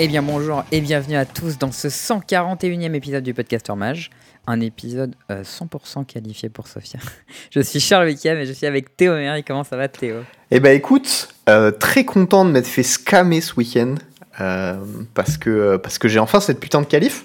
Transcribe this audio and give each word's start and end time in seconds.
Eh 0.00 0.06
bien 0.06 0.22
bonjour 0.22 0.62
et 0.70 0.80
bienvenue 0.80 1.16
à 1.16 1.24
tous 1.24 1.58
dans 1.58 1.72
ce 1.72 1.88
141e 1.88 2.94
épisode 2.94 3.24
du 3.24 3.34
Podcaster 3.34 3.74
Mage. 3.74 4.10
Un 4.46 4.60
épisode 4.60 5.16
euh, 5.32 5.42
100% 5.42 6.06
qualifié 6.06 6.48
pour 6.48 6.68
Sophia. 6.68 7.00
je 7.50 7.58
suis 7.58 7.80
Charles 7.80 8.06
Wickham 8.06 8.38
et 8.38 8.46
je 8.46 8.52
suis 8.52 8.66
avec 8.66 8.96
Théo 8.96 9.14
Méry. 9.14 9.42
Comment 9.42 9.64
ça 9.64 9.76
va 9.76 9.88
Théo? 9.88 10.18
Eh 10.52 10.60
ben 10.60 10.70
écoute, 10.70 11.34
euh, 11.48 11.72
très 11.72 12.04
content 12.04 12.44
de 12.44 12.52
m'être 12.52 12.68
fait 12.68 12.84
scammer 12.84 13.40
ce 13.40 13.54
week-end. 13.56 13.96
euh, 14.40 14.76
parce 15.14 15.36
que, 15.36 15.76
parce 15.78 15.98
que 15.98 16.06
j'ai 16.06 16.20
enfin 16.20 16.38
cette 16.38 16.60
putain 16.60 16.80
de 16.80 16.86
qualif. 16.86 17.24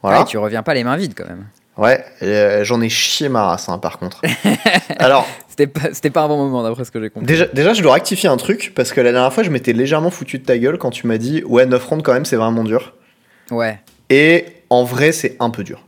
Voilà. 0.00 0.20
Ouais, 0.20 0.24
tu 0.24 0.38
reviens 0.38 0.62
pas 0.62 0.74
les 0.74 0.84
mains 0.84 0.96
vides 0.96 1.14
quand 1.16 1.26
même. 1.26 1.46
Ouais, 1.78 2.04
euh, 2.22 2.64
j'en 2.64 2.80
ai 2.82 2.88
chié 2.90 3.28
ma 3.28 3.44
race 3.44 3.68
hein, 3.68 3.78
par 3.78 3.98
contre. 3.98 4.20
Alors, 4.98 5.26
C'était 5.48 5.66
pas, 6.10 6.22
un 6.22 6.28
bon 6.28 6.36
moment 6.36 6.62
d'après 6.62 6.84
ce 6.84 6.90
que 6.90 7.00
j'ai 7.00 7.08
compris. 7.08 7.26
déjà, 7.26 7.46
déjà, 7.46 7.72
je 7.72 7.82
dois 7.82 7.94
rectifier 7.94 8.28
un 8.28 8.36
truc 8.36 8.72
parce 8.74 8.92
que 8.92 9.00
la 9.00 9.12
dernière 9.12 9.32
fois, 9.32 9.42
je 9.42 9.50
m'étais 9.50 9.72
légèrement 9.72 10.10
foutu 10.10 10.38
de 10.38 10.44
ta 10.44 10.58
gueule 10.58 10.76
quand 10.76 10.90
tu 10.90 11.06
m'as 11.06 11.18
dit 11.18 11.42
Ouais, 11.46 11.64
9 11.64 11.84
rondes 11.84 12.02
quand 12.02 12.12
même, 12.12 12.26
c'est 12.26 12.36
vraiment 12.36 12.64
dur. 12.64 12.94
Ouais. 13.50 13.80
Et 14.10 14.44
en 14.68 14.84
vrai, 14.84 15.12
c'est 15.12 15.36
un 15.40 15.50
peu 15.50 15.64
dur. 15.64 15.82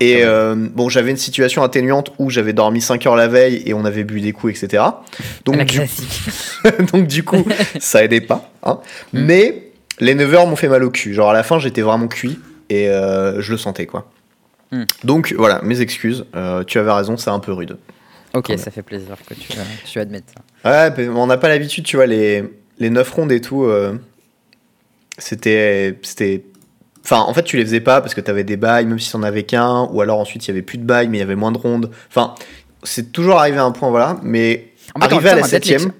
Et 0.00 0.24
euh, 0.24 0.54
bon, 0.56 0.88
j'avais 0.88 1.10
une 1.10 1.18
situation 1.18 1.62
atténuante 1.62 2.12
où 2.18 2.30
j'avais 2.30 2.54
dormi 2.54 2.80
5 2.80 3.06
heures 3.06 3.16
la 3.16 3.28
veille 3.28 3.62
et 3.66 3.74
on 3.74 3.84
avait 3.84 4.04
bu 4.04 4.20
des 4.20 4.32
coups, 4.32 4.62
etc. 4.62 4.82
Donc, 5.44 5.56
la 5.56 5.64
du, 5.64 5.76
classique. 5.76 6.20
donc 6.92 7.06
du 7.06 7.22
coup, 7.22 7.44
ça 7.80 8.02
aidait 8.02 8.22
pas. 8.22 8.50
hein. 8.62 8.78
Mm. 9.12 9.20
Mais 9.24 9.62
les 10.00 10.14
9 10.14 10.34
heures 10.34 10.46
m'ont 10.46 10.56
fait 10.56 10.68
mal 10.68 10.84
au 10.84 10.90
cul. 10.90 11.12
Genre 11.12 11.28
à 11.30 11.34
la 11.34 11.42
fin, 11.42 11.58
j'étais 11.58 11.82
vraiment 11.82 12.08
cuit 12.08 12.38
et 12.70 12.88
euh, 12.88 13.42
je 13.42 13.52
le 13.52 13.58
sentais 13.58 13.86
quoi. 13.86 14.10
Mm. 14.72 14.84
Donc 15.04 15.34
voilà, 15.36 15.60
mes 15.62 15.80
excuses. 15.80 16.24
Euh, 16.34 16.64
tu 16.64 16.78
avais 16.78 16.92
raison, 16.92 17.16
c'est 17.16 17.30
un 17.30 17.40
peu 17.40 17.52
rude. 17.52 17.76
Ok, 18.34 18.52
ça 18.56 18.70
fait 18.70 18.82
plaisir 18.82 19.16
que 19.26 19.34
tu, 19.34 19.52
euh, 19.58 19.62
tu 19.84 19.98
admettes 19.98 20.32
ça. 20.64 20.92
Ouais, 20.94 21.08
on 21.08 21.26
n'a 21.26 21.36
pas 21.36 21.48
l'habitude, 21.48 21.84
tu 21.84 21.96
vois, 21.96 22.06
les, 22.06 22.44
les 22.78 22.90
9 22.90 23.10
rondes 23.10 23.32
et 23.32 23.40
tout, 23.40 23.64
euh, 23.64 23.98
c'était. 25.18 25.98
c'était 26.02 26.44
Enfin, 27.02 27.20
en 27.20 27.32
fait, 27.32 27.42
tu 27.42 27.56
les 27.56 27.64
faisais 27.64 27.80
pas 27.80 28.02
parce 28.02 28.14
que 28.14 28.20
t'avais 28.20 28.44
des 28.44 28.58
bails, 28.58 28.84
même 28.84 28.98
si 28.98 29.10
t'en 29.10 29.22
avais 29.22 29.44
qu'un, 29.44 29.88
ou 29.90 30.02
alors 30.02 30.18
ensuite 30.18 30.46
il 30.46 30.48
y 30.48 30.50
avait 30.50 30.62
plus 30.62 30.76
de 30.76 30.84
bails, 30.84 31.08
mais 31.08 31.16
il 31.16 31.20
y 31.20 31.24
avait 31.24 31.34
moins 31.34 31.50
de 31.50 31.56
rondes. 31.56 31.90
Enfin, 32.08 32.34
c'est 32.82 33.10
toujours 33.10 33.38
arrivé 33.38 33.56
à 33.56 33.64
un 33.64 33.70
point, 33.72 33.88
voilà. 33.88 34.18
Mais 34.22 34.72
En 34.94 35.00
fait, 35.00 35.06
en 35.06 35.16
arrivé 35.16 35.30
à 35.30 35.34
la 35.36 35.42
septième, 35.42 35.92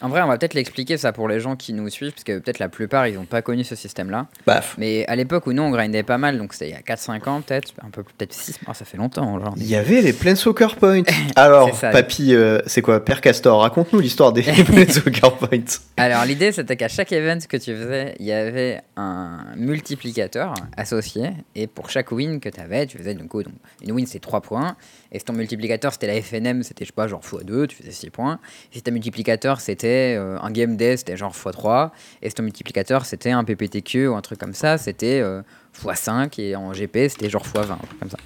En, 0.00 0.08
vrai, 0.08 0.22
on 0.22 0.28
va 0.28 0.38
peut-être 0.38 0.54
l'expliquer 0.54 0.96
ça 0.96 1.12
pour 1.12 1.28
les 1.28 1.40
gens 1.40 1.56
qui 1.56 1.72
nous 1.72 1.88
suivent, 1.88 2.12
parce 2.12 2.24
que 2.24 2.38
peut-être 2.38 2.58
la 2.58 2.68
plupart 2.68 3.06
ils 3.06 3.14
n'ont 3.14 3.24
pas 3.24 3.42
connu 3.42 3.64
ce 3.64 3.74
système-là. 3.74 4.26
baf. 4.46 4.76
Mais 4.78 5.04
à 5.06 5.16
l'époque 5.16 5.46
où 5.46 5.52
nous 5.52 5.62
on 5.62 5.70
grindait 5.70 6.02
pas 6.02 6.18
mal, 6.18 6.38
donc 6.38 6.52
c'était 6.52 6.68
il 6.68 6.72
y 6.72 6.74
a 6.74 6.80
4-5 6.96 7.28
ans 7.28 7.40
peut-être, 7.40 7.72
un 7.84 7.90
peu 7.90 8.02
peut-être 8.02 8.32
6, 8.32 8.60
ça 8.72 8.84
fait 8.84 8.96
longtemps. 8.96 9.38
Genre. 9.40 9.54
Il 9.56 9.66
y 9.66 9.76
avait 9.76 10.00
les 10.00 10.12
Planeswalker 10.12 10.76
Points. 10.78 11.02
Alors, 11.36 11.74
ça. 11.74 11.90
papy, 11.90 12.34
euh, 12.34 12.60
c'est 12.66 12.82
quoi? 12.82 13.04
Père 13.04 13.20
Castor, 13.20 13.60
raconte-nous 13.60 14.00
l'histoire 14.00 14.32
des 14.32 14.42
Planeswalker 14.64 15.30
Points. 15.38 15.80
Alors 15.96 16.24
l'idée 16.24 16.52
c'était 16.52 16.76
qu'à 16.76 16.88
chaque 16.88 17.12
event 17.12 17.38
que 17.48 17.56
tu 17.56 17.74
faisais, 17.74 18.14
il 18.20 18.26
y 18.26 18.32
avait 18.32 18.80
un 18.96 19.44
multiplicateur 19.56 20.54
associé, 20.76 21.30
et 21.54 21.66
pour 21.66 21.90
chaque 21.90 22.12
win 22.12 22.40
que 22.40 22.48
tu 22.48 22.60
avais, 22.60 22.86
tu 22.86 22.98
faisais 22.98 23.14
donc, 23.14 23.32
donc 23.32 23.46
une 23.82 23.92
win 23.92 24.06
c'est 24.06 24.20
3 24.20 24.40
points, 24.42 24.76
et 25.12 25.18
si 25.18 25.24
ton 25.24 25.32
multiplicateur 25.32 25.92
c'était 25.92 26.06
la 26.06 26.20
FNM, 26.20 26.62
c'était 26.62 26.84
je 26.84 26.88
sais 26.90 26.94
pas 26.94 27.08
genre 27.08 27.20
x2, 27.22 27.66
tu 27.68 27.76
faisais 27.76 27.90
6 27.90 28.10
points, 28.10 28.38
si 28.70 28.82
ton 28.82 28.92
multiplicateur 28.92 29.60
c'était 29.60 30.16
euh, 30.18 30.38
un 30.40 30.50
game 30.50 30.76
day, 30.76 30.96
c'était 30.96 31.16
genre 31.16 31.32
x3, 31.32 31.90
et 32.22 32.28
si 32.28 32.34
ton 32.34 32.42
multiplicateur 32.42 33.04
c'était 33.06 33.30
un 33.30 33.44
PPTQ 33.44 34.08
ou 34.08 34.14
un 34.16 34.20
truc 34.20 34.38
comme 34.38 34.54
ça, 34.54 34.76
c'était 34.78 35.20
euh, 35.20 35.42
x5, 35.82 36.40
et 36.40 36.56
en 36.56 36.72
GP 36.72 37.08
c'était 37.08 37.30
genre 37.30 37.44
x20, 37.46 37.72
un 37.72 37.76
truc 37.76 37.98
comme 38.00 38.10
ça. 38.10 38.18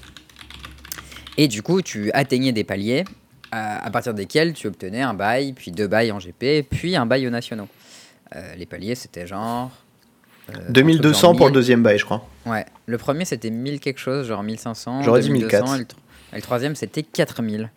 Et 1.39 1.49
du 1.49 1.63
coup 1.63 1.83
tu 1.83 2.11
atteignais 2.13 2.53
des 2.53 2.65
paliers 2.65 3.05
à, 3.51 3.85
à 3.85 3.91
partir 3.91 4.15
desquels 4.15 4.53
tu 4.55 4.67
obtenais 4.67 5.03
un 5.03 5.15
bail, 5.15 5.53
puis 5.53 5.71
deux 5.71 5.87
bails 5.89 6.11
en 6.13 6.19
GP, 6.19 6.69
puis 6.69 6.97
un 6.97 7.07
bail 7.07 7.27
aux 7.27 7.31
nationaux. 7.31 7.69
Euh, 8.35 8.55
les 8.57 8.65
paliers, 8.67 8.95
c'était 8.95 9.27
genre. 9.27 9.71
euh, 10.49 10.53
un 10.55 10.57
truc 10.63 10.73
2200 10.73 11.21
genre 11.21 11.37
pour 11.37 11.47
le 11.47 11.51
1000. 11.51 11.55
deuxième 11.55 11.83
bail, 11.83 11.99
je 11.99 12.05
crois. 12.07 12.27
Ouais, 12.47 12.65
le 12.87 12.97
premier 12.99 13.25
c'était 13.27 13.51
1000 13.51 13.79
quelque 13.81 13.99
chose, 14.01 14.27
genre 14.27 14.43
1500. 14.43 15.03
J'aurais 15.03 15.21
dit 15.21 15.29
2200, 15.29 15.57
1400. 15.79 15.87
Et 16.33 16.37
le, 16.37 16.43
troisième 16.43 16.75
c'était 16.75 17.03
4000. 17.03 17.71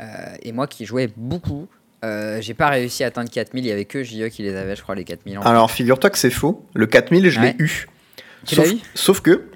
Euh, 0.00 0.04
et 0.42 0.52
moi 0.52 0.66
qui 0.66 0.84
jouais 0.84 1.08
beaucoup, 1.16 1.68
euh, 2.04 2.40
j'ai 2.40 2.54
pas 2.54 2.68
réussi 2.68 3.04
à 3.04 3.08
atteindre 3.08 3.30
4000. 3.30 3.64
Il 3.64 3.68
y 3.68 3.72
avait 3.72 3.84
que 3.84 4.02
JE 4.02 4.28
qui 4.28 4.42
les 4.42 4.54
avait, 4.54 4.76
je 4.76 4.82
crois, 4.82 4.94
les 4.94 5.04
4000. 5.04 5.38
en 5.38 5.42
Alors, 5.42 5.70
figure-toi 5.70 6.10
que 6.10 6.18
c'est 6.18 6.30
faux. 6.30 6.66
Le 6.74 6.86
4000, 6.86 7.30
je 7.30 7.40
Ouais. 7.40 7.54
l'ai 7.58 7.64
eu. 7.64 7.86
Tu 8.44 8.54
sauf, 8.54 8.70
eu? 8.70 8.76
sauf 8.94 9.20
que 9.20 9.48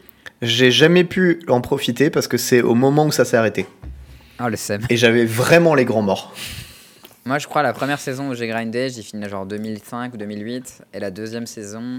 j'ai 0.43 0.71
jamais 0.71 1.05
pu 1.05 1.43
en 1.49 1.61
profiter 1.61 2.09
parce 2.11 2.27
que 2.29 2.39
c'est 2.39 2.63
au 2.63 2.75
moment 2.75 3.07
où 3.07 3.13
ça 3.13 3.25
s'est 3.25 3.37
arrêté. 3.37 3.67
Ah, 4.39 4.49
le 4.49 4.57
seum. 4.57 4.81
Et 4.89 4.97
j'avais 4.97 5.27
vraiment 5.27 5.75
les 5.75 5.85
grands 5.85 6.03
morts. 6.03 6.35
Moi, 7.27 7.39
je 7.39 7.47
crois 7.47 7.63
la 7.63 7.75
première 7.75 8.01
saison 8.01 8.31
où 8.31 8.35
j'ai 8.35 8.47
grindé, 8.49 8.89
j'ai 8.89 9.03
fini 9.03 9.29
genre 9.29 9.45
2005 9.45 10.15
ou 10.15 10.17
2008. 10.17 10.83
Et 10.95 11.01
la 11.01 11.11
deuxième 11.11 11.47
saison, 11.47 11.99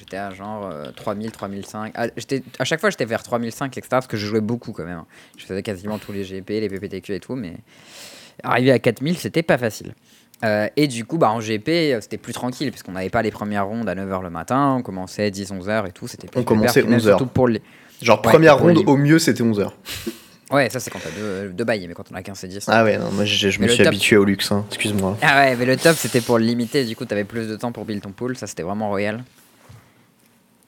j'étais 0.00 0.16
à 0.16 0.30
genre 0.32 0.68
euh, 0.72 0.90
3000, 0.96 1.30
3005. 1.30 1.92
Ah, 1.94 2.06
j'étais- 2.16 2.42
à 2.58 2.64
chaque 2.64 2.80
fois, 2.80 2.90
j'étais 2.90 3.04
vers 3.04 3.22
3005, 3.22 3.76
etc. 3.78 3.86
Parce 3.90 4.06
que 4.08 4.16
je 4.16 4.26
jouais 4.26 4.40
beaucoup 4.40 4.72
quand 4.72 4.84
même. 4.84 5.02
Je 5.38 5.44
faisais 5.46 5.62
quasiment 5.62 5.98
tous 5.98 6.10
les 6.12 6.24
GP, 6.24 6.48
les 6.60 6.68
PPTQ 6.68 7.14
et 7.14 7.20
tout. 7.20 7.36
Mais 7.36 7.54
arriver 8.42 8.72
à 8.72 8.78
4000, 8.78 9.16
c'était 9.18 9.42
pas 9.42 9.58
facile. 9.58 9.94
Euh, 10.42 10.68
et 10.76 10.86
du 10.88 11.04
coup, 11.04 11.18
bah, 11.18 11.30
en 11.30 11.40
GP, 11.40 11.68
euh, 11.68 12.00
c'était 12.00 12.16
plus 12.18 12.32
tranquille. 12.32 12.70
Parce 12.70 12.82
qu'on 12.82 12.92
n'avait 12.92 13.10
pas 13.10 13.22
les 13.22 13.30
premières 13.30 13.66
rondes 13.66 13.88
à 13.88 13.94
9h 13.94 14.22
le 14.22 14.30
matin. 14.30 14.76
On 14.78 14.82
commençait 14.82 15.30
10, 15.30 15.50
11h 15.52 15.86
et 15.88 15.92
tout. 15.92 16.08
C'était 16.08 16.26
plus 16.28 16.40
On 16.40 16.44
commençait 16.44 16.80
pépère, 16.80 16.84
puis 16.84 16.90
même 16.90 16.98
11 17.00 17.08
heures. 17.08 17.18
Surtout 17.18 17.32
pour 17.32 17.46
les. 17.48 17.60
Genre, 18.00 18.16
Ouais, 18.24 18.32
première 18.32 18.58
ronde, 18.58 18.78
les- 18.78 18.84
au 18.84 18.96
mieux, 18.96 19.18
c'était 19.18 19.42
11h. 19.42 19.70
Ouais, 20.52 20.68
ça, 20.68 20.80
c'est 20.80 20.90
quand 20.90 20.98
t'as 20.98 21.10
deux, 21.16 21.50
deux 21.50 21.62
bails. 21.62 21.86
Mais 21.86 21.94
quand 21.94 22.10
on 22.10 22.14
a 22.16 22.22
15 22.24 22.42
et 22.42 22.48
10. 22.48 22.64
Ah 22.66 22.82
ouais, 22.82 22.98
non, 22.98 23.08
moi 23.12 23.24
je, 23.24 23.50
je 23.50 23.60
me 23.60 23.68
suis 23.68 23.78
top- 23.78 23.86
habitué 23.86 24.16
au 24.16 24.24
luxe, 24.24 24.50
hein. 24.50 24.64
excuse-moi. 24.66 25.16
Ah 25.22 25.42
ouais, 25.42 25.54
mais 25.54 25.64
le 25.64 25.76
top 25.76 25.94
c'était 25.94 26.20
pour 26.20 26.38
le 26.40 26.44
limiter, 26.44 26.84
du 26.84 26.96
coup 26.96 27.04
t'avais 27.04 27.22
plus 27.22 27.46
de 27.46 27.54
temps 27.54 27.70
pour 27.70 27.84
build 27.84 28.02
ton 28.02 28.10
pool, 28.10 28.36
ça 28.36 28.48
c'était 28.48 28.64
vraiment 28.64 28.88
royal. 28.88 29.22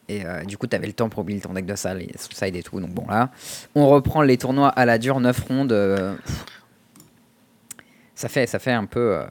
Et 0.08 0.26
euh, 0.26 0.44
du 0.44 0.58
coup 0.58 0.66
t'avais 0.66 0.86
le 0.86 0.92
temps 0.92 1.08
pour 1.08 1.24
build 1.24 1.42
ton 1.42 1.52
deck 1.52 1.64
de 1.64 1.76
salle 1.76 2.02
et 2.02 2.10
side 2.16 2.56
et 2.56 2.62
tout, 2.62 2.80
donc 2.80 2.90
bon 2.90 3.06
là. 3.08 3.30
On 3.74 3.88
reprend 3.88 4.22
les 4.22 4.36
tournois 4.36 4.68
à 4.68 4.84
la 4.84 4.98
dure, 4.98 5.20
9 5.20 5.40
rondes. 5.48 5.72
euh, 5.72 6.14
ça 8.14 8.28
fait, 8.28 8.46
ça 8.46 8.58
fait 8.58 8.72
un 8.72 8.84
peu, 8.84 9.16
euh, 9.16 9.24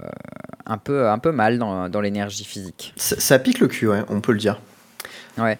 un 0.66 0.78
peu, 0.78 1.09
un 1.09 1.20
peu 1.20 1.32
mal 1.32 1.58
dans, 1.58 1.88
dans 1.88 2.02
l'énergie 2.02 2.44
physique. 2.44 2.94
Ça, 2.96 3.20
ça 3.20 3.40
pique 3.40 3.59
le 3.59 3.68
cul, 3.68 3.88
ouais, 3.88 4.04
on 4.09 4.22
peut 4.22 4.32
le 4.32 4.40
dire. 4.40 4.59
Ouais. 5.38 5.58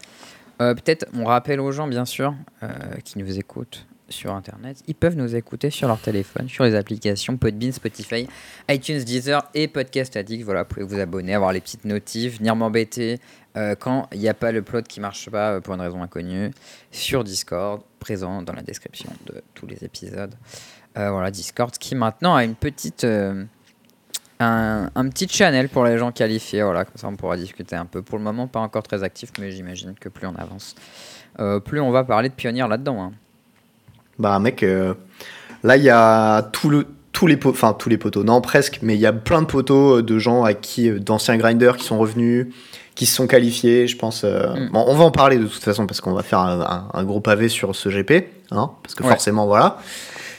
Peut-être 0.58 1.08
on 1.16 1.26
rappelle 1.26 1.60
aux 1.60 1.72
gens 1.72 1.88
bien 1.88 2.06
sûr 2.06 2.36
qui 3.04 3.18
nous 3.18 3.40
écoutent 3.40 3.88
sur 4.12 4.34
internet, 4.36 4.78
ils 4.88 4.96
peuvent 4.96 5.16
nous 5.16 5.36
écouter 5.36 5.70
sur 5.70 5.88
leur 5.88 6.00
téléphone, 6.00 6.48
sur 6.50 6.64
les 6.64 6.76
applications 6.76 7.38
Podbean, 7.38 7.72
Spotify, 7.72 8.28
iTunes, 8.70 9.04
Deezer 9.04 9.44
et 9.54 9.68
Podcast 9.68 10.16
Addict. 10.16 10.44
Voilà, 10.44 10.64
vous 10.64 10.70
pouvez 10.70 10.86
vous 10.86 11.00
abonner, 11.00 11.34
avoir 11.34 11.54
les 11.54 11.62
petites 11.62 11.86
notifs, 11.86 12.38
venir 12.38 12.56
m'embêter 12.56 13.20
euh, 13.58 13.76
quand 13.78 14.08
il 14.14 14.20
n'y 14.20 14.30
a 14.30 14.34
pas 14.34 14.52
le 14.52 14.62
plot 14.62 14.84
qui 14.84 15.02
marche 15.02 15.30
pas 15.30 15.54
euh, 15.54 15.60
pour 15.60 15.74
une 15.74 15.82
raison 15.82 16.02
inconnue 16.02 16.52
sur 16.90 17.24
Discord, 17.24 17.82
présent 18.00 18.42
dans 18.42 18.54
la 18.54 18.62
description 18.62 19.12
de 19.26 19.42
tous 19.54 19.68
les 19.68 19.84
épisodes. 19.84 20.34
Euh, 20.98 21.12
voilà, 21.12 21.32
Discord 21.32 21.72
qui 21.78 21.96
maintenant 21.96 22.36
a 22.36 22.44
une 22.46 22.56
petite 22.56 23.06
un, 24.40 25.10
petit 25.10 25.28
channel 25.28 25.70
pour 25.70 25.84
les 25.86 25.98
gens 25.98 26.12
qualifiés. 26.12 26.64
Voilà, 26.64 26.86
comme 26.86 26.96
ça 26.96 27.08
on 27.08 27.16
pourra 27.16 27.36
discuter 27.36 27.76
un 27.76 27.86
peu. 27.86 28.02
Pour 28.02 28.18
le 28.18 28.24
moment, 28.24 28.48
pas 28.48 28.60
encore 28.60 28.84
très 28.84 29.04
actif, 29.04 29.32
mais 29.40 29.52
j'imagine 29.52 29.96
que 30.00 30.10
plus 30.10 30.28
on 30.28 30.36
avance, 30.36 30.76
plus 31.66 31.80
on 31.80 31.92
va 31.92 32.04
parler 32.04 32.30
de 32.30 32.34
pionniers 32.34 32.68
là-dedans. 32.68 33.04
hein. 33.04 33.12
Bah 34.18 34.40
mec, 34.40 34.66
là 35.64 35.78
il 35.78 35.84
y 35.84 35.90
a 35.90 36.44
tout 36.44 36.70
le, 36.70 36.88
tous 37.12 37.28
les 37.28 37.38
poteaux, 37.38 37.56
enfin 37.56 37.74
tous 37.78 37.90
les 37.90 37.98
poteaux, 37.98 38.24
non 38.24 38.40
presque, 38.42 38.80
mais 38.82 38.96
il 38.96 39.00
y 39.02 39.06
a 39.06 39.14
plein 39.14 39.42
de 39.42 39.48
poteaux 39.48 39.98
euh, 39.98 40.04
de 40.04 40.18
gens 40.18 40.44
à 40.44 40.54
qui, 40.54 40.90
euh, 40.90 41.00
d'anciens 41.00 41.38
grinders 41.38 41.78
qui 41.78 41.84
sont 41.86 41.98
revenus, 41.98 42.48
qui 42.96 43.06
se 43.06 43.16
sont 43.16 43.28
qualifiés, 43.28 43.88
je 43.88 43.98
pense. 43.98 44.24
euh, 44.24 44.48
Mm. 44.56 44.70
bon, 44.72 44.84
on 44.88 44.96
va 44.96 45.04
en 45.04 45.12
parler 45.12 45.38
de 45.38 45.46
toute 45.46 45.64
façon 45.64 45.88
parce 45.88 46.02
qu'on 46.02 46.14
va 46.14 46.24
faire 46.24 46.40
un, 46.40 46.62
un- 46.62 46.88
un 46.94 47.04
gros 47.04 47.20
pavé 47.20 47.50
sur 47.50 47.76
ce 47.76 47.90
GP, 47.90 48.28
hein, 48.52 48.72
parce 48.84 48.96
que 48.96 49.04
Ouais. 49.04 49.10
forcément 49.10 49.46
voilà. 49.46 49.78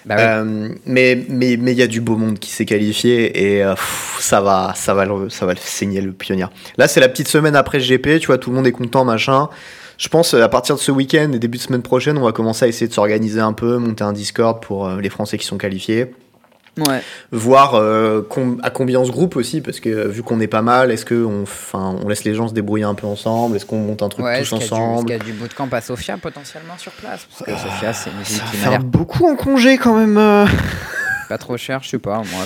Bah. 0.05 0.17
Euh, 0.19 0.69
mais 0.85 1.25
mais 1.29 1.57
mais 1.61 1.71
il 1.73 1.79
y 1.79 1.83
a 1.83 1.87
du 1.87 2.01
beau 2.01 2.17
monde 2.17 2.41
qui 2.41 2.51
s'est 2.51 2.65
qualifié 2.65 3.55
et 3.55 3.63
euh, 3.63 3.75
pff, 3.75 4.17
ça 4.21 4.41
va 4.41 4.73
ça 4.75 4.95
va 4.95 5.05
le, 5.05 5.29
ça 5.31 5.47
va 5.47 5.53
le 5.53 5.61
saigner 5.63 6.01
le 6.01 6.11
pionnier. 6.13 6.47
Là 6.77 6.89
c'est 6.89 6.99
la 6.99 7.09
petite 7.09 7.29
semaine 7.29 7.55
après 7.55 7.79
ce 7.79 7.87
GP, 7.89 8.19
tu 8.19 8.27
vois 8.27 8.39
tout 8.39 8.51
le 8.51 8.57
monde 8.57 8.67
est 8.67 8.73
content 8.73 9.05
machin. 9.05 9.49
Je 9.99 10.09
pense 10.09 10.35
à 10.35 10.49
partir 10.49 10.75
de 10.75 10.81
ce 10.81 10.91
week-end 10.91 11.31
et 11.33 11.39
début 11.39 11.59
de 11.59 11.63
semaine 11.63 11.83
prochaine, 11.83 12.19
on 12.19 12.25
va 12.25 12.33
commencer 12.33 12.65
à 12.65 12.69
essayer 12.69 12.89
de 12.89 12.93
s'organiser 12.93 13.39
un 13.39 13.53
peu, 13.53 13.77
monter 13.79 14.03
un 14.03 14.13
Discord 14.13 14.61
pour 14.61 14.89
les 14.89 15.09
Français 15.11 15.39
qui 15.39 15.47
sont 15.47 15.59
qualifiés, 15.59 16.07
Ouais. 16.79 17.03
voir 17.33 17.75
euh, 17.75 18.23
com- 18.23 18.59
à 18.63 18.71
combien 18.71 18.99
on 19.01 19.05
se 19.05 19.11
groupe 19.11 19.37
aussi 19.37 19.61
parce 19.61 19.79
que 19.79 19.91
euh, 19.91 20.09
vu 20.09 20.23
qu'on 20.23 20.41
est 20.41 20.47
pas 20.47 20.63
mal, 20.63 20.91
est-ce 20.91 21.05
que 21.05 21.23
on 21.75 22.09
laisse 22.09 22.25
les 22.25 22.35
gens 22.35 22.49
se 22.49 22.55
débrouiller 22.55 22.85
un 22.85 22.95
peu 22.95 23.07
ensemble, 23.07 23.57
est-ce 23.57 23.67
qu'on 23.67 23.79
monte 23.79 24.03
un 24.03 24.09
truc 24.09 24.25
Ouais, 24.25 24.43
tous 24.43 24.55
du- 24.57 24.63
est-ce 24.63 24.73
ensemble 24.75 25.01
qu'il 25.05 25.17
y 25.17 25.21
a 25.21 25.23
du 25.23 25.33
bootcamp 25.33 25.69
à 25.73 25.81
Sofia 25.83 26.17
potentiellement 26.17 26.79
sur 26.79 26.93
place 26.93 27.27
Parce 27.31 27.51
que 27.51 27.57
Sofia, 27.69 27.93
c'est 27.93 28.09
une 28.11 28.23
ville 28.23 28.37
Ça 28.37 28.45
qui 28.51 28.57
m'a 28.71 28.79
beaucoup 28.79 29.27
en 29.29 29.37
congé 29.37 29.77
quand 29.77 29.95
même. 29.99 30.17
euh. 30.17 30.47
pas 31.29 31.37
trop 31.39 31.57
cher, 31.59 31.81
je 31.83 31.91
sais 31.91 31.99
pas. 31.99 32.17
Moi, 32.19 32.45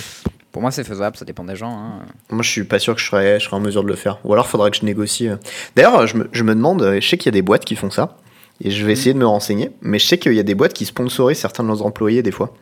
pour 0.51 0.61
moi, 0.61 0.71
c'est 0.71 0.83
faisable, 0.83 1.15
ça 1.15 1.23
dépend 1.23 1.43
des 1.45 1.55
gens. 1.55 1.71
hein. 1.71 1.99
Moi, 2.29 2.43
je 2.43 2.49
suis 2.49 2.63
pas 2.65 2.79
sûr 2.79 2.95
que 2.95 3.01
je 3.01 3.05
serais, 3.05 3.39
je 3.39 3.45
serais 3.45 3.55
en 3.55 3.61
mesure 3.61 3.83
de 3.83 3.87
le 3.89 3.95
faire. 3.95 4.19
Ou 4.25 4.33
alors, 4.33 4.47
faudrait 4.47 4.71
que 4.71 4.77
je 4.77 4.83
négocie. 4.85 5.29
D'ailleurs, 5.75 6.05
je 6.05 6.17
me, 6.17 6.29
je 6.33 6.43
me 6.43 6.53
demande, 6.53 6.97
je 6.99 7.07
sais 7.07 7.17
qu'il 7.17 7.27
y 7.27 7.29
a 7.29 7.37
des 7.37 7.41
boîtes 7.41 7.63
qui 7.63 7.75
font 7.77 7.91
ça, 7.91 8.17
et 8.61 8.71
je 8.71 8.85
vais 8.85 8.91
essayer 8.91 9.13
de 9.13 9.19
me 9.19 9.27
renseigner, 9.27 9.71
mais 9.81 9.99
je 9.99 10.05
sais 10.07 10.17
qu'il 10.17 10.33
y 10.33 10.39
a 10.39 10.43
des 10.43 10.55
boîtes 10.55 10.73
qui 10.73 10.85
sponsorisent 10.85 11.37
certains 11.39 11.63
de 11.63 11.67
leurs 11.69 11.85
employés 11.85 12.23
des 12.23 12.31
fois. 12.31 12.53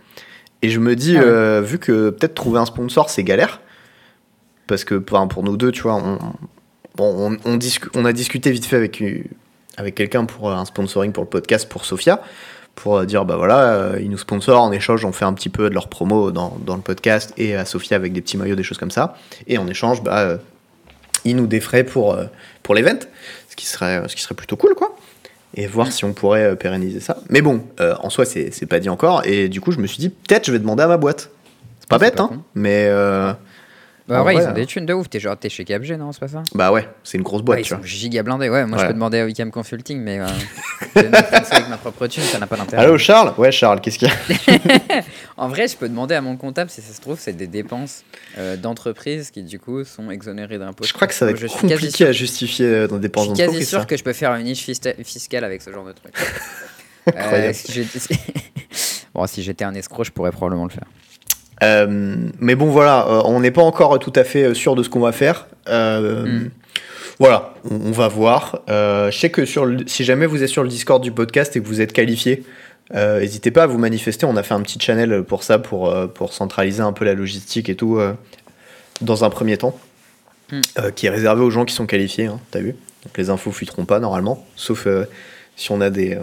Et 0.65 0.69
je 0.69 0.79
me 0.79 0.95
dis, 0.95 1.15
Ah 1.15 1.19
ouais. 1.19 1.25
euh, 1.27 1.61
vu 1.61 1.77
que 1.77 2.09
peut-être 2.09 2.33
trouver 2.33 2.59
un 2.59 2.65
sponsor, 2.65 3.09
c'est 3.09 3.23
galère, 3.23 3.61
parce 4.67 4.83
que 4.83 4.95
enfin, 5.09 5.27
pour 5.27 5.43
nous 5.43 5.57
deux, 5.57 5.71
tu 5.71 5.83
vois, 5.83 5.95
on, 5.95 6.17
bon, 6.95 7.37
on, 7.45 7.51
on, 7.51 7.59
on 7.93 8.05
a 8.05 8.13
discuté 8.13 8.51
vite 8.51 8.65
fait 8.65 8.75
avec 8.77 9.03
avec 9.77 9.93
quelqu'un 9.93 10.25
pour 10.25 10.51
un 10.51 10.65
sponsoring 10.65 11.11
pour 11.11 11.23
le 11.23 11.29
podcast 11.29 11.67
pour 11.69 11.85
Sophia 11.85 12.21
pour 12.75 13.05
dire 13.05 13.25
bah 13.25 13.35
voilà 13.35 13.91
ils 13.99 14.09
nous 14.09 14.17
sponsorent 14.17 14.63
en 14.63 14.71
échange 14.71 15.03
on 15.05 15.11
fait 15.11 15.25
un 15.25 15.33
petit 15.33 15.49
peu 15.49 15.69
de 15.69 15.73
leur 15.73 15.87
promo 15.89 16.31
dans, 16.31 16.57
dans 16.65 16.75
le 16.77 16.81
podcast 16.81 17.33
et 17.37 17.55
à 17.55 17.65
Sophia 17.65 17.97
avec 17.97 18.13
des 18.13 18.21
petits 18.21 18.37
maillots 18.37 18.55
des 18.55 18.63
choses 18.63 18.77
comme 18.77 18.91
ça 18.91 19.17
et 19.47 19.57
en 19.57 19.67
échange 19.67 20.01
bah 20.01 20.37
ils 21.25 21.35
nous 21.35 21.47
défraient 21.47 21.83
pour 21.83 22.17
pour 22.63 22.73
l'event 22.73 22.99
ce 23.49 23.55
qui 23.57 23.65
serait 23.65 24.01
ce 24.07 24.15
qui 24.15 24.21
serait 24.21 24.35
plutôt 24.35 24.55
cool 24.55 24.75
quoi 24.75 24.95
et 25.55 25.67
voir 25.67 25.91
si 25.91 26.05
on 26.05 26.13
pourrait 26.13 26.55
pérenniser 26.55 26.99
ça. 26.99 27.17
Mais 27.29 27.41
bon 27.41 27.63
en 27.79 28.09
soi 28.09 28.25
c'est 28.25 28.65
pas 28.67 28.79
dit 28.79 28.89
encore. 28.89 29.25
Et 29.25 29.49
du 29.49 29.61
coup 29.61 29.71
je 29.71 29.79
me 29.79 29.87
suis 29.87 29.99
dit 29.99 30.09
peut-être 30.09 30.45
je 30.45 30.51
vais 30.51 30.59
demander 30.59 30.83
à 30.83 30.87
ma 30.87 30.97
boîte. 30.97 31.29
C'est 31.85 31.89
pas 31.89 31.99
bête, 31.99 32.19
hein, 32.19 32.31
mais. 32.55 32.87
Euh, 32.89 33.31
bah 34.07 34.23
ouais, 34.23 34.35
ils 34.35 34.47
ont 34.47 34.51
des 34.51 34.65
thunes 34.65 34.85
de 34.85 34.93
ouf. 34.93 35.09
T'es 35.09 35.19
genre, 35.19 35.35
t'es 35.35 35.49
chez 35.49 35.65
Capg, 35.65 35.91
non, 35.97 36.11
c'est 36.11 36.19
pas 36.19 36.27
ça? 36.27 36.43
Bah 36.53 36.71
ouais, 36.71 36.87
c'est 37.03 37.17
une 37.17 37.23
grosse 37.23 37.41
boîte. 37.41 37.57
Ouais, 37.57 37.63
ils 37.63 37.67
sont 37.67 37.81
giga 37.81 38.21
blindés. 38.21 38.49
Ouais, 38.49 38.65
moi 38.65 38.77
je 38.77 38.87
peux 38.87 38.93
demander 38.93 39.19
à 39.19 39.25
Wicam 39.25 39.51
Consulting, 39.51 39.99
mais 39.99 40.19
euh, 40.19 40.27
avec 40.95 41.69
ma 41.69 41.77
propre 41.77 42.07
thune, 42.07 42.23
ça 42.23 42.37
n'a 42.37 42.47
pas 42.47 42.55
d'intérêt. 42.55 42.83
Allô 42.83 42.97
Charles? 42.97 43.33
Ouais, 43.37 43.51
Charles, 43.51 43.81
qu'est-ce 43.81 43.99
qu'il 43.99 44.07
y 44.07 44.11
a? 44.11 45.01
En 45.37 45.49
vrai, 45.49 45.67
je 45.67 45.75
peux 45.75 45.89
demander 45.89 46.15
à 46.15 46.21
mon 46.21 46.37
comptable 46.37 46.69
si 46.69 46.81
ça 46.81 46.93
se 46.93 47.01
trouve, 47.01 47.19
c'est 47.19 47.33
des 47.33 47.47
dépenses 47.47 48.03
euh, 48.37 48.55
d'entreprise 48.55 49.31
qui 49.31 49.43
du 49.43 49.59
coup 49.59 49.83
sont 49.83 50.09
exonérées 50.09 50.57
d'impôts. 50.57 50.85
Je 50.85 50.93
crois 50.93 51.07
que 51.07 51.13
ça 51.13 51.25
va 51.25 51.31
être 51.31 51.59
compliqué 51.59 52.05
à 52.05 52.13
justifier 52.13 52.67
euh, 52.67 52.87
dans 52.87 52.95
des 52.95 53.03
dépenses 53.03 53.27
d'entreprise. 53.27 53.45
Je 53.47 53.51
suis 53.51 53.59
quasi 53.59 53.69
sûr 53.69 53.87
que 53.87 53.97
je 53.97 54.03
peux 54.03 54.13
faire 54.13 54.33
une 54.35 54.45
niche 54.45 54.63
fiscale 54.63 55.43
avec 55.43 55.61
ce 55.61 55.71
genre 55.71 55.85
de 55.85 55.91
truc. 55.91 56.15
euh, 57.15 57.51
si 57.53 57.87
bon, 59.13 59.27
si 59.27 59.43
j'étais 59.43 59.65
un 59.65 59.73
escroc, 59.73 60.05
je 60.05 60.11
pourrais 60.11 60.31
probablement 60.31 60.65
le 60.65 60.71
faire. 60.71 60.85
Euh, 61.63 62.15
mais 62.39 62.55
bon, 62.55 62.67
voilà, 62.67 63.07
euh, 63.07 63.21
on 63.25 63.39
n'est 63.39 63.51
pas 63.51 63.61
encore 63.61 63.97
tout 63.99 64.13
à 64.15 64.23
fait 64.23 64.53
sûr 64.53 64.75
de 64.75 64.83
ce 64.83 64.89
qu'on 64.89 64.99
va 64.99 65.11
faire. 65.11 65.47
Euh, 65.67 66.25
hmm. 66.25 66.49
Voilà, 67.19 67.53
on, 67.69 67.91
va 67.91 68.09
voir. 68.09 68.61
je 68.67 69.17
sais 69.17 69.29
que 69.29 69.45
sur 69.45 69.65
si 69.87 70.03
jamais 70.03 70.25
vous 70.25 70.43
êtes 70.43 70.49
sur 70.49 70.63
le 70.63 70.69
Discord 70.69 71.01
du 71.01 71.13
podcast 71.13 71.55
et 71.55 71.61
que 71.61 71.67
vous 71.67 71.79
êtes 71.79 71.93
qualifié, 71.93 72.43
n'hésitez 72.93 73.51
pas 73.51 73.63
à 73.63 73.67
vous 73.67 73.77
manifester. 73.77 74.25
On 74.25 74.35
a 74.35 74.43
fait 74.43 74.53
un 74.53 74.61
petit 74.61 74.77
channel 74.81 75.23
pour 75.23 75.43
ça, 75.43 75.57
pour, 75.57 75.95
pour 76.09 76.33
centraliser 76.33 76.81
un 76.81 76.91
peu 76.91 77.05
la 77.05 77.13
logistique 77.13 77.69
et 77.69 77.75
tout, 77.75 78.01
dans 78.99 79.23
un 79.23 79.29
premier 79.29 79.57
temps, 79.57 79.79
hmm. 80.51 80.91
qui 80.93 81.05
est 81.05 81.09
réservé 81.09 81.41
aux 81.41 81.51
gens 81.51 81.63
qui 81.63 81.73
sont 81.73 81.85
qualifiés. 81.85 82.25
Hein, 82.25 82.41
T'as 82.51 82.59
vu 82.59 82.75
Donc 83.05 83.17
les 83.17 83.29
infos 83.29 83.53
fuiteront 83.53 83.85
pas 83.85 84.01
normalement, 84.01 84.45
sauf 84.57 84.85
si 85.55 85.71
on 85.71 85.79
a 85.79 85.89
des, 85.89 86.17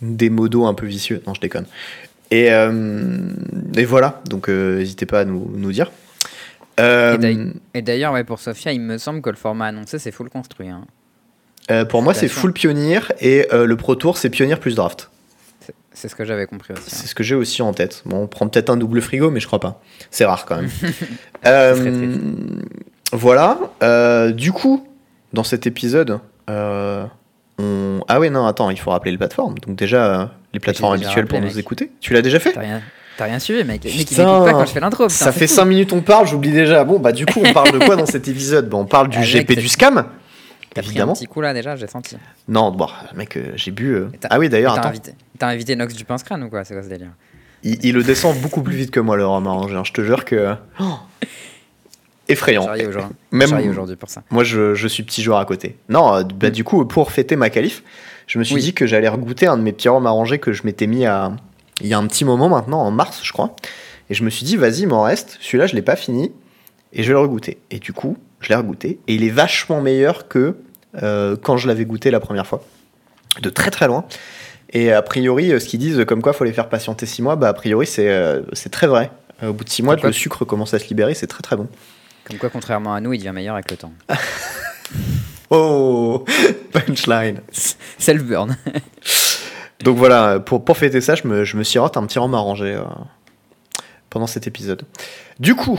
des 0.00 0.30
modos 0.30 0.64
un 0.64 0.72
peu 0.74 0.86
vicieux. 0.86 1.22
Non, 1.26 1.34
je 1.34 1.40
déconne. 1.42 1.66
Et, 2.30 2.52
euh, 2.52 3.18
et 3.74 3.84
voilà, 3.84 4.20
donc 4.28 4.48
euh, 4.48 4.78
n'hésitez 4.78 5.06
pas 5.06 5.20
à 5.20 5.24
nous, 5.24 5.50
nous 5.54 5.72
dire. 5.72 5.90
Euh, 6.78 7.50
et 7.74 7.82
d'ailleurs, 7.82 8.12
ouais, 8.12 8.24
pour 8.24 8.38
Sophia, 8.38 8.72
il 8.72 8.80
me 8.80 8.98
semble 8.98 9.20
que 9.22 9.30
le 9.30 9.36
format 9.36 9.66
annoncé, 9.66 9.98
c'est 9.98 10.12
full 10.12 10.30
construit. 10.30 10.68
Hein. 10.68 11.84
pour 11.86 12.02
moi, 12.02 12.14
c'est 12.14 12.28
full 12.28 12.52
pionnier 12.52 13.00
et 13.20 13.48
le 13.52 13.76
Pro 13.76 13.94
Tour, 13.94 14.16
c'est 14.18 14.30
pionnier 14.30 14.56
plus 14.56 14.74
draft. 14.74 15.10
C'est 15.92 16.08
ce 16.08 16.14
que 16.14 16.24
j'avais 16.24 16.46
compris 16.46 16.74
aussi. 16.74 16.84
C'est 16.86 16.96
hein. 16.96 17.06
ce 17.06 17.14
que 17.16 17.24
j'ai 17.24 17.34
aussi 17.34 17.60
en 17.60 17.72
tête. 17.72 18.02
Bon, 18.06 18.22
on 18.22 18.26
prend 18.28 18.46
peut-être 18.46 18.70
un 18.70 18.76
double 18.76 19.00
frigo, 19.00 19.32
mais 19.32 19.40
je 19.40 19.48
crois 19.48 19.58
pas. 19.58 19.80
C'est 20.12 20.24
rare 20.24 20.46
quand 20.46 20.60
même. 20.60 20.70
voilà. 23.12 23.58
du 24.32 24.52
coup, 24.52 24.86
dans 25.32 25.42
cet 25.42 25.66
épisode, 25.66 26.20
on... 26.46 28.00
ah 28.06 28.20
ouais, 28.20 28.30
non, 28.30 28.46
attends, 28.46 28.70
il 28.70 28.78
faut 28.78 28.90
rappeler 28.90 29.10
les 29.10 29.18
plateformes. 29.18 29.58
Donc 29.58 29.74
déjà, 29.74 30.30
les 30.58 30.60
plateformes 30.60 30.94
habituelles 30.94 31.26
pour 31.26 31.40
nous 31.40 31.58
écouter. 31.58 31.90
Tu 32.00 32.12
l'as 32.12 32.22
déjà 32.22 32.40
fait 32.40 32.52
T'as 32.52 32.60
rien, 32.60 32.82
rien, 33.18 33.38
suivi, 33.38 33.64
mec. 33.64 33.82
Putain, 33.82 34.24
pas 34.44 34.52
quand 34.52 34.66
je 34.66 34.72
fais 34.72 34.80
l'intro. 34.80 35.08
Ça 35.08 35.32
fait 35.32 35.46
5 35.46 35.64
minutes 35.64 35.92
on 35.92 36.00
parle, 36.00 36.26
j'oublie 36.26 36.52
déjà. 36.52 36.84
Bon, 36.84 36.98
bah 36.98 37.12
du 37.12 37.26
coup, 37.26 37.40
on 37.44 37.52
parle 37.52 37.72
de 37.72 37.78
quoi 37.78 37.96
dans 37.96 38.06
cet 38.06 38.28
épisode 38.28 38.72
On 38.74 38.84
parle 38.84 39.08
du 39.08 39.20
GP 39.20 39.52
du 39.52 39.68
scam. 39.68 40.04
T'as 40.74 40.82
pris 40.82 41.00
un 41.00 41.08
petit 41.08 41.26
coup 41.26 41.40
là 41.40 41.54
déjà, 41.54 41.76
j'ai 41.76 41.86
senti. 41.86 42.16
Non, 42.46 42.70
bon, 42.70 42.88
mec, 43.14 43.36
euh, 43.36 43.52
j'ai 43.56 43.70
bu. 43.70 43.94
Euh. 43.94 44.08
Ah 44.28 44.38
oui, 44.38 44.48
d'ailleurs, 44.48 44.74
attends. 44.74 44.92
T'as 45.38 45.48
invité, 45.48 45.76
Nox 45.76 45.94
du 45.94 46.04
pince 46.04 46.22
crâne 46.22 46.42
ou 46.42 46.50
quoi? 46.50 46.64
C'est 46.64 46.74
quoi 46.74 46.82
ce 46.82 46.88
délire? 46.88 47.10
Il, 47.64 47.94
le 47.94 48.04
descend 48.04 48.38
beaucoup 48.38 48.62
plus 48.62 48.76
vite 48.76 48.90
que 48.90 49.00
moi, 49.00 49.16
le 49.16 49.26
rhum 49.26 49.46
hein, 49.46 49.66
Je 49.82 49.92
te 49.92 50.02
jure 50.02 50.24
que. 50.24 50.54
Oh 50.80 50.84
effrayant. 52.28 52.66
Même 53.32 53.52
aujourd'hui 53.70 53.96
pour 53.96 54.10
ça. 54.10 54.22
Moi, 54.30 54.44
je, 54.44 54.74
je, 54.74 54.86
suis 54.86 55.02
petit 55.02 55.22
joueur 55.22 55.38
à 55.38 55.44
côté. 55.46 55.76
Non, 55.88 56.14
euh, 56.14 56.22
bah, 56.22 56.50
du 56.50 56.62
coup, 56.62 56.84
pour 56.84 57.10
fêter 57.10 57.36
ma 57.36 57.48
qualif, 57.48 57.82
je 58.28 58.38
me 58.38 58.44
suis 58.44 58.60
dit 58.60 58.74
que 58.74 58.86
j'allais 58.86 59.08
regoûter 59.08 59.46
un 59.46 59.56
de 59.56 59.62
mes 59.62 59.72
petits 59.72 59.88
rhums 59.88 60.06
arrangés 60.06 60.38
que 60.38 60.52
je 60.52 60.62
m'étais 60.64 60.86
mis 60.86 61.06
à. 61.06 61.32
Il 61.80 61.86
y 61.86 61.94
a 61.94 61.98
un 61.98 62.06
petit 62.06 62.24
moment 62.24 62.48
maintenant, 62.48 62.80
en 62.80 62.90
mars, 62.90 63.20
je 63.22 63.32
crois. 63.32 63.56
Et 64.10 64.14
je 64.14 64.22
me 64.22 64.30
suis 64.30 64.44
dit, 64.44 64.56
vas-y, 64.56 64.84
m'en 64.86 65.02
reste. 65.02 65.38
Celui-là, 65.40 65.66
je 65.66 65.74
l'ai 65.74 65.82
pas 65.82 65.96
fini. 65.96 66.32
Et 66.92 67.02
je 67.02 67.08
vais 67.08 67.14
le 67.14 67.20
regoûter. 67.20 67.58
Et 67.70 67.78
du 67.78 67.92
coup, 67.92 68.18
je 68.40 68.50
l'ai 68.50 68.54
regoûté. 68.54 69.00
Et 69.08 69.14
il 69.14 69.24
est 69.24 69.30
vachement 69.30 69.80
meilleur 69.80 70.28
que 70.28 70.56
euh, 71.02 71.36
quand 71.40 71.56
je 71.56 71.68
l'avais 71.68 71.84
goûté 71.84 72.10
la 72.10 72.20
première 72.20 72.46
fois. 72.46 72.62
De 73.40 73.48
très 73.48 73.70
très 73.70 73.86
loin. 73.86 74.04
Et 74.70 74.92
a 74.92 75.00
priori, 75.00 75.52
euh, 75.52 75.58
ce 75.58 75.66
qu'ils 75.66 75.80
disent, 75.80 76.04
comme 76.06 76.20
quoi 76.20 76.32
il 76.32 76.36
faut 76.36 76.44
les 76.44 76.52
faire 76.52 76.68
patienter 76.68 77.06
6 77.06 77.22
mois, 77.22 77.36
bah 77.36 77.48
a 77.48 77.54
priori, 77.54 77.86
c'est 77.86 78.10
euh, 78.10 78.42
c'est 78.52 78.70
très 78.70 78.86
vrai. 78.86 79.10
Au 79.42 79.52
bout 79.52 79.64
de 79.64 79.70
6 79.70 79.82
mois, 79.82 79.96
le 79.96 80.12
sucre 80.12 80.44
commence 80.44 80.74
à 80.74 80.78
se 80.78 80.88
libérer, 80.88 81.14
c'est 81.14 81.28
très 81.28 81.42
très 81.42 81.56
bon. 81.56 81.68
Comme 82.24 82.38
quoi, 82.38 82.50
contrairement 82.50 82.92
à 82.92 83.00
nous, 83.00 83.12
il 83.12 83.18
devient 83.18 83.32
meilleur 83.32 83.54
avec 83.54 83.70
le 83.70 83.76
temps. 83.76 83.92
Oh, 85.50 86.24
punchline. 86.72 87.40
Self-burn. 87.98 88.56
Donc 89.84 89.96
voilà, 89.96 90.40
pour, 90.40 90.64
pour 90.64 90.76
fêter 90.76 91.00
ça, 91.00 91.14
je 91.14 91.26
me, 91.26 91.44
je 91.44 91.56
me 91.56 91.62
sirote 91.62 91.96
un 91.96 92.04
petit 92.04 92.18
rhum 92.18 92.34
arrangé 92.34 92.74
euh, 92.74 92.82
pendant 94.10 94.26
cet 94.26 94.46
épisode. 94.46 94.82
Du 95.38 95.54
coup, 95.54 95.78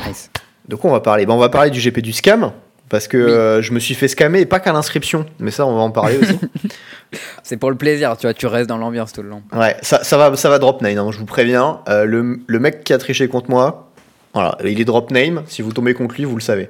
de 0.68 0.76
quoi 0.76 0.90
on 0.90 0.94
va 0.94 1.02
parler? 1.02 1.26
Ben, 1.26 1.34
On 1.34 1.38
va 1.38 1.50
parler 1.50 1.70
du 1.70 1.80
GP 1.82 2.00
du 2.00 2.14
scam, 2.14 2.52
parce 2.88 3.08
que 3.08 3.18
euh, 3.18 3.62
je 3.62 3.74
me 3.74 3.80
suis 3.80 3.96
fait 3.96 4.08
scammer, 4.08 4.40
et 4.40 4.46
pas 4.46 4.62
qu'à 4.62 4.72
l'inscription, 4.72 5.26
mais 5.40 5.52
ça, 5.52 5.66
on 5.66 5.76
va 5.76 5.82
en 5.82 5.92
parler 5.92 6.18
aussi. 6.18 6.40
C'est 7.44 7.58
pour 7.58 7.72
le 7.72 7.76
plaisir, 7.76 8.16
tu 8.18 8.28
vois, 8.28 8.34
tu 8.34 8.48
restes 8.48 8.70
dans 8.70 8.78
l'ambiance 8.78 9.12
tout 9.12 9.22
le 9.22 9.30
long. 9.30 9.44
Ouais, 9.52 9.76
ça, 9.82 10.04
ça, 10.04 10.18
va, 10.18 10.36
ça 10.38 10.50
va 10.50 10.60
drop 10.60 10.82
nine, 10.82 10.98
hein, 10.98 11.10
je 11.12 11.18
vous 11.18 11.26
préviens. 11.26 11.82
Euh, 11.90 12.06
le, 12.06 12.40
le 12.48 12.60
mec 12.60 12.84
qui 12.84 12.94
a 12.94 12.98
triché 12.98 13.28
contre 13.28 13.50
moi, 13.50 13.89
voilà, 14.34 14.58
il 14.64 14.80
est 14.80 14.86
drop 14.86 15.10
name. 15.10 15.44
Si 15.48 15.64
vous 15.64 15.72
tombez 15.72 15.96
contre 15.96 16.16
lui, 16.16 16.24
vous 16.24 16.36
le 16.36 16.42
savez. 16.42 16.70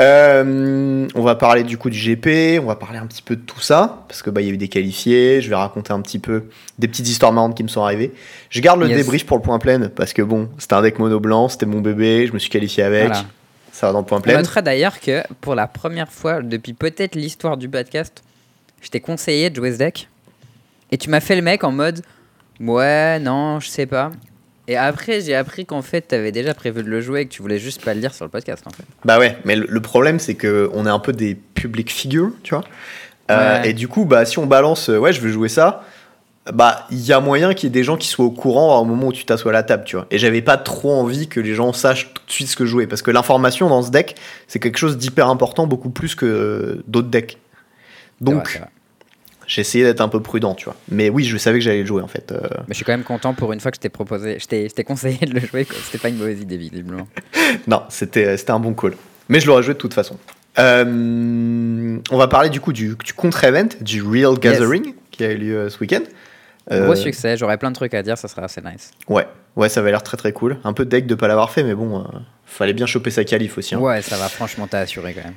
Euh, 0.00 1.08
on 1.14 1.22
va 1.22 1.34
parler 1.34 1.64
du 1.64 1.76
coup 1.76 1.90
du 1.90 1.98
GP. 1.98 2.60
On 2.62 2.66
va 2.66 2.76
parler 2.76 2.98
un 2.98 3.06
petit 3.06 3.22
peu 3.22 3.34
de 3.34 3.40
tout 3.40 3.60
ça 3.60 4.04
parce 4.06 4.22
que 4.22 4.30
bah 4.30 4.40
il 4.40 4.46
y 4.46 4.50
a 4.50 4.52
eu 4.52 4.56
des 4.56 4.68
qualifiés. 4.68 5.40
Je 5.40 5.48
vais 5.48 5.56
raconter 5.56 5.92
un 5.92 6.00
petit 6.00 6.20
peu 6.20 6.44
des 6.78 6.86
petites 6.86 7.08
histoires 7.08 7.32
marrantes 7.32 7.56
qui 7.56 7.64
me 7.64 7.68
sont 7.68 7.82
arrivées. 7.82 8.12
Je 8.48 8.60
garde 8.60 8.80
le 8.80 8.88
débrief 8.88 9.26
pour 9.26 9.36
le 9.36 9.42
point 9.42 9.58
plein 9.58 9.88
parce 9.88 10.12
que 10.12 10.22
bon, 10.22 10.48
c'était 10.58 10.74
un 10.74 10.82
deck 10.82 10.98
mono 11.00 11.18
blanc, 11.18 11.48
c'était 11.48 11.66
mon 11.66 11.80
bébé, 11.80 12.26
je 12.28 12.32
me 12.32 12.38
suis 12.38 12.50
qualifié 12.50 12.84
avec. 12.84 13.12
Ça 13.72 13.88
va 13.88 13.92
dans 13.92 13.98
le 14.00 14.04
point 14.04 14.20
plein. 14.20 14.34
On 14.34 14.38
notera 14.38 14.62
d'ailleurs 14.62 15.00
que 15.00 15.22
pour 15.40 15.56
la 15.56 15.66
première 15.66 16.12
fois 16.12 16.42
depuis 16.42 16.74
peut-être 16.74 17.16
l'histoire 17.16 17.56
du 17.56 17.68
podcast, 17.68 18.22
je 18.80 18.88
t'ai 18.88 19.00
conseillé 19.00 19.50
de 19.50 19.56
jouer 19.56 19.72
ce 19.72 19.78
deck 19.78 20.08
et 20.92 20.98
tu 20.98 21.10
m'as 21.10 21.20
fait 21.20 21.34
le 21.34 21.42
mec 21.42 21.64
en 21.64 21.72
mode 21.72 22.02
ouais 22.60 23.18
non 23.18 23.58
je 23.58 23.68
sais 23.68 23.86
pas 23.86 24.12
et 24.66 24.76
après, 24.76 25.20
j'ai 25.20 25.34
appris 25.34 25.66
qu'en 25.66 25.82
fait, 25.82 26.08
tu 26.08 26.14
avais 26.14 26.32
déjà 26.32 26.54
prévu 26.54 26.82
de 26.82 26.88
le 26.88 27.00
jouer 27.00 27.22
et 27.22 27.26
que 27.26 27.32
tu 27.32 27.42
voulais 27.42 27.58
juste 27.58 27.84
pas 27.84 27.92
le 27.92 28.00
dire 28.00 28.14
sur 28.14 28.24
le 28.24 28.30
podcast, 28.30 28.64
en 28.66 28.70
fait. 28.70 28.84
Bah 29.04 29.18
ouais, 29.18 29.36
mais 29.44 29.56
le, 29.56 29.80
problème, 29.80 30.18
c'est 30.18 30.34
qu'on 30.34 30.86
est 30.86 30.90
un 30.90 30.98
peu 30.98 31.12
des 31.12 31.34
public 31.34 31.90
figures, 31.90 32.30
tu 32.42 32.54
vois. 32.54 32.64
Euh, 33.30 33.62
et 33.62 33.74
du 33.74 33.88
coup, 33.88 34.04
bah, 34.04 34.24
si 34.24 34.38
on 34.38 34.46
balance, 34.46 34.88
euh, 34.88 34.98
ouais, 34.98 35.12
je 35.12 35.20
veux 35.20 35.30
jouer 35.30 35.48
ça, 35.48 35.84
bah, 36.52 36.86
il 36.90 37.00
y 37.00 37.12
a 37.12 37.20
moyen 37.20 37.54
qu'il 37.54 37.64
y 37.64 37.66
ait 37.68 37.70
des 37.70 37.84
gens 37.84 37.96
qui 37.96 38.08
soient 38.08 38.24
au 38.24 38.30
courant 38.30 38.78
au 38.78 38.84
moment 38.84 39.08
où 39.08 39.12
tu 39.12 39.24
t'assois 39.24 39.50
à 39.50 39.54
la 39.54 39.62
table, 39.62 39.84
tu 39.84 39.96
vois. 39.96 40.06
Et 40.10 40.18
j'avais 40.18 40.42
pas 40.42 40.56
trop 40.56 40.92
envie 40.92 41.28
que 41.28 41.40
les 41.40 41.54
gens 41.54 41.72
sachent 41.72 42.12
tout 42.12 42.22
de 42.26 42.32
suite 42.32 42.48
ce 42.48 42.56
que 42.56 42.66
jouer, 42.66 42.86
parce 42.86 43.02
que 43.02 43.10
l'information 43.10 43.68
dans 43.68 43.82
ce 43.82 43.90
deck, 43.90 44.16
c'est 44.48 44.60
quelque 44.60 44.78
chose 44.78 44.96
d'hyper 44.96 45.28
important, 45.28 45.66
beaucoup 45.66 45.90
plus 45.90 46.14
que 46.14 46.26
euh, 46.26 46.84
d'autres 46.86 47.08
decks. 47.08 47.38
Donc, 48.20 48.60
j'ai 49.54 49.60
essayé 49.60 49.84
d'être 49.84 50.00
un 50.00 50.08
peu 50.08 50.20
prudent, 50.20 50.56
tu 50.56 50.64
vois. 50.64 50.74
Mais 50.88 51.08
oui, 51.08 51.22
je 51.22 51.36
savais 51.36 51.58
que 51.58 51.64
j'allais 51.64 51.82
le 51.82 51.86
jouer 51.86 52.02
en 52.02 52.08
fait. 52.08 52.32
Euh. 52.32 52.40
Mais 52.66 52.70
je 52.70 52.74
suis 52.74 52.84
quand 52.84 52.92
même 52.92 53.04
content 53.04 53.34
pour 53.34 53.52
une 53.52 53.60
fois 53.60 53.70
que 53.70 53.76
je 53.76 53.80
t'ai 53.80 53.88
proposé, 53.88 54.38
je 54.40 54.46
t'ai 54.46 54.84
conseillé 54.84 55.24
de 55.26 55.32
le 55.32 55.46
jouer. 55.46 55.64
C'était 55.84 55.98
pas 55.98 56.08
une 56.08 56.16
mauvaise 56.16 56.40
idée, 56.40 56.56
visiblement. 56.56 57.06
non, 57.68 57.84
c'était 57.88 58.36
un 58.48 58.58
bon 58.58 58.74
call. 58.74 58.94
Mais 59.28 59.38
je 59.38 59.46
l'aurais 59.46 59.62
joué 59.62 59.74
de 59.74 59.78
toute 59.78 59.94
façon. 59.94 60.18
Euh, 60.58 61.98
on 62.10 62.16
va 62.16 62.26
parler 62.26 62.50
du 62.50 62.60
coup 62.60 62.72
du, 62.72 62.96
du 63.04 63.12
contre-event, 63.12 63.68
du 63.80 64.02
Real 64.02 64.38
Gathering 64.40 64.94
qui 65.12 65.24
a 65.24 65.30
eu 65.30 65.36
lieu 65.36 65.56
euh, 65.56 65.70
ce 65.70 65.78
week-end. 65.78 66.02
Gros 66.68 66.96
succès, 66.96 67.36
j'aurais 67.36 67.58
plein 67.58 67.70
de 67.70 67.76
trucs 67.76 67.94
à 67.94 68.02
dire, 68.02 68.18
ça 68.18 68.26
serait 68.26 68.42
assez 68.42 68.60
nice. 68.60 68.90
Ouais, 69.08 69.28
ouais, 69.54 69.68
ça 69.68 69.80
avait 69.80 69.92
l'air 69.92 70.02
très 70.02 70.16
très 70.16 70.32
cool. 70.32 70.56
Un 70.64 70.72
peu 70.72 70.84
de 70.84 70.90
deck 70.90 71.06
de 71.06 71.14
pas 71.14 71.28
l'avoir 71.28 71.50
fait, 71.50 71.62
mais 71.62 71.74
bon, 71.74 72.04
fallait 72.44 72.72
bien 72.72 72.86
choper 72.86 73.10
sa 73.10 73.22
qualif 73.22 73.56
aussi. 73.58 73.76
Hein. 73.76 73.78
Ouais, 73.78 74.02
ça 74.02 74.16
va 74.16 74.28
franchement 74.28 74.66
t'assurer 74.66 75.14
quand 75.14 75.24
même. 75.24 75.34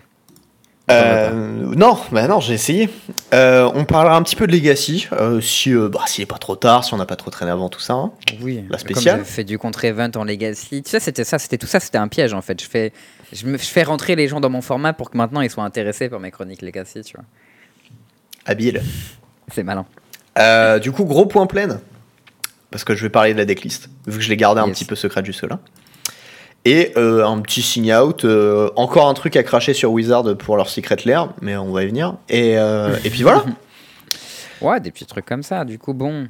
Euh, 0.90 1.32
non, 1.76 2.00
bah 2.12 2.28
non, 2.28 2.40
j'ai 2.40 2.54
essayé. 2.54 2.90
Euh, 3.34 3.70
on 3.74 3.84
parlera 3.84 4.16
un 4.16 4.24
petit 4.24 4.38
peu 4.38 4.48
de 4.48 4.54
Legacy, 4.54 5.08
euh, 5.12 5.42
si 5.42 5.74
bah, 5.74 6.04
s'il 6.08 6.24
est 6.24 6.28
pas 6.28 6.38
trop 6.38 6.56
tard, 6.56 6.86
si 6.86 6.94
on 6.94 6.98
n'a 6.98 7.06
pas 7.06 7.18
trop 7.18 7.30
traîné 7.30 7.52
avant 7.52 7.68
tout 7.68 7.82
ça. 7.82 7.94
Hein. 7.94 8.14
Oui. 8.42 8.64
La 8.70 8.78
spéciale. 8.78 9.18
Comme 9.18 9.26
fait 9.26 9.44
du 9.44 9.60
contre-event 9.60 10.12
en 10.16 10.24
Legacy. 10.24 10.84
Tu 10.84 10.90
sais, 10.90 11.02
c'était 11.02 11.26
ça, 11.26 11.40
c'était 11.40 11.58
tout 11.58 11.68
ça, 11.68 11.82
c'était 11.82 11.98
un 11.98 12.08
piège 12.08 12.34
en 12.34 12.42
fait. 12.42 12.62
Je 12.62 12.70
fais, 12.70 12.94
je 13.34 13.46
me, 13.48 13.58
je 13.58 13.66
fais 13.66 13.84
rentrer 13.84 14.16
les 14.16 14.30
gens 14.30 14.40
dans 14.40 14.50
mon 14.50 14.62
format 14.62 14.94
pour 14.94 15.10
que 15.10 15.18
maintenant 15.18 15.42
ils 15.42 15.50
soient 15.50 15.66
intéressés 15.66 16.08
par 16.08 16.22
mes 16.22 16.32
chroniques 16.32 16.62
Legacy, 16.62 17.02
tu 17.02 17.18
vois. 17.18 17.26
Habile. 18.46 18.82
C'est 19.54 19.64
malin. 19.64 19.86
du 20.80 20.92
coup, 20.94 21.04
gros 21.04 21.26
point 21.26 21.48
plein, 21.48 21.82
parce 22.72 22.86
que 22.86 22.96
je 22.96 23.04
vais 23.04 23.10
parler 23.10 23.34
de 23.34 23.40
la 23.40 23.46
decklist, 23.46 23.90
vu 24.08 24.18
que 24.18 24.24
je 24.24 24.30
l'ai 24.30 24.38
gardé 24.38 24.62
un 24.62 24.70
petit 24.70 24.86
peu 24.86 24.96
secret 24.96 25.24
juste 25.26 25.44
là. 25.44 25.60
Et 26.70 26.92
euh, 26.98 27.26
un 27.26 27.40
petit 27.40 27.62
sign 27.62 27.94
out, 27.94 28.26
euh, 28.26 28.70
encore 28.76 29.08
un 29.08 29.14
truc 29.14 29.38
à 29.38 29.44
cracher 29.44 29.74
sur 29.74 29.90
Wizard 29.94 30.36
pour 30.38 30.58
leur 30.58 30.68
Secret 30.68 30.98
Lair, 31.06 31.30
mais 31.42 31.56
on 31.56 31.72
va 31.72 31.84
y 31.84 31.88
venir. 31.88 32.16
Et, 32.28 32.58
euh, 32.58 32.94
et 33.06 33.10
puis 33.10 33.24
voilà. 33.24 33.46
Ouais, 34.60 34.82
des 34.82 34.92
petits 34.92 35.06
trucs 35.06 35.26
comme 35.26 35.44
ça. 35.44 35.64
Du 35.64 35.80
coup, 35.80 35.94
bon, 35.94 36.28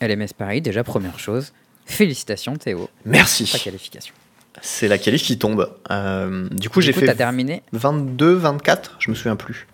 LMS 0.00 0.28
Paris, 0.38 0.62
déjà, 0.62 0.82
première 0.82 1.18
chose. 1.18 1.52
Félicitations, 1.84 2.56
Théo. 2.56 2.86
Ta 2.86 3.10
Merci. 3.10 3.44
qualification. 3.62 4.14
C'est 4.62 4.88
la 4.88 4.96
qualif 4.96 5.22
qui 5.22 5.36
tombe. 5.36 5.68
Du 6.52 6.70
coup, 6.70 6.80
j'ai 6.80 6.94
fait 6.94 7.04
t'as 7.04 7.14
terminé, 7.14 7.62
22, 7.72 8.32
24, 8.34 8.96
je 9.00 9.10
me 9.10 9.14
souviens 9.14 9.36
plus. 9.36 9.66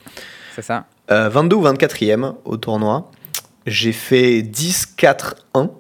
c'est 0.56 0.62
ça 0.62 0.86
Euh, 1.12 1.28
22 1.28 1.54
ou 1.56 1.62
24e 1.62 2.34
au 2.44 2.56
tournoi. 2.56 3.08
J'ai 3.66 3.92
fait 3.92 4.42
10, 4.42 4.86
4, 4.96 5.36
1. 5.54 5.70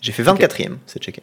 J'ai 0.00 0.12
fait 0.12 0.22
24e, 0.22 0.76
c'est 0.86 1.02
checké. 1.02 1.22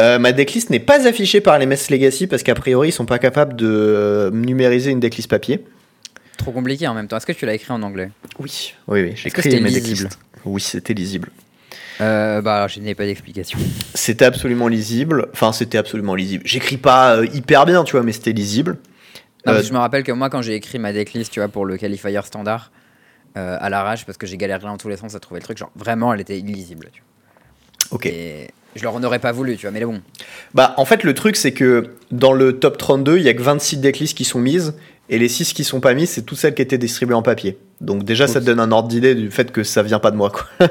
Euh, 0.00 0.18
ma 0.18 0.32
decklist 0.32 0.70
n'est 0.70 0.78
pas 0.80 1.06
affichée 1.08 1.40
par 1.40 1.58
les 1.58 1.66
MS 1.66 1.90
Legacy 1.90 2.26
parce 2.28 2.42
qu'a 2.44 2.54
priori 2.54 2.88
ils 2.90 2.92
sont 2.92 3.06
pas 3.06 3.18
capables 3.18 3.56
de 3.56 3.66
euh, 3.68 4.30
numériser 4.30 4.90
une 4.92 5.00
decklist 5.00 5.28
papier. 5.28 5.64
Trop 6.36 6.52
compliqué 6.52 6.86
en 6.86 6.94
même 6.94 7.08
temps. 7.08 7.16
Est-ce 7.16 7.26
que 7.26 7.32
tu 7.32 7.46
l'as 7.46 7.54
écrit 7.54 7.72
en 7.72 7.82
anglais? 7.82 8.10
Oui, 8.38 8.74
oui, 8.86 9.02
oui. 9.02 9.12
J'ai 9.16 9.26
Est-ce 9.26 9.34
que 9.34 9.40
créé 9.40 9.50
c'était 9.52 9.62
mes 9.62 9.70
lisible? 9.70 9.88
decklists. 10.08 10.18
Oui, 10.44 10.60
c'était 10.60 10.94
lisible. 10.94 11.30
euh, 12.00 12.40
Bah, 12.40 12.56
alors, 12.58 12.68
je 12.68 12.78
n'ai 12.78 12.94
pas 12.94 13.06
d'explication. 13.06 13.58
C'était 13.94 14.24
absolument 14.24 14.68
lisible. 14.68 15.26
Enfin, 15.32 15.52
c'était 15.52 15.78
absolument 15.78 16.14
lisible. 16.14 16.44
J'écris 16.46 16.76
pas 16.76 17.16
euh, 17.16 17.26
hyper 17.34 17.66
bien, 17.66 17.82
tu 17.82 17.92
vois, 17.92 18.04
mais 18.04 18.12
c'était 18.12 18.32
lisible. 18.32 18.76
Non, 19.46 19.54
Euh, 19.54 19.62
je 19.64 19.72
me 19.72 19.78
rappelle 19.78 20.04
que 20.04 20.12
moi, 20.12 20.30
quand 20.30 20.42
j'ai 20.42 20.54
écrit 20.54 20.78
ma 20.78 20.92
decklist, 20.92 21.32
tu 21.32 21.40
vois, 21.40 21.48
pour 21.48 21.66
le 21.66 21.76
qualifier 21.76 22.20
standard, 22.24 22.70
euh, 23.36 23.56
à 23.60 23.68
l'arrache, 23.68 24.06
parce 24.06 24.16
que 24.16 24.28
j'ai 24.28 24.36
galéré 24.36 24.62
dans 24.62 24.78
tous 24.78 24.88
les 24.88 24.96
sens 24.96 25.16
à 25.16 25.20
trouver 25.20 25.40
le 25.40 25.44
truc, 25.44 25.58
genre 25.58 25.72
vraiment, 25.74 26.14
elle 26.14 26.20
était 26.20 26.38
illisible. 26.38 26.90
Tu 26.92 27.02
vois. 27.90 27.96
Ok. 27.96 28.06
Et 28.06 28.48
je 28.78 28.82
leur 28.84 28.94
en 28.94 29.02
aurais 29.04 29.18
pas 29.18 29.32
voulu, 29.32 29.56
tu 29.56 29.62
vois, 29.66 29.70
mais 29.72 29.84
bon. 29.84 30.00
Bah, 30.54 30.74
en 30.78 30.84
fait, 30.84 31.04
le 31.04 31.12
truc, 31.14 31.36
c'est 31.36 31.52
que 31.52 31.90
dans 32.10 32.32
le 32.32 32.58
top 32.58 32.78
32, 32.78 33.18
il 33.18 33.24
y 33.24 33.28
a 33.28 33.34
que 33.34 33.42
26 33.42 33.78
decklists 33.78 34.16
qui 34.16 34.24
sont 34.24 34.38
mises. 34.38 34.74
Et 35.10 35.16
les 35.18 35.28
6 35.28 35.54
qui 35.54 35.64
sont 35.64 35.80
pas 35.80 35.94
mises, 35.94 36.10
c'est 36.10 36.20
toutes 36.20 36.36
celles 36.36 36.52
qui 36.54 36.60
étaient 36.60 36.76
distribuées 36.76 37.14
en 37.14 37.22
papier. 37.22 37.56
Donc, 37.80 38.04
déjà, 38.04 38.26
ça 38.26 38.40
te 38.40 38.44
donne 38.44 38.60
un 38.60 38.70
ordre 38.72 38.90
d'idée 38.90 39.14
du 39.14 39.30
fait 39.30 39.50
que 39.52 39.62
ça 39.64 39.82
vient 39.82 40.00
pas 40.00 40.10
de 40.10 40.16
moi, 40.16 40.28
quoi. 40.30 40.44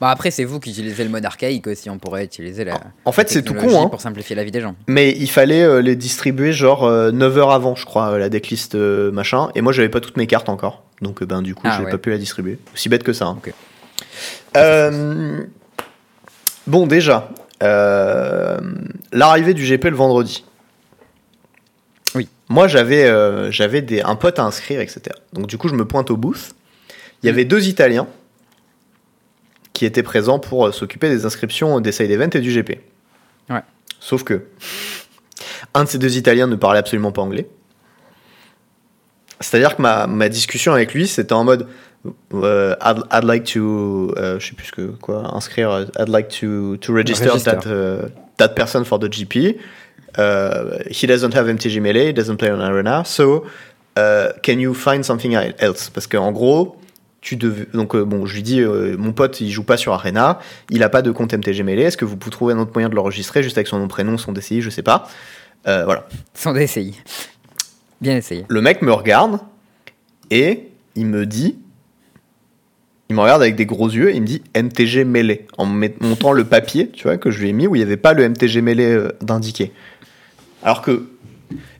Bah, 0.00 0.10
après, 0.10 0.30
c'est 0.30 0.44
vous 0.44 0.60
qui 0.60 0.70
utilisez 0.70 1.02
le 1.02 1.10
mode 1.10 1.24
archaïque 1.24 1.66
aussi, 1.66 1.90
on 1.90 1.98
pourrait 1.98 2.24
utiliser 2.24 2.64
la. 2.64 2.78
En 3.04 3.10
fait, 3.10 3.28
c'est 3.30 3.42
tout 3.42 3.54
con, 3.54 3.82
hein. 3.82 3.88
Pour 3.88 4.00
simplifier 4.00 4.36
la 4.36 4.44
vie 4.44 4.52
des 4.52 4.60
gens. 4.60 4.76
Mais 4.86 5.10
il 5.10 5.28
fallait 5.28 5.64
euh, 5.64 5.82
les 5.82 5.96
distribuer 5.96 6.52
genre 6.52 6.88
9 7.12 7.38
heures 7.38 7.50
avant, 7.50 7.74
je 7.74 7.84
crois, 7.84 8.10
euh, 8.12 8.18
la 8.18 8.28
decklist 8.28 8.76
euh, 8.76 9.10
machin. 9.10 9.48
Et 9.56 9.60
moi, 9.60 9.72
j'avais 9.72 9.88
pas 9.88 9.98
toutes 10.00 10.18
mes 10.18 10.28
cartes 10.28 10.48
encore. 10.48 10.84
Donc, 11.02 11.20
euh, 11.22 11.26
ben, 11.26 11.42
du 11.42 11.56
coup, 11.56 11.62
Ah 11.66 11.74
j'ai 11.78 11.84
ouais. 11.84 11.90
pas 11.90 11.98
pu 11.98 12.10
la 12.10 12.18
distribuer. 12.18 12.58
Aussi 12.74 12.88
bête 12.88 13.02
que 13.02 13.12
ça. 13.12 13.24
hein. 13.26 13.38
Euh, 14.56 15.42
bon, 16.68 16.86
déjà, 16.86 17.30
euh, 17.62 18.58
l'arrivée 19.12 19.54
du 19.54 19.64
GP 19.64 19.84
le 19.86 19.96
vendredi. 19.96 20.44
Oui. 22.14 22.28
Moi, 22.48 22.68
j'avais 22.68 23.04
euh, 23.04 23.50
j'avais 23.50 23.82
des- 23.82 24.00
un 24.02 24.16
pote 24.16 24.38
à 24.38 24.44
inscrire, 24.44 24.80
etc. 24.80 25.00
Donc, 25.32 25.46
du 25.46 25.58
coup, 25.58 25.68
je 25.68 25.74
me 25.74 25.84
pointe 25.84 26.10
au 26.10 26.16
booth. 26.16 26.54
Il 27.22 27.26
y 27.26 27.28
avait 27.30 27.44
deux 27.44 27.66
Italiens 27.68 28.06
qui 29.72 29.84
étaient 29.84 30.02
présents 30.02 30.38
pour 30.38 30.66
euh, 30.68 30.72
s'occuper 30.72 31.08
des 31.08 31.26
inscriptions 31.26 31.80
des 31.80 31.92
side 31.92 32.10
events 32.10 32.30
et 32.34 32.40
du 32.40 32.52
GP. 32.52 32.80
Ouais. 33.50 33.62
Sauf 34.00 34.22
que 34.24 34.44
un 35.74 35.84
de 35.84 35.88
ces 35.88 35.98
deux 35.98 36.16
Italiens 36.16 36.46
ne 36.46 36.56
parlait 36.56 36.78
absolument 36.78 37.12
pas 37.12 37.22
anglais. 37.22 37.48
C'est-à-dire 39.40 39.76
que 39.76 39.82
ma, 39.82 40.06
ma 40.06 40.28
discussion 40.28 40.72
avec 40.72 40.94
lui, 40.94 41.06
c'était 41.06 41.32
en 41.32 41.44
mode 41.44 41.68
euh, 42.34 42.74
I'd, 42.80 43.02
I'd 43.12 43.24
like 43.24 43.44
to, 43.54 44.14
euh, 44.16 44.38
je 44.38 44.46
sais 44.48 44.54
plus 44.54 44.66
ce 44.66 44.72
que 44.72 44.86
quoi, 45.00 45.34
inscrire. 45.34 45.70
euh, 45.70 45.84
I'd 45.98 46.08
like 46.08 46.28
to 46.40 46.76
to 46.78 46.92
register, 46.92 47.26
Register. 47.30 47.52
that 47.52 47.66
uh, 47.66 48.08
that 48.38 48.54
person 48.54 48.84
for 48.84 48.98
the 48.98 49.08
GP. 49.08 49.56
Uh, 50.16 50.78
he 50.90 51.06
doesn't 51.06 51.34
have 51.34 51.46
MTG 51.46 51.80
Melee, 51.80 52.08
he 52.08 52.12
doesn't 52.12 52.36
play 52.38 52.50
on 52.50 52.60
Arena, 52.60 53.04
so 53.04 53.44
uh, 53.96 54.32
can 54.42 54.58
you 54.58 54.74
find 54.74 55.04
something 55.04 55.34
else? 55.58 55.90
Parce 55.90 56.06
qu'en 56.06 56.32
gros, 56.32 56.76
tu 57.20 57.36
devais, 57.36 57.66
donc 57.74 57.94
euh, 57.94 58.04
bon, 58.04 58.26
je 58.26 58.34
lui 58.36 58.42
dis, 58.42 58.60
euh, 58.60 58.96
mon 58.96 59.12
pote, 59.12 59.40
il 59.40 59.50
joue 59.50 59.64
pas 59.64 59.76
sur 59.76 59.92
Arena, 59.92 60.38
il 60.70 60.82
a 60.82 60.88
pas 60.88 61.02
de 61.02 61.10
compte 61.10 61.34
MTG 61.34 61.62
Melee. 61.62 61.82
Est-ce 61.82 61.96
que 61.96 62.04
vous 62.06 62.16
pouvez 62.16 62.32
trouver 62.32 62.54
un 62.54 62.58
autre 62.58 62.70
moyen 62.74 62.88
de 62.88 62.94
l'enregistrer 62.94 63.42
juste 63.42 63.58
avec 63.58 63.68
son 63.68 63.78
nom, 63.78 63.86
prénom, 63.86 64.16
son 64.18 64.32
DCI, 64.32 64.62
je 64.62 64.70
sais 64.70 64.82
pas. 64.82 65.08
Euh, 65.66 65.84
voilà. 65.84 66.08
Sans 66.34 66.52
DCI. 66.54 66.98
Bien 68.00 68.16
essayé. 68.16 68.44
Le 68.48 68.60
mec 68.60 68.80
me 68.82 68.92
regarde 68.92 69.40
et 70.30 70.68
il 70.94 71.06
me 71.06 71.26
dit, 71.26 71.58
il 73.08 73.16
me 73.16 73.20
regarde 73.20 73.40
avec 73.40 73.56
des 73.56 73.66
gros 73.66 73.88
yeux 73.88 74.10
et 74.10 74.16
il 74.16 74.22
me 74.22 74.26
dit 74.26 74.42
MTG 74.54 75.04
mêlé 75.04 75.46
en 75.56 75.64
montrant 75.64 76.32
le 76.32 76.44
papier, 76.44 76.90
tu 76.90 77.04
vois, 77.04 77.16
que 77.16 77.30
je 77.30 77.40
lui 77.40 77.48
ai 77.48 77.52
mis 77.52 77.66
où 77.66 77.74
il 77.74 77.78
n'y 77.78 77.84
avait 77.84 77.96
pas 77.96 78.12
le 78.12 78.28
MTG 78.28 78.60
mêlé 78.60 78.84
euh, 78.84 79.08
d'indiqué. 79.22 79.72
Alors 80.62 80.82
que 80.82 81.08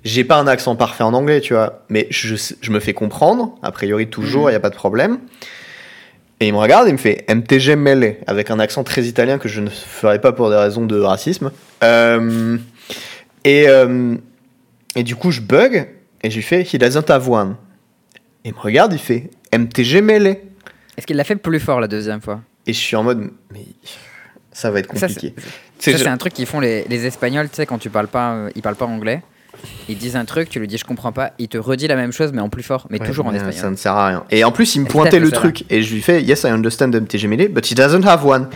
j'ai 0.05 0.25
pas 0.25 0.37
un 0.37 0.47
accent 0.47 0.75
parfait 0.75 1.05
en 1.05 1.13
anglais, 1.13 1.41
tu 1.41 1.53
vois, 1.53 1.85
mais 1.91 2.07
je, 2.11 2.71
me 2.71 2.81
fais 2.81 2.95
comprendre, 2.95 3.59
a 3.63 3.73
priori 3.73 4.09
toujours, 4.09 4.49
il 4.49 4.53
n'y 4.53 4.57
a 4.57 4.61
pas 4.61 4.71
de 4.71 4.75
problème. 4.75 5.19
Et 6.41 6.47
il 6.47 6.53
me 6.53 6.59
regarde 6.59 6.87
et 6.87 6.91
il 6.91 6.95
me 6.95 6.99
fait 6.99 7.27
MTG 7.29 7.77
mêlé 7.77 8.21
avec 8.27 8.51
un 8.51 8.59
accent 8.59 8.85
très 8.85 9.03
italien 9.03 9.39
que 9.39 9.49
je 9.49 9.61
ne 9.61 9.69
ferai 9.69 10.21
pas 10.21 10.33
pour 10.33 10.51
des 10.51 10.57
raisons 10.57 10.87
de 10.87 10.99
racisme. 10.99 11.51
Euh, 11.83 12.57
et, 13.45 13.69
euh, 13.69 14.15
et 14.95 15.03
du 15.03 15.17
coup, 15.17 15.31
je 15.31 15.41
bug 15.41 15.89
et 16.23 16.31
je 16.31 16.37
lui 16.37 16.43
fais 16.43 16.63
He 16.63 16.77
doesn't 16.77 17.11
have 17.11 17.29
one. 17.29 17.57
Et 18.45 18.51
il 18.51 18.55
me 18.55 18.61
regarde, 18.61 18.93
il 18.93 19.01
fait 19.01 19.31
MTG 19.53 20.01
mêlé. 20.01 20.43
Est-ce 20.99 21.07
qu'il 21.07 21.17
l'a 21.17 21.25
fait 21.25 21.37
plus 21.37 21.61
fort 21.61 21.81
la 21.81 21.88
deuxième 21.88 22.21
fois? 22.21 22.40
Et 22.67 22.73
je 22.75 22.78
suis 22.78 22.97
en 22.97 23.05
mode 23.05 23.31
Mais 23.52 23.64
ça 24.52 24.71
va 24.71 24.81
être 24.81 24.88
compliqué. 24.88 25.33
Ça, 25.78 25.97
C'est- 25.97 26.07
un 26.09 26.17
truc 26.17 26.35
qu'ils 26.35 26.45
font 26.47 26.59
les, 26.61 26.85
les 26.88 27.07
Espagnols, 27.07 27.49
tu 27.49 27.55
sais, 27.57 27.67
quand 27.67 27.78
tu 27.78 27.88
parles 27.88 28.09
pas, 28.09 28.33
euh, 28.33 28.50
ils 28.57 28.62
parlent 28.62 28.75
pas 28.76 28.85
anglais. 28.87 29.23
Ils 29.88 29.97
disent 29.97 30.17
un 30.17 30.25
truc, 30.25 30.49
tu 30.50 30.59
lui 30.61 30.67
dis 30.69 30.76
je 30.76 30.85
comprends 30.85 31.12
pas, 31.12 31.33
il 31.38 31.49
te 31.49 31.57
redit 31.57 31.87
la 31.88 31.97
même 31.97 32.12
chose 32.12 32.33
mais 32.33 32.40
en 32.43 32.49
plus 32.49 32.62
fort, 32.62 32.87
mais 32.90 33.00
Ouais, 33.00 33.07
toujours 33.07 33.26
en 33.26 33.33
espagnol. 33.33 33.55
Ça 33.61 33.71
ne 33.71 33.76
sert 33.76 33.93
à 33.95 34.09
rien. 34.09 34.25
Et 34.31 34.45
en 34.45 34.52
plus, 34.52 34.75
il 34.76 34.83
me 34.83 34.87
pointait 34.87 35.19
le 35.21 35.31
truc. 35.31 35.64
Et 35.71 35.83
je 35.83 35.95
lui 35.95 36.02
fais 36.02 36.23
Yes, 36.23 36.43
I 36.43 36.49
understand 36.49 36.90
MTG 36.93 37.26
mêlé, 37.28 37.49
but 37.49 37.64
he 37.71 37.75
doesn't 37.75 38.05
have 38.05 38.26
one. 38.26 38.49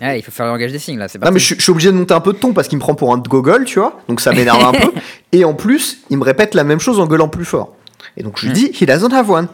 Ah, 0.00 0.16
il 0.16 0.22
faut 0.22 0.32
faire 0.32 0.46
le 0.46 0.52
langage 0.52 0.72
des 0.72 0.78
signes 0.78 0.98
là, 0.98 1.06
c'est 1.08 1.22
Non, 1.22 1.30
mais 1.30 1.38
je, 1.38 1.44
suis- 1.44 1.54
je 1.56 1.62
suis 1.62 1.70
obligé 1.70 1.92
de 1.92 1.96
monter 1.96 2.14
un 2.14 2.20
peu 2.20 2.32
de 2.32 2.38
ton 2.38 2.52
parce 2.52 2.66
qu'il 2.68 2.76
me 2.78 2.80
prend 2.80 2.94
pour 2.94 3.12
un 3.14 3.18
gogol, 3.18 3.64
tu 3.64 3.78
vois. 3.78 4.00
Donc 4.08 4.20
ça 4.20 4.32
m'énerve 4.32 4.62
un 4.64 4.72
peu. 4.72 4.92
Et 5.32 5.44
en 5.44 5.54
plus, 5.54 5.98
il 6.10 6.16
me 6.18 6.24
répète 6.24 6.54
la 6.54 6.64
même 6.64 6.80
chose 6.80 6.98
en 6.98 7.06
gueulant 7.06 7.28
plus 7.28 7.44
fort. 7.44 7.76
Et 8.16 8.22
donc 8.22 8.38
je 8.38 8.46
lui 8.46 8.50
Mm. 8.52 8.54
dis 8.54 8.72
He 8.80 8.86
doesn't 8.86 9.12
have 9.12 9.30
one. 9.30 9.48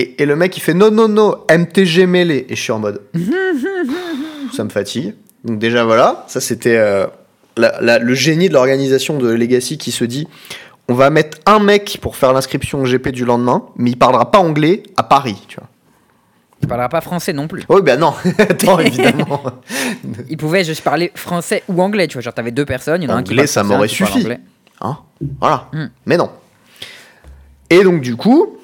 Et, 0.00 0.22
et 0.22 0.26
le 0.26 0.36
mec, 0.36 0.56
il 0.56 0.60
fait 0.60 0.74
Non, 0.74 0.90
non, 0.92 1.08
non, 1.08 1.34
MTG 1.50 2.06
mêlé. 2.06 2.46
Et 2.48 2.54
je 2.56 2.62
suis 2.62 2.72
en 2.72 2.78
mode 2.78 3.02
Ça 4.52 4.62
me 4.64 4.68
fatigue. 4.70 5.14
Donc 5.44 5.58
déjà, 5.58 5.84
voilà. 5.84 6.24
Ça, 6.28 6.40
c'était 6.40 6.76
euh, 6.76 7.06
la- 7.56 7.80
la- 7.80 7.98
le 7.98 8.14
génie 8.14 8.48
de 8.48 8.54
l'organisation 8.54 9.18
de 9.18 9.28
Legacy 9.30 9.76
qui 9.78 9.90
se 9.90 10.04
dit 10.04 10.28
On 10.88 10.94
va 10.94 11.10
mettre 11.10 11.38
un 11.46 11.58
mec 11.58 11.98
pour 12.00 12.16
faire 12.16 12.32
l'inscription 12.32 12.80
au 12.80 12.84
GP 12.84 13.08
du 13.08 13.24
lendemain, 13.24 13.64
mais 13.76 13.90
il 13.90 13.96
parlera 13.98 14.30
pas 14.30 14.38
anglais 14.38 14.82
à 14.96 15.02
Paris, 15.02 15.42
tu 15.48 15.56
vois. 15.58 15.68
Il 16.62 16.66
parlera 16.68 16.88
pas 16.88 17.00
français 17.00 17.32
non 17.32 17.46
plus. 17.46 17.62
Oui, 17.68 17.82
ben 17.82 17.98
non, 18.00 18.14
attends, 18.38 18.78
évidemment. 18.80 19.42
Il 20.28 20.36
pouvait 20.36 20.64
juste 20.64 20.82
parler 20.82 21.10
français 21.14 21.62
ou 21.68 21.80
anglais, 21.82 22.06
tu 22.08 22.14
vois. 22.14 22.22
Genre, 22.22 22.34
t'avais 22.34 22.50
deux 22.52 22.64
personnes, 22.64 23.02
il 23.02 23.08
y 23.08 23.12
en 23.12 23.14
a 23.14 23.18
un 23.18 23.22
qui 23.22 23.34
parle 23.34 23.46
ça 23.48 23.62
m'aurait 23.64 23.88
suffi. 23.88 24.26
Hein? 24.80 24.98
Voilà. 25.40 25.68
Hmm. 25.72 25.86
Mais 26.06 26.16
non. 26.16 26.30
Et 27.70 27.82
donc, 27.84 28.00
du 28.00 28.16
coup, 28.16 28.56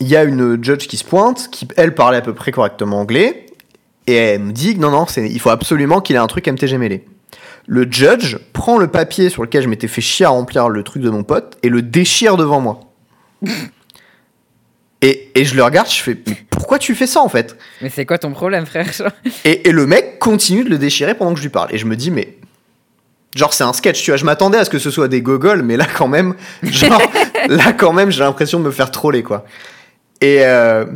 il 0.00 0.08
y 0.08 0.16
a 0.16 0.24
une 0.24 0.62
judge 0.62 0.86
qui 0.86 0.96
se 0.96 1.04
pointe, 1.04 1.48
qui, 1.50 1.68
elle, 1.76 1.94
parlait 1.94 2.18
à 2.18 2.22
peu 2.22 2.34
près 2.34 2.52
correctement 2.52 3.00
anglais, 3.00 3.46
et 4.06 4.14
elle 4.14 4.40
me 4.40 4.52
dit 4.52 4.76
non, 4.78 4.90
non, 4.90 5.06
c'est- 5.06 5.28
il 5.28 5.38
faut 5.40 5.50
absolument 5.50 6.00
qu'il 6.00 6.16
ait 6.16 6.20
un 6.20 6.26
truc 6.26 6.46
MTG 6.48 6.78
mêlé. 6.78 7.04
Le 7.66 7.86
judge 7.90 8.36
prend 8.52 8.78
le 8.78 8.88
papier 8.88 9.28
sur 9.28 9.42
lequel 9.42 9.62
je 9.62 9.68
m'étais 9.68 9.86
fait 9.86 10.00
chier 10.00 10.26
à 10.26 10.30
remplir 10.30 10.68
le 10.68 10.82
truc 10.82 11.02
de 11.02 11.10
mon 11.10 11.22
pote 11.22 11.56
et 11.62 11.68
le 11.68 11.82
déchire 11.82 12.36
devant 12.36 12.60
moi. 12.60 12.80
et, 15.02 15.30
et 15.34 15.44
je 15.44 15.54
le 15.54 15.62
regarde, 15.62 15.88
je 15.88 16.00
fais 16.02 16.16
Mais 16.26 16.36
pourquoi 16.50 16.78
tu 16.78 16.94
fais 16.94 17.06
ça 17.06 17.20
en 17.20 17.28
fait? 17.28 17.56
Mais 17.80 17.90
c'est 17.90 18.06
quoi 18.06 18.18
ton 18.18 18.32
problème, 18.32 18.66
frère 18.66 18.86
et, 19.44 19.68
et 19.68 19.72
le 19.72 19.86
mec 19.86 20.18
continue 20.18 20.64
de 20.64 20.70
le 20.70 20.78
déchirer 20.78 21.14
pendant 21.14 21.32
que 21.32 21.38
je 21.38 21.42
lui 21.44 21.50
parle. 21.50 21.72
Et 21.74 21.78
je 21.78 21.86
me 21.86 21.96
dis, 21.96 22.10
mais. 22.10 22.36
Genre, 23.36 23.54
c'est 23.54 23.62
un 23.62 23.72
sketch, 23.72 24.02
tu 24.02 24.10
vois. 24.10 24.16
Je 24.18 24.24
m'attendais 24.24 24.58
à 24.58 24.64
ce 24.64 24.70
que 24.70 24.80
ce 24.80 24.90
soit 24.90 25.06
des 25.06 25.22
gogoles, 25.22 25.62
mais 25.62 25.76
là, 25.76 25.86
quand 25.86 26.08
même. 26.08 26.34
Genre, 26.64 27.00
là, 27.48 27.72
quand 27.72 27.92
même, 27.92 28.10
j'ai 28.10 28.24
l'impression 28.24 28.58
de 28.58 28.64
me 28.64 28.72
faire 28.72 28.90
troller, 28.90 29.22
quoi. 29.22 29.44
Et. 30.20 30.38
euh, 30.44 30.86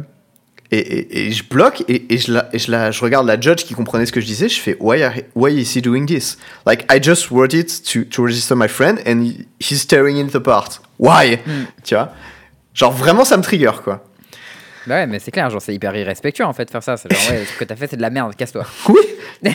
et, 0.70 0.78
et- 0.78 1.26
et 1.28 1.30
je 1.32 1.44
bloque 1.48 1.84
et, 1.88 2.12
et 2.12 2.18
je, 2.18 2.32
la, 2.32 2.48
et 2.52 2.58
je, 2.58 2.68
la, 2.70 2.90
je 2.90 3.00
regarde 3.00 3.26
la 3.28 3.38
judge 3.40 3.62
qui 3.64 3.74
comprenait 3.74 4.06
ce 4.06 4.12
que 4.12 4.20
je 4.20 4.26
disais. 4.26 4.48
Je 4.48 4.58
fais, 4.58 4.76
why, 4.80 5.02
are- 5.04 5.12
why 5.36 5.52
is 5.54 5.78
he 5.78 5.82
doing 5.82 6.04
this? 6.06 6.36
Like, 6.66 6.84
I 6.92 7.00
just 7.00 7.28
wrote 7.30 7.52
it 7.54 7.82
to, 7.92 8.02
to 8.04 8.24
register 8.24 8.56
my 8.56 8.66
friend 8.66 8.98
and 9.06 9.20
he- 9.22 9.46
he's 9.60 9.86
tearing 9.86 10.16
it 10.16 10.34
apart. 10.34 10.80
Why? 10.98 11.36
Hmm. 11.46 11.64
Tu 11.84 11.94
vois? 11.94 12.10
Genre, 12.72 12.90
vraiment, 12.92 13.24
ça 13.24 13.36
me 13.36 13.42
trigger, 13.42 13.70
quoi. 13.84 14.02
Bah 14.86 14.96
ouais, 14.96 15.06
mais 15.06 15.18
c'est 15.20 15.30
clair, 15.30 15.48
genre, 15.48 15.62
c'est 15.62 15.74
hyper 15.74 15.94
irrespectueux 15.96 16.44
en 16.44 16.52
fait, 16.52 16.68
faire 16.70 16.82
ça. 16.82 16.96
C'est 16.96 17.12
genre, 17.12 17.30
ouais, 17.30 17.44
ce 17.44 17.56
que 17.58 17.64
t'as 17.64 17.76
fait, 17.76 17.86
c'est 17.88 17.96
de 17.96 18.02
la 18.02 18.10
merde, 18.10 18.34
casse-toi. 18.34 18.66
Oui. 18.88 19.00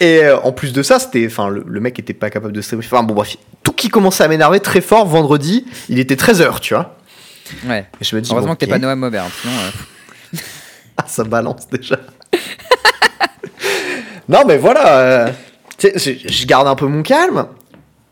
Et 0.00 0.20
euh, 0.24 0.38
en 0.40 0.52
plus 0.52 0.72
de 0.72 0.82
ça, 0.82 0.98
c'était, 0.98 1.26
enfin, 1.26 1.48
le, 1.48 1.64
le 1.66 1.80
mec 1.80 1.98
était 1.98 2.14
pas 2.14 2.30
capable 2.30 2.52
de 2.52 2.60
streamer. 2.60 2.84
Enfin 2.84 3.02
bon 3.02 3.14
bref, 3.14 3.36
tout 3.64 3.72
qui 3.72 3.88
commençait 3.88 4.22
à 4.24 4.28
m'énerver 4.28 4.60
très 4.60 4.80
fort 4.80 5.06
vendredi. 5.06 5.66
Il 5.88 5.98
était 5.98 6.14
13h, 6.14 6.60
tu 6.60 6.74
vois. 6.74 6.96
Ouais. 7.66 7.86
Et 8.00 8.04
je 8.04 8.16
me 8.16 8.20
dis, 8.20 8.30
Heureusement 8.30 8.50
bon, 8.50 8.54
que 8.54 8.60
t'es 8.60 8.66
pas 8.66 8.78
Noam 8.78 8.98
Maubert, 8.98 9.26
sinon. 9.40 9.52
euh, 9.54 10.38
Ah, 10.98 11.04
ça 11.06 11.24
balance 11.24 11.68
déjà. 11.68 11.96
non 14.28 14.40
mais 14.46 14.56
voilà, 14.58 14.98
euh, 14.98 15.30
je, 15.80 16.46
garde 16.46 16.66
un 16.68 16.74
peu 16.74 16.86
mon 16.86 17.02
calme. 17.02 17.46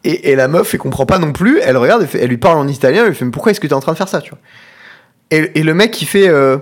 Et, 0.06 0.30
et 0.32 0.36
la 0.36 0.48
meuf, 0.48 0.74
elle 0.74 0.80
comprend 0.80 1.06
pas 1.06 1.18
non 1.18 1.32
plus. 1.32 1.60
Elle 1.62 1.78
regarde, 1.78 2.02
elle, 2.02 2.08
fait- 2.08 2.18
elle 2.20 2.28
lui 2.28 2.36
parle 2.36 2.58
en 2.58 2.68
italien. 2.68 3.04
Elle 3.06 3.14
fait, 3.14 3.24
mais 3.24 3.30
pourquoi 3.30 3.52
est-ce 3.52 3.60
que 3.60 3.66
tu 3.66 3.72
es 3.72 3.76
en 3.76 3.80
train 3.80 3.92
de 3.92 3.96
faire 3.96 4.08
ça, 4.08 4.20
tu 4.20 4.30
vois? 4.30 4.38
Et, 5.30 5.58
et 5.58 5.62
le 5.62 5.72
mec, 5.72 6.00
il 6.02 6.04
fait, 6.04 6.28
euh, 6.28 6.58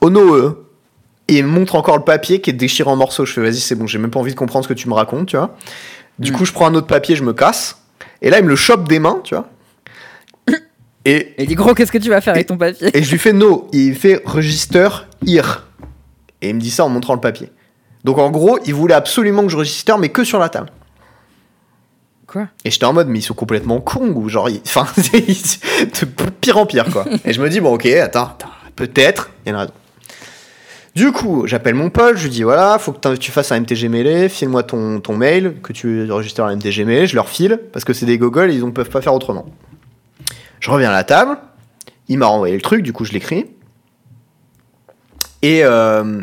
oh 0.00 0.10
no, 0.10 0.34
eux. 0.34 0.66
Et 1.28 1.38
il 1.38 1.46
montre 1.46 1.76
encore 1.76 1.96
le 1.96 2.02
papier 2.02 2.40
qui 2.40 2.50
est 2.50 2.54
déchiré 2.54 2.90
en 2.90 2.96
morceaux. 2.96 3.24
Je 3.24 3.32
fais, 3.32 3.40
vas-y, 3.40 3.60
c'est 3.60 3.76
bon, 3.76 3.86
j'ai 3.86 3.98
même 3.98 4.10
pas 4.10 4.18
envie 4.18 4.32
de 4.34 4.38
comprendre 4.38 4.64
ce 4.64 4.68
que 4.68 4.74
tu 4.74 4.88
me 4.88 4.94
racontes, 4.94 5.28
tu 5.28 5.36
vois? 5.36 5.56
Du 6.18 6.32
Mm. 6.32 6.34
coup, 6.34 6.44
je 6.44 6.52
prends 6.52 6.66
un 6.66 6.74
autre 6.74 6.88
papier, 6.88 7.14
je 7.14 7.22
me 7.22 7.32
casse. 7.32 7.78
Et 8.20 8.30
là, 8.30 8.40
il 8.40 8.44
me 8.44 8.48
le 8.50 8.56
chope 8.56 8.88
des 8.88 8.98
mains, 8.98 9.20
tu 9.22 9.36
vois? 9.36 9.48
Et, 11.04 11.34
il 11.38 11.46
dit 11.46 11.54
gros, 11.54 11.74
qu'est-ce 11.74 11.92
que 11.92 11.98
tu 11.98 12.10
vas 12.10 12.20
faire 12.20 12.34
avec 12.34 12.46
ton 12.46 12.56
papier 12.56 12.96
et 12.96 13.02
je 13.02 13.10
lui 13.10 13.18
fais 13.18 13.32
no. 13.32 13.68
Et 13.72 13.78
il 13.78 13.94
fait 13.94 14.22
register 14.24 14.88
here. 15.26 15.66
Et 16.40 16.50
il 16.50 16.54
me 16.54 16.60
dit 16.60 16.70
ça 16.70 16.84
en 16.84 16.88
montrant 16.88 17.14
le 17.14 17.20
papier. 17.20 17.50
Donc 18.04 18.18
en 18.18 18.30
gros, 18.30 18.58
il 18.66 18.74
voulait 18.74 18.94
absolument 18.94 19.42
que 19.42 19.48
je 19.48 19.56
register, 19.56 19.94
mais 19.98 20.08
que 20.08 20.24
sur 20.24 20.38
la 20.38 20.48
table. 20.48 20.70
Quoi? 22.26 22.48
Et 22.64 22.70
j'étais 22.70 22.84
en 22.84 22.92
mode, 22.92 23.08
mais 23.08 23.18
ils 23.18 23.22
sont 23.22 23.34
complètement 23.34 23.80
cons, 23.80 24.12
ou 24.14 24.28
genre, 24.28 24.48
enfin, 24.64 24.86
de 24.96 26.30
pire 26.40 26.56
en 26.56 26.66
pire, 26.66 26.86
quoi. 26.90 27.04
Et 27.24 27.32
je 27.32 27.42
me 27.42 27.48
dis, 27.48 27.60
bon, 27.60 27.74
ok, 27.74 27.86
attends, 27.86 28.24
attends, 28.24 28.48
peut-être, 28.74 29.30
il 29.44 29.50
y 29.50 29.54
en 29.54 29.58
a 29.58 29.60
raison. 29.62 29.72
Du 30.94 31.10
coup, 31.10 31.46
j'appelle 31.46 31.74
mon 31.74 31.90
pote, 31.90 32.16
je 32.16 32.24
lui 32.24 32.30
dis, 32.30 32.42
voilà, 32.42 32.78
faut 32.78 32.92
que 32.92 33.16
tu 33.16 33.30
fasses 33.30 33.50
un 33.52 33.60
MTG 33.60 33.88
mêlé, 33.88 34.28
file-moi 34.28 34.62
ton, 34.62 35.00
ton 35.00 35.16
mail, 35.16 35.54
que 35.62 35.72
tu 35.72 36.10
enregistres 36.10 36.42
un 36.42 36.56
MTG 36.56 36.84
mêlé, 36.84 37.06
je 37.06 37.14
leur 37.14 37.28
file, 37.28 37.58
parce 37.72 37.84
que 37.84 37.92
c'est 37.92 38.06
des 38.06 38.18
gogoles, 38.18 38.52
ils 38.52 38.64
ne 38.64 38.70
peuvent 38.70 38.90
pas 38.90 39.00
faire 39.00 39.14
autrement. 39.14 39.46
Je 40.62 40.70
reviens 40.70 40.90
à 40.90 40.92
la 40.92 41.02
table, 41.02 41.38
il 42.06 42.18
m'a 42.18 42.26
renvoyé 42.26 42.54
le 42.54 42.60
truc, 42.60 42.82
du 42.84 42.92
coup, 42.92 43.04
je 43.04 43.10
l'écris. 43.12 43.46
Et, 45.42 45.62
euh, 45.64 46.22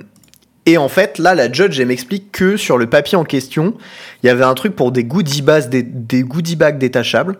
et 0.65 0.77
en 0.77 0.87
fait, 0.87 1.17
là, 1.17 1.35
la 1.35 1.51
judge, 1.51 1.77
elle 1.77 1.87
m'explique 1.89 2.31
que 2.31 2.55
sur 2.55 2.77
le 2.77 2.87
papier 2.89 3.17
en 3.17 3.25
question, 3.25 3.75
il 4.23 4.27
y 4.27 4.29
avait 4.29 4.45
un 4.45 4.53
truc 4.53 4.77
pour 4.77 4.93
des 4.93 5.03
goodie 5.03 5.41
bags, 5.41 5.67
des, 5.67 5.83
des 5.83 6.23
goodie 6.23 6.55
bags 6.55 6.77
détachables. 6.77 7.37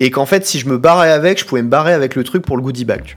Et 0.00 0.10
qu'en 0.10 0.24
fait, 0.24 0.46
si 0.46 0.58
je 0.58 0.66
me 0.70 0.78
barrais 0.78 1.10
avec, 1.10 1.38
je 1.38 1.44
pouvais 1.44 1.60
me 1.60 1.68
barrer 1.68 1.92
avec 1.92 2.14
le 2.14 2.24
truc 2.24 2.42
pour 2.46 2.56
le 2.56 2.62
goodie 2.62 2.86
bag. 2.86 3.02
Tu 3.04 3.16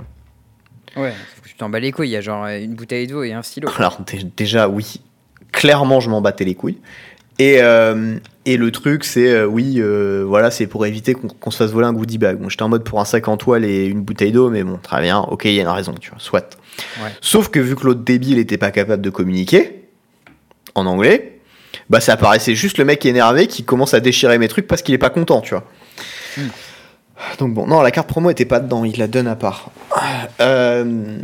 vois. 0.96 1.04
Ouais, 1.06 1.14
que 1.42 1.48
tu 1.48 1.56
t'en 1.56 1.70
bats 1.70 1.80
les 1.80 1.94
couilles, 1.94 2.10
il 2.10 2.12
y 2.12 2.18
a 2.18 2.22
genre 2.22 2.46
une 2.48 2.74
bouteille 2.76 3.08
d'eau 3.08 3.24
et 3.24 3.32
un 3.32 3.44
stylo. 3.44 3.70
Alors, 3.78 4.02
dé- 4.06 4.28
déjà, 4.36 4.68
oui, 4.68 5.00
clairement, 5.54 6.02
je 6.02 6.10
m'en 6.10 6.20
battais 6.20 6.44
les 6.44 6.56
couilles. 6.56 6.80
Et, 7.42 7.58
euh, 7.60 8.18
et 8.46 8.56
le 8.56 8.70
truc, 8.70 9.04
c'est, 9.04 9.32
euh, 9.32 9.48
oui, 9.48 9.78
euh, 9.78 10.24
voilà, 10.28 10.52
c'est 10.52 10.68
pour 10.68 10.86
éviter 10.86 11.16
qu'on 11.16 11.50
se 11.50 11.58
fasse 11.58 11.72
voler 11.72 11.88
un 11.88 11.94
goodie 11.94 12.20
bag. 12.20 12.38
Bon, 12.38 12.50
J'étais 12.50 12.62
en 12.62 12.70
mode 12.70 12.84
pour 12.84 13.00
un 13.00 13.06
sac 13.06 13.28
en 13.28 13.36
toile 13.36 13.66
et 13.66 13.86
une 13.86 14.02
bouteille 14.02 14.32
d'eau, 14.32 14.52
mais 14.52 14.64
bon, 14.64 14.78
très 14.78 15.02
bien, 15.02 15.18
ok, 15.18 15.46
il 15.46 15.54
y 15.54 15.60
a 15.60 15.64
une 15.64 15.68
raison, 15.68 15.96
tu 16.00 16.12
vois, 16.12 16.20
soit. 16.20 16.56
Ouais. 17.02 17.10
Sauf 17.20 17.50
que 17.50 17.60
vu 17.60 17.76
que 17.76 17.88
l'autre 17.88 18.02
débile 18.02 18.38
était 18.38 18.60
pas 18.60 18.70
capable 18.70 19.02
de 19.02 19.10
communiquer 19.10 19.88
en 20.76 20.86
anglais, 20.86 21.40
bah 21.90 22.00
ça 22.00 22.16
paraissait 22.16 22.54
juste 22.54 22.78
le 22.78 22.86
mec 22.86 23.04
énervé 23.08 23.48
qui 23.48 23.64
commence 23.64 23.96
à 23.96 24.00
déchirer 24.00 24.38
mes 24.38 24.48
trucs 24.48 24.68
parce 24.68 24.84
qu'il 24.84 24.94
est 24.94 25.00
pas 25.00 25.10
content, 25.10 25.42
tu 25.42 25.56
vois. 25.56 25.64
Hmm. 26.38 26.48
Donc 27.40 27.56
bon, 27.56 27.66
non, 27.66 27.82
la 27.82 27.90
carte 27.90 28.08
promo 28.08 28.30
était 28.30 28.46
pas 28.46 28.60
dedans, 28.60 28.86
il 28.86 29.00
la 29.00 29.08
donne 29.08 29.28
à 29.28 29.36
part. 29.36 29.72
Euh, 30.40 31.18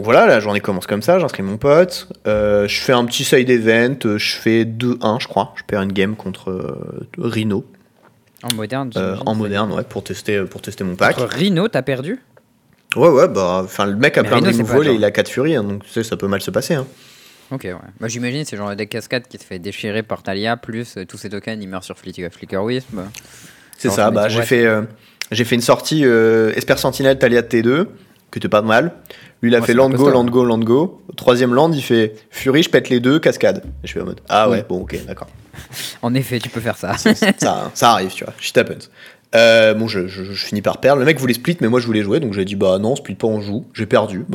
donc 0.00 0.06
voilà, 0.06 0.24
la 0.24 0.40
journée 0.40 0.60
commence 0.60 0.86
comme 0.86 1.02
ça, 1.02 1.18
j'inscris 1.18 1.42
mon 1.42 1.58
pote, 1.58 2.08
euh, 2.26 2.66
je 2.66 2.80
fais 2.80 2.94
un 2.94 3.04
petit 3.04 3.22
side 3.22 3.50
event, 3.50 3.96
euh, 4.06 4.16
je 4.16 4.34
fais 4.34 4.64
2-1 4.64 5.20
je 5.20 5.28
crois, 5.28 5.52
je 5.56 5.62
perds 5.62 5.82
une 5.82 5.92
game 5.92 6.16
contre 6.16 6.48
euh, 6.48 7.06
Rhino, 7.18 7.66
En 8.42 8.54
moderne, 8.54 8.90
euh, 8.96 9.16
en 9.26 9.34
moderne, 9.34 9.70
ouais, 9.72 9.82
pour 9.82 10.02
tester, 10.02 10.42
pour 10.46 10.62
tester 10.62 10.84
mon 10.84 10.96
pack. 10.96 11.16
Contre 11.16 11.34
Rhino, 11.34 11.68
t'as 11.68 11.82
perdu? 11.82 12.18
Ouais, 12.96 13.10
ouais, 13.10 13.28
bah, 13.28 13.60
enfin, 13.62 13.84
le 13.84 13.94
mec 13.94 14.16
a 14.16 14.22
Mais 14.22 14.28
plein 14.30 14.40
de 14.40 14.46
Rhino, 14.46 14.64
pas 14.64 14.86
et 14.86 14.94
il 14.94 15.04
a 15.04 15.10
4 15.10 15.28
furies, 15.28 15.54
hein, 15.54 15.64
donc 15.64 15.84
tu 15.84 15.90
sais, 15.90 16.02
ça 16.02 16.16
peut 16.16 16.28
mal 16.28 16.40
se 16.40 16.50
passer. 16.50 16.76
Hein. 16.76 16.86
Ok, 17.50 17.64
ouais. 17.64 17.74
Bah, 18.00 18.08
j'imagine 18.08 18.46
c'est 18.46 18.56
genre 18.56 18.70
le 18.70 18.76
deck 18.76 18.88
cascade 18.88 19.28
qui 19.28 19.36
se 19.36 19.44
fait 19.44 19.58
déchirer 19.58 20.02
par 20.02 20.22
Talia, 20.22 20.56
plus 20.56 20.96
euh, 20.96 21.04
tous 21.04 21.18
ces 21.18 21.28
tokens, 21.28 21.62
ils 21.62 21.68
meurent 21.68 21.84
sur 21.84 21.98
Flicker, 21.98 22.30
Flicker 22.30 22.64
Wisp. 22.64 22.88
C'est 23.76 23.90
ça, 23.90 24.10
bah, 24.10 24.30
j'ai 24.30 24.42
fait, 24.44 24.64
euh, 24.64 24.80
j'ai 25.30 25.44
fait 25.44 25.56
une 25.56 25.60
sortie 25.60 26.06
euh, 26.06 26.54
Esper 26.54 26.78
Sentinel 26.78 27.18
Talia 27.18 27.42
de 27.42 27.48
T2, 27.48 27.86
que 28.30 28.38
t'es 28.38 28.48
pas 28.48 28.62
mal. 28.62 28.92
Lui, 29.42 29.50
il 29.50 29.54
a 29.54 29.60
Ouais, 29.60 29.66
fait 29.66 29.74
land 29.74 29.90
go, 29.90 30.10
land 30.10 30.24
go, 30.26 30.44
land 30.44 30.58
go. 30.58 31.02
Troisième 31.16 31.54
land, 31.54 31.72
il 31.72 31.82
fait 31.82 32.14
Fury, 32.30 32.62
je 32.62 32.70
pète 32.70 32.88
les 32.88 33.00
deux, 33.00 33.18
cascade. 33.18 33.62
Et 33.82 33.86
je 33.86 33.88
suis 33.88 34.00
en 34.00 34.04
mode, 34.04 34.20
ah 34.28 34.48
ouais, 34.50 34.64
bon, 34.68 34.80
ok, 34.82 34.96
d'accord. 35.06 35.28
En 36.02 36.14
effet, 36.14 36.38
tu 36.38 36.48
peux 36.48 36.60
faire 36.60 36.76
ça. 36.78 36.96
ça, 36.96 37.70
ça 37.74 37.90
arrive, 37.92 38.12
tu 38.12 38.24
vois, 38.24 38.32
shit 38.38 38.56
happens. 38.58 38.88
Euh, 39.34 39.74
bon, 39.74 39.86
je, 39.88 40.08
je- 40.08 40.24
je 40.24 40.44
finis 40.46 40.62
par 40.62 40.78
perdre. 40.78 40.98
Le 41.00 41.06
mec 41.06 41.18
voulait 41.20 41.34
split, 41.34 41.56
mais 41.60 41.68
moi 41.68 41.78
je 41.80 41.86
voulais 41.86 42.02
jouer, 42.02 42.18
donc 42.20 42.32
j'ai 42.34 42.44
dit 42.44 42.56
bah 42.56 42.78
non, 42.78 42.96
split 42.96 43.14
pas, 43.14 43.28
on 43.28 43.40
joue. 43.40 43.64
J'ai 43.74 43.86
perdu. 43.86 44.24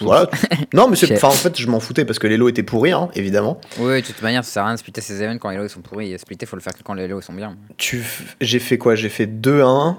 Bah 0.00 0.04
voilà. 0.06 0.30
Non, 0.72 0.88
mais 0.88 0.94
c'est, 0.94 1.12
enfin 1.12 1.28
en 1.28 1.32
fait, 1.32 1.58
je 1.60 1.66
m'en 1.66 1.80
foutais 1.80 2.04
parce 2.04 2.20
que 2.20 2.28
les 2.28 2.36
lots 2.36 2.48
étaient 2.48 2.62
pourris, 2.62 2.92
hein, 2.92 3.08
évidemment. 3.16 3.60
oui, 3.80 4.00
de 4.00 4.06
toute 4.06 4.22
manière, 4.22 4.44
ça 4.44 4.50
sert 4.52 4.62
à 4.62 4.66
rien 4.66 4.74
de 4.76 4.78
splitter 4.78 5.00
ces 5.00 5.20
events 5.20 5.36
quand 5.38 5.50
les 5.50 5.56
lots 5.56 5.66
sont 5.68 5.80
pourris. 5.80 6.12
Et 6.12 6.16
splitter, 6.16 6.46
faut 6.46 6.54
le 6.56 6.62
faire 6.62 6.72
que 6.74 6.82
quand 6.84 6.94
les 6.94 7.08
lots 7.08 7.20
sont 7.20 7.32
bien. 7.34 7.56
Tu, 7.76 8.02
j'ai 8.40 8.60
fait 8.60 8.78
quoi? 8.78 8.94
J'ai 8.94 9.08
fait 9.08 9.26
2-1. 9.26 9.96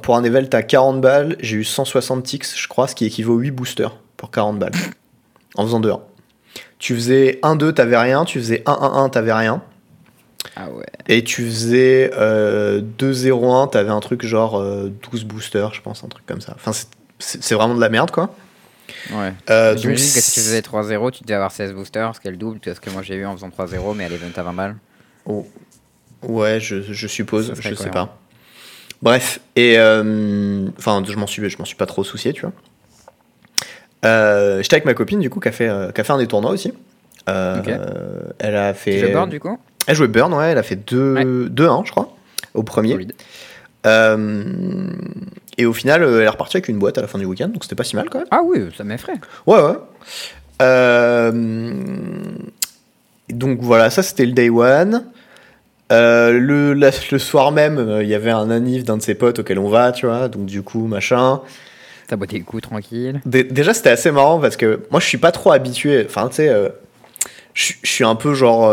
Pour 0.00 0.16
un 0.16 0.24
event 0.24 0.44
à 0.52 0.62
40 0.62 1.00
balles, 1.00 1.36
j'ai 1.40 1.56
eu 1.58 1.64
160 1.64 2.22
ticks, 2.24 2.46
je 2.56 2.66
crois, 2.68 2.88
ce 2.88 2.94
qui 2.94 3.04
équivaut 3.04 3.36
8 3.36 3.50
boosters 3.50 3.94
pour 4.16 4.30
40 4.30 4.58
balles. 4.58 4.72
En 5.54 5.64
faisant 5.66 5.80
2-1. 5.82 6.00
Tu 6.78 6.94
faisais 6.94 7.38
1-2, 7.42 7.74
t'avais 7.74 7.98
rien. 7.98 8.24
Tu 8.24 8.38
faisais 8.38 8.62
1-1-1, 8.64 9.10
t'avais 9.10 9.34
rien. 9.34 9.62
Ah 10.56 10.70
ouais. 10.70 10.86
Et 11.08 11.22
tu 11.24 11.44
faisais 11.44 12.10
euh, 12.16 12.80
2-0-1, 12.98 13.68
t'avais 13.70 13.90
un 13.90 14.00
truc 14.00 14.24
genre 14.24 14.58
euh, 14.58 14.90
12 15.10 15.24
boosters, 15.24 15.74
je 15.74 15.82
pense, 15.82 16.04
un 16.04 16.08
truc 16.08 16.24
comme 16.24 16.40
ça. 16.40 16.54
Enfin, 16.56 16.72
c'est- 17.18 17.54
vraiment 17.54 17.74
de 17.74 17.80
la 17.82 17.90
merde, 17.90 18.10
quoi. 18.10 18.34
Ouais. 19.12 19.34
Euh, 19.50 19.74
donc, 19.74 19.82
que 19.84 19.96
si 19.96 20.32
tu 20.32 20.40
faisais 20.40 20.60
3-0, 20.62 21.10
tu 21.12 21.22
devais 21.22 21.34
avoir 21.34 21.52
16 21.52 21.74
boosters, 21.74 22.16
ce 22.16 22.20
qui 22.20 22.28
est 22.28 22.32
le 22.32 22.38
double 22.38 22.58
de 22.60 22.72
ce 22.72 22.80
que 22.80 22.88
moi 22.88 23.02
j'ai 23.02 23.14
eu 23.16 23.26
en 23.26 23.32
faisant 23.36 23.50
3-0, 23.50 23.94
mais 23.94 24.06
à 24.06 24.08
l'event 24.08 24.26
à 24.34 24.42
20 24.42 24.52
balles. 24.54 24.76
Oh. 25.26 25.46
Ouais, 26.22 26.60
je, 26.60 26.80
je 26.80 27.06
suppose, 27.06 27.52
je 27.60 27.74
sais 27.74 27.90
pas. 27.90 28.16
Bref, 29.02 29.40
et 29.56 29.78
euh, 29.78 30.68
enfin, 30.78 31.02
je 31.06 31.16
m'en 31.16 31.26
suis, 31.26 31.48
je 31.50 31.58
m'en 31.58 31.64
suis 31.64 31.76
pas 31.76 31.86
trop 31.86 32.04
soucié, 32.04 32.32
tu 32.32 32.42
vois. 32.42 32.52
Euh, 34.04 34.62
J'étais 34.62 34.74
avec 34.76 34.84
ma 34.84 34.94
copine 34.94 35.20
du 35.20 35.28
coup 35.30 35.40
qui 35.40 35.48
a 35.48 35.52
fait, 35.52 35.68
euh, 35.68 35.90
qui 35.92 36.00
a 36.00 36.04
fait 36.04 36.12
un 36.12 36.18
des 36.18 36.26
tournois 36.26 36.50
aussi. 36.52 36.72
Elle 37.26 37.34
a 37.34 38.72
Tu 38.72 38.78
fait. 38.78 38.98
joues 39.00 39.12
board 39.12 39.30
du 39.30 39.40
coup? 39.40 39.58
Elle 39.86 39.96
jouait 39.96 40.08
Burn, 40.08 40.32
ouais, 40.34 40.50
elle 40.52 40.58
a 40.58 40.62
fait 40.62 40.76
2-1, 40.76 41.84
je 41.84 41.90
crois, 41.90 42.14
au 42.54 42.62
premier. 42.62 42.92
Solide. 42.92 43.12
Euh, 43.84 44.44
et 45.58 45.66
au 45.66 45.72
final, 45.72 46.04
elle 46.04 46.22
est 46.22 46.28
repartie 46.28 46.56
avec 46.58 46.68
une 46.68 46.78
boîte 46.78 46.98
à 46.98 47.00
la 47.00 47.08
fin 47.08 47.18
du 47.18 47.24
week-end, 47.24 47.48
donc 47.48 47.64
c'était 47.64 47.74
pas 47.74 47.82
si 47.84 47.96
mal 47.96 48.08
quand 48.08 48.18
même. 48.18 48.28
Ah 48.30 48.42
oui, 48.44 48.58
ça 48.76 48.84
m'effraie. 48.84 49.14
Ouais, 49.46 49.60
ouais. 49.60 49.74
Euh, 50.62 51.32
donc 53.28 53.58
voilà, 53.60 53.90
ça 53.90 54.02
c'était 54.04 54.26
le 54.26 54.32
day 54.32 54.50
one. 54.50 55.04
Euh, 55.92 56.32
le, 56.32 56.72
la- 56.74 56.90
le 57.10 57.18
soir 57.18 57.52
même, 57.52 57.78
euh, 57.78 58.02
il 58.02 58.08
y 58.08 58.14
avait 58.14 58.30
un 58.30 58.50
anniv 58.50 58.82
d'un 58.84 58.96
de 58.96 59.02
ses 59.02 59.14
potes 59.14 59.38
auquel 59.40 59.58
on 59.58 59.68
va, 59.68 59.92
tu 59.92 60.06
vois, 60.06 60.28
donc 60.28 60.46
du 60.46 60.62
coup, 60.62 60.86
machin. 60.86 61.40
T'as 62.08 62.16
botté 62.16 62.38
le 62.38 62.44
coup 62.44 62.60
tranquille. 62.60 63.20
Dé- 63.26 63.44
déjà, 63.44 63.74
c'était 63.74 63.90
assez 63.90 64.10
marrant 64.10 64.38
parce 64.40 64.56
que 64.56 64.80
moi, 64.90 65.00
je 65.00 65.06
suis 65.06 65.18
pas 65.18 65.32
trop 65.32 65.52
habitué. 65.52 66.04
Enfin, 66.08 66.28
tu 66.28 66.36
sais, 66.36 66.48
euh, 66.48 66.68
je 67.54 67.72
suis 67.84 68.04
un 68.04 68.14
peu 68.14 68.32
genre, 68.34 68.64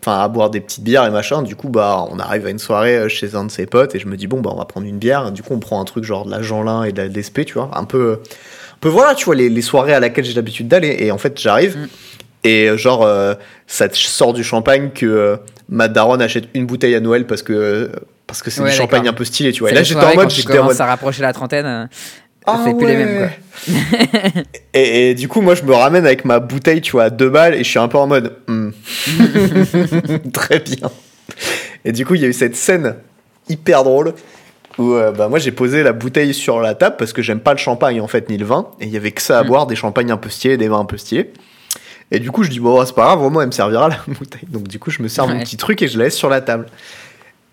enfin, 0.00 0.20
à 0.20 0.28
boire 0.28 0.50
des 0.50 0.60
petites 0.60 0.84
bières 0.84 1.04
et 1.04 1.10
machin. 1.10 1.42
Du 1.42 1.56
coup, 1.56 1.68
bah, 1.68 2.06
on 2.10 2.18
arrive 2.20 2.46
à 2.46 2.50
une 2.50 2.58
soirée 2.60 3.08
chez 3.08 3.34
un 3.34 3.44
de 3.44 3.50
ses 3.50 3.66
potes 3.66 3.94
et 3.96 3.98
je 3.98 4.06
me 4.06 4.16
dis 4.16 4.26
bon, 4.28 4.40
bah, 4.40 4.50
on 4.54 4.58
va 4.58 4.64
prendre 4.64 4.86
une 4.86 4.98
bière. 4.98 5.32
Du 5.32 5.42
coup, 5.42 5.54
on 5.54 5.58
prend 5.58 5.80
un 5.80 5.84
truc 5.84 6.04
genre 6.04 6.24
de 6.24 6.30
la 6.30 6.40
Jeanlin 6.42 6.84
et 6.84 6.92
de 6.92 7.02
la 7.02 7.08
DSP, 7.08 7.44
tu 7.44 7.54
vois, 7.54 7.70
un 7.74 7.84
peu, 7.84 8.20
un 8.22 8.78
peu 8.80 8.88
voilà, 8.88 9.14
tu 9.16 9.24
vois, 9.24 9.34
les, 9.34 9.48
les 9.48 9.62
soirées 9.62 9.92
à 9.94 10.00
laquelle 10.00 10.24
j'ai 10.24 10.34
l'habitude 10.34 10.68
d'aller. 10.68 10.96
Et 11.00 11.10
en 11.10 11.18
fait, 11.18 11.38
j'arrive 11.40 11.76
Mm. 11.76 11.88
Et 12.44 12.68
euh, 12.68 12.76
genre, 12.76 13.02
euh, 13.04 13.34
ça 13.66 13.88
te 13.88 13.96
sort 13.96 14.32
du 14.32 14.44
champagne 14.44 14.90
que 14.94 15.06
euh, 15.06 15.36
ma 15.68 15.88
daronne 15.88 16.22
achète 16.22 16.44
une 16.54 16.66
bouteille 16.66 16.94
à 16.94 17.00
Noël 17.00 17.26
parce 17.26 17.42
que 17.42 17.52
euh, 17.52 17.88
parce 18.26 18.42
que 18.42 18.50
c'est 18.50 18.62
Ouais, 18.62 18.70
du 18.70 18.76
champagne 18.76 19.08
un 19.08 19.12
peu 19.12 19.24
stylé, 19.24 19.52
tu 19.52 19.60
vois. 19.60 19.70
Et 19.70 19.74
là, 19.74 19.82
j'étais 19.82 20.04
en 20.04 20.14
mode, 20.14 20.30
j'étais 20.30 20.58
en 20.58 20.64
mode, 20.64 20.80
à 20.80 20.86
rapprocher 20.86 21.22
la 21.22 21.32
trentaine. 21.32 21.66
euh, 21.66 21.86
ah 22.46 22.62
c'est 22.64 22.74
plus 22.76 22.86
les 22.86 22.96
mêmes, 22.96 23.28
ouais. 23.68 24.44
et, 24.74 25.10
et 25.10 25.14
du 25.14 25.28
coup, 25.28 25.40
moi, 25.42 25.54
je 25.54 25.62
me 25.64 25.74
ramène 25.74 26.06
avec 26.06 26.24
ma 26.24 26.38
bouteille, 26.40 26.80
tu 26.80 26.92
vois, 26.92 27.04
à 27.04 27.10
deux 27.10 27.28
balles, 27.28 27.54
et 27.54 27.58
je 27.64 27.68
suis 27.68 27.78
un 27.78 27.88
peu 27.88 27.98
en 27.98 28.06
mode, 28.06 28.32
Hmm. 28.46 28.70
très 30.32 30.58
bien. 30.60 30.90
Et 31.84 31.92
du 31.92 32.04
coup, 32.06 32.14
il 32.14 32.22
y 32.22 32.24
a 32.24 32.28
eu 32.28 32.32
cette 32.32 32.56
scène 32.56 32.96
hyper 33.48 33.84
drôle 33.84 34.14
où 34.78 34.92
euh, 34.94 35.10
bah, 35.10 35.28
moi 35.28 35.38
j'ai 35.38 35.50
posé 35.52 35.82
la 35.82 35.92
bouteille 35.92 36.32
sur 36.34 36.60
la 36.60 36.74
table 36.74 36.96
parce 36.98 37.12
que 37.12 37.20
j'aime 37.22 37.40
pas 37.40 37.52
le 37.52 37.58
champagne 37.58 38.00
en 38.00 38.06
fait 38.08 38.28
ni 38.30 38.36
le 38.36 38.44
vin 38.44 38.68
et 38.80 38.84
il 38.84 38.90
y 38.92 38.96
avait 38.96 39.10
que 39.10 39.22
ça 39.22 39.38
à 39.38 39.42
Mm. 39.42 39.46
boire 39.46 39.66
des 39.66 39.74
champagnes 39.74 40.12
un 40.12 40.16
peu 40.16 40.28
stylés 40.28 40.56
des 40.56 40.68
vins 40.68 40.78
un 40.80 40.84
peu 40.84 40.96
stylés 40.98 41.32
et 42.10 42.18
du 42.20 42.30
coup 42.30 42.42
je 42.42 42.50
dis 42.50 42.60
bon 42.60 42.84
c'est 42.86 42.94
pas 42.94 43.04
grave 43.04 43.18
vraiment 43.20 43.40
elle 43.40 43.48
me 43.48 43.52
servira 43.52 43.88
la 43.88 43.98
bouteille 44.08 44.48
donc 44.48 44.68
du 44.68 44.78
coup 44.78 44.90
je 44.90 45.02
me 45.02 45.08
sers 45.08 45.26
mon 45.26 45.34
Ouais. 45.34 45.44
petit 45.44 45.56
truc 45.56 45.80
et 45.82 45.88
je 45.88 45.98
la 45.98 46.04
laisse 46.04 46.16
sur 46.16 46.28
la 46.28 46.40
table 46.40 46.66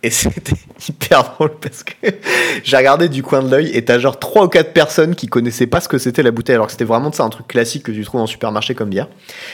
et 0.03 0.09
c'était 0.11 0.55
hyper 0.87 1.23
drôle 1.23 1.51
parce 1.59 1.83
que 1.83 1.93
j'ai 2.63 2.77
regardé 2.77 3.09
du 3.09 3.23
coin 3.23 3.41
de 3.43 3.49
l'œil 3.49 3.71
et 3.75 3.83
t'as 3.83 3.97
genre 3.99 4.19
3 4.19 4.45
ou 4.45 4.47
4 4.47 4.71
personnes 4.73 5.15
qui 5.15 5.27
connaissaient 5.27 5.67
pas 5.67 5.81
ce 5.81 5.87
que 5.87 5.97
c'était 5.97 6.23
la 6.23 6.31
bouteille 6.31 6.55
alors 6.55 6.67
que 6.67 6.71
c'était 6.73 6.85
vraiment 6.85 7.09
de 7.09 7.15
ça 7.15 7.23
un 7.23 7.29
truc 7.29 7.47
classique 7.47 7.83
que 7.83 7.91
tu 7.91 8.03
trouves 8.03 8.21
en 8.21 8.27
supermarché 8.27 8.75
comme 8.75 8.89
bière 8.89 9.07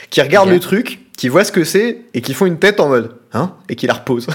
qui 0.10 0.22
regardent 0.22 0.50
le 0.50 0.60
truc 0.60 1.00
qui 1.18 1.30
voient 1.30 1.44
ce 1.46 1.52
que 1.52 1.64
c'est 1.64 2.00
et 2.14 2.22
qui 2.22 2.34
font 2.34 2.46
une 2.46 2.58
tête 2.60 2.80
en 2.80 2.90
mode 2.90 3.16
hein 3.34 3.54
et 3.70 3.76
qui 3.76 3.88
la 3.88 3.94
reposent 3.94 4.28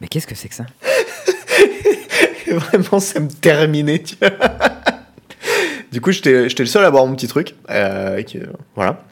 Mais 0.00 0.06
qu'est-ce 0.08 0.26
que 0.28 0.34
c'est 0.36 0.48
que 0.48 0.54
ça? 0.54 0.64
Vraiment, 2.46 3.00
ça 3.00 3.18
me 3.20 3.28
terminait. 3.28 3.98
tu 4.02 4.14
vois. 4.20 4.30
Du 5.92 6.00
coup, 6.00 6.10
j'étais 6.12 6.48
le 6.48 6.66
seul 6.66 6.84
à 6.84 6.90
boire 6.90 7.06
mon 7.06 7.14
petit 7.14 7.28
truc. 7.28 7.54
euh, 7.70 8.22
voilà. 8.74 9.02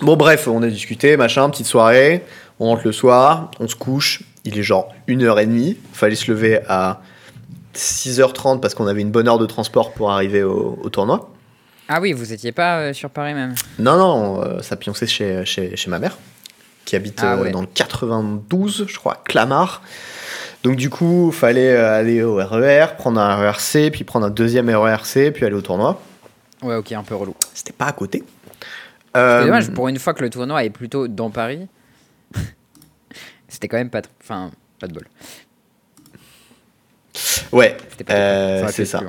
Bon, 0.00 0.16
bref, 0.16 0.48
on 0.48 0.62
a 0.62 0.66
discuté, 0.68 1.16
machin, 1.16 1.48
petite 1.50 1.66
soirée. 1.66 2.24
On 2.60 2.66
rentre 2.66 2.82
le 2.84 2.92
soir, 2.92 3.50
on 3.60 3.68
se 3.68 3.76
couche. 3.76 4.22
Il 4.44 4.58
est 4.58 4.62
genre 4.62 4.92
1h30. 5.08 5.76
Fallait 5.92 6.16
se 6.16 6.30
lever 6.30 6.60
à 6.68 7.00
6h30 7.74 8.60
parce 8.60 8.74
qu'on 8.74 8.86
avait 8.86 9.00
une 9.00 9.10
bonne 9.10 9.28
heure 9.28 9.38
de 9.38 9.46
transport 9.46 9.92
pour 9.92 10.10
arriver 10.10 10.42
au, 10.42 10.78
au 10.82 10.88
tournoi. 10.90 11.30
Ah 11.88 12.00
oui, 12.00 12.12
vous 12.12 12.32
étiez 12.32 12.52
pas 12.52 12.78
euh, 12.78 12.92
sur 12.92 13.10
Paris 13.10 13.34
même 13.34 13.54
Non, 13.78 13.96
non, 13.96 14.42
euh, 14.42 14.62
ça 14.62 14.76
pionçait 14.76 15.06
chez, 15.06 15.44
chez, 15.44 15.76
chez 15.76 15.90
ma 15.90 15.98
mère, 15.98 16.16
qui 16.84 16.96
habite 16.96 17.20
Ah 17.22 17.36
ouais. 17.36 17.50
dans 17.50 17.60
le 17.60 17.66
92, 17.66 18.86
je 18.88 18.96
crois, 18.96 19.22
Clamart. 19.24 19.82
Donc 20.64 20.76
du 20.76 20.88
coup, 20.90 21.30
fallait 21.30 21.72
euh, 21.76 21.92
aller 21.98 22.22
au 22.22 22.36
RER, 22.36 22.96
prendre 22.96 23.20
un 23.20 23.36
RERC, 23.36 23.90
puis 23.92 24.02
prendre 24.02 24.26
un 24.26 24.30
deuxième 24.30 24.68
RERC, 24.70 25.30
puis 25.32 25.44
aller 25.44 25.54
au 25.54 25.60
tournoi. 25.60 26.00
Ouais, 26.62 26.74
ok, 26.76 26.92
un 26.92 27.02
peu 27.02 27.14
relou. 27.14 27.34
C'était 27.52 27.72
pas 27.74 27.84
à 27.86 27.92
côté. 27.92 28.24
C'est 29.14 29.20
Euh, 29.20 29.44
dommage, 29.44 29.70
pour 29.70 29.88
une 29.88 29.98
fois 29.98 30.14
que 30.14 30.22
le 30.22 30.30
tournoi 30.30 30.64
est 30.64 30.70
plutôt 30.70 31.06
dans 31.06 31.30
Paris, 31.30 31.68
c'était 33.48 33.68
quand 33.68 33.76
même 33.76 33.90
pas. 33.90 34.00
Enfin, 34.22 34.50
pas 34.80 34.86
de 34.88 34.94
bol. 34.94 35.04
Ouais, 37.52 37.76
Euh, 38.10 38.66
c'est 38.72 38.84
ça. 38.86 38.98
plus. 38.98 39.08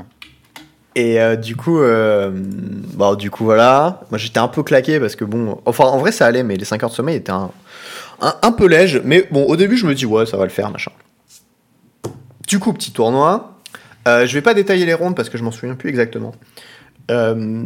Et 0.98 1.20
euh, 1.20 1.36
du 1.36 1.56
coup, 1.56 1.80
euh, 1.80 2.32
bon, 2.34 3.16
du 3.16 3.32
coup, 3.32 3.46
voilà. 3.46 4.02
Moi, 4.12 4.18
j'étais 4.18 4.40
un 4.40 4.48
peu 4.48 4.62
claqué 4.64 5.00
parce 5.00 5.16
que 5.16 5.26
bon, 5.26 5.60
enfin, 5.66 5.86
en 5.86 5.98
vrai, 5.98 6.12
ça 6.12 6.26
allait, 6.26 6.44
mais 6.44 6.56
les 6.56 6.66
5 6.66 6.84
heures 6.84 6.90
de 6.90 6.96
sommeil 6.96 7.16
étaient 7.18 7.32
un, 7.32 7.50
un, 8.22 8.36
un 8.42 8.52
peu 8.52 8.68
léger. 8.68 9.02
Mais 9.04 9.28
bon, 9.32 9.46
au 9.46 9.56
début, 9.56 9.76
je 9.78 9.88
me 9.88 9.96
dis, 9.96 10.06
ouais, 10.06 10.26
ça 10.26 10.38
va 10.38 10.44
le 10.44 10.50
faire, 10.52 10.70
machin. 10.70 10.92
Du 12.48 12.60
coup, 12.60 12.74
petit 12.74 12.92
tournoi. 12.92 13.60
Euh, 14.08 14.26
je 14.28 14.34
vais 14.34 14.42
pas 14.42 14.54
détailler 14.54 14.86
les 14.86 14.94
rondes 14.94 15.16
parce 15.16 15.30
que 15.30 15.38
je 15.38 15.44
m'en 15.44 15.52
souviens 15.52 15.76
plus 15.76 15.90
exactement. 15.90 16.34
Euh, 17.10 17.64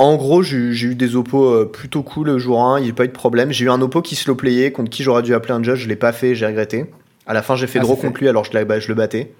en 0.00 0.16
gros, 0.16 0.42
j'ai 0.42 0.56
eu- 0.56 0.94
des 0.94 1.14
oppos 1.16 1.44
euh, 1.44 1.64
plutôt 1.66 2.02
cool 2.02 2.26
le 2.28 2.38
jour 2.38 2.62
1, 2.64 2.80
il 2.80 2.84
n'y 2.84 2.90
a 2.90 2.94
pas 2.94 3.04
eu 3.04 3.08
de 3.08 3.12
problème. 3.12 3.52
J'ai 3.52 3.64
eu 3.66 3.70
un 3.70 3.80
oppo 3.80 4.02
qui 4.02 4.16
slow 4.16 4.34
playait 4.34 4.72
contre 4.72 4.90
qui 4.90 5.02
j'aurais 5.02 5.22
dû 5.22 5.34
appeler 5.34 5.54
un 5.54 5.62
judge, 5.62 5.80
je 5.80 5.88
l'ai 5.88 5.96
pas 5.96 6.12
fait, 6.12 6.34
j'ai 6.34 6.46
regretté. 6.46 6.86
À 7.26 7.34
la 7.34 7.42
fin, 7.42 7.54
j'ai 7.56 7.66
fait 7.66 7.78
Ah, 7.78 7.82
draw 7.82 7.94
fait- 7.96 8.06
contre 8.08 8.20
lui 8.20 8.28
alors 8.28 8.44
je, 8.44 8.64
bah, 8.64 8.80
je 8.80 8.88
le 8.88 8.94
battais. 8.94 9.32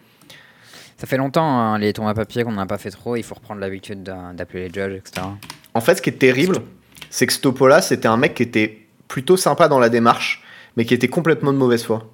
Ça 0.96 1.06
fait 1.06 1.16
longtemps, 1.16 1.46
hein, 1.46 1.78
les 1.78 1.92
tournois 1.92 2.14
papier 2.14 2.42
qu'on 2.44 2.52
n'a 2.52 2.66
pas 2.66 2.78
fait 2.78 2.90
trop. 2.90 3.14
Il 3.16 3.22
faut 3.22 3.34
reprendre 3.36 3.60
l'habitude 3.60 4.02
d'a- 4.02 4.32
d'appeler 4.34 4.68
les 4.68 4.74
judges, 4.74 4.94
etc. 4.96 5.26
En 5.74 5.80
fait, 5.80 5.94
ce 5.96 6.02
qui 6.02 6.10
est 6.10 6.18
terrible, 6.18 6.58
c'est 7.10 7.26
que 7.26 7.32
ce 7.32 7.40
topo-là, 7.40 7.80
c'était 7.82 8.08
un 8.08 8.16
mec 8.16 8.34
qui 8.34 8.42
était 8.42 8.86
plutôt 9.06 9.36
sympa 9.36 9.68
dans 9.68 9.78
la 9.78 9.88
démarche, 9.88 10.42
mais 10.76 10.84
qui 10.84 10.94
était 10.94 11.08
complètement 11.08 11.52
de 11.52 11.58
mauvaise 11.58 11.84
foi. 11.84 12.10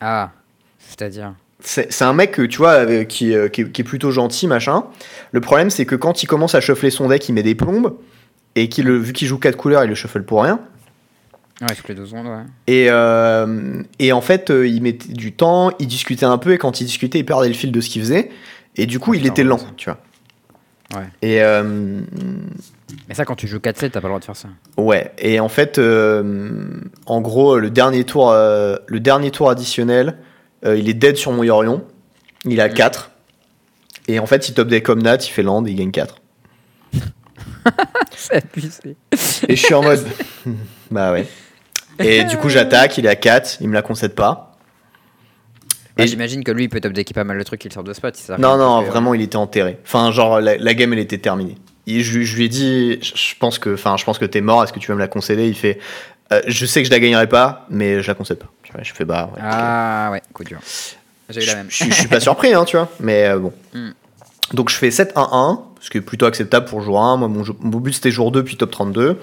Ah, 0.00 0.30
c'est-à-dire? 0.78 1.34
C'est 1.60 2.02
un 2.02 2.12
mec, 2.12 2.40
tu 2.48 2.58
vois, 2.58 2.74
euh, 2.86 3.04
qui, 3.04 3.34
euh, 3.34 3.48
qui 3.48 3.62
est- 3.62 3.72
qui 3.72 3.80
est 3.80 3.84
plutôt 3.84 4.10
gentil, 4.12 4.46
machin. 4.46 4.84
Le 5.32 5.40
problème, 5.40 5.70
c'est 5.70 5.86
que 5.86 5.96
quand 5.96 6.22
il 6.22 6.26
commence 6.26 6.54
à 6.54 6.60
shuffler 6.60 6.90
son 6.90 7.08
deck, 7.08 7.28
il 7.28 7.32
met 7.32 7.42
des 7.42 7.56
plombes, 7.56 7.96
et 8.54 8.68
qu'il, 8.68 8.86
le- 8.86 8.96
vu 8.98 9.12
qu'il 9.12 9.26
joue 9.26 9.38
4 9.38 9.56
couleurs, 9.56 9.82
il 9.84 9.88
le 9.88 9.94
shuffle 9.96 10.22
pour 10.22 10.42
rien. 10.44 10.60
Ouais, 11.60 11.74
toutes 11.74 11.88
les 11.88 11.96
deux 11.96 12.06
secondes, 12.06 12.26
ouais. 12.28 12.44
Et, 12.68 12.86
euh, 12.90 13.82
et 13.98 14.12
en 14.12 14.20
fait, 14.20 14.50
il 14.50 14.80
mettait 14.80 15.12
du 15.12 15.32
temps, 15.32 15.72
il 15.80 15.88
discutait 15.88 16.26
un 16.26 16.38
peu, 16.38 16.52
et 16.52 16.58
quand 16.58 16.80
il 16.80 16.84
discutait, 16.84 17.18
il 17.18 17.24
perdait 17.24 17.48
le 17.48 17.54
fil 17.54 17.72
de 17.72 17.80
ce 17.80 17.90
qu'il 17.90 18.02
faisait. 18.02 18.30
Et 18.76 18.86
du 18.86 19.00
coup, 19.00 19.14
il 19.14 19.26
était 19.26 19.42
lent, 19.42 19.58
ça. 19.58 19.66
tu 19.76 19.90
vois. 19.90 19.98
Ouais. 21.00 21.06
Et, 21.22 21.42
euh, 21.42 22.00
Mais 23.08 23.14
ça, 23.14 23.24
quand 23.24 23.34
tu 23.34 23.48
joues 23.48 23.58
4-7, 23.58 23.90
t'as 23.92 24.00
pas 24.00 24.06
le 24.06 24.12
droit 24.12 24.20
de 24.20 24.24
faire 24.24 24.36
ça. 24.36 24.48
Ouais, 24.76 25.12
et 25.18 25.40
en 25.40 25.48
fait, 25.48 25.78
euh, 25.78 26.62
en 27.06 27.20
gros, 27.20 27.58
le 27.58 27.70
dernier 27.70 28.04
tour, 28.04 28.30
le 28.32 28.98
dernier 29.00 29.32
tour 29.32 29.50
additionnel, 29.50 30.16
il 30.64 30.88
est 30.88 30.94
dead 30.94 31.16
sur 31.16 31.32
mon 31.32 31.42
Yorion. 31.42 31.84
Il 32.44 32.60
a 32.60 32.68
Mm. 32.68 32.74
4. 32.74 33.10
Et 34.08 34.18
en 34.18 34.26
fait, 34.26 34.48
il 34.48 34.54
top 34.54 34.68
deck 34.68 34.84
comme 34.84 35.02
Nat, 35.02 35.16
il 35.16 35.28
fait 35.30 35.42
land 35.42 35.64
et 35.66 35.70
il 35.70 35.76
gagne 35.76 35.90
4. 35.90 36.16
C'est 38.16 38.36
abusé. 38.36 38.96
Et 39.48 39.56
je 39.56 39.62
suis 39.62 39.74
en 39.74 39.82
mode. 39.82 40.04
bah 40.90 41.12
ouais. 41.12 41.26
Et 41.98 42.24
du 42.24 42.36
coup, 42.36 42.48
j'attaque, 42.48 42.96
il 42.98 43.06
est 43.06 43.10
à 43.10 43.16
4, 43.16 43.58
il 43.60 43.68
me 43.68 43.74
la 43.74 43.82
concède 43.82 44.14
pas. 44.14 44.56
Bah, 45.96 46.04
Et- 46.04 46.06
J'imagine 46.06 46.44
que 46.44 46.52
lui, 46.52 46.64
il 46.64 46.68
peut 46.68 46.80
top 46.80 46.92
decker 46.92 47.12
pas 47.12 47.24
mal 47.24 47.36
le 47.36 47.44
truc 47.44 47.60
qu'il 47.60 47.72
sort 47.72 47.82
de 47.84 47.92
spot. 47.92 48.14
Non, 48.38 48.56
non, 48.56 48.82
vraiment, 48.82 49.14
il 49.14 49.20
était 49.22 49.36
enterré. 49.36 49.78
Enfin, 49.84 50.10
genre, 50.12 50.40
la, 50.40 50.56
la 50.56 50.74
game, 50.74 50.92
elle 50.92 50.98
était 51.00 51.18
terminée. 51.18 51.56
Et 51.86 52.00
je, 52.02 52.18
lui- 52.18 52.24
je 52.26 52.36
lui 52.36 52.44
ai 52.44 52.48
dit, 52.48 52.98
je 53.02 53.34
pense 53.38 53.58
que, 53.58 53.74
enfin, 53.74 53.96
je 53.96 54.04
pense 54.04 54.18
que 54.18 54.24
t'es 54.26 54.40
mort. 54.40 54.62
Est-ce 54.62 54.72
que 54.72 54.78
tu 54.78 54.88
veux 54.88 54.94
me 54.94 55.00
la 55.00 55.08
concéder? 55.08 55.48
Il 55.48 55.54
fait, 55.56 55.78
euh, 56.32 56.40
je 56.46 56.66
sais 56.66 56.80
que 56.82 56.86
je 56.86 56.92
la 56.92 57.00
gagnerai 57.00 57.26
pas, 57.28 57.66
mais 57.70 58.00
je 58.02 58.06
la 58.08 58.14
concède 58.14 58.38
pas. 58.38 58.50
Tu 58.68 58.74
vois, 58.74 58.82
Je 58.82 58.92
fais 58.92 59.06
bah. 59.06 59.30
ouais. 59.34 59.40
Ah 59.42 60.10
ouais, 60.12 60.20
coup 60.34 60.44
dur. 60.44 60.58
J'ai 61.30 61.42
eu 61.42 61.46
la 61.46 61.54
même. 61.54 61.68
Je, 61.70 61.84
je 61.84 61.90
suis 61.94 62.06
pas 62.08 62.20
surpris, 62.20 62.52
hein, 62.52 62.66
tu 62.66 62.76
vois. 62.76 62.90
Mais 63.00 63.24
euh, 63.28 63.38
bon. 63.38 63.52
Mm. 63.72 63.90
Donc 64.52 64.68
je 64.68 64.74
fais 64.76 64.90
7-1-1, 64.90 65.60
ce 65.80 65.88
qui 65.88 65.96
est 65.96 66.02
plutôt 66.02 66.26
acceptable 66.26 66.66
pour 66.66 66.82
jour 66.82 67.00
1. 67.02 67.16
Moi, 67.16 67.28
mon, 67.28 67.44
jeu- 67.44 67.54
mon 67.60 67.78
but 67.78 67.94
c'était 67.94 68.10
jour 68.10 68.30
2 68.30 68.44
puis 68.44 68.58
top 68.58 68.70
32. 68.70 69.18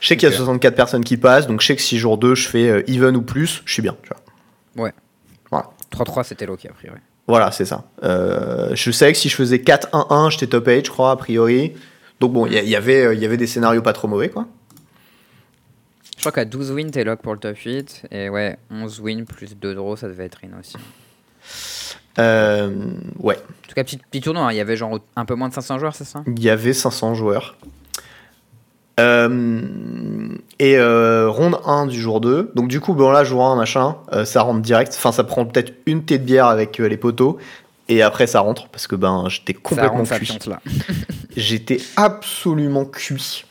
Je 0.00 0.06
sais 0.06 0.16
qu'il 0.16 0.26
y 0.26 0.32
a 0.32 0.34
Ok. 0.34 0.36
64 0.38 0.74
personnes 0.74 1.04
qui 1.04 1.18
passent, 1.18 1.46
donc 1.46 1.60
je 1.60 1.66
sais 1.66 1.76
que 1.76 1.82
si 1.82 1.98
jour 1.98 2.16
2 2.16 2.34
je 2.34 2.48
fais 2.48 2.68
euh, 2.70 2.82
even 2.90 3.14
ou 3.16 3.20
plus, 3.22 3.60
je 3.66 3.72
suis 3.74 3.82
bien, 3.82 3.94
tu 4.02 4.08
vois. 4.08 4.92
3-3, 5.94 6.22
c'était 6.24 6.46
low 6.46 6.54
a 6.54 6.72
priori. 6.72 6.98
Voilà, 7.26 7.50
c'est 7.50 7.64
ça. 7.64 7.84
Euh, 8.04 8.70
je 8.74 8.90
sais 8.90 9.10
que 9.12 9.18
si 9.18 9.28
je 9.30 9.34
faisais 9.34 9.56
4-1-1, 9.56 10.30
j'étais 10.30 10.46
top 10.46 10.66
8, 10.66 10.84
je 10.86 10.90
crois, 10.90 11.10
a 11.10 11.16
priori. 11.16 11.72
Donc 12.20 12.32
bon, 12.34 12.46
il 12.46 12.52
y, 12.52 12.58
il 12.58 12.68
y 12.68 12.76
avait, 12.76 13.06
euh, 13.06 13.14
il 13.14 13.20
y 13.20 13.24
avait 13.24 13.36
des 13.38 13.46
scénarios 13.46 13.80
pas 13.82 13.92
trop 13.94 14.06
mauvais, 14.08 14.28
quoi. 14.28 14.46
Je 16.18 16.22
crois 16.22 16.32
qu'à 16.32 16.44
12 16.44 16.72
wins, 16.72 16.90
t'es 16.90 17.04
lock 17.04 17.22
pour 17.22 17.32
le 17.32 17.38
top 17.38 17.56
8. 17.56 18.06
Et 18.10 18.28
ouais, 18.28 18.58
11 18.72 19.00
wins 19.00 19.24
plus 19.24 19.56
2 19.56 19.74
draws, 19.76 19.96
ça 19.96 20.08
devait 20.08 20.24
être 20.24 20.38
in 20.44 20.58
aussi. 20.58 20.76
Euh, 22.18 22.74
ouais, 23.20 23.36
En 23.36 23.68
tout 23.68 23.74
cas, 23.76 23.84
petit, 23.84 23.98
petit 23.98 24.20
tournoi, 24.20 24.46
hein, 24.46 24.52
il 24.52 24.56
y 24.56 24.60
avait 24.60 24.76
genre 24.76 24.98
un 25.14 25.24
peu 25.24 25.36
moins 25.36 25.48
de 25.48 25.54
500 25.54 25.78
joueurs, 25.78 25.94
c'est 25.94 26.04
ça? 26.04 26.24
Il 26.26 26.42
y 26.42 26.50
avait 26.50 26.72
500 26.72 27.14
joueurs. 27.14 27.56
Euh, 28.98 29.62
et 30.58 30.76
euh, 30.76 31.28
ronde 31.28 31.60
1 31.64 31.86
du 31.86 32.00
jour 32.00 32.20
2. 32.20 32.50
Donc 32.56 32.66
du 32.66 32.80
coup, 32.80 32.94
bon 32.94 33.12
là, 33.12 33.22
jour 33.22 33.46
1, 33.46 33.54
machin, 33.54 33.98
ça 34.24 34.42
rentre 34.42 34.60
direct. 34.60 34.92
Enfin, 34.96 35.12
ça 35.12 35.22
prend 35.22 35.46
peut-être 35.46 35.72
une 35.86 36.04
thé 36.04 36.18
de 36.18 36.24
bière 36.24 36.46
avec 36.46 36.78
les 36.78 36.96
poteaux. 36.96 37.38
Et 37.86 38.02
après, 38.02 38.26
ça 38.26 38.40
rentre 38.40 38.66
parce 38.66 38.88
que 38.88 38.96
ben, 38.96 39.26
j'étais 39.28 39.54
complètement 39.54 40.02
cuit. 40.02 40.36
J'étais 41.36 41.80
absolument 41.96 42.86
cuit. 42.86 43.44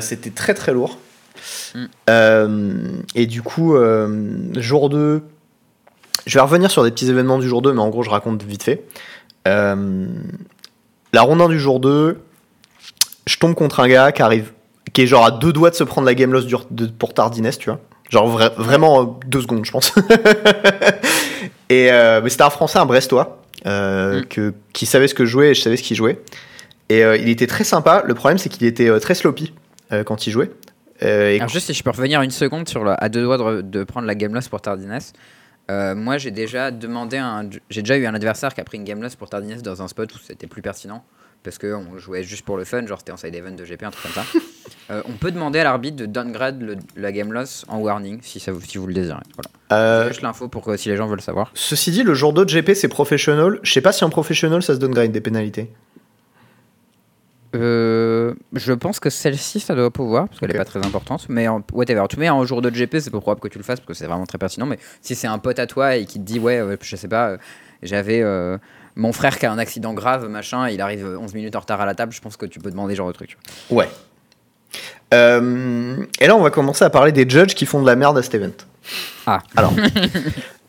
C'était 0.00 0.30
très 0.30 0.54
très 0.54 0.72
lourd. 0.72 0.98
Mm. 1.74 1.84
Euh, 2.10 2.78
et 3.14 3.26
du 3.26 3.42
coup, 3.42 3.76
euh, 3.76 4.08
jour 4.56 4.88
2, 4.90 5.22
je 6.26 6.34
vais 6.34 6.40
revenir 6.42 6.70
sur 6.70 6.82
des 6.84 6.90
petits 6.90 7.08
événements 7.10 7.38
du 7.38 7.48
jour 7.48 7.62
2, 7.62 7.72
mais 7.72 7.80
en 7.80 7.88
gros, 7.88 8.02
je 8.02 8.10
raconte 8.10 8.42
vite 8.42 8.62
fait. 8.62 8.84
Euh, 9.46 10.06
la 11.12 11.22
ronde 11.22 11.40
1 11.40 11.48
du 11.48 11.58
jour 11.60 11.80
2, 11.80 12.18
je 13.26 13.36
tombe 13.38 13.54
contre 13.54 13.80
un 13.80 13.88
gars 13.88 14.12
qui 14.12 14.22
arrive, 14.22 14.52
qui 14.92 15.02
est 15.02 15.06
genre 15.06 15.24
à 15.24 15.30
deux 15.30 15.52
doigts 15.52 15.70
de 15.70 15.74
se 15.74 15.84
prendre 15.84 16.06
la 16.06 16.14
game 16.14 16.32
loss 16.32 16.46
du- 16.46 16.54
de- 16.70 16.86
pour 16.86 17.14
tardiness, 17.14 17.58
tu 17.58 17.70
vois. 17.70 17.80
Genre 18.10 18.28
vra- 18.38 18.54
vraiment 18.56 19.02
euh, 19.02 19.06
deux 19.26 19.40
secondes, 19.42 19.64
je 19.64 19.70
pense. 19.70 19.92
et 21.68 21.90
euh, 21.92 22.20
mais 22.22 22.30
c'était 22.30 22.42
un 22.44 22.50
Français, 22.50 22.78
un 22.78 22.86
Brestois, 22.86 23.42
euh, 23.66 24.20
Mm. 24.20 24.24
que, 24.26 24.54
qui 24.72 24.86
savait 24.86 25.08
ce 25.08 25.14
que 25.14 25.24
je 25.24 25.30
jouais 25.30 25.50
et 25.50 25.54
je 25.54 25.60
savais 25.60 25.76
ce 25.76 25.82
qu'il 25.82 25.96
jouait. 25.96 26.20
Et 26.90 27.02
il 27.02 27.28
était 27.28 27.46
très 27.46 27.64
sympa. 27.64 28.02
Le 28.06 28.14
problème, 28.14 28.38
c'est 28.38 28.48
qu'il 28.48 28.66
était 28.66 28.98
très 28.98 29.14
sloppy 29.14 29.52
quand 30.06 30.26
il 30.26 30.30
jouait. 30.30 30.50
Euh, 31.02 31.30
et 31.30 31.36
Alors 31.36 31.48
juste 31.48 31.66
si 31.66 31.74
je 31.74 31.82
peux 31.82 31.90
revenir 31.90 32.22
une 32.22 32.30
seconde 32.30 32.68
sur 32.68 32.84
le, 32.84 32.92
à 33.02 33.08
deux 33.08 33.22
doigts 33.22 33.38
de, 33.38 33.42
re- 33.42 33.62
de 33.70 33.84
prendre 33.84 34.06
la 34.06 34.14
game 34.14 34.34
loss 34.34 34.48
pour 34.48 34.60
tardiness. 34.60 35.12
Euh, 35.70 35.94
moi 35.94 36.18
j'ai 36.18 36.30
déjà 36.30 36.70
demandé 36.70 37.18
un, 37.18 37.48
j'ai 37.70 37.82
déjà 37.82 37.96
eu 37.98 38.06
un 38.06 38.14
adversaire 38.14 38.54
qui 38.54 38.60
a 38.60 38.64
pris 38.64 38.78
une 38.78 38.84
game 38.84 39.02
loss 39.02 39.14
pour 39.16 39.28
tardiness 39.28 39.62
dans 39.62 39.82
un 39.82 39.88
spot 39.88 40.12
où 40.14 40.18
c'était 40.18 40.46
plus 40.46 40.62
pertinent 40.62 41.04
parce 41.44 41.56
que 41.58 41.72
on 41.74 41.98
jouait 41.98 42.24
juste 42.24 42.44
pour 42.44 42.56
le 42.56 42.64
fun, 42.64 42.84
genre 42.86 42.98
c'était 42.98 43.12
en 43.12 43.16
side 43.16 43.34
event 43.34 43.52
de 43.52 43.64
GP 43.64 43.82
un 43.84 43.90
truc 43.90 44.02
comme 44.12 44.24
ça. 44.24 44.38
Euh, 44.90 45.02
on 45.06 45.12
peut 45.12 45.30
demander 45.30 45.58
à 45.58 45.64
l'arbitre 45.64 45.96
de 45.96 46.06
downgrade 46.06 46.62
le- 46.62 46.76
la 46.96 47.12
game 47.12 47.30
loss 47.30 47.66
en 47.68 47.76
warning 47.78 48.20
si 48.22 48.40
ça 48.40 48.52
vous, 48.52 48.60
si 48.62 48.78
vous 48.78 48.86
le 48.86 48.94
désirez. 48.94 49.20
Voilà. 49.34 49.50
euh, 49.84 50.08
Juste 50.08 50.22
l'info 50.22 50.48
pour 50.48 50.62
que 50.64 50.78
si 50.78 50.88
les 50.88 50.96
gens 50.96 51.06
veulent 51.06 51.20
savoir. 51.20 51.50
ceci 51.52 51.90
dit, 51.90 52.02
le 52.04 52.14
jour 52.14 52.32
2 52.32 52.46
de 52.46 52.50
GP, 52.50 52.72
c'est 52.74 52.88
professionnel. 52.88 53.58
Je 53.62 53.70
sais 53.70 53.82
pas 53.82 53.92
si 53.92 54.04
en 54.04 54.08
professionnel, 54.08 54.62
ça 54.62 54.74
se 54.74 54.78
donne 54.78 54.92
grade 54.92 55.12
des 55.12 55.20
pénalités. 55.20 55.70
Euh, 57.56 58.34
je 58.52 58.72
pense 58.72 59.00
que 59.00 59.10
celle-ci, 59.10 59.60
ça 59.60 59.74
doit 59.74 59.90
pouvoir, 59.90 60.28
parce 60.28 60.40
qu'elle 60.40 60.50
Ok. 60.50 60.54
est 60.56 60.58
pas 60.58 60.64
très 60.64 60.84
importante. 60.84 61.26
Mais 61.28 61.48
en, 61.48 61.62
whatever. 61.72 62.04
Tu 62.08 62.18
mets 62.18 62.28
en 62.28 62.44
jour 62.44 62.60
de 62.62 62.70
GP, 62.70 62.98
c'est 63.00 63.10
peu 63.10 63.20
probable 63.20 63.40
que 63.40 63.48
tu 63.48 63.58
le 63.58 63.64
fasses, 63.64 63.80
parce 63.80 63.88
que 63.88 63.94
c'est 63.94 64.06
vraiment 64.06 64.26
très 64.26 64.38
pertinent. 64.38 64.66
Mais 64.66 64.78
si 65.00 65.14
c'est 65.14 65.26
un 65.26 65.38
pote 65.38 65.58
à 65.58 65.66
toi 65.66 65.96
et 65.96 66.04
qui 66.04 66.18
te 66.20 66.24
dit, 66.24 66.38
ouais, 66.38 66.58
euh, 66.60 66.76
je 66.80 66.96
sais 66.96 67.08
pas, 67.08 67.28
euh, 67.30 67.36
j'avais 67.82 68.20
euh, 68.22 68.58
mon 68.96 69.12
frère 69.12 69.38
qui 69.38 69.46
a 69.46 69.52
un 69.52 69.58
accident 69.58 69.94
grave, 69.94 70.28
machin, 70.28 70.68
il 70.68 70.80
arrive 70.80 71.16
11 71.20 71.32
minutes 71.34 71.56
en 71.56 71.60
retard 71.60 71.80
à 71.80 71.86
la 71.86 71.94
table, 71.94 72.12
je 72.12 72.20
pense 72.20 72.36
que 72.36 72.46
tu 72.46 72.58
peux 72.58 72.70
demander 72.70 72.94
genre 72.94 73.08
de 73.08 73.12
truc. 73.12 73.38
Ouais. 73.70 73.88
Euh, 75.14 75.96
et 76.20 76.26
là, 76.26 76.36
on 76.36 76.42
va 76.42 76.50
commencer 76.50 76.84
à 76.84 76.90
parler 76.90 77.12
des 77.12 77.28
judges 77.28 77.54
qui 77.54 77.64
font 77.64 77.80
de 77.80 77.86
la 77.86 77.96
merde 77.96 78.18
à 78.18 78.22
cet 78.22 78.34
event. 78.34 78.50
Ah. 79.26 79.40
Alors, 79.56 79.72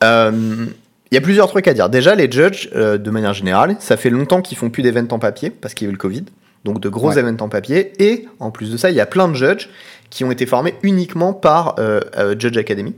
il 0.02 0.74
y 1.12 1.18
a 1.18 1.22
plusieurs 1.22 1.48
trucs 1.50 1.68
à 1.68 1.74
dire. 1.74 1.90
Déjà, 1.90 2.16
les 2.16 2.32
judges, 2.32 2.70
euh, 2.76 2.98
de 2.98 3.12
manière 3.12 3.34
générale, 3.34 3.76
ça 3.80 3.98
fait 3.98 4.10
longtemps 4.10 4.42
qu'ils 4.42 4.58
font 4.58 4.70
plus 4.70 4.84
d'events 4.84 5.08
en 5.12 5.20
papier 5.20 5.50
parce 5.50 5.74
qu'il 5.74 5.86
y 5.86 5.88
a 5.88 5.90
eu 5.90 5.94
le 5.94 5.98
Covid. 5.98 6.24
Donc, 6.66 6.80
de 6.82 6.90
gros 6.90 7.10
Ouais. 7.14 7.20
events 7.20 7.42
en 7.42 7.50
papier. 7.50 7.94
Et 8.04 8.28
en 8.40 8.52
plus 8.52 8.72
de 8.72 8.78
ça, 8.78 8.90
il 8.90 8.96
y 8.96 9.00
a 9.02 9.06
plein 9.06 9.28
de 9.28 9.34
judges 9.36 9.70
qui 10.10 10.24
ont 10.24 10.32
été 10.32 10.46
formés 10.46 10.76
uniquement 10.84 11.34
par 11.34 11.76
euh, 11.80 12.02
euh, 12.18 12.36
Judge 12.38 12.58
Academy. 12.58 12.96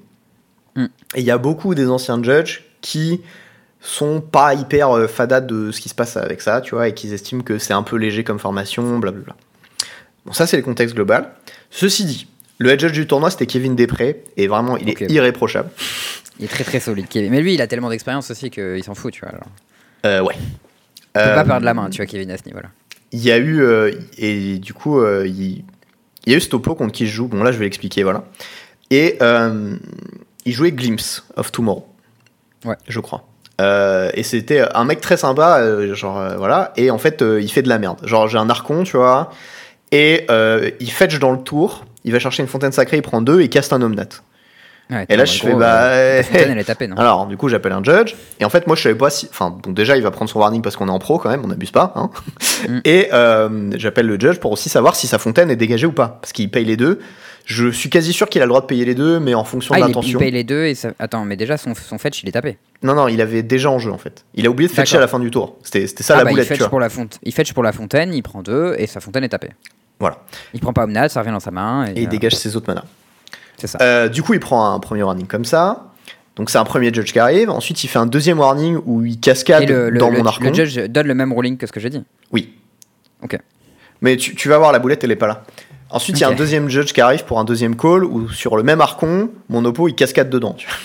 Mm. 0.75 0.85
Et 1.15 1.19
il 1.19 1.23
y 1.25 1.31
a 1.31 1.37
beaucoup 1.37 1.75
des 1.75 1.87
anciens 1.89 2.21
judges 2.23 2.63
qui 2.81 3.21
sont 3.81 4.21
pas 4.21 4.53
hyper 4.53 4.91
euh, 4.91 5.07
de 5.41 5.71
ce 5.71 5.81
qui 5.81 5.89
se 5.89 5.95
passe 5.95 6.17
avec 6.17 6.41
ça, 6.41 6.61
tu 6.61 6.75
vois, 6.75 6.87
et 6.87 6.93
qui 6.93 7.11
estiment 7.13 7.41
que 7.43 7.57
c'est 7.57 7.73
un 7.73 7.83
peu 7.83 7.97
léger 7.97 8.23
comme 8.23 8.39
formation, 8.39 8.97
blablabla. 8.99 9.35
Bon, 10.25 10.33
ça, 10.33 10.45
c'est 10.47 10.57
le 10.57 10.63
contexte 10.63 10.95
global. 10.95 11.31
Ceci 11.71 12.05
dit, 12.05 12.27
le 12.59 12.69
head 12.69 12.79
judge 12.79 12.91
du 12.91 13.07
tournoi, 13.07 13.31
c'était 13.31 13.47
Kevin 13.47 13.75
Després, 13.75 14.23
et 14.37 14.47
vraiment, 14.47 14.77
il 14.77 14.89
est 14.89 15.01
irréprochable. 15.11 15.69
Il 16.39 16.45
est 16.45 16.47
très 16.47 16.63
très 16.63 16.79
solide, 16.79 17.07
Kevin. 17.09 17.31
Mais 17.31 17.41
lui, 17.41 17.55
il 17.55 17.61
a 17.61 17.67
tellement 17.67 17.89
d'expérience 17.89 18.29
aussi 18.31 18.49
qu'il 18.51 18.83
s'en 18.83 18.93
fout, 18.95 19.13
tu 19.13 19.21
vois. 19.21 19.29
alors. 19.29 19.47
Euh, 20.05 20.21
ouais. 20.21 20.35
Peux 21.13 21.19
Euh, 21.19 21.35
pas 21.35 21.43
perdre 21.43 21.65
la 21.65 21.73
main, 21.73 21.89
tu 21.89 21.97
vois, 21.97 22.05
Kevin, 22.05 22.31
à 22.31 22.37
ce 22.37 22.45
niveau-là. 22.45 22.69
Il 23.11 23.19
y 23.21 23.31
a 23.31 23.37
eu. 23.37 23.61
euh, 23.61 23.91
et 24.17 24.57
du 24.57 24.73
coup, 24.73 24.99
euh, 24.99 25.25
il, 25.27 25.63
il 26.25 26.31
y 26.31 26.33
a 26.33 26.37
eu 26.37 26.41
Stopo 26.41 26.75
contre 26.75 26.93
qui 26.93 27.07
je 27.07 27.13
joue. 27.13 27.27
Bon, 27.27 27.43
là, 27.43 27.51
je 27.51 27.57
vais 27.57 27.65
l'expliquer, 27.65 28.03
voilà. 28.03 28.23
Et 28.89 29.17
euh, 29.21 29.75
il 30.45 30.53
jouait 30.53 30.71
Glimpse 30.71 31.25
of 31.35 31.51
Tomorrow. 31.51 31.87
Ouais. 32.65 32.77
Je 32.87 32.99
crois. 32.99 33.27
Euh, 33.59 34.09
et 34.13 34.23
c'était 34.23 34.61
un 34.73 34.85
mec 34.85 35.01
très 35.01 35.17
sympa, 35.17 35.59
euh, 35.59 35.93
genre 35.93 36.19
euh, 36.19 36.35
voilà. 36.37 36.73
Et 36.77 36.89
en 36.89 36.97
fait, 36.97 37.21
euh, 37.21 37.41
il 37.41 37.51
fait 37.51 37.61
de 37.61 37.69
la 37.69 37.79
merde. 37.79 37.99
Genre, 38.03 38.27
j'ai 38.27 38.37
un 38.37 38.49
archon, 38.49 38.83
tu 38.83 38.97
vois. 38.97 39.31
Et 39.91 40.25
euh, 40.31 40.71
il 40.79 40.91
fetch 40.91 41.19
dans 41.19 41.31
le 41.31 41.39
tour. 41.39 41.85
Il 42.03 42.11
va 42.11 42.19
chercher 42.19 42.41
une 42.41 42.49
fontaine 42.49 42.71
sacrée, 42.71 42.97
il 42.97 43.03
prend 43.03 43.21
deux 43.21 43.41
et 43.41 43.43
il 43.43 43.49
caste 43.49 43.73
un 43.73 43.81
omnat. 43.81 44.07
Ouais, 44.91 45.05
Et 45.07 45.15
là, 45.15 45.23
je 45.23 45.39
gros, 45.39 45.47
fais, 45.51 45.55
bah, 45.55 45.83
euh, 45.85 46.21
elle 46.33 46.57
est 46.57 46.63
tapée, 46.65 46.87
non 46.87 46.97
Alors, 46.97 47.25
du 47.25 47.37
coup, 47.37 47.47
j'appelle 47.47 47.71
un 47.71 47.81
judge. 47.83 48.13
Et 48.41 48.45
en 48.45 48.49
fait, 48.49 48.67
moi, 48.67 48.75
je 48.75 48.83
savais 48.83 48.95
pas 48.95 49.09
si. 49.09 49.27
Enfin, 49.31 49.49
bon, 49.63 49.71
déjà, 49.71 49.95
il 49.95 50.03
va 50.03 50.11
prendre 50.11 50.29
son 50.29 50.39
warning 50.39 50.61
parce 50.61 50.75
qu'on 50.75 50.87
est 50.89 50.91
en 50.91 50.99
pro 50.99 51.17
quand 51.17 51.29
même, 51.29 51.41
on 51.45 51.47
n'abuse 51.47 51.71
pas. 51.71 51.93
Hein. 51.95 52.09
Mm. 52.67 52.79
Et 52.85 53.07
euh, 53.13 53.69
j'appelle 53.77 54.07
le 54.07 54.19
judge 54.19 54.39
pour 54.39 54.51
aussi 54.51 54.67
savoir 54.67 54.95
si 54.95 55.07
sa 55.07 55.17
fontaine 55.17 55.49
est 55.49 55.55
dégagée 55.55 55.87
ou 55.87 55.93
pas. 55.93 56.19
Parce 56.21 56.33
qu'il 56.33 56.51
paye 56.51 56.65
les 56.65 56.75
deux. 56.77 56.99
Je 57.45 57.69
suis 57.69 57.89
quasi 57.89 58.13
sûr 58.13 58.29
qu'il 58.29 58.41
a 58.41 58.45
le 58.45 58.49
droit 58.49 58.61
de 58.61 58.67
payer 58.67 58.85
les 58.85 58.93
deux, 58.93 59.19
mais 59.19 59.33
en 59.33 59.43
fonction 59.43 59.73
Ah, 59.73 59.77
de 59.77 59.81
il, 59.81 59.85
est- 59.85 59.91
il 59.91 59.95
l'intention. 59.95 60.19
paye 60.19 60.31
les 60.31 60.43
deux 60.43 60.65
et 60.65 60.75
ça... 60.75 60.91
Attends, 60.99 61.25
mais 61.25 61.35
déjà, 61.37 61.57
son, 61.57 61.73
son 61.73 61.97
fetch, 61.97 62.21
il 62.21 62.29
est 62.29 62.33
tapé. 62.33 62.57
Non, 62.83 62.93
non, 62.93 63.07
il 63.07 63.19
avait 63.19 63.41
déjà 63.43 63.69
en 63.71 63.79
jeu 63.79 63.91
en 63.91 63.97
fait. 63.97 64.25
Il 64.35 64.45
a 64.45 64.49
oublié 64.49 64.69
de 64.69 64.73
fetcher 64.73 64.97
à 64.97 64.99
la 64.99 65.07
fin 65.07 65.19
du 65.19 65.31
tour. 65.31 65.57
C'était 65.63 65.87
ça 65.87 66.13
ah, 66.13 66.17
la 66.17 66.23
bah, 66.25 66.29
il 66.29 66.33
boulette, 66.33 66.47
tu 66.47 66.53
fetch, 66.53 66.59
vois. 66.59 66.69
pour 66.69 66.79
la 66.79 66.89
fonte... 66.89 67.17
il 67.23 67.33
fetch 67.33 67.53
pour 67.53 67.63
la 67.63 67.71
fontaine, 67.71 68.13
il 68.13 68.21
prend 68.21 68.43
deux 68.43 68.75
et 68.77 68.85
sa 68.87 68.99
fontaine 68.99 69.23
est 69.23 69.29
tapée. 69.29 69.49
Voilà. 69.99 70.17
Il 70.53 70.59
prend 70.59 70.73
pas 70.73 70.83
Omnat, 70.83 71.09
ça 71.09 71.19
revient 71.21 71.31
dans 71.31 71.39
sa 71.39 71.51
main. 71.51 71.85
Et, 71.87 71.91
Et 71.91 72.01
il 72.01 72.07
euh, 72.07 72.09
dégage 72.09 72.35
ses 72.35 72.55
autres 72.55 72.67
manas. 72.67 72.85
C'est 73.61 73.67
ça. 73.67 73.77
Euh, 73.81 74.09
du 74.09 74.23
coup, 74.23 74.33
il 74.33 74.39
prend 74.39 74.73
un 74.73 74.79
premier 74.79 75.03
warning 75.03 75.27
comme 75.27 75.45
ça. 75.45 75.85
Donc, 76.35 76.49
c'est 76.49 76.57
un 76.57 76.63
premier 76.63 76.91
judge 76.91 77.11
qui 77.13 77.19
arrive. 77.19 77.51
Ensuite, 77.51 77.83
il 77.83 77.87
fait 77.87 77.99
un 77.99 78.07
deuxième 78.07 78.39
warning 78.39 78.79
où 78.87 79.05
il 79.05 79.19
cascade 79.19 79.69
le, 79.69 79.91
le, 79.91 79.99
dans 79.99 80.09
le- 80.09 80.17
mon 80.17 80.23
le 80.23 80.27
archon. 80.29 80.51
judge 80.51 80.79
donne 80.89 81.05
le 81.05 81.13
même 81.13 81.31
ruling 81.31 81.57
que 81.57 81.67
ce 81.67 81.71
que 81.71 81.79
j'ai 81.79 81.91
dit. 81.91 82.01
Oui. 82.31 82.53
Ok. 83.21 83.37
Mais 84.01 84.17
tu, 84.17 84.33
tu 84.35 84.49
vas 84.49 84.57
voir, 84.57 84.71
la 84.71 84.79
boulette, 84.79 85.03
elle 85.03 85.11
est 85.11 85.15
pas 85.15 85.27
là. 85.27 85.43
Ensuite, 85.91 86.17
il 86.17 86.21
y 86.21 86.23
a 86.23 86.29
un 86.29 86.33
deuxième 86.35 86.69
judge 86.69 86.91
qui 86.93 87.01
arrive 87.01 87.25
pour 87.25 87.37
un 87.39 87.43
deuxième 87.43 87.75
call 87.75 88.03
où 88.03 88.29
sur 88.29 88.57
le 88.57 88.63
même 88.63 88.81
archon, 88.81 89.29
mon 89.49 89.63
oppo, 89.65 89.87
il 89.89 89.93
cascade 89.93 90.29
dedans. 90.31 90.53
tu 90.53 90.65
vois. 90.65 90.75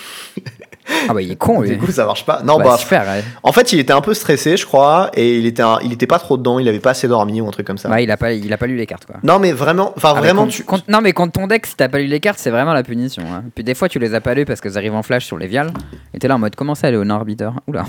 Ah 1.08 1.14
bah 1.14 1.22
il 1.22 1.30
est 1.30 1.36
con 1.36 1.60
lui. 1.60 1.70
Du 1.70 1.78
coup, 1.78 1.90
ça 1.90 2.04
marche 2.06 2.24
pas. 2.24 2.42
Non, 2.44 2.58
Bah, 2.58 2.64
bah, 2.64 2.76
super. 2.78 3.02
ouais. 3.02 3.24
en 3.42 3.52
fait, 3.52 3.72
il 3.72 3.78
était 3.80 3.92
un 3.92 4.00
peu 4.00 4.14
stressé, 4.14 4.56
je 4.56 4.64
crois, 4.66 5.10
et 5.14 5.36
il 5.38 5.46
était, 5.46 5.62
un- 5.62 5.78
il 5.82 5.92
était 5.92 6.06
pas 6.06 6.18
trop 6.18 6.36
dedans, 6.36 6.58
il 6.58 6.68
avait 6.68 6.78
pas 6.80 6.90
assez 6.90 7.08
dormi 7.08 7.40
ou 7.40 7.48
un 7.48 7.50
truc 7.50 7.66
comme 7.66 7.78
ça. 7.78 7.88
Bah, 7.88 8.00
il 8.00 8.10
a 8.10 8.16
pas, 8.16 8.32
il 8.32 8.52
a 8.52 8.56
pas 8.58 8.66
lu 8.66 8.76
les 8.76 8.86
cartes 8.86 9.06
quoi. 9.06 9.16
Non, 9.22 9.38
mais 9.38 9.52
vraiment, 9.52 9.92
enfin, 9.96 10.12
Ah, 10.16 10.20
vraiment, 10.20 10.46
tu. 10.46 10.64
non 10.88 11.00
mais 11.00 11.12
contre 11.12 11.32
ton 11.32 11.46
deck, 11.46 11.66
si 11.66 11.76
t'as 11.76 11.88
pas 11.88 11.98
lu 11.98 12.06
les 12.06 12.20
cartes, 12.20 12.38
c'est 12.38 12.50
vraiment 12.50 12.72
la 12.72 12.82
punition. 12.82 13.22
hein. 13.32 13.42
Puis 13.54 13.64
des 13.64 13.74
fois 13.74 13.88
tu 13.88 13.98
les 13.98 14.14
as 14.14 14.20
pas 14.20 14.34
lues 14.34 14.44
parce 14.44 14.60
qu'elles 14.60 14.78
arrivent 14.78 14.94
en 14.94 15.02
flash 15.02 15.24
sur 15.26 15.38
les 15.38 15.46
vials. 15.46 15.70
Et 16.14 16.18
t'es 16.18 16.28
là 16.28 16.34
en 16.36 16.38
mode 16.38 16.54
comment 16.56 16.74
ça, 16.74 16.90
Léonard 16.90 17.18
Arbiter 17.18 17.50
Oula. 17.66 17.84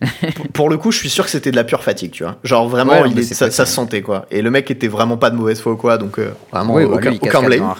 Pour 0.52 0.70
le 0.70 0.78
coup, 0.78 0.90
je 0.92 0.98
suis 0.98 1.10
sûr 1.10 1.24
que 1.24 1.30
c'était 1.30 1.50
de 1.50 1.56
la 1.56 1.64
pure 1.64 1.82
fatigue, 1.82 2.10
tu 2.12 2.22
vois. 2.24 2.36
Genre 2.44 2.68
vraiment, 2.68 2.92
Ouais, 3.02 3.10
il 3.10 3.18
est- 3.18 3.22
ça, 3.22 3.46
ça 3.46 3.50
ça. 3.50 3.66
se 3.66 3.72
sentait 3.72 4.02
quoi. 4.02 4.26
Et 4.30 4.42
le 4.42 4.50
mec 4.50 4.70
était 4.70 4.88
vraiment 4.88 5.16
pas 5.16 5.30
de 5.30 5.36
mauvaise 5.36 5.60
foi 5.60 5.72
ou 5.72 5.76
quoi, 5.76 5.98
donc 5.98 6.18
euh, 6.18 6.30
vraiment 6.52 6.74
Oui, 6.74 6.84
bah, 6.84 6.92
aucun, 6.94 7.10
lui, 7.10 7.16
il 7.22 7.28
aucun 7.28 7.30
cascade 7.40 7.46
blame. 7.58 7.74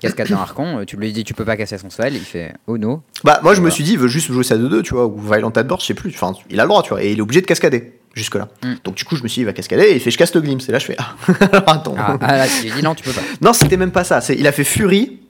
Cascade 0.00 0.28
dans 0.28 0.38
Archon, 0.38 0.78
euh, 0.78 0.84
tu 0.84 0.96
lui 0.96 1.12
dis 1.12 1.24
tu 1.24 1.34
peux 1.34 1.44
pas 1.44 1.56
casser 1.56 1.76
son 1.78 1.90
spell, 1.90 2.14
il 2.14 2.20
fait 2.20 2.54
oh 2.66 2.78
no. 2.78 3.02
Bah, 3.24 3.40
moi 3.42 3.54
je 3.54 3.60
me 3.60 3.70
suis 3.70 3.82
dit, 3.82 3.92
il 3.92 3.98
veut 3.98 4.08
juste 4.08 4.30
jouer 4.30 4.44
ça 4.44 4.56
2-2, 4.56 4.82
tu 4.82 4.94
vois, 4.94 5.06
ou 5.06 5.18
Violent 5.18 5.50
Adboard, 5.50 5.80
je 5.80 5.86
sais 5.86 5.94
plus. 5.94 6.10
Enfin, 6.10 6.32
il 6.50 6.60
a 6.60 6.62
le 6.62 6.68
droit, 6.68 6.82
tu 6.82 6.90
vois, 6.90 7.02
et 7.02 7.12
il 7.12 7.18
est 7.18 7.20
obligé 7.20 7.40
de 7.40 7.46
cascader 7.46 7.94
jusque-là. 8.14 8.48
Mm. 8.62 8.74
Donc 8.84 8.94
du 8.94 9.04
coup, 9.04 9.16
je 9.16 9.22
me 9.22 9.28
suis 9.28 9.40
dit, 9.40 9.42
il 9.42 9.46
va 9.46 9.52
cascader, 9.52 9.84
et 9.84 9.94
il 9.94 10.00
fait 10.00 10.10
je 10.10 10.18
casse 10.18 10.34
le 10.34 10.40
glimpse. 10.40 10.68
Et 10.68 10.72
là, 10.72 10.78
je 10.78 10.86
fais 10.86 10.96
ah, 10.98 11.16
attends. 11.66 11.96
Ah, 11.98 12.16
ah, 12.20 12.36
là 12.38 12.46
tu 12.46 12.64
lui 12.64 12.72
dis 12.72 12.82
non 12.82 12.94
tu 12.94 13.04
peux 13.04 13.12
pas. 13.12 13.22
Non, 13.40 13.52
c'était 13.52 13.76
même 13.76 13.92
pas 13.92 14.04
ça. 14.04 14.20
C'est, 14.20 14.34
il 14.36 14.46
a 14.46 14.52
fait 14.52 14.64
Fury, 14.64 15.20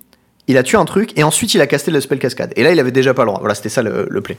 il 0.48 0.59
a 0.59 0.62
tué 0.62 0.76
un 0.76 0.85
truc, 0.85 1.18
et 1.18 1.22
ensuite 1.22 1.54
il 1.54 1.61
a 1.61 1.66
casté 1.66 1.90
le 1.90 2.00
spell 2.00 2.18
cascade. 2.18 2.52
Et 2.57 2.62
là, 2.62 2.72
il 2.72 2.81
avait 2.81 2.92
déjà 2.92 3.14
pas 3.14 3.22
le 3.22 3.28
droit. 3.28 3.40
Voilà, 3.40 3.54
c'était 3.54 3.68
ça 3.70 3.83
le, 3.83 4.07
le 4.11 4.20
play. 4.20 4.37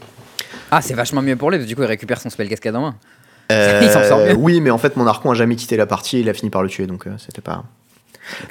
Ah 0.71 0.81
c'est 0.81 0.93
vachement 0.93 1.23
mieux 1.23 1.35
pour 1.35 1.49
lui 1.49 1.57
parce 1.57 1.65
que 1.65 1.69
du 1.69 1.75
coup 1.75 1.81
il 1.81 1.87
récupère 1.87 2.21
son 2.21 2.29
spell 2.29 2.47
cascade 2.47 2.75
en 2.75 2.81
main. 2.81 2.95
Euh, 3.51 3.79
Il 3.83 3.89
s'en 3.89 4.03
sort 4.03 4.19
mieux. 4.19 4.35
Oui, 4.35 4.61
mais 4.61 4.69
en 4.69 4.77
fait, 4.77 4.95
mon 4.95 5.07
archon 5.07 5.31
a 5.31 5.33
jamais 5.33 5.55
quitté 5.55 5.77
la 5.77 5.85
partie, 5.85 6.17
et 6.17 6.19
il 6.21 6.29
a 6.29 6.33
fini 6.33 6.49
par 6.49 6.63
le 6.63 6.69
tuer, 6.69 6.87
donc 6.87 7.07
euh, 7.07 7.11
c'était 7.17 7.41
pas. 7.41 7.63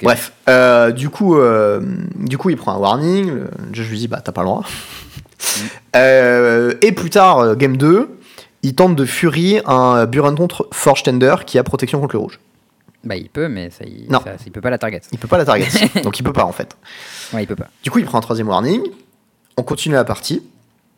Bref, 0.01 0.31
euh, 0.49 0.91
du 0.91 1.09
coup, 1.09 1.37
euh, 1.37 1.79
du 2.15 2.37
coup, 2.37 2.49
il 2.49 2.57
prend 2.57 2.73
un 2.73 2.77
warning. 2.77 3.29
Le 3.31 3.49
judge 3.73 3.89
lui 3.89 3.97
dit, 3.97 4.07
bah, 4.07 4.21
t'as 4.23 4.31
pas 4.31 4.41
le 4.41 4.47
droit. 4.47 4.63
Mm. 4.63 5.61
Euh, 5.95 6.73
et 6.81 6.91
plus 6.91 7.09
tard, 7.09 7.55
game 7.55 7.77
2, 7.77 8.09
il 8.63 8.75
tente 8.75 8.95
de 8.95 9.05
Fury 9.05 9.59
un 9.65 10.05
Buranton 10.05 10.47
Forge 10.71 11.03
Tender 11.03 11.35
qui 11.45 11.57
a 11.57 11.63
protection 11.63 11.99
contre 11.99 12.15
le 12.15 12.19
rouge. 12.19 12.39
Bah 13.05 13.15
il 13.15 13.29
peut 13.29 13.47
mais 13.47 13.69
ça 13.69 13.85
il, 13.85 14.07
Non. 14.11 14.19
ça- 14.21 14.33
il 14.45 14.51
peut 14.51 14.59
pas 14.59 14.69
la 14.69 14.77
target. 14.77 14.99
Il 15.13 15.17
peut 15.19 15.29
pas 15.29 15.37
la 15.37 15.45
target, 15.45 15.69
donc 16.03 16.19
il 16.19 16.23
peut 16.23 16.33
pas 16.33 16.43
en 16.43 16.51
fait. 16.51 16.75
Ouais 17.33 17.43
il 17.43 17.47
peut 17.47 17.55
pas. 17.55 17.67
Du 17.81 17.91
coup, 17.91 17.99
il 17.99 18.05
prend 18.05 18.17
un 18.17 18.21
troisième 18.21 18.49
warning. 18.49 18.81
On 19.55 19.63
continue 19.63 19.95
la 19.95 20.03
partie. 20.03 20.43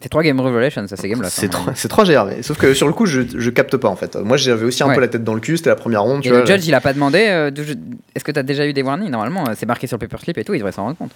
C'est 0.01 0.09
3 0.09 0.23
Game 0.23 0.39
Revelation 0.39 0.87
ça 0.87 0.95
c'est 0.97 1.07
game 1.07 1.21
là. 1.21 1.29
C'est 1.29 1.49
trois, 1.49 1.73
c'est 1.75 1.87
trois 1.87 2.03
GRV. 2.05 2.41
Sauf 2.41 2.57
que 2.57 2.73
sur 2.73 2.87
le 2.87 2.93
coup, 2.93 3.05
je, 3.05 3.21
je 3.37 3.49
capte 3.51 3.77
pas 3.77 3.87
en 3.87 3.95
fait. 3.95 4.15
Moi, 4.15 4.35
j'avais 4.37 4.65
aussi 4.65 4.81
un 4.83 4.87
Ouais. 4.87 4.95
peu 4.95 5.01
la 5.01 5.07
tête 5.07 5.23
dans 5.23 5.33
le 5.35 5.39
cul. 5.39 5.57
C'était 5.57 5.69
la 5.69 5.75
première 5.75 6.01
ronde. 6.03 6.21
Tu 6.21 6.27
Et 6.29 6.31
vois, 6.31 6.39
le 6.41 6.45
judge 6.45 6.65
il 6.67 6.73
a 6.73 6.81
pas 6.81 6.93
demandé 6.93 7.19
euh, 7.29 7.51
je- 7.55 7.73
est-ce 8.15 8.23
que 8.23 8.31
t'as 8.31 8.43
déjà 8.43 8.65
eu 8.65 8.73
des 8.73 8.81
warnings? 8.81 9.09
Normalement 9.11 9.47
euh, 9.47 9.53
c'est 9.55 9.65
marqué 9.67 9.85
sur 9.87 9.97
le 9.97 10.07
paperclip 10.07 10.37
et 10.37 10.43
tout 10.43 10.53
il 10.53 10.57
devrait 10.57 10.71
s'en 10.71 10.83
rendre 10.83 10.97
compte. 10.97 11.11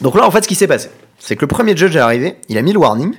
Donc 0.00 0.14
là, 0.16 0.26
en 0.26 0.30
fait, 0.30 0.42
ce 0.42 0.48
qui 0.48 0.54
s'est 0.56 0.66
passé, 0.66 0.90
c'est 1.18 1.36
que 1.36 1.40
le 1.42 1.46
premier 1.46 1.76
judge 1.76 1.94
est 1.96 2.00
arrivé, 2.00 2.36
il 2.48 2.58
a 2.58 2.62
mis 2.62 2.72
le 2.74 2.78
warning, 2.78 3.14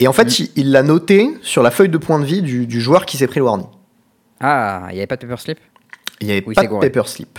et 0.00 0.06
en 0.08 0.12
fait, 0.12 0.24
Mhm. 0.24 0.46
il- 0.56 0.70
l'a 0.72 0.82
noté 0.82 1.30
sur 1.42 1.62
la 1.62 1.70
feuille 1.70 1.88
de 1.88 1.96
point 1.98 2.18
de 2.18 2.24
vie 2.26 2.42
du, 2.42 2.66
du 2.66 2.80
joueur 2.80 3.06
qui 3.06 3.16
s'est 3.16 3.26
pris 3.26 3.38
le 3.40 3.46
warning. 3.46 3.66
Ah 4.40 4.88
il 4.90 4.96
y 4.96 4.98
avait 4.98 5.06
pas 5.06 5.16
de 5.16 5.22
paperslip 5.22 5.58
Il 6.20 6.26
n'y 6.26 6.32
avait 6.32 6.44
Oui, 6.46 6.54
pas 6.54 6.62
de 6.64 6.68
gouré. 6.68 6.90
paper 6.90 7.08
slip, 7.08 7.38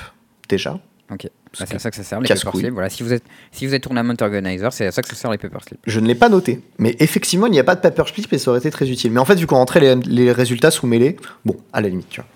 déjà. 0.50 0.80
Ok. 1.12 1.28
Bah, 1.60 1.66
c'est 1.68 1.76
à 1.76 1.80
ça 1.80 1.90
que 1.90 1.98
ça 1.98 2.04
sert 2.04 2.20
les 2.22 2.28
casse-couille. 2.28 2.52
paperslips. 2.52 2.74
Voilà, 2.74 2.90
si 2.90 3.04
vous 3.04 3.12
êtes 3.12 3.24
si 3.52 3.68
vous 3.68 3.74
êtes 3.74 3.84
tournament 3.84 4.16
organizer, 4.22 4.72
c'est 4.72 4.86
à 4.86 4.92
ça 4.92 5.02
que 5.02 5.10
ça 5.10 5.16
sert 5.16 5.32
les 5.32 5.38
paperslips. 5.38 5.80
Je 5.86 6.00
ne 6.00 6.08
l'ai 6.08 6.16
pas 6.16 6.30
noté, 6.30 6.62
mais 6.78 6.96
effectivement, 7.00 7.48
il 7.48 7.52
n'y 7.52 7.60
a 7.60 7.64
pas 7.64 7.76
de 7.76 7.82
paper 7.82 8.04
slip 8.08 8.32
et 8.32 8.38
ça 8.38 8.52
aurait 8.52 8.60
été 8.60 8.72
très 8.72 8.90
utile. 8.90 9.12
Mais 9.12 9.20
en 9.20 9.26
fait, 9.26 9.36
vu 9.36 9.48
qu'on 9.48 9.58
rentrait 9.58 9.80
les, 9.80 9.96
les 9.96 10.32
résultats 10.32 10.72
sous 10.72 10.88
mêlée, 10.88 11.18
bon, 11.46 11.58
à 11.74 11.82
la 11.82 11.90
limite, 11.90 12.10
tu 12.10 12.22
vois. 12.22 12.30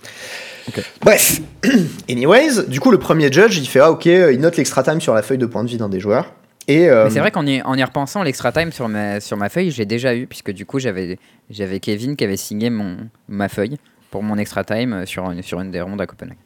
Ok. 0.67 0.83
Bref, 1.01 1.41
anyways, 2.09 2.67
du 2.67 2.79
coup, 2.79 2.91
le 2.91 2.99
premier 2.99 3.31
judge, 3.31 3.57
il 3.57 3.67
fait 3.67 3.79
Ah, 3.79 3.91
ok, 3.91 4.05
il 4.05 4.39
note 4.39 4.57
l'extra 4.57 4.83
time 4.83 4.99
sur 4.99 5.13
la 5.13 5.21
feuille 5.21 5.37
de 5.37 5.45
point 5.45 5.63
de 5.63 5.69
vie 5.69 5.77
d'un 5.77 5.89
des 5.89 5.99
joueurs. 5.99 6.33
Et, 6.67 6.89
euh, 6.89 7.09
c'est 7.11 7.19
vrai 7.19 7.29
qu'en 7.29 7.45
y, 7.45 7.61
en 7.61 7.75
y 7.75 7.83
repensant, 7.83 8.23
l'extra 8.23 8.51
time 8.51 8.71
sur 8.71 8.89
ma, 8.89 9.19
sur 9.19 9.37
ma 9.37 9.49
feuille, 9.49 9.69
je 9.69 9.77
l'ai 9.77 9.85
déjà 9.85 10.15
eu, 10.15 10.25
puisque 10.25 10.51
du 10.51 10.65
coup, 10.65 10.79
j'avais 10.79 11.19
j'avais 11.51 11.79
Kevin 11.79 12.15
qui 12.15 12.23
avait 12.23 12.37
signé 12.37 12.71
mon, 12.71 12.97
ma 13.27 13.49
feuille 13.49 13.77
pour 14.09 14.23
mon 14.23 14.37
extra 14.37 14.63
time 14.63 14.93
euh, 14.93 15.05
sur 15.05 15.29
une, 15.29 15.43
sur 15.43 15.61
une 15.61 15.69
des 15.69 15.81
rondes 15.81 16.01
à 16.01 16.07
Copenhague. 16.07 16.37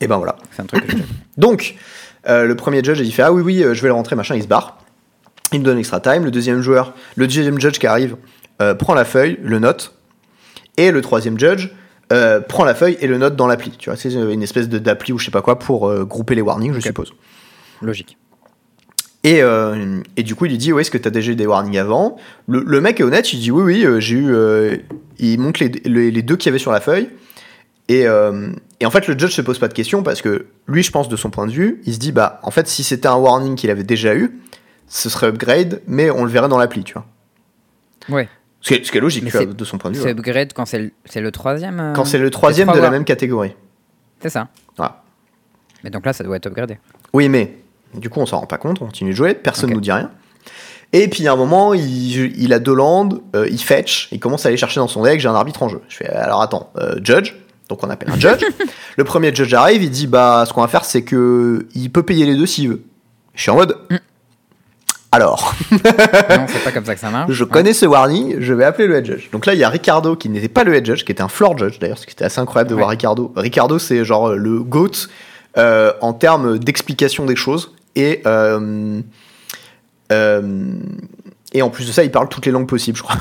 Et 0.00 0.06
ben 0.06 0.16
voilà. 0.16 0.36
C'est 0.52 0.62
un 0.62 0.66
truc 0.66 0.86
que. 0.86 0.96
Donc, 1.38 1.74
euh, 2.28 2.44
le 2.46 2.54
premier 2.56 2.82
judge, 2.84 3.00
il 3.00 3.12
fait 3.12 3.22
Ah 3.22 3.32
oui, 3.32 3.42
oui, 3.42 3.62
euh, 3.62 3.74
je 3.74 3.82
vais 3.82 3.88
le 3.88 3.94
rentrer, 3.94 4.16
machin, 4.16 4.34
il 4.36 4.42
se 4.42 4.48
barre. 4.48 4.78
Il 5.52 5.60
me 5.60 5.64
donne 5.64 5.78
extra 5.78 6.00
time. 6.00 6.24
Le 6.24 6.30
deuxième 6.30 6.60
joueur, 6.60 6.94
le 7.14 7.26
deuxième 7.26 7.60
judge 7.60 7.78
qui 7.78 7.86
arrive, 7.86 8.16
euh, 8.60 8.74
prend 8.74 8.94
la 8.94 9.04
feuille, 9.04 9.38
le 9.42 9.58
note. 9.58 9.94
Et 10.76 10.90
le 10.90 11.00
troisième 11.00 11.38
judge 11.38 11.68
prend 12.48 12.64
la 12.64 12.74
feuille 12.74 12.96
et 13.00 13.06
le 13.08 13.18
note 13.18 13.34
dans 13.36 13.46
l'appli. 13.46 13.70
Tu 13.78 13.88
vois, 13.90 13.96
c'est 13.96 14.12
une 14.12 14.42
espèce 14.42 14.68
de- 14.68 14.78
d'appli 14.78 15.12
ou 15.12 15.18
je 15.18 15.24
sais 15.24 15.30
pas 15.32 15.42
quoi 15.42 15.58
pour 15.58 15.92
grouper 16.04 16.34
les 16.36 16.42
warnings, 16.42 16.72
je 16.74 16.80
suppose. 16.80 17.12
Logique. 17.82 18.16
Et, 19.24 19.40
et 20.16 20.22
du 20.22 20.34
coup, 20.36 20.44
il 20.44 20.50
lui 20.50 20.58
dit 20.58 20.72
Ouais, 20.72 20.82
est-ce 20.82 20.90
que 20.90 20.98
tu 20.98 21.08
as 21.08 21.10
déjà 21.10 21.32
eu 21.32 21.34
des 21.36 21.46
warnings 21.46 21.78
avant? 21.78 22.16
Le, 22.46 22.62
le 22.64 22.80
mec 22.80 23.00
est 23.00 23.02
honnête, 23.02 23.32
il 23.32 23.40
dit 23.40 23.50
Oui, 23.50 23.84
oui, 23.86 24.00
j'ai 24.00 24.14
eu. 24.16 24.34
il 25.18 25.40
montre 25.40 25.60
les, 25.64 25.68
les- 25.84 26.10
les 26.12 26.22
deux 26.22 26.36
qu'il 26.36 26.46
y 26.46 26.50
avait 26.50 26.58
sur 26.60 26.70
la 26.70 26.80
feuille. 26.80 27.08
Et, 27.88 28.06
euh, 28.06 28.50
et 28.80 28.86
en 28.86 28.90
fait, 28.90 29.06
le 29.06 29.18
judge 29.18 29.32
se 29.32 29.42
pose 29.42 29.58
pas 29.58 29.68
de 29.68 29.74
questions 29.74 30.02
parce 30.02 30.22
que 30.22 30.46
lui, 30.66 30.82
je 30.82 30.90
pense, 30.90 31.08
de 31.08 31.16
son 31.16 31.30
point 31.30 31.46
de 31.46 31.52
vue, 31.52 31.80
il 31.86 31.94
se 31.94 31.98
dit 31.98 32.12
Bah, 32.12 32.40
en 32.42 32.50
fait, 32.50 32.66
si 32.66 32.82
c'était 32.82 33.08
un 33.08 33.16
warning 33.16 33.54
qu'il 33.54 33.70
avait 33.70 33.84
déjà 33.84 34.14
eu, 34.14 34.40
ce 34.88 35.08
serait 35.08 35.28
upgrade, 35.28 35.82
mais 35.86 36.10
on 36.10 36.24
le 36.24 36.30
verrait 36.30 36.48
dans 36.48 36.58
l'appli, 36.58 36.84
tu 36.84 36.94
vois. 36.94 37.06
Ouais. 38.08 38.28
Ce 38.60 38.68
qui 38.68 38.74
est, 38.74 38.84
ce 38.84 38.90
qui 38.90 38.98
est 38.98 39.00
logique, 39.00 39.24
tu 39.24 39.30
vois, 39.30 39.46
de 39.46 39.64
son 39.64 39.78
point 39.78 39.90
de 39.90 39.96
vue. 39.96 40.02
C'est 40.02 40.08
ouais. 40.08 40.12
upgrade 40.12 40.52
quand 40.52 40.66
c'est 40.66 40.78
le, 41.20 41.30
troisième 41.30 41.78
euh, 41.78 41.92
Quand 41.92 42.04
c'est 42.04 42.18
le 42.18 42.30
troisième 42.30 42.66
trois 42.68 42.78
de 42.78 42.82
la 42.82 42.90
même 42.90 43.04
catégorie. 43.04 43.54
C'est 44.20 44.30
ça. 44.30 44.48
Voilà. 44.76 45.02
Mais 45.84 45.90
donc 45.90 46.04
là, 46.04 46.12
ça 46.12 46.24
doit 46.24 46.36
être 46.36 46.46
upgradé. 46.46 46.78
Oui, 47.12 47.28
mais 47.28 47.56
du 47.94 48.10
coup, 48.10 48.20
on 48.20 48.26
s'en 48.26 48.40
rend 48.40 48.46
pas 48.46 48.58
compte, 48.58 48.82
on 48.82 48.86
continue 48.86 49.10
de 49.10 49.16
jouer, 49.16 49.34
personne 49.34 49.70
Ok. 49.70 49.74
nous 49.76 49.80
dit 49.80 49.92
rien. 49.92 50.10
Et 50.92 51.08
puis, 51.08 51.26
à 51.28 51.32
un 51.32 51.36
moment, 51.36 51.74
il, 51.74 52.40
il 52.40 52.52
a 52.52 52.58
deux 52.58 52.74
landes, 52.74 53.20
euh, 53.34 53.46
il 53.50 53.60
fetch, 53.60 54.08
il 54.12 54.20
commence 54.20 54.46
à 54.46 54.48
aller 54.48 54.56
chercher 54.56 54.80
dans 54.80 54.88
son 54.88 55.02
deck, 55.02 55.20
j'ai 55.20 55.28
un 55.28 55.34
arbitre 55.34 55.62
en 55.62 55.68
jeu. 55.68 55.80
Je 55.88 55.96
fais, 55.96 56.08
alors 56.08 56.42
attends, 56.42 56.70
euh, 56.78 56.96
judge, 57.02 57.34
donc 57.68 57.82
on 57.84 57.90
appelle 57.90 58.10
un 58.10 58.18
judge. 58.18 58.44
le 58.96 59.04
premier 59.04 59.34
judge 59.34 59.52
arrive, 59.54 59.82
il 59.82 59.90
dit, 59.90 60.06
bah, 60.06 60.44
ce 60.46 60.52
qu'on 60.52 60.60
va 60.62 60.68
faire, 60.68 60.84
c'est 60.84 61.02
que 61.02 61.66
il 61.74 61.90
peut 61.90 62.02
payer 62.02 62.24
les 62.26 62.36
deux 62.36 62.46
s'il 62.46 62.68
veut. 62.70 62.82
Je 63.34 63.42
suis 63.42 63.50
en 63.50 63.56
mode, 63.56 63.76
Mm. 63.90 63.96
alors, 65.12 65.54
non, 65.72 65.78
c'est 66.48 66.64
pas 66.64 66.72
comme 66.72 66.84
ça 66.84 66.94
que 66.94 67.00
ça 67.00 67.10
marche. 67.10 67.30
je 67.32 67.44
Ouais. 67.44 67.50
connais 67.50 67.72
ce 67.72 67.86
warning, 67.86 68.36
je 68.40 68.52
vais 68.54 68.64
appeler 68.64 68.86
le 68.88 68.96
head 68.96 69.04
judge. 69.06 69.30
Donc 69.30 69.46
là, 69.46 69.54
il 69.54 69.58
y 69.60 69.64
a 69.64 69.68
Ricardo 69.68 70.14
qui 70.16 70.28
n'était 70.28 70.48
pas 70.48 70.64
le 70.64 70.74
head 70.74 70.84
judge, 70.86 71.04
qui 71.04 71.12
était 71.12 71.22
un 71.22 71.28
floor 71.28 71.56
judge 71.58 71.78
d'ailleurs, 71.78 71.98
ce 71.98 72.06
qui 72.06 72.12
était 72.12 72.24
assez 72.24 72.40
incroyable 72.40 72.70
de 72.70 72.74
Ouais. 72.74 72.80
voir 72.80 72.90
Ricardo. 72.90 73.32
Ricardo, 73.36 73.78
c'est 73.78 74.04
genre 74.04 74.28
euh, 74.30 74.36
le 74.36 74.60
GOAT 74.62 75.08
euh, 75.58 75.92
en 76.02 76.12
termes 76.12 76.58
d'explication 76.58 77.24
des 77.26 77.36
choses. 77.36 77.72
Et, 77.94 78.20
euh, 78.26 79.00
euh, 80.12 80.42
et 81.56 81.62
en 81.62 81.70
plus 81.70 81.86
de 81.86 81.92
ça, 81.92 82.04
il 82.04 82.10
parle 82.10 82.28
toutes 82.28 82.46
les 82.46 82.52
langues 82.52 82.68
possibles, 82.68 82.96
je 82.98 83.02
crois. 83.02 83.16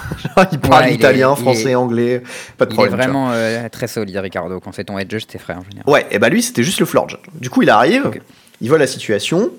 Il 0.52 0.60
parle 0.60 0.84
Ouais, 0.84 0.90
il 0.90 0.94
est- 0.94 0.96
italien, 0.98 1.34
il 1.38 1.42
français, 1.42 1.72
est- 1.72 1.76
anglais, 1.76 2.22
pas 2.58 2.66
de 2.66 2.72
Il 2.72 2.74
est 2.74 2.76
problème. 2.76 2.92
tu 2.94 2.96
vois. 2.98 3.06
vraiment 3.14 3.32
euh, 3.32 3.70
très 3.70 3.88
solide, 3.88 4.18
Ricardo. 4.18 4.60
Quand 4.60 4.72
c'est 4.74 4.84
ton 4.86 4.98
head 5.00 5.10
judge, 5.10 5.26
t'es 5.28 5.38
frère 5.38 5.60
en 5.60 5.64
général. 5.64 5.90
Ouais, 5.92 6.06
et 6.12 6.20
bah 6.20 6.30
lui, 6.30 6.42
c'était 6.44 6.64
juste 6.64 6.80
le 6.80 6.86
floor 6.86 7.08
judge. 7.10 7.20
Du 7.36 7.50
coup, 7.50 7.62
il 7.62 7.70
arrive, 7.70 8.12
il 8.62 8.70
voit 8.70 8.78
la 8.78 8.88
situation, 8.88 9.50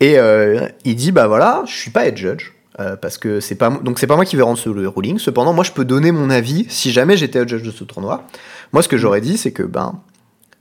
et 0.00 0.18
euh, 0.18 0.66
il 0.84 0.96
dit 0.96 1.12
Bah 1.12 1.26
voilà, 1.26 1.62
je 1.66 1.74
suis 1.74 1.90
pas 1.90 2.06
head 2.06 2.16
judge. 2.16 2.52
euh, 2.80 2.96
parce 2.96 3.16
que 3.18 3.40
c'est 3.40 3.54
pas 3.54 3.70
donc 3.70 3.98
c'est 3.98 4.06
pas 4.06 4.16
moi 4.16 4.24
qui 4.24 4.36
vais 4.36 4.42
rendre 4.42 4.58
ce, 4.58 4.68
ruling. 4.68 5.18
Cependant, 5.18 5.52
moi 5.54 5.64
je 5.64 5.72
peux 5.72 5.84
donner 5.84 6.12
mon 6.12 6.28
avis 6.30 6.66
si 6.68 6.92
jamais 6.92 7.16
j'étais 7.16 7.40
le 7.42 7.48
judge 7.48 7.62
de 7.62 7.70
ce 7.70 7.84
tournoi. 7.84 8.24
Moi, 8.72 8.82
ce 8.82 8.88
que 8.88 8.96
j'aurais 8.98 9.20
dit, 9.20 9.38
c'est 9.38 9.52
que 9.52 9.62
ben 9.62 10.00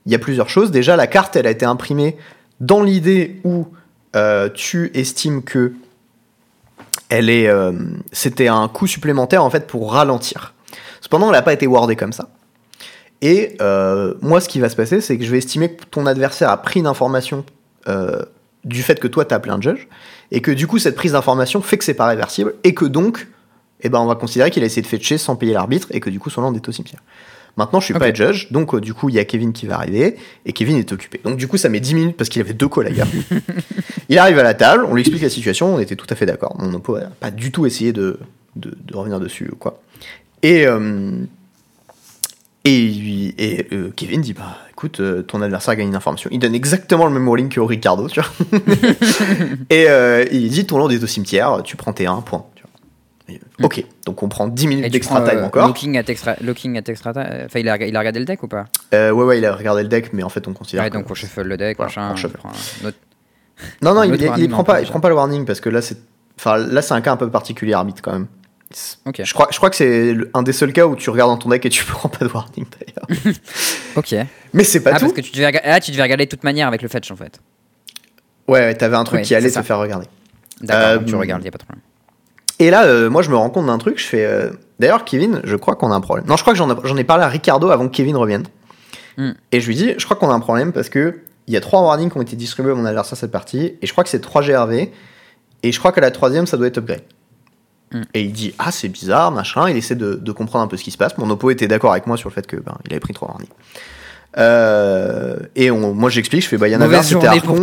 il 0.06 0.12
y 0.12 0.16
a 0.16 0.20
plusieurs 0.20 0.50
choses. 0.50 0.72
Déjà, 0.72 0.96
la 0.96 1.08
carte, 1.08 1.36
elle 1.36 1.48
a 1.48 1.52
été 1.52 1.66
imprimée 1.66 2.16
dans 2.60 2.84
l'idée 2.84 3.42
où 3.44 3.68
euh, 4.16 4.48
tu 4.54 4.92
estimes 4.94 5.42
que 5.44 5.74
elle 7.10 7.30
est, 7.30 7.48
euh, 7.48 7.72
c'était 8.12 8.48
un 8.48 8.68
coût 8.68 8.88
supplémentaire 8.88 9.44
en 9.44 9.50
fait 9.50 9.68
pour 9.68 9.94
ralentir. 9.94 10.54
Cependant, 11.02 11.28
elle 11.28 11.34
n'a 11.34 11.42
pas 11.42 11.54
été 11.54 11.68
wordée 11.68 11.96
comme 11.96 12.14
ça. 12.14 12.30
Et 13.22 13.56
euh, 13.62 14.16
moi, 14.22 14.42
ce 14.42 14.50
qui 14.50 14.60
va 14.60 14.70
se 14.70 14.76
passer, 14.76 15.02
c'est 15.02 15.18
que 15.18 15.24
je 15.24 15.32
vais 15.32 15.38
estimer 15.38 15.72
que 15.74 15.86
ton 15.86 16.06
adversaire 16.06 16.50
a 16.50 16.62
pris 16.62 16.80
une 16.80 16.88
information 16.88 17.46
euh, 17.88 18.22
du 18.64 18.82
fait 18.82 19.00
que 19.00 19.08
toi, 19.08 19.26
tu 19.26 19.34
as 19.34 19.38
appelé 19.38 19.54
un 19.54 19.62
judge, 19.62 19.88
et 20.32 20.42
que 20.42 20.52
du 20.52 20.68
coup, 20.68 20.80
cette 20.80 20.96
prise 20.96 21.14
d'information 21.14 21.62
fait 21.62 21.78
que 21.78 21.84
c'est 21.84 21.94
pas 21.94 22.08
réversible, 22.08 22.56
et 22.64 22.74
que 22.74 22.86
donc, 22.86 23.28
eh 23.82 23.90
ben, 23.90 24.00
on 24.00 24.08
va 24.08 24.16
considérer 24.16 24.50
qu'il 24.52 24.64
a 24.64 24.66
essayé 24.66 24.82
de 24.82 24.88
fetcher 24.88 25.18
sans 25.18 25.36
payer 25.36 25.54
l'arbitre, 25.54 25.88
et 25.92 26.00
que 26.00 26.10
du 26.10 26.20
coup, 26.20 26.30
son 26.30 26.42
land 26.42 26.54
est 26.56 26.68
au 26.68 26.72
cimetière. 26.72 27.02
Maintenant, 27.58 27.80
je 27.80 27.86
suis 27.86 27.94
pas 27.94 28.10
Ok. 28.10 28.16
judge, 28.16 28.52
donc 28.52 28.74
euh, 28.74 28.82
du 28.82 28.94
coup, 28.94 29.08
il 29.10 29.16
y 29.16 29.20
a 29.20 29.24
Kevin 29.26 29.54
qui 29.54 29.66
va 29.66 29.76
arriver, 29.76 30.18
et 30.46 30.52
Kevin 30.52 30.78
est 30.78 30.92
occupé. 30.92 31.22
Donc 31.24 31.38
du 31.38 31.48
coup, 31.48 31.56
ça 31.58 31.70
met 31.70 31.80
10 31.80 31.96
minutes 31.96 32.18
parce 32.18 32.30
qu'il 32.30 32.42
avait 32.42 32.54
deux 32.54 32.68
à 32.68 32.90
gars. 32.90 33.08
il 34.10 34.18
arrive 34.18 34.38
à 34.40 34.44
la 34.44 34.54
table, 34.54 34.86
on 34.90 34.94
lui 34.94 35.02
explique 35.02 35.22
la 35.22 35.30
situation, 35.30 35.74
on 35.76 35.80
était 35.80 35.96
tout 35.96 36.08
à 36.10 36.16
fait 36.16 36.26
d'accord. 36.26 36.56
Mon 36.60 36.74
oppo 36.74 36.98
n'a 36.98 37.06
pas 37.20 37.32
du 37.32 37.52
tout 37.52 37.66
essayé 37.66 37.94
de, 37.94 38.20
de, 38.58 38.76
de 38.86 38.96
revenir 38.98 39.20
dessus 39.22 39.50
ou 39.52 39.56
quoi. 39.56 39.82
Et, 40.44 40.68
euh, 40.68 41.24
et, 42.66 43.66
euh, 43.72 43.90
Kevin 43.96 44.22
dit 44.22 44.34
bah 44.34 44.58
écoute, 44.72 45.02
ton 45.28 45.42
adversaire 45.42 45.72
a 45.72 45.76
gagné 45.78 45.90
une 45.90 45.96
information. 45.96 46.30
Il 46.34 46.40
donne 46.40 46.56
exactement 46.56 47.06
le 47.06 47.14
même 47.14 47.28
rolling 47.30 47.48
que 47.48 47.62
Ricardo, 47.62 48.10
tu 48.10 48.20
vois. 48.20 48.60
et 49.70 49.88
il 50.32 50.50
dit 50.50 50.66
ton 50.66 50.78
land 50.78 50.90
est 50.90 51.02
au 51.04 51.08
cimetière, 51.08 51.62
tu 51.64 51.78
prends 51.78 51.94
tes 51.94 52.06
1 52.08 52.16
point. 52.22 52.46
tu 52.56 52.64
vois. 52.64 52.66
Et, 52.66 52.66
euh, 52.66 53.15
Ok, 53.64 53.84
donc 54.06 54.22
on 54.22 54.30
prend 54.30 54.48
10 54.48 54.68
minutes 54.68 54.92
d'extra 54.92 55.22
time 55.28 55.40
euh, 55.40 55.46
encore. 55.46 55.68
Looking 55.68 55.98
at 55.98 56.04
extra, 56.08 56.36
looking 56.42 56.78
at 56.78 56.84
extra 56.88 57.14
time. 57.14 57.26
Enfin, 57.46 57.60
il 57.60 57.68
a, 57.70 57.78
il 57.78 57.96
a 57.96 58.00
regardé 58.00 58.20
le 58.20 58.26
deck 58.26 58.44
ou 58.44 58.48
pas? 58.48 58.66
Euh, 58.94 59.12
ouais, 59.12 59.26
ouais, 59.26 59.38
il 59.40 59.46
a 59.46 59.56
regardé 59.56 59.82
le 59.82 59.90
deck, 59.90 60.14
mais 60.14 60.22
en 60.24 60.30
fait 60.30 60.48
on 60.48 60.54
considère. 60.54 60.84
Ouais, 60.84 60.90
donc 60.92 61.10
on 61.10 61.14
shuffle 61.16 61.42
le 61.42 61.58
deck, 61.58 61.78
Voilà, 61.78 62.10
machin. 62.10 62.28
on 62.28 62.30
prend 62.30 62.50
un 62.50 62.88
autre- 62.88 62.98
Non, 63.82 63.94
non, 63.96 64.02
Un 64.02 64.06
il, 64.06 64.22
il, 64.38 64.50
prend 64.50 64.62
en 64.62 64.64
pas, 64.64 64.82
il 64.82 64.88
prend 64.88 65.00
pas 65.00 65.10
le 65.10 65.16
warning 65.16 65.46
parce 65.46 65.60
que 65.60 65.70
là 65.70 65.82
c'est, 65.82 65.98
enfin 66.38 66.58
là 66.58 66.82
c'est 66.82 66.94
un 66.94 67.02
cas 67.02 67.12
un 67.14 67.18
peu 67.18 67.30
particulier 67.30 67.74
arbitre 67.74 68.02
quand 68.04 68.14
même. 68.14 68.28
Ok. 69.06 69.22
Je 69.24 69.34
crois, 69.34 69.48
je 69.52 69.58
crois 69.58 69.70
que 69.70 69.76
c'est 69.76 70.16
un 70.34 70.44
des 70.44 70.52
seuls 70.52 70.74
cas 70.74 70.86
où 70.86 70.96
tu 70.96 71.10
regardes 71.10 71.32
dans 71.32 71.38
ton 71.38 71.50
deck 71.50 71.66
et 71.66 71.70
tu 71.70 71.84
prends 71.86 72.10
pas 72.10 72.26
de 72.26 72.32
warning 72.32 72.66
d'ailleurs. 72.80 73.34
Ok. 73.96 74.14
Mais 74.54 74.64
c'est 74.66 74.82
pas 74.82 74.92
ah, 74.94 75.00
tout. 75.00 75.06
parce 75.06 75.14
que 75.14 75.22
tu 75.22 75.32
devais, 75.32 75.62
ah, 75.64 75.80
tu 75.80 75.92
devais 75.92 76.04
regarder 76.04 76.26
de 76.26 76.30
toute 76.30 76.44
manière 76.44 76.68
avec 76.68 76.82
le 76.82 76.90
fetch 76.90 77.10
en 77.12 77.16
fait. 77.16 77.40
Ouais, 78.48 78.60
ouais, 78.60 78.76
t'avais 78.76 78.98
un 78.98 79.04
truc 79.06 79.20
Ouais, 79.20 79.24
qui 79.24 79.34
allait 79.34 79.50
te 79.50 79.62
faire 79.62 79.80
regarder. 79.80 80.08
D'accord, 80.62 81.02
Euh, 81.02 81.06
tu 81.06 81.16
regardes, 81.16 81.44
y 81.44 81.48
a 81.48 81.52
pas 81.52 81.58
de 81.58 81.64
problème. 81.64 81.82
Et 82.60 82.70
là, 82.70 82.86
euh, 82.86 83.10
moi 83.10 83.22
je 83.22 83.30
me 83.30 83.36
rends 83.36 83.50
compte 83.50 83.66
d'un 83.68 83.78
truc. 83.78 84.00
Je 84.00 84.06
fais. 84.06 84.26
euh, 84.26 84.50
D'ailleurs, 84.80 85.06
Kevin, 85.06 85.42
je 85.44 85.56
crois 85.56 85.76
qu'on 85.76 85.92
a 85.92 85.96
un 85.96 86.02
problème. 86.02 86.26
Non, 86.28 86.36
je 86.38 86.42
crois 86.42 86.54
que 86.54 86.60
j'en 86.60 86.98
ai, 86.98 87.04
parlé 87.04 87.24
à 87.24 87.28
Ricardo 87.30 87.70
avant 87.70 87.88
que 87.88 87.94
Kevin 87.96 88.18
revienne. 88.18 88.44
Hmm. 89.18 89.32
Et 89.52 89.62
je 89.62 89.68
lui 89.68 89.76
dis, 89.76 89.94
je 89.98 90.04
crois 90.06 90.18
qu'on 90.18 90.30
a 90.30 90.34
un 90.34 90.40
problème 90.42 90.74
parce 90.74 90.90
que 90.90 91.20
il 91.48 91.54
y 91.54 91.58
a 91.58 91.62
trois 91.62 91.82
warnings 91.82 92.10
qui 92.12 92.18
ont 92.18 92.22
été 92.22 92.36
distribués 92.36 92.72
à 92.72 92.76
mon 92.76 92.86
adversaire 92.86 93.18
cette 93.18 93.32
partie 93.32 93.76
et 93.82 93.86
je 93.88 93.92
crois 93.92 94.04
que 94.04 94.10
c'est 94.10 94.20
3 94.20 94.42
GRV 94.42 94.90
et 95.64 95.72
je 95.72 95.80
crois 95.80 95.92
qu'à 95.92 96.02
la 96.02 96.12
troisième 96.12 96.46
ça 96.48 96.58
doit 96.58 96.68
être 96.68 96.78
upgrade. 96.80 97.04
Hmm. 97.94 98.02
Et 98.14 98.24
il 98.24 98.34
dit 98.34 98.54
ah 98.60 98.72
c'est 98.72 98.90
bizarre 98.90 99.32
machin. 99.32 99.70
Il 99.70 99.78
essaie 99.78 99.96
de, 99.96 100.16
de 100.16 100.32
comprendre 100.32 100.66
un 100.66 100.68
peu 100.68 100.76
ce 100.76 100.84
qui 100.84 100.92
se 100.92 100.98
passe. 100.98 101.18
Mon 101.18 101.30
oppo 101.30 101.50
était 101.52 101.68
d'accord 101.68 101.92
avec 101.92 102.08
moi 102.08 102.18
sur 102.18 102.30
le 102.30 102.34
fait 102.34 102.46
que 102.48 102.58
ben, 102.58 102.78
il 102.86 102.92
avait 102.94 103.00
pris 103.00 103.14
trois 103.14 103.30
warnings. 103.30 103.48
Euh, 104.38 105.38
et 105.56 105.72
on- 105.72 105.94
moi 105.94 106.10
j'explique, 106.10 106.42
je 106.44 106.48
fais 106.50 106.58
bah 106.58 106.68
il 106.68 106.72
y 106.72 106.76
en 106.76 106.82
avait 106.82 106.98
un 106.98 107.04
c'était 107.04 107.28
Arcon, 107.28 107.56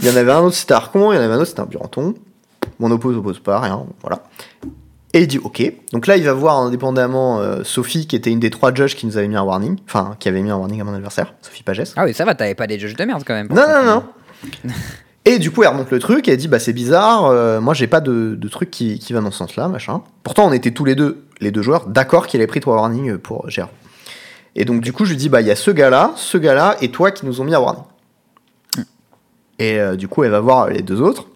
il 0.00 0.06
y 0.06 0.10
en 0.10 0.16
avait 0.16 0.32
un 0.32 0.40
autre 0.40 0.56
c'était 0.56 0.72
Arcon, 0.74 1.12
il 1.12 1.16
y 1.16 1.18
en 1.18 1.22
avait 1.22 1.34
un 1.34 1.36
autre 1.38 1.48
c'était 1.48 1.60
un 1.60 1.66
Buranton. 1.66 2.14
Mon 2.78 2.90
oppo 2.90 3.12
s'oppose 3.12 3.40
pas, 3.40 3.60
rien, 3.60 3.84
voilà. 4.02 4.22
Et 5.14 5.22
il 5.22 5.26
dit 5.26 5.38
ok. 5.38 5.72
Donc 5.92 6.06
là 6.06 6.16
il 6.16 6.24
va 6.24 6.32
voir 6.34 6.58
indépendamment 6.58 7.40
euh, 7.40 7.64
Sophie 7.64 8.06
qui 8.06 8.14
était 8.14 8.30
une 8.30 8.40
des 8.40 8.50
trois 8.50 8.74
judges 8.74 8.94
qui 8.94 9.06
nous 9.06 9.16
avait 9.16 9.28
mis 9.28 9.36
un 9.36 9.42
warning, 9.42 9.78
enfin 9.86 10.16
qui 10.18 10.28
avait 10.28 10.42
mis 10.42 10.50
un 10.50 10.56
warning 10.56 10.80
à 10.80 10.84
mon 10.84 10.94
adversaire, 10.94 11.34
Sophie 11.40 11.62
Pagès. 11.62 11.94
Ah 11.96 12.04
oui, 12.04 12.14
ça 12.14 12.24
va, 12.24 12.34
t'avais 12.34 12.54
pas 12.54 12.66
des 12.66 12.78
judges 12.78 12.96
de 12.96 13.04
merde 13.04 13.22
quand 13.26 13.34
même. 13.34 13.48
Non, 13.48 13.64
non, 13.66 13.84
non. 13.84 14.72
Et 15.24 15.38
du 15.38 15.50
coup, 15.50 15.62
elle 15.62 15.68
remonte 15.68 15.90
le 15.90 15.98
truc 15.98 16.26
et 16.26 16.32
elle 16.32 16.38
dit 16.38 16.48
Bah, 16.48 16.58
c'est 16.58 16.72
bizarre, 16.72 17.26
euh, 17.26 17.60
moi 17.60 17.74
j'ai 17.74 17.86
pas 17.86 18.00
de, 18.00 18.34
de 18.34 18.48
truc 18.48 18.70
qui, 18.70 18.98
qui 18.98 19.12
va 19.12 19.20
dans 19.20 19.30
ce 19.30 19.36
sens-là, 19.38 19.68
machin. 19.68 20.00
Pourtant, 20.22 20.46
on 20.46 20.52
était 20.52 20.70
tous 20.70 20.86
les 20.86 20.94
deux, 20.94 21.24
les 21.40 21.50
deux 21.50 21.60
joueurs, 21.60 21.86
d'accord 21.86 22.26
qu'il 22.26 22.40
avait 22.40 22.46
pris 22.46 22.60
trois 22.60 22.76
warnings 22.76 23.18
pour 23.18 23.50
Gérard. 23.50 23.70
Et 24.54 24.64
donc, 24.64 24.80
du 24.80 24.92
coup, 24.92 25.04
je 25.04 25.10
lui 25.10 25.16
dis 25.18 25.28
Bah, 25.28 25.42
il 25.42 25.46
y 25.46 25.50
a 25.50 25.56
ce 25.56 25.70
gars-là, 25.70 26.12
ce 26.16 26.38
gars-là 26.38 26.76
et 26.80 26.90
toi 26.90 27.10
qui 27.10 27.26
nous 27.26 27.40
ont 27.40 27.44
mis 27.44 27.54
un 27.54 27.60
warning. 27.60 27.84
Et 29.58 29.78
euh, 29.78 29.96
du 29.96 30.08
coup, 30.08 30.24
elle 30.24 30.30
va 30.30 30.40
voir 30.40 30.68
les 30.68 30.82
deux 30.82 31.00
autres. 31.02 31.26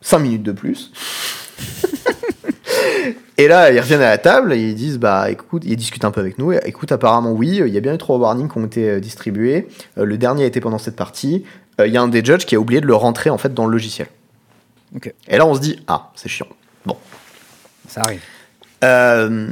Cinq 0.00 0.20
minutes 0.20 0.42
de 0.42 0.52
plus. 0.52 0.92
Et 3.40 3.48
là, 3.48 3.72
ils 3.72 3.80
reviennent 3.80 4.02
à 4.02 4.10
la 4.10 4.18
table 4.18 4.52
et 4.52 4.58
ils 4.58 4.74
disent 4.74 4.98
bah 4.98 5.30
écoute, 5.30 5.62
ils 5.64 5.76
discutent 5.76 6.04
un 6.04 6.10
peu 6.10 6.20
avec 6.20 6.38
nous. 6.38 6.52
Et, 6.52 6.60
écoute, 6.66 6.92
apparemment 6.92 7.32
oui, 7.32 7.62
il 7.66 7.72
y 7.72 7.78
a 7.78 7.80
bien 7.80 7.94
eu 7.94 7.98
trois 7.98 8.18
warnings 8.18 8.50
qui 8.50 8.58
ont 8.58 8.66
été 8.66 8.90
euh, 8.90 9.00
distribués. 9.00 9.66
Euh, 9.96 10.04
le 10.04 10.18
dernier 10.18 10.44
a 10.44 10.46
été 10.46 10.60
pendant 10.60 10.76
cette 10.76 10.96
partie. 10.96 11.44
Euh, 11.80 11.86
Il 11.86 11.94
y 11.94 11.96
a 11.96 12.02
un 12.02 12.08
des 12.08 12.22
judges 12.22 12.44
qui 12.44 12.54
a 12.54 12.60
oublié 12.60 12.82
de 12.82 12.86
le 12.86 12.94
rentrer 12.94 13.30
en 13.30 13.38
fait 13.38 13.54
dans 13.54 13.64
le 13.64 13.72
logiciel. 13.72 14.08
Et 15.28 15.38
là, 15.38 15.46
on 15.46 15.54
se 15.54 15.60
dit 15.60 15.82
ah 15.88 16.10
c'est 16.16 16.28
chiant. 16.28 16.48
Bon. 16.84 16.98
Ça 17.88 18.02
arrive. 18.02 18.20
Euh, 18.84 19.48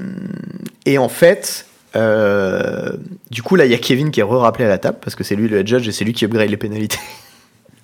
et 0.85 0.99
en 0.99 1.09
fait, 1.09 1.67
euh, 1.97 2.93
du 3.31 3.43
coup 3.43 3.57
là, 3.57 3.65
il 3.65 3.71
y 3.71 3.75
a 3.75 3.79
Kevin 3.79 4.11
qui 4.11 4.21
est 4.21 4.25
re-rappelé 4.25 4.67
à 4.67 4.69
la 4.69 4.79
table 4.79 4.99
parce 5.01 5.15
que 5.15 5.25
c'est 5.25 5.35
lui 5.35 5.49
le 5.49 5.67
judge 5.67 5.89
et 5.89 5.93
c'est 5.93 6.05
lui 6.05 6.13
qui 6.13 6.25
upgrade 6.25 6.51
les 6.51 6.57
pénalités. 6.57 6.99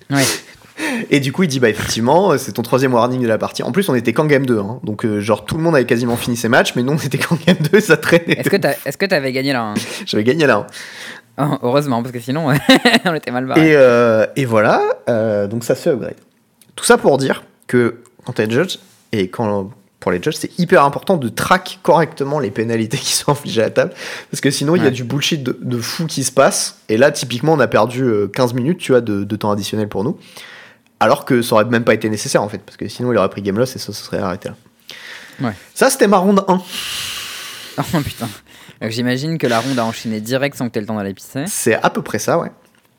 Ouais. 0.09 0.23
Et 1.09 1.19
du 1.21 1.31
coup, 1.31 1.43
il 1.43 1.47
dit 1.47 1.59
bah 1.59 1.69
effectivement, 1.69 2.31
euh, 2.33 2.37
c'est 2.37 2.51
ton 2.51 2.61
troisième 2.61 2.93
warning 2.93 3.21
de 3.21 3.27
la 3.27 3.37
partie. 3.37 3.63
En 3.63 3.71
plus, 3.71 3.87
on 3.89 3.95
était 3.95 4.11
qu'en 4.13 4.25
game 4.25 4.45
2, 4.45 4.59
hein. 4.59 4.79
donc 4.83 5.05
euh, 5.05 5.19
genre 5.21 5.45
tout 5.45 5.55
le 5.55 5.63
monde 5.63 5.75
avait 5.75 5.85
quasiment 5.85 6.17
fini 6.17 6.35
ses 6.35 6.49
matchs, 6.49 6.73
mais 6.75 6.83
nous 6.83 6.93
on 6.93 6.97
était 6.97 7.17
qu'en 7.17 7.37
game 7.45 7.55
2, 7.71 7.79
ça 7.79 7.95
traînait. 7.97 8.39
Est-ce 8.39 8.49
que 8.49 8.57
t'as- 8.57 8.75
est-ce 8.85 8.97
que 8.97 9.05
t'avais 9.05 9.31
gagné 9.31 9.53
là 9.53 9.63
hein 9.63 9.73
J'avais 10.05 10.23
gagné 10.25 10.45
là. 10.45 10.67
hein. 11.37 11.57
Oh, 11.61 11.67
Heureusement, 11.67 12.01
parce 12.01 12.11
que 12.13 12.19
sinon, 12.19 12.47
on 13.05 13.13
était 13.15 13.31
mal 13.31 13.45
barré. 13.45 13.69
Et, 13.71 13.75
euh, 13.75 14.25
et 14.35 14.45
voilà, 14.45 14.81
euh, 15.09 15.47
donc 15.47 15.63
ça 15.63 15.75
se 15.75 15.81
fait 15.81 15.89
upgrade. 15.91 16.15
Tout 16.75 16.85
ça 16.85 16.97
pour 16.97 17.17
dire 17.17 17.43
que 17.67 18.01
quand 18.25 18.33
t'es 18.33 18.49
judge, 18.49 18.77
et 19.13 19.29
quand 19.29 19.69
pour 20.01 20.11
les 20.11 20.21
judges, 20.21 20.35
c'est 20.35 20.59
hyper 20.59 20.83
important 20.83 21.17
de 21.17 21.29
track 21.29 21.79
correctement 21.83 22.39
les 22.39 22.51
pénalités 22.51 22.97
qui 23.01 23.13
sont 23.13 23.31
infligées 23.31 23.61
à 23.61 23.65
la 23.65 23.69
table, 23.71 23.93
parce 24.29 24.41
que 24.41 24.51
sinon 24.51 24.75
il 24.75 24.83
y 24.83 24.87
a 24.87 24.91
du 24.91 25.03
bullshit 25.03 25.41
de, 25.41 25.57
de 25.61 25.77
fou 25.77 26.05
qui 26.05 26.23
se 26.23 26.31
passe, 26.31 26.79
et 26.89 26.97
là 26.97 27.11
typiquement 27.11 27.53
on 27.53 27.59
a 27.59 27.67
perdu 27.67 28.03
euh, 28.03 28.27
15 28.27 28.53
minutes 28.53 28.77
tu 28.79 28.91
vois, 28.91 29.01
de, 29.01 29.23
de 29.23 29.35
temps 29.35 29.51
additionnel 29.51 29.87
pour 29.89 30.03
nous, 30.03 30.17
alors 30.99 31.25
que 31.25 31.41
ça 31.41 31.55
aurait 31.55 31.65
même 31.65 31.83
pas 31.83 31.93
été 31.93 32.09
nécessaire 32.09 32.41
en 32.43 32.49
fait, 32.49 32.59
parce 32.59 32.77
que 32.77 32.87
sinon 32.87 33.11
il 33.11 33.17
aurait 33.17 33.29
pris 33.29 33.41
game 33.41 33.57
loss 33.57 33.75
et 33.75 33.79
ça 33.79 33.87
se 33.87 34.03
serait 34.03 34.19
arrêté 34.19 34.49
là. 34.49 34.55
Ouais. 35.41 35.53
Ça 35.73 35.89
c'était 35.89 36.07
ma 36.07 36.17
ronde 36.17 36.43
1. 36.47 36.61
Oh 37.77 37.99
putain. 38.01 38.29
Donc, 38.81 38.91
J'imagine 38.91 39.37
que 39.37 39.47
la 39.47 39.59
ronde 39.59 39.77
a 39.77 39.83
enchaîné 39.83 40.21
direct 40.21 40.55
sans 40.55 40.67
que 40.67 40.71
t'aies 40.71 40.79
le 40.79 40.85
temps 40.85 40.95
d'aller 40.95 41.13
pisser. 41.13 41.43
C'est 41.47 41.75
à 41.75 41.89
peu 41.89 42.01
près 42.01 42.19
ça, 42.19 42.37
ouais. 42.39 42.49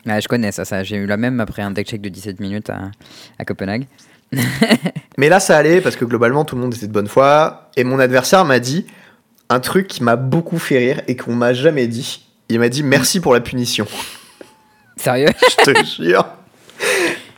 Ouais, 0.04 0.20
je 0.20 0.28
connais 0.28 0.52
ça, 0.52 0.66
ça. 0.66 0.82
J'ai 0.82 0.96
eu 0.96 1.06
la 1.06 1.16
même 1.16 1.40
après 1.40 1.62
un 1.62 1.70
deck 1.70 1.88
check 1.88 2.02
de 2.02 2.10
17 2.10 2.40
minutes 2.40 2.68
à, 2.68 2.90
à 3.38 3.44
Copenhague. 3.46 3.86
Mais 5.18 5.28
là, 5.28 5.40
ça 5.40 5.56
allait 5.56 5.80
parce 5.80 5.96
que 5.96 6.04
globalement, 6.04 6.44
tout 6.44 6.56
le 6.56 6.60
monde 6.62 6.74
était 6.74 6.86
de 6.86 6.92
bonne 6.92 7.08
foi. 7.08 7.70
Et 7.76 7.84
mon 7.84 7.98
adversaire 7.98 8.44
m'a 8.44 8.58
dit 8.58 8.86
un 9.48 9.60
truc 9.60 9.86
qui 9.88 10.02
m'a 10.02 10.16
beaucoup 10.16 10.58
fait 10.58 10.78
rire 10.78 11.00
et 11.08 11.16
qu'on 11.16 11.34
m'a 11.34 11.54
jamais 11.54 11.86
dit. 11.86 12.26
Il 12.48 12.58
m'a 12.60 12.68
dit 12.68 12.82
merci 12.82 13.20
pour 13.20 13.32
la 13.32 13.40
punition. 13.40 13.86
Sérieux? 14.96 15.28
Je 15.66 15.72
te 15.72 15.84
jure. 16.02 16.26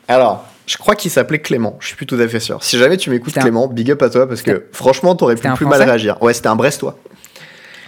Alors, 0.09 0.48
je 0.68 0.76
crois 0.76 0.94
qu'il 0.94 1.11
s'appelait 1.11 1.38
Clément. 1.40 1.76
Je 1.81 1.88
suis 1.88 1.96
plus 1.96 2.07
tout 2.07 2.16
à 2.20 2.28
fait 2.28 2.40
sûr. 2.40 2.62
Si 2.62 2.78
jamais 2.78 2.96
tu 2.96 3.11
m'écoutes, 3.11 3.37
un- 3.38 3.40
Clément, 3.40 3.66
big 3.68 3.90
up 3.90 4.02
à 4.02 4.11
toi 4.11 4.28
parce 4.28 4.42
que 4.42 4.66
franchement, 4.73 5.16
t'aurais 5.16 5.35
pu 5.37 5.48
plus 5.54 5.66
mal 5.66 5.83
réagir. 5.83 6.23
Ouais, 6.23 6.35
c'était 6.35 6.48
un 6.48 6.56
Brestois. 6.56 6.98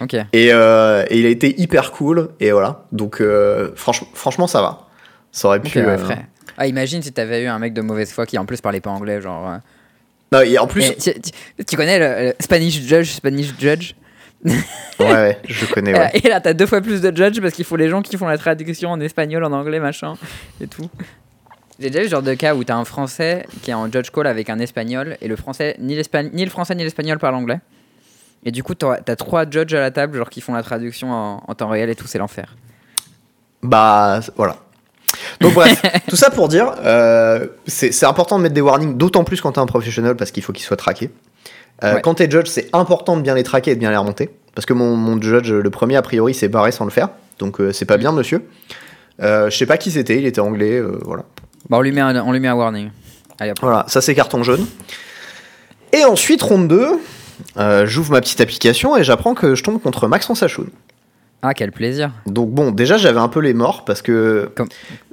Ok. 0.01 0.15
Et, 0.33 0.49
euh, 0.51 1.05
et 1.09 1.19
il 1.19 1.25
a 1.25 1.29
été 1.29 1.61
hyper 1.61 1.91
cool. 1.91 2.29
Et 2.39 2.51
voilà. 2.51 2.85
Donc, 2.91 3.21
euh, 3.21 3.69
franchement, 3.75 4.07
franchement, 4.13 4.47
ça 4.47 4.61
va. 4.61 4.87
Ça 5.31 5.47
aurait 5.47 5.59
pu. 5.61 5.77
ouais, 5.79 5.85
euh, 5.85 5.97
frère. 5.97 6.23
Ah, 6.57 6.65
imagine 6.67 7.01
si 7.03 7.11
t'avais 7.13 7.43
eu 7.43 7.47
un 7.47 7.59
mec 7.59 7.73
de 7.73 7.81
mauvaise 7.81 8.11
foi 8.11 8.25
qui 8.25 8.37
en 8.37 8.45
plus 8.45 8.61
parlait 8.61 8.81
pas 8.81 8.89
anglais, 8.89 9.21
genre. 9.21 9.57
Non, 10.31 10.41
et 10.41 10.57
en 10.57 10.65
plus. 10.67 10.89
Et 10.89 10.95
tu, 10.95 11.11
tu- 11.21 11.65
tu 11.65 11.75
connais 11.75 11.99
le, 11.99 12.27
le 12.29 12.33
Spanish 12.39 12.81
Judge, 12.81 13.09
Spanish 13.11 13.53
Judge? 13.59 13.93
Ouais, 14.43 14.55
ouais, 14.99 15.37
je 15.47 15.65
connais. 15.67 15.93
Ouais. 15.97 16.09
Et 16.23 16.27
là, 16.29 16.41
t'as 16.41 16.53
deux 16.53 16.65
fois 16.65 16.81
plus 16.81 16.99
de 17.01 17.15
judge 17.15 17.39
parce 17.41 17.53
qu'il 17.53 17.65
faut 17.65 17.75
les 17.75 17.89
gens 17.89 18.01
qui 18.01 18.17
font 18.17 18.27
la 18.27 18.37
traduction 18.39 18.89
en 18.89 18.99
espagnol, 18.99 19.43
en 19.43 19.51
anglais, 19.51 19.79
machin, 19.79 20.15
et 20.59 20.67
tout. 20.67 20.89
J'ai 21.81 21.89
déjà 21.89 22.03
eu 22.03 22.05
ce 22.05 22.11
genre 22.11 22.21
de 22.21 22.33
cas 22.35 22.53
où 22.53 22.63
t'as 22.63 22.75
un 22.75 22.85
français 22.85 23.45
qui 23.63 23.71
est 23.71 23.73
en 23.73 23.91
judge 23.91 24.11
call 24.11 24.27
avec 24.27 24.49
un 24.49 24.59
espagnol 24.59 25.17
et 25.21 25.27
le 25.27 25.35
français, 25.35 25.75
ni, 25.79 25.99
ni 26.33 26.43
le 26.43 26.49
français 26.51 26.75
ni 26.75 26.83
l'espagnol 26.83 27.17
parlent 27.17 27.35
anglais. 27.35 27.59
Et 28.45 28.51
du 28.51 28.63
coup, 28.63 28.75
t'as 28.75 28.97
t'as 28.97 29.15
trois 29.15 29.49
judges 29.49 29.73
à 29.73 29.79
la 29.79 29.91
table, 29.91 30.17
genre 30.17 30.29
qui 30.29 30.41
font 30.41 30.53
la 30.53 30.63
traduction 30.63 31.11
en, 31.11 31.43
en 31.47 31.55
temps 31.55 31.69
réel 31.69 31.89
et 31.89 31.95
tout, 31.95 32.07
c'est 32.07 32.17
l'enfer. 32.19 32.55
Bah 33.63 34.19
voilà. 34.35 34.57
Donc 35.39 35.53
bref, 35.53 35.81
tout 36.07 36.15
ça 36.15 36.29
pour 36.29 36.47
dire, 36.47 36.73
euh, 36.83 37.47
c'est 37.67 37.91
c'est 37.91 38.05
important 38.05 38.37
de 38.37 38.43
mettre 38.43 38.55
des 38.55 38.61
warnings, 38.61 38.97
d'autant 38.97 39.23
plus 39.23 39.41
quand 39.41 39.51
t'es 39.53 39.59
un 39.59 39.65
professionnel 39.65 40.15
parce 40.15 40.31
qu'il 40.31 40.43
faut 40.43 40.53
qu'ils 40.53 40.65
soient 40.65 40.77
traqués. 40.77 41.09
Euh, 41.83 41.95
Ouais. 41.95 42.01
Quand 42.01 42.13
t'es 42.15 42.29
judge, 42.29 42.47
c'est 42.47 42.69
important 42.73 43.17
de 43.17 43.21
bien 43.21 43.33
les 43.33 43.43
traquer 43.43 43.71
et 43.71 43.75
de 43.75 43.79
bien 43.79 43.89
les 43.89 43.97
remonter. 43.97 44.29
Parce 44.53 44.67
que 44.67 44.73
mon, 44.73 44.95
mon 44.95 45.19
judge, 45.19 45.51
le 45.51 45.69
premier, 45.71 45.95
a 45.95 46.03
priori, 46.03 46.33
s'est 46.35 46.47
barré 46.47 46.71
sans 46.71 46.85
le 46.85 46.91
faire. 46.91 47.09
Donc 47.39 47.59
euh, 47.59 47.71
c'est 47.71 47.85
pas 47.85 47.97
bien, 47.97 48.11
monsieur. 48.11 48.47
Euh, 49.21 49.49
je 49.49 49.57
sais 49.57 49.65
pas 49.65 49.77
qui 49.77 49.91
c'était, 49.91 50.17
il 50.17 50.25
était 50.25 50.41
anglais, 50.41 50.77
euh, 50.77 50.99
voilà. 51.03 51.23
Bon, 51.69 51.77
on 51.77 51.81
lui 51.81 51.91
met 51.91 52.01
un, 52.01 52.15
on 52.25 52.31
lui 52.31 52.39
met 52.39 52.47
un 52.47 52.55
warning. 52.55 52.89
Allez. 53.39 53.53
Voilà, 53.61 53.85
ça 53.87 54.01
c'est 54.01 54.15
carton 54.15 54.43
jaune. 54.43 54.65
Et 55.93 56.03
ensuite, 56.05 56.41
ronde 56.41 56.67
2, 56.67 56.87
euh, 57.57 57.85
j'ouvre 57.85 58.11
ma 58.11 58.21
petite 58.21 58.41
application 58.41 58.95
et 58.95 59.03
j'apprends 59.03 59.33
que 59.33 59.55
je 59.55 59.63
tombe 59.63 59.81
contre 59.81 60.07
Maxence 60.07 60.43
Achoun. 60.43 60.69
Ah, 61.43 61.55
quel 61.55 61.71
plaisir. 61.71 62.11
Donc 62.27 62.51
bon, 62.51 62.69
déjà 62.69 62.97
j'avais 62.97 63.19
un 63.19 63.27
peu 63.27 63.39
les 63.39 63.55
morts 63.55 63.83
parce 63.83 64.03
que 64.03 64.51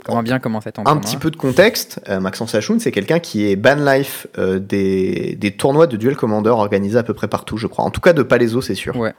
Comment 0.05 0.23
bien 0.23 0.39
commencer 0.39 0.71
ton 0.73 0.85
un 0.85 0.99
petit 0.99 1.17
peu 1.17 1.31
de 1.31 1.37
contexte, 1.37 2.01
euh, 2.09 2.21
Maxence 2.21 2.55
Achoun 2.55 2.81
c'est 2.81 2.93
quelqu'un 2.93 3.19
qui 3.19 3.51
est 3.51 3.57
ban 3.57 3.77
life 3.77 4.27
euh, 4.37 4.59
des, 4.59 5.37
des 5.41 5.53
tournois 5.53 5.87
de 5.87 5.97
duel 5.97 6.17
commander 6.17 6.51
organisés 6.51 6.99
à 6.99 7.03
peu 7.03 7.15
près 7.15 7.29
partout 7.29 7.57
je 7.57 7.67
crois. 7.67 7.85
En 7.85 7.91
tout 7.91 8.03
cas 8.03 8.13
de 8.13 8.23
Palaiso 8.23 8.61
c'est 8.61 8.75
sûr. 8.75 8.95
Ouais. 8.97 9.15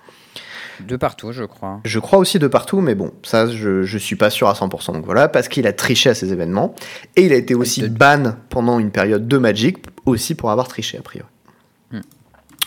De 0.87 0.95
partout, 0.95 1.31
je 1.31 1.43
crois. 1.43 1.79
Je 1.83 1.99
crois 1.99 2.19
aussi 2.19 2.39
de 2.39 2.47
partout 2.47 2.79
mais 2.81 2.95
bon 2.95 3.11
ça 3.23 3.47
je, 3.47 3.83
je 3.83 3.97
suis 3.97 4.15
pas 4.15 4.29
sûr 4.29 4.47
à 4.47 4.53
100% 4.53 4.93
donc 4.93 5.05
voilà 5.05 5.27
parce 5.27 5.47
qu'il 5.47 5.67
a 5.67 5.73
triché 5.73 6.09
à 6.09 6.15
ces 6.15 6.31
événements 6.31 6.73
et 7.15 7.25
il 7.25 7.33
a 7.33 7.35
été 7.35 7.53
aussi 7.55 7.81
de- 7.81 7.87
ban 7.87 8.35
pendant 8.49 8.79
une 8.79 8.91
période 8.91 9.27
de 9.27 9.37
Magic 9.37 9.77
aussi 10.05 10.35
pour 10.35 10.51
avoir 10.51 10.67
triché 10.67 10.97
a 10.97 11.01
priori. 11.01 11.27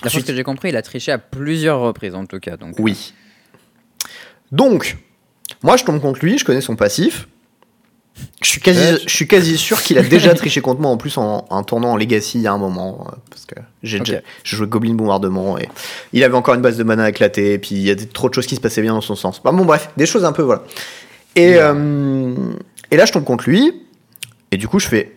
D'après 0.02 0.18
ce 0.20 0.24
que 0.26 0.34
j'ai 0.34 0.42
compris, 0.42 0.70
il 0.70 0.76
a 0.76 0.82
triché 0.82 1.12
à 1.12 1.18
plusieurs 1.18 1.78
reprises 1.80 2.14
en 2.16 2.26
tout 2.26 2.40
cas. 2.40 2.56
Donc, 2.56 2.74
Oui. 2.80 3.14
Donc, 4.50 4.96
moi 5.62 5.76
je 5.76 5.84
tombe 5.84 6.00
contre 6.00 6.24
lui, 6.24 6.38
je 6.38 6.44
connais 6.44 6.60
son 6.60 6.76
passif. 6.76 7.28
Je 8.42 8.48
suis 8.48 8.60
quasi, 8.60 8.80
Ouais, 8.80 8.98
je 9.06 9.14
suis 9.14 9.26
quasi 9.26 9.56
sûr 9.56 9.80
qu'il 9.82 9.98
a 9.98 10.02
déjà 10.02 10.34
triché 10.34 10.60
contre 10.60 10.80
moi 10.80 10.90
en 10.90 10.96
plus 10.96 11.16
en 11.16 11.46
un 11.50 11.62
tournoi 11.62 11.90
en 11.90 11.96
Legacy 11.96 12.38
il 12.38 12.42
y 12.42 12.46
a 12.46 12.52
un 12.52 12.58
moment. 12.58 13.06
euh, 13.08 13.16
Parce 13.30 13.46
que 13.46 13.54
j'ai 13.82 13.98
Ok. 14.00 14.06
déjà 14.06 14.20
j'ai 14.44 14.56
joué 14.56 14.66
Goblin 14.66 14.94
Bombardement 14.94 15.58
et 15.58 15.68
il 16.12 16.22
avait 16.22 16.34
encore 16.36 16.54
une 16.54 16.60
base 16.60 16.76
de 16.76 16.84
mana 16.84 17.08
éclatée. 17.08 17.54
Et 17.54 17.58
puis 17.58 17.74
il 17.74 17.82
y 17.82 17.90
a 17.90 17.94
des- 17.94 18.06
trop 18.06 18.28
de 18.28 18.34
choses 18.34 18.46
qui 18.46 18.54
se 18.56 18.60
passaient 18.60 18.82
bien 18.82 18.92
dans 18.92 19.00
son 19.00 19.16
sens. 19.16 19.42
Bah, 19.42 19.50
bon, 19.52 19.64
bref, 19.64 19.90
des 19.96 20.06
choses 20.06 20.24
un 20.24 20.32
peu 20.32 20.42
voilà. 20.42 20.62
Et, 21.36 21.54
euh, 21.56 22.34
et 22.90 22.96
là 22.96 23.04
je 23.06 23.12
tombe 23.12 23.24
contre 23.24 23.48
lui. 23.48 23.72
Et 24.50 24.56
du 24.58 24.68
coup 24.68 24.78
je 24.78 24.88
fais. 24.88 25.16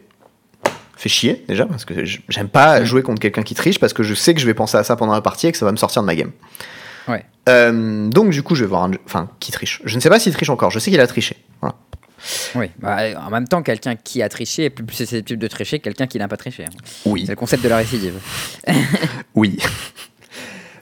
Fait 0.97 1.09
chier 1.09 1.43
déjà 1.49 1.65
parce 1.65 1.83
que 1.83 1.93
j'aime 2.05 2.47
pas 2.47 2.79
Mm. 2.79 2.85
jouer 2.85 3.03
contre 3.03 3.19
quelqu'un 3.19 3.43
qui 3.43 3.53
triche 3.53 3.79
parce 3.79 3.91
que 3.91 4.01
je 4.03 4.13
sais 4.13 4.33
que 4.33 4.39
je 4.39 4.45
vais 4.45 4.53
penser 4.53 4.77
à 4.77 4.83
ça 4.85 4.95
pendant 4.95 5.11
la 5.13 5.19
partie 5.21 5.47
et 5.47 5.51
que 5.51 5.57
ça 5.57 5.65
va 5.65 5.73
me 5.73 5.77
sortir 5.77 6.01
de 6.01 6.07
ma 6.07 6.15
game. 6.15 6.31
Ouais. 7.09 7.25
Euh, 7.49 8.07
donc 8.07 8.29
du 8.31 8.41
coup, 8.41 8.55
je 8.55 8.61
vais 8.63 8.67
voir 8.69 8.83
un... 8.85 8.91
Enfin, 9.05 9.29
qui 9.41 9.51
triche. 9.51 9.81
Je 9.83 9.95
ne 9.95 9.99
sais 10.01 10.09
pas 10.09 10.19
s'il 10.19 10.33
triche 10.33 10.49
encore. 10.49 10.71
Je 10.71 10.79
sais 10.79 10.89
qu'il 10.89 10.99
a 11.01 11.05
triché. 11.05 11.35
Voilà. 11.61 11.75
Oui. 12.55 12.71
Bah, 12.79 12.97
en 13.25 13.29
même 13.29 13.47
temps, 13.47 13.61
quelqu'un 13.61 13.95
qui 13.95 14.21
a 14.23 14.29
triché 14.29 14.65
est 14.65 14.69
plus 14.69 14.85
susceptible 14.95 15.39
de 15.41 15.47
tricher 15.47 15.79
que 15.79 15.83
quelqu'un 15.83 16.07
qui 16.07 16.17
n'a 16.17 16.27
pas 16.27 16.37
triché. 16.37 16.63
hein. 16.65 16.69
Oui. 17.05 17.23
C'est 17.25 17.31
le 17.33 17.35
concept 17.35 17.63
de 17.63 17.69
la 17.69 17.77
récidive. 17.77 18.15
Oui. 19.35 19.57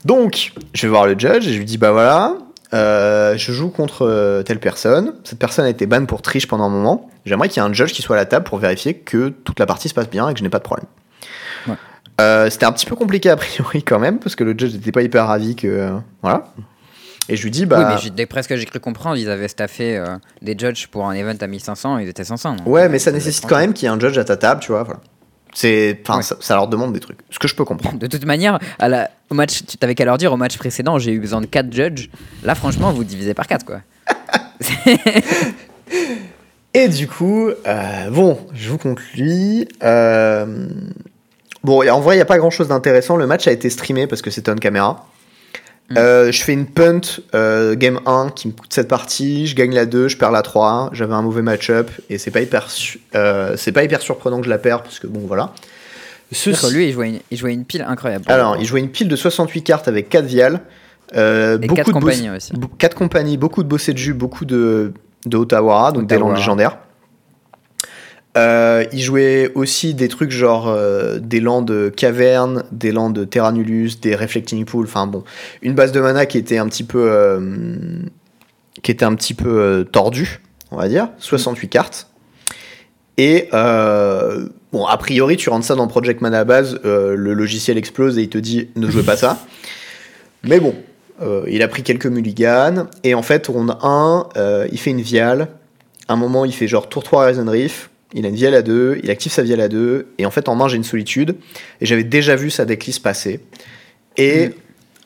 donc, 0.05 0.51
je 0.73 0.81
vais 0.83 0.89
voir 0.89 1.05
le 1.07 1.17
judge 1.17 1.47
et 1.47 1.53
je 1.53 1.57
lui 1.57 1.65
dis, 1.65 1.77
bah 1.77 1.91
voilà, 1.91 2.35
euh, 2.73 3.35
je 3.37 3.51
joue 3.51 3.69
contre 3.69 4.05
euh, 4.05 4.43
telle 4.43 4.59
personne. 4.59 5.15
Cette 5.23 5.39
personne 5.39 5.65
a 5.65 5.69
été 5.69 5.85
ban 5.85 6.05
pour 6.05 6.21
triche 6.21 6.47
pendant 6.47 6.65
un 6.65 6.69
moment. 6.69 7.09
J'aimerais 7.25 7.47
qu'il 7.49 7.61
y 7.61 7.65
ait 7.65 7.69
un 7.69 7.73
judge 7.73 7.91
qui 7.93 8.01
soit 8.01 8.15
à 8.15 8.19
la 8.19 8.25
table 8.25 8.45
pour 8.45 8.57
vérifier 8.59 8.95
que 8.95 9.29
toute 9.29 9.59
la 9.59 9.65
partie 9.65 9.89
se 9.89 9.93
passe 9.93 10.09
bien 10.09 10.27
et 10.29 10.33
que 10.33 10.39
je 10.39 10.43
n'ai 10.43 10.49
pas 10.49 10.59
de 10.59 10.63
problème. 10.63 10.87
Ouais. 11.67 11.75
Euh, 12.21 12.49
C'était 12.49 12.65
un 12.65 12.71
petit 12.71 12.85
peu 12.85 12.95
compliqué 12.95 13.29
a 13.29 13.35
priori 13.37 13.81
quand 13.83 13.99
même 13.99 14.19
parce 14.19 14.35
que 14.35 14.43
le 14.43 14.51
judge 14.57 14.73
n'était 14.73 14.91
pas 14.91 15.01
hyper 15.01 15.25
ravi 15.27 15.55
que 15.55 15.67
euh, 15.67 15.91
voilà. 16.21 16.45
Et 17.29 17.35
je 17.37 17.43
lui 17.43 17.51
dis 17.51 17.65
bah 17.65 17.95
Oui, 17.95 18.01
mais 18.03 18.09
d'après 18.11 18.43
ce 18.43 18.47
que 18.49 18.57
j'ai 18.57 18.65
cru 18.65 18.79
comprendre, 18.79 19.15
ils 19.17 19.29
avaient 19.29 19.47
staffé 19.47 19.97
euh, 19.97 20.17
des 20.41 20.57
judges 20.57 20.87
pour 20.87 21.07
un 21.07 21.13
event 21.13 21.35
à 21.39 21.47
1500, 21.47 21.99
ils 21.99 22.09
étaient 22.09 22.23
500. 22.23 22.55
donc, 22.57 22.67
Ouais, 22.67 22.83
euh, 22.83 22.89
mais 22.89 22.99
ça 22.99 23.11
nécessite 23.11 23.45
quand 23.47 23.57
même 23.57 23.73
qu'il 23.73 23.87
y 23.87 23.91
ait 23.91 23.95
un 23.95 23.99
judge 23.99 24.17
à 24.17 24.25
ta 24.25 24.35
table, 24.35 24.59
tu 24.61 24.71
vois. 24.71 24.83
Voilà. 24.83 24.99
C'est, 25.53 25.99
enfin, 26.03 26.17
Ouais. 26.17 26.23
ça, 26.23 26.35
ça 26.39 26.55
leur 26.55 26.67
demande 26.67 26.93
des 26.93 26.99
trucs. 26.99 27.19
Ce 27.29 27.39
que 27.39 27.47
je 27.47 27.55
peux 27.55 27.63
comprendre. 27.63 27.97
De 27.99 28.07
toute 28.07 28.25
manière, 28.25 28.59
à 28.79 28.89
la, 28.89 29.09
au 29.29 29.35
match, 29.35 29.63
tu 29.65 29.77
t'avais 29.77 29.95
qu'à 29.95 30.05
leur 30.05 30.17
dire 30.17 30.33
au 30.33 30.37
match 30.37 30.57
précédent, 30.57 30.97
j'ai 30.99 31.11
eu 31.13 31.19
besoin 31.19 31.41
de 31.41 31.45
4 31.45 31.71
judges. 31.71 32.09
Là, 32.43 32.55
franchement, 32.55 32.91
vous 32.91 33.03
divisez 33.03 33.33
par 33.33 33.47
4 33.47 33.65
quoi. 33.65 33.81
Et 36.73 36.87
du 36.87 37.07
coup, 37.07 37.49
euh, 37.67 38.09
bon, 38.09 38.39
je 38.53 38.71
lui. 39.13 39.67
Euh, 39.83 40.67
bon, 41.63 41.87
en 41.87 41.99
vrai, 42.01 42.15
il 42.15 42.17
n'y 42.17 42.21
a 42.23 42.25
pas 42.25 42.39
grand 42.39 42.49
chose 42.49 42.67
d'intéressant. 42.69 43.15
Le 43.15 43.27
match 43.27 43.47
a 43.47 43.51
été 43.51 43.69
streamé 43.69 44.07
parce 44.07 44.23
que 44.23 44.31
c'était 44.31 44.49
on 44.51 44.55
caméra. 44.55 45.05
Mm. 45.89 45.97
Euh, 45.97 46.31
je 46.31 46.41
fais 46.43 46.53
une 46.53 46.65
punt 46.65 47.01
euh, 47.35 47.75
game 47.75 47.99
1 48.05 48.29
qui 48.35 48.47
me 48.47 48.53
coûte 48.53 48.73
cette 48.73 48.87
partie, 48.87 49.47
je 49.47 49.55
gagne 49.55 49.73
la 49.75 49.85
2, 49.85 50.07
je 50.07 50.17
perds 50.17 50.31
la 50.31 50.41
3, 50.41 50.91
j'avais 50.93 51.13
un 51.13 51.21
mauvais 51.21 51.41
match-up 51.41 51.91
et 52.09 52.17
c'est 52.17 52.31
pas 52.31 52.39
hyper 52.41 52.67
euh, 53.15 53.55
c'est 53.57 53.71
pas 53.73 53.83
hyper 53.83 54.01
surprenant 54.01 54.39
que 54.39 54.45
je 54.45 54.49
la 54.49 54.57
perds 54.57 54.81
parce 54.83 54.99
que 54.99 55.07
bon 55.07 55.21
voilà. 55.27 55.53
Ceci- 56.31 56.73
lui, 56.73 56.87
il 56.87 56.93
jouait, 56.93 57.09
une, 57.09 57.19
il 57.29 57.37
jouait 57.37 57.53
une 57.53 57.65
pile 57.65 57.85
incroyable. 57.87 58.25
Alors, 58.27 58.55
il 58.57 58.65
jouait 58.65 58.79
une 58.79 58.89
pile 58.89 59.07
de 59.07 59.15
68 59.15 59.61
cartes 59.61 59.87
avec 59.87 60.09
4 60.09 60.25
vials, 60.25 60.61
euh, 61.15 61.57
Et 61.61 61.67
beaucoup 61.67 61.75
4 61.75 61.87
de 61.87 61.91
compagnies 61.93 62.29
aussi. 62.31 62.53
Be- 62.53 62.77
quatre 62.79 62.95
compagnies, 62.95 63.37
beaucoup 63.37 63.61
de 63.61 63.67
bossés 63.67 63.93
de 63.93 63.99
jus, 63.99 64.13
beaucoup 64.13 64.45
de, 64.45 64.93
de 65.27 65.37
Otawara, 65.37 65.91
donc 65.91 66.07
des 66.07 66.15
Otawara. 66.15 66.37
légendaires. 66.37 66.77
Euh, 68.35 68.85
il 68.91 68.99
jouait 68.99 69.51
aussi 69.53 69.93
des 69.93 70.07
trucs 70.07 70.31
genre 70.31 70.67
euh, 70.67 71.19
des 71.19 71.39
landes 71.39 71.91
cavernes, 71.95 72.63
des 72.71 72.91
landes 72.91 73.29
Terranulus, 73.29 73.99
des 74.01 74.15
Reflecting 74.15 74.65
Pool, 74.65 74.85
enfin 74.85 75.05
bon, 75.05 75.23
une 75.61 75.75
base 75.75 75.91
de 75.91 75.99
mana 75.99 76.25
qui 76.25 76.39
était 76.39 76.57
un 76.57 76.67
petit 76.67 76.83
peu, 76.83 77.11
euh, 77.11 77.99
qui 78.81 78.91
était 78.91 79.05
un 79.05 79.13
petit 79.13 79.35
peu 79.35 79.59
euh, 79.59 79.83
tordue, 79.83 80.41
on 80.71 80.77
va 80.77 80.87
dire, 80.87 81.09
68 81.19 81.67
cartes. 81.67 82.07
Et 83.17 83.49
bon, 83.51 84.85
a 84.87 84.97
priori, 84.97 85.37
tu 85.37 85.51
rentres 85.51 85.67
ça 85.67 85.75
dans 85.75 85.85
Project 85.85 86.21
Mana 86.21 86.45
Base, 86.45 86.79
le 86.83 87.33
logiciel 87.33 87.77
explose 87.77 88.17
et 88.17 88.23
il 88.23 88.29
te 88.29 88.39
dit 88.39 88.69
ne 88.75 88.89
jouez 88.89 89.03
pas 89.03 89.15
ça. 89.15 89.37
Mais 90.43 90.59
bon, 90.59 90.73
il 91.47 91.61
a 91.61 91.67
pris 91.67 91.83
quelques 91.83 92.07
mulligans. 92.07 92.87
Et 93.03 93.13
en 93.13 93.21
fait, 93.21 93.45
ronde 93.45 93.77
1, 93.83 94.29
euh, 94.35 94.67
il 94.71 94.79
fait 94.79 94.89
une 94.89 95.01
viale. 95.01 95.49
À 96.07 96.13
un 96.13 96.15
moment, 96.15 96.43
il 96.43 96.53
fait 96.53 96.67
genre 96.67 96.89
tour 96.89 97.03
3 97.03 97.25
Raisin 97.25 97.47
Reef. 97.47 97.91
Il 98.13 98.25
a 98.25 98.29
une 98.29 98.35
viale 98.35 98.53
à 98.55 98.61
2. 98.61 98.99
Il 99.03 99.09
active 99.11 99.31
sa 99.31 99.41
viale 99.43 99.61
à 99.61 99.67
2. 99.67 100.07
Et 100.17 100.25
en 100.25 100.31
fait, 100.31 100.47
en 100.49 100.55
main, 100.55 100.67
j'ai 100.67 100.77
une 100.77 100.83
solitude. 100.83 101.35
Et 101.81 101.85
j'avais 101.85 102.03
déjà 102.03 102.35
vu 102.35 102.49
sa 102.49 102.65
decklist 102.65 103.01
passer. 103.01 103.39
Et 104.17 104.49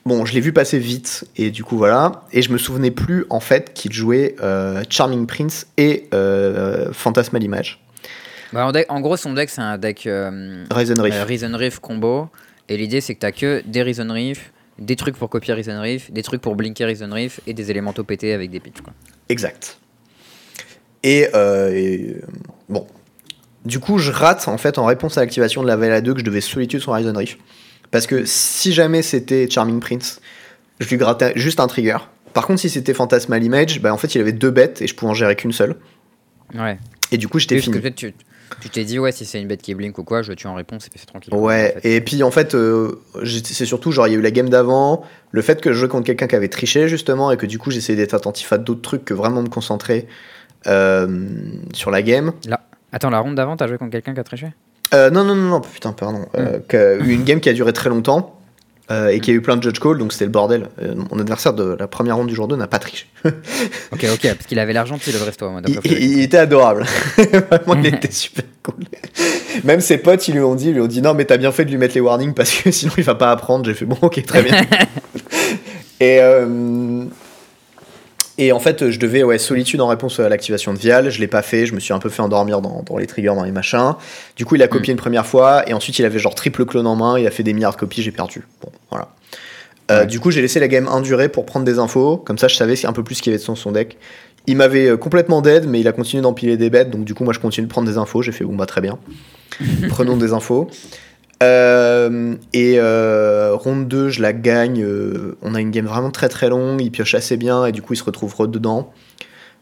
bon, 0.06 0.26
je 0.26 0.34
l'ai 0.34 0.42
vu 0.42 0.52
passer 0.54 0.78
vite. 0.80 1.26
Et 1.38 1.50
du 1.52 1.64
coup, 1.64 1.78
voilà. 1.78 2.24
Et 2.34 2.42
je 2.42 2.52
me 2.52 2.58
souvenais 2.58 2.92
plus, 2.92 3.26
en 3.30 3.40
fait, 3.40 3.74
qu'il 3.74 3.94
jouait 3.94 4.36
euh, 4.42 4.84
Charming 4.90 5.26
Prince 5.26 5.68
et 5.78 6.08
euh, 6.14 6.92
Phantasmal 6.92 7.44
Image. 7.44 7.80
Bah, 8.54 8.66
en, 8.66 8.72
deck- 8.72 8.86
en 8.90 9.00
gros, 9.02 9.18
son 9.18 9.34
deck, 9.34 9.50
c'est 9.50 9.62
un 9.62 9.78
deck 9.78 10.06
euh, 10.08 10.64
Raisin 10.72 11.02
Reef. 11.02 11.14
euh, 11.14 11.24
Risen 11.24 11.56
Reef 11.56 11.80
combo. 11.80 12.30
Et 12.70 12.78
l'idée, 12.78 13.00
c'est 13.02 13.16
que 13.16 13.20
t'as 13.20 13.32
que 13.32 13.62
des 13.66 13.82
Risen 13.84 14.12
Reef, 14.12 14.52
des 14.80 14.96
trucs 14.98 15.18
pour 15.18 15.30
copier 15.30 15.54
Risen 15.54 15.80
Reef, 15.80 16.12
des 16.12 16.24
trucs 16.24 16.42
pour 16.42 16.56
blinker 16.56 16.86
Risen 16.88 17.12
Reef 17.14 17.40
et 17.48 17.54
des 17.54 17.72
élémentaux 17.72 18.04
pétés 18.04 18.34
avec 18.34 18.50
des 18.52 18.60
pitchs. 18.60 18.82
Quoi. 18.82 18.94
Exact. 19.30 19.78
Et, 21.04 21.28
euh, 21.34 21.72
et, 21.74 22.16
euh, 22.18 22.22
bon. 22.70 22.86
Du 23.68 23.80
coup, 23.80 23.98
je 23.98 24.12
rate 24.12 24.48
en 24.48 24.58
fait 24.58 24.78
en 24.78 24.86
réponse 24.86 25.18
à 25.18 25.22
l'activation 25.22 25.62
de 25.62 25.68
la 25.68 25.76
Vela 25.76 26.00
2 26.00 26.14
que 26.14 26.20
je 26.22 26.26
devais 26.26 26.42
solitude 26.42 26.80
sur 26.80 26.94
Horizon 26.94 27.14
Reef. 27.14 27.38
Parce 27.92 28.08
que 28.08 28.24
si 28.26 28.72
jamais 28.72 29.02
c'était 29.02 29.50
Charming 29.50 29.80
Prince, 29.82 30.22
je 30.80 30.88
lui 30.88 30.98
grattais 30.98 31.34
juste 31.36 31.60
un 31.60 31.68
trigger. 31.68 31.98
Par 32.34 32.48
contre, 32.48 32.62
si 32.62 32.70
c'était 32.70 32.94
Phantasmal 32.94 33.44
Image, 33.44 33.82
bah, 33.82 33.94
en 33.94 33.98
fait, 33.98 34.16
il 34.16 34.22
avait 34.22 34.32
deux 34.32 34.52
bêtes 34.52 34.82
et 34.82 34.88
je 34.88 34.96
pouvais 34.96 35.12
en 35.12 35.14
gérer 35.14 35.36
qu'une 35.36 35.52
seule. 35.52 35.76
Ouais. 36.56 36.78
Et 37.12 37.18
du 37.18 37.28
coup, 37.28 37.40
j'étais 37.40 37.56
que 37.58 37.62
fini. 37.62 37.94
tu 37.94 38.14
tu 38.62 38.70
t'es 38.70 38.86
dit, 38.86 38.98
ouais, 38.98 39.12
si 39.12 39.26
c'est 39.26 39.42
une 39.42 39.48
bête 39.48 39.62
qui 39.62 39.76
blink 39.76 39.98
ou 39.98 40.04
quoi, 40.04 40.22
je 40.22 40.32
tue 40.32 40.48
en 40.48 40.54
réponse 40.54 40.88
et 40.88 40.90
puis 40.90 41.00
c'est 41.00 41.06
tranquille. 41.06 41.34
Ouais, 41.34 41.76
En 41.78 41.82
fait. 41.82 41.96
et 41.96 42.02
puis 42.02 42.24
en 42.24 42.32
fait, 42.32 42.56
euh, 42.56 43.02
c'est 43.26 43.66
surtout 43.66 43.92
genre 43.92 44.08
il 44.08 44.14
y 44.14 44.16
a 44.16 44.20
eu 44.20 44.22
la 44.22 44.32
game 44.32 44.50
d'avant, 44.50 45.04
le 45.32 45.42
fait 45.42 45.60
que 45.60 45.74
je 45.74 45.80
jouais 45.80 45.90
contre 45.90 46.06
quelqu'un 46.06 46.28
qui 46.28 46.36
avait 46.36 46.48
triché 46.48 46.88
justement 46.88 47.30
et 47.32 47.38
que 47.38 47.46
du 47.46 47.60
coup 47.60 47.72
j'essayais 47.72 47.98
d'être 47.98 48.14
attentif 48.14 48.54
à 48.54 48.58
d'autres 48.58 48.82
trucs 48.82 49.04
que 49.04 49.14
vraiment 49.14 49.42
me 49.42 49.50
concentrer 49.50 50.08
euh, 50.68 51.28
sur 51.74 51.92
la 51.92 52.02
game. 52.02 52.32
Là. 52.48 52.62
Attends, 52.92 53.10
la 53.10 53.20
ronde 53.20 53.36
d'avant, 53.36 53.58
t'as 53.58 53.68
joué 53.68 53.78
contre 53.78 53.92
quelqu'un 53.92 54.14
qui 54.14 54.20
a 54.20 54.24
triché 54.24 54.48
Euh, 54.94 55.10
non, 55.10 55.24
non, 55.24 55.36
non, 55.36 55.50
non, 55.50 55.62
putain, 55.62 55.92
pardon. 55.92 56.26
Euh, 56.38 56.60
que- 56.68 57.00
une 57.06 57.24
game 57.26 57.40
qui 57.40 57.50
a 57.50 57.54
duré 57.54 57.74
très 57.74 57.90
longtemps 57.90 58.34
euh, 58.90 59.10
et 59.10 59.20
qui 59.20 59.32
a 59.32 59.34
eu 59.34 59.42
plein 59.42 59.58
de 59.58 59.64
judge 59.64 59.80
calls, 59.80 59.98
donc 59.98 60.14
c'était 60.14 60.24
le 60.26 60.32
bordel. 60.32 60.70
Euh, 60.82 60.96
mon 61.12 61.20
adversaire 61.20 61.52
de 61.54 61.76
la 61.78 61.88
première 61.88 62.16
ronde 62.16 62.28
du 62.28 62.36
jour 62.36 62.48
2 62.48 62.56
n'a 62.56 62.68
pas 62.68 62.80
triché. 62.80 63.06
Ok, 63.92 64.06
ok, 64.14 64.22
parce 64.22 64.46
qu'il 64.48 64.60
avait 64.60 64.74
l'argent, 64.74 64.98
il 65.06 65.14
le 65.14 65.24
resto. 65.24 65.50
Moi, 65.50 65.62
Il, 65.84 65.92
il- 65.92 66.22
était 66.22 66.38
adorable. 66.38 66.86
Vraiment, 67.18 67.76
il 67.82 67.88
était 67.88 68.12
super 68.12 68.46
cool. 68.64 68.76
Même 69.64 69.82
ses 69.82 69.98
potes, 69.98 70.28
ils 70.28 70.36
lui 70.36 70.42
ont 70.42 70.56
dit, 70.56 70.68
ils 70.70 70.74
lui 70.74 70.82
ont 70.82 70.88
dit 70.88 71.02
non, 71.02 71.14
mais 71.14 71.26
t'as 71.26 71.38
bien 71.38 71.52
fait 71.52 71.66
de 71.66 71.72
lui 71.72 71.78
mettre 71.78 71.96
les 71.96 72.02
warnings 72.02 72.34
parce 72.34 72.52
que 72.54 72.72
sinon 72.72 72.94
il 72.98 73.04
va 73.04 73.16
pas 73.16 73.32
apprendre. 73.32 73.66
J'ai 73.66 73.74
fait 73.74 73.86
bon, 73.86 73.98
ok, 74.02 74.24
très 74.26 74.44
bien. 74.44 74.56
et, 76.00 76.20
euh, 76.22 77.06
et 78.38 78.52
en 78.52 78.60
fait, 78.60 78.90
je 78.92 79.00
devais, 79.00 79.24
ouais, 79.24 79.38
solitude 79.38 79.82
en 79.82 79.88
réponse 79.88 80.20
à 80.20 80.30
l'activation 80.30 80.74
de 80.74 80.78
Vial. 80.78 81.10
Je 81.10 81.20
l'ai 81.20 81.28
pas 81.28 81.42
fait. 81.42 81.66
Je 81.66 81.74
me 81.74 81.80
suis 81.80 81.94
un 81.94 82.00
peu 82.00 82.10
fait 82.10 82.22
endormir 82.22 82.62
dans, 82.62 82.84
dans 82.84 82.98
les 82.98 83.08
triggers, 83.08 83.34
dans 83.36 83.44
les 83.44 83.52
machins. 83.52 83.96
Du 84.36 84.46
coup, 84.46 84.56
il 84.56 84.64
a 84.64 84.68
copié 84.68 84.92
une 84.92 85.00
première 85.00 85.26
fois 85.26 85.68
et 85.68 85.74
ensuite 85.74 85.98
il 86.00 86.06
avait 86.06 86.20
genre 86.20 86.36
triple 86.36 86.66
clone 86.66 86.88
en 86.88 86.96
main. 86.96 87.18
Il 87.18 87.26
a 87.26 87.32
fait 87.32 87.44
des 87.44 87.54
milliards 87.54 87.74
de 87.74 87.78
copies. 87.78 88.04
J'ai 88.04 88.12
perdu. 88.12 88.46
Bon, 88.62 88.70
voilà. 88.92 89.10
Euh, 89.90 90.02
Ouais. 90.02 90.06
Du 90.06 90.20
coup, 90.20 90.32
j'ai 90.32 90.42
laissé 90.42 90.60
la 90.60 90.68
game 90.68 90.88
indurer 90.88 91.30
pour 91.30 91.46
prendre 91.46 91.66
des 91.66 91.80
infos. 91.80 92.18
Comme 92.18 92.38
ça, 92.38 92.48
je 92.48 92.56
savais 92.56 92.86
un 92.86 92.92
peu 92.94 93.04
plus 93.04 93.16
ce 93.16 93.22
qu'il 93.22 93.32
y 93.32 93.34
avait 93.34 93.40
de 93.40 93.46
son, 93.46 93.56
son 93.56 93.72
deck. 93.72 93.98
Il 94.46 94.58
m'avait 94.58 94.88
euh, 94.88 94.98
complètement 94.98 95.42
dead, 95.42 95.66
mais 95.68 95.80
il 95.80 95.88
a 95.88 95.92
continué 95.94 96.22
d'empiler 96.22 96.58
des 96.58 96.70
bêtes. 96.70 96.90
Donc, 96.90 97.06
du 97.06 97.14
coup, 97.14 97.24
moi, 97.24 97.34
je 97.34 97.40
continue 97.40 97.68
de 97.68 97.72
prendre 97.72 97.88
des 97.88 97.98
infos. 97.98 98.22
J'ai 98.22 98.34
fait, 98.34 98.44
bon, 98.44 98.56
bah, 98.56 98.66
très 98.66 98.82
bien. 98.82 98.98
Prenons 99.90 100.18
des 100.18 100.34
infos. 100.34 100.70
Euh, 101.44 102.36
et 102.54 102.76
euh, 102.80 103.52
ronde 103.54 103.88
2, 103.88 104.10
je 104.10 104.22
la 104.22 104.34
gagne. 104.34 104.82
euh, 104.84 105.38
on 105.42 105.54
a 105.56 105.62
une 105.62 105.72
game 105.72 105.86
vraiment 105.86 106.12
très 106.12 106.30
très 106.30 106.50
longue. 106.50 106.82
Il 106.82 106.92
pioche 106.92 107.14
assez 107.16 107.38
bien 107.38 107.66
et 107.66 107.72
du 107.72 107.82
coup, 107.82 107.94
il 107.94 107.98
se 107.98 108.04
retrouve 108.04 108.34
dedans. 108.50 108.92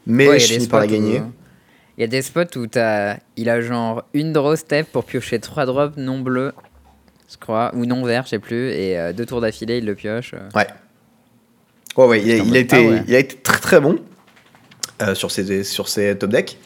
Mais 0.06 0.28
Ouais, 0.28 0.38
je 0.38 0.46
finis 0.52 0.66
par 0.68 0.80
la 0.80 0.86
gagner. 0.86 1.22
Il 1.98 2.02
y 2.02 2.04
a 2.04 2.06
des 2.06 2.22
spots 2.22 2.56
où 2.56 2.66
t'as- 2.66 3.16
il 3.36 3.48
a 3.48 3.60
genre 3.60 4.04
une 4.14 4.32
draw 4.32 4.54
step 4.56 4.86
pour 4.92 5.04
piocher 5.04 5.38
3 5.40 5.66
drops 5.66 5.96
non 5.96 6.18
bleus 6.20 6.52
je 7.28 7.36
crois, 7.38 7.72
ou 7.74 7.86
non 7.86 8.04
vert, 8.04 8.22
je 8.22 8.28
sais 8.28 8.38
plus, 8.38 8.70
et 8.70 8.96
deux 9.12 9.26
tours 9.26 9.40
d'affilée, 9.40 9.78
il 9.78 9.84
le 9.84 9.96
pioche. 9.96 10.32
Ouais. 10.54 10.66
Ouais, 11.96 12.06
ouais, 12.06 12.22
il, 12.22 12.30
a, 12.30 12.36
il 12.36 12.56
a 12.56 12.60
été, 12.60 12.76
ah 12.76 12.82
ouais. 12.82 13.02
il 13.08 13.14
a 13.16 13.18
été 13.18 13.36
très 13.38 13.58
très 13.58 13.80
bon 13.80 13.98
sur 15.14 15.32
ses, 15.32 15.64
sur 15.64 15.88
ses 15.88 16.16
top 16.16 16.30
decks. 16.30 16.56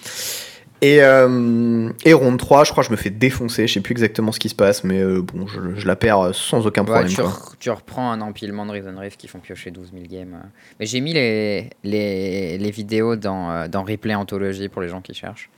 Et, 0.82 1.02
euh, 1.02 1.90
et 2.06 2.14
ronde 2.14 2.38
3, 2.38 2.64
je 2.64 2.70
crois 2.72 2.82
que 2.82 2.86
je 2.88 2.92
me 2.92 2.96
fais 2.96 3.10
défoncer. 3.10 3.66
Je 3.66 3.74
sais 3.74 3.80
plus 3.80 3.92
exactement 3.92 4.32
ce 4.32 4.40
qui 4.40 4.48
se 4.48 4.54
passe, 4.54 4.82
mais 4.82 4.98
euh, 5.00 5.20
bon, 5.20 5.46
je, 5.46 5.74
je 5.74 5.86
la 5.86 5.94
perds 5.94 6.20
euh, 6.20 6.32
sans 6.32 6.66
aucun 6.66 6.80
Ouais, 6.82 6.86
problème. 6.86 7.08
tu, 7.12 7.16
quoi. 7.20 7.30
re- 7.30 7.52
tu 7.58 7.70
reprends 7.70 8.10
un 8.10 8.20
empilement 8.22 8.64
de 8.64 8.70
Reason 8.70 8.94
Rift 8.96 9.20
qui 9.20 9.28
font 9.28 9.40
piocher 9.40 9.70
12 9.70 9.90
000 9.92 10.04
games. 10.08 10.40
euh. 10.42 10.46
Mais 10.78 10.86
j'ai 10.86 11.00
mis 11.02 11.12
les, 11.12 11.68
les, 11.84 12.56
les 12.56 12.70
vidéos 12.70 13.16
dans, 13.16 13.68
dans 13.68 13.82
Replay 13.84 14.14
Anthology 14.14 14.68
pour 14.70 14.80
les 14.80 14.88
gens 14.88 15.02
qui 15.02 15.12
cherchent. 15.12 15.50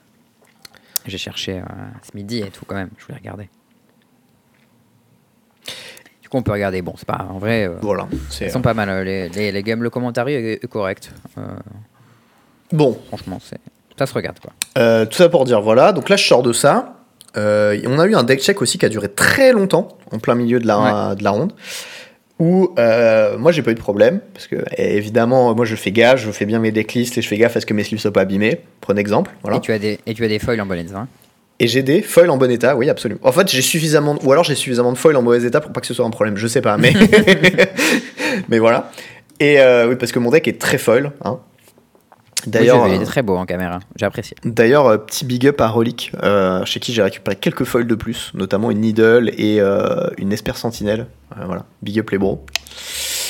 J'ai 1.07 1.18
cherché 1.18 1.59
euh, 1.59 1.62
ce 2.03 2.16
midi 2.16 2.41
et 2.41 2.51
tout 2.51 2.64
quand 2.66 2.75
même, 2.77 2.91
je 2.99 3.05
voulais 3.07 3.18
regarder. 3.18 3.49
Du 6.20 6.29
coup, 6.29 6.37
on 6.39 6.43
peut 6.43 6.53
regarder. 6.53 6.83
Bon, 6.83 6.95
c'est 6.97 7.07
pas 7.07 7.27
en 7.31 7.39
vrai. 7.39 7.70
Voilà. 7.81 8.09
c'est- 8.29 8.47
Ils 8.47 8.51
sont 8.51 8.62
pas 8.62 8.75
mal, 8.75 9.05
les, 9.05 9.29
les, 9.29 9.53
les 9.53 9.62
games. 9.62 9.83
Le 9.85 9.91
commentaire 9.91 10.27
est, 10.29 10.55
est 10.55 10.68
correct. 10.68 11.12
Bon, 12.73 12.99
franchement, 13.09 13.39
c'est 13.41 13.61
ça 14.07 14.12
se 14.12 14.16
regarde 14.16 14.38
quoi. 14.40 14.53
Euh, 14.78 15.07
tout 15.07 15.16
ça 15.16 15.28
pour 15.28 15.44
dire 15.44 15.61
voilà. 15.61 15.92
Donc 15.92 16.09
là, 16.09 16.16
je 16.16 16.26
sors 16.26 16.42
de 16.42 16.53
ça. 16.53 16.94
Euh, 17.36 17.80
on 17.86 17.98
a 17.98 18.07
eu 18.07 18.14
un 18.14 18.24
deck 18.24 18.40
check 18.40 18.61
aussi 18.61 18.78
qui 18.78 18.86
a 18.86 18.88
duré 18.88 19.09
très 19.09 19.53
longtemps, 19.53 19.88
en 20.11 20.18
plein 20.18 20.34
milieu 20.34 20.61
de 20.61 20.66
la, 20.66 21.14
de 21.14 21.24
la 21.24 21.30
ronde. 21.30 21.53
Où 22.38 22.74
euh, 22.78 23.38
moi, 23.38 23.53
j'ai 23.53 23.62
pas 23.62 23.70
eu 23.70 23.74
de 23.74 23.80
problème. 23.80 24.20
Parce 24.34 24.46
que, 24.46 24.57
eh, 24.76 24.96
évidemment, 24.96 25.55
moi, 25.55 25.64
je 25.64 25.76
fais 25.76 25.92
gaffe, 25.92 26.20
je 26.20 26.30
fais 26.30 26.44
bien 26.44 26.59
mes 26.59 26.72
decklists 26.72 27.16
et 27.16 27.22
je 27.22 27.28
fais 27.28 27.38
gaffe 27.38 27.57
à 27.57 27.61
ce 27.61 27.66
que 27.66 27.74
mes 27.74 27.84
sleeves 27.84 28.00
soient 28.00 28.12
pas 28.12 28.22
abîmés. 28.22 28.61
Prenez 28.80 29.00
exemple. 29.00 29.30
Voilà. 29.42 29.59
Et 29.59 29.61
tu 29.61 29.72
as 29.72 29.78
des 29.78 29.98
et 30.07 30.14
tu 30.14 30.24
as 30.24 30.28
des 30.28 30.38
foils 30.38 30.61
en 30.61 30.66
bon 30.66 30.78
état. 30.78 31.07
Et 31.61 31.68
j'ai 31.68 31.82
des 31.82 32.03
foils 32.03 32.30
en 32.30 32.38
bon 32.38 32.50
état, 32.50 32.74
oui, 32.74 32.90
absolument. 32.90 33.20
En 33.22 33.30
fait, 33.30 33.48
j'ai 33.48 33.62
suffisamment, 33.62 34.18
ou 34.24 34.32
alors 34.32 34.42
j'ai 34.42 34.57
suffisamment 34.57 34.92
de 34.92 34.98
foils 34.98 35.16
en 35.16 35.22
mauvais 35.22 35.46
état 35.46 35.61
pour 35.61 35.72
pas 35.72 35.80
que 35.80 35.86
ce 35.86 35.94
soit 35.94 36.05
un 36.05 36.11
problème. 36.11 36.36
Je 36.36 36.48
sais 36.48 36.61
pas, 36.61 36.76
mais 36.76 36.92
mais 38.48 38.59
voilà. 38.59 38.90
Et 39.38 39.61
euh, 39.61 39.88
oui, 39.88 39.96
parce 39.96 40.11
que 40.11 40.18
mon 40.18 40.30
deck 40.30 40.48
est 40.48 40.61
très 40.61 40.78
foil. 40.78 41.12
Hein. 41.24 41.38
D'ailleurs, 42.47 42.86
il 42.88 42.93
euh, 42.93 42.97
était 42.97 43.05
très 43.05 43.22
beau 43.22 43.36
en 43.36 43.47
caméra. 43.47 43.80
J'ai 43.97 44.07
apprécié. 44.07 44.36
d'ailleurs, 44.45 44.86
euh, 44.86 44.97
petit 44.99 45.24
big 45.24 45.47
up 45.47 45.61
à 45.61 45.68
Relic, 45.68 46.12
euh, 46.22 46.64
chez 46.64 46.80
qui 46.80 46.93
j'ai 46.93 47.03
récupéré 47.03 47.36
quelques 47.36 47.64
foils 47.64 47.86
de 47.86 47.95
plus, 47.95 48.30
notamment 48.34 48.70
une 48.70 48.80
Needle 48.80 49.30
et 49.36 49.61
euh, 49.61 50.09
une 50.18 50.32
Esper 50.32 50.55
Sentinelle. 50.57 51.07
Euh, 51.38 51.45
voilà, 51.47 51.64
big 51.82 51.99
up 52.01 52.11
les 52.11 52.18
bros. 52.18 52.45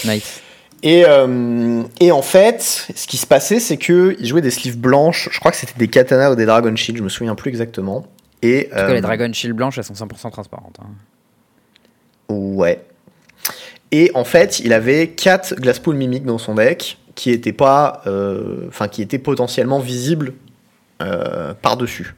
Nice. 0.04 0.40
Et, 0.84 1.04
euh, 1.06 1.82
et 2.00 2.10
en 2.10 2.22
fait, 2.22 2.88
ce 2.94 3.06
qui 3.06 3.16
se 3.16 3.26
passait, 3.26 3.60
c'est 3.60 3.76
que 3.76 4.16
ils 4.18 4.26
jouaient 4.26 4.40
des 4.40 4.50
sleeves 4.50 4.78
blanches. 4.78 5.28
Je 5.30 5.38
crois 5.38 5.52
que 5.52 5.56
c'était 5.56 5.78
des 5.78 5.86
Katana 5.88 6.32
ou 6.32 6.34
des 6.34 6.44
Dragon 6.46 6.74
Shield, 6.74 6.98
je 6.98 7.04
me 7.04 7.08
souviens 7.08 7.34
plus 7.36 7.50
exactement. 7.50 8.04
Et 8.42 8.66
En 8.66 8.70
tout 8.70 8.74
cas, 8.74 8.88
euh, 8.90 8.94
les 8.94 9.00
Dragon 9.00 9.32
Shield 9.32 9.54
blanches, 9.54 9.78
elles 9.78 9.84
sont 9.84 9.94
100% 9.94 10.30
transparentes. 10.32 10.78
hein. 10.82 10.88
Ouais. 12.28 12.84
Et 13.92 14.10
en 14.14 14.24
fait, 14.24 14.58
il 14.60 14.72
avait 14.72 15.08
4 15.08 15.56
Glasspool 15.60 15.96
Mimic 15.96 16.24
dans 16.24 16.38
son 16.38 16.54
deck 16.54 16.98
qui 17.14 17.30
étaient 17.30 17.52
pas, 17.52 18.02
euh, 18.06 18.66
enfin 18.68 18.88
qui 18.88 19.02
étaient 19.02 19.18
potentiellement 19.18 19.78
visibles 19.80 20.34
euh, 21.00 21.54
par-dessus. 21.60 22.14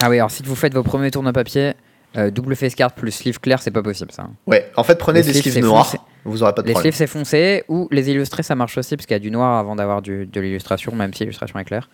Ah 0.00 0.10
oui, 0.10 0.16
alors 0.18 0.30
si 0.30 0.42
vous 0.42 0.54
faites 0.56 0.74
vos 0.74 0.82
premiers 0.82 1.10
tours 1.10 1.22
de 1.22 1.30
papier, 1.30 1.72
euh, 2.16 2.30
double 2.30 2.54
face 2.56 2.74
card 2.74 2.92
plus 2.92 3.10
sleeve 3.12 3.40
clair, 3.40 3.62
c'est 3.62 3.70
pas 3.70 3.82
possible 3.82 4.12
ça. 4.12 4.22
hein. 4.22 4.32
Ouais, 4.46 4.70
en 4.76 4.84
fait, 4.84 4.96
prenez 4.96 5.22
Les 5.22 5.32
des 5.32 5.40
sleeves, 5.42 5.60
noirs, 5.64 5.86
foncé. 5.86 5.98
vous 6.24 6.42
aurez 6.42 6.52
pas 6.54 6.62
de 6.62 6.66
Les 6.66 6.72
problème. 6.74 6.92
sleeves 6.92 6.98
c'est 6.98 7.06
foncé 7.12 7.64
ou 7.68 7.88
les 7.90 8.10
illustrés 8.10 8.42
ça 8.42 8.54
marche 8.54 8.76
aussi 8.78 8.96
parce 8.96 9.06
qu'il 9.06 9.14
y 9.14 9.16
a 9.16 9.20
du 9.20 9.30
noir 9.30 9.58
avant 9.58 9.76
d'avoir 9.76 10.02
du- 10.02 10.26
de 10.26 10.40
l'illustration, 10.40 10.94
même 10.94 11.14
si 11.14 11.20
l'illustration 11.24 11.58
est 11.58 11.64
claire. 11.64 11.88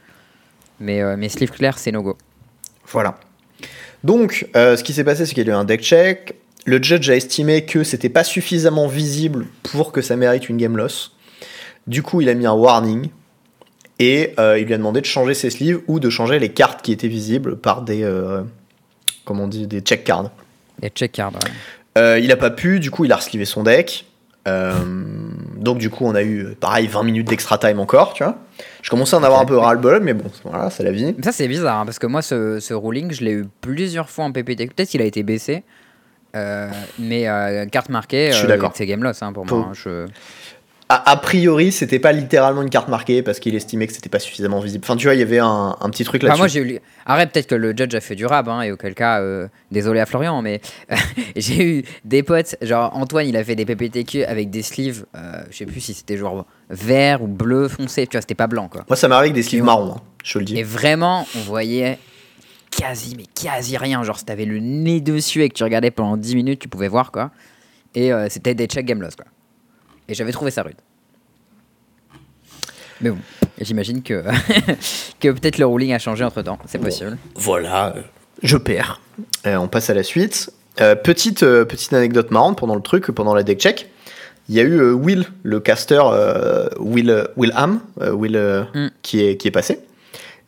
Mais 0.80 1.02
euh, 1.02 1.16
mes 1.16 1.28
sleeves 1.28 1.50
clairs 1.52 1.78
c'est 1.78 1.92
no 1.92 2.02
go. 2.02 2.16
Voilà. 2.86 3.18
Donc, 4.04 4.48
euh, 4.56 4.76
ce 4.76 4.84
qui 4.84 4.92
s'est 4.92 5.04
passé, 5.04 5.26
c'est 5.26 5.34
qu'il 5.34 5.46
y 5.46 5.50
a 5.50 5.52
eu 5.54 5.56
un 5.56 5.64
deck 5.64 5.82
check. 5.82 6.34
Le 6.66 6.80
judge 6.82 7.08
a 7.10 7.16
estimé 7.16 7.64
que 7.64 7.82
c'était 7.84 8.08
pas 8.08 8.24
suffisamment 8.24 8.86
visible 8.86 9.46
pour 9.64 9.90
que 9.92 10.00
ça 10.02 10.16
mérite 10.16 10.48
une 10.48 10.56
game 10.56 10.76
loss. 10.76 11.16
Du 11.88 12.02
coup, 12.04 12.20
il 12.20 12.28
a 12.28 12.34
mis 12.34 12.46
un 12.46 12.52
warning 12.52 13.08
et 13.98 14.34
euh, 14.38 14.58
il 14.58 14.66
lui 14.66 14.74
a 14.74 14.76
demandé 14.78 15.00
de 15.00 15.06
changer 15.06 15.34
ses 15.34 15.50
sleeves 15.50 15.80
ou 15.88 15.98
de 15.98 16.08
changer 16.10 16.38
les 16.38 16.50
cartes 16.50 16.82
qui 16.82 16.92
étaient 16.92 17.08
visibles 17.08 17.56
par 17.56 17.82
des, 17.82 18.04
euh, 18.04 18.42
comment 19.24 19.44
on 19.44 19.48
dit, 19.48 19.66
des 19.66 19.80
check 19.80 20.04
cards. 20.04 20.30
Les 20.82 20.90
check 20.90 21.12
cards. 21.12 21.32
ouais. 21.32 21.50
Euh, 21.96 22.18
il 22.20 22.30
a 22.30 22.36
pas 22.36 22.50
pu, 22.50 22.78
du 22.78 22.90
coup, 22.92 23.04
il 23.06 23.12
a 23.12 23.16
reslivé 23.16 23.44
son 23.44 23.64
deck. 23.64 24.04
Euh, 24.46 24.72
donc, 25.56 25.78
du 25.78 25.90
coup, 25.90 26.04
on 26.06 26.14
a 26.14 26.22
eu, 26.22 26.54
pareil, 26.60 26.86
20 26.86 27.02
minutes 27.02 27.26
d'extra 27.28 27.58
time 27.58 27.80
encore, 27.80 28.12
tu 28.12 28.22
vois. 28.22 28.38
Je 28.82 28.90
commençais 28.90 29.16
à 29.16 29.18
en 29.18 29.22
avoir 29.24 29.40
un 29.40 29.44
peu 29.46 29.56
ras-le-bol, 29.58 30.00
mais 30.02 30.14
bon, 30.14 30.30
voilà, 30.44 30.70
c'est 30.70 30.84
la 30.84 30.92
vie. 30.92 31.14
Ça 31.24 31.32
c'est 31.32 31.48
bizarre 31.48 31.78
hein, 31.80 31.84
parce 31.84 31.98
que 31.98 32.06
moi 32.06 32.22
ce, 32.22 32.58
ce 32.60 32.72
ruling 32.74 33.12
je 33.12 33.22
l'ai 33.24 33.32
eu 33.32 33.46
plusieurs 33.60 34.08
fois 34.10 34.24
en 34.24 34.32
PPT. 34.32 34.66
Peut-être 34.74 34.88
qu'il 34.88 35.02
a 35.02 35.04
été 35.04 35.22
baissé. 35.22 35.64
Mais 36.98 37.24
carte 37.72 37.88
marquée, 37.88 38.30
Je 38.32 38.36
suis 38.38 38.48
d'accord. 38.48 38.72
c'est 38.74 38.86
game 38.86 39.02
loss 39.02 39.22
hein, 39.22 39.32
pour 39.32 39.44
moi. 39.46 39.68
hein, 39.70 39.72
je- 39.74 40.06
A, 40.90 41.10
a 41.10 41.16
priori, 41.18 41.70
c'était 41.70 41.98
pas 41.98 42.12
littéralement 42.12 42.62
une 42.62 42.70
carte 42.70 42.88
marquée 42.88 43.22
parce 43.22 43.40
qu'il 43.40 43.54
estimait 43.54 43.86
que 43.86 43.92
c'était 43.92 44.08
pas 44.08 44.18
suffisamment 44.20 44.58
visible. 44.60 44.82
Enfin, 44.84 44.96
tu 44.96 45.06
vois, 45.06 45.14
il 45.14 45.18
y 45.18 45.22
avait 45.22 45.38
un, 45.38 45.76
un 45.78 45.90
petit 45.90 46.02
truc 46.04 46.22
Enfin, 46.24 46.28
là-dessus. 46.28 46.40
moi 46.40 46.48
j'ai 46.48 46.60
eu. 46.76 46.80
Arrête, 47.04 47.30
peut-être 47.30 47.46
que 47.46 47.54
le 47.54 47.74
judge 47.76 47.94
a 47.94 48.00
fait 48.00 48.14
du 48.14 48.24
rab, 48.24 48.48
hein, 48.48 48.62
et 48.62 48.72
auquel 48.72 48.94
cas, 48.94 49.20
euh, 49.20 49.48
désolé 49.70 50.00
à 50.00 50.06
Florian, 50.06 50.40
mais 50.40 50.62
j'ai 51.36 51.62
eu 51.62 51.84
des 52.06 52.22
potes, 52.22 52.56
genre 52.62 52.96
Antoine, 52.96 53.26
il 53.28 53.36
a 53.36 53.44
fait 53.44 53.54
des 53.54 53.66
PPTQ 53.66 54.24
avec 54.24 54.48
des 54.48 54.62
sleeves, 54.62 55.04
euh, 55.14 55.42
je 55.50 55.58
sais 55.58 55.66
plus 55.66 55.80
si 55.80 55.92
c'était 55.92 56.16
genre 56.16 56.46
vert 56.70 57.22
ou 57.22 57.26
bleu 57.26 57.68
foncé, 57.68 58.06
tu 58.06 58.12
vois, 58.12 58.22
c'était 58.22 58.34
pas 58.34 58.46
blanc 58.46 58.68
quoi. 58.68 58.84
Moi, 58.88 58.96
ça 58.96 59.08
m'arrive 59.08 59.32
avec 59.32 59.34
des 59.34 59.42
sleeves 59.42 59.64
marrons, 59.64 59.96
hein, 59.96 60.00
je 60.24 60.32
te 60.32 60.38
le 60.38 60.44
dis. 60.46 60.58
Et 60.58 60.62
vraiment, 60.62 61.26
on 61.36 61.40
voyait 61.40 61.98
quasi, 62.70 63.14
mais 63.16 63.24
quasi 63.34 63.76
rien. 63.76 64.02
Genre, 64.04 64.18
si 64.18 64.24
t'avais 64.24 64.44
le 64.46 64.58
nez 64.58 65.00
dessus 65.02 65.42
et 65.42 65.48
que 65.50 65.54
tu 65.54 65.64
regardais 65.64 65.90
pendant 65.90 66.16
10 66.16 66.34
minutes, 66.34 66.60
tu 66.60 66.68
pouvais 66.68 66.88
voir 66.88 67.12
quoi. 67.12 67.30
Et 67.94 68.10
euh, 68.12 68.28
c'était 68.30 68.54
des 68.54 68.66
check 68.66 68.86
game 68.86 69.02
loss 69.02 69.16
quoi. 69.16 69.26
Et 70.08 70.14
j'avais 70.14 70.32
trouvé 70.32 70.50
ça 70.50 70.62
rude. 70.62 70.76
Mais 73.00 73.10
bon, 73.10 73.18
j'imagine 73.60 74.02
que, 74.02 74.24
que 75.20 75.28
peut-être 75.30 75.58
le 75.58 75.66
ruling 75.66 75.92
a 75.92 75.98
changé 75.98 76.24
entre 76.24 76.42
temps, 76.42 76.58
c'est 76.66 76.78
possible. 76.80 77.16
Voilà, 77.36 77.94
je 78.42 78.56
perds. 78.56 79.00
Euh, 79.46 79.56
on 79.56 79.68
passe 79.68 79.88
à 79.90 79.94
la 79.94 80.02
suite. 80.02 80.50
Euh, 80.80 80.94
petite, 80.94 81.42
euh, 81.42 81.64
petite 81.64 81.92
anecdote 81.92 82.30
marrante 82.30 82.58
pendant 82.58 82.74
le 82.74 82.80
truc, 82.82 83.06
pendant 83.12 83.34
la 83.34 83.42
deck 83.42 83.60
check. 83.60 83.88
Il 84.48 84.54
y 84.54 84.60
a 84.60 84.62
eu 84.62 84.80
Will, 84.92 85.26
le 85.42 85.60
caster 85.60 86.00
Will, 86.80 87.28
Will 87.36 87.52
Ham, 87.54 87.80
Will, 88.00 88.66
Mm. 88.74 88.88
qui, 89.02 89.22
est, 89.22 89.36
qui 89.36 89.46
est 89.46 89.50
passé. 89.52 89.80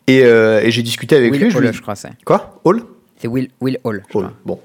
Et, 0.06 0.20
et 0.20 0.70
j'ai 0.70 0.82
discuté 0.82 1.16
avec 1.16 1.32
Will 1.32 1.42
lui. 1.42 1.50
je 1.50 1.58
Hall, 1.58 1.64
lui- 1.66 1.72
je 1.74 1.82
crois. 1.82 1.94
Quoi? 2.24 2.58
Hall? 2.64 2.82
C'est 3.18 3.28
Will, 3.28 3.50
Will 3.60 3.78
Hall. 3.84 4.02
je 4.10 4.18
Hall, 4.18 4.30
bon. 4.46 4.58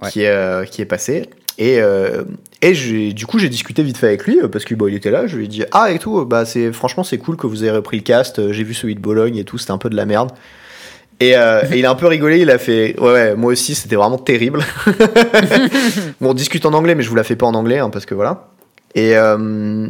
Ouais. 0.00 0.10
Qui, 0.10 0.22
est, 0.22 0.70
qui 0.70 0.80
est 0.80 0.84
passé. 0.86 1.28
Et, 1.58 1.80
euh, 1.80 2.22
et 2.62 2.72
du 3.12 3.26
coup, 3.26 3.38
j'ai 3.40 3.48
discuté 3.48 3.82
vite 3.82 3.98
fait 3.98 4.06
avec 4.06 4.24
lui 4.24 4.40
euh, 4.40 4.48
parce 4.48 4.64
qu'il 4.64 4.76
il 4.88 4.94
était 4.94 5.10
là. 5.10 5.26
Je 5.26 5.36
lui 5.36 5.44
ai 5.46 5.48
dit 5.48 5.64
Ah, 5.72 5.90
et 5.90 5.98
tout, 5.98 6.24
bah, 6.24 6.44
c'est, 6.44 6.72
franchement, 6.72 7.02
c'est 7.04 7.18
cool 7.18 7.36
que 7.36 7.46
vous 7.48 7.62
ayez 7.64 7.72
repris 7.72 7.96
le 7.96 8.02
cast. 8.04 8.38
euh, 8.38 8.52
J'ai 8.52 8.62
vu 8.64 8.74
celui 8.74 8.94
de 8.94 9.00
Bologne 9.00 9.36
et 9.36 9.44
tout, 9.44 9.58
c'était 9.58 9.72
un 9.72 9.78
peu 9.78 9.90
de 9.90 9.96
la 9.96 10.06
merde. 10.06 10.30
Et, 11.20 11.36
euh, 11.36 11.62
et 11.72 11.80
il 11.80 11.84
a 11.86 11.90
un 11.90 11.96
peu 11.96 12.06
rigolé. 12.06 12.38
Il 12.38 12.50
a 12.50 12.58
fait 12.58 12.94
Ouais, 13.00 13.12
ouais, 13.12 13.34
moi 13.34 13.52
aussi, 13.52 13.74
c'était 13.74 13.96
vraiment 13.96 14.18
terrible. 14.18 14.64
bon, 16.20 16.30
on 16.30 16.34
discute 16.34 16.64
en 16.64 16.72
anglais, 16.74 16.94
mais 16.94 17.02
je 17.02 17.08
vous 17.10 17.16
la 17.16 17.24
fais 17.24 17.36
pas 17.36 17.46
en 17.46 17.54
anglais 17.54 17.78
hein, 17.78 17.90
parce 17.90 18.06
que 18.06 18.14
voilà. 18.14 18.48
Et. 18.94 19.16
euh, 19.16 19.88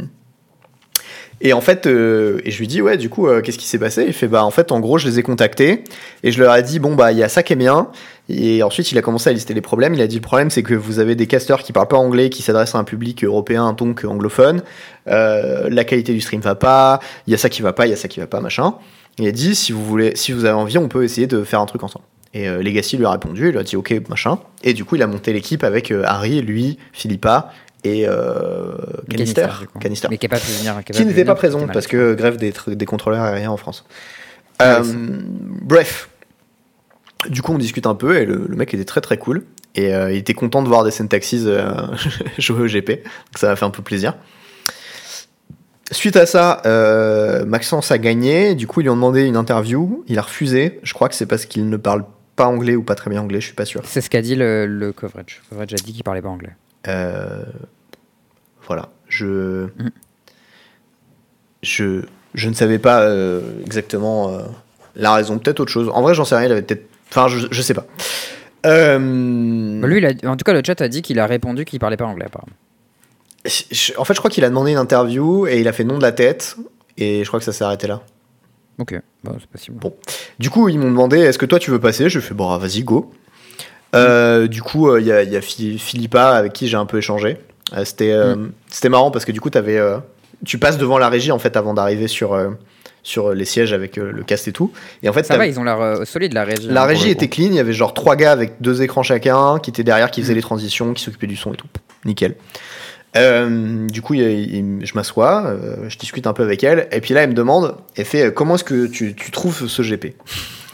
et 1.40 1.52
en 1.52 1.60
fait, 1.60 1.86
euh, 1.86 2.40
et 2.44 2.50
je 2.50 2.58
lui 2.58 2.66
dis, 2.66 2.82
ouais, 2.82 2.96
du 2.96 3.08
coup, 3.08 3.28
euh, 3.28 3.40
qu'est-ce 3.40 3.58
qui 3.58 3.66
s'est 3.66 3.78
passé? 3.78 4.04
Il 4.06 4.12
fait, 4.12 4.26
bah, 4.26 4.44
en 4.44 4.50
fait, 4.50 4.72
en 4.72 4.80
gros, 4.80 4.98
je 4.98 5.06
les 5.06 5.20
ai 5.20 5.22
contactés 5.22 5.84
et 6.24 6.32
je 6.32 6.42
leur 6.42 6.54
ai 6.54 6.62
dit, 6.62 6.80
bon, 6.80 6.94
bah, 6.94 7.12
il 7.12 7.18
y 7.18 7.22
a 7.22 7.28
ça 7.28 7.42
qui 7.42 7.52
est 7.52 7.56
bien. 7.56 7.88
Et 8.28 8.62
ensuite, 8.62 8.90
il 8.90 8.98
a 8.98 9.02
commencé 9.02 9.30
à 9.30 9.32
lister 9.32 9.54
les 9.54 9.60
problèmes. 9.60 9.94
Il 9.94 10.02
a 10.02 10.08
dit, 10.08 10.16
le 10.16 10.22
problème, 10.22 10.50
c'est 10.50 10.64
que 10.64 10.74
vous 10.74 10.98
avez 10.98 11.14
des 11.14 11.26
casters 11.26 11.62
qui 11.62 11.72
parlent 11.72 11.88
pas 11.88 11.96
anglais, 11.96 12.28
qui 12.28 12.42
s'adressent 12.42 12.74
à 12.74 12.78
un 12.78 12.84
public 12.84 13.22
européen, 13.22 13.72
donc 13.72 14.04
anglophone. 14.04 14.62
Euh, 15.06 15.68
la 15.70 15.84
qualité 15.84 16.12
du 16.12 16.20
stream 16.20 16.40
va 16.40 16.56
pas. 16.56 16.98
Il 17.26 17.30
y 17.30 17.34
a 17.34 17.38
ça 17.38 17.48
qui 17.48 17.62
va 17.62 17.72
pas, 17.72 17.86
il 17.86 17.90
y 17.90 17.94
a 17.94 17.96
ça 17.96 18.08
qui 18.08 18.18
va 18.18 18.26
pas, 18.26 18.40
machin. 18.40 18.74
Il 19.18 19.26
a 19.26 19.32
dit, 19.32 19.54
si 19.54 19.72
vous 19.72 19.84
voulez, 19.84 20.16
si 20.16 20.32
vous 20.32 20.44
avez 20.44 20.54
envie, 20.54 20.78
on 20.78 20.88
peut 20.88 21.04
essayer 21.04 21.26
de 21.26 21.44
faire 21.44 21.60
un 21.60 21.66
truc 21.66 21.82
ensemble. 21.84 22.04
Et 22.34 22.46
Legacy 22.46 22.98
lui 22.98 23.06
a 23.06 23.10
répondu, 23.10 23.46
il 23.48 23.52
lui 23.52 23.58
a 23.58 23.62
dit, 23.62 23.74
ok, 23.74 23.94
machin. 24.08 24.38
Et 24.62 24.74
du 24.74 24.84
coup, 24.84 24.96
il 24.96 25.02
a 25.02 25.06
monté 25.06 25.32
l'équipe 25.32 25.64
avec 25.64 25.92
Harry, 26.04 26.42
lui, 26.42 26.78
Philippa 26.92 27.50
et 27.84 28.06
euh, 28.08 28.72
Canister. 29.08 29.46
Canister 29.80 30.08
Mais 30.10 30.18
qui 30.18 30.26
est 30.26 30.28
pas 30.28 30.38
pu 30.38 30.50
venir. 30.52 30.74
Qui, 30.84 30.92
est 30.92 30.94
qui 30.94 31.00
pu 31.02 31.06
n'était 31.06 31.24
pas 31.24 31.34
présent 31.34 31.66
parce 31.68 31.86
que 31.86 32.14
grève 32.14 32.36
des, 32.36 32.52
tr- 32.52 32.74
des 32.74 32.86
contrôleurs 32.86 33.22
aériens 33.22 33.50
en 33.50 33.56
France. 33.56 33.84
Ah 34.58 34.80
Euh, 34.80 34.82
bref, 35.62 36.08
du 37.28 37.42
coup 37.42 37.52
on 37.52 37.58
discute 37.58 37.86
un 37.86 37.94
peu 37.94 38.16
et 38.18 38.24
le, 38.24 38.46
le 38.48 38.56
mec 38.56 38.74
était 38.74 38.84
très 38.84 39.00
très 39.00 39.16
cool 39.18 39.44
et 39.76 39.94
euh, 39.94 40.10
il 40.10 40.16
était 40.18 40.34
content 40.34 40.62
de 40.62 40.68
voir 40.68 40.82
des 40.84 40.90
syntaxes 40.90 41.34
euh, 41.34 41.70
jouer 42.38 42.62
au 42.62 42.66
GP, 42.66 42.88
donc 42.88 43.36
ça 43.36 43.46
m'a 43.48 43.56
fait 43.56 43.64
un 43.64 43.70
peu 43.70 43.82
plaisir. 43.82 44.14
Suite 45.90 46.16
à 46.16 46.26
ça, 46.26 46.60
Maxence 47.46 47.90
a 47.92 47.98
gagné, 47.98 48.54
du 48.54 48.66
coup 48.66 48.80
ils 48.80 48.84
lui 48.84 48.90
ont 48.90 48.94
demandé 48.96 49.22
une 49.24 49.36
interview, 49.36 50.04
il 50.06 50.18
a 50.18 50.22
refusé, 50.22 50.80
je 50.82 50.92
crois 50.92 51.08
que 51.08 51.14
c'est 51.14 51.24
parce 51.26 51.46
qu'il 51.46 51.68
ne 51.70 51.76
parle 51.78 52.04
pas 52.36 52.46
anglais 52.46 52.76
ou 52.76 52.82
pas 52.82 52.94
très 52.94 53.10
bien 53.10 53.22
anglais, 53.22 53.40
je 53.40 53.46
suis 53.46 53.54
pas 53.54 53.64
sûr. 53.64 53.80
C'est 53.84 54.00
ce 54.02 54.10
qu'a 54.10 54.20
dit 54.20 54.34
le, 54.34 54.66
le 54.66 54.92
coverage. 54.92 55.40
Le 55.44 55.48
coverage 55.50 55.72
a 55.72 55.76
dit 55.76 55.92
qu'il 55.94 56.04
parlait 56.04 56.20
pas 56.20 56.28
anglais. 56.28 56.52
Euh, 56.86 57.42
voilà, 58.66 58.88
je, 59.08 59.64
Mhm. 59.78 59.90
je, 61.62 62.02
je 62.34 62.48
ne 62.48 62.54
savais 62.54 62.78
pas 62.78 63.00
euh, 63.02 63.40
exactement 63.64 64.30
euh, 64.32 64.42
la 64.96 65.12
raison, 65.14 65.38
peut-être 65.38 65.60
autre 65.60 65.72
chose. 65.72 65.90
En 65.92 66.02
vrai, 66.02 66.14
j'en 66.14 66.24
sais 66.24 66.36
rien, 66.36 66.46
il 66.46 66.52
avait 66.52 66.62
peut-être. 66.62 66.86
Enfin, 67.10 67.28
je, 67.28 67.46
je 67.50 67.62
sais 67.62 67.74
pas. 67.74 67.86
Euh, 68.66 68.98
Lui, 69.86 69.98
il 69.98 70.06
a- 70.06 70.30
en 70.30 70.36
tout 70.36 70.44
cas, 70.44 70.52
le 70.52 70.62
chat 70.64 70.80
a 70.80 70.88
dit 70.88 71.02
qu'il 71.02 71.18
a 71.18 71.26
répondu 71.26 71.64
qu'il 71.64 71.78
parlait 71.78 71.96
pas 71.96 72.04
anglais, 72.06 72.26
apparemment. 72.26 72.52
je- 73.44 73.92
en 73.96 74.04
fait, 74.04 74.14
je 74.14 74.18
crois 74.18 74.30
qu'il 74.30 74.44
a 74.44 74.48
demandé 74.48 74.72
une 74.72 74.78
interview 74.78 75.46
et 75.46 75.60
il 75.60 75.68
a 75.68 75.72
fait 75.72 75.84
nom 75.84 75.96
de 75.96 76.02
la 76.02 76.12
tête. 76.12 76.56
Et 76.98 77.22
je 77.22 77.28
crois 77.28 77.38
que 77.38 77.44
ça 77.44 77.52
s'est 77.52 77.64
arrêté 77.64 77.86
là. 77.86 78.02
Ok, 78.78 79.00
bah, 79.24 79.32
c'est 79.40 79.48
possible. 79.48 79.78
Bon. 79.78 79.94
Du 80.38 80.50
coup, 80.50 80.68
ils 80.68 80.78
m'ont 80.78 80.88
demandé 80.90 81.18
est-ce 81.18 81.38
que 81.38 81.46
toi 81.46 81.58
tu 81.58 81.70
veux 81.70 81.80
passer? 81.80 82.08
Je 82.10 82.20
fais 82.20 82.34
bon, 82.34 82.56
vas-y, 82.58 82.82
go. 82.82 83.12
Euh, 83.94 84.46
du 84.48 84.62
coup, 84.62 84.96
il 84.96 85.06
y 85.06 85.12
a, 85.12 85.22
y 85.22 85.36
a 85.36 85.40
Phi- 85.40 85.78
Philippa 85.78 86.30
avec 86.30 86.52
qui 86.52 86.68
j'ai 86.68 86.76
un 86.76 86.86
peu 86.86 86.98
échangé. 86.98 87.38
Euh, 87.76 87.84
C'était 87.84 88.12
euh, 88.12 88.34
c'était 88.68 88.88
marrant 88.88 89.10
parce 89.10 89.24
que 89.24 89.32
du 89.32 89.40
coup, 89.40 89.50
avais, 89.54 89.78
euh, 89.78 89.98
tu 90.44 90.58
passes 90.58 90.78
devant 90.78 90.98
la 90.98 91.08
régie 91.08 91.32
en 91.32 91.38
fait 91.38 91.56
avant 91.56 91.74
d'arriver 91.74 92.06
sur, 92.08 92.32
euh, 92.34 92.50
sur 93.02 93.32
les 93.34 93.44
sièges 93.44 93.72
avec 93.72 93.96
euh, 93.98 94.10
le 94.12 94.22
cast 94.24 94.46
et 94.48 94.52
tout. 94.52 94.72
Et 95.02 95.08
en 95.08 95.12
fait, 95.12 95.24
Ça 95.24 95.36
va, 95.38 95.46
ils 95.46 95.58
ont 95.58 95.64
l'air 95.64 95.80
euh, 95.80 96.04
solides, 96.04 96.32
la 96.34 96.44
régie. 96.44 96.68
la 96.68 96.82
hein, 96.82 96.86
régie 96.86 97.10
était 97.10 97.28
clean. 97.28 97.46
Il 97.46 97.54
y 97.54 97.58
avait 97.60 97.72
genre 97.72 97.94
trois 97.94 98.16
gars 98.16 98.32
avec 98.32 98.60
deux 98.60 98.82
écrans 98.82 99.02
chacun 99.02 99.58
qui 99.58 99.70
étaient 99.70 99.84
derrière, 99.84 100.10
qui 100.10 100.20
faisaient 100.22 100.34
les 100.34 100.42
transitions, 100.42 100.92
qui 100.94 101.02
s'occupaient 101.02 101.26
du 101.26 101.36
son 101.36 101.52
et 101.54 101.56
tout. 101.56 101.66
Nickel. 102.04 102.34
Euh, 103.16 103.86
du 103.86 104.02
coup, 104.02 104.14
il- 104.14 104.20
il- 104.20 104.86
je 104.86 104.94
m'assois, 104.94 105.44
euh, 105.46 105.88
je 105.88 105.96
discute 105.96 106.26
un 106.26 106.34
peu 106.34 106.42
avec 106.42 106.62
elle, 106.62 106.88
et 106.92 107.00
puis 107.00 107.14
là, 107.14 107.22
elle 107.22 107.30
me 107.30 107.34
demande, 107.34 107.74
elle 107.96 108.04
fait 108.04 108.26
euh, 108.26 108.30
comment 108.30 108.56
est-ce 108.56 108.64
que 108.64 108.86
tu, 108.86 109.14
tu 109.14 109.30
trouves 109.30 109.66
ce 109.66 109.82
GP 109.82 110.14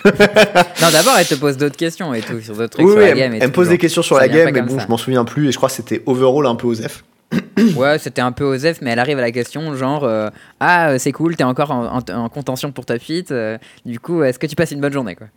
Non, 0.82 0.90
d'abord, 0.92 1.14
elle 1.18 1.26
te 1.26 1.34
pose 1.34 1.56
d'autres 1.56 1.76
questions 1.76 2.12
et 2.14 2.20
tout, 2.20 2.40
sur 2.40 2.54
d'autres 2.56 2.74
trucs 2.76 2.86
Oui, 2.86 2.92
sur 2.92 2.98
oui, 3.00 3.04
la 3.06 3.10
elle, 3.12 3.16
game. 3.18 3.34
et 3.34 3.38
elle 3.40 3.48
me 3.48 3.52
pose 3.52 3.68
des 3.70 3.78
questions 3.78 4.02
sur 4.02 4.16
la 4.18 4.28
game, 4.28 4.50
mais 4.52 4.62
bon, 4.62 4.76
ça. 4.78 4.84
je 4.84 4.88
m'en 4.90 4.96
souviens 4.98 5.24
plus, 5.24 5.48
et 5.48 5.52
je 5.52 5.56
crois 5.56 5.68
que 5.68 5.74
c'était 5.74 6.02
overall 6.06 6.46
un 6.46 6.54
peu 6.56 6.66
osef. 6.66 7.04
Ouais, 7.76 7.98
c'était 7.98 8.20
un 8.20 8.32
peu 8.32 8.44
osef, 8.44 8.78
mais 8.82 8.90
elle 8.90 8.98
arrive 8.98 9.18
à 9.18 9.22
la 9.22 9.30
question 9.32 9.74
genre 9.76 10.04
euh, 10.04 10.28
Ah, 10.60 10.90
euh, 10.90 10.98
c'est 10.98 11.12
cool, 11.12 11.36
t'es 11.36 11.44
encore 11.44 11.70
en, 11.70 11.98
en- 11.98 12.14
en 12.24 12.28
contention 12.28 12.70
pour 12.72 12.84
ta 12.84 12.98
fuite. 12.98 13.30
euh, 13.30 13.56
du 13.86 13.98
coup, 13.98 14.22
est-ce 14.22 14.38
que 14.38 14.46
tu 14.46 14.54
passes 14.56 14.72
une 14.72 14.80
bonne 14.80 14.92
journée 14.92 15.14
quoi? 15.14 15.28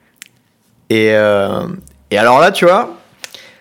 Et, 0.90 1.12
euh, 1.14 1.68
et 2.12 2.18
alors 2.18 2.40
là, 2.40 2.52
tu 2.52 2.66
vois, 2.66 2.98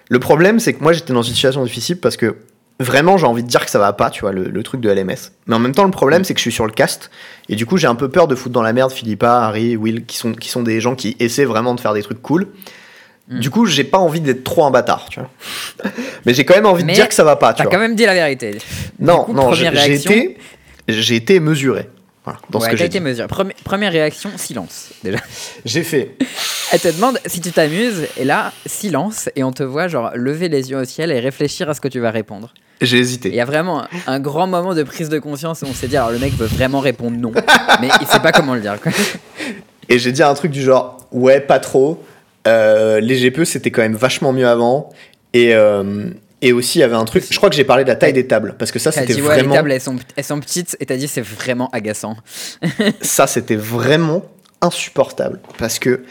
le 0.08 0.18
problème, 0.18 0.58
c'est 0.60 0.72
que 0.72 0.82
moi, 0.82 0.92
j'étais 0.92 1.12
dans 1.12 1.22
une 1.22 1.34
situation 1.34 1.62
difficile 1.64 1.98
parce 2.00 2.16
que 2.16 2.36
vraiment, 2.80 3.16
j'ai 3.16 3.26
envie 3.26 3.42
de 3.42 3.48
dire 3.48 3.64
que 3.64 3.70
ça 3.70 3.78
va 3.78 3.92
pas, 3.92 4.10
tu 4.10 4.20
vois, 4.20 4.32
le, 4.32 4.44
le 4.44 4.62
truc 4.62 4.80
de 4.80 4.90
LMS. 4.90 5.32
Mais 5.46 5.54
en 5.54 5.58
même 5.58 5.74
temps, 5.74 5.84
le 5.84 5.90
problème, 5.90 6.24
c'est 6.24 6.34
que 6.34 6.38
je 6.38 6.42
suis 6.42 6.52
sur 6.52 6.66
le 6.66 6.72
cast, 6.72 7.10
et 7.48 7.56
du 7.56 7.66
coup, 7.66 7.76
j'ai 7.76 7.86
un 7.86 7.94
peu 7.94 8.08
peur 8.08 8.28
de 8.28 8.34
foutre 8.34 8.52
dans 8.52 8.62
la 8.62 8.72
merde 8.72 8.92
Philippa, 8.92 9.40
Harry, 9.44 9.76
Will, 9.76 10.04
qui 10.04 10.16
sont, 10.16 10.32
qui 10.32 10.48
sont 10.48 10.62
des 10.62 10.80
gens 10.80 10.94
qui 10.94 11.16
essaient 11.20 11.44
vraiment 11.44 11.74
de 11.74 11.80
faire 11.80 11.94
des 11.94 12.02
trucs 12.02 12.20
cool. 12.20 12.48
Mm. 13.28 13.40
Du 13.40 13.50
coup, 13.50 13.66
j'ai 13.66 13.84
pas 13.84 13.98
envie 13.98 14.20
d'être 14.20 14.44
trop 14.44 14.64
un 14.64 14.70
bâtard, 14.70 15.08
tu 15.10 15.20
vois. 15.20 15.30
Mais 16.26 16.34
j'ai 16.34 16.44
quand 16.44 16.54
même 16.54 16.66
envie 16.66 16.84
Mais 16.84 16.92
de 16.92 16.96
dire 16.96 17.08
que 17.08 17.14
ça 17.14 17.24
va 17.24 17.36
pas, 17.36 17.54
tu 17.54 17.62
vois. 17.62 17.70
quand 17.70 17.78
même 17.78 17.94
dit 17.94 18.06
la 18.06 18.14
vérité. 18.14 18.58
Non, 18.98 19.24
coup, 19.24 19.32
non, 19.32 19.52
j'ai 19.52 19.94
été, 19.94 20.38
j'ai 20.88 21.16
été 21.16 21.40
mesuré. 21.40 21.88
Voilà, 22.26 22.40
dans 22.50 22.58
ce 22.60 22.64
Ouais, 22.66 22.70
que 22.72 22.76
t'as 22.76 22.80
j'ai 22.80 22.86
été 22.86 22.98
dit. 22.98 23.04
mesuré. 23.04 23.28
Premi- 23.28 23.54
première 23.64 23.92
réaction, 23.92 24.30
silence, 24.36 24.90
déjà. 25.02 25.18
J'ai 25.64 25.82
fait. 25.84 26.16
Elle 26.72 26.80
te 26.80 26.88
demande 26.88 27.18
si 27.24 27.40
tu 27.40 27.52
t'amuses, 27.52 28.06
et 28.18 28.24
là, 28.24 28.52
silence, 28.66 29.30
et 29.36 29.44
on 29.44 29.52
te 29.52 29.62
voit 29.62 29.86
genre 29.88 30.10
lever 30.14 30.48
les 30.48 30.70
yeux 30.70 30.76
au 30.78 30.84
ciel 30.84 31.12
et 31.12 31.20
réfléchir 31.20 31.70
à 31.70 31.74
ce 31.74 31.80
que 31.80 31.86
tu 31.88 32.00
vas 32.00 32.10
répondre. 32.10 32.52
J'ai 32.82 32.96
Et 32.96 32.98
Il 32.98 33.02
hésité. 33.02 33.30
y 33.34 33.40
a 33.40 33.44
vraiment 33.44 33.82
un, 33.84 33.88
un 34.08 34.18
grand 34.20 34.46
moment 34.48 34.74
de 34.74 34.82
prise 34.82 35.08
de 35.08 35.18
conscience 35.20 35.62
où 35.62 35.66
on 35.70 35.72
s'est 35.72 35.86
dit, 35.88 35.96
alors 35.96 36.10
le 36.10 36.18
mec 36.18 36.32
veut 36.34 36.46
vraiment 36.46 36.80
répondre 36.80 37.16
non, 37.16 37.30
mais 37.80 37.88
il 38.00 38.06
sait 38.08 38.18
pas 38.20 38.32
comment 38.32 38.54
le 38.56 38.60
dire. 38.60 38.78
Quoi. 38.80 38.90
Et 39.88 40.00
j'ai 40.00 40.10
dit 40.10 40.22
un 40.24 40.34
truc 40.34 40.50
du 40.50 40.62
genre, 40.62 41.06
ouais, 41.12 41.40
pas 41.40 41.60
trop. 41.60 42.04
Euh, 42.48 42.98
les 43.00 43.16
GPE, 43.20 43.44
c'était 43.44 43.70
quand 43.70 43.82
même 43.82 43.94
vachement 43.94 44.32
mieux 44.32 44.48
avant. 44.48 44.90
Et, 45.32 45.54
euh, 45.54 46.10
et 46.42 46.52
aussi, 46.52 46.78
il 46.78 46.80
y 46.82 46.84
avait 46.84 46.94
un 46.94 47.04
truc. 47.04 47.24
Je 47.28 47.36
crois 47.36 47.48
que 47.48 47.56
j'ai 47.56 47.64
parlé 47.64 47.84
de 47.84 47.88
la 47.88 47.96
taille 47.96 48.12
des 48.12 48.26
tables. 48.26 48.56
Parce 48.58 48.70
que 48.70 48.78
ça, 48.78 48.92
c'était 48.92 49.14
dit, 49.14 49.22
ouais, 49.22 49.28
vraiment. 49.28 49.50
les 49.50 49.56
tables, 49.56 49.72
elles 49.72 49.80
sont, 49.80 49.96
elles 50.16 50.24
sont 50.24 50.40
petites, 50.40 50.76
et 50.80 50.86
t'as 50.86 50.96
dit, 50.96 51.08
c'est 51.08 51.22
vraiment 51.22 51.70
agaçant. 51.72 52.16
Ça, 53.00 53.26
c'était 53.26 53.56
vraiment 53.56 54.22
insupportable. 54.60 55.40
Parce 55.58 55.78
que, 55.78 56.04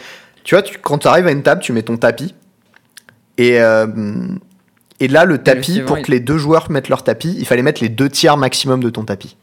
tu 0.43 0.55
vois, 0.55 0.63
tu, 0.63 0.78
quand 0.80 0.99
tu 0.99 1.07
arrives 1.07 1.28
à 1.28 1.32
une 1.32 1.43
table, 1.43 1.61
tu 1.61 1.73
mets 1.73 1.84
ton 1.84 1.97
tapis. 1.97 2.34
Et, 3.38 3.59
euh, 3.59 3.88
et 4.99 5.07
là, 5.07 5.26
le 5.26 5.38
tapis, 5.38 5.82
pour 5.82 6.01
que 6.01 6.09
les 6.09 6.19
deux 6.19 6.38
joueurs 6.38 6.71
mettent 6.71 6.89
leur 6.89 7.03
tapis, 7.03 7.36
il 7.38 7.45
fallait 7.45 7.61
mettre 7.61 7.84
les 7.84 7.89
deux 7.89 8.09
tiers 8.09 8.38
maximum 8.38 8.82
de 8.82 8.89
ton 8.89 9.03
tapis. 9.03 9.38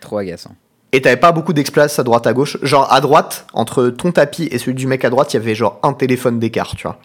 Trop 0.00 0.18
agaçant. 0.18 0.54
Et 0.92 1.02
t'avais 1.02 1.16
pas 1.16 1.32
beaucoup 1.32 1.52
d'espace 1.52 1.98
à 1.98 2.04
droite 2.04 2.26
à 2.26 2.32
gauche. 2.32 2.56
Genre 2.62 2.90
à 2.90 3.00
droite, 3.00 3.46
entre 3.52 3.88
ton 3.88 4.12
tapis 4.12 4.48
et 4.50 4.58
celui 4.58 4.74
du 4.74 4.86
mec 4.86 5.04
à 5.04 5.10
droite, 5.10 5.34
il 5.34 5.36
y 5.36 5.40
avait 5.40 5.54
genre 5.54 5.78
un 5.82 5.92
téléphone 5.92 6.38
d'écart, 6.38 6.74
tu 6.76 6.84
vois. 6.84 6.98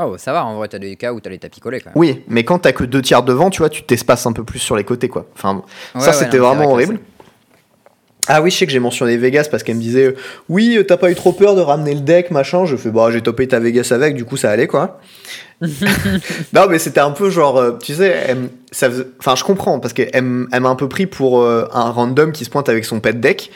Oh, 0.00 0.16
ça 0.18 0.32
va, 0.32 0.44
en 0.44 0.56
vrai, 0.56 0.68
t'as 0.68 0.78
des 0.78 0.96
cas 0.96 1.12
où 1.12 1.20
t'as 1.20 1.30
les 1.30 1.38
tapis 1.38 1.60
collés 1.60 1.80
quand 1.80 1.90
même. 1.90 1.94
Oui, 1.96 2.22
mais 2.28 2.44
quand 2.44 2.60
t'as 2.60 2.72
que 2.72 2.84
deux 2.84 3.02
tiers 3.02 3.22
devant, 3.22 3.50
tu 3.50 3.58
vois, 3.58 3.68
tu 3.68 3.82
t'espaces 3.82 4.26
un 4.26 4.32
peu 4.32 4.44
plus 4.44 4.58
sur 4.60 4.76
les 4.76 4.84
côtés, 4.84 5.08
quoi. 5.08 5.26
Enfin, 5.34 5.62
Ouais, 5.94 6.00
ça 6.00 6.08
ouais, 6.08 6.12
c'était 6.12 6.38
vraiment 6.38 6.64
vrai 6.64 6.84
horrible. 6.84 7.00
Ah 8.30 8.42
oui, 8.42 8.50
je 8.50 8.58
sais 8.58 8.66
que 8.66 8.72
j'ai 8.72 8.78
mentionné 8.78 9.16
Vegas 9.16 9.48
parce 9.50 9.62
qu'elle 9.62 9.76
me 9.76 9.80
disait 9.80 10.14
oui, 10.50 10.76
euh, 10.76 10.84
t'as 10.84 10.98
pas 10.98 11.10
eu 11.10 11.14
trop 11.14 11.32
peur 11.32 11.54
de 11.54 11.62
ramener 11.62 11.94
le 11.94 12.00
deck, 12.00 12.30
machin. 12.30 12.66
Je 12.66 12.76
fais 12.76 12.90
bah 12.90 13.08
j'ai 13.10 13.22
topé 13.22 13.48
ta 13.48 13.58
Vegas 13.58 13.88
avec, 13.90 14.14
du 14.14 14.26
coup 14.26 14.36
ça 14.36 14.50
allait 14.50 14.66
quoi. 14.66 15.00
non 16.52 16.66
mais 16.68 16.78
c'était 16.78 17.00
un 17.00 17.10
peu 17.12 17.30
genre, 17.30 17.56
euh, 17.58 17.72
tu 17.82 17.94
sais, 17.94 18.08
elle- 18.28 18.50
ça 18.70 18.90
faisait- 18.90 19.06
enfin 19.18 19.34
je 19.34 19.44
comprends 19.44 19.80
parce 19.80 19.94
qu'elle 19.94 20.10
elle 20.12 20.22
m'a 20.60 20.68
un 20.68 20.74
peu 20.76 20.88
pris 20.90 21.06
pour 21.06 21.40
euh, 21.40 21.66
un 21.72 21.90
random 21.90 22.32
qui 22.32 22.44
se 22.44 22.50
pointe 22.50 22.68
avec 22.68 22.84
son 22.84 23.00
pet 23.00 23.18
deck 23.18 23.50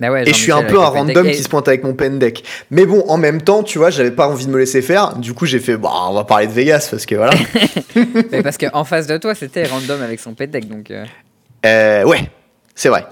Ouais, 0.00 0.22
et 0.22 0.26
je 0.26 0.32
suis 0.38 0.52
un 0.52 0.62
peu 0.62 0.78
un 0.78 0.86
random 0.86 1.26
qui 1.30 1.42
se 1.42 1.48
pointe 1.48 1.66
avec 1.68 1.82
mon 1.82 1.94
pen 1.94 2.18
deck. 2.18 2.44
Mais 2.70 2.86
bon, 2.86 3.04
en 3.08 3.16
même 3.16 3.42
temps, 3.42 3.62
tu 3.62 3.78
vois, 3.78 3.90
j'avais 3.90 4.12
pas 4.12 4.28
envie 4.28 4.46
de 4.46 4.50
me 4.50 4.58
laisser 4.58 4.80
faire. 4.82 5.16
Du 5.16 5.34
coup, 5.34 5.44
j'ai 5.46 5.58
fait, 5.58 5.76
bah, 5.76 5.90
on 6.08 6.14
va 6.14 6.24
parler 6.24 6.46
de 6.46 6.52
Vegas 6.52 6.88
parce 6.90 7.04
que 7.06 7.16
voilà. 7.16 7.34
Mais 8.30 8.42
parce 8.42 8.58
qu'en 8.58 8.84
face 8.84 9.06
de 9.08 9.16
toi, 9.18 9.34
c'était 9.34 9.64
random 9.66 10.00
avec 10.02 10.20
son 10.20 10.34
pet 10.34 10.48
deck, 10.50 10.68
donc. 10.68 10.90
euh, 10.90 11.04
Euh, 11.66 12.04
ouais, 12.04 12.30
c'est 12.74 12.88
vrai. 12.88 13.04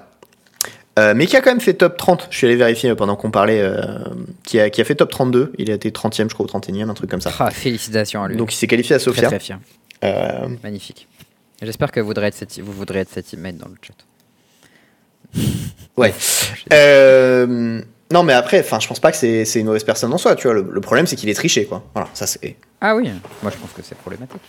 Euh, 0.98 1.12
mais 1.14 1.26
qui 1.26 1.36
a 1.36 1.42
quand 1.42 1.50
même 1.50 1.60
fait 1.60 1.74
top 1.74 1.98
30, 1.98 2.28
je 2.30 2.38
suis 2.38 2.46
allé 2.46 2.56
vérifier 2.56 2.94
pendant 2.94 3.16
qu'on 3.16 3.30
parlait, 3.30 3.60
euh, 3.60 3.98
qui, 4.44 4.58
a, 4.58 4.70
qui 4.70 4.80
a 4.80 4.84
fait 4.84 4.94
top 4.94 5.10
32, 5.10 5.52
il 5.58 5.70
a 5.70 5.74
été 5.74 5.90
30ème 5.90 6.30
je 6.30 6.34
crois, 6.34 6.46
ou 6.46 6.48
31ème, 6.48 6.88
un 6.88 6.94
truc 6.94 7.10
comme 7.10 7.20
ça. 7.20 7.30
ah, 7.38 7.50
félicitations 7.50 8.22
à 8.22 8.28
lui. 8.28 8.36
Donc 8.38 8.54
il 8.54 8.56
s'est 8.56 8.66
qualifié 8.66 8.94
à 8.96 8.98
très 8.98 9.04
Sofia. 9.04 9.28
très 9.28 9.38
fier. 9.40 9.58
Euh, 10.04 10.48
Magnifique. 10.62 11.06
J'espère 11.60 11.92
que 11.92 12.00
vous 12.00 12.06
voudrez 12.06 12.28
être 12.28 12.34
cette, 12.34 12.58
vous 12.60 12.72
voudrez 12.72 13.00
être 13.00 13.10
cette 13.12 13.26
teammate 13.26 13.58
dans 13.58 13.68
le 13.68 13.74
chat. 13.82 13.92
ouais. 15.96 16.14
Euh, 16.72 17.80
non 18.12 18.22
mais 18.22 18.32
après, 18.32 18.60
enfin, 18.60 18.78
je 18.80 18.86
pense 18.88 19.00
pas 19.00 19.10
que 19.10 19.16
c'est 19.16 19.44
c'est 19.44 19.60
une 19.60 19.66
mauvaise 19.66 19.84
personne 19.84 20.12
en 20.12 20.18
soi, 20.18 20.36
tu 20.36 20.46
vois. 20.46 20.54
Le, 20.54 20.66
le 20.70 20.80
problème 20.80 21.06
c'est 21.06 21.16
qu'il 21.16 21.28
est 21.28 21.34
triché, 21.34 21.64
quoi. 21.66 21.82
Voilà, 21.94 22.08
ça 22.14 22.26
c'est... 22.26 22.56
Ah 22.80 22.94
oui, 22.94 23.10
moi 23.42 23.50
je 23.52 23.56
pense 23.56 23.70
que 23.72 23.82
c'est 23.82 23.96
problématique. 23.96 24.40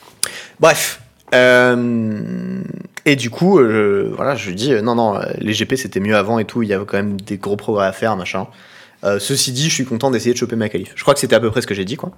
Bref. 0.60 1.02
Euh, 1.36 2.62
et 3.06 3.16
du 3.16 3.30
coup, 3.30 3.60
euh, 3.60 4.14
voilà, 4.16 4.36
je 4.36 4.50
lui 4.50 4.56
dis, 4.56 4.74
euh, 4.74 4.82
non, 4.82 4.96
non, 4.96 5.20
les 5.40 5.54
GP 5.54 5.76
c'était 5.76 6.00
mieux 6.00 6.16
avant 6.16 6.40
et 6.40 6.46
tout, 6.46 6.64
il 6.64 6.70
y 6.70 6.74
avait 6.74 6.86
quand 6.86 6.98
même 6.98 7.20
des 7.20 7.38
gros 7.38 7.58
progrès 7.58 7.88
à 7.88 7.92
faire, 7.92 8.16
machin. 8.16 8.48
Ceci 9.20 9.54
dit, 9.54 9.70
je 9.70 9.74
suis 9.74 9.86
content 9.86 10.12
d'essayer 10.12 10.34
de 10.34 10.38
choper 10.38 10.58
ma 10.58 10.68
qualif. 10.68 10.92
Je 10.96 11.02
crois 11.02 11.14
que 11.14 11.22
c'était 11.22 11.36
à 11.36 11.40
peu 11.40 11.50
près 11.50 11.62
ce 11.62 11.68
que 11.68 11.74
j'ai 11.74 11.86
dit, 11.86 11.96
quoi. 11.96 12.12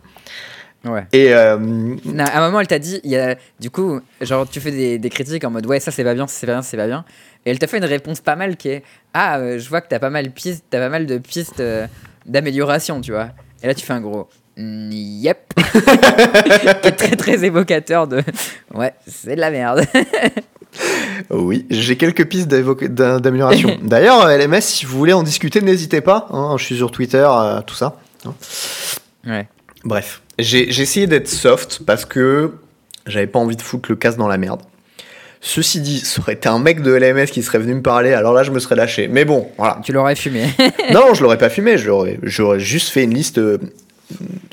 Ouais. 0.85 1.05
Et 1.11 1.29
Non, 1.29 2.23
à 2.23 2.39
un 2.39 2.45
moment, 2.45 2.59
elle 2.59 2.67
t'a 2.67 2.79
dit, 2.79 2.99
il 3.03 3.11
y 3.11 3.17
a, 3.17 3.35
du 3.59 3.69
coup, 3.69 3.99
genre, 4.21 4.49
tu 4.49 4.59
fais 4.59 4.71
des, 4.71 4.97
des 4.97 5.09
critiques 5.11 5.43
en 5.43 5.51
mode, 5.51 5.67
ouais, 5.67 5.79
ça 5.79 5.91
c'est 5.91 6.03
pas 6.03 6.15
bien, 6.15 6.25
ça 6.25 6.33
c'est 6.39 6.47
pas 6.47 6.53
bien, 6.53 6.61
c'est 6.63 6.77
pas 6.77 6.87
bien. 6.87 7.05
Et 7.45 7.51
elle 7.51 7.59
t'a 7.59 7.67
fait 7.67 7.77
une 7.77 7.85
réponse 7.85 8.19
pas 8.21 8.35
mal 8.35 8.57
qui 8.57 8.69
est, 8.69 8.83
ah, 9.13 9.37
euh, 9.39 9.59
je 9.59 9.69
vois 9.69 9.81
que 9.81 9.87
t'as 9.87 9.99
pas 9.99 10.09
mal, 10.09 10.31
piste, 10.31 10.65
t'as 10.69 10.79
pas 10.79 10.89
mal 10.89 11.05
de 11.05 11.17
pistes 11.17 11.59
euh, 11.61 11.87
d'amélioration, 12.25 13.01
tu 13.01 13.11
vois. 13.11 13.29
Et 13.63 13.67
là, 13.67 13.73
tu 13.73 13.85
fais 13.85 13.93
un 13.93 14.01
gros, 14.01 14.27
yep. 14.57 15.53
qui 15.55 16.67
est 16.87 16.91
très 16.91 17.15
très 17.15 17.45
évocateur 17.45 18.07
de, 18.07 18.21
ouais, 18.73 18.93
c'est 19.07 19.35
de 19.35 19.41
la 19.41 19.51
merde. 19.51 19.85
oui, 21.29 21.65
j'ai 21.69 21.95
quelques 21.97 22.27
pistes 22.27 22.47
d'amélioration. 22.47 23.77
D'ailleurs, 23.83 24.25
euh, 24.25 24.37
LMS, 24.37 24.61
si 24.61 24.85
vous 24.85 24.97
voulez 24.97 25.13
en 25.13 25.23
discuter, 25.23 25.61
n'hésitez 25.61 26.01
pas. 26.01 26.27
hein, 26.31 26.55
je 26.57 26.65
suis 26.65 26.77
sur 26.77 26.91
Twitter, 26.91 27.25
euh, 27.29 27.61
tout 27.61 27.75
ça. 27.75 27.97
hein. 28.25 28.33
ouais. 29.25 29.47
Bref, 29.85 30.21
j'ai 30.37 30.71
j'ai 30.71 30.83
essayé 30.83 31.07
d'être 31.07 31.29
soft 31.29 31.79
parce 31.85 32.03
que 32.03 32.53
j'avais 33.07 33.27
pas 33.27 33.39
envie 33.39 33.55
de 33.55 33.61
foutre 33.61 33.89
le 33.89 33.95
casse 33.95 34.17
dans 34.17 34.27
la 34.27 34.37
merde. 34.37 34.61
Ceci 35.41 35.79
dit, 35.79 35.99
ça 35.99 36.19
aurait 36.21 36.33
été 36.33 36.49
un 36.49 36.59
mec 36.59 36.81
de 36.81 36.91
LMS 36.93 37.27
qui 37.27 37.41
serait 37.43 37.59
venu 37.59 37.73
me 37.75 37.81
parler, 37.81 38.13
alors 38.13 38.33
là 38.33 38.43
je 38.43 38.51
me 38.51 38.59
serais 38.59 38.75
lâché. 38.75 39.07
Mais 39.07 39.23
bon, 39.25 39.49
voilà. 39.57 39.79
Tu 39.83 39.93
l'aurais 39.93 40.15
fumé. 40.15 40.45
non, 40.93 41.13
je 41.13 41.21
l'aurais 41.23 41.37
pas 41.37 41.49
fumé, 41.49 41.77
j'aurais 41.77 42.19
j'aurais 42.23 42.59
juste 42.59 42.89
fait 42.89 43.03
une 43.03 43.13
liste. 43.13 43.37
euh, 43.37 43.57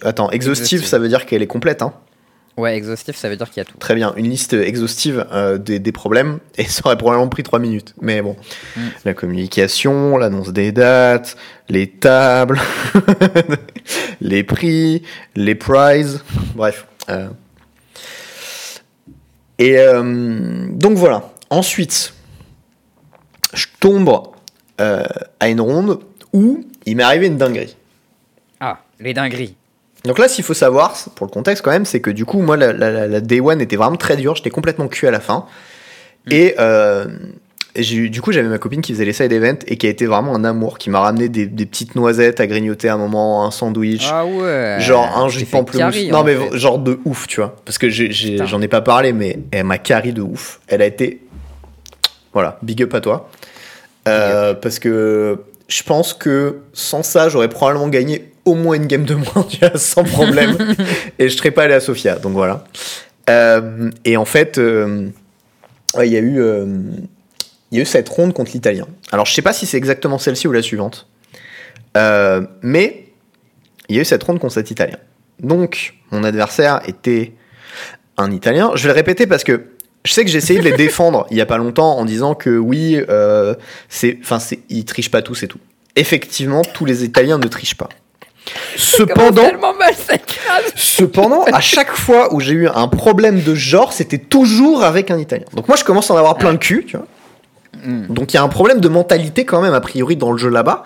Attends, 0.02 0.30
exhaustive, 0.30 0.64
Exhaustive. 0.78 0.84
ça 0.86 0.98
veut 0.98 1.08
dire 1.08 1.26
qu'elle 1.26 1.42
est 1.42 1.46
complète, 1.48 1.82
hein. 1.82 1.92
ouais, 2.56 2.76
exhaustif, 2.76 3.16
ça 3.16 3.28
veut 3.28 3.36
dire 3.36 3.48
qu'il 3.50 3.58
y 3.58 3.60
a 3.62 3.64
tout. 3.64 3.76
Très 3.78 3.94
bien, 3.96 4.12
une 4.16 4.28
liste 4.30 4.52
exhaustive 4.52 5.26
euh, 5.32 5.58
des, 5.58 5.78
des 5.80 5.92
problèmes, 5.92 6.38
et 6.56 6.64
ça 6.64 6.82
aurait 6.84 6.96
probablement 6.98 7.28
pris 7.28 7.42
3 7.42 7.58
minutes. 7.58 7.94
Mais 8.00 8.22
bon, 8.22 8.36
Mm. 8.76 8.80
la 9.06 9.14
communication, 9.14 10.18
l'annonce 10.18 10.52
des 10.52 10.70
dates, 10.72 11.36
les 11.68 11.86
tables, 11.88 12.60
les 14.20 14.44
prix, 14.44 15.02
les 15.34 15.54
prizes, 15.54 16.20
bref. 16.54 16.86
euh. 17.08 17.28
Et 19.58 19.78
euh, 19.78 20.66
donc 20.70 20.96
voilà. 20.98 21.30
Ensuite, 21.50 22.12
je 23.54 23.66
tombe 23.80 24.10
euh, 24.80 25.04
à 25.40 25.48
une 25.48 25.60
ronde 25.60 26.00
où 26.32 26.64
il 26.84 26.96
m'est 26.96 27.02
arrivé 27.02 27.26
une 27.26 27.36
dinguerie. 27.38 27.76
Ah, 28.60 28.80
les 29.00 29.14
dingueries. 29.14 29.54
Donc 30.04 30.18
là, 30.18 30.28
s'il 30.28 30.44
faut 30.44 30.54
savoir, 30.54 30.94
pour 31.14 31.26
le 31.26 31.32
contexte 31.32 31.64
quand 31.64 31.70
même, 31.70 31.84
c'est 31.86 32.00
que 32.00 32.10
du 32.10 32.24
coup, 32.24 32.40
moi, 32.40 32.56
la, 32.56 32.72
la- 32.72 32.90
la- 32.90 33.06
la 33.08 33.20
Day 33.20 33.40
One 33.40 33.60
était 33.60 33.76
vraiment 33.76 33.96
très 33.96 34.16
dure. 34.16 34.34
J'étais 34.36 34.50
complètement 34.50 34.88
cuit 34.88 35.06
à 35.06 35.10
la 35.10 35.20
fin. 35.20 35.46
Mm. 36.26 36.32
Et 36.32 36.54
euh, 36.60 37.06
du 37.82 38.20
coup, 38.22 38.32
j'avais 38.32 38.48
ma 38.48 38.58
copine 38.58 38.80
qui 38.80 38.92
faisait 38.92 39.04
les 39.04 39.12
side 39.12 39.32
events 39.32 39.64
et 39.66 39.76
qui 39.76 39.86
a 39.86 39.90
été 39.90 40.06
vraiment 40.06 40.34
un 40.34 40.44
amour, 40.44 40.78
qui 40.78 40.88
m'a 40.88 41.00
ramené 41.00 41.28
des, 41.28 41.46
des 41.46 41.66
petites 41.66 41.94
noisettes 41.94 42.40
à 42.40 42.46
grignoter 42.46 42.88
à 42.88 42.94
un 42.94 42.98
moment, 42.98 43.44
un 43.44 43.50
sandwich. 43.50 44.08
Ah 44.10 44.24
ouais. 44.24 44.76
Genre 44.80 45.18
un 45.18 45.28
jus 45.28 45.44
de 45.44 45.50
pamplemousse. 45.50 46.08
non 46.10 46.24
mais 46.24 46.36
fait. 46.36 46.56
genre 46.58 46.78
de 46.78 46.98
ouf, 47.04 47.26
tu 47.26 47.40
vois. 47.40 47.56
Parce 47.64 47.78
que 47.78 47.90
j'en 47.90 48.62
ai 48.62 48.68
pas 48.68 48.80
parlé, 48.80 49.12
mais 49.12 49.40
elle 49.50 49.64
m'a 49.64 49.78
carry 49.78 50.12
de 50.12 50.22
ouf. 50.22 50.60
Elle 50.68 50.82
a 50.82 50.86
été... 50.86 51.22
Voilà, 52.32 52.58
big 52.62 52.82
up 52.82 52.94
à 52.94 53.00
toi. 53.00 53.30
Euh, 54.08 54.54
parce 54.54 54.78
que 54.78 55.38
je 55.68 55.82
pense 55.82 56.14
que 56.14 56.58
sans 56.72 57.02
ça, 57.02 57.28
j'aurais 57.28 57.48
probablement 57.48 57.88
gagné 57.88 58.30
au 58.44 58.54
moins 58.54 58.76
une 58.76 58.86
game 58.86 59.04
de 59.04 59.14
moins, 59.14 59.42
tu 59.48 59.58
vois, 59.58 59.76
sans 59.76 60.04
problème. 60.04 60.56
et 61.18 61.28
je 61.28 61.36
serais 61.36 61.50
pas 61.50 61.64
allé 61.64 61.74
à 61.74 61.80
Sofia, 61.80 62.16
donc 62.16 62.32
voilà. 62.32 62.64
Euh, 63.28 63.90
et 64.04 64.16
en 64.16 64.24
fait, 64.24 64.58
euh, 64.58 65.08
ouais, 65.96 66.08
il 66.08 66.12
y 66.12 66.16
a 66.16 66.20
eu... 66.20 66.40
il 67.70 67.78
y 67.78 67.80
a 67.80 67.82
eu 67.82 67.86
cette 67.86 68.08
ronde 68.08 68.32
contre 68.32 68.52
l'Italien. 68.52 68.86
Alors, 69.12 69.26
je 69.26 69.34
sais 69.34 69.42
pas 69.42 69.52
si 69.52 69.66
c'est 69.66 69.76
exactement 69.76 70.18
celle-ci 70.18 70.46
ou 70.48 70.52
la 70.52 70.62
suivante. 70.62 71.08
Euh, 71.96 72.42
mais 72.62 73.08
il 73.88 73.96
y 73.96 73.98
a 73.98 74.02
eu 74.02 74.04
cette 74.04 74.22
ronde 74.22 74.38
contre 74.38 74.54
cet 74.54 74.70
Italien. 74.70 74.98
Donc, 75.40 75.94
mon 76.10 76.24
adversaire 76.24 76.80
était 76.86 77.32
un 78.16 78.30
Italien. 78.30 78.72
Je 78.74 78.82
vais 78.82 78.88
le 78.88 78.94
répéter 78.94 79.26
parce 79.26 79.44
que 79.44 79.66
je 80.04 80.12
sais 80.12 80.24
que 80.24 80.30
j'ai 80.30 80.38
essayé 80.38 80.60
de 80.60 80.64
les 80.64 80.76
défendre 80.76 81.26
il 81.30 81.36
y 81.36 81.40
a 81.40 81.46
pas 81.46 81.58
longtemps 81.58 81.98
en 81.98 82.04
disant 82.04 82.34
que 82.34 82.50
oui, 82.50 83.02
euh, 83.08 83.54
c'est, 83.88 84.18
enfin, 84.22 84.38
c'est, 84.38 84.60
ils 84.68 84.84
trichent 84.84 85.10
pas 85.10 85.22
tous 85.22 85.42
et 85.42 85.48
tout. 85.48 85.58
Effectivement, 85.96 86.62
tous 86.62 86.84
les 86.84 87.04
Italiens 87.04 87.38
ne 87.38 87.48
trichent 87.48 87.76
pas. 87.76 87.88
Cependant, 88.76 89.42
mal. 89.42 89.94
Cependant, 90.76 91.42
à 91.44 91.60
chaque 91.60 91.90
fois 91.90 92.32
où 92.32 92.40
j'ai 92.40 92.52
eu 92.52 92.68
un 92.68 92.86
problème 92.86 93.42
de 93.42 93.54
genre, 93.56 93.92
c'était 93.92 94.18
toujours 94.18 94.84
avec 94.84 95.10
un 95.10 95.18
Italien. 95.18 95.46
Donc 95.54 95.66
moi, 95.66 95.76
je 95.76 95.82
commence 95.82 96.10
à 96.10 96.14
en 96.14 96.16
avoir 96.16 96.36
plein 96.36 96.52
le 96.52 96.58
cul, 96.58 96.84
tu 96.86 96.96
vois. 96.96 97.06
Mm. 97.86 98.06
Donc 98.12 98.32
il 98.32 98.36
y 98.36 98.38
a 98.38 98.42
un 98.42 98.48
problème 98.48 98.80
de 98.80 98.88
mentalité 98.88 99.44
quand 99.44 99.62
même, 99.62 99.74
a 99.74 99.80
priori, 99.80 100.16
dans 100.16 100.32
le 100.32 100.38
jeu 100.38 100.50
là-bas. 100.50 100.82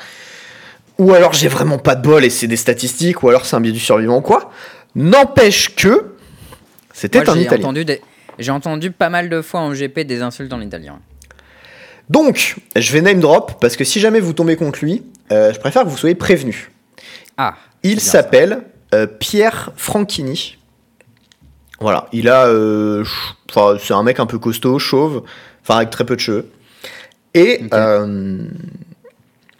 Ou 0.99 1.15
alors 1.15 1.33
j'ai 1.33 1.49
vraiment 1.49 1.79
pas 1.79 1.95
de 1.95 2.03
bol 2.03 2.25
et 2.25 2.31
c'est 2.31 2.47
des 2.47 2.57
statistiques, 2.57 3.23
ou 3.23 3.29
alors 3.29 3.47
c'est 3.47 3.57
un 3.57 3.61
biais 3.61 3.73
du 3.73 3.81
survivant 3.81 4.21
quoi. 4.21 4.51
N'empêche 4.95 5.75
que 5.75 6.15
c'était 6.93 7.29
un 7.29 7.35
j'ai 7.35 7.43
Italien. 7.43 7.65
entendu 7.65 7.85
des- 7.85 8.01
J'ai 8.39 8.51
entendu 8.53 8.91
pas 8.91 9.09
mal 9.09 9.29
de 9.29 9.41
fois 9.43 9.61
en 9.61 9.73
GP 9.73 10.01
des 10.01 10.21
insultes 10.23 10.53
en 10.53 10.61
italien. 10.61 10.99
Donc, 12.09 12.57
je 12.75 12.93
vais 12.93 13.01
name 13.03 13.21
drop, 13.21 13.61
parce 13.61 13.77
que 13.77 13.85
si 13.85 14.01
jamais 14.01 14.19
vous 14.19 14.33
tombez 14.33 14.57
contre 14.57 14.81
lui, 14.85 15.05
euh, 15.31 15.53
je 15.55 15.61
préfère 15.61 15.85
que 15.85 15.89
vous 15.89 15.97
soyez 15.97 16.17
prévenus. 16.17 16.71
Ah. 17.37 17.55
Il 17.83 18.01
s'appelle 18.01 18.63
euh, 18.95 19.07
Pierre 19.07 19.71
Franchini. 19.77 20.59
Voilà, 21.81 22.09
il 22.13 22.29
a. 22.29 22.47
euh, 22.47 23.05
c'est 23.79 23.95
un 23.95 24.03
mec 24.03 24.21
un 24.21 24.27
peu 24.27 24.39
costaud, 24.39 24.79
chauve, 24.79 25.23
enfin 25.63 25.77
avec 25.77 25.91
très 25.91 26.05
peu 26.05 26.17
de 26.17 26.21
cheveux. 26.21 26.51
Et 27.35 27.61
euh, 27.73 28.39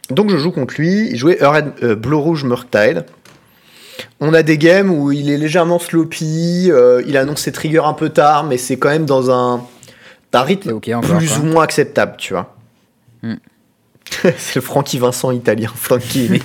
donc 0.09 0.29
je 0.29 0.37
joue 0.37 0.51
contre 0.51 0.75
lui. 0.77 1.09
Il 1.09 1.17
jouait 1.17 1.37
Red, 1.41 1.71
euh, 1.83 1.95
Blue 1.95 2.15
Rouge 2.15 2.43
Murktide. 2.43 3.05
On 4.19 4.33
a 4.33 4.43
des 4.43 4.57
games 4.57 4.89
où 4.91 5.11
il 5.11 5.29
est 5.29 5.37
légèrement 5.37 5.79
sloppy. 5.79 6.69
euh, 6.71 7.03
il 7.07 7.17
annonce 7.17 7.41
ses 7.41 7.51
triggers 7.51 7.85
un 7.85 7.93
peu 7.93 8.09
tard, 8.09 8.43
mais 8.43 8.57
c'est 8.57 8.77
quand 8.77 8.89
même 8.89 9.05
dans 9.05 9.31
un, 9.31 9.63
un 10.33 10.41
rythme 10.41 10.75
encore. 10.75 11.01
plus 11.01 11.29
quoi. 11.29 11.39
ou 11.39 11.43
moins 11.45 11.63
acceptable, 11.63 12.15
tu 12.17 12.33
vois. 12.33 12.55
Hmm. 13.21 13.35
c'est 14.37 14.55
le 14.55 14.61
Francky 14.61 14.97
Vincent 14.97 15.31
italien, 15.31 15.71
Francky. 15.73 16.29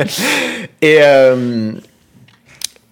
et, 0.82 1.00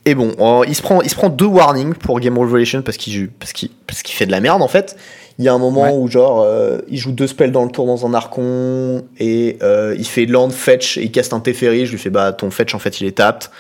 et 0.07 0.15
bon, 0.15 0.33
euh, 0.39 0.65
il, 0.69 0.75
se 0.77 0.83
prend, 0.83 1.03
il 1.03 1.11
se 1.11 1.17
prend 1.17 1.29
deux 1.29 1.47
warnings 1.47 1.93
pour 1.93 2.21
Game 2.21 2.39
Revelation 2.39 2.81
parce 2.81 2.97
qu'il 2.97 3.29
parce 3.29 3.53
qu'il 3.53 3.71
parce 3.89 4.03
qu'il 4.03 4.15
fait 4.15 4.25
de 4.25 4.31
la 4.31 4.41
merde 4.41 4.63
en 4.63 4.69
fait. 4.69 4.97
Il 5.39 5.45
y 5.45 5.49
a 5.49 5.53
un 5.53 5.59
moment 5.59 5.83
Ouais. 5.83 5.93
où 5.93 6.09
genre 6.09 6.41
euh, 6.43 6.79
il 6.89 6.97
joue 6.99 7.13
deux 7.13 7.27
spells 7.27 7.53
dans 7.53 7.65
le 7.65 7.71
tour 7.71 7.85
dans 7.87 8.07
un 8.07 8.15
archon 8.15 9.05
et 9.19 9.59
euh, 9.63 9.95
il 9.99 10.07
fait 10.07 10.25
land 10.27 10.49
fetch 10.51 10.97
et 10.97 11.03
il 11.03 11.13
casse 11.13 11.33
un 11.33 11.41
Teferi. 11.41 11.85
Je 11.87 11.93
lui 11.93 11.99
fais 11.99 12.09
bah 12.11 12.33
ton 12.33 12.51
fetch 12.51 12.75
en 12.75 12.79
fait 12.79 13.01
il 13.01 13.07
est 13.07 13.17
tapped. 13.19 13.51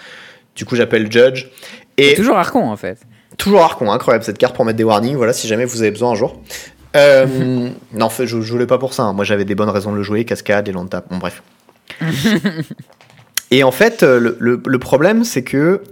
Du 0.54 0.64
coup 0.64 0.74
j'appelle 0.76 1.12
Judge. 1.12 1.46
Et 1.98 2.14
toujours 2.14 2.36
Arcon 2.38 2.64
en 2.70 2.76
fait. 2.76 2.98
Toujours 3.36 3.60
Archon, 3.60 3.90
incroyable 3.92 4.24
cette 4.24 4.38
carte 4.38 4.54
pour 4.56 4.64
mettre 4.64 4.78
des 4.78 4.84
warnings, 4.84 5.16
voilà, 5.16 5.34
si 5.34 5.46
jamais 5.48 5.66
vous 5.66 5.82
avez 5.82 5.90
besoin 5.90 6.12
un 6.12 6.14
jour. 6.14 6.40
Euh, 6.96 7.26
non, 7.92 8.06
en 8.06 8.08
fait, 8.08 8.26
je, 8.26 8.40
je 8.40 8.50
voulais 8.52 8.66
pas 8.66 8.78
pour 8.78 8.94
ça. 8.94 9.02
hein. 9.02 9.12
Moi, 9.12 9.26
j'avais 9.26 9.44
des 9.44 9.54
bonnes 9.54 9.68
raisons 9.68 9.92
de 9.92 9.96
le 9.98 10.02
jouer, 10.02 10.24
cascade 10.24 10.66
et 10.68 10.72
land 10.72 10.86
tap. 10.86 11.06
Bon, 11.10 11.18
bref. 11.18 11.42
et 13.50 13.62
en 13.62 13.70
fait, 13.70 14.02
euh, 14.02 14.18
le, 14.18 14.36
le- 14.40 14.62
le 14.64 14.78
problème, 14.78 15.24
c'est 15.24 15.42
que 15.42 15.82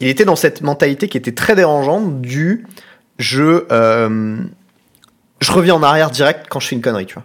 il 0.00 0.08
était 0.08 0.24
dans 0.24 0.36
cette 0.36 0.60
mentalité 0.60 1.08
qui 1.08 1.16
était 1.16 1.32
très 1.32 1.54
dérangeante 1.56 2.20
du 2.20 2.66
je, 3.18 3.64
euh, 3.72 4.36
je 5.40 5.52
reviens 5.52 5.74
en 5.74 5.82
arrière 5.82 6.10
direct 6.10 6.46
quand 6.48 6.60
je 6.60 6.68
fais 6.68 6.76
une 6.76 6.82
connerie, 6.82 7.06
tu 7.06 7.14
vois. 7.14 7.24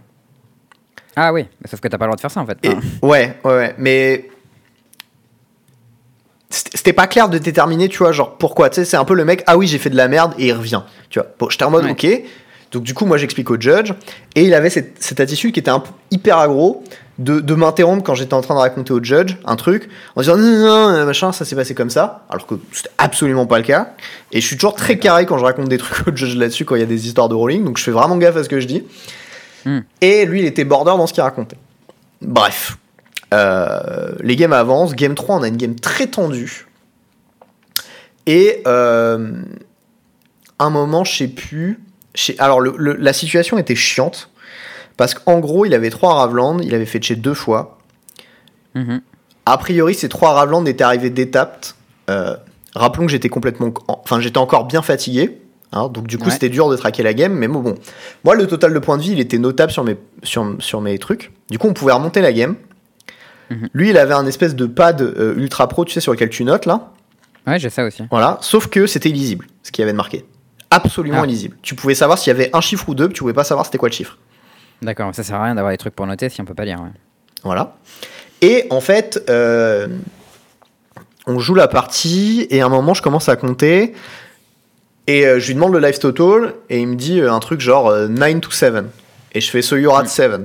Ah 1.15 1.31
oui, 1.33 1.45
sauf 1.69 1.79
que 1.79 1.87
t'as 1.87 1.97
pas 1.97 2.05
le 2.05 2.09
droit 2.09 2.15
de 2.15 2.21
faire 2.21 2.31
ça 2.31 2.41
en 2.41 2.45
fait. 2.45 2.57
Et- 2.63 2.69
ouais, 3.05 3.37
ouais, 3.43 3.53
ouais, 3.53 3.75
mais 3.77 4.29
c'était 6.49 6.93
pas 6.93 7.07
clair 7.07 7.29
de 7.29 7.37
déterminer, 7.39 7.89
tu 7.89 7.97
vois, 7.99 8.11
genre 8.11 8.37
pourquoi. 8.37 8.69
Tu 8.69 8.75
sais, 8.75 8.85
c'est 8.85 8.97
un 8.97 9.05
peu 9.05 9.15
le 9.15 9.25
mec, 9.25 9.43
ah 9.47 9.57
oui, 9.57 9.67
j'ai 9.67 9.79
fait 9.79 9.89
de 9.89 9.95
la 9.97 10.07
merde 10.07 10.33
et 10.37 10.47
il 10.47 10.53
revient. 10.53 10.81
Tu 11.09 11.19
vois, 11.19 11.27
bon, 11.39 11.49
j'étais 11.49 11.63
en 11.63 11.71
mode, 11.71 11.85
Ouais. 11.85 11.91
ok. 11.91 12.07
Donc 12.71 12.83
du 12.83 12.93
coup, 12.93 13.05
moi, 13.05 13.17
j'explique 13.17 13.49
au 13.51 13.59
judge 13.59 13.91
et 14.35 14.43
il 14.43 14.53
avait 14.53 14.69
cette, 14.69 15.01
cette 15.01 15.19
attitude 15.19 15.51
qui 15.53 15.59
était 15.59 15.69
un 15.71 15.79
peu 15.79 15.91
hyper 16.11 16.37
aggro 16.39 16.83
de, 17.19 17.39
de 17.39 17.53
m'interrompre 17.53 18.03
quand 18.03 18.15
j'étais 18.15 18.33
en 18.33 18.41
train 18.41 18.55
de 18.55 18.59
raconter 18.59 18.91
au 18.93 19.03
judge 19.03 19.35
un 19.45 19.55
truc 19.55 19.87
en 20.15 20.21
disant 20.21 20.35
non, 20.37 20.43
non, 20.43 20.91
non, 20.99 21.05
machin, 21.05 21.31
ça 21.31 21.45
s'est 21.45 21.55
passé 21.55 21.75
comme 21.75 21.89
ça, 21.91 22.25
alors 22.29 22.47
que 22.47 22.55
c'était 22.71 22.89
absolument 22.97 23.45
pas 23.45 23.57
le 23.59 23.63
cas. 23.63 23.93
Et 24.31 24.41
je 24.41 24.47
suis 24.47 24.55
toujours 24.57 24.73
très 24.75 24.97
carré 24.97 25.25
quand 25.25 25.37
je 25.37 25.43
raconte 25.43 25.69
des 25.69 25.77
trucs 25.77 26.07
au 26.07 26.15
judge 26.15 26.35
là-dessus 26.35 26.65
quand 26.65 26.75
il 26.75 26.79
y 26.79 26.83
a 26.83 26.87
des 26.87 27.05
histoires 27.07 27.29
de 27.29 27.35
rolling, 27.35 27.63
donc 27.65 27.77
je 27.77 27.83
fais 27.83 27.91
vraiment 27.91 28.17
gaffe 28.17 28.37
à 28.37 28.43
ce 28.43 28.49
que 28.49 28.59
je 28.59 28.67
dis. 28.67 28.83
Hmm. 29.65 29.79
Et 30.01 30.25
lui, 30.25 30.39
il 30.39 30.45
était 30.45 30.65
border 30.65 30.91
dans 30.97 31.07
ce 31.07 31.13
qu'il 31.13 31.23
racontait. 31.23 31.57
Bref. 32.21 32.77
Euh, 33.33 34.11
les 34.19 34.35
games 34.35 34.53
avancent. 34.53 34.93
Game 34.93 35.15
3, 35.15 35.37
on 35.37 35.43
a 35.43 35.47
une 35.47 35.57
game 35.57 35.75
très 35.75 36.07
tendue. 36.07 36.67
Et 38.25 38.61
euh, 38.67 39.31
un 40.59 40.69
moment, 40.69 41.03
je 41.03 41.15
sais 41.15 41.27
plus. 41.27 41.79
alors, 42.39 42.59
le- 42.61 42.75
le- 42.77 42.93
la 42.93 43.13
situation 43.13 43.57
était 43.57 43.75
chiante. 43.75 44.29
Parce 44.97 45.13
qu'en 45.13 45.39
gros, 45.39 45.65
il 45.65 45.73
avait 45.73 45.89
trois 45.89 46.13
Ravland. 46.15 46.59
Il 46.61 46.73
avait 46.75 46.85
fait 46.85 47.01
chez 47.01 47.15
deux 47.15 47.33
fois. 47.33 47.77
mhm. 48.75 49.01
A 49.45 49.57
priori, 49.57 49.93
ces 49.93 50.07
trois 50.07 50.31
Ravland 50.33 50.65
étaient 50.65 50.83
arrivés 50.83 51.09
d'étape. 51.09 51.65
Euh, 52.09 52.35
rappelons 52.75 53.05
que 53.05 53.11
j'étais 53.11 53.29
complètement. 53.29 53.73
Enfin, 53.87 54.19
j'étais 54.21 54.37
encore 54.37 54.65
bien 54.65 54.81
fatigué. 54.81 55.39
hein, 55.75 55.89
donc, 55.89 56.05
du 56.07 56.17
coup, 56.19 56.25
Ouais. 56.25 56.31
c'était 56.31 56.49
dur 56.49 56.69
de 56.69 56.75
traquer 56.77 57.01
la 57.03 57.13
game. 57.15 57.33
Mais 57.33 57.47
bon, 57.47 57.59
bon. 57.61 57.75
Moi, 58.23 58.35
le 58.35 58.45
total 58.47 58.73
de 58.73 58.79
points 58.79 58.97
de 58.97 59.01
vie, 59.01 59.11
il 59.13 59.19
était 59.19 59.39
notable 59.39 59.71
sur 59.71 59.83
mes, 59.83 59.97
sur, 60.21 60.55
sur 60.59 60.81
mes 60.81 60.97
trucs. 60.99 61.31
Du 61.49 61.57
coup, 61.57 61.67
on 61.67 61.73
pouvait 61.73 61.91
remonter 61.93 62.21
la 62.21 62.31
game. 62.31 62.55
Mhm. 63.49 63.69
Lui, 63.73 63.89
il 63.89 63.97
avait 63.97 64.13
un 64.13 64.25
espèce 64.27 64.55
de 64.55 64.65
pad 64.67 65.01
euh, 65.01 65.33
ultra 65.35 65.67
pro, 65.67 65.83
tu 65.83 65.91
sais, 65.93 65.99
sur 65.99 66.11
lequel 66.13 66.29
tu 66.29 66.43
notes 66.45 66.65
là. 66.67 66.91
Ouais, 67.47 67.57
j'ai 67.59 67.69
ça 67.71 67.83
aussi. 67.85 68.03
Voilà. 68.11 68.37
Sauf 68.41 68.67
que 68.67 68.85
c'était 68.87 69.09
illisible, 69.09 69.47
ce 69.63 69.71
qu'il 69.71 69.81
y 69.81 69.83
avait 69.83 69.91
de 69.91 69.97
marqué. 69.97 70.23
Absolument 70.69 71.21
Ah. 71.23 71.25
illisible. 71.25 71.57
Tu 71.61 71.75
pouvais 71.75 71.95
savoir 71.95 72.17
s'il 72.17 72.31
y 72.31 72.35
avait 72.35 72.49
un 72.55 72.61
chiffre 72.61 72.87
ou 72.87 72.95
deux, 72.95 73.07
mais 73.07 73.13
tu 73.13 73.19
pouvais 73.19 73.33
pas 73.33 73.43
savoir 73.43 73.65
c'était 73.65 73.77
quoi 73.77 73.89
le 73.89 73.93
chiffre. 73.93 74.17
D'accord, 74.83 75.13
ça 75.15 75.23
sert 75.23 75.37
à 75.37 75.45
rien 75.45 75.55
d'avoir 75.55 75.71
des 75.71 75.77
trucs 75.77 75.95
pour 75.95 76.05
noter 76.05 76.29
si 76.29 76.41
on 76.41 76.45
peut 76.45 76.53
pas 76.53 76.65
lire. 76.65 76.79
ouais. 76.81 76.89
Voilà. 77.43 77.75
Et 78.41 78.67
en 78.69 78.81
fait, 78.81 79.23
euh, 79.29 79.87
on 81.27 81.39
joue 81.39 81.55
la 81.55 81.67
partie 81.67 82.47
et 82.49 82.61
à 82.61 82.65
un 82.65 82.69
moment, 82.69 82.93
je 82.93 83.01
commence 83.01 83.29
à 83.29 83.35
compter 83.35 83.93
et 85.07 85.25
euh, 85.25 85.39
je 85.39 85.47
lui 85.47 85.55
demande 85.55 85.73
le 85.73 85.79
life 85.79 85.99
total 85.99 86.53
et 86.69 86.79
il 86.79 86.87
me 86.87 86.95
dit 86.95 87.19
euh, 87.19 87.31
un 87.31 87.39
truc 87.39 87.59
genre 87.59 87.87
euh, 87.87 88.07
9 88.07 88.41
to 88.41 88.51
7. 88.51 88.85
Et 89.33 89.41
je 89.41 89.49
fais 89.49 89.61
so 89.61 89.75
you're 89.75 89.97
at 89.97 90.05
7. 90.05 90.41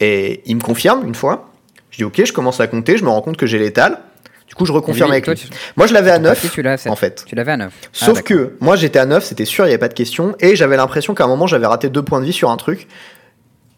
Et 0.00 0.42
il 0.46 0.56
me 0.56 0.60
confirme 0.60 1.06
une 1.06 1.14
fois. 1.14 1.50
Je 1.90 1.98
dis 1.98 2.04
ok, 2.04 2.24
je 2.24 2.32
commence 2.32 2.60
à 2.60 2.66
compter, 2.66 2.96
je 2.96 3.04
me 3.04 3.10
rends 3.10 3.22
compte 3.22 3.36
que 3.36 3.46
j'ai 3.46 3.58
l'étal. 3.58 4.00
Du 4.48 4.54
coup, 4.54 4.66
je 4.66 4.72
reconfirme 4.72 5.10
avec 5.10 5.26
lui. 5.26 5.50
Moi, 5.76 5.86
je 5.86 5.94
l'avais 5.94 6.10
à 6.10 6.18
ton 6.18 6.24
papier, 6.24 6.42
9 6.44 6.52
tu 6.52 6.62
l'as 6.62 6.86
à 6.86 6.90
en 6.90 6.96
fait. 6.96 7.24
Tu 7.26 7.34
l'avais 7.34 7.52
à 7.52 7.56
9. 7.56 7.72
Sauf 7.92 8.22
que 8.22 8.56
moi 8.60 8.76
j'étais 8.76 8.98
à 8.98 9.06
9, 9.06 9.24
c'était 9.24 9.46
sûr, 9.46 9.64
il 9.64 9.68
n'y 9.68 9.72
avait 9.72 9.78
pas 9.78 9.88
de 9.88 9.94
question. 9.94 10.36
Et 10.40 10.54
j'avais 10.54 10.76
l'impression 10.76 11.14
qu'à 11.14 11.24
un 11.24 11.28
moment 11.28 11.46
j'avais 11.46 11.66
raté 11.66 11.88
deux 11.88 12.02
points 12.02 12.20
de 12.20 12.26
vie 12.26 12.32
sur 12.32 12.50
un 12.50 12.56
truc. 12.56 12.86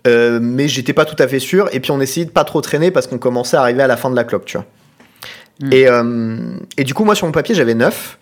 Euh, 0.07 0.39
mais 0.41 0.69
j'étais 0.69 0.93
pas 0.93 1.05
tout 1.05 1.21
à 1.21 1.29
fait 1.29 1.41
sûr. 1.41 1.69
Et 1.73 1.81
puis 1.81 1.91
on 1.91 2.01
essayait 2.01 2.27
de 2.27 2.31
pas 2.31 2.45
trop 2.45 2.61
traîner 2.61 2.91
parce 2.91 3.07
qu'on 3.07 3.19
commençait 3.19 3.57
à 3.57 3.61
arriver 3.61 3.83
à 3.83 3.87
la 3.87 3.97
fin 3.97 4.11
de 4.11 4.17
la 4.17 4.25
cloque, 4.25 4.45
tu 4.45 4.57
vois. 4.57 4.67
Hmm. 5.61 5.73
Et, 5.73 5.89
euh, 5.89 6.59
et 6.77 6.85
du 6.85 6.95
coup, 6.95 7.05
moi 7.05 7.15
sur 7.15 7.27
mon 7.27 7.33
papier 7.33 7.55
j'avais 7.55 7.75
9. 7.75 8.19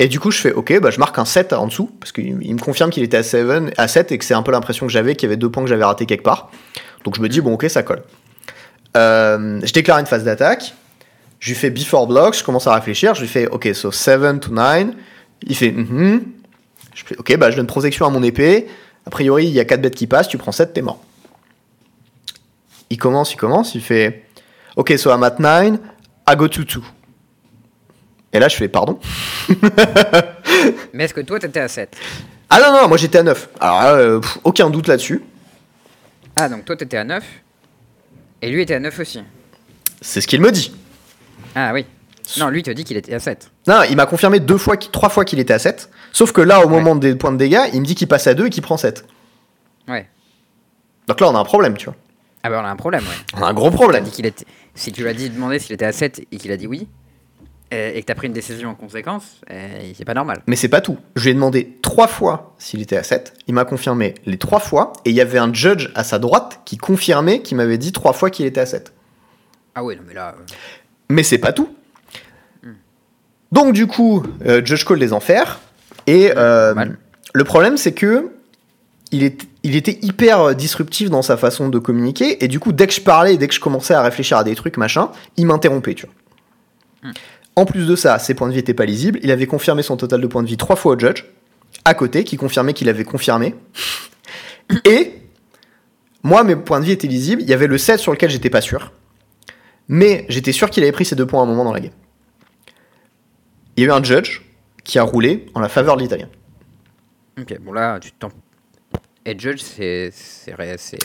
Et 0.00 0.08
du 0.08 0.18
coup, 0.18 0.32
je 0.32 0.38
fais 0.38 0.52
ok, 0.52 0.80
bah, 0.80 0.90
je 0.90 0.98
marque 0.98 1.18
un 1.18 1.24
7 1.24 1.52
en 1.52 1.66
dessous. 1.66 1.90
Parce 2.00 2.12
qu'il 2.12 2.38
il 2.42 2.54
me 2.54 2.60
confirme 2.60 2.90
qu'il 2.90 3.02
était 3.02 3.16
à, 3.16 3.22
7, 3.22 3.74
à 3.76 3.88
7 3.88 4.12
et 4.12 4.18
que 4.18 4.24
c'est 4.24 4.34
un 4.34 4.42
peu 4.42 4.52
l'impression 4.52 4.86
que 4.86 4.92
j'avais 4.92 5.14
qu'il 5.14 5.28
y 5.28 5.30
avait 5.30 5.36
deux 5.36 5.50
points 5.50 5.62
que 5.62 5.68
j'avais 5.68 5.84
ratés 5.84 6.06
quelque 6.06 6.24
part. 6.24 6.50
Donc 7.04 7.16
je 7.16 7.22
me 7.22 7.28
dis, 7.28 7.40
bon, 7.40 7.54
ok, 7.54 7.66
ça 7.68 7.82
colle. 7.82 8.02
Euh, 8.96 9.60
je 9.62 9.72
déclare 9.72 9.98
une 9.98 10.06
phase 10.06 10.24
d'attaque. 10.24 10.74
Je 11.40 11.50
lui 11.50 11.56
fais 11.56 11.70
before 11.70 12.06
block, 12.06 12.34
je 12.34 12.42
commence 12.42 12.66
à 12.66 12.74
réfléchir. 12.74 13.14
Je 13.14 13.20
lui 13.20 13.28
fais 13.28 13.46
ok, 13.46 13.68
so 13.74 13.92
7 13.92 14.40
to 14.40 14.50
9. 14.50 14.88
Il 15.46 15.56
fait 15.56 15.70
mhm. 15.70 16.22
Je 16.94 17.04
fais 17.04 17.16
ok, 17.16 17.36
bah 17.36 17.50
je 17.50 17.56
donne 17.56 17.66
protection 17.66 18.06
à 18.06 18.10
mon 18.10 18.22
épée. 18.22 18.66
A 19.06 19.10
priori, 19.10 19.46
il 19.46 19.52
y 19.52 19.60
a 19.60 19.64
4 19.64 19.80
bêtes 19.82 19.94
qui 19.94 20.06
passent, 20.06 20.28
tu 20.28 20.38
prends 20.38 20.52
7, 20.52 20.72
t'es 20.72 20.82
mort. 20.82 21.00
Il 22.90 22.98
commence, 22.98 23.32
il 23.32 23.36
commence, 23.36 23.74
il 23.74 23.80
fait 23.80 24.24
ok, 24.76 24.96
so 24.98 25.10
I'm 25.10 25.22
at 25.22 25.36
9, 25.38 25.78
I 26.28 26.36
go 26.36 26.48
to 26.48 26.64
2. 26.64 26.80
Et 28.32 28.38
là, 28.40 28.48
je 28.48 28.56
fais 28.56 28.68
pardon. 28.68 28.98
Mais 30.92 31.04
est-ce 31.04 31.14
que 31.14 31.20
toi 31.20 31.38
t'étais 31.38 31.60
à 31.60 31.68
7 31.68 31.96
Ah 32.50 32.60
non, 32.60 32.72
non, 32.72 32.88
moi 32.88 32.96
j'étais 32.96 33.18
à 33.18 33.22
9. 33.22 33.48
Alors 33.60 33.80
euh, 33.82 34.20
pff, 34.20 34.38
aucun 34.44 34.70
doute 34.70 34.88
là-dessus. 34.88 35.22
Ah, 36.36 36.48
donc 36.48 36.64
toi, 36.64 36.76
t'étais 36.76 36.96
à 36.96 37.04
9. 37.04 37.22
Et 38.42 38.50
lui 38.50 38.62
était 38.62 38.74
à 38.74 38.80
9 38.80 38.98
aussi. 38.98 39.22
C'est 40.00 40.20
ce 40.20 40.26
qu'il 40.26 40.40
me 40.40 40.50
dit. 40.50 40.74
Ah 41.54 41.72
oui. 41.72 41.86
Non, 42.38 42.48
lui 42.48 42.62
te 42.62 42.70
dit 42.70 42.84
qu'il 42.84 42.96
était 42.96 43.14
à 43.14 43.20
7. 43.20 43.50
Non, 43.68 43.82
il 43.88 43.96
m'a 43.96 44.06
confirmé 44.06 44.40
deux 44.40 44.56
fois, 44.58 44.76
trois 44.76 45.10
fois 45.10 45.24
qu'il 45.24 45.38
était 45.38 45.52
à 45.52 45.58
7. 45.58 45.90
Sauf 46.12 46.32
que 46.32 46.40
là, 46.40 46.64
au 46.64 46.68
moment 46.68 46.96
des 46.96 47.14
points 47.14 47.32
de 47.32 47.36
dégâts, 47.36 47.62
il 47.72 47.80
me 47.80 47.86
dit 47.86 47.94
qu'il 47.94 48.08
passe 48.08 48.26
à 48.26 48.34
2 48.34 48.46
et 48.46 48.50
qu'il 48.50 48.62
prend 48.62 48.76
7. 48.76 49.04
Ouais. 49.88 50.08
Donc 51.06 51.20
là, 51.20 51.28
on 51.28 51.34
a 51.36 51.38
un 51.38 51.44
problème, 51.44 51.76
tu 51.76 51.86
vois. 51.86 51.94
Ah 52.46 52.50
bah 52.50 52.60
on 52.62 52.66
a 52.66 52.70
un 52.70 52.76
problème, 52.76 53.02
ouais. 53.04 53.38
On 53.38 53.42
a 53.42 53.46
un 53.48 53.54
gros 53.54 53.70
problème. 53.70 54.04
dit 54.04 54.10
qu'il 54.10 54.26
était... 54.26 54.44
Si 54.74 54.92
tu 54.92 55.02
lui 55.02 55.08
as 55.08 55.14
dit 55.14 55.30
demander 55.30 55.58
s'il 55.58 55.72
était 55.72 55.86
à 55.86 55.92
7 55.92 56.26
et 56.30 56.36
qu'il 56.36 56.52
a 56.52 56.58
dit 56.58 56.66
oui, 56.66 56.88
euh, 57.72 57.92
et 57.94 58.02
que 58.02 58.06
t'as 58.06 58.14
pris 58.14 58.26
une 58.26 58.34
décision 58.34 58.68
en 58.68 58.74
conséquence, 58.74 59.40
euh, 59.50 59.92
c'est 59.96 60.04
pas 60.04 60.12
normal. 60.12 60.42
Mais 60.46 60.54
c'est 60.54 60.68
pas 60.68 60.82
tout. 60.82 60.98
Je 61.16 61.24
lui 61.24 61.30
ai 61.30 61.34
demandé 61.34 61.78
trois 61.80 62.06
fois 62.06 62.54
s'il 62.58 62.82
était 62.82 62.98
à 62.98 63.02
7. 63.02 63.32
Il 63.46 63.54
m'a 63.54 63.64
confirmé 63.64 64.14
les 64.26 64.36
trois 64.36 64.60
fois. 64.60 64.92
Et 65.06 65.10
il 65.10 65.16
y 65.16 65.22
avait 65.22 65.38
un 65.38 65.52
judge 65.54 65.88
à 65.94 66.04
sa 66.04 66.18
droite 66.18 66.60
qui 66.66 66.76
confirmait, 66.76 67.40
qui 67.40 67.54
m'avait 67.54 67.78
dit 67.78 67.92
trois 67.92 68.12
fois 68.12 68.28
qu'il 68.28 68.44
était 68.44 68.60
à 68.60 68.66
7. 68.66 68.92
Ah 69.74 69.82
oui, 69.82 69.96
non 69.96 70.02
mais 70.06 70.12
là... 70.14 70.34
euh, 70.38 70.42
Mais 71.08 71.22
c'est 71.22 71.38
pas 71.38 71.52
tout. 71.52 71.74
Donc 73.52 73.72
du 73.72 73.86
coup, 73.86 74.24
Judge 74.44 74.84
Call 74.84 74.98
des 74.98 75.12
enfers. 75.12 75.60
Et 76.08 76.32
le 76.34 77.44
problème, 77.44 77.76
c'est 77.76 77.92
que 77.92 78.32
il, 79.12 79.22
est, 79.22 79.46
il 79.64 79.76
était 79.76 79.98
hyper 80.02 80.40
euh, 80.40 80.54
disruptif 80.54 81.10
dans 81.10 81.22
sa 81.22 81.36
façon 81.36 81.68
de 81.68 81.78
communiquer. 81.78 82.44
Et 82.44 82.48
du 82.48 82.60
coup, 82.60 82.72
dès 82.72 82.86
que 82.86 82.92
je 82.92 83.00
parlais, 83.00 83.36
dès 83.36 83.48
que 83.48 83.54
je 83.54 83.60
commençais 83.60 83.94
à 83.94 84.02
réfléchir 84.02 84.36
à 84.36 84.44
des 84.44 84.54
trucs, 84.54 84.76
machin, 84.76 85.10
il 85.36 85.46
m'interrompait, 85.46 85.94
tu 85.94 86.06
vois. 86.06 87.12
En 87.56 87.64
plus 87.64 87.86
de 87.86 87.96
ça, 87.96 88.18
ses 88.18 88.34
points 88.34 88.48
de 88.48 88.52
vie 88.52 88.58
étaient 88.58 88.74
pas 88.74 88.84
lisibles. 88.84 89.18
Il 89.22 89.30
avait 89.30 89.46
confirmé 89.46 89.82
son 89.82 89.96
total 89.96 90.20
de 90.20 90.26
points 90.26 90.42
de 90.42 90.48
vie 90.48 90.56
trois 90.56 90.76
fois 90.76 90.94
au 90.94 90.98
judge, 90.98 91.24
à 91.84 91.94
côté, 91.94 92.24
qui 92.24 92.36
confirmait 92.36 92.74
qu'il 92.74 92.88
avait 92.88 93.04
confirmé. 93.04 93.54
Et 94.84 95.14
moi, 96.22 96.44
mes 96.44 96.56
points 96.56 96.80
de 96.80 96.84
vie 96.84 96.92
étaient 96.92 97.08
lisibles. 97.08 97.42
Il 97.42 97.48
y 97.48 97.54
avait 97.54 97.66
le 97.66 97.78
7 97.78 97.98
sur 97.98 98.12
lequel 98.12 98.30
j'étais 98.30 98.50
pas 98.50 98.60
sûr. 98.60 98.92
Mais 99.88 100.26
j'étais 100.28 100.52
sûr 100.52 100.70
qu'il 100.70 100.82
avait 100.82 100.92
pris 100.92 101.04
ces 101.04 101.16
deux 101.16 101.26
points 101.26 101.40
à 101.40 101.44
un 101.44 101.46
moment 101.46 101.64
dans 101.64 101.72
la 101.72 101.80
game. 101.80 101.92
Il 103.76 103.84
y 103.84 103.86
a 103.86 103.88
eu 103.88 103.92
un 103.92 104.02
judge 104.02 104.42
qui 104.82 104.98
a 104.98 105.02
roulé 105.02 105.46
en 105.54 105.60
la 105.60 105.68
faveur 105.68 105.96
de 105.96 106.02
l'italien. 106.02 106.28
Ok, 107.40 107.58
bon 107.60 107.72
là, 107.72 107.98
tu 107.98 108.12
t'en... 108.12 108.28
Et 109.26 109.38
Judge, 109.38 109.60
c'est... 109.62 110.10
c'est- 110.12 110.54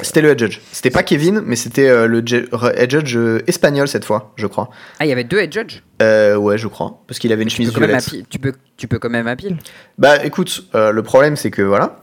C'était 0.01 0.21
le 0.21 0.29
head 0.31 0.39
judge. 0.39 0.59
C'était 0.73 0.89
pas 0.89 1.03
Kevin, 1.03 1.41
mais 1.45 1.55
c'était 1.55 1.87
euh, 1.87 2.05
le 2.05 2.17
head 2.77 2.91
judge 2.91 3.15
euh, 3.15 3.41
espagnol 3.47 3.87
cette 3.87 4.03
fois, 4.03 4.33
je 4.35 4.45
crois. 4.45 4.69
Ah, 4.99 5.05
il 5.05 5.09
y 5.09 5.13
avait 5.13 5.23
deux 5.23 5.39
head 5.39 5.53
judge? 5.53 5.81
Euh, 6.01 6.35
ouais, 6.35 6.57
je 6.57 6.67
crois. 6.67 7.01
Parce 7.07 7.17
qu'il 7.17 7.31
avait 7.31 7.43
une 7.43 7.49
tu 7.49 7.55
chemise 7.55 7.73
violette. 7.73 8.13
tu, 8.29 8.37
peux, 8.39 8.53
tu 8.75 8.87
peux 8.89 8.99
quand 8.99 9.09
même 9.09 9.27
à 9.27 9.37
pile 9.37 9.57
Bah 9.97 10.23
écoute, 10.25 10.65
euh, 10.75 10.91
le 10.91 11.01
problème 11.01 11.37
c'est 11.37 11.49
que 11.49 11.61
voilà. 11.61 12.01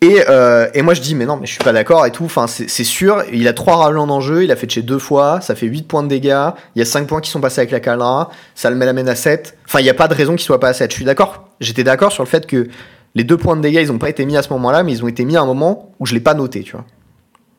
Et, 0.00 0.22
euh, 0.28 0.68
et 0.74 0.82
moi 0.82 0.94
je 0.94 1.00
dis 1.00 1.16
mais 1.16 1.26
non 1.26 1.36
mais 1.36 1.46
je 1.46 1.52
suis 1.52 1.64
pas 1.64 1.72
d'accord 1.72 2.06
et 2.06 2.12
tout, 2.12 2.24
enfin 2.24 2.46
c'est 2.46 2.68
sûr, 2.84 3.24
il 3.32 3.48
a 3.48 3.52
trois 3.52 3.76
ralents 3.78 4.08
en 4.08 4.20
jeu, 4.20 4.44
il 4.44 4.52
a 4.52 4.56
fait 4.56 4.70
chez 4.70 4.82
deux 4.82 5.00
fois, 5.00 5.40
ça 5.40 5.56
fait 5.56 5.66
8 5.66 5.88
points 5.88 6.04
de 6.04 6.08
dégâts, 6.08 6.50
il 6.76 6.78
y 6.78 6.82
a 6.82 6.84
5 6.84 7.08
points 7.08 7.20
qui 7.20 7.30
sont 7.30 7.40
passés 7.40 7.62
avec 7.62 7.72
la 7.72 7.80
Calra, 7.80 8.30
ça 8.54 8.70
le 8.70 8.76
met 8.76 8.86
l'amène 8.86 9.08
à 9.08 9.16
7, 9.16 9.58
enfin 9.66 9.80
il 9.80 9.82
n'y 9.82 9.90
a 9.90 9.94
pas 9.94 10.06
de 10.06 10.14
raison 10.14 10.36
qu'il 10.36 10.44
soit 10.44 10.60
pas 10.60 10.68
à 10.68 10.72
7, 10.72 10.92
je 10.92 10.94
suis 10.94 11.04
d'accord, 11.04 11.48
j'étais 11.58 11.82
d'accord 11.82 12.12
sur 12.12 12.22
le 12.22 12.28
fait 12.28 12.46
que 12.46 12.68
les 13.14 13.24
deux 13.24 13.36
points 13.36 13.56
de 13.56 13.62
dégâts 13.62 13.80
ils 13.82 13.90
ont 13.92 13.98
pas 13.98 14.08
été 14.10 14.24
mis 14.26 14.36
à 14.36 14.42
ce 14.42 14.50
moment 14.52 14.70
là, 14.70 14.82
mais 14.82 14.92
ils 14.92 15.02
ont 15.04 15.08
été 15.08 15.24
mis 15.24 15.36
à 15.36 15.40
un 15.42 15.46
moment 15.46 15.92
où 15.98 16.06
je 16.06 16.14
l'ai 16.14 16.20
pas 16.20 16.34
noté, 16.34 16.62
tu 16.62 16.72
vois. 16.72 16.84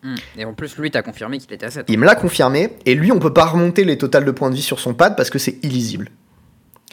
Hmm. 0.04 0.16
Et 0.38 0.46
en 0.46 0.54
plus, 0.54 0.78
lui, 0.78 0.92
t'as 0.92 1.02
confirmé 1.02 1.40
qu'il 1.40 1.52
était 1.52 1.66
à 1.66 1.72
7. 1.72 1.86
Il 1.90 2.00
me 2.00 2.06
l'a 2.06 2.16
confirmé, 2.16 2.70
et 2.86 2.96
lui, 2.96 3.12
on 3.12 3.20
peut 3.20 3.34
pas 3.34 3.46
remonter 3.46 3.84
les 3.84 3.98
totals 3.98 4.24
de 4.24 4.32
points 4.32 4.50
de 4.50 4.56
vie 4.56 4.62
sur 4.62 4.80
son 4.80 4.94
pad 4.94 5.16
parce 5.18 5.30
que 5.30 5.40
c'est 5.40 5.58
illisible. 5.64 6.10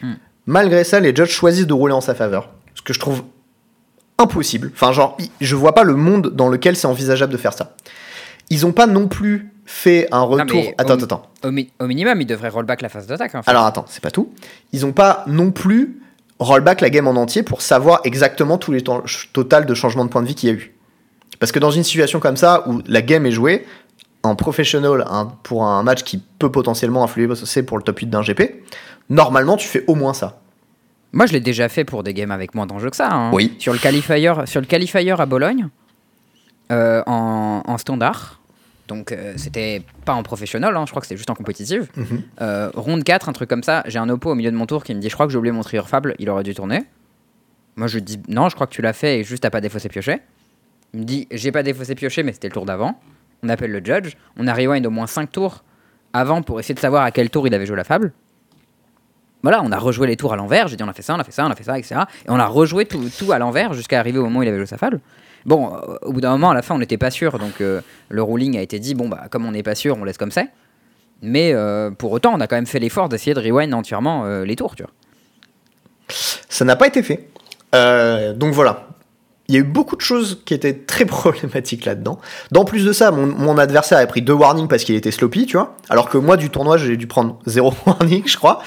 Hmm. 0.02 0.14
Malgré 0.46 0.82
ça, 0.84 0.98
les 1.00 1.14
judges 1.14 1.30
choisissent 1.30 1.66
de 1.68 1.72
rouler 1.72 1.92
en 1.94 2.00
sa 2.00 2.14
faveur. 2.14 2.50
Ce 2.74 2.82
que 2.82 2.92
je 2.92 2.98
trouve 2.98 3.22
impossible. 4.18 4.70
Enfin, 4.74 4.92
genre, 4.92 5.16
je 5.40 5.54
vois 5.56 5.74
pas 5.74 5.84
le 5.84 5.94
monde 5.94 6.28
dans 6.34 6.48
lequel 6.48 6.76
c'est 6.76 6.86
envisageable 6.86 7.32
de 7.32 7.36
faire 7.38 7.52
ça. 7.52 7.76
Ils 8.50 8.64
ont 8.66 8.72
pas 8.72 8.86
non 8.86 9.08
plus 9.08 9.50
fait 9.64 10.08
un 10.12 10.20
retour. 10.22 10.60
attends, 10.76 10.94
au- 10.94 10.94
attends, 10.96 11.04
attends. 11.04 11.22
Au, 11.44 11.50
mi- 11.50 11.70
au 11.80 11.86
minimum, 11.86 12.20
il 12.20 12.26
devrait 12.26 12.48
rollback 12.48 12.80
la 12.82 12.88
phase 12.88 13.06
d'attaque. 13.06 13.34
En 13.34 13.42
fait. 13.42 13.50
Alors 13.50 13.64
attends, 13.66 13.84
c'est 13.88 14.02
pas 14.02 14.10
tout. 14.12 14.32
Ils 14.72 14.86
ont 14.86 14.92
pas 14.92 15.24
non 15.26 15.50
plus 15.50 16.00
rollback 16.38 16.80
la 16.80 16.90
game 16.90 17.06
en 17.06 17.16
entier 17.16 17.42
pour 17.42 17.62
savoir 17.62 18.00
exactement 18.04 18.58
tous 18.58 18.72
les 18.72 18.82
temps 18.82 19.02
total 19.32 19.66
de 19.66 19.74
changement 19.74 20.04
de 20.04 20.10
points 20.10 20.22
de 20.22 20.28
vie 20.28 20.34
qu'il 20.34 20.48
y 20.48 20.52
a 20.52 20.54
eu. 20.56 20.74
Parce 21.38 21.52
que 21.52 21.58
dans 21.58 21.70
une 21.70 21.84
situation 21.84 22.20
comme 22.20 22.36
ça 22.36 22.66
où 22.68 22.80
la 22.86 23.02
game 23.02 23.26
est 23.26 23.30
jouée, 23.32 23.66
en 24.22 24.34
professionnel 24.34 25.04
un- 25.08 25.26
pour 25.42 25.64
un 25.64 25.82
match 25.82 26.02
qui 26.02 26.22
peut 26.38 26.50
potentiellement 26.50 27.04
influer 27.04 27.28
parce 27.28 27.40
que 27.40 27.46
c'est 27.46 27.62
pour 27.62 27.76
le 27.78 27.82
top 27.84 27.98
8 27.98 28.06
d'un 28.10 28.22
GP, 28.22 28.62
normalement 29.08 29.56
tu 29.56 29.68
fais 29.68 29.84
au 29.86 29.94
moins 29.94 30.14
ça. 30.14 30.40
Moi, 31.12 31.26
je 31.26 31.32
l'ai 31.32 31.40
déjà 31.40 31.68
fait 31.68 31.84
pour 31.84 32.02
des 32.02 32.12
games 32.12 32.30
avec 32.32 32.54
moins 32.54 32.66
d'enjeux 32.66 32.90
que 32.90 32.96
ça. 32.96 33.08
hein. 33.10 33.30
Oui. 33.32 33.54
Sur 33.58 33.72
le 33.72 33.78
qualifier, 33.78 34.32
sur 34.44 34.60
le 34.60 34.66
qualifier 34.66 35.10
à 35.12 35.24
Bologne, 35.26 35.68
euh, 36.72 37.02
en, 37.06 37.62
en 37.64 37.78
standard. 37.78 38.40
Donc, 38.88 39.10
euh, 39.10 39.34
c'était 39.36 39.82
pas 40.04 40.14
en 40.14 40.22
professionnel, 40.22 40.74
hein, 40.76 40.84
je 40.86 40.90
crois 40.90 41.00
que 41.00 41.06
c'était 41.06 41.16
juste 41.16 41.30
en 41.30 41.34
compétitive. 41.34 41.88
Mhm. 41.96 42.22
Euh, 42.40 42.70
ronde 42.74 43.04
4, 43.04 43.28
un 43.28 43.32
truc 43.32 43.48
comme 43.48 43.62
ça. 43.62 43.82
J'ai 43.86 43.98
un 43.98 44.08
oppo 44.08 44.30
au 44.30 44.34
milieu 44.34 44.50
de 44.50 44.56
mon 44.56 44.66
tour 44.66 44.84
qui 44.84 44.94
me 44.94 45.00
dit 45.00 45.08
Je 45.08 45.14
crois 45.14 45.26
que 45.26 45.32
j'ai 45.32 45.38
oublié 45.38 45.52
mon 45.52 45.62
trieur 45.62 45.88
fable, 45.88 46.14
il 46.18 46.30
aurait 46.30 46.44
dû 46.44 46.54
tourner. 46.54 46.84
Moi, 47.76 47.88
je 47.88 47.98
dis 47.98 48.20
Non, 48.28 48.48
je 48.48 48.54
crois 48.54 48.66
que 48.66 48.72
tu 48.72 48.82
l'as 48.82 48.92
fait 48.92 49.20
et 49.20 49.24
juste 49.24 49.42
t'as 49.42 49.50
pas 49.50 49.60
défaussé 49.60 49.88
pioché. 49.88 50.18
Il 50.94 51.00
me 51.00 51.04
dit 51.04 51.26
J'ai 51.30 51.52
pas 51.52 51.62
défaussé 51.62 51.94
pioché, 51.94 52.22
mais 52.22 52.32
c'était 52.32 52.48
le 52.48 52.54
tour 52.54 52.64
d'avant. 52.64 53.00
On 53.42 53.48
appelle 53.48 53.72
le 53.72 53.84
judge. 53.84 54.14
On 54.36 54.46
a 54.46 54.54
rewind 54.54 54.86
au 54.86 54.90
moins 54.90 55.06
5 55.06 55.30
tours 55.32 55.64
avant 56.12 56.42
pour 56.42 56.60
essayer 56.60 56.74
de 56.74 56.80
savoir 56.80 57.02
à 57.02 57.10
quel 57.10 57.28
tour 57.28 57.46
il 57.46 57.54
avait 57.54 57.66
joué 57.66 57.76
la 57.76 57.84
fable. 57.84 58.12
Voilà, 59.42 59.62
on 59.62 59.70
a 59.70 59.78
rejoué 59.78 60.06
les 60.06 60.16
tours 60.16 60.32
à 60.32 60.36
l'envers. 60.36 60.68
J'ai 60.68 60.76
dit 60.76 60.82
on 60.82 60.88
a 60.88 60.92
fait 60.92 61.02
ça, 61.02 61.14
on 61.14 61.18
a 61.18 61.24
fait 61.24 61.32
ça, 61.32 61.46
on 61.46 61.50
a 61.50 61.54
fait 61.54 61.64
ça, 61.64 61.78
etc. 61.78 62.00
Et 62.24 62.30
on 62.30 62.38
a 62.38 62.46
rejoué 62.46 62.86
tout, 62.86 63.10
tout 63.18 63.32
à 63.32 63.38
l'envers 63.38 63.74
jusqu'à 63.74 63.98
arriver 64.00 64.18
au 64.18 64.24
moment 64.24 64.40
où 64.40 64.42
il 64.42 64.48
avait 64.48 64.56
joué 64.56 64.66
sa 64.66 64.78
fable. 64.78 65.00
Bon, 65.46 65.72
euh, 65.72 65.96
au 66.02 66.12
bout 66.12 66.20
d'un 66.20 66.32
moment, 66.32 66.50
à 66.50 66.54
la 66.54 66.62
fin, 66.62 66.74
on 66.74 66.78
n'était 66.78 66.98
pas 66.98 67.10
sûr. 67.10 67.38
Donc 67.38 67.60
euh, 67.60 67.80
le 68.10 68.22
ruling 68.22 68.58
a 68.58 68.60
été 68.60 68.78
dit 68.78 68.94
bon, 68.94 69.08
bah, 69.08 69.28
comme 69.30 69.46
on 69.46 69.52
n'est 69.52 69.62
pas 69.62 69.76
sûr, 69.76 69.96
on 69.98 70.04
laisse 70.04 70.18
comme 70.18 70.32
ça. 70.32 70.42
Mais 71.22 71.52
euh, 71.54 71.90
pour 71.90 72.12
autant, 72.12 72.34
on 72.34 72.40
a 72.40 72.46
quand 72.46 72.56
même 72.56 72.66
fait 72.66 72.80
l'effort 72.80 73.08
d'essayer 73.08 73.32
de 73.32 73.40
rewind 73.40 73.72
entièrement 73.72 74.26
euh, 74.26 74.44
les 74.44 74.56
tours, 74.56 74.74
tu 74.76 74.82
vois. 74.82 74.92
Ça 76.48 76.64
n'a 76.64 76.76
pas 76.76 76.88
été 76.88 77.02
fait. 77.02 77.28
Donc 77.72 78.52
voilà. 78.52 78.88
Il 79.48 79.54
y 79.54 79.58
a 79.58 79.60
eu 79.60 79.64
beaucoup 79.64 79.94
de 79.94 80.00
choses 80.00 80.42
qui 80.44 80.54
étaient 80.54 80.74
très 80.74 81.04
problématiques 81.06 81.84
là-dedans. 81.84 82.18
D'en 82.50 82.64
plus 82.64 82.84
de 82.84 82.92
ça, 82.92 83.12
mon, 83.12 83.26
mon 83.26 83.58
adversaire 83.58 83.98
a 83.98 84.06
pris 84.06 84.22
deux 84.22 84.32
warnings 84.32 84.66
parce 84.66 84.82
qu'il 84.82 84.96
était 84.96 85.12
sloppy, 85.12 85.46
tu 85.46 85.56
vois. 85.56 85.76
Alors 85.88 86.08
que 86.08 86.18
moi, 86.18 86.36
du 86.36 86.50
tournoi, 86.50 86.76
j'ai 86.76 86.96
dû 86.96 87.06
prendre 87.06 87.38
zéro 87.46 87.72
warning, 87.86 88.26
je 88.26 88.36
crois. 88.36 88.62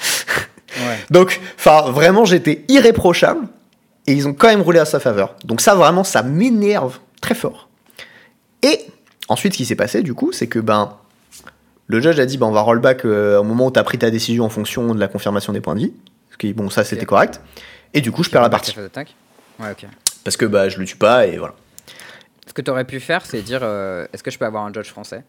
Donc, 1.10 1.40
enfin, 1.58 1.90
vraiment, 1.90 2.24
j'étais 2.24 2.64
irréprochable. 2.68 3.48
Et 4.06 4.12
ils 4.12 4.26
ont 4.26 4.32
quand 4.32 4.48
même 4.48 4.62
roulé 4.62 4.78
à 4.78 4.84
sa 4.84 5.00
faveur. 5.00 5.34
Donc 5.44 5.60
ça, 5.60 5.74
vraiment, 5.74 6.04
ça 6.04 6.22
m'énerve 6.22 6.98
très 7.20 7.34
fort. 7.34 7.68
Et 8.62 8.86
ensuite, 9.28 9.52
ce 9.52 9.58
qui 9.58 9.64
s'est 9.64 9.76
passé, 9.76 10.02
du 10.02 10.14
coup, 10.14 10.32
c'est 10.32 10.46
que, 10.46 10.58
ben, 10.58 10.96
le 11.86 12.00
judge 12.00 12.18
a 12.18 12.26
dit, 12.26 12.38
ben, 12.38 12.46
on 12.46 12.52
va 12.52 12.60
rollback 12.60 13.04
euh, 13.04 13.38
au 13.38 13.44
moment 13.44 13.66
où 13.66 13.70
tu 13.70 13.78
as 13.78 13.84
pris 13.84 13.98
ta 13.98 14.10
décision 14.10 14.44
en 14.44 14.48
fonction 14.48 14.94
de 14.94 15.00
la 15.00 15.08
confirmation 15.08 15.52
des 15.52 15.60
points 15.60 15.74
de 15.74 15.80
vie. 15.80 15.92
Parce 16.28 16.38
que, 16.38 16.52
bon, 16.52 16.70
ça, 16.70 16.84
c'était 16.84 17.06
correct. 17.06 17.40
Et 17.94 18.00
du 18.00 18.10
coup, 18.12 18.22
je 18.22 18.30
perds 18.30 18.42
la 18.42 18.50
partie. 18.50 18.74
Ouais. 18.78 19.76
Parce 20.24 20.36
que, 20.36 20.46
bah, 20.46 20.68
je 20.68 20.78
le 20.78 20.86
tue 20.86 20.96
pas, 20.96 21.26
et 21.26 21.36
voilà. 21.36 21.54
Ce 22.50 22.52
que 22.52 22.62
tu 22.62 22.70
aurais 22.72 22.84
pu 22.84 22.98
faire, 22.98 23.24
c'est 23.24 23.42
dire 23.42 23.60
euh, 23.62 24.08
est-ce 24.12 24.24
que 24.24 24.30
je 24.32 24.36
peux 24.36 24.44
avoir 24.44 24.64
un 24.64 24.72
judge 24.72 24.88
français? 24.88 25.22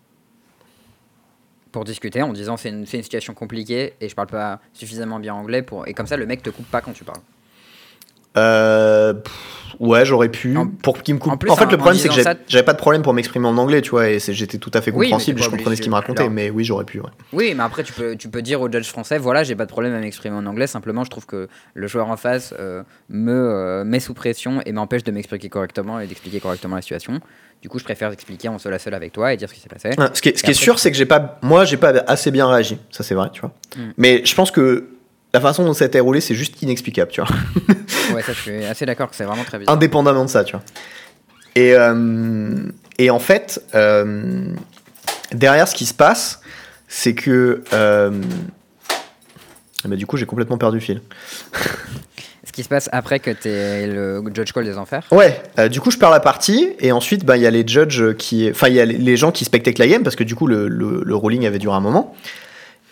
Pour 1.71 1.85
discuter 1.85 2.23
en 2.23 2.33
disant 2.33 2.57
c'est 2.57 2.69
une, 2.69 2.79
une 2.79 2.85
situation 3.03 3.35
compliquée 3.35 3.93
et 4.01 4.09
je 4.09 4.15
parle 4.15 4.27
pas 4.27 4.59
suffisamment 4.73 5.19
bien 5.19 5.35
anglais 5.35 5.61
pour 5.61 5.87
et 5.87 5.93
comme 5.93 6.07
ça 6.07 6.17
le 6.17 6.25
mec 6.25 6.41
te 6.41 6.49
coupe 6.49 6.65
pas 6.65 6.81
quand 6.81 6.93
tu 6.93 7.03
parles. 7.03 7.21
Euh, 8.37 9.13
pff, 9.13 9.75
ouais, 9.79 10.05
j'aurais 10.05 10.29
pu. 10.29 10.55
En- 10.57 10.67
pour 10.67 11.01
qu'il 11.03 11.15
me 11.15 11.19
coupe. 11.19 11.31
en 11.31 11.35
En, 11.35 11.37
plus, 11.37 11.49
fait, 11.53 11.65
en- 11.65 11.69
le 11.69 11.75
en 11.75 11.77
problème, 11.77 11.97
c'est 11.97 12.07
que 12.09 12.21
ça- 12.21 12.35
j'avais 12.47 12.63
pas 12.63 12.73
de 12.73 12.77
problème 12.77 13.01
pour 13.01 13.13
m'exprimer 13.13 13.47
en 13.47 13.57
anglais, 13.57 13.81
tu 13.81 13.89
vois, 13.91 14.09
et 14.09 14.19
j'étais 14.19 14.57
tout 14.57 14.71
à 14.73 14.81
fait 14.81 14.91
compréhensible, 14.91 15.41
je 15.41 15.49
comprenais 15.49 15.75
ce 15.75 15.81
qu'il 15.81 15.91
me 15.91 15.95
racontait, 15.95 16.29
mais 16.29 16.49
oui, 16.49 16.63
j'aurais 16.63 16.85
pu, 16.85 16.99
ouais. 16.99 17.09
Oui, 17.33 17.53
mais 17.55 17.63
après 17.63 17.83
tu 17.83 17.93
peux 17.93 18.15
tu 18.15 18.29
peux 18.29 18.41
dire 18.41 18.61
au 18.61 18.71
judge 18.71 18.87
français 18.87 19.17
voilà 19.17 19.43
j'ai 19.43 19.55
pas 19.55 19.65
de 19.65 19.69
problème 19.69 19.93
à 19.93 19.99
m'exprimer 19.99 20.35
en 20.35 20.45
anglais 20.45 20.67
simplement 20.67 21.03
je 21.03 21.09
trouve 21.09 21.25
que 21.25 21.47
le 21.73 21.87
joueur 21.87 22.09
en 22.09 22.17
face 22.17 22.53
euh, 22.59 22.83
me 23.09 23.31
euh, 23.33 23.83
met 23.83 23.99
sous 23.99 24.13
pression 24.13 24.61
et 24.65 24.71
m'empêche 24.71 25.03
de 25.03 25.11
m'expliquer 25.11 25.49
correctement 25.49 25.99
et 25.99 26.07
d'expliquer 26.07 26.39
correctement 26.39 26.75
la 26.75 26.81
situation. 26.81 27.19
Du 27.61 27.69
coup 27.69 27.79
je 27.79 27.83
préfère 27.83 28.11
expliquer 28.11 28.49
en 28.49 28.57
seul 28.59 28.73
à 28.73 28.79
seul 28.79 28.93
avec 28.93 29.13
toi 29.13 29.33
et 29.33 29.37
dire 29.37 29.49
ce 29.49 29.53
qui 29.53 29.59
s'est 29.61 29.69
passé. 29.69 29.91
Ce 30.13 30.21
qui 30.21 30.29
est, 30.29 30.37
ce 30.37 30.43
qui 30.43 30.53
sûr, 30.55 30.79
c'est 30.79 30.91
que 30.91 30.97
j'ai 30.97 31.05
pas, 31.05 31.39
moi, 31.41 31.63
j'ai 31.65 31.77
pas 31.77 31.89
assez 32.07 32.31
bien 32.31 32.47
réagi. 32.47 32.77
Ça, 32.89 33.03
c'est 33.03 33.13
vrai, 33.15 33.29
tu 33.31 33.41
vois. 33.41 33.51
Mm. 33.77 33.91
Mais 33.97 34.21
je 34.25 34.33
pense 34.35 34.51
que 34.51 34.87
la 35.33 35.39
façon 35.41 35.63
dont 35.65 35.73
ça 35.73 35.85
a 35.85 35.87
été 35.87 35.99
roulé, 35.99 36.21
c'est 36.21 36.35
juste 36.35 36.61
inexplicable, 36.61 37.11
tu 37.11 37.21
vois. 37.21 37.29
Ouais 38.13 38.21
ça 38.21 38.33
je 38.33 38.39
suis 38.41 38.65
assez 38.65 38.85
d'accord 38.85 39.09
que 39.09 39.15
c'est 39.15 39.23
vraiment 39.23 39.43
très 39.43 39.57
bizarre. 39.59 39.75
Indépendamment 39.75 40.25
de 40.25 40.29
ça, 40.29 40.43
tu 40.43 40.53
vois. 40.53 40.63
Et, 41.55 41.73
euh, 41.75 42.55
et 42.97 43.09
en 43.09 43.19
fait, 43.19 43.61
euh, 43.75 44.45
derrière, 45.33 45.67
ce 45.67 45.75
qui 45.75 45.85
se 45.85 45.93
passe, 45.93 46.41
c'est 46.87 47.13
que. 47.15 47.63
euh, 47.73 48.11
bah, 49.85 49.95
du 49.95 50.05
coup, 50.05 50.15
j'ai 50.17 50.25
complètement 50.25 50.57
perdu 50.57 50.77
le 50.77 50.81
fil. 50.83 51.01
Ce 52.43 52.51
qui 52.53 52.63
se 52.63 52.69
passe 52.69 52.89
après 52.91 53.19
que 53.19 53.31
tu 53.31 53.47
es 53.47 53.87
le 53.87 54.21
judge 54.35 54.51
call 54.51 54.65
des 54.65 54.77
enfers. 54.77 55.03
Ouais, 55.11 55.41
euh, 55.57 55.69
du 55.69 55.79
coup, 55.79 55.89
je 55.89 55.97
perds 55.97 56.09
la 56.09 56.19
partie, 56.19 56.73
et 56.79 56.91
ensuite, 56.91 57.23
bah, 57.23 57.37
il 57.37 57.43
y 57.43 57.47
a 57.47 57.49
les 57.51 57.65
judges 57.65 58.13
qui. 58.17 58.49
Enfin, 58.49 58.67
il 58.67 58.73
y 58.73 58.81
a 58.81 58.85
les- 58.85 59.15
gens 59.15 59.31
qui 59.31 59.45
spectatent 59.45 59.77
la 59.79 59.87
game, 59.87 60.03
parce 60.03 60.17
que 60.17 60.25
du 60.25 60.35
coup, 60.35 60.47
le, 60.47 60.67
le, 60.67 61.01
le 61.05 61.15
ruling 61.15 61.45
avait 61.45 61.59
duré 61.59 61.75
un 61.77 61.79
moment. 61.79 62.13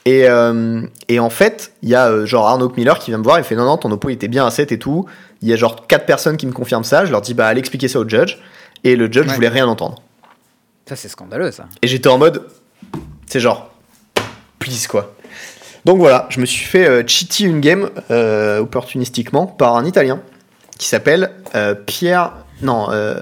Et, 0.06 0.28
euh, 0.28 0.82
et 1.08 1.20
en 1.20 1.30
fait, 1.30 1.74
il 1.84 1.90
y 1.90 1.96
a 1.96 2.08
euh, 2.10 2.26
genre 2.26 2.48
Arnaud 2.48 2.72
Miller 2.76 2.98
qui 3.00 3.12
vient 3.12 3.18
me 3.18 3.24
voir, 3.24 3.38
il 3.38 3.44
fait 3.44 3.56
non, 3.56 3.66
non, 3.66 3.78
ton 3.78 3.92
oppo 3.92 4.10
il 4.10 4.14
était 4.14 4.28
bien 4.28 4.46
à 4.46 4.52
7 4.52 4.72
et 4.72 4.80
tout. 4.80 5.06
Il 5.42 5.48
y 5.48 5.54
a 5.54 5.56
genre 5.56 5.88
4 5.88 6.06
personnes 6.06 6.38
qui 6.38 6.48
me 6.48 6.52
confirment 6.52 6.84
ça. 6.84 7.06
Je 7.06 7.12
leur 7.12 7.22
dis, 7.22 7.34
bah, 7.34 7.48
allez 7.48 7.60
expliquer 7.60 7.88
ça 7.88 8.00
au 8.00 8.08
judge. 8.08 8.38
Et 8.84 8.96
le 8.96 9.12
judge 9.12 9.28
Ouais. 9.28 9.36
voulait 9.36 9.50
rien 9.50 9.68
entendre. 9.68 10.02
Ça, 10.88 10.96
c'est 10.96 11.10
scandaleux, 11.10 11.52
ça. 11.52 11.66
Et 11.82 11.88
j'étais 11.88 12.08
en 12.10 12.18
mode, 12.18 12.44
c'est 13.28 13.40
genre, 13.40 13.70
please 14.58 14.88
quoi. 14.88 15.14
Donc 15.86 15.98
voilà, 16.00 16.28
je 16.30 16.40
me 16.42 16.46
suis 16.46 16.66
fait 16.66 16.88
euh, 16.88 17.04
cheater 17.06 17.44
une 17.46 17.62
game 17.62 17.90
euh, 18.12 18.60
opportunistiquement 18.60 19.48
par 19.48 19.76
un 19.76 19.86
Italien 19.86 20.20
qui 20.78 20.88
s'appelle 20.88 21.32
Pierre, 21.86 22.34
non, 22.62 22.88
euh, 22.92 23.20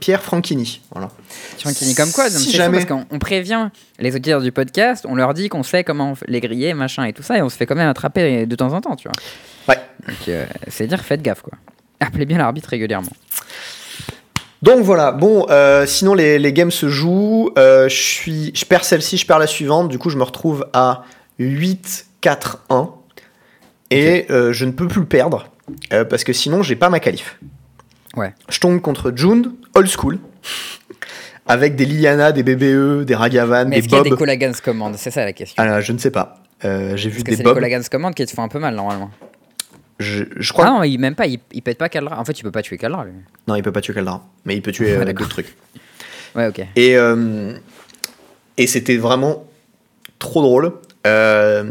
Pierre 0.00 0.22
Franchini. 0.22 0.80
Voilà. 0.90 1.10
Tranquille, 1.58 1.94
comme 1.94 2.10
quoi, 2.12 2.28
Si 2.30 2.50
jamais- 2.52 2.78
parce 2.78 2.88
qu'on 2.88 3.06
on 3.14 3.18
prévient 3.18 3.68
les 3.98 4.14
auditeurs 4.16 4.40
du 4.40 4.50
podcast, 4.52 5.04
on 5.08 5.14
leur 5.14 5.34
dit 5.34 5.48
qu'on 5.48 5.62
sait 5.62 5.84
comment 5.84 6.14
les 6.26 6.40
griller, 6.40 6.74
machin 6.74 7.04
et 7.04 7.12
tout 7.12 7.22
ça, 7.22 7.36
et 7.38 7.42
on 7.42 7.48
se 7.48 7.56
fait 7.56 7.66
quand 7.66 7.74
même 7.76 7.88
attraper 7.88 8.46
de 8.46 8.56
temps 8.56 8.72
en 8.72 8.80
temps, 8.80 8.96
tu 8.96 9.08
vois. 9.08 9.74
Ouais. 9.74 9.80
Donc, 10.08 10.28
euh, 10.28 10.46
c'est 10.68 10.86
dire, 10.86 11.00
faites 11.00 11.22
gaffe, 11.22 11.42
quoi. 11.42 11.52
Appelez 12.00 12.24
bien 12.26 12.38
l'arbitre 12.38 12.70
régulièrement. 12.70 13.12
Donc 14.62 14.80
voilà, 14.80 15.12
bon, 15.12 15.46
euh, 15.50 15.86
sinon 15.86 16.12
les, 16.14 16.38
les 16.38 16.52
games 16.52 16.70
se 16.70 16.88
jouent. 16.88 17.50
euh, 17.56 17.88
je 17.88 17.94
suis, 17.96 18.52
je 18.54 18.64
perds 18.66 18.84
celle-ci, 18.84 19.16
je 19.16 19.24
perds 19.26 19.38
la 19.38 19.46
suivante. 19.46 19.88
Du 19.88 19.98
coup, 19.98 20.10
je 20.10 20.18
me 20.18 20.22
retrouve 20.22 20.66
à 20.72 21.04
8-4-1. 21.38 22.90
Et 23.90 24.26
je 24.28 24.64
ne 24.64 24.70
peux 24.72 24.86
plus 24.86 25.00
le 25.00 25.06
perdre. 25.06 25.48
parce 26.08 26.24
que 26.24 26.32
sinon, 26.32 26.62
j'ai 26.62 26.76
pas 26.76 26.88
ma 26.90 27.00
qualif. 27.00 27.38
Ouais. 28.16 28.34
Je 28.48 28.58
tombe 28.60 28.80
contre 28.80 29.12
June, 29.14 29.52
old 29.74 29.86
school. 29.88 30.18
Avec 31.46 31.74
des 31.76 31.84
Liliana, 31.84 32.32
des 32.32 32.42
BBE, 32.42 33.04
des 33.04 33.14
Ragavan, 33.14 33.64
Mais 33.66 33.70
des 33.70 33.76
est-ce 33.78 33.88
qu'il 33.88 33.96
y 33.96 34.00
a 34.00 34.02
Bob. 34.02 34.12
des 34.12 34.16
Colagans 34.18 34.52
commandes 34.64 34.94
C'est 34.96 35.10
ça 35.10 35.24
la 35.24 35.32
question. 35.32 35.62
Ah, 35.62 35.80
je 35.80 35.92
ne 35.92 35.98
sais 35.98 36.10
pas. 36.10 36.36
Euh, 36.64 36.96
j'ai 36.96 37.08
vu 37.10 37.22
que 37.22 37.30
des 37.30 37.32
c'est 37.32 37.38
les 37.38 37.44
Bob. 37.44 37.54
Colagans 37.54 37.82
commandes 37.90 38.14
qui 38.14 38.24
te 38.24 38.30
font 38.32 38.42
un 38.42 38.48
peu 38.48 38.58
mal, 38.58 38.74
normalement. 38.74 39.10
Je, 39.98 40.24
je 40.36 40.52
crois. 40.52 40.66
Ah 40.66 40.70
non, 40.70 40.82
il, 40.84 40.98
même 40.98 41.14
pas, 41.14 41.26
il, 41.26 41.40
il 41.52 41.62
pète 41.62 41.76
pas 41.78 41.88
Kaldra. 41.88 42.18
En 42.18 42.24
fait, 42.24 42.32
tu 42.34 42.42
peux 42.44 42.50
pas 42.50 42.62
tuer 42.62 42.78
Kaldra, 42.78 43.04
lui. 43.04 43.12
non, 43.48 43.54
il 43.56 43.62
peut 43.62 43.72
pas 43.72 43.80
tuer 43.80 43.94
Kaldra. 43.94 44.24
Mais 44.44 44.56
il 44.56 44.62
peut 44.62 44.72
tuer 44.72 44.92
euh, 44.96 45.04
d'autres 45.04 45.28
trucs. 45.28 45.54
Ouais, 46.34 46.46
ok. 46.46 46.60
Et, 46.76 46.96
euh, 46.96 47.52
et 48.56 48.66
c'était 48.66 48.96
vraiment 48.96 49.44
trop 50.18 50.42
drôle. 50.42 50.72
Euh, 51.06 51.64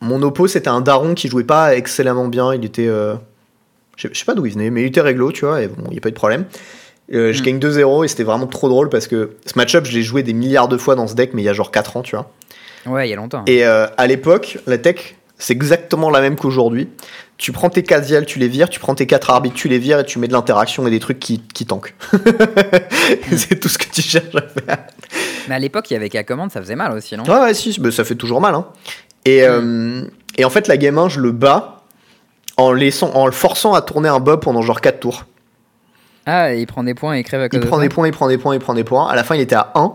mon 0.00 0.22
oppo, 0.22 0.46
c'était 0.46 0.68
un 0.68 0.80
daron 0.80 1.14
qui 1.14 1.28
jouait 1.28 1.44
pas 1.44 1.76
excellemment 1.76 2.28
bien. 2.28 2.54
Il 2.54 2.64
était. 2.64 2.88
Je 3.96 4.08
sais- 4.12 4.24
pas 4.24 4.34
d'où 4.34 4.46
il 4.46 4.52
venait, 4.52 4.70
mais 4.70 4.82
il 4.82 4.86
était 4.86 5.00
réglo, 5.00 5.32
tu 5.32 5.44
vois, 5.44 5.62
et 5.62 5.68
bon, 5.68 5.84
il 5.88 5.92
n'y 5.92 5.98
a 5.98 6.00
pas 6.00 6.08
eu 6.08 6.12
de 6.12 6.16
problème. 6.16 6.44
Euh, 7.12 7.32
je 7.32 7.40
Mm. 7.40 7.44
gagne 7.44 7.58
2-0 7.58 8.04
et 8.04 8.08
c'était 8.08 8.22
vraiment 8.24 8.46
trop 8.46 8.68
drôle 8.68 8.88
parce 8.88 9.08
que 9.08 9.36
ce 9.44 9.52
match-up, 9.56 9.84
je 9.86 9.92
l'ai 9.92 10.02
joué 10.02 10.22
des 10.22 10.32
milliards 10.32 10.68
de 10.68 10.76
fois 10.78 10.94
dans 10.94 11.06
ce 11.06 11.14
deck, 11.14 11.32
mais 11.34 11.42
il 11.42 11.44
y 11.44 11.48
a 11.50 11.52
genre 11.52 11.70
4 11.70 11.96
ans, 11.98 12.02
tu 12.02 12.16
vois. 12.16 12.30
Ouais, 12.86 13.06
il 13.06 13.10
y 13.10 13.12
a 13.12 13.16
longtemps. 13.16 13.44
Et 13.46 13.64
euh, 13.66 13.86
à 13.98 14.06
l'époque, 14.06 14.58
la 14.66 14.78
tech, 14.78 15.16
c'est 15.38 15.52
exactement 15.52 16.08
la 16.10 16.20
même 16.22 16.36
qu'aujourd'hui. 16.36 16.88
Tu 17.36 17.50
prends 17.52 17.68
tes 17.68 17.82
4 17.82 18.04
vials, 18.04 18.24
tu 18.26 18.38
les 18.38 18.48
vires, 18.48 18.68
tu 18.70 18.78
prends 18.80 18.94
tes 18.94 19.06
4 19.06 19.28
arbitres, 19.30 19.56
tu 19.56 19.68
les 19.68 19.78
vires 19.78 19.98
et 20.00 20.04
tu 20.06 20.18
mets 20.18 20.28
de 20.28 20.32
l'interaction 20.32 20.86
et 20.86 20.90
des 20.90 21.00
trucs 21.00 21.18
qui, 21.18 21.40
qui 21.52 21.66
tankent. 21.66 21.94
c'est 23.36 23.58
tout 23.60 23.68
ce 23.68 23.78
que 23.78 23.86
tu 23.92 24.02
cherches 24.02 24.34
à 24.34 24.40
faire. 24.42 24.78
Mais 25.48 25.54
à 25.56 25.58
l'époque, 25.58 25.90
il 25.90 25.94
y 25.94 25.96
avait 25.96 26.08
qu'à 26.08 26.24
commande, 26.24 26.50
ça 26.52 26.60
faisait 26.60 26.76
mal 26.76 26.92
aussi, 26.92 27.16
non? 27.16 27.24
Ouais, 27.24 27.38
ouais, 27.40 27.54
si, 27.54 27.78
ça 27.90 28.04
fait 28.04 28.14
toujours 28.14 28.40
mal. 28.40 28.54
Hein. 28.54 28.66
Et, 29.24 29.42
euh, 29.42 30.02
et 30.38 30.44
en 30.44 30.50
fait, 30.50 30.68
la 30.68 30.76
game 30.76 30.96
1, 30.98 31.08
je 31.08 31.20
le 31.20 31.32
bats 31.32 31.83
en, 32.56 32.72
laissant, 32.72 33.10
en 33.14 33.26
le 33.26 33.32
forçant 33.32 33.74
à 33.74 33.82
tourner 33.82 34.08
un 34.08 34.20
bob 34.20 34.40
pendant 34.42 34.62
genre 34.62 34.80
4 34.80 35.00
tours. 35.00 35.24
Ah, 36.26 36.54
il 36.54 36.66
prend 36.66 36.82
des 36.84 36.94
points 36.94 37.16
et 37.16 37.20
il 37.20 37.24
crève 37.24 37.40
à 37.42 37.48
cause 37.48 37.58
Il 37.58 37.62
de 37.62 37.66
prend 37.66 37.76
ça 37.76 37.82
des 37.82 37.88
points, 37.88 38.06
il 38.06 38.12
prend 38.12 38.28
des 38.28 38.38
points, 38.38 38.54
il 38.54 38.60
prend 38.60 38.74
des 38.74 38.84
points. 38.84 39.08
À 39.08 39.14
la 39.14 39.24
fin, 39.24 39.34
il 39.34 39.40
était 39.40 39.54
à 39.56 39.72
1. 39.74 39.92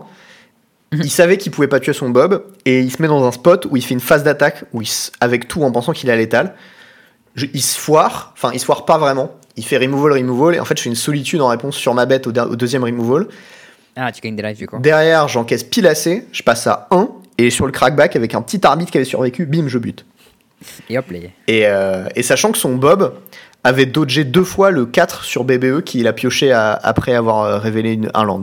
Il 0.92 1.10
savait 1.10 1.38
qu'il 1.38 1.52
pouvait 1.52 1.68
pas 1.68 1.78
tuer 1.80 1.92
son 1.92 2.10
bob 2.10 2.44
et 2.64 2.80
il 2.80 2.90
se 2.90 3.00
met 3.00 3.06
dans 3.08 3.24
un 3.24 3.30
spot 3.32 3.66
où 3.70 3.76
il 3.76 3.84
fait 3.84 3.94
une 3.94 4.00
phase 4.00 4.24
d'attaque 4.24 4.64
où 4.72 4.82
il 4.82 4.86
s- 4.88 5.12
avec 5.20 5.46
tout 5.46 5.62
en 5.62 5.70
pensant 5.70 5.92
qu'il 5.92 6.08
est 6.08 6.12
à 6.12 6.16
l'étal. 6.16 6.54
Je- 7.36 7.46
il 7.54 7.62
se 7.62 7.78
foire, 7.78 8.32
enfin 8.34 8.50
il 8.54 8.58
se 8.58 8.64
foire 8.64 8.84
pas 8.84 8.98
vraiment. 8.98 9.30
Il 9.56 9.64
fait 9.64 9.76
removal, 9.76 10.12
removal 10.14 10.56
et 10.56 10.60
en 10.60 10.64
fait 10.64 10.76
je 10.76 10.82
fais 10.82 10.88
une 10.88 10.96
solitude 10.96 11.40
en 11.42 11.46
réponse 11.48 11.76
sur 11.76 11.94
ma 11.94 12.06
bête 12.06 12.26
au, 12.26 12.30
au 12.30 12.56
deuxième 12.56 12.82
removal. 12.82 13.28
Ah, 13.94 14.10
tu 14.10 14.20
gagnes 14.20 14.34
des 14.34 14.42
lives 14.42 14.56
du 14.58 14.66
coup. 14.66 14.78
Derrière 14.80 15.28
j'encaisse 15.28 15.62
pile 15.62 15.86
assez, 15.86 16.26
je 16.32 16.42
passe 16.42 16.66
à 16.66 16.88
1 16.90 17.08
et 17.38 17.50
sur 17.50 17.66
le 17.66 17.72
crackback 17.72 18.16
avec 18.16 18.34
un 18.34 18.42
petit 18.42 18.64
arbitre 18.66 18.90
qui 18.90 18.98
avait 18.98 19.04
survécu, 19.04 19.46
bim 19.46 19.68
je 19.68 19.78
bute. 19.78 20.04
Et 20.88 20.98
hop, 20.98 21.06
les. 21.10 21.30
Et, 21.48 21.66
euh, 21.66 22.06
et 22.16 22.22
sachant 22.22 22.52
que 22.52 22.58
son 22.58 22.74
Bob 22.76 23.14
avait 23.64 23.86
dodgé 23.86 24.24
deux 24.24 24.44
fois 24.44 24.70
le 24.70 24.86
4 24.86 25.24
sur 25.24 25.44
BBE 25.44 25.82
qu'il 25.82 26.06
a 26.06 26.12
pioché 26.12 26.52
à- 26.52 26.72
après 26.72 27.14
avoir 27.14 27.42
euh, 27.44 27.58
révélé 27.58 27.92
une, 27.92 28.10
un 28.14 28.24
land. 28.24 28.40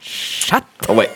Chat 0.00 0.62
Ouais. 0.88 1.08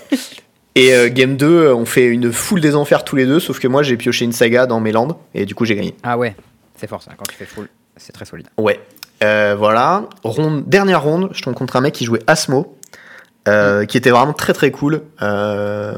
Et 0.75 0.95
euh, 0.95 1.09
game 1.09 1.37
2, 1.37 1.47
euh, 1.47 1.75
on 1.75 1.85
fait 1.85 2.07
une 2.07 2.33
foule 2.33 2.61
des 2.61 2.75
enfers 2.75 3.05
tous 3.05 3.17
les 3.17 3.27
deux, 3.27 3.41
sauf 3.41 3.59
que 3.59 3.69
moi 3.69 3.83
j'ai 3.83 3.97
pioché 3.97 4.25
une 4.25 4.33
saga 4.33 4.67
dans 4.67 4.81
mes 4.81 4.93
landes, 4.93 5.17
et 5.35 5.45
du 5.45 5.55
coup 5.55 5.65
j'ai 5.65 5.75
gagné. 5.75 5.95
Ah 6.03 6.17
ouais, 6.17 6.37
c'est 6.77 6.87
fort 6.87 7.03
ça, 7.03 7.13
quand 7.17 7.27
tu 7.29 7.35
fais 7.35 7.45
full, 7.47 7.69
c'est 7.97 8.13
très 8.13 8.25
solide. 8.25 8.47
Ouais. 8.57 8.81
Euh, 9.25 9.57
voilà. 9.59 10.05
Ronde, 10.23 10.65
dernière 10.69 11.03
ronde, 11.03 11.31
je 11.33 11.43
tombe 11.43 11.55
contre 11.55 11.75
un 11.77 11.81
mec 11.81 11.95
qui 11.95 12.05
jouait 12.05 12.23
Asmo, 12.29 12.79
euh, 13.49 13.85
qui 13.87 13.97
était 13.97 14.11
vraiment 14.11 14.33
très 14.33 14.53
très 14.53 14.71
cool. 14.71 15.03
Euh, 15.21 15.97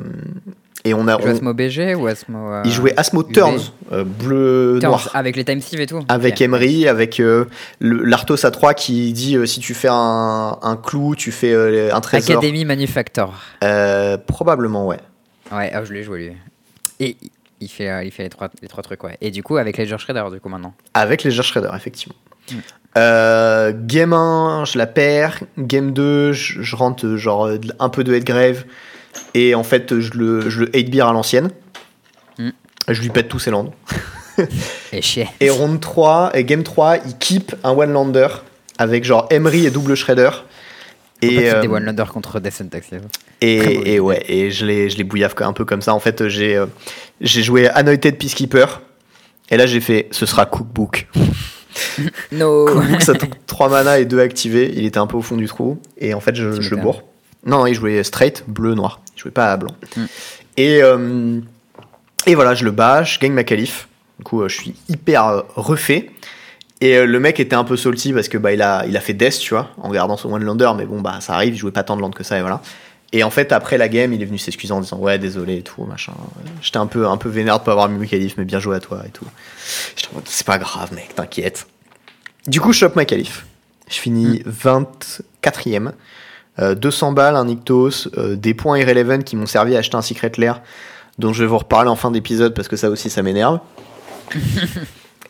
et 0.85 0.95
on 0.95 1.07
a. 1.09 1.17
Tu 1.17 1.23
joues 1.23 1.29
on- 1.29 1.33
Asmo 1.37 1.55
BG 1.55 1.95
ou 1.95 2.07
Asmo. 2.07 2.53
euh, 2.53 2.63
il 2.65 2.71
jouait 2.71 2.95
Asmo? 2.97 3.23
Turns, 3.23 3.73
euh, 3.93 4.05
bleu 4.05 4.79
Turns, 4.81 4.91
noir. 4.91 5.11
Avec 5.15 5.37
les 5.37 5.45
time 5.45 5.61
et 5.79 5.87
tout 5.87 6.01
Avec. 6.09 6.41
Emery, 6.41 6.89
avec 6.89 7.21
euh, 7.21 7.45
l'Arthos 7.81 8.37
A3 8.37 8.75
qui 8.75 9.13
dit 9.13 9.37
euh, 9.37 9.47
si 9.47 9.61
tu 9.61 9.75
fais 9.75 9.89
un, 9.91 10.57
un 10.63 10.77
clou, 10.77 11.15
tu 11.15 11.33
fais 11.33 11.53
euh, 11.53 11.95
un 11.95 12.01
trésor. 12.01 12.39
Academy 12.39 12.65
Manufactor. 12.65 13.35
Euh, 13.65 14.17
probablement, 14.17 14.87
ouais. 14.87 14.99
Ouais, 15.53 15.71
ah, 15.75 15.85
je 15.85 15.93
l'ai 15.93 16.03
joué 16.03 16.19
lui. 16.29 16.33
Et 17.01 17.17
il- 17.21 17.31
il 17.63 17.69
fait, 17.69 17.91
euh, 17.91 18.03
il 18.05 18.11
fait 18.11 18.23
les, 18.23 18.31
trois, 18.31 18.49
les 18.63 18.69
trois 18.69 18.83
trucs, 18.83 19.05
ouais. 19.05 19.19
Et 19.21 19.31
du 19.31 19.43
coup, 19.43 19.59
avec 19.59 19.77
Ledger 19.77 19.99
Shredder, 19.99 20.25
du 20.33 20.41
coup, 20.41 20.49
maintenant. 20.49 20.73
Avec 20.95 21.23
les 21.25 21.31
Shredder, 21.31 21.69
effectivement. 21.77 22.15
Mm. 22.51 22.55
Euh, 22.97 23.73
game 23.77 24.13
1, 24.13 24.65
je 24.65 24.79
la 24.79 24.87
perds. 24.87 25.41
Game 25.59 25.93
2, 25.93 26.33
je, 26.33 26.63
je 26.63 26.77
rentre 26.77 27.07
euh, 27.07 27.17
genre 27.17 27.47
euh, 27.47 27.59
un 27.79 27.89
peu 27.91 28.03
de 28.03 28.15
headgrave. 28.15 28.65
Et 29.35 29.55
en 29.55 29.65
fait, 29.65 29.99
je 29.99 30.13
le, 30.13 30.49
je 30.51 30.61
le 30.61 30.71
8 30.75 30.91
beer 30.91 31.07
à 31.07 31.13
l'ancienne. 31.13 31.51
Mm. 32.39 32.51
Je 32.89 33.01
lui 33.01 33.11
pète 33.11 33.29
tous 33.29 33.39
ses 33.39 33.51
lands. 33.51 33.73
Et 34.93 35.03
chier. 35.03 35.29
Et 35.41 35.51
round 35.51 35.81
3, 35.81 36.31
et 36.35 36.45
game 36.45 36.63
3, 36.63 36.99
il 36.99 37.17
keep 37.19 37.55
un 37.63 37.71
one-lander 37.71 38.29
avec 38.79 39.05
genre 39.05 39.27
Emery 39.31 39.67
et 39.67 39.71
double 39.71 39.95
Shredder. 39.95 40.31
Et 41.23 41.37
des 41.37 41.49
euh, 41.49 41.69
One 41.69 41.85
Lander 41.85 42.05
contre 42.11 42.41
Death 42.41 42.63
mauvais 42.63 43.03
et, 43.43 43.95
et 43.95 44.01
ouais, 44.01 44.25
et 44.27 44.51
je 44.51 44.65
les, 44.65 44.89
je 44.89 44.97
les 44.97 45.05
bouillave 45.05 45.35
un 45.41 45.53
peu 45.53 45.67
comme 45.67 45.83
ça. 45.83 45.93
En 45.95 46.01
fait, 46.01 46.29
j'ai 46.29 46.57
euh, 46.57 46.67
j'ai 47.21 47.43
joué 47.43 47.69
Anointed 47.69 48.17
Peacekeeper. 48.17 48.81
Et 49.51 49.57
là, 49.57 49.67
j'ai 49.67 49.81
fait 49.81 50.09
ce 50.13 50.27
sera 50.27 50.47
Cookbook. 50.47 51.09
No 52.33 52.67
Cookbook, 52.67 53.03
ça 53.03 53.15
tombe 53.15 53.31
3 53.47 53.69
mana 53.69 53.99
et 53.99 54.05
2 54.05 54.19
activés. 54.21 54.73
Il 54.75 54.87
était 54.87 54.99
un 54.99 55.07
peu 55.07 55.17
au 55.17 55.23
fond 55.23 55.37
du 55.37 55.47
trou. 55.47 55.79
Et 55.99 56.15
en 56.15 56.21
fait, 56.21 56.35
je, 56.35 56.45
le 56.47 56.77
bourre. 56.77 57.05
Non, 57.45 57.67
il 57.67 57.75
jouait 57.75 58.03
straight, 58.05 58.45
bleu, 58.47 58.75
noir. 58.75 59.01
Il 59.17 59.21
jouait 59.21 59.31
pas 59.31 59.53
à 59.53 59.57
blanc. 59.57 59.75
Mm. 59.97 60.05
Et, 60.57 60.83
euh, 60.83 61.41
et 62.27 62.35
voilà, 62.35 62.55
je 62.55 62.65
le 62.65 62.71
bats, 62.71 63.03
je 63.03 63.19
gagne 63.19 63.33
ma 63.33 63.45
qualif. 63.45 63.89
Du 64.19 64.25
coup, 64.25 64.43
euh, 64.43 64.49
je 64.49 64.57
suis 64.57 64.75
hyper 64.89 65.27
euh, 65.27 65.43
refait. 65.57 66.11
Et 66.83 67.05
le 67.05 67.21
mec 67.21 67.41
était 67.41 67.57
un 67.57 67.65
peu 67.65 67.77
salty 67.77 68.15
parce 68.15 68.29
que 68.29 68.39
bah, 68.39 68.53
il, 68.53 68.63
a, 68.63 68.87
il 68.87 68.97
a 68.97 69.01
fait 69.01 69.13
death, 69.13 69.39
tu 69.39 69.53
vois, 69.53 69.69
en 69.77 69.91
gardant 69.91 70.17
son 70.17 70.33
one 70.33 70.43
lander. 70.43 70.71
Mais 70.77 70.87
bon, 70.87 71.03
bah 71.03 71.19
ça 71.21 71.35
arrive, 71.35 71.53
il 71.55 71.59
jouait 71.59 71.73
pas 71.73 71.83
tant 71.83 71.95
de 71.95 72.01
land 72.01 72.11
que 72.11 72.25
ça, 72.25 72.39
et 72.39 72.41
voilà. 72.41 72.63
Et 73.13 73.23
en 73.23 73.31
fait, 73.31 73.53
après 73.53 73.77
la 73.77 73.89
game, 73.89 74.13
il 74.13 74.23
est 74.23 74.25
venu 74.25 74.39
s'excuser 74.39 74.73
en 74.73 74.81
disant 74.81 74.99
Ouais, 74.99 75.19
désolé 75.19 75.59
et 75.59 75.63
tout, 75.63 75.85
machin. 75.85 76.13
J'étais 76.63 76.79
un 76.79 76.87
peu, 76.87 77.07
un 77.07 77.17
peu 77.17 77.29
vénère 77.29 77.59
de 77.59 77.65
pas 77.65 77.73
avoir 77.73 77.89
mis 77.89 77.99
ma 77.99 78.07
qualif, 78.07 78.35
mais 78.39 78.45
bien 78.45 78.61
joué 78.61 78.77
à 78.77 78.81
toi 78.81 79.03
et 79.07 79.11
tout. 79.11 79.27
J'étais 79.97 80.09
en 80.13 80.17
mode, 80.17 80.25
C'est 80.27 80.47
pas 80.47 80.59
grave, 80.59 80.95
mec, 80.95 81.15
t'inquiète. 81.15 81.67
Du 82.47 82.61
coup, 82.61 82.73
je 82.73 82.79
chope 82.79 82.97
ma 82.97 83.05
qualif. 83.05 83.45
Je 83.91 83.97
finis 83.97 84.43
24ème. 84.49 85.93
Euh, 86.59 86.75
200 86.75 87.13
balles, 87.13 87.37
un 87.37 87.49
Ictos, 87.49 88.09
euh, 88.17 88.37
des 88.37 88.55
points 88.55 88.79
Irrelevant 88.79 89.21
qui 89.21 89.37
m'ont 89.37 89.47
servi 89.47 89.77
à 89.77 89.79
acheter 89.79 89.97
un 89.97 90.03
Secret 90.03 90.33
Lair, 90.37 90.63
dont 91.19 91.33
je 91.33 91.45
vais 91.45 91.49
vous 91.49 91.59
reparler 91.59 91.89
en 91.89 91.97
fin 91.97 92.11
d'épisode 92.11 92.55
parce 92.55 92.69
que 92.69 92.77
ça 92.77 92.91
aussi, 92.91 93.09
ça 93.09 93.23
m'énerve. 93.23 93.61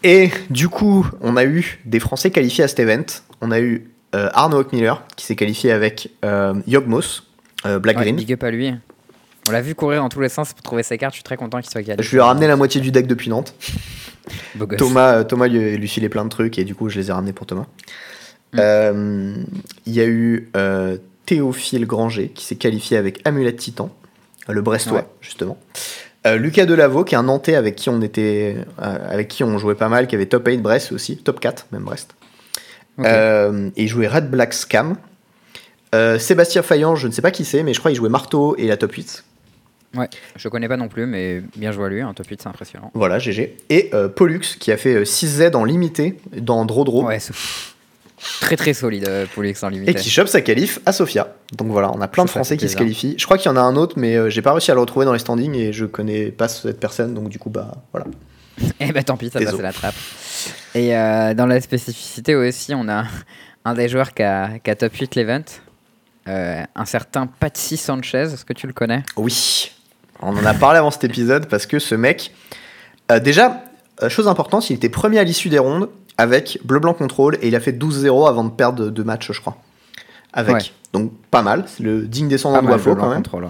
Et 0.03 0.31
du 0.49 0.69
coup, 0.69 1.07
on 1.21 1.37
a 1.37 1.45
eu 1.45 1.81
des 1.85 2.01
Français 2.01 2.31
qualifiés 2.31 2.65
à 2.65 2.69
cet 2.69 2.81
event. 2.81 3.05
On 3.43 3.51
a 3.51 3.61
eu 3.61 3.91
euh, 4.15 4.31
Arnaud 4.33 4.65
qui 4.65 5.27
s'est 5.27 5.37
qualifié 5.37 5.73
avec 5.73 6.11
euh, 6.25 6.55
Yogmos, 6.67 7.25
euh, 7.67 7.79
Black 7.79 7.99
Ouais, 7.99 8.05
Green. 8.05 8.17
Big 8.17 8.33
up 8.33 8.43
à 8.43 8.51
lui. 8.51 8.73
On 9.49 9.53
l'a 9.53 9.61
vu 9.61 9.75
courir 9.75 10.03
dans 10.03 10.09
tous 10.09 10.21
les 10.21 10.29
sens 10.29 10.53
pour 10.53 10.63
trouver 10.63 10.83
ses 10.83 10.99
cartes, 10.99 11.15
je 11.15 11.17
suis 11.17 11.25
très 11.25 11.37
content 11.37 11.61
qu'il 11.61 11.71
soit 11.71 11.83
qualifié. 11.83 12.03
Je 12.03 12.11
lui 12.11 12.19
ai 12.19 12.23
ramené 12.23 12.47
la 12.47 12.57
moitié 12.57 12.81
du 12.81 12.91
deck 12.91 13.07
depuis 13.07 13.31
Nantes. 13.31 13.55
Thomas, 14.79 15.15
euh, 15.17 15.25
Thomas 15.25 15.49
lui, 15.49 15.77
lui 15.77 15.89
filait 15.89 16.09
plein 16.09 16.25
de 16.25 16.29
trucs 16.31 16.59
et 16.59 16.65
du 16.65 16.75
coup 16.75 16.89
je 16.89 16.99
les 16.99 17.09
ai 17.09 17.13
ramenés 17.13 17.33
pour 17.33 17.47
Thomas. 17.47 17.67
Mm. 18.53 18.59
Euh, 18.59 19.35
Il 19.87 19.93
y 19.93 20.01
a 20.01 20.07
eu 20.07 20.51
euh, 20.57 20.99
Théophile 21.31 21.87
Granger 21.87 22.29
qui 22.35 22.45
s'est 22.45 22.57
qualifié 22.57 22.97
avec 22.97 23.21
Amulette 23.25 23.57
Titan, 23.59 23.89
euh, 24.49 24.53
le 24.53 24.63
Brestois 24.63 24.97
Ouais. 24.99 25.07
justement. 25.21 25.57
Euh, 26.27 26.35
Lucas 26.37 26.67
Delavaux 26.67 27.05
qui 27.05 27.15
est 27.15 27.19
un 27.19 27.23
Nantais 27.23 27.55
avec 27.55 27.77
qui 27.77 27.89
on 27.89 28.01
était, 28.03 28.57
euh, 28.83 28.99
avec 29.09 29.29
qui 29.29 29.45
on 29.45 29.57
jouait 29.57 29.77
pas 29.77 29.89
mal, 29.89 30.09
qui 30.09 30.17
avait 30.17 30.27
top 30.27 30.49
8 30.49 30.59
Brest 30.59 30.91
aussi, 30.91 31.19
top 31.19 31.39
4 31.39 31.69
même 31.71 31.85
Brest. 31.85 32.17
Euh, 32.99 33.71
et 33.77 33.85
il 33.85 33.89
jouait 33.89 34.09
Red 34.09 34.29
Black 34.29 34.53
Scam. 34.55 34.97
Sébastien 36.19 36.63
Faillant, 36.63 36.97
je 36.97 37.07
ne 37.07 37.13
sais 37.13 37.23
pas 37.23 37.31
qui 37.31 37.45
c'est, 37.45 37.63
mais 37.63 37.75
je 37.75 37.79
crois 37.79 37.93
qu'il 37.93 37.99
jouait 37.99 38.09
Marteau 38.09 38.57
et 38.57 38.67
la 38.67 38.77
top 38.77 38.91
8. 38.93 39.25
Ouais, 39.97 40.09
je 40.37 40.49
connais 40.49 40.69
pas 40.69 40.77
non 40.77 40.89
plus, 40.89 41.07
mais 41.07 41.43
bien 41.57 41.71
joué 41.71 41.85
à 41.87 41.89
lui, 41.89 42.01
un 42.01 42.13
top 42.13 42.27
8, 42.27 42.43
c'est 42.43 42.49
impressionnant. 42.49 42.91
Voilà, 42.95 43.21
GG. 43.21 43.57
Et 43.71 43.91
Pollux 44.17 44.41
qui 44.59 44.73
a 44.73 44.77
fait 44.77 44.95
euh, 44.97 45.05
6Z 45.05 45.55
en 45.55 45.65
limité 45.65 46.17
dans 46.37 46.65
Draw. 46.65 47.05
Ouais, 47.05 47.21
c'est 47.21 47.35
très 48.41 48.57
très 48.57 48.75
solide, 48.75 49.07
euh, 49.09 49.27
Pollux 49.35 49.55
en 49.63 49.69
limité. 49.69 49.93
Et 49.93 49.95
qui 49.95 50.11
chope 50.11 50.29
sa 50.29 50.41
qualif 50.41 50.79
à 50.87 50.93
Sofia. 50.93 51.35
Donc 51.57 51.69
voilà, 51.69 51.91
on 51.93 52.01
a 52.01 52.09
plein 52.09 52.25
de 52.25 52.29
Ça, 52.29 52.35
ça 52.35 52.41
Français 52.41 52.57
qui 52.57 52.69
se 52.69 52.77
qualifient. 52.77 53.15
Je 53.19 53.25
crois 53.25 53.39
qu'il 53.39 53.51
y 53.51 53.53
en 53.53 53.57
a 53.57 53.61
un 53.61 53.77
autre, 53.77 53.95
mais 53.99 54.17
euh, 54.17 54.31
j'ai 54.31 54.43
pas 54.43 54.53
réussi 54.53 54.71
à 54.71 54.75
le 54.75 54.81
retrouver 54.81 55.07
dans 55.07 55.13
les 55.13 55.19
standings 55.19 55.55
et 55.55 55.73
je 55.73 55.85
connais 55.85 56.31
pas 56.31 56.49
cette 56.49 56.81
personne, 56.81 57.15
donc 57.15 57.29
du 57.29 57.39
coup, 57.39 57.51
bah 57.51 57.73
voilà. 57.93 58.07
Eh 58.81 58.93
ben 58.93 59.03
tant 59.03 59.17
pis, 59.17 59.31
ça 59.31 59.41
passe 59.41 59.59
la 59.59 59.73
trappe. 59.73 59.95
Et 60.75 60.97
euh, 60.97 61.35
dans 61.35 61.47
la 61.47 61.61
spécificité 61.61 62.35
aussi, 62.35 62.75
on 62.75 62.89
a 62.89 63.05
un 63.65 63.75
des 63.75 63.89
joueurs 63.89 64.15
qui 64.15 64.23
a, 64.23 64.59
qui 64.59 64.71
a 64.71 64.77
top 64.77 64.95
8 64.95 65.15
l'event, 65.17 65.45
euh, 66.29 66.63
un 66.75 66.85
certain 66.85 67.27
Patsy 67.27 67.77
Sanchez, 67.77 68.29
est-ce 68.33 68.45
que 68.45 68.53
tu 68.53 68.67
le 68.67 68.73
connais? 68.73 69.03
Oui, 69.17 69.73
on 70.21 70.37
en 70.37 70.45
a 70.45 70.55
parlé 70.55 70.79
avant 70.79 70.91
cet 70.91 71.05
épisode 71.05 71.47
parce 71.47 71.67
que 71.67 71.79
ce 71.79 71.95
mec, 71.95 72.33
euh, 73.11 73.21
déjà, 73.21 73.65
chose 74.09 74.29
importante, 74.29 74.71
il 74.71 74.75
était 74.75 74.89
premier 74.89 75.19
à 75.19 75.25
l'issue 75.25 75.49
des 75.49 75.59
rondes 75.59 75.89
avec 76.21 76.59
bleu-blanc 76.65 76.95
contrôle 76.95 77.39
et 77.41 77.49
il 77.49 77.57
a 77.57 77.61
fait 77.61 77.73
12-0 77.73 78.29
avant 78.29 78.45
de 78.45 78.51
perdre 78.51 78.91
deux 78.91 79.05
matchs, 79.05 79.33
je 79.33 79.41
crois. 79.41 79.57
Avec. 80.33 80.55
Ouais. 80.55 80.63
Donc 80.93 81.13
pas 81.31 81.43
mal, 81.43 81.65
c'est 81.67 81.83
le 81.83 82.03
digne 82.03 82.29
descendant 82.29 82.63
de 82.63 82.69
Wafo 82.69 82.95
Blanc 82.95 83.05
quand 83.05 83.39
même. 83.39 83.49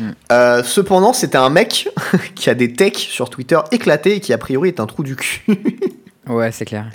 ouais. 0.00 0.06
Euh, 0.32 0.62
cependant, 0.62 1.12
c'était 1.12 1.38
un 1.38 1.50
mec 1.50 1.88
qui 2.34 2.48
a 2.48 2.54
des 2.54 2.72
techs 2.72 2.98
sur 2.98 3.30
Twitter 3.30 3.58
éclatés 3.72 4.16
et 4.16 4.20
qui 4.20 4.32
a 4.32 4.38
priori 4.38 4.68
est 4.68 4.80
un 4.80 4.86
trou 4.86 5.02
du 5.02 5.16
cul. 5.16 5.44
Ouais, 6.28 6.52
c'est 6.52 6.66
clair. 6.66 6.90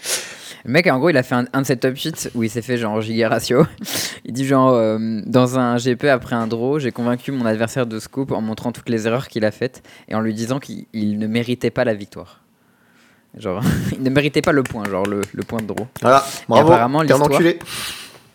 Le 0.64 0.72
mec, 0.72 0.86
en 0.86 0.99
gros, 0.99 1.09
il 1.09 1.18
a 1.18 1.24
fait 1.24 1.34
un, 1.34 1.45
un 1.53 1.61
de 1.61 1.66
ses 1.66 1.76
top 1.76 1.97
8 1.97 2.30
où 2.36 2.43
il 2.43 2.51
s'est 2.51 2.61
fait 2.61 2.78
genre 2.78 3.01
giga 3.01 3.30
ratio. 3.30 3.66
Il 4.26 4.32
dit 4.32 4.45
genre, 4.45 4.70
euh, 4.76 4.99
dans 5.26 5.57
un 5.57 5.78
GP 5.78 6.03
après 6.03 6.36
un 6.36 6.45
draw, 6.45 6.78
j'ai 6.78 6.91
convaincu 6.91 7.32
mon 7.32 7.47
adversaire 7.47 7.88
de 7.88 7.99
scoop 7.99 8.32
en 8.32 8.41
montrant 8.41 8.72
toutes 8.72 8.89
les 8.89 9.07
erreurs 9.07 9.28
qu'il 9.28 9.43
a 9.43 9.49
faites 9.49 9.82
et 10.07 10.14
en 10.14 10.22
lui 10.22 10.36
disant 10.36 10.59
qu'il 10.59 10.86
il 10.93 11.18
ne 11.18 11.26
méritait 11.26 11.72
pas 11.72 11.84
la 11.84 11.95
victoire. 11.95 12.43
Genre, 13.38 13.62
il 13.92 14.04
ne 14.04 14.10
méritait 14.10 14.42
pas 14.42 14.52
le 14.52 14.64
point, 14.64 14.86
genre 14.90 15.06
le, 15.06 15.22
le 15.34 15.44
point 15.44 15.60
de 15.62 15.66
draw. 15.66 15.88
voilà, 16.02 16.24
bravo, 16.48 16.68
apparemment, 16.72 17.00
t'es 17.06 17.12
un 17.14 17.18
l'histoire- 17.18 17.32
enculé. 17.34 17.60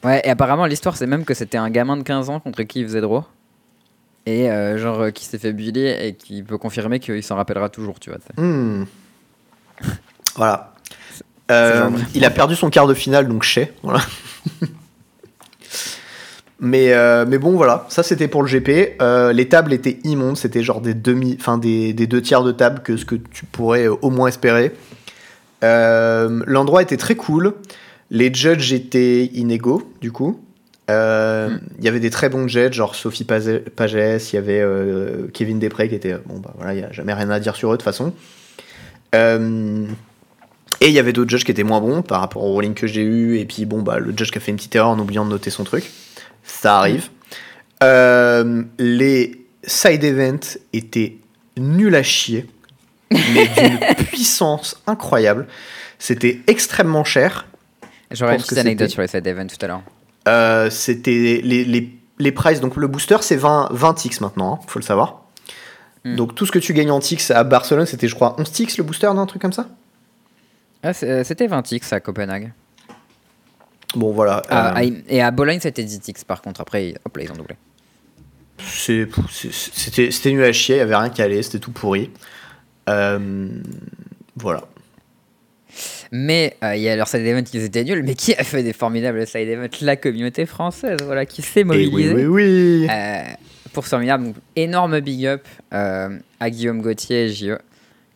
Ouais, 0.05 0.21
et 0.25 0.31
apparemment, 0.31 0.67
l'histoire, 0.67 0.97
c'est 0.97 1.07
même 1.07 1.25
que 1.25 1.35
c'était 1.35 1.59
un 1.59 1.71
gamin 1.71 1.97
de 1.97 2.03
15 2.03 2.31
ans 2.31 2.41
contre 2.41 2.63
qui 2.65 2.81
il 2.81 2.87
faisait 2.87 3.01
draw. 3.01 3.25
Et 4.27 4.51
euh, 4.51 4.77
genre, 4.79 5.01
euh, 5.01 5.11
qui 5.11 5.25
s'est 5.25 5.39
fait 5.39 5.53
bully 5.53 5.87
et 5.87 6.15
qui 6.15 6.43
peut 6.43 6.59
confirmer 6.59 7.01
qu'il 7.01 7.23
s'en 7.23 7.37
rappellera 7.37 7.69
toujours, 7.69 7.99
tu 7.99 8.11
vois. 8.11 8.19
Hmm. 8.37 8.85
Voilà. 10.37 10.75
Euh, 11.51 11.91
il 12.15 12.25
a 12.25 12.31
perdu 12.31 12.55
son 12.55 12.69
quart 12.71 12.87
de 12.87 12.95
finale, 12.95 13.27
donc 13.27 13.43
chez. 13.43 13.73
Voilà. 13.83 14.01
mais, 16.61 16.93
euh, 16.93 17.25
mais 17.27 17.39
bon, 17.39 17.53
voilà. 17.53 17.87
Ça, 17.89 18.03
c'était 18.03 18.27
pour 18.27 18.43
le 18.43 18.49
GP. 18.49 19.01
Euh, 19.01 19.33
les 19.33 19.49
tables 19.49 19.73
étaient 19.73 19.99
immondes. 20.05 20.37
C'était 20.37 20.63
genre 20.63 20.81
des, 20.81 20.95
demi, 20.95 21.37
enfin, 21.39 21.57
des, 21.57 21.93
des 21.93 22.07
deux 22.07 22.21
tiers 22.21 22.43
de 22.43 22.53
table 22.53 22.81
que 22.83 22.97
ce 22.97 23.05
que 23.05 23.15
tu 23.15 23.45
pourrais 23.45 23.89
euh, 23.89 23.95
au 24.03 24.11
moins 24.11 24.29
espérer. 24.29 24.73
Euh, 25.63 26.43
L'endroit 26.47 26.83
était 26.83 26.97
très 26.97 27.15
cool. 27.15 27.55
Les 28.11 28.33
judges 28.33 28.73
étaient 28.73 29.27
inégaux, 29.27 29.89
du 30.01 30.11
coup. 30.11 30.41
Hmm. 30.89 31.61
Il 31.79 31.85
y 31.85 31.89
avait 31.89 32.01
des 32.01 32.09
très 32.09 32.31
bons 32.31 32.49
judges, 32.49 32.75
genre 32.75 32.95
Sophie 32.95 33.25
Pagès, 33.25 34.33
il 34.33 34.37
y 34.37 34.39
avait 34.39 34.65
Kevin 35.35 35.59
Després 35.59 35.87
qui 35.91 35.95
était. 35.95 36.15
Bon, 36.25 36.39
bah 36.39 36.55
voilà, 36.57 36.73
il 36.73 36.79
n'y 36.79 36.83
a 36.83 36.91
jamais 36.93 37.13
rien 37.13 37.29
à 37.29 37.39
dire 37.41 37.57
sur 37.57 37.69
eux 37.69 37.73
de 37.73 37.77
toute 37.77 37.85
façon. 37.85 38.15
Et 40.81 40.89
il 40.89 40.95
y 40.95 40.99
avait 40.99 41.13
d'autres 41.13 41.29
judges 41.29 41.45
qui 41.45 41.51
étaient 41.51 41.63
moins 41.63 41.83
bons 41.83 42.01
par 42.01 42.21
rapport 42.21 42.43
au 42.43 42.53
rolling 42.53 42.73
que 42.73 42.87
j'ai 42.87 43.03
eu. 43.03 43.39
Et 43.39 43.45
puis, 43.45 43.67
bon, 43.67 43.83
bah, 43.83 43.99
le 43.99 44.17
judge 44.17 44.31
qui 44.31 44.39
a 44.39 44.41
fait 44.41 44.51
une 44.51 44.57
petite 44.57 44.75
erreur 44.77 44.89
en 44.89 44.99
oubliant 44.99 45.27
de 45.27 45.31
noter 45.31 45.51
son 45.51 45.65
truc. 45.65 45.91
Ça 46.49 46.79
arrive. 46.79 47.09
Euh, 47.83 48.65
les 48.79 49.47
side 49.65 50.03
events 50.03 50.59
étaient 50.73 51.19
nuls 51.57 51.95
à 51.95 52.03
chier, 52.03 52.47
mais 53.11 53.47
d'une 53.57 53.79
puissance 54.07 54.81
incroyable. 54.87 55.47
C'était 55.99 56.41
extrêmement 56.47 57.05
cher. 57.05 57.47
J'aurais 58.11 58.37
une 58.37 58.43
petite 58.43 58.59
anecdote 58.59 58.91
sur 58.91 59.03
les 59.03 59.09
side 59.09 59.27
events 59.27 59.47
tout 59.47 59.65
à 59.65 59.69
l'heure. 59.69 59.83
Euh, 60.27 60.71
C'était 60.71 61.41
les, 61.45 61.65
les, 61.65 61.93
les 62.19 62.33
prices. 62.33 62.61
Donc, 62.61 62.77
le 62.77 62.87
booster, 62.87 63.19
c'est 63.21 63.37
20, 63.37 63.69
20 63.71 63.95
ticks 63.95 64.21
maintenant, 64.21 64.61
il 64.65 64.71
faut 64.71 64.79
le 64.79 64.85
savoir. 64.85 65.23
Hmm. 66.05 66.17
Donc, 66.17 66.35
tout 66.35 66.47
ce 66.47 66.53
que 66.53 66.59
tu 66.59 66.73
gagnes 66.73 66.91
en 66.91 67.01
ticks 67.01 67.31
à 67.31 67.45
Barcelone, 67.45 67.87
c'était, 67.87 68.09
je 68.09 68.15
crois, 68.15 68.37
11 68.39 68.51
ticks 68.51 68.77
le 68.79 68.85
booster, 68.85 69.07
non, 69.09 69.21
un 69.21 69.27
truc 69.27 69.43
comme 69.43 69.53
ça? 69.53 69.67
Ah, 70.83 70.93
euh, 71.03 71.25
c'était 71.25 71.47
20x 71.47 71.93
à 71.93 72.01
Copenhague. 72.01 72.53
Bon, 73.95 74.13
voilà. 74.13 74.43
Ah, 74.49 74.79
euh, 74.81 74.91
et 75.09 75.23
à 75.23 75.31
Bologne, 75.31 75.61
c'était 75.61 75.83
10x 75.83 76.25
par 76.25 76.43
contre. 76.43 76.61
Après, 76.61 76.95
hop 77.05 77.17
là, 77.17 77.23
ils 77.25 77.33
ont 77.33 77.37
doublé. 77.37 77.57
C'était 78.59 80.33
nul 80.33 80.45
à 80.45 80.53
chier, 80.53 80.77
il 80.77 80.79
n'y 80.79 80.83
avait 80.83 80.97
rien 80.97 81.11
qui 81.11 81.23
allait, 81.23 81.43
c'était 81.43 81.59
tout 81.59 81.71
pourri. 81.71 82.11
Euh, 82.89 83.49
voilà. 84.37 84.63
Mais 86.11 86.57
euh, 86.65 86.75
il 86.75 86.83
y 86.83 86.89
a 86.89 86.97
leurs 86.97 87.09
side 87.09 87.21
events 87.21 87.45
qui 87.45 87.59
étaient 87.59 87.85
nuls. 87.85 88.03
Mais 88.03 88.15
qui 88.15 88.35
a 88.35 88.43
fait 88.43 88.63
des 88.63 88.73
formidables 88.73 89.27
side 89.27 89.49
events 89.49 89.69
La 89.83 89.97
communauté 89.97 90.47
française, 90.47 90.99
voilà, 91.05 91.27
qui 91.27 91.43
s'est 91.43 91.61
Et 91.61 91.65
oui, 91.65 91.87
mobilisée. 91.87 92.15
oui, 92.15 92.27
oui. 92.27 92.89
Euh, 92.91 93.23
pour 93.73 93.85
ce 93.85 93.91
formidable. 93.91 94.25
Donc, 94.25 94.37
énorme 94.57 95.01
big 95.01 95.27
up 95.27 95.47
à 95.71 96.51
Guillaume 96.51 96.83
Gauthier 96.83 97.27
et 97.27 97.29
JE 97.29 97.59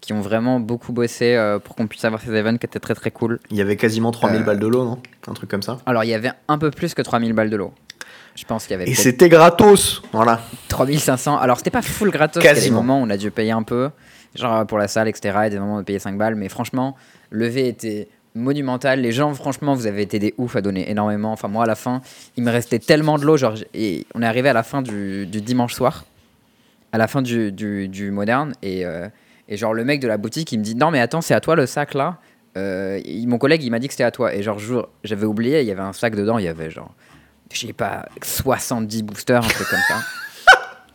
qui 0.02 0.12
ont 0.12 0.20
vraiment 0.20 0.60
beaucoup 0.60 0.92
bossé 0.92 1.34
euh, 1.36 1.58
pour 1.58 1.74
qu'on 1.76 1.86
puisse 1.86 2.04
avoir 2.04 2.20
ces 2.20 2.30
events 2.34 2.58
qui 2.58 2.66
étaient 2.66 2.80
très 2.80 2.94
très 2.94 3.10
cool. 3.10 3.38
Il 3.50 3.56
y 3.56 3.60
avait 3.62 3.76
quasiment 3.76 4.10
3000 4.10 4.42
Euh, 4.42 4.44
balles 4.44 4.58
de 4.58 4.66
lot, 4.66 4.84
non? 4.84 4.98
Un 5.28 5.32
truc 5.32 5.48
comme 5.48 5.62
ça? 5.62 5.78
Alors, 5.86 6.02
il 6.04 6.10
y 6.10 6.14
avait 6.14 6.32
un 6.48 6.58
peu 6.58 6.70
plus 6.70 6.92
que 6.92 7.00
3000 7.02 7.32
balles 7.32 7.48
de 7.50 7.56
l'eau. 7.56 7.72
Je 8.34 8.44
pense 8.44 8.64
qu'il 8.66 8.72
y 8.72 8.74
avait 8.74 8.90
Et 8.90 8.94
c'était 8.94 9.28
gratos 9.28 10.02
Voilà. 10.12 10.40
3500. 10.68 11.38
Alors, 11.38 11.56
c'était 11.58 11.70
pas 11.70 11.82
full 11.82 12.10
gratos. 12.10 12.42
Il 12.42 12.46
y 12.46 12.48
a 12.48 12.52
des 12.52 12.58
Quasiment. 12.60 12.82
moments 12.82 13.00
où 13.00 13.06
on 13.06 13.10
a 13.10 13.16
dû 13.16 13.30
payer 13.30 13.52
un 13.52 13.62
peu, 13.62 13.90
genre 14.34 14.66
pour 14.66 14.76
la 14.78 14.88
salle, 14.88 15.06
etc. 15.08 15.38
Et 15.46 15.50
des 15.50 15.58
moments 15.60 15.74
où 15.74 15.76
on 15.76 15.80
a 15.80 15.84
payé 15.84 15.98
5 16.00 16.18
balles. 16.18 16.34
Mais 16.34 16.48
franchement, 16.48 16.96
le 17.30 17.46
V 17.46 17.68
était 17.68 18.08
monumental. 18.34 19.00
Les 19.02 19.12
gens, 19.12 19.32
franchement, 19.34 19.74
vous 19.74 19.86
avez 19.86 20.02
été 20.02 20.18
des 20.18 20.34
oufs 20.38 20.56
à 20.56 20.62
donner 20.62 20.90
énormément. 20.90 21.30
Enfin, 21.30 21.46
moi, 21.48 21.62
à 21.64 21.66
la 21.66 21.74
fin, 21.76 22.00
il 22.36 22.42
me 22.42 22.50
restait 22.50 22.78
tellement 22.80 23.18
de 23.18 23.24
l'eau. 23.24 23.36
Genre, 23.36 23.54
et 23.74 24.04
on 24.16 24.22
est 24.22 24.26
arrivé 24.26 24.48
à 24.48 24.52
la 24.54 24.62
fin 24.64 24.82
du, 24.82 25.26
du 25.26 25.40
dimanche 25.42 25.74
soir, 25.74 26.06
à 26.92 26.98
la 26.98 27.06
fin 27.06 27.22
du, 27.22 27.52
du, 27.52 27.86
du 27.88 28.10
moderne. 28.10 28.54
Et, 28.62 28.84
euh, 28.84 29.08
et 29.48 29.56
genre, 29.56 29.74
le 29.74 29.84
mec 29.84 30.00
de 30.00 30.08
la 30.08 30.16
boutique, 30.18 30.52
il 30.52 30.58
me 30.58 30.64
dit 30.64 30.74
Non, 30.74 30.90
mais 30.90 31.00
attends, 31.00 31.20
c'est 31.20 31.34
à 31.34 31.40
toi 31.40 31.56
le 31.56 31.66
sac 31.66 31.94
là. 31.94 32.18
Euh, 32.56 33.00
il- 33.04 33.26
mon 33.28 33.38
collègue, 33.38 33.62
il 33.64 33.70
m'a 33.70 33.78
dit 33.78 33.88
que 33.88 33.94
c'était 33.94 34.04
à 34.04 34.10
toi. 34.10 34.34
Et 34.34 34.42
genre, 34.42 34.58
j'avais 35.04 35.26
oublié, 35.26 35.60
il 35.62 35.66
y 35.66 35.70
avait 35.70 35.80
un 35.80 35.92
sac 35.92 36.14
dedans, 36.14 36.38
il 36.38 36.44
y 36.44 36.48
avait 36.48 36.70
genre, 36.70 36.94
je 37.52 37.66
sais 37.66 37.72
pas, 37.72 38.06
70 38.22 39.02
boosters, 39.02 39.44
un 39.44 39.48
truc 39.48 39.68
comme 39.68 39.78
ça. 39.88 39.96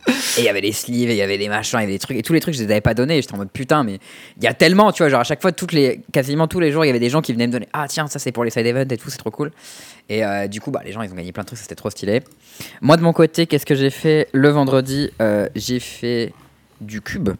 Et 0.38 0.42
il 0.42 0.44
y 0.44 0.48
avait 0.48 0.60
des 0.62 0.72
sleeves, 0.72 1.10
il 1.10 1.16
y 1.16 1.22
avait 1.22 1.36
des 1.36 1.48
machins, 1.48 1.78
il 1.80 1.82
y 1.82 1.84
avait 1.84 1.92
des 1.92 1.98
trucs. 1.98 2.16
Et 2.16 2.22
tous 2.22 2.32
les 2.32 2.40
trucs, 2.40 2.54
je 2.54 2.60
les 2.62 2.70
avais 2.70 2.80
pas 2.80 2.94
donnés. 2.94 3.20
J'étais 3.20 3.34
en 3.34 3.38
mode 3.38 3.50
putain, 3.50 3.82
mais 3.84 3.98
il 4.38 4.44
y 4.44 4.46
a 4.46 4.54
tellement, 4.54 4.90
tu 4.92 5.02
vois, 5.02 5.10
genre 5.10 5.20
à 5.20 5.24
chaque 5.24 5.42
fois, 5.42 5.52
toutes 5.52 5.72
les, 5.72 6.00
quasiment 6.12 6.46
tous 6.48 6.60
les 6.60 6.70
jours, 6.72 6.84
il 6.84 6.88
y 6.88 6.90
avait 6.90 7.00
des 7.00 7.10
gens 7.10 7.20
qui 7.20 7.32
venaient 7.32 7.46
me 7.48 7.52
donner 7.52 7.68
Ah, 7.74 7.86
tiens, 7.88 8.06
ça 8.06 8.18
c'est 8.18 8.32
pour 8.32 8.44
les 8.44 8.50
side 8.50 8.64
events 8.66 8.88
et 8.90 8.96
tout, 8.96 9.10
c'est 9.10 9.18
trop 9.18 9.30
cool. 9.30 9.50
Et 10.08 10.24
euh, 10.24 10.46
du 10.46 10.60
coup, 10.62 10.70
bah, 10.70 10.80
les 10.84 10.92
gens, 10.92 11.02
ils 11.02 11.10
ont 11.12 11.14
gagné 11.16 11.32
plein 11.32 11.42
de 11.42 11.48
trucs, 11.48 11.58
c'était 11.58 11.74
trop 11.74 11.90
stylé. 11.90 12.22
Moi, 12.80 12.96
de 12.96 13.02
mon 13.02 13.12
côté, 13.12 13.46
qu'est-ce 13.46 13.66
que 13.66 13.74
j'ai 13.74 13.90
fait 13.90 14.28
le 14.32 14.48
vendredi? 14.48 15.10
Euh, 15.20 15.48
J'ai 15.56 15.80
fait 15.80 16.32
du 16.80 17.02
cube. 17.02 17.30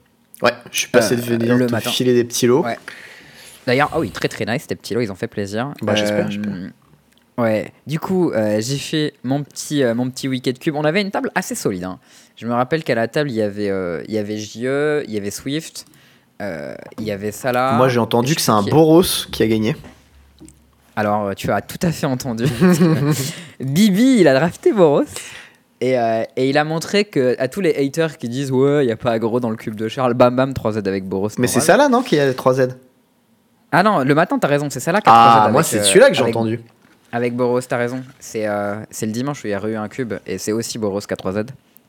Ouais, 0.43 0.53
je 0.71 0.79
suis 0.79 0.89
passé 0.89 1.15
Euh, 1.15 1.17
de 1.17 1.23
venir 1.23 1.57
le 1.57 1.67
te 1.67 1.73
matin. 1.73 1.91
filer 1.91 2.15
des 2.15 2.25
petits 2.25 2.47
lots. 2.47 2.63
Ouais. 2.65 2.79
D'ailleurs, 3.67 3.91
ah 3.93 3.99
oui, 4.01 4.11
très 4.11 4.29
très 4.29 4.45
nice, 4.47 4.65
ces 4.69 4.75
petits 4.77 4.95
lots, 4.95 5.01
ils 5.01 5.11
ont 5.13 5.17
fait 5.17 5.27
plaisir. 5.27 5.73
Bah, 5.83 5.95
j'espère, 5.95 6.27
Euh, 6.27 6.31
j'espère. 6.31 6.53
Ouais, 7.37 7.73
du 7.87 8.01
coup, 8.01 8.33
euh, 8.33 8.61
j'ai 8.61 8.79
fait 8.79 9.15
mon 9.23 9.43
petit, 9.45 9.83
euh, 9.85 9.95
mon 9.95 10.11
petit 10.11 10.27
wicket 10.27 10.55
cube. 10.59 10.75
On 10.75 10.85
avait 10.85 11.03
une 11.03 11.11
table 11.11 11.31
assez 11.35 11.55
solide. 11.55 11.85
hein. 11.85 11.99
Je 12.37 12.47
me 12.47 12.53
rappelle 12.55 12.83
qu'à 12.83 12.95
la 12.97 13.07
table, 13.09 13.31
il 13.31 13.37
y 13.37 13.43
avait, 13.43 13.69
euh, 13.71 14.03
il 14.09 14.15
y 14.15 14.19
avait 14.19 14.39
JE, 14.39 15.05
il 15.07 15.13
y 15.15 15.17
avait 15.17 15.31
Swift, 15.31 15.85
il 16.41 17.05
y 17.05 17.11
avait 17.13 17.31
Salah. 17.33 17.73
Moi, 17.77 17.89
j'ai 17.89 17.99
entendu 18.01 18.35
que 18.35 18.41
c'est 18.41 18.51
un 18.53 18.63
qui- 18.65 18.71
Boros 18.71 19.03
qui 19.31 19.43
a 19.43 19.47
gagné. 19.49 19.77
Alors, 20.97 21.33
tu 21.37 21.51
as 21.53 21.61
tout 21.61 21.79
à 21.83 21.93
fait 21.93 22.07
entendu. 22.07 22.45
Bibi, 23.61 24.17
il 24.21 24.29
a 24.29 24.35
drafté 24.35 24.73
Boros. 24.73 25.05
Et, 25.81 25.99
euh, 25.99 26.25
et 26.37 26.49
il 26.49 26.59
a 26.59 26.65
montré 26.65 27.05
que 27.05 27.37
à 27.39 27.47
tous 27.47 27.61
les 27.61 27.75
haters 27.75 28.19
qui 28.19 28.29
disent 28.29 28.51
Ouais, 28.51 28.83
il 28.83 28.87
n'y 28.87 28.93
a 28.93 28.97
pas 28.97 29.13
aggro 29.13 29.39
dans 29.39 29.51
le 29.51 29.57
cube 29.57 29.77
de 29.77 29.89
Charles, 29.89 30.15
bam 30.15 30.35
bam, 30.35 30.53
3Z 30.53 30.89
avec 30.89 31.05
Boros. 31.05 31.29
Mais 31.39 31.47
c'est 31.47 31.61
ça 31.61 31.77
là, 31.77 31.89
non, 31.89 32.03
qui 32.03 32.19
a 32.19 32.33
3Z 32.33 32.71
Ah 33.71 33.83
non, 33.83 34.01
le 34.01 34.15
matin, 34.15 34.39
t'as 34.39 34.49
raison, 34.49 34.69
c'est 34.71 34.81
Salah 34.81 35.01
qui 35.01 35.09
a 35.09 35.13
3Z 35.13 35.17
Ah, 35.17 35.43
avec, 35.43 35.53
moi, 35.53 35.63
c'est 35.63 35.79
euh, 35.79 35.85
celui-là 35.85 36.09
que 36.09 36.15
j'ai 36.17 36.25
entendu. 36.25 36.61
Avec 37.13 37.37
Boros, 37.37 37.61
t'as 37.61 37.77
raison. 37.77 38.03
C'est 38.19 38.47
euh, 38.49 38.77
le 39.03 39.07
dimanche 39.13 39.45
où 39.45 39.47
il 39.47 39.51
y 39.51 39.55
a 39.55 39.69
eu 39.69 39.77
un 39.77 39.89
cube 39.89 40.15
et 40.27 40.39
c'est 40.39 40.53
aussi 40.53 40.79
Boros 40.79 41.01
qui 41.01 41.13
a 41.13 41.17
3Z. 41.17 41.47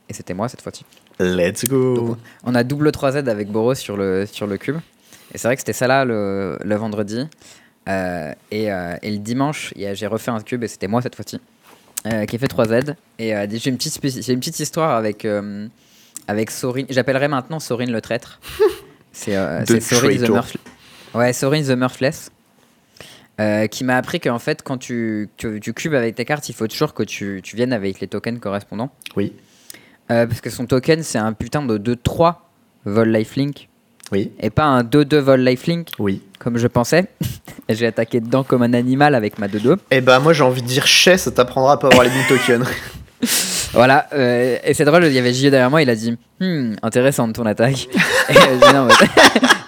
Et 0.07 0.13
c'était 0.13 0.33
moi 0.33 0.47
cette 0.49 0.61
fois-ci. 0.61 0.85
Let's 1.19 1.65
go. 1.65 1.95
Donc, 1.95 2.17
on 2.45 2.55
a 2.55 2.63
double 2.63 2.89
3Z 2.89 3.27
avec 3.27 3.49
Boros 3.51 3.75
sur 3.75 3.97
le, 3.97 4.25
sur 4.25 4.45
le 4.47 4.57
cube. 4.57 4.77
Et 5.33 5.37
c'est 5.37 5.47
vrai 5.47 5.55
que 5.55 5.61
c'était 5.61 5.73
ça 5.73 5.87
là 5.87 6.05
le, 6.05 6.57
le 6.63 6.75
vendredi. 6.75 7.27
Euh, 7.87 8.33
et, 8.51 8.65
et 8.65 9.11
le 9.11 9.17
dimanche, 9.17 9.73
j'ai 9.75 10.07
refait 10.07 10.31
un 10.31 10.41
cube 10.41 10.63
et 10.63 10.67
c'était 10.67 10.87
moi 10.87 11.01
cette 11.01 11.15
fois-ci. 11.15 11.39
Euh, 12.05 12.25
qui 12.25 12.35
a 12.35 12.39
fait 12.39 12.47
3Z. 12.51 12.95
Et 13.19 13.35
euh, 13.35 13.45
j'ai 13.51 13.69
une, 13.69 13.77
petite 13.77 14.27
une 14.27 14.39
histoire 14.59 14.91
avec, 14.95 15.25
euh, 15.25 15.67
avec 16.27 16.51
Sorin. 16.51 16.83
J'appellerai 16.89 17.27
maintenant 17.27 17.59
Sorin 17.59 17.85
le 17.87 18.01
traître. 18.01 18.39
C'est 19.11 19.33
Sorin 19.81 20.09
the 20.09 20.17
traitor. 20.17 20.35
Murph- 20.35 20.57
Ouais, 21.15 21.33
Sorin 21.33 21.63
the 21.63 21.69
Murphless. 21.77 22.31
Qui 23.71 23.83
m'a 23.85 23.95
appris 23.95 24.19
qu'en 24.19 24.37
fait, 24.39 24.63
quand 24.63 24.77
tu, 24.77 25.29
tu, 25.37 25.61
tu 25.61 25.73
cubes 25.73 25.93
avec 25.93 26.15
tes 26.15 26.25
cartes, 26.25 26.49
il 26.49 26.53
faut 26.53 26.67
toujours 26.67 26.93
que 26.93 27.03
tu, 27.03 27.39
tu 27.41 27.55
viennes 27.55 27.71
avec 27.71 28.01
les 28.01 28.07
tokens 28.07 28.37
correspondants. 28.39 28.91
Oui. 29.15 29.33
Parce 30.09 30.41
que 30.41 30.49
son 30.49 30.65
token, 30.65 31.03
c'est 31.03 31.19
un 31.19 31.31
putain 31.31 31.61
de 31.63 31.77
2-3 31.77 32.35
vol 32.83 33.09
lifelink. 33.09 33.68
Oui. 34.11 34.31
Et 34.39 34.49
pas 34.49 34.65
un 34.65 34.83
2-2 34.83 35.17
vol 35.17 35.41
lifelink, 35.41 35.89
Oui. 35.99 36.21
comme 36.39 36.57
je 36.57 36.67
pensais. 36.67 37.05
et 37.67 37.75
j'ai 37.75 37.85
attaqué 37.87 38.19
dedans 38.19 38.43
comme 38.43 38.63
un 38.63 38.73
animal 38.73 39.13
avec 39.15 39.37
ma 39.39 39.47
2-2. 39.47 39.77
Eh 39.91 40.01
bah, 40.01 40.19
moi, 40.19 40.33
j'ai 40.33 40.43
envie 40.43 40.61
de 40.61 40.67
dire 40.67 40.87
chais, 40.87 41.17
ça 41.17 41.31
t'apprendra 41.31 41.73
à 41.73 41.77
pas 41.77 41.87
avoir 41.87 42.03
les 42.03 42.09
bons 42.09 42.27
tokens. 42.27 42.67
Voilà, 43.73 44.07
euh, 44.13 44.57
et 44.63 44.73
c'est 44.73 44.83
drôle, 44.85 45.05
il 45.05 45.13
y 45.13 45.19
avait 45.19 45.31
JE 45.31 45.43
derrière 45.51 45.69
moi, 45.69 45.83
il 45.83 45.89
a 45.91 45.95
dit 45.95 46.17
Hmm, 46.39 46.73
intéressante 46.81 47.33
ton 47.35 47.45
attaque. 47.45 47.87
et 48.29 48.33
j'ai 48.33 48.39
dit 48.57 48.73
non, 48.73 48.87
mais 48.87 48.93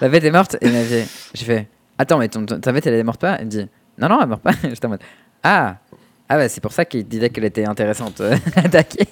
ta 0.00 0.08
bête 0.08 0.24
est 0.24 0.30
morte. 0.32 0.56
Et 0.60 0.66
il 0.66 0.72
m'a 0.72 0.82
fait 0.82 1.06
J'ai 1.34 1.44
fait 1.44 1.68
Attends, 1.98 2.18
mais 2.18 2.28
ton, 2.28 2.44
ton- 2.44 2.58
ta 2.58 2.72
bête 2.72 2.84
elle 2.88 2.94
est 2.94 3.04
morte 3.04 3.20
pas? 3.20 3.36
Il 3.38 3.44
me 3.44 3.50
dit 3.50 3.68
Non, 3.98 4.08
non, 4.08 4.18
elle 4.20 4.26
morte 4.28 4.42
pas. 4.42 4.50
J'étais 4.64 4.86
en 4.86 4.88
mode 4.88 5.02
Ah 5.44 5.76
Ah, 6.28 6.36
bah 6.36 6.48
c'est 6.48 6.60
pour 6.60 6.72
ça 6.72 6.84
qu'il 6.84 7.06
disait 7.06 7.30
qu'elle 7.30 7.44
était 7.44 7.64
intéressante 7.64 8.20
euh, 8.22 8.34
à 8.56 8.60
attaquer. 8.60 9.06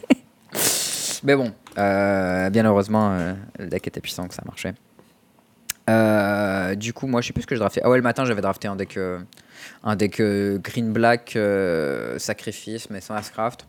mais 1.23 1.37
bon, 1.37 1.53
euh, 1.79 2.51
bien 2.51 2.65
heureusement, 2.65 3.11
euh, 3.13 3.35
le 3.61 3.67
deck 3.69 3.87
était 3.87 4.01
puissant 4.01 4.27
que 4.27 4.35
ça 4.35 4.43
marchait. 4.45 4.75
Euh, 5.91 6.75
du 6.75 6.93
coup, 6.93 7.07
moi 7.07 7.21
je 7.21 7.29
sais 7.29 7.33
plus 7.33 7.43
ce 7.43 7.47
que 7.47 7.55
je 7.55 7.61
draftais. 7.61 7.81
Ah 7.85 7.91
ouais, 7.91 7.97
le 7.97 8.03
matin 8.03 8.25
j'avais 8.25 8.41
drafté 8.41 8.69
un 8.69 8.77
deck, 8.77 8.97
euh, 8.97 9.19
un 9.83 9.97
deck 9.97 10.21
euh, 10.21 10.59
green 10.59 10.93
black 10.93 11.37
sacrifice, 12.19 12.91
mais 12.91 13.01
sans 13.01 13.15
Ascraft. 13.15 13.67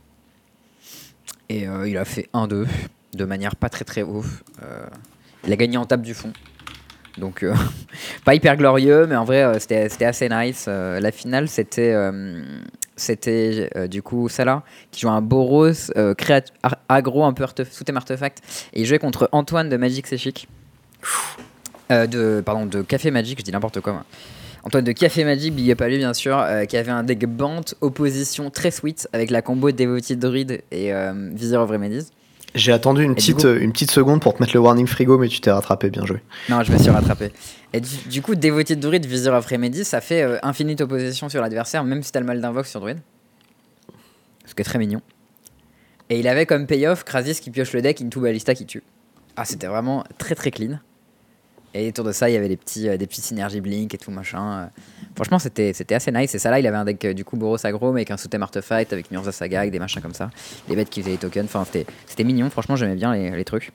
Et 1.50 1.68
il 1.86 1.98
a 1.98 2.06
fait 2.06 2.30
1-2 2.34 2.66
de 3.14 3.26
manière 3.26 3.58
pas 3.58 3.68
très 3.68 3.84
très 3.84 4.04
ouf. 4.04 4.42
Il 5.46 5.52
a 5.52 5.56
gagné 5.58 5.78
en 5.78 5.86
table 5.86 6.04
du 6.04 6.14
fond. 6.14 6.32
Donc 7.18 7.44
pas 8.26 8.36
hyper 8.36 8.56
glorieux, 8.56 9.06
mais 9.06 9.18
en 9.18 9.26
vrai 9.26 9.60
c'était 9.60 10.06
assez 10.06 10.30
nice. 10.30 10.68
La 10.68 11.12
finale 11.12 11.50
c'était 11.50 11.94
du 13.90 14.02
coup 14.02 14.30
Salah 14.30 14.64
qui 14.92 15.02
jouait 15.02 15.12
un 15.12 15.22
Boros 15.22 15.92
euh, 15.98 16.14
aggro 16.88 17.26
un 17.26 17.34
peu 17.34 17.46
sous 17.70 17.84
thème 17.84 17.98
artefact 17.98 18.70
et 18.72 18.82
il 18.82 18.86
jouait 18.86 19.00
contre 19.00 19.28
Antoine 19.34 19.68
de 19.68 19.76
Magic 19.76 20.08
C'est. 20.08 20.48
Euh, 21.92 22.08
de 22.08 22.42
pardon 22.46 22.66
de 22.66 22.82
Café 22.82 23.12
Magic, 23.12 23.38
je 23.40 23.44
dis 23.44 23.52
n'importe 23.52 23.80
quoi. 23.82 23.94
moi. 23.94 24.06
Antoine 24.64 24.84
de 24.84 24.92
Café 24.92 25.24
Magic, 25.24 25.54
big 25.56 25.72
up 25.72 25.82
à 25.82 25.88
lui 25.90 25.98
bien 25.98 26.14
sûr, 26.14 26.38
euh, 26.38 26.66
qui 26.66 26.78
avait 26.78 26.92
un 26.92 27.04
deck 27.04 27.26
Bant 27.26 27.62
opposition 27.82 28.50
très 28.50 28.72
sweet 28.72 29.08
avec 29.12 29.30
la 29.32 29.42
combo 29.42 29.72
Devoted 29.72 30.20
Druid 30.20 30.62
et 30.72 30.94
euh, 30.94 31.30
Vizier 31.34 31.58
of 31.58 31.70
Remedies. 31.70 32.08
J'ai 32.54 32.72
attendu 32.74 33.04
une 33.04 33.16
petite, 33.16 33.38
coup- 33.38 33.48
euh, 33.48 33.60
une 33.62 33.72
petite 33.72 33.92
seconde 33.92 34.20
pour 34.22 34.34
te 34.36 34.42
mettre 34.44 34.54
le 34.54 34.60
warning 34.60 34.86
frigo, 34.86 35.18
mais 35.18 35.30
tu 35.30 35.40
t'es 35.40 35.50
rattrapé, 35.52 35.90
bien 35.90 36.06
joué. 36.06 36.22
Non, 36.50 36.62
je 36.64 36.72
me 36.72 36.78
suis 36.78 36.90
rattrapé. 36.90 37.32
Et 37.74 37.80
du, 37.80 37.96
du 38.10 38.22
coup, 38.22 38.36
Devoted 38.36 38.78
Druid, 38.80 39.06
Vizier 39.06 39.30
of 39.32 39.46
Remedies, 39.46 39.86
ça 39.86 40.02
fait 40.02 40.22
euh, 40.22 40.38
infinite 40.44 40.82
opposition 40.82 41.30
sur 41.30 41.42
l'adversaire, 41.42 41.84
même 41.86 42.04
si 42.04 42.12
t'as 42.12 42.20
le 42.20 42.26
mal 42.26 42.42
d'invoque 42.42 42.66
sur 42.68 42.82
Druid. 42.82 42.98
Ce 44.46 44.54
qui 44.54 44.62
est 44.62 44.66
très 44.66 44.80
mignon. 44.80 45.02
Et 46.10 46.20
il 46.20 46.28
avait 46.28 46.46
comme 46.46 46.68
payoff 46.68 47.06
Krasis 47.06 47.40
qui 47.40 47.52
pioche 47.52 47.72
le 47.72 47.82
deck, 47.82 48.02
Into 48.02 48.20
Ballista 48.20 48.54
qui 48.54 48.66
tue. 48.66 48.84
Ah, 49.38 49.46
c'était 49.46 49.68
vraiment 49.68 50.04
très 50.18 50.36
très 50.36 50.52
clean. 50.52 50.78
Et 51.74 51.88
autour 51.88 52.04
de 52.04 52.12
ça, 52.12 52.30
il 52.30 52.34
y 52.34 52.38
avait 52.38 52.50
des 52.50 52.58
petits, 52.58 52.90
euh, 52.90 52.98
des 52.98 53.08
petites 53.08 53.24
synergies 53.24 53.62
Blink 53.62 53.94
et 53.94 53.98
tout 53.98 54.12
machin. 54.12 54.64
euh. 54.64 54.66
Franchement, 55.16 55.40
c'était 55.40 55.74
assez 55.94 56.12
nice. 56.12 56.36
Et 56.36 56.40
ça 56.40 56.52
là, 56.52 56.60
il 56.60 56.68
avait 56.68 56.78
un 56.78 56.86
deck 56.86 57.06
euh, 57.06 57.14
du 57.14 57.24
coup 57.24 57.38
Boros 57.38 57.66
Agro, 57.66 57.92
mais 57.94 58.02
avec 58.02 58.12
un 58.12 58.18
sous-thème 58.18 58.44
Artefact, 58.44 58.92
avec 58.92 59.10
Murza 59.12 59.32
Saga, 59.32 59.62
avec 59.62 59.72
des 59.72 59.80
machins 59.80 60.02
comme 60.02 60.14
ça. 60.14 60.30
Les 60.68 60.76
bêtes 60.76 60.90
qui 60.90 61.02
faisaient 61.02 61.12
les 61.12 61.18
tokens. 61.18 61.46
Enfin, 61.46 61.66
c'était 62.06 62.24
mignon. 62.24 62.50
Franchement, 62.50 62.76
j'aimais 62.76 62.96
bien 62.96 63.14
les, 63.14 63.46
trucs. 63.46 63.72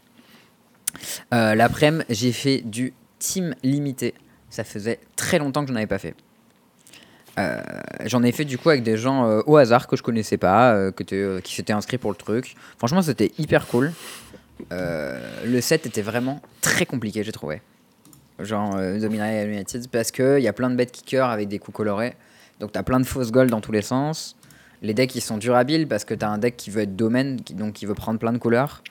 L'après-midi, 1.30 2.04
j'ai 2.10 2.32
fait 2.32 2.58
du 2.58 2.92
team 3.18 3.54
limité. 3.62 4.14
Ça 4.50 4.64
faisait 4.64 4.98
très 5.16 5.38
longtemps 5.38 5.62
que 5.62 5.68
je 5.68 5.72
n'en 5.72 5.78
avais 5.78 5.86
pas 5.86 5.98
fait. 5.98 6.14
J'en 8.06 8.22
ai 8.22 8.32
fait 8.32 8.44
du 8.44 8.56
coup 8.56 8.70
avec 8.70 8.82
des 8.82 8.96
gens 8.96 9.40
au 9.46 9.56
hasard 9.56 9.86
que 9.88 9.96
je 9.96 10.02
connaissais 10.02 10.38
pas, 10.38 10.90
qui 10.92 11.54
s'étaient 11.54 11.72
inscrits 11.72 11.98
pour 11.98 12.10
le 12.10 12.16
truc. 12.16 12.56
Franchement, 12.78 13.02
c'était 13.02 13.32
hyper 13.38 13.66
cool. 13.66 13.92
Le 14.70 15.60
set 15.60 15.86
était 15.86 16.02
vraiment 16.02 16.40
très 16.60 16.86
compliqué, 16.86 17.24
j'ai 17.24 17.32
trouvé. 17.32 17.60
Genre 18.38 18.76
euh, 18.76 18.98
Dominaria 18.98 19.44
United, 19.44 19.88
parce 19.88 20.10
qu'il 20.10 20.40
y 20.40 20.48
a 20.48 20.52
plein 20.52 20.70
de 20.70 20.76
bêtes 20.76 20.92
kickers 20.92 21.28
avec 21.28 21.48
des 21.48 21.58
coups 21.58 21.76
colorés. 21.76 22.14
Donc 22.60 22.72
t'as 22.72 22.82
plein 22.82 23.00
de 23.00 23.06
fausses 23.06 23.32
gold 23.32 23.50
dans 23.50 23.60
tous 23.60 23.72
les 23.72 23.82
sens. 23.82 24.36
Les 24.82 24.94
decks 24.94 25.14
ils 25.14 25.22
sont 25.22 25.38
durables 25.38 25.86
parce 25.86 26.04
que 26.04 26.14
t'as 26.14 26.28
un 26.28 26.38
deck 26.38 26.56
qui 26.56 26.70
veut 26.70 26.82
être 26.82 26.96
domaine, 26.96 27.36
donc 27.54 27.74
qui 27.74 27.86
veut 27.86 27.94
prendre 27.94 28.18
plein 28.18 28.32
de 28.32 28.38
couleurs. 28.38 28.82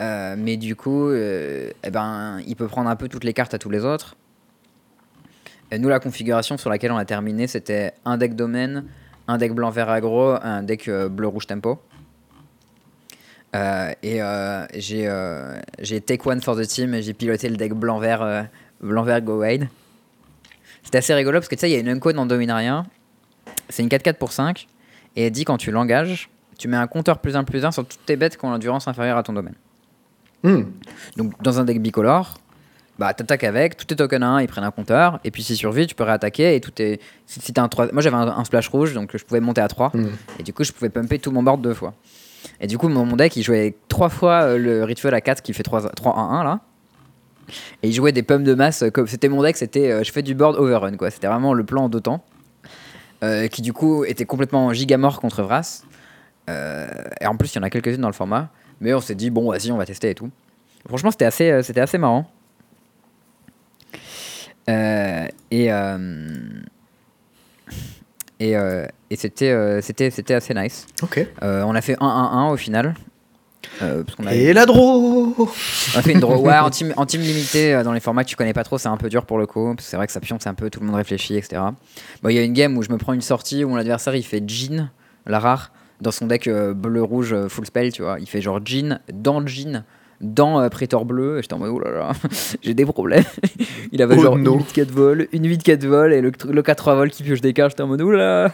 Euh, 0.00 0.36
mais 0.38 0.56
du 0.56 0.76
coup, 0.76 1.08
euh, 1.08 1.70
eh 1.82 1.90
ben, 1.90 2.38
il 2.46 2.54
peut 2.54 2.68
prendre 2.68 2.90
un 2.90 2.96
peu 2.96 3.08
toutes 3.08 3.24
les 3.24 3.32
cartes 3.32 3.54
à 3.54 3.58
tous 3.58 3.70
les 3.70 3.84
autres. 3.84 4.16
Nous, 5.76 5.88
la 5.88 5.98
configuration 5.98 6.56
sur 6.56 6.70
laquelle 6.70 6.92
on 6.92 6.96
a 6.96 7.04
terminé, 7.04 7.48
c'était 7.48 7.92
un 8.04 8.18
deck 8.18 8.36
domaine, 8.36 8.84
un 9.26 9.36
deck 9.36 9.52
blanc-vert 9.52 9.90
aggro, 9.90 10.36
un 10.40 10.62
deck 10.62 10.86
euh, 10.86 11.08
bleu-rouge 11.08 11.46
tempo. 11.46 11.80
Euh, 13.54 13.92
et 14.02 14.20
euh, 14.20 14.66
j'ai 14.74 15.06
euh, 15.06 15.60
take 16.04 16.28
one 16.28 16.42
for 16.42 16.56
the 16.56 16.66
team 16.66 16.94
et 16.94 17.02
j'ai 17.02 17.14
piloté 17.14 17.48
le 17.48 17.56
deck 17.56 17.72
blanc-vert 17.72 18.48
blanc-vert 18.80 19.22
go 19.22 19.42
wide. 19.42 19.68
C'était 20.82 20.98
assez 20.98 21.14
rigolo 21.14 21.38
parce 21.38 21.48
que 21.48 21.54
tu 21.54 21.60
sais, 21.60 21.70
il 21.70 21.72
y 21.72 21.76
a 21.76 21.80
une 21.80 21.88
uncode 21.88 22.16
dans 22.16 22.26
Dominaria. 22.26 22.84
C'est 23.68 23.82
une 23.82 23.88
4-4 23.88 24.14
pour 24.14 24.32
5. 24.32 24.66
Et 25.16 25.26
elle 25.26 25.32
dit 25.32 25.44
quand 25.44 25.56
tu 25.56 25.70
l'engages, 25.70 26.28
tu 26.58 26.68
mets 26.68 26.76
un 26.76 26.86
compteur 26.86 27.18
plus 27.18 27.36
1 27.36 27.44
plus 27.44 27.64
1 27.64 27.72
sur 27.72 27.86
toutes 27.86 28.04
tes 28.06 28.16
bêtes 28.16 28.36
qui 28.36 28.44
ont 28.44 28.50
l'endurance 28.50 28.86
inférieure 28.86 29.16
à 29.16 29.22
ton 29.22 29.32
domaine. 29.32 29.54
Hmm. 30.42 30.62
Donc 31.16 31.32
dans 31.42 31.58
un 31.58 31.64
deck 31.64 31.80
bicolore, 31.80 32.34
bah 32.98 33.12
t'attaques 33.14 33.44
avec, 33.44 33.76
tous 33.76 33.86
tes 33.86 33.96
tokens 33.96 34.22
à 34.22 34.26
1 34.26 34.40
ils 34.42 34.46
prennent 34.48 34.64
un 34.64 34.70
compteur, 34.70 35.18
et 35.24 35.30
puis 35.30 35.42
si 35.42 35.56
survie 35.56 35.86
tu 35.86 35.94
peux 35.94 36.04
réattaquer 36.04 36.54
et 36.54 36.60
tout 36.60 36.70
est. 36.80 37.00
Si, 37.26 37.52
un 37.56 37.68
3... 37.68 37.92
Moi 37.92 38.02
j'avais 38.02 38.16
un, 38.16 38.28
un 38.28 38.44
splash 38.44 38.68
rouge 38.68 38.94
donc 38.94 39.16
je 39.16 39.24
pouvais 39.24 39.40
monter 39.40 39.60
à 39.60 39.68
3, 39.68 39.90
Hmm. 39.94 40.08
et 40.38 40.42
du 40.42 40.52
coup 40.52 40.62
je 40.64 40.72
pouvais 40.72 40.90
pumper 40.90 41.18
tout 41.18 41.30
mon 41.30 41.42
board 41.42 41.60
deux 41.62 41.74
fois. 41.74 41.94
Et 42.60 42.66
du 42.66 42.78
coup 42.78 42.88
mon, 42.88 43.04
mon 43.04 43.16
deck 43.16 43.34
il 43.36 43.42
jouait 43.42 43.58
avec 43.58 43.88
3 43.88 44.08
fois 44.08 44.42
euh, 44.42 44.58
le 44.58 44.84
rituel 44.84 45.14
à 45.14 45.20
4 45.20 45.42
qui 45.42 45.52
fait 45.52 45.62
3, 45.62 45.88
3 45.90 46.16
1 46.16 46.40
1 46.40 46.44
là. 46.44 46.60
Et 47.82 47.88
il 47.88 47.92
jouait 47.92 48.12
des 48.12 48.22
pumps 48.22 48.44
de 48.44 48.54
masse, 48.54 48.82
euh, 48.82 49.06
c'était 49.06 49.28
mon 49.28 49.42
deck, 49.42 49.56
c'était 49.56 49.90
euh, 49.90 50.02
je 50.02 50.12
fais 50.12 50.22
du 50.22 50.34
board 50.34 50.56
overrun 50.56 50.96
quoi, 50.96 51.10
c'était 51.10 51.28
vraiment 51.28 51.54
le 51.54 51.64
plan 51.64 51.88
temps. 51.88 52.24
Euh, 53.24 53.48
qui 53.48 53.62
du 53.62 53.72
coup 53.72 54.04
était 54.04 54.26
complètement 54.26 54.72
gigamort 54.74 55.20
contre 55.20 55.42
Vras. 55.42 55.84
Euh, 56.50 56.86
et 57.20 57.26
en 57.26 57.36
plus 57.36 57.54
il 57.54 57.56
y 57.56 57.58
en 57.58 57.62
a 57.62 57.70
quelques-unes 57.70 58.00
dans 58.00 58.08
le 58.08 58.14
format. 58.14 58.50
Mais 58.80 58.92
on 58.92 59.00
s'est 59.00 59.14
dit 59.14 59.30
bon 59.30 59.50
vas-y 59.50 59.72
on 59.72 59.78
va 59.78 59.86
tester 59.86 60.10
et 60.10 60.14
tout. 60.14 60.30
Franchement, 60.86 61.10
c'était 61.10 61.24
assez, 61.24 61.50
euh, 61.50 61.62
c'était 61.62 61.80
assez 61.80 61.98
marrant. 61.98 62.30
Euh, 64.68 65.26
et 65.50 65.70
et, 68.38 68.52
et 68.52 69.16
c'était, 69.16 69.80
c'était, 69.80 70.10
c'était 70.10 70.34
assez 70.34 70.52
nice. 70.52 70.86
Ok. 71.02 71.26
On 71.40 71.74
a 71.74 71.80
fait 71.80 71.94
1-1-1 71.94 72.52
au 72.52 72.56
final. 72.56 72.94
Euh, 73.82 74.02
parce 74.04 74.16
qu'on 74.16 74.26
a, 74.26 74.34
Et 74.34 74.52
la 74.52 74.64
draw 74.66 75.34
on 75.38 75.98
a 75.98 76.02
fait 76.02 76.12
une 76.12 76.20
draw. 76.20 76.36
Ouais, 76.38 76.56
en 76.58 76.70
team, 76.70 76.94
en 76.96 77.04
team 77.06 77.20
limité, 77.20 77.74
euh, 77.74 77.82
dans 77.84 77.92
les 77.92 78.00
formats 78.00 78.24
que 78.24 78.28
tu 78.28 78.36
connais 78.36 78.52
pas 78.52 78.64
trop, 78.64 78.78
c'est 78.78 78.88
un 78.88 78.96
peu 78.96 79.08
dur 79.08 79.26
pour 79.26 79.38
le 79.38 79.46
coup. 79.46 79.74
parce 79.74 79.84
que 79.86 79.90
C'est 79.90 79.96
vrai 79.96 80.06
que 80.06 80.12
ça 80.12 80.20
pionce 80.20 80.46
un 80.46 80.54
peu, 80.54 80.70
tout 80.70 80.80
le 80.80 80.86
monde 80.86 80.96
réfléchit, 80.96 81.36
etc. 81.36 81.62
Bon, 82.22 82.28
il 82.28 82.34
y 82.36 82.38
a 82.38 82.42
une 82.42 82.52
game 82.52 82.76
où 82.76 82.82
je 82.82 82.90
me 82.90 82.96
prends 82.96 83.12
une 83.12 83.20
sortie 83.20 83.64
où 83.64 83.68
mon 83.68 83.76
adversaire 83.76 84.14
il 84.14 84.22
fait 84.24 84.42
Jean, 84.46 84.90
la 85.26 85.38
rare, 85.40 85.72
dans 86.00 86.10
son 86.10 86.26
deck 86.26 86.46
euh, 86.46 86.72
bleu-rouge 86.74 87.48
full 87.48 87.66
spell, 87.66 87.92
tu 87.92 88.02
vois. 88.02 88.18
Il 88.20 88.26
fait 88.26 88.40
genre 88.40 88.60
Jean 88.64 89.00
dans 89.12 89.46
Jean, 89.46 89.84
dans 90.20 90.68
Prétor 90.70 91.04
bleu. 91.04 91.38
Et 91.38 91.42
j'étais 91.42 91.54
en 91.54 91.58
mode, 91.58 91.70
oh 91.74 91.80
là 91.80 91.90
là, 91.90 92.12
j'ai 92.62 92.74
des 92.74 92.86
problèmes. 92.86 93.24
il 93.92 94.00
avait 94.00 94.16
Oh 94.18 94.22
genre 94.22 94.38
no. 94.38 94.54
une 94.54 94.60
8-4 94.60 94.84
vol, 94.90 95.28
une 95.32 95.46
8-4 95.46 95.86
vol 95.86 96.12
et 96.14 96.20
le, 96.22 96.32
le 96.48 96.62
4-3 96.62 96.96
vol 96.96 97.10
qui 97.10 97.22
pioche 97.22 97.40
des 97.42 97.52
cartes. 97.52 97.72
J'étais 97.72 97.82
en 97.82 97.88
mode, 97.88 98.00
oula. 98.00 98.52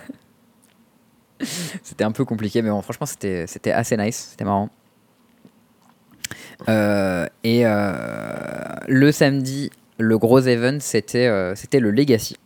C'était 1.82 2.04
un 2.04 2.12
peu 2.12 2.24
compliqué, 2.24 2.62
mais 2.62 2.70
bon, 2.70 2.82
franchement, 2.82 3.06
c'était 3.06 3.72
assez 3.72 3.96
nice, 3.96 4.28
c'était 4.30 4.44
marrant. 4.44 4.70
Euh, 6.68 7.26
et 7.44 7.62
euh, 7.64 7.92
le 8.88 9.12
samedi, 9.12 9.70
le 9.98 10.18
gros 10.18 10.40
event, 10.40 10.78
c'était 10.80 11.26
euh, 11.26 11.54
le 11.72 11.90
Legacy. 11.90 12.36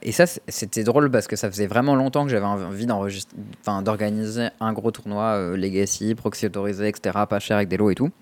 Et 0.00 0.12
ça, 0.12 0.26
c'était 0.46 0.84
drôle 0.84 1.10
parce 1.10 1.26
que 1.26 1.34
ça 1.34 1.50
faisait 1.50 1.66
vraiment 1.66 1.96
longtemps 1.96 2.24
que 2.24 2.30
j'avais 2.30 2.46
envie 2.46 2.86
d'organiser 2.86 4.46
un 4.60 4.72
gros 4.72 4.92
tournoi 4.92 5.56
Legacy, 5.56 6.14
proxy 6.14 6.46
autorisé, 6.46 6.86
etc., 6.86 7.18
pas 7.28 7.40
cher 7.40 7.56
avec 7.56 7.68
des 7.68 7.76
lots 7.76 7.90
et 7.90 7.96
tout. 7.96 8.12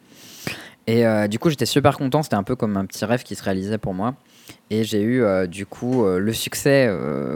Et 0.86 1.04
du 1.28 1.38
coup, 1.38 1.50
j'étais 1.50 1.66
super 1.66 1.98
content. 1.98 2.22
C'était 2.22 2.36
un 2.36 2.44
peu 2.44 2.56
comme 2.56 2.78
un 2.78 2.86
petit 2.86 3.04
rêve 3.04 3.24
qui 3.24 3.34
se 3.34 3.42
réalisait 3.42 3.76
pour 3.76 3.92
moi. 3.92 4.14
Et 4.70 4.84
j'ai 4.84 5.02
eu 5.02 5.22
du 5.46 5.66
coup 5.66 6.06
le 6.06 6.32
succès 6.32 6.90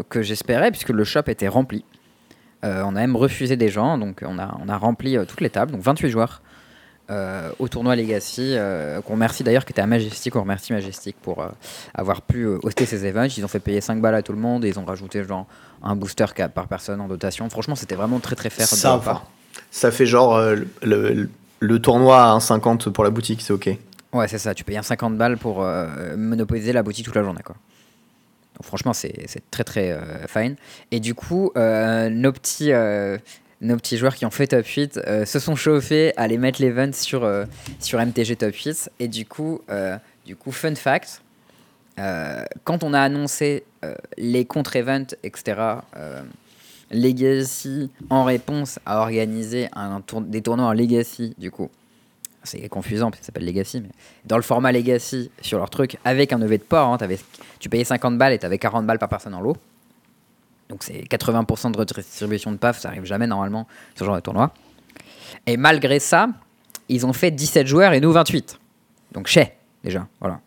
que 0.09 0.23
j'espérais 0.23 0.71
puisque 0.71 0.89
le 0.89 1.05
shop 1.05 1.25
était 1.27 1.49
rempli. 1.49 1.85
On 2.63 2.97
a 2.97 3.01
même 3.01 3.15
refusé 3.15 3.59
des 3.59 3.69
gens, 3.69 3.99
donc 3.99 4.23
on 4.25 4.39
a, 4.39 4.57
on 4.65 4.71
a 4.71 4.79
rempli 4.79 5.19
toutes 5.29 5.43
les 5.43 5.51
tables, 5.51 5.73
donc 5.73 5.83
28 5.83 6.09
joueurs 6.09 6.41
euh, 7.11 7.51
au 7.59 7.69
tournoi 7.69 7.97
Legacy. 7.97 8.55
euh, 8.57 9.01
qu'on 9.03 9.15
remercie 9.15 9.43
d'ailleurs, 9.45 9.65
qui 9.65 9.73
était 9.73 9.81
à 9.83 9.87
Majestic. 9.87 10.37
On 10.37 10.41
remercie 10.43 10.73
Majestic 10.73 11.17
pour 11.21 11.43
euh, 11.43 11.49
avoir 11.95 12.23
pu 12.23 12.47
hoster 12.47 12.87
ces 12.87 13.05
events. 13.07 13.29
Ils 13.37 13.45
ont 13.45 13.49
fait 13.49 13.61
payer 13.61 13.81
5 13.81 14.01
balles 14.01 14.15
à 14.15 14.23
tout 14.23 14.33
le 14.33 14.39
monde 14.39 14.65
et 14.65 14.69
ils 14.69 14.79
ont 14.79 14.85
rajouté 14.85 15.25
genre 15.25 15.47
un 15.83 15.97
booster 15.97 16.27
par 16.55 16.69
personne 16.69 17.01
en 17.01 17.09
dotation. 17.09 17.49
Franchement, 17.51 17.75
c'était 17.75 17.95
vraiment 17.95 18.21
très 18.21 18.37
très 18.37 18.51
fair. 18.51 18.67
Ça 18.67 18.97
va. 18.97 19.23
Ça 19.71 19.91
fait 19.91 20.07
genre 20.07 20.39
le, 20.41 20.67
le- 20.83 21.29
le 21.61 21.79
tournoi 21.81 22.23
à 22.23 22.39
1,50 22.39 22.91
pour 22.93 23.03
la 23.05 23.11
boutique, 23.11 23.43
c'est 23.43 23.53
ok. 23.53 23.71
Ouais, 24.13 24.29
c'est 24.29 24.39
ça. 24.39 24.55
Tu 24.55 24.63
payes 24.65 24.77
un 24.79 24.83
50 24.83 25.17
balles 25.19 25.37
pour 25.39 25.67
monopoliser 26.17 26.73
la 26.73 26.83
boutique 26.83 27.05
toute 27.07 27.17
la 27.17 27.23
journée, 27.25 27.43
quoi. 27.45 27.57
Donc, 28.55 28.65
franchement, 28.67 28.93
c'est 28.93 29.25
c'est 29.27 29.43
très 29.51 29.65
très 29.65 29.99
fine. 30.29 30.55
Et 30.93 31.01
du 31.01 31.15
coup, 31.15 31.51
nos 31.57 32.33
petits, 32.33 32.71
nos 33.61 33.77
petits 33.77 33.97
joueurs 33.97 34.15
qui 34.15 34.25
ont 34.25 34.31
fait 34.31 34.49
top 34.49 34.65
8 34.65 35.01
euh, 35.07 35.25
se 35.25 35.39
sont 35.39 35.57
chauffés 35.57 36.17
à 36.17 36.23
aller 36.23 36.39
mettre 36.39 36.63
l'event 36.63 36.93
sur, 36.93 37.25
euh, 37.25 37.45
sur 37.81 37.99
MTG 37.99 38.37
top 38.37 38.55
8. 38.55 38.91
Et 39.01 39.09
du 39.09 39.27
coup, 39.27 39.61
euh, 39.71 39.97
du 40.27 40.37
coup 40.37 40.53
fun 40.53 40.75
fact, 40.75 41.23
quand 42.63 42.85
on 42.85 42.95
a 42.95 43.01
annoncé 43.01 43.65
les 44.17 44.45
contre-events, 44.45 45.17
etc., 45.25 45.57
Legacy, 46.93 47.91
en 48.09 48.23
réponse, 48.23 48.79
a 48.87 49.01
organisé 49.01 49.69
des 50.23 50.41
tournois 50.41 50.67
en 50.67 50.73
Legacy, 50.73 51.35
du 51.37 51.51
coup. 51.51 51.71
C'est 52.45 52.69
confusant 52.69 53.11
parce 53.11 53.19
que 53.19 53.25
ça 53.25 53.33
s'appelle 53.33 53.47
Legacy, 53.47 53.81
mais 53.81 53.89
dans 54.25 54.37
le 54.37 54.45
format 54.45 54.71
Legacy, 54.71 55.33
sur 55.43 55.59
leur 55.59 55.71
truc, 55.71 55.97
avec 56.05 56.33
un 56.33 56.39
levé 56.39 56.59
de 56.59 56.63
port, 56.63 56.93
hein, 56.93 56.99
tu 57.59 57.69
payais 57.69 57.83
50 57.83 58.17
balles 58.17 58.33
et 58.33 58.39
tu 58.39 58.47
avais 58.47 58.59
40 58.59 58.87
balles 58.87 59.01
par 59.01 59.09
personne 59.09 59.35
en 59.35 59.41
lot. 59.41 59.57
Donc 60.69 60.83
c'est 60.83 61.01
80% 61.05 61.73
de 61.73 61.79
redistribution 61.79 62.53
de 62.53 62.57
PAF, 62.57 62.79
ça 62.79 62.89
arrive 62.89 63.05
jamais 63.05 63.27
normalement, 63.27 63.67
ce 63.95 64.05
genre 64.05 64.17
de 64.17 64.21
tournoi. 64.21 64.53
Et 65.47 65.57
malgré 65.57 65.99
ça, 65.99 66.29
ils 66.89 67.07
ont 67.07 67.13
fait 67.13 67.31
17 67.31 67.67
joueurs 67.67 67.93
et 67.93 68.01
nous 68.01 68.13
28. 68.13 68.59
Donc 69.13 69.27
chez, 69.27 69.53
déjà, 69.83 70.07
voilà. 70.21 70.41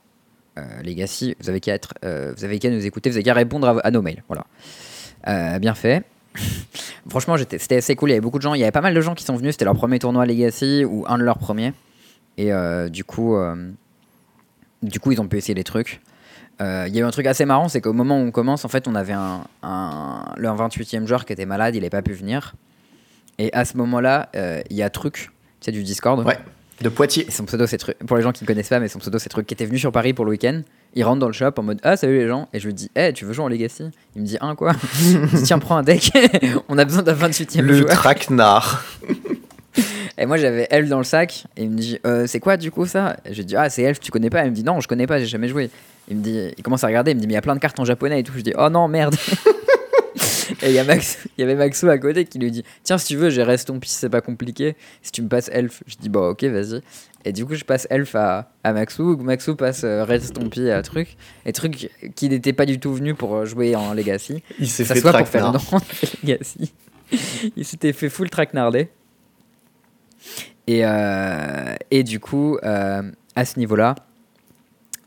Euh, 0.57 0.81
Legacy, 0.83 1.35
vous 1.39 1.49
avez 1.49 1.59
qu'à 1.59 1.73
être, 1.73 1.93
euh, 2.03 2.33
vous 2.35 2.43
avez 2.43 2.59
qu'à 2.59 2.69
nous 2.69 2.85
écouter, 2.85 3.09
vous 3.09 3.15
avez 3.15 3.23
qu'à 3.23 3.33
répondre 3.33 3.79
à, 3.83 3.91
nos 3.91 4.01
mails, 4.01 4.23
voilà. 4.27 4.45
Euh, 5.27 5.59
bien 5.59 5.73
fait. 5.73 6.03
Franchement, 7.09 7.35
c'était 7.37 7.77
assez 7.77 7.95
cool. 7.95 8.09
Il 8.09 8.11
y 8.11 8.15
avait 8.15 8.21
beaucoup 8.21 8.37
de 8.37 8.43
gens. 8.43 8.53
Il 8.53 8.59
y 8.59 8.63
avait 8.63 8.71
pas 8.71 8.81
mal 8.81 8.93
de 8.93 9.01
gens 9.01 9.15
qui 9.15 9.23
sont 9.23 9.35
venus. 9.35 9.53
C'était 9.53 9.65
leur 9.65 9.75
premier 9.75 9.99
tournoi 9.99 10.25
Legacy 10.25 10.85
ou 10.85 11.05
un 11.07 11.17
de 11.17 11.23
leurs 11.23 11.37
premiers. 11.37 11.73
Et 12.37 12.51
du 12.89 13.03
coup, 13.03 13.35
du 14.81 14.99
coup, 14.99 15.11
ils 15.11 15.19
ont 15.19 15.27
pu 15.27 15.37
essayer 15.37 15.53
des 15.53 15.65
trucs. 15.65 16.01
Euh, 16.61 16.85
Il 16.87 16.95
y 16.95 16.99
a 16.99 17.01
eu 17.01 17.05
un 17.05 17.11
truc 17.11 17.25
assez 17.25 17.43
marrant, 17.45 17.67
c'est 17.67 17.81
qu'au 17.81 17.93
moment 17.93 18.17
où 18.19 18.23
on 18.25 18.31
commence, 18.31 18.63
en 18.65 18.69
fait, 18.69 18.87
on 18.87 18.95
avait 18.95 19.13
un, 19.13 19.41
un, 19.63 20.23
le 20.37 20.47
28e 20.47 21.05
joueur 21.07 21.25
qui 21.25 21.33
était 21.33 21.45
malade, 21.45 21.75
il 21.75 21.79
n'avait 21.79 21.89
pas 21.89 22.01
pu 22.01 22.13
venir. 22.13 22.53
Et 23.39 23.51
à 23.53 23.65
ce 23.65 23.75
moment-là, 23.77 24.29
euh, 24.35 24.61
il 24.69 24.77
y 24.77 24.83
a 24.83 24.89
Truc, 24.89 25.31
c'est 25.59 25.71
du 25.71 25.81
Discord. 25.83 26.25
Ouais, 26.25 26.37
de 26.81 26.89
Poitiers. 26.89 27.25
Et 27.27 27.31
son 27.31 27.45
pseudo, 27.45 27.65
c'est 27.65 27.77
Truc. 27.77 27.97
Pour 28.05 28.15
les 28.17 28.23
gens 28.23 28.31
qui 28.31 28.43
ne 28.43 28.47
connaissent 28.47 28.69
pas, 28.69 28.79
mais 28.79 28.87
son 28.87 28.99
pseudo, 28.99 29.17
c'est 29.17 29.29
Truc, 29.29 29.47
qui 29.47 29.53
était 29.53 29.65
venu 29.65 29.79
sur 29.79 29.91
Paris 29.91 30.13
pour 30.13 30.25
le 30.25 30.31
week-end. 30.31 30.61
Il 30.93 31.03
rentre 31.03 31.19
dans 31.19 31.27
le 31.27 31.33
shop 31.33 31.51
en 31.57 31.63
mode 31.63 31.79
Ah, 31.83 31.95
salut 31.97 32.19
les 32.19 32.27
gens. 32.27 32.47
Et 32.53 32.59
je 32.59 32.67
lui 32.67 32.73
dis 32.73 32.91
Eh, 32.95 33.13
tu 33.13 33.25
veux 33.25 33.33
jouer 33.33 33.45
en 33.45 33.47
Legacy 33.47 33.85
Il 34.15 34.21
me 34.21 34.27
dit 34.27 34.37
Un 34.41 34.55
quoi 34.55 34.73
Je 34.99 35.17
dis 35.37 35.43
Tiens, 35.43 35.57
prends 35.57 35.77
un 35.77 35.83
deck. 35.83 36.11
on 36.69 36.77
a 36.77 36.85
besoin 36.85 37.01
d'un 37.01 37.13
28e 37.15 37.61
Le 37.61 37.73
joueur. 37.73 37.89
traquenard. 37.89 38.83
Et 40.17 40.25
moi 40.25 40.37
j'avais 40.37 40.67
Elf 40.69 40.89
dans 40.89 40.97
le 40.99 41.03
sac 41.05 41.45
et 41.55 41.63
il 41.63 41.71
me 41.71 41.77
dit 41.77 41.97
euh, 42.05 42.27
c'est 42.27 42.39
quoi 42.41 42.57
du 42.57 42.69
coup 42.69 42.85
ça? 42.85 43.15
Je 43.31 43.41
dis 43.41 43.55
ah 43.55 43.69
c'est 43.69 43.81
Elf 43.81 43.99
tu 43.99 44.11
connais 44.11 44.29
pas? 44.29 44.43
Il 44.43 44.51
me 44.51 44.55
dit 44.55 44.63
non 44.63 44.79
je 44.81 44.87
connais 44.87 45.07
pas 45.07 45.17
j'ai 45.17 45.25
jamais 45.25 45.47
joué. 45.47 45.71
Il 46.07 46.17
me 46.17 46.21
dit 46.21 46.53
il 46.57 46.63
commence 46.63 46.83
à 46.83 46.87
regarder 46.87 47.11
il 47.11 47.15
me 47.15 47.21
dit 47.21 47.27
mais 47.27 47.33
il 47.33 47.35
y 47.35 47.37
a 47.37 47.41
plein 47.41 47.55
de 47.55 47.59
cartes 47.59 47.79
en 47.79 47.85
japonais 47.85 48.19
et 48.19 48.23
tout. 48.23 48.33
Je 48.35 48.41
dis 48.41 48.53
oh 48.57 48.69
non 48.69 48.87
merde. 48.87 49.15
et 50.61 50.69
il 50.69 50.73
y 50.73 50.79
a 50.79 50.83
Max 50.83 51.19
il 51.37 51.41
y 51.41 51.43
avait 51.43 51.55
Maxou 51.55 51.87
à 51.89 51.97
côté 51.97 52.25
qui 52.25 52.39
lui 52.39 52.51
dit 52.51 52.63
tiens 52.83 52.97
si 52.97 53.07
tu 53.07 53.15
veux 53.15 53.29
j'ai 53.29 53.43
reste 53.43 53.67
ton 53.67 53.79
c'est 53.85 54.09
pas 54.09 54.21
compliqué 54.21 54.75
si 55.01 55.11
tu 55.11 55.21
me 55.21 55.29
passes 55.29 55.49
Elf. 55.53 55.83
Je 55.87 55.95
dis 55.97 56.09
bah 56.09 56.29
ok 56.29 56.43
vas-y. 56.45 56.81
Et 57.23 57.31
du 57.31 57.45
coup 57.45 57.55
je 57.55 57.63
passe 57.63 57.87
Elf 57.89 58.15
à, 58.15 58.51
à 58.63 58.73
Maxou 58.73 59.15
Maxou 59.17 59.55
passe 59.55 59.83
euh, 59.83 60.03
reste 60.03 60.33
ton 60.33 60.49
pis 60.49 60.69
à 60.69 60.81
truc 60.81 61.15
et 61.45 61.53
truc 61.53 61.89
qui 62.15 62.29
n'était 62.29 62.53
pas 62.53 62.65
du 62.65 62.79
tout 62.79 62.93
venu 62.93 63.13
pour 63.13 63.35
euh, 63.35 63.45
jouer 63.45 63.75
en 63.75 63.93
Legacy. 63.93 64.43
Il 64.59 64.69
s'est 64.69 64.85
fait 64.85 65.01
pour 65.01 65.27
faire 65.27 65.53
Legacy. 66.23 66.73
il 67.55 67.65
s'était 67.65 67.93
fait 67.93 68.09
full 68.09 68.29
traquenardé. 68.29 68.89
Et, 70.67 70.85
euh, 70.85 71.75
et 71.89 72.03
du 72.03 72.19
coup, 72.19 72.57
euh, 72.63 73.01
à 73.35 73.45
ce 73.45 73.59
niveau-là, 73.59 73.95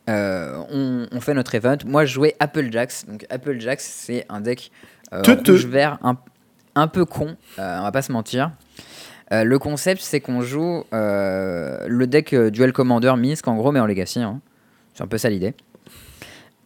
euh, 0.08 0.62
on, 0.70 1.06
on 1.10 1.20
fait 1.20 1.34
notre 1.34 1.54
event. 1.54 1.78
Moi, 1.86 2.04
je 2.04 2.12
jouais 2.14 2.34
Applejacks. 2.40 3.06
Donc, 3.08 3.26
Applejacks, 3.30 3.80
c'est 3.80 4.26
un 4.28 4.40
deck 4.40 4.70
euh, 5.12 5.22
Teuteux. 5.22 5.52
rouge-vert 5.52 5.98
un, 6.02 6.16
un 6.74 6.88
peu 6.88 7.04
con, 7.04 7.36
euh, 7.58 7.78
on 7.78 7.82
va 7.82 7.92
pas 7.92 8.02
se 8.02 8.12
mentir. 8.12 8.50
Euh, 9.32 9.42
le 9.44 9.58
concept, 9.58 10.02
c'est 10.02 10.20
qu'on 10.20 10.42
joue 10.42 10.84
euh, 10.92 11.86
le 11.88 12.06
deck 12.06 12.32
euh, 12.34 12.50
Duel 12.50 12.72
Commander 12.72 13.14
Minsk, 13.16 13.48
en 13.48 13.56
gros, 13.56 13.72
mais 13.72 13.80
en 13.80 13.86
Legacy. 13.86 14.20
hein. 14.20 14.40
C'est 14.92 15.02
un 15.02 15.06
peu 15.06 15.18
ça 15.18 15.30
l'idée. 15.30 15.54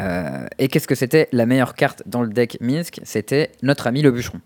Euh, 0.01 0.47
et 0.59 0.69
qu'est-ce 0.69 0.87
que 0.89 0.95
c'était 0.95 1.29
la 1.33 1.47
meilleure 1.47 1.75
carte 1.75 2.03
dans 2.07 2.23
le 2.23 2.29
deck 2.29 2.59
Minsk? 2.61 3.01
C'était 3.05 3.53
notre 3.63 3.87
ami 3.87 4.03
le 4.03 4.11
bûcheron. 4.11 4.41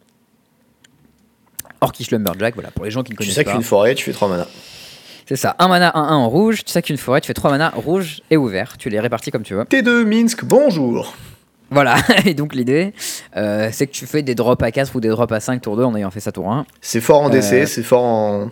Orkish 1.81 2.11
Lumberjack, 2.11 2.55
voilà, 2.55 2.71
pour 2.71 2.85
les 2.85 2.91
gens 2.91 3.03
qui 3.03 3.13
ne 3.13 3.17
Tu 3.17 3.19
connaissent 3.19 3.35
sais 3.35 3.45
pas. 3.45 3.53
qu'une 3.53 3.63
forêt, 3.63 3.95
tu 3.95 4.05
fais 4.05 4.13
3 4.13 4.29
mana. 4.29 4.47
C'est 5.27 5.37
ça, 5.37 5.55
un 5.59 5.69
mana, 5.69 5.93
un 5.97 6.03
1 6.03 6.15
en 6.17 6.29
rouge. 6.29 6.65
Tu 6.65 6.73
sais 6.73 6.83
qu'une 6.83 6.97
forêt, 6.97 7.21
tu 7.21 7.27
fais 7.29 7.35
3 7.35 7.51
mana 7.51 7.71
rouge 7.75 8.21
et 8.31 8.37
ouvert. 8.37 8.77
Tu 8.77 8.89
les 8.91 9.01
répartis 9.01 9.31
comme 9.31 9.43
tu 9.45 9.55
veux. 9.55 9.63
T2 9.65 10.05
Minsk, 10.05 10.45
bonjour. 10.45 11.15
Voilà, 11.71 11.97
et 12.27 12.35
donc 12.35 12.55
l'idée, 12.55 12.93
euh, 13.37 13.71
c'est 13.73 13.87
que 13.87 13.93
tu 13.93 14.05
fais 14.07 14.23
des 14.23 14.35
drops 14.35 14.63
à 14.63 14.71
4 14.71 14.95
ou 14.95 15.01
des 15.01 15.09
drops 15.09 15.33
à 15.33 15.41
5 15.41 15.63
tour 15.63 15.77
2 15.77 15.85
en 15.85 15.97
ayant 15.97 16.11
fait 16.11 16.21
ça 16.21 16.31
tour 16.33 16.51
1. 16.53 16.67
C'est 16.83 17.01
fort 17.01 17.23
en 17.23 17.31
DC, 17.31 17.53
Euh, 17.55 17.67
c'est 17.67 17.83
fort 17.83 18.03
en, 18.05 18.51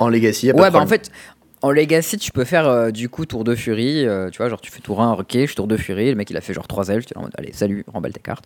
en 0.00 0.08
Legacy. 0.08 0.46
y 0.46 0.50
a 0.50 0.56
Ouais, 0.56 0.68
bah 0.70 0.80
en 0.80 0.86
fait, 0.88 1.12
en 1.62 1.70
Legacy, 1.70 2.16
tu 2.16 2.32
peux 2.32 2.42
faire 2.44 2.66
euh, 2.66 2.90
du 2.90 3.08
coup 3.08 3.24
tour 3.24 3.44
2 3.44 3.54
Fury. 3.54 4.04
euh, 4.04 4.30
tu 4.30 4.38
vois, 4.38 4.48
genre 4.48 4.60
tu 4.60 4.72
fais 4.72 4.80
tour 4.80 5.00
1, 5.00 5.12
ok, 5.12 5.26
je 5.32 5.46
suis 5.46 5.54
tour 5.54 5.68
2 5.68 5.76
Fury. 5.76 6.08
Le 6.10 6.16
mec 6.16 6.28
il 6.30 6.36
a 6.36 6.40
fait 6.40 6.52
genre 6.54 6.66
3 6.66 6.88
elfes. 6.88 7.06
Tu 7.06 7.14
es 7.14 7.18
en 7.18 7.20
mode, 7.22 7.30
allez, 7.38 7.52
salut, 7.52 7.84
remballe 7.86 8.12
tes 8.14 8.20
cartes. 8.20 8.44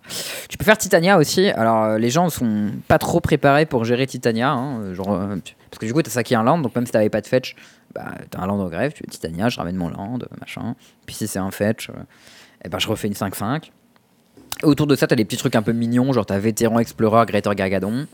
Tu 0.49 0.57
peux 0.59 0.65
faire 0.65 0.77
Titania 0.77 1.17
aussi. 1.17 1.47
Alors 1.49 1.83
euh, 1.85 1.97
les 1.97 2.11
gens 2.11 2.29
sont 2.29 2.67
pas 2.87 2.99
trop 2.99 3.21
préparés 3.21 3.65
pour 3.65 3.85
gérer 3.85 4.05
Titania. 4.05 4.51
hein, 4.51 4.81
euh, 4.83 4.93
genre, 4.93 5.13
euh, 5.13 5.35
tu- 5.43 5.55
parce 5.75 5.81
que 5.81 5.85
du 5.87 5.93
coup, 5.93 6.01
t'as 6.01 6.11
saqué 6.11 6.35
un 6.35 6.43
land, 6.43 6.59
donc 6.59 6.73
même 6.73 6.85
si 6.85 6.93
t'avais 6.93 7.09
pas 7.09 7.19
de 7.19 7.27
fetch, 7.27 7.55
bah 7.93 8.13
t'as 8.29 8.39
un 8.39 8.47
land 8.47 8.59
en 8.61 8.69
grève. 8.69 8.93
Tu 8.93 8.99
fais 8.99 9.11
Titania, 9.11 9.49
je 9.49 9.57
ramène 9.57 9.75
mon 9.75 9.89
land, 9.89 10.19
euh, 10.21 10.35
machin. 10.39 10.75
Puis 11.05 11.15
si 11.15 11.27
c'est 11.27 11.39
un 11.39 11.51
fetch, 11.51 11.89
et 12.63 12.69
ben 12.69 12.79
je 12.79 12.87
refais 12.87 13.09
une 13.09 13.13
5-5. 13.13 13.71
Et 14.63 14.65
autour 14.65 14.87
de 14.87 14.95
ça, 14.95 15.05
t'as 15.05 15.17
des 15.17 15.25
petits 15.25 15.35
trucs 15.35 15.55
un 15.55 15.61
peu 15.61 15.73
mignons, 15.73 16.13
genre 16.13 16.25
t'as 16.25 16.39
Vétéran 16.39 16.79
Explorer, 16.79 17.25
Greater 17.25 17.53
Gargadon. 17.55 18.07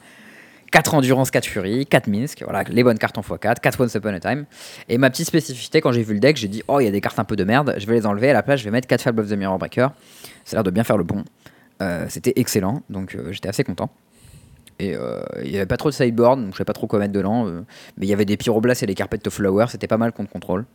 4 0.72 0.94
Endurance, 0.96 1.30
4 1.32 1.46
Fury, 1.46 1.86
4 1.86 2.08
Minsk, 2.08 2.44
voilà, 2.44 2.64
les 2.64 2.82
bonnes 2.84 2.98
cartes 2.98 3.18
en 3.18 3.22
x4, 3.22 3.60
4 3.60 3.82
Once 3.82 3.94
Upon 3.94 4.14
a 4.14 4.20
Time. 4.20 4.46
Et 4.88 4.98
ma 4.98 5.10
petite 5.10 5.28
spécificité, 5.28 5.82
quand 5.82 5.92
j'ai 5.92 6.02
vu 6.02 6.14
le 6.14 6.20
deck, 6.22 6.38
j'ai 6.38 6.48
dit, 6.48 6.64
oh, 6.68 6.80
il 6.80 6.86
y 6.86 6.88
a 6.88 6.92
des 6.92 7.02
cartes 7.02 7.20
un 7.20 7.26
peu 7.26 7.36
de 7.36 7.44
merde, 7.44 7.76
je 7.78 7.86
vais 7.86 7.94
les 7.94 8.06
enlever, 8.06 8.30
à 8.30 8.34
la 8.34 8.42
place, 8.42 8.62
je 8.62 8.66
vais 8.66 8.72
mettre 8.72 8.88
4 8.88 9.02
Fable 9.02 9.20
of 9.20 9.30
the 9.30 9.34
Mirror 9.34 9.60
Breaker. 9.60 9.90
Ça 10.46 10.56
a 10.56 10.58
l'air 10.58 10.64
de 10.64 10.72
bien 10.72 10.86
faire 10.86 10.98
le 10.98 11.04
bon. 11.04 11.26
Euh, 11.82 12.06
C'était 12.08 12.34
excellent, 12.38 12.84
donc 12.90 13.16
euh, 13.16 13.34
j'étais 13.34 13.50
assez 13.50 13.66
content. 13.66 13.90
Et 14.82 14.96
euh, 14.96 15.22
il 15.44 15.52
n'y 15.52 15.58
avait 15.58 15.68
pas 15.68 15.78
trop 15.78 15.90
de 15.90 15.94
sideboard, 15.94 16.40
donc 16.42 16.54
je 16.54 16.58
savais 16.58 16.66
pas 16.66 16.74
trop 16.74 16.88
quoi 16.88 16.98
mettre 16.98 17.14
dedans. 17.14 17.46
euh, 17.48 17.62
mais 17.98 18.08
il 18.08 18.10
y 18.10 18.14
avait 18.14 18.26
des 18.26 18.36
Pyroblasts 18.36 18.82
et 18.82 18.88
des 18.88 18.96
Carpet 18.96 19.20
of 19.28 19.34
Flower, 19.34 19.66
c'était 19.70 19.88
pas 19.88 19.98
mal 19.98 20.12
contre 20.12 20.32
contrôle. 20.32 20.66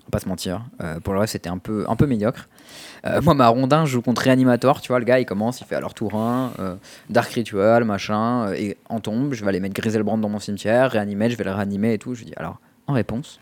On 0.00 0.06
va 0.06 0.10
pas 0.12 0.20
se 0.20 0.28
mentir. 0.28 0.64
Euh, 0.82 1.00
pour 1.00 1.14
le 1.14 1.20
reste, 1.20 1.32
c'était 1.32 1.50
un 1.50 1.58
peu, 1.58 1.84
un 1.88 1.96
peu 1.96 2.06
médiocre. 2.06 2.48
Euh, 3.06 3.20
moi, 3.22 3.34
ma 3.34 3.48
rondin, 3.48 3.86
je 3.86 3.92
joue 3.92 4.02
contre 4.02 4.22
Reanimator. 4.22 4.80
Tu 4.80 4.88
vois, 4.88 4.98
le 5.00 5.04
gars, 5.04 5.18
il 5.18 5.26
commence, 5.26 5.60
il 5.60 5.66
fait 5.66 5.74
alors 5.74 5.94
tour 5.94 6.14
1, 6.14 6.52
euh, 6.60 6.74
Dark 7.10 7.30
Ritual, 7.32 7.84
machin, 7.84 8.52
et 8.52 8.76
en 8.88 9.00
tombe, 9.00 9.34
je 9.34 9.42
vais 9.42 9.48
aller 9.48 9.60
mettre 9.60 9.74
Griselbrand 9.74 10.18
dans 10.18 10.28
mon 10.28 10.38
cimetière, 10.38 10.92
réanimer, 10.92 11.28
je 11.28 11.36
vais 11.36 11.44
le 11.44 11.52
réanimer 11.52 11.94
et 11.94 11.98
tout. 11.98 12.14
Je 12.14 12.20
lui 12.20 12.26
dis 12.26 12.34
alors, 12.36 12.60
en 12.86 12.92
réponse, 12.92 13.40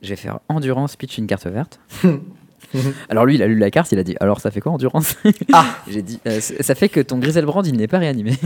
je 0.00 0.08
vais 0.08 0.16
faire 0.16 0.40
Endurance, 0.48 0.96
pitch 0.96 1.18
une 1.18 1.26
carte 1.26 1.46
verte. 1.46 1.80
alors 3.08 3.26
lui, 3.26 3.34
il 3.34 3.42
a 3.42 3.46
lu 3.46 3.58
la 3.58 3.70
carte, 3.70 3.92
il 3.92 3.98
a 3.98 4.04
dit 4.04 4.16
alors 4.20 4.40
ça 4.40 4.50
fait 4.50 4.60
quoi 4.60 4.72
Endurance? 4.72 5.16
Ah. 5.52 5.64
J'ai 5.88 6.02
dit 6.02 6.20
euh, 6.26 6.40
ça 6.40 6.74
fait 6.74 6.88
que 6.88 7.00
ton 7.00 7.18
Griselbrand, 7.18 7.62
il 7.62 7.76
n'est 7.76 7.88
pas 7.88 7.98
réanimé. 7.98 8.36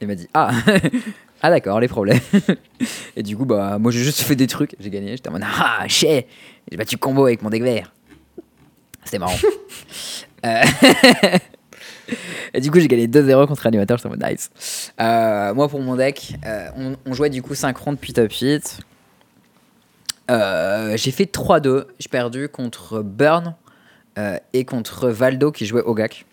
Il 0.00 0.08
m'a 0.08 0.14
dit 0.14 0.28
ah. 0.34 0.50
Ah 1.42 1.50
d'accord, 1.50 1.80
les 1.80 1.88
problèmes. 1.88 2.20
et 3.16 3.22
du 3.22 3.36
coup, 3.36 3.44
bah, 3.44 3.78
moi 3.78 3.92
j'ai 3.92 4.02
juste 4.02 4.22
fait 4.22 4.36
des 4.36 4.46
trucs, 4.46 4.74
j'ai 4.80 4.88
gagné, 4.90 5.10
j'étais 5.12 5.28
en 5.28 5.32
mode 5.32 5.44
ah, 5.44 5.84
chais 5.86 6.26
J'ai 6.70 6.76
battu 6.78 6.96
combo 6.96 7.26
avec 7.26 7.42
mon 7.42 7.50
deck 7.50 7.62
vert. 7.62 7.92
C'était 9.04 9.18
marrant. 9.18 9.36
Euh, 10.44 10.62
Et 12.54 12.60
du 12.60 12.70
coup, 12.70 12.80
j'ai 12.80 12.88
gagné 12.88 13.06
2-0 13.06 13.46
contre 13.46 13.66
Animator, 13.66 13.98
j'étais 13.98 14.06
en 14.06 14.10
mode 14.10 14.24
nice. 14.24 14.92
Euh, 15.00 15.54
moi, 15.54 15.68
pour 15.68 15.80
mon 15.80 15.96
deck, 15.96 16.34
euh, 16.46 16.94
on, 17.04 17.12
jouait 17.12 17.30
du 17.30 17.42
coup 17.42 17.54
5 17.54 17.76
rondes 17.76 17.98
puis 17.98 18.12
top 18.12 18.32
8. 18.32 18.80
Euh, 20.30 20.96
j'ai 20.96 21.10
fait 21.10 21.24
3-2. 21.24 21.86
J'ai 21.98 22.08
perdu 22.08 22.48
contre 22.48 23.02
Burn 23.02 23.54
et 24.52 24.64
contre 24.64 25.10
Valdo 25.10 25.52
qui 25.52 25.66
jouait 25.66 25.82
Ogak. 25.82 26.24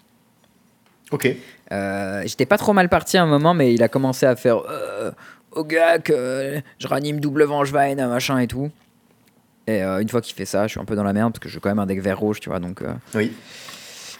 Ok. 1.11 1.35
Euh, 1.73 2.21
J'étais 2.25 2.45
pas 2.45 2.57
trop 2.57 2.71
mal 2.73 2.87
parti 2.87 3.17
à 3.17 3.23
un 3.23 3.25
moment, 3.25 3.53
mais 3.53 3.73
il 3.73 3.83
a 3.83 3.87
commencé 3.89 4.25
à 4.25 4.35
faire 4.35 4.57
euh, 4.69 5.11
Ogak, 5.51 6.09
euh, 6.11 6.61
je 6.79 6.87
ranime 6.87 7.19
double 7.19 7.43
Vengevine, 7.43 8.05
machin 8.07 8.37
et 8.39 8.47
tout. 8.47 8.69
Et 9.67 9.81
une 9.81 10.09
fois 10.09 10.19
qu'il 10.21 10.35
fait 10.35 10.45
ça, 10.45 10.67
je 10.67 10.71
suis 10.71 10.79
un 10.79 10.85
peu 10.85 10.95
dans 10.95 11.03
la 11.03 11.13
merde 11.13 11.31
parce 11.31 11.39
que 11.39 11.47
je 11.49 11.53
joue 11.53 11.59
quand 11.61 11.69
même 11.69 11.79
un 11.79 11.85
deck 11.85 12.01
vert 12.01 12.19
rouge, 12.19 12.39
tu 12.41 12.49
vois, 12.49 12.59
donc 12.59 12.81
Oui. 13.15 13.31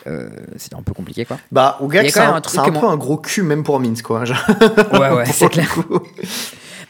euh, 0.08 0.30
c'était 0.56 0.76
un 0.78 0.82
peu 0.84 0.94
compliqué 0.94 1.26
quoi. 1.26 1.38
Bah, 1.52 1.78
au 1.82 1.88
gars, 1.90 2.02
quand 2.04 2.10
c'est 2.12 2.20
même 2.22 2.30
un, 2.30 2.36
un 2.36 2.42
truc 2.42 2.60
un 2.60 2.64
que 2.72 2.80
peu 2.80 2.86
un 2.88 2.96
gros 2.96 3.18
cul, 3.18 3.42
même 3.44 3.64
pour 3.64 3.78
Minsk, 3.82 4.06
quoi. 4.06 4.24
genre. 4.24 4.38
Ouais, 4.94 5.10
ouais, 5.12 5.26
c'est 5.26 5.50
clair. 5.50 5.68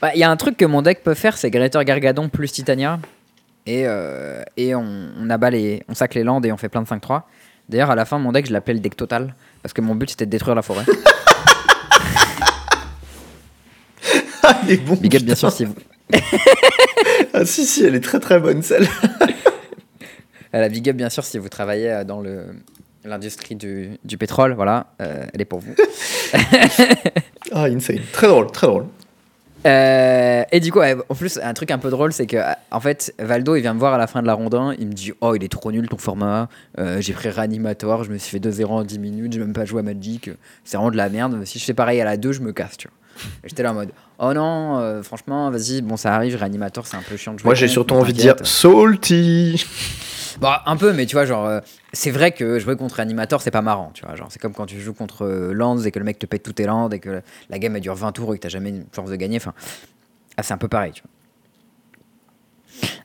Bah, 0.01 0.11
Il 0.13 0.19
y 0.19 0.23
a 0.23 0.29
un 0.29 0.35
truc 0.37 0.55
que 0.57 0.65
mon 0.65 0.81
deck 0.83 1.01
peut 1.03 1.15
faire, 1.15 1.35
c'est 1.37 1.49
Greater 1.49 1.83
Gargadon 1.83 2.29
plus 2.29 2.51
Titania. 2.51 2.99
Et, 3.65 3.83
euh, 3.87 4.43
et 4.57 4.75
on, 4.75 4.85
on 5.19 5.29
abat 5.31 5.49
les, 5.49 5.81
on 5.89 5.95
sac 5.95 6.13
les 6.13 6.23
landes 6.23 6.45
et 6.45 6.51
on 6.51 6.57
fait 6.57 6.69
plein 6.69 6.81
de 6.83 6.87
5-3. 6.87 7.21
D'ailleurs, 7.69 7.89
à 7.89 7.95
la 7.95 8.05
fin, 8.05 8.19
mon 8.19 8.31
deck, 8.33 8.45
je 8.45 8.51
l'appelais 8.53 8.73
le 8.75 8.81
deck 8.81 8.95
total. 8.97 9.33
Parce 9.63 9.73
que 9.73 9.81
mon 9.81 9.95
but, 9.95 10.11
c'était 10.11 10.25
de 10.25 10.31
détruire 10.31 10.55
la 10.55 10.61
forêt. 10.61 10.85
Ah, 14.45 14.59
il 14.65 14.71
est 14.71 14.77
bon. 14.77 14.95
Big 14.95 15.15
up, 15.15 15.23
bien 15.23 15.35
sûr, 15.35 15.49
si 15.53 15.63
vous. 15.63 15.73
Ah, 17.33 17.45
si, 17.45 17.65
si, 17.65 17.85
elle 17.85 17.95
est 17.95 18.01
très 18.01 18.19
très 18.19 18.41
bonne, 18.41 18.61
celle. 18.61 18.85
La 20.51 20.67
big 20.69 20.89
up, 20.89 20.97
bien 20.97 21.09
sûr, 21.09 21.23
si 21.23 21.37
vous 21.37 21.47
travaillez 21.47 21.89
euh, 21.89 22.03
dans 22.03 22.19
le 22.19 22.47
l'industrie 23.05 23.55
du, 23.55 23.91
du 24.03 24.17
pétrole, 24.17 24.53
voilà, 24.53 24.87
euh, 25.01 25.25
elle 25.33 25.41
est 25.41 25.45
pour 25.45 25.59
vous. 25.59 25.73
Ah, 27.53 27.63
insane. 27.65 27.99
Très 28.11 28.27
drôle, 28.27 28.51
très 28.51 28.67
drôle. 28.67 28.87
Euh, 29.65 30.43
et 30.51 30.59
du 30.59 30.71
coup, 30.71 30.79
ouais, 30.79 30.95
en 31.07 31.15
plus, 31.15 31.39
un 31.41 31.53
truc 31.53 31.71
un 31.71 31.77
peu 31.77 31.89
drôle, 31.89 32.13
c'est 32.13 32.27
que 32.27 32.37
en 32.71 32.79
fait, 32.79 33.13
Valdo, 33.19 33.55
il 33.55 33.61
vient 33.61 33.73
me 33.73 33.79
voir 33.79 33.93
à 33.93 33.97
la 33.97 34.07
fin 34.07 34.21
de 34.21 34.27
la 34.27 34.33
ronde 34.33 34.53
1, 34.53 34.75
il 34.79 34.87
me 34.87 34.93
dit 34.93 35.13
Oh, 35.21 35.35
il 35.35 35.43
est 35.43 35.51
trop 35.51 35.71
nul 35.71 35.87
ton 35.87 35.97
format. 35.97 36.49
Euh, 36.79 37.01
j'ai 37.01 37.13
pris 37.13 37.29
Reanimator, 37.29 38.03
je 38.03 38.11
me 38.11 38.17
suis 38.17 38.31
fait 38.39 38.45
2-0 38.49 38.65
en 38.65 38.83
10 38.83 38.99
minutes, 38.99 39.33
j'ai 39.33 39.39
même 39.39 39.53
pas 39.53 39.65
joué 39.65 39.79
à 39.79 39.83
Magic. 39.83 40.29
C'est 40.63 40.77
vraiment 40.77 40.91
de 40.91 40.97
la 40.97 41.09
merde. 41.09 41.43
Si 41.45 41.59
je 41.59 41.65
fais 41.65 41.73
pareil 41.73 42.01
à 42.01 42.05
la 42.05 42.17
2, 42.17 42.31
je 42.31 42.41
me 42.41 42.51
casse, 42.51 42.77
tu 42.77 42.87
vois. 42.87 43.29
J'étais 43.45 43.63
là 43.63 43.71
en 43.71 43.75
mode 43.75 43.91
Oh 44.19 44.33
non, 44.33 44.79
euh, 44.79 45.03
franchement, 45.03 45.49
vas-y, 45.51 45.81
bon, 45.81 45.97
ça 45.97 46.13
arrive, 46.15 46.35
Reanimator, 46.35 46.87
c'est 46.87 46.97
un 46.97 47.03
peu 47.07 47.15
chiant 47.15 47.33
de 47.33 47.39
jouer. 47.39 47.47
Moi, 47.47 47.55
j'ai 47.55 47.67
surtout 47.67 47.95
envie 47.95 48.13
de 48.13 48.17
dire 48.17 48.35
salty. 48.43 49.65
Bah, 50.41 50.63
un 50.65 50.77
peu, 50.77 50.93
mais 50.93 51.05
tu 51.05 51.15
vois, 51.15 51.25
genre, 51.25 51.61
c'est 51.93 52.11
vrai 52.11 52.31
que 52.31 52.57
jouer 52.57 52.75
contre 52.75 52.99
Animator, 52.99 53.41
c'est 53.41 53.51
pas 53.51 53.61
marrant, 53.61 53.91
tu 53.93 54.03
vois. 54.03 54.15
Genre, 54.15 54.27
c'est 54.29 54.41
comme 54.41 54.53
quand 54.53 54.65
tu 54.65 54.79
joues 54.79 54.93
contre 54.93 55.25
euh, 55.25 55.53
Lands 55.53 55.79
et 55.79 55.91
que 55.91 55.99
le 55.99 56.05
mec 56.05 56.17
te 56.17 56.25
pète 56.25 56.41
tous 56.41 56.53
tes 56.53 56.65
lands 56.65 56.89
et 56.89 56.99
que 56.99 57.21
la 57.49 57.59
game 57.59 57.75
elle 57.75 57.81
dure 57.81 57.95
20 57.95 58.11
tours 58.11 58.33
et 58.33 58.37
que 58.37 58.43
t'as 58.43 58.49
jamais 58.49 58.69
une 58.69 58.85
chance 58.95 59.09
de 59.09 59.15
gagner. 59.15 59.37
Enfin, 59.37 59.53
ah, 60.37 60.43
c'est 60.43 60.53
un 60.53 60.57
peu 60.57 60.67
pareil, 60.67 60.91
tu 60.93 61.03
vois. 61.03 61.11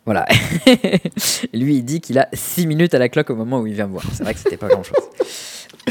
Voilà. 0.07 0.27
Lui, 1.53 1.77
il 1.77 1.83
dit 1.83 2.01
qu'il 2.01 2.19
a 2.19 2.29
6 2.33 2.67
minutes 2.67 2.95
à 2.95 2.99
la 2.99 3.11
cloque 3.11 3.29
au 3.29 3.37
moment 3.37 3.61
où 3.61 3.67
il 3.67 3.75
vient 3.75 3.87
me 3.87 3.93
voir. 3.93 4.05
C'est 4.11 4.25
vrai 4.25 4.33
que 4.33 4.41
c'était 4.41 4.57
pas 4.57 4.69
grand 4.69 4.83
chose. 4.83 4.97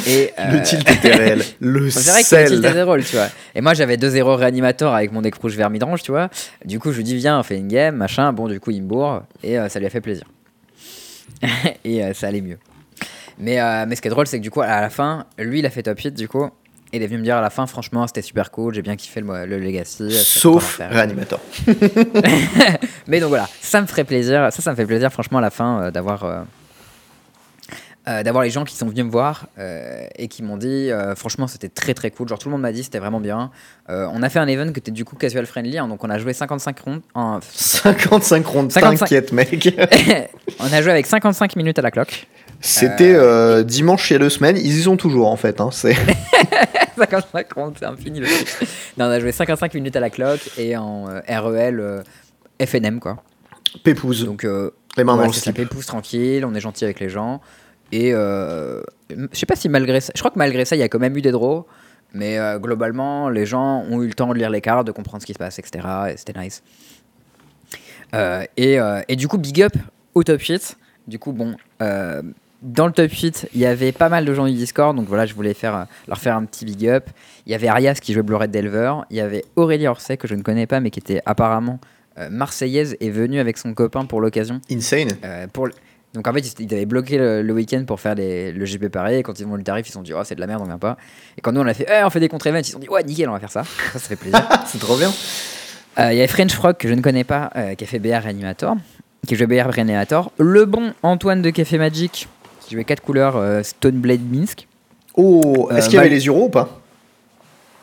Et, 0.08 0.34
euh, 0.40 0.52
Le 0.54 0.64
tilt 0.64 0.90
était 0.90 1.16
réel. 1.16 1.44
Le 1.60 1.92
c'est 1.92 2.10
vrai 2.10 2.24
que 2.24 2.36
le 2.36 2.50
tilt 2.50 2.62
sel. 2.64 2.72
était 2.72 2.82
drôle, 2.84 3.04
tu 3.04 3.16
vois. 3.16 3.28
Et 3.54 3.62
moi, 3.62 3.76
j'avais 3.76 3.98
2-0 3.98 4.24
réanimateur 4.36 4.96
avec 4.96 5.12
mon 5.12 5.22
deck 5.22 5.36
rouge 5.36 5.56
vers 5.56 5.70
midrange, 5.70 6.02
tu 6.02 6.10
vois. 6.10 6.30
Du 6.66 6.80
coup, 6.80 6.92
je 6.92 6.98
lui 6.98 7.04
dis, 7.04 7.16
viens, 7.16 7.40
on 7.40 7.44
fait 7.44 7.58
une 7.58 7.68
game, 7.68 7.96
machin. 7.96 8.34
Bon, 8.34 8.48
du 8.48 8.60
coup, 8.60 8.72
il 8.72 8.82
me 8.82 8.88
bourre 8.88 9.22
et 9.44 9.60
euh, 9.60 9.70
ça 9.70 9.80
lui 9.80 9.86
a 9.86 9.92
fait 9.92 10.02
plaisir. 10.02 10.26
et 11.84 12.04
euh, 12.04 12.14
ça 12.16 12.28
allait 12.28 12.42
mieux. 12.42 12.58
Mais, 13.40 13.60
euh, 13.62 13.86
mais 13.88 13.96
ce 13.96 14.02
qui 14.02 14.08
est 14.08 14.12
drôle, 14.12 14.28
c'est 14.28 14.38
que 14.38 14.44
du 14.44 14.50
coup, 14.52 14.62
à 14.62 14.82
la 14.82 14.90
fin, 14.90 15.26
lui, 15.38 15.60
il 15.60 15.66
a 15.66 15.70
fait 15.70 15.84
top 15.84 16.00
8, 16.00 16.12
du 16.16 16.28
coup. 16.28 16.46
Et 16.94 16.98
il 16.98 17.04
est 17.04 17.08
venu 17.08 17.20
me 17.20 17.24
dire 17.24 17.36
à 17.36 17.42
la 17.42 17.50
fin, 17.50 17.68
franchement, 17.68 18.08
c'était 18.08 18.22
super 18.22 18.50
cool, 18.50 18.74
j'ai 18.74 18.82
bien 18.82 18.96
kiffé 18.96 19.20
le, 19.20 19.46
le 19.46 19.60
Legacy. 19.60 20.04
euh, 20.04 20.10
Sauf. 20.10 20.80
Reanimator. 20.80 21.40
Mais 23.08 23.20
donc 23.20 23.30
voilà, 23.30 23.48
ça 23.62 23.82
me 23.82 23.88
ferait 23.88 24.06
plaisir. 24.06 24.48
Ça, 24.52 24.62
ça 24.62 24.72
me 24.72 24.76
fait 24.76 24.86
plaisir, 24.86 25.12
franchement, 25.12 25.40
à 25.40 25.42
la 25.42 25.50
fin, 25.50 25.82
euh, 25.84 25.92
d'avoir. 25.92 26.24
euh, 26.24 26.40
d'avoir 28.24 28.42
les 28.46 28.50
gens 28.50 28.64
qui 28.64 28.74
sont 28.78 28.88
venus 28.88 29.04
me 29.04 29.10
voir 29.12 29.48
et 30.16 30.30
qui 30.30 30.42
m'ont 30.42 30.56
dit 30.56 30.90
franchement 31.18 31.46
c'était 31.46 31.68
très 31.68 31.94
très 31.94 32.10
cool 32.10 32.26
genre 32.30 32.40
tout 32.40 32.48
le 32.48 32.54
monde 32.54 32.62
m'a 32.62 32.72
dit 32.72 32.82
c'était 32.82 33.00
vraiment 33.00 33.20
bien 33.20 33.52
on 33.90 34.24
a 34.24 34.30
fait 34.30 34.40
un 34.40 34.48
event 34.48 34.72
qui 34.72 34.80
était 34.80 34.92
du 34.92 35.04
coup 35.04 35.18
casual 35.18 35.46
friendly 35.46 35.78
hein, 35.78 35.90
donc 35.90 36.02
on 36.06 36.10
a 36.10 36.18
joué 36.18 36.32
55 36.32 36.80
rondes 36.80 37.02
en- 37.16 37.40
55 37.52 38.46
rondes, 38.48 38.72
55. 38.72 38.98
t'inquiète, 39.00 39.34
mec. 39.34 39.76
on 40.62 40.72
a 40.72 40.82
joué 40.82 40.92
avec 40.92 41.06
55 41.06 41.58
minutes 41.58 41.80
à 41.80 41.82
la 41.82 41.92
cloque 41.92 42.28
C'était 42.60 43.14
euh, 43.16 43.64
dimanche 43.64 44.10
il 44.10 44.14
y 44.14 44.16
a 44.16 44.20
deux 44.20 44.30
semaines. 44.30 44.58
Ils 44.58 44.78
y 44.80 44.84
sont 44.84 44.98
toujours, 44.98 45.28
en 45.28 45.36
fait. 45.38 45.62
Hein. 45.62 45.70
C'est 45.72 45.96
55 46.98 47.54
rondes 47.54 47.76
c'est 47.80 47.86
infini 47.86 48.20
le 48.20 48.26
truc. 48.26 48.68
non 48.98 49.06
on 49.06 49.10
a 49.10 49.20
joué 49.20 49.32
55 49.32 49.72
minutes 49.76 49.96
à 49.96 50.00
la 50.00 50.10
cloque 50.10 50.50
et 50.58 50.76
en 50.76 51.08
euh, 51.08 51.20
REL 51.28 51.80
euh, 51.80 52.02
FNM 52.60 53.00
quoi 53.00 53.22
pépouze. 53.84 54.26
donc 54.26 54.44
euh, 54.44 54.72
les 54.98 55.04
mains 55.04 55.16
dans 55.16 55.26
le 55.26 55.32
slip. 55.32 55.64
pouce 55.70 55.86
tranquille, 55.86 56.44
on 56.46 56.56
est 56.56 56.60
gentil 56.60 56.86
avec 56.86 57.00
les 57.00 57.10
gens. 57.10 57.42
Et 57.92 58.14
euh, 58.14 58.82
je 59.10 59.28
sais 59.32 59.46
pas 59.46 59.56
si 59.56 59.70
malgré 59.70 60.02
ça, 60.02 60.12
je 60.16 60.20
crois 60.20 60.32
que 60.32 60.40
malgré 60.40 60.66
ça, 60.66 60.76
il 60.76 60.80
y 60.80 60.84
a 60.84 60.90
quand 60.90 61.00
même 61.00 61.16
eu 61.16 61.22
des 61.22 61.32
draws. 61.32 61.66
Mais 62.14 62.38
euh, 62.40 62.58
globalement, 62.58 63.30
les 63.30 63.46
gens 63.46 63.84
ont 63.90 64.02
eu 64.02 64.08
le 64.08 64.14
temps 64.14 64.30
de 64.30 64.34
lire 64.34 64.50
les 64.50 64.62
cartes, 64.62 64.88
de 64.88 64.92
comprendre 64.92 65.22
ce 65.22 65.26
qui 65.28 65.34
se 65.34 65.38
passe, 65.40 65.60
etc. 65.60 65.88
Et 66.14 66.18
c'était 66.18 66.40
nice. 66.40 66.64
Euh, 68.16 68.44
et, 68.56 68.80
euh, 68.80 69.02
et 69.08 69.16
du 69.16 69.28
coup, 69.28 69.38
big 69.38 69.62
up 69.62 69.74
au 70.16 70.24
top 70.24 70.42
8. 70.42 70.78
Du 71.08 71.20
coup, 71.20 71.32
bon, 71.32 71.56
euh, 71.82 72.22
dans 72.62 72.88
le 72.88 72.92
top 72.94 73.12
8, 73.12 73.50
il 73.54 73.60
y 73.62 73.66
avait 73.66 73.92
pas 73.92 74.10
mal 74.10 74.26
de 74.26 74.34
gens 74.34 74.46
du 74.48 74.54
Discord. 74.54 74.96
Donc 74.96 75.08
voilà, 75.08 75.26
je 75.26 75.34
voulais 75.34 75.54
faire, 75.54 75.76
euh, 75.76 75.84
leur 76.08 76.18
faire 76.18 76.36
un 76.36 76.46
petit 76.46 76.66
big 76.66 76.88
up. 76.88 77.06
Il 77.46 77.52
y 77.52 77.56
avait 77.56 77.68
Arias 77.68 77.96
qui 78.02 78.14
jouait 78.14 78.24
Blue-Red 78.24 78.52
Delver. 78.52 78.94
Il 79.12 79.18
y 79.18 79.22
avait 79.22 79.46
Aurélie 79.56 79.88
Orsay, 79.88 80.18
que 80.18 80.28
je 80.28 80.36
ne 80.36 80.42
connais 80.42 80.66
pas, 80.68 80.80
mais 80.80 80.90
qui 80.90 81.00
était 81.00 81.22
apparemment 81.26 81.80
euh, 82.18 82.30
marseillaise 82.32 82.98
et 83.00 83.12
venue 83.12 83.40
avec 83.40 83.58
son 83.58 83.74
copain 83.74 84.06
pour 84.06 84.22
l'occasion. 84.22 84.60
Insane. 84.72 85.10
Euh, 85.24 85.46
pour 85.54 85.68
le- 85.68 85.74
Donc 86.16 86.28
en 86.28 86.34
fait, 86.34 86.40
ils, 86.60 86.74
avaient 86.74 86.88
bloqué 86.88 87.18
le, 87.20 87.44
le 87.44 87.54
week-end 87.54 87.84
pour 87.86 88.00
faire 88.00 88.16
les- 88.16 88.52
le 88.52 88.66
GP 88.66 88.88
pareil. 88.90 89.20
Et 89.20 89.24
quand 89.24 89.40
ils 89.40 89.46
ont 89.46 89.56
le 89.56 89.62
tarif, 89.64 89.86
ils 89.86 89.90
se 89.90 89.94
sont 89.94 90.02
dit, 90.02 90.14
oh, 90.14 90.24
c'est 90.24 90.34
de 90.36 90.42
la 90.42 90.48
merde, 90.48 90.62
on 90.64 90.66
vient 90.68 90.80
pas. 90.80 90.98
Et 91.38 91.42
quand 91.42 91.52
nous, 91.52 91.62
on 91.62 91.68
a 91.68 91.74
fait, 91.76 91.86
Eh, 91.88 92.04
on 92.04 92.10
fait 92.10 92.20
des 92.20 92.28
contre-events, 92.30 92.58
ils 92.62 92.66
se 92.66 92.72
sont 92.72 92.80
dit, 92.80 92.90
ouais, 92.90 93.04
nickel, 93.04 93.30
on 93.30 93.34
va 93.34 93.40
faire 93.40 93.52
ça. 93.52 93.64
Ça, 93.94 94.00
ça 94.00 94.08
fait 94.08 94.16
plaisir. 94.16 94.42
C'est 94.66 94.80
trop 94.80 94.98
bien. 94.98 95.12
Euh, 96.00 96.12
Il 96.12 96.16
y 96.16 96.20
avait 96.20 96.28
French 96.28 96.54
Frog, 96.54 96.76
que 96.78 96.88
je 96.88 96.94
ne 96.96 97.02
connais 97.02 97.24
pas, 97.24 97.52
qui 97.78 97.84
a 97.84 97.88
fait 97.88 98.00
BR 98.00 98.24
Reanimator, 98.24 98.76
qui 99.28 99.36
jouait 99.36 99.48
BR 99.48 99.70
Reanimator. 99.72 100.32
Le 100.40 100.66
bon 100.66 100.94
Antoine 101.04 101.42
de 101.42 101.50
Café 101.52 101.78
Magic, 101.78 102.28
qui 102.68 102.76
jouait 102.76 102.84
4 102.84 103.02
couleurs 103.02 103.38
euh, 103.38 103.64
Stoneblade 103.64 104.22
Minsk. 104.32 104.68
Oh, 105.16 105.68
est-ce 105.72 105.86
Euh, 105.86 105.90
qu'il 105.90 105.96
y 105.96 106.00
avait 106.00 106.10
les 106.10 106.26
euros 106.26 106.46
ou 106.46 106.50
pas? 106.50 106.80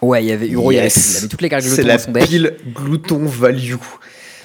Ouais, 0.02 0.22
il 0.22 0.28
y 0.28 0.32
avait 0.32 0.48
Euro, 0.50 0.70
il, 0.70 0.74
y 0.74 0.78
avait, 0.78 0.90
toutes 1.30 1.40
les 1.40 1.48
cartes 1.48 1.62
C'est 1.62 1.82
Glouton 1.82 1.88
la 1.88 1.96
dans 1.96 2.02
son 2.04 2.12
deck. 2.12 2.26
pile 2.26 2.56
glouton 2.74 3.24
value. 3.24 3.74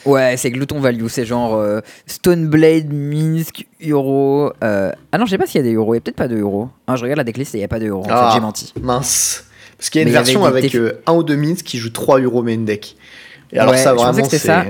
Ouais, 0.06 0.38
c'est 0.38 0.50
Glouton 0.50 0.80
Value, 0.80 1.08
c'est 1.10 1.26
genre 1.26 1.56
euh, 1.56 1.82
Stoneblade, 2.08 2.92
Minsk, 2.94 3.68
Euro. 3.86 4.54
euh, 4.64 4.92
Ah 5.12 5.18
non, 5.18 5.26
je 5.26 5.32
sais 5.32 5.38
pas 5.38 5.46
s'il 5.46 5.58
y 5.58 5.60
a 5.60 5.68
des 5.68 5.74
euros, 5.76 5.94
il 5.94 5.98
y 5.98 6.00
a 6.00 6.02
peut-être 6.02 6.16
pas 6.16 6.30
de 6.30 6.38
euros. 6.38 6.70
Ah, 6.88 6.96
je 6.96 7.02
regarde 7.04 7.18
la 7.18 7.26
decklist 7.26 7.54
et 7.54 7.58
il 7.58 7.62
n'y 7.62 7.66
a 7.66 7.68
pas 7.68 7.80
de 7.80 7.88
euros. 7.88 8.06
En 8.06 8.08
Ah. 8.10 8.30
fait, 8.30 8.36
j'ai 8.36 8.42
menti. 8.42 8.74
Mince. 8.82 9.44
Parce 9.78 9.90
qu'il 9.90 10.00
y 10.00 10.02
a 10.02 10.08
une 10.08 10.14
Mais 10.14 10.18
version 10.18 10.46
avec 10.46 10.74
euh, 10.76 10.94
un 11.06 11.14
ou 11.14 11.24
deux 11.24 11.36
minutes 11.36 11.64
qui 11.64 11.78
joue 11.78 11.90
3 11.90 12.22
euros 12.22 12.42
main 12.42 12.58
deck. 12.60 12.96
Et 13.52 13.60
alors 13.60 13.74
Ouais, 13.74 13.78
ça 13.78 13.90
je 13.92 13.96
pensais 13.96 14.06
vraiment 14.12 14.18
que 14.30 14.38
c'était 14.38 14.38
c'est 14.38 14.48
ça. 14.48 14.66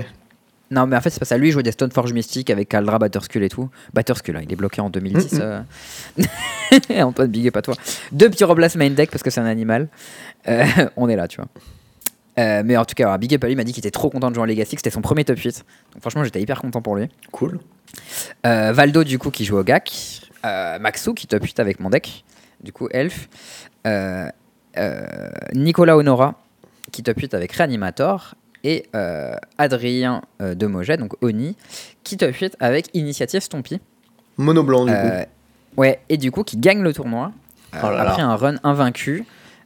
Non, 0.72 0.86
mais 0.86 0.96
en 0.96 1.02
fait, 1.02 1.10
c'est 1.10 1.20
pas 1.20 1.26
ça. 1.26 1.38
Lui, 1.38 1.50
il 1.50 1.52
jouait 1.52 1.64
des 1.64 1.72
Stoneforge 1.72 2.14
Mystique 2.14 2.50
avec 2.50 2.70
Kaldra, 2.70 3.00
Batterskull 3.00 3.44
et 3.44 3.50
tout. 3.50 3.70
Batterskull, 3.94 4.38
hein, 4.38 4.41
il 4.44 4.54
est 4.54 4.56
bloqué 4.56 4.82
en 4.82 4.90
2010. 4.90 5.34
Mm, 5.34 5.40
euh. 5.41 7.04
Antoine, 7.04 7.28
big 7.28 7.48
up 7.48 7.58
à 7.58 7.62
toi. 7.62 7.76
Deux 8.12 8.30
Pyroblast 8.30 8.76
main 8.76 8.91
deck 8.91 9.10
parce 9.10 9.24
que 9.24 9.32
c'est 9.32 9.41
un 9.41 9.46
animal. 9.46 9.88
Euh, 10.48 10.66
on 10.96 11.10
est 11.10 11.16
là, 11.16 11.28
tu 11.28 11.38
vois. 11.38 11.48
Euh, 12.38 12.62
mais 12.64 12.78
en 12.78 12.86
tout 12.86 12.94
cas, 12.96 13.18
Big 13.18 13.44
lui 13.44 13.56
m'a 13.56 13.64
dit 13.64 13.74
qu'il 13.74 13.82
était 13.82 13.91
trop 13.91 14.10
content 14.10 14.30
de 14.30 14.36
jouer 14.36 14.44
en 14.44 14.46
Legacy, 14.46 14.76
que 14.76 14.80
c'était 14.80 14.91
son 14.91 15.02
premier 15.02 15.26
top 15.26 15.40
8. 15.40 15.66
Donc 15.94 16.02
franchement, 16.02 16.24
j'étais 16.24 16.41
hyper 16.41 16.62
content 16.62 16.82
pour 16.82 16.96
lui. 16.96 17.10
Cool. 17.32 17.60
Euh, 18.46 18.72
Valdo, 18.72 19.04
du 19.04 19.18
coup, 19.18 19.32
qui 19.32 19.46
joue 19.46 19.58
au 19.58 19.64
GAC. 19.64 20.22
Maxou, 20.44 21.14
qui 21.14 21.28
top 21.28 21.44
8 21.44 21.60
avec 21.60 21.80
mon 21.80 21.90
deck. 21.90 22.24
Du 22.64 22.72
coup, 22.72 22.88
Elf. 22.91 23.28
Nicolas 25.54 25.98
Honora, 25.98 26.36
qui 26.91 27.02
top 27.04 27.18
8 27.20 27.34
avec 27.34 27.52
Reanimator. 27.54 28.36
Et 28.64 28.86
euh, 28.95 29.36
Adrien 29.57 30.22
euh, 30.41 30.53
de 30.56 30.65
Moget, 30.68 30.98
donc 30.98 31.14
Oni, 31.22 31.56
qui 32.03 32.18
top 32.18 32.34
8 32.36 32.57
avec 32.60 32.90
Initiative 32.94 33.40
Stompy. 33.41 33.80
Mono 34.38 34.64
blanc 34.64 34.86
du 34.86 34.91
Euh, 34.91 35.23
ouais, 35.77 35.99
et 36.10 36.18
du 36.18 36.31
coup, 36.31 36.44
qui 36.44 36.57
gagne 36.57 36.81
le 36.81 36.94
tournoi. 36.94 37.31
euh, 37.76 37.80
Oh 37.84 37.90
là 37.90 38.03
là. 38.03 38.10
après 38.11 38.22
un 38.22 38.36
run 38.36 38.56
invaincu. 38.64 39.26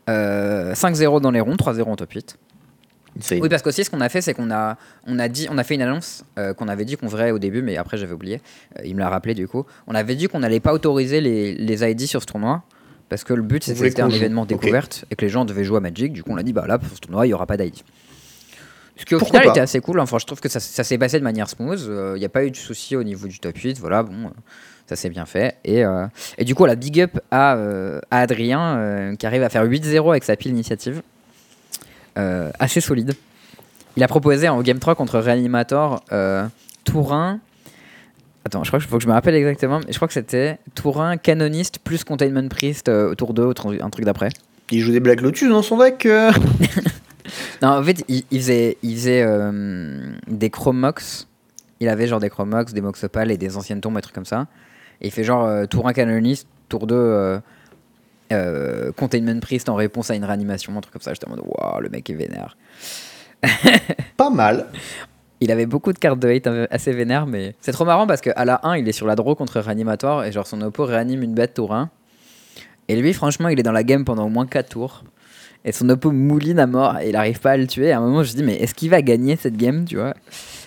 Euh, 0.10 0.74
5-0 0.74 1.22
dans 1.22 1.32
les 1.32 1.40
ronds, 1.40 1.56
3-0 1.56 1.84
en 1.84 1.96
top 1.96 2.12
8. 2.12 2.34
coup. 2.34 2.38
Insane. 3.20 3.40
Oui, 3.42 3.50
parce 3.50 3.62
qu'aussi, 3.62 3.84
ce 3.84 3.90
qu'on 3.90 4.02
a 4.02 4.10
fait, 4.10 4.22
c'est 4.22 4.34
qu'on 4.34 4.50
a, 4.52 4.76
on 5.08 5.20
a, 5.20 5.28
dit, 5.28 5.48
on 5.52 5.58
a 5.58 5.64
fait 5.64 5.76
une 5.76 5.82
annonce 5.84 6.24
qu'on 6.58 6.68
avait 6.68 6.84
dit 6.86 6.98
qu'on 6.98 7.10
ferait 7.10 7.30
au 7.32 7.38
début, 7.40 7.62
mais 7.62 7.78
après, 7.78 7.98
j'avais 7.98 8.14
oublié. 8.14 8.42
Il 8.84 8.96
me 8.96 9.00
l'a 9.02 9.10
rappelé, 9.10 9.34
du 9.36 9.48
coup. 9.48 9.66
On 9.88 9.94
avait 9.96 10.16
dit 10.16 10.28
qu'on 10.28 10.40
n'allait 10.40 10.60
pas 10.60 10.74
autoriser 10.74 11.22
les, 11.22 11.54
les 11.56 11.84
ID 11.92 12.02
sur 12.08 12.22
ce 12.22 12.26
tournoi. 12.26 12.64
Parce 13.10 13.24
que 13.24 13.34
le 13.36 13.44
but, 13.44 13.64
c'était 13.64 14.02
un 14.02 14.10
joue. 14.10 14.16
événement 14.16 14.46
découverte 14.48 15.06
et 15.12 15.16
que 15.16 15.24
les 15.24 15.30
gens 15.30 15.46
devaient 15.46 15.64
jouer 15.64 15.78
à 15.78 15.82
Magic. 15.82 16.12
Du 16.14 16.24
coup, 16.24 16.32
on 16.34 16.38
a 16.38 16.44
dit, 16.44 16.54
bah 16.54 16.66
là, 16.68 16.80
pour 16.80 16.90
ce 16.90 17.00
tournoi, 17.00 17.26
il 17.28 17.30
n'y 17.30 17.34
aura 17.36 17.46
pas 17.46 17.58
d'ID. 17.58 17.76
Ce 18.96 19.06
qui, 19.06 19.16
au 19.16 19.20
Pourquoi 19.20 19.40
final, 19.40 19.54
pas 19.54 19.58
était 19.58 19.64
assez 19.64 19.80
cool. 19.82 20.00
Enfin, 20.00 20.18
je 20.20 20.26
trouve 20.26 20.40
que 20.40 20.50
ça, 20.50 20.60
ça 20.60 20.84
s'est 20.84 20.98
passé 20.98 21.18
de 21.20 21.24
manière 21.24 21.50
smooth. 21.50 21.80
Il 22.16 22.20
n'y 22.20 22.26
a 22.26 22.30
pas 22.30 22.46
eu 22.46 22.52
de 22.52 22.56
souci 22.56 22.96
au 22.96 23.04
niveau 23.04 23.28
du 23.28 23.40
top 23.40 23.58
8. 23.58 23.80
Voilà, 23.80 24.04
bon, 24.04 24.28
euh, 24.28 24.30
ça 24.88 24.96
s'est 24.96 25.10
bien 25.10 25.26
fait. 25.26 25.58
Et, 25.66 25.84
euh, 25.84 26.06
et 26.38 26.46
du 26.46 26.54
coup, 26.54 26.66
la 26.66 26.76
big 26.76 27.02
up 27.02 27.20
à, 27.32 27.56
euh, 27.56 28.00
à 28.12 28.20
Adrien, 28.20 28.78
euh, 28.78 29.16
qui 29.16 29.26
arrive 29.26 29.42
à 29.44 29.50
faire 29.50 29.64
8-0 29.66 30.12
avec 30.12 30.24
sa 30.24 30.36
pile 30.36 30.52
initiative. 30.52 31.02
Euh, 32.20 32.52
assez 32.60 32.82
solide. 32.82 33.14
Il 33.98 34.04
a 34.04 34.08
proposé 34.08 34.48
en 34.50 34.62
Game 34.62 34.78
3 34.80 34.94
contre 34.96 35.20
Reanimator 35.20 36.04
euh, 36.12 36.46
Tourin. 36.84 37.40
Attends, 38.46 38.64
je 38.64 38.70
crois 38.70 38.80
qu'il 38.80 38.90
faut 38.90 38.98
que 38.98 39.04
je 39.04 39.08
me 39.08 39.14
rappelle 39.14 39.36
exactement. 39.36 39.80
Mais 39.80 39.92
je 39.92 39.96
crois 39.96 40.08
que 40.08 40.14
c'était 40.14 40.60
Tourin, 40.76 41.18
Canoniste 41.18 41.80
plus 41.80 42.04
Containment 42.04 42.48
Priest 42.50 42.90
euh, 42.90 43.10
au 43.12 43.16
tour 43.16 43.34
2, 43.34 43.44
au 43.44 43.54
tr- 43.54 43.82
un 43.84 43.90
truc 43.90 44.06
d'après. 44.06 44.30
Il 44.70 44.80
joue 44.82 44.92
des 44.92 45.00
Black 45.00 45.22
Lotus 45.22 45.50
dans 45.50 45.62
son 45.64 45.78
deck. 45.78 46.08
Non, 47.62 47.70
en 47.70 47.84
fait, 47.84 48.04
il, 48.08 48.24
il 48.32 48.40
faisait, 48.40 48.78
il 48.84 48.96
faisait 48.96 49.24
euh, 49.26 50.14
des 50.28 50.50
Chromox. 50.50 51.28
Il 51.80 51.90
avait 51.90 52.08
genre 52.08 52.20
des 52.20 52.30
Chromox, 52.30 52.74
des 52.74 52.82
Moxopal 52.82 53.32
et 53.32 53.38
des 53.38 53.58
anciennes 53.58 53.82
tombes, 53.82 53.96
des 53.96 54.02
trucs 54.02 54.16
comme 54.16 54.26
ça. 54.26 54.48
Et 55.02 55.08
il 55.08 55.12
fait 55.12 55.24
genre 55.24 55.46
euh, 55.46 55.66
Tourin 55.66 55.94
Canoniste, 55.94 56.48
tour 56.70 56.88
2, 56.88 56.96
euh, 56.96 57.40
euh, 58.32 58.92
Containment 58.94 59.40
Priest 59.40 59.70
en 59.70 59.76
réponse 59.76 60.10
à 60.10 60.16
une 60.16 60.26
réanimation, 60.26 60.76
un 60.78 60.82
truc 60.82 60.94
comme 60.94 61.02
ça. 61.02 61.14
J'étais 61.14 61.28
en 61.28 61.32
mode, 61.32 61.42
waouh, 61.46 61.82
le 61.82 61.90
mec 61.90 62.10
est 62.10 62.14
vénère. 62.14 62.58
Pas 64.18 64.30
mal. 64.30 64.68
Il 65.40 65.52
avait 65.52 65.66
beaucoup 65.66 65.92
de 65.92 66.00
cartes 66.00 66.20
de 66.20 66.30
hate 66.30 66.48
euh, 66.48 66.68
assez 66.72 66.94
vénères, 66.94 67.28
mais 67.28 67.56
c'est 67.60 67.74
trop 67.74 67.86
marrant 67.86 68.08
parce 68.08 68.22
qu'à 68.22 68.46
la 68.46 68.62
1, 68.64 68.78
il 68.78 68.88
est 68.88 68.94
sur 68.94 69.06
la 69.06 69.16
draw 69.16 69.36
contre 69.36 69.60
Reanimator 69.60 70.24
et 70.24 70.32
genre 70.32 70.48
son 70.48 70.62
oppo 70.62 70.86
réanime 70.86 71.22
une 71.22 71.34
bête 71.34 71.54
tour 71.54 71.74
1. 71.74 71.90
Et 72.88 72.96
lui, 72.96 73.14
franchement, 73.14 73.50
il 73.50 73.60
est 73.60 73.64
dans 73.64 73.72
la 73.72 73.84
game 73.84 74.06
pendant 74.06 74.26
au 74.26 74.30
moins 74.30 74.46
4 74.46 74.70
tours. 74.70 75.04
Et 75.66 75.72
son 75.72 75.88
oppo 75.90 76.12
mouline 76.12 76.60
à 76.60 76.68
mort 76.68 77.00
et 77.00 77.10
il 77.10 77.16
arrive 77.16 77.40
pas 77.40 77.52
à 77.52 77.58
le 77.58 77.68
tuer. 77.68 77.92
À 77.92 78.00
un 78.00 78.02
moment, 78.02 78.24
je 78.24 78.32
me 78.34 78.38
dis, 78.38 78.44
mais 78.44 78.56
est-ce 78.58 78.74
qu'il 78.74 78.90
va 78.90 79.02
gagner 79.02 79.36
cette 79.38 79.56
game, 79.56 79.86
tu 79.86 79.96
vois? 79.96 80.14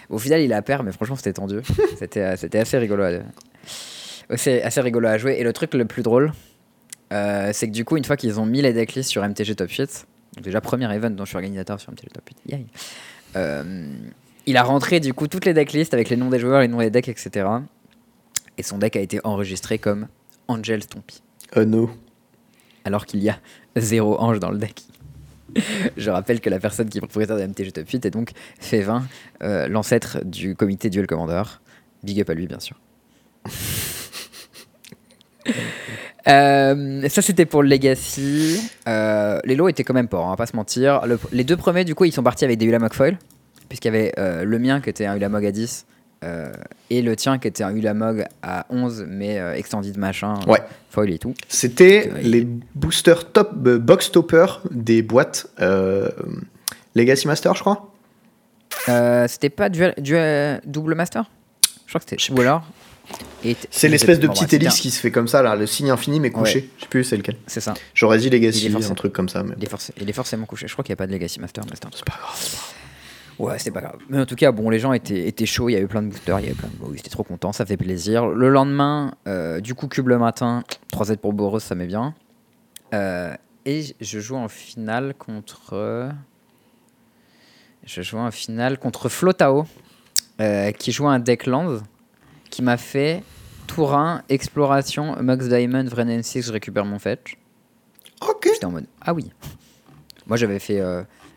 Au 0.08 0.18
final, 0.18 0.40
il 0.40 0.52
a 0.52 0.62
perdu, 0.62 0.86
mais 0.86 0.92
franchement, 0.92 1.16
c'était 1.16 1.34
tendu. 1.34 1.60
c'était, 1.98 2.20
euh, 2.20 2.36
c'était 2.36 2.58
assez 2.58 2.78
rigolo. 2.78 3.02
À... 3.02 3.10
C'est 4.36 4.62
assez 4.62 4.80
rigolo 4.80 5.08
à 5.08 5.18
jouer. 5.18 5.36
Et 5.38 5.44
le 5.44 5.52
truc 5.52 5.74
le 5.74 5.84
plus 5.84 6.02
drôle, 6.02 6.32
euh, 7.12 7.50
c'est 7.52 7.66
que 7.66 7.72
du 7.72 7.84
coup, 7.84 7.96
une 7.96 8.04
fois 8.04 8.16
qu'ils 8.16 8.40
ont 8.40 8.46
mis 8.46 8.62
les 8.62 8.72
decklists 8.72 9.10
sur 9.10 9.26
MTG 9.26 9.54
Top 9.54 9.70
8, 9.70 10.06
donc 10.36 10.44
déjà 10.44 10.60
premier 10.60 10.92
event 10.94 11.10
dont 11.10 11.24
je 11.24 11.30
suis 11.30 11.36
organisateur 11.36 11.80
sur 11.80 11.92
MTG 11.92 12.08
Top 12.12 12.28
8, 12.28 12.52
yay. 12.52 12.66
Euh, 13.36 13.92
il 14.46 14.56
a 14.56 14.62
rentré 14.62 15.00
du 15.00 15.12
coup 15.12 15.26
toutes 15.26 15.44
les 15.44 15.52
decklists 15.52 15.92
avec 15.92 16.08
les 16.08 16.16
noms 16.16 16.30
des 16.30 16.38
joueurs, 16.38 16.60
les 16.60 16.68
noms 16.68 16.78
des 16.78 16.90
decks, 16.90 17.08
etc. 17.08 17.46
Et 18.58 18.62
son 18.62 18.78
deck 18.78 18.96
a 18.96 19.00
été 19.00 19.20
enregistré 19.24 19.78
comme 19.78 20.08
Angel 20.48 20.82
Stompy. 20.82 21.22
Oh 21.56 21.64
no. 21.64 21.90
Alors 22.84 23.06
qu'il 23.06 23.22
y 23.22 23.28
a 23.28 23.38
zéro 23.76 24.20
ange 24.20 24.40
dans 24.40 24.50
le 24.50 24.58
deck. 24.58 24.82
Je 25.96 26.10
rappelle 26.10 26.40
que 26.40 26.50
la 26.50 26.58
personne 26.58 26.88
qui 26.88 26.98
est 26.98 27.00
propriétaire 27.00 27.36
de 27.36 27.46
MTG 27.46 27.72
Top 27.72 27.88
8 27.88 28.06
est 28.06 28.10
donc 28.10 28.30
Févin, 28.60 29.06
euh, 29.42 29.68
l'ancêtre 29.68 30.18
du 30.24 30.54
comité 30.54 30.90
Duel 30.90 31.06
Commander. 31.06 31.42
Big 32.02 32.20
up 32.20 32.30
à 32.30 32.34
lui, 32.34 32.46
bien 32.46 32.60
sûr. 32.60 32.76
Euh, 36.28 37.08
ça 37.08 37.22
c'était 37.22 37.46
pour 37.46 37.62
le 37.62 37.68
Legacy. 37.68 38.58
Euh, 38.88 39.38
les 39.44 39.54
lots 39.54 39.68
étaient 39.68 39.84
quand 39.84 39.94
même 39.94 40.08
pas, 40.08 40.18
on 40.18 40.28
va 40.30 40.36
pas 40.36 40.46
se 40.46 40.56
mentir. 40.56 41.06
Le- 41.06 41.20
les 41.30 41.44
deux 41.44 41.56
premiers, 41.56 41.84
du 41.84 41.94
coup, 41.94 42.04
ils 42.04 42.10
sont 42.10 42.24
partis 42.24 42.44
avec 42.44 42.58
des 42.58 42.66
Ulamog 42.66 42.92
Foil. 42.94 43.16
Puisqu'il 43.68 43.86
y 43.86 43.96
avait 43.96 44.12
le 44.44 44.58
mien 44.58 44.80
qui 44.80 44.90
était 44.90 45.06
un 45.06 45.14
Ulamog 45.16 45.46
à 45.46 45.52
10 45.52 45.86
euh, 46.24 46.50
et 46.90 47.02
le 47.02 47.14
tien 47.16 47.38
qui 47.38 47.46
était 47.48 47.62
un 47.62 47.74
Ulamog 47.74 48.24
à 48.42 48.66
11 48.70 49.04
mais 49.08 49.38
euh, 49.38 49.54
extended 49.54 49.96
machin, 49.98 50.34
euh, 50.46 50.50
Ouais. 50.52 50.62
foil 50.90 51.10
et 51.10 51.18
tout. 51.18 51.34
C'était 51.48 52.10
les 52.22 52.46
boosters 52.74 53.32
top, 53.32 53.52
euh, 53.66 53.78
box 53.78 54.10
topper 54.12 54.46
des 54.70 55.02
boîtes 55.02 55.46
Legacy 56.94 57.26
Master, 57.26 57.54
je 57.54 57.60
crois. 57.60 57.92
C'était 59.28 59.50
pas 59.50 59.68
duel, 59.68 59.94
duel- 59.98 60.60
double 60.64 60.94
master? 60.94 61.24
Je 61.86 61.90
crois 61.92 62.00
que 62.00 62.06
c'était. 62.08 62.32
Ou 62.32 62.40
alors 62.40 62.64
C'est 63.70 63.88
l'espèce 63.88 64.18
de 64.18 64.26
petite 64.28 64.52
hélice 64.52 64.80
qui 64.80 64.90
se 64.90 65.00
fait 65.00 65.10
comme 65.10 65.28
ça, 65.28 65.42
là, 65.42 65.54
le 65.56 65.66
signe 65.66 65.90
infini 65.90 66.18
mais 66.20 66.30
couché. 66.30 66.58
Ouais. 66.60 66.68
Je 66.78 66.82
sais 66.82 66.88
plus 66.88 67.04
c'est 67.04 67.16
lequel. 67.16 67.36
C'est 67.46 67.60
ça. 67.60 67.74
J'aurais 67.94 68.18
dit 68.18 68.26
Il 68.26 68.32
Legacy, 68.32 68.72
un 68.74 68.94
truc 68.94 69.12
comme 69.12 69.28
ça. 69.28 69.42
Mais... 69.42 69.54
Il 69.58 69.64
est, 69.64 69.92
il 70.00 70.08
est 70.10 70.12
forcément 70.12 70.46
couché. 70.46 70.66
Je 70.66 70.72
crois 70.72 70.84
qu'il 70.84 70.92
n'y 70.92 70.96
a 70.96 70.96
pas 70.96 71.06
de 71.06 71.12
Legacy 71.12 71.40
Master. 71.40 71.62
C'est 71.70 72.04
pas 72.04 72.14
grave. 72.18 72.74
Ouais, 73.38 73.58
c'est 73.58 73.70
pas 73.70 73.80
grave. 73.80 73.98
Mais 74.08 74.18
en 74.18 74.26
tout 74.26 74.34
cas, 74.34 74.50
bon, 74.50 74.70
les 74.70 74.78
gens 74.78 74.92
étaient, 74.92 75.26
étaient 75.26 75.46
chauds. 75.46 75.68
Il 75.68 75.72
y 75.72 75.76
avait 75.76 75.86
plein 75.86 76.02
de 76.02 76.08
boosters. 76.08 76.40
Il 76.40 76.44
y 76.44 76.46
avait 76.46 76.56
plein 76.56 76.68
de. 76.68 76.94
Ils 76.94 76.98
étaient 76.98 77.10
trop 77.10 77.22
contents. 77.22 77.52
Ça 77.52 77.66
fait 77.66 77.76
plaisir. 77.76 78.26
Le 78.26 78.48
lendemain, 78.48 79.14
euh, 79.26 79.60
du 79.60 79.74
coup, 79.74 79.88
cube 79.88 80.08
le 80.08 80.18
matin. 80.18 80.64
3Z 80.92 81.18
pour 81.18 81.32
Boros, 81.32 81.60
ça 81.60 81.74
met 81.74 81.86
bien. 81.86 82.14
Euh, 82.94 83.34
et 83.66 83.94
je 84.00 84.20
joue 84.20 84.36
en 84.36 84.48
finale 84.48 85.14
contre. 85.14 86.10
Je 87.84 88.02
joue 88.02 88.18
en 88.18 88.30
finale 88.30 88.78
contre 88.78 89.08
Flotao, 89.08 89.66
euh, 90.40 90.72
qui 90.72 90.90
joue 90.90 91.06
un 91.06 91.18
deck 91.18 91.46
land, 91.46 91.78
qui 92.50 92.62
m'a 92.62 92.76
fait 92.76 93.22
Tourin, 93.66 94.22
Exploration, 94.28 95.22
Max 95.22 95.48
Diamond, 95.48 95.84
Vren 95.84 96.22
6 96.22 96.46
je 96.46 96.52
récupère 96.52 96.84
mon 96.84 96.98
fetch. 96.98 97.36
Ok. 98.26 98.48
J'étais 98.52 98.64
en 98.64 98.72
mode 98.72 98.86
ah 99.00 99.12
oui. 99.12 99.30
Moi 100.26 100.36
j'avais 100.36 100.58
fait. 100.58 100.80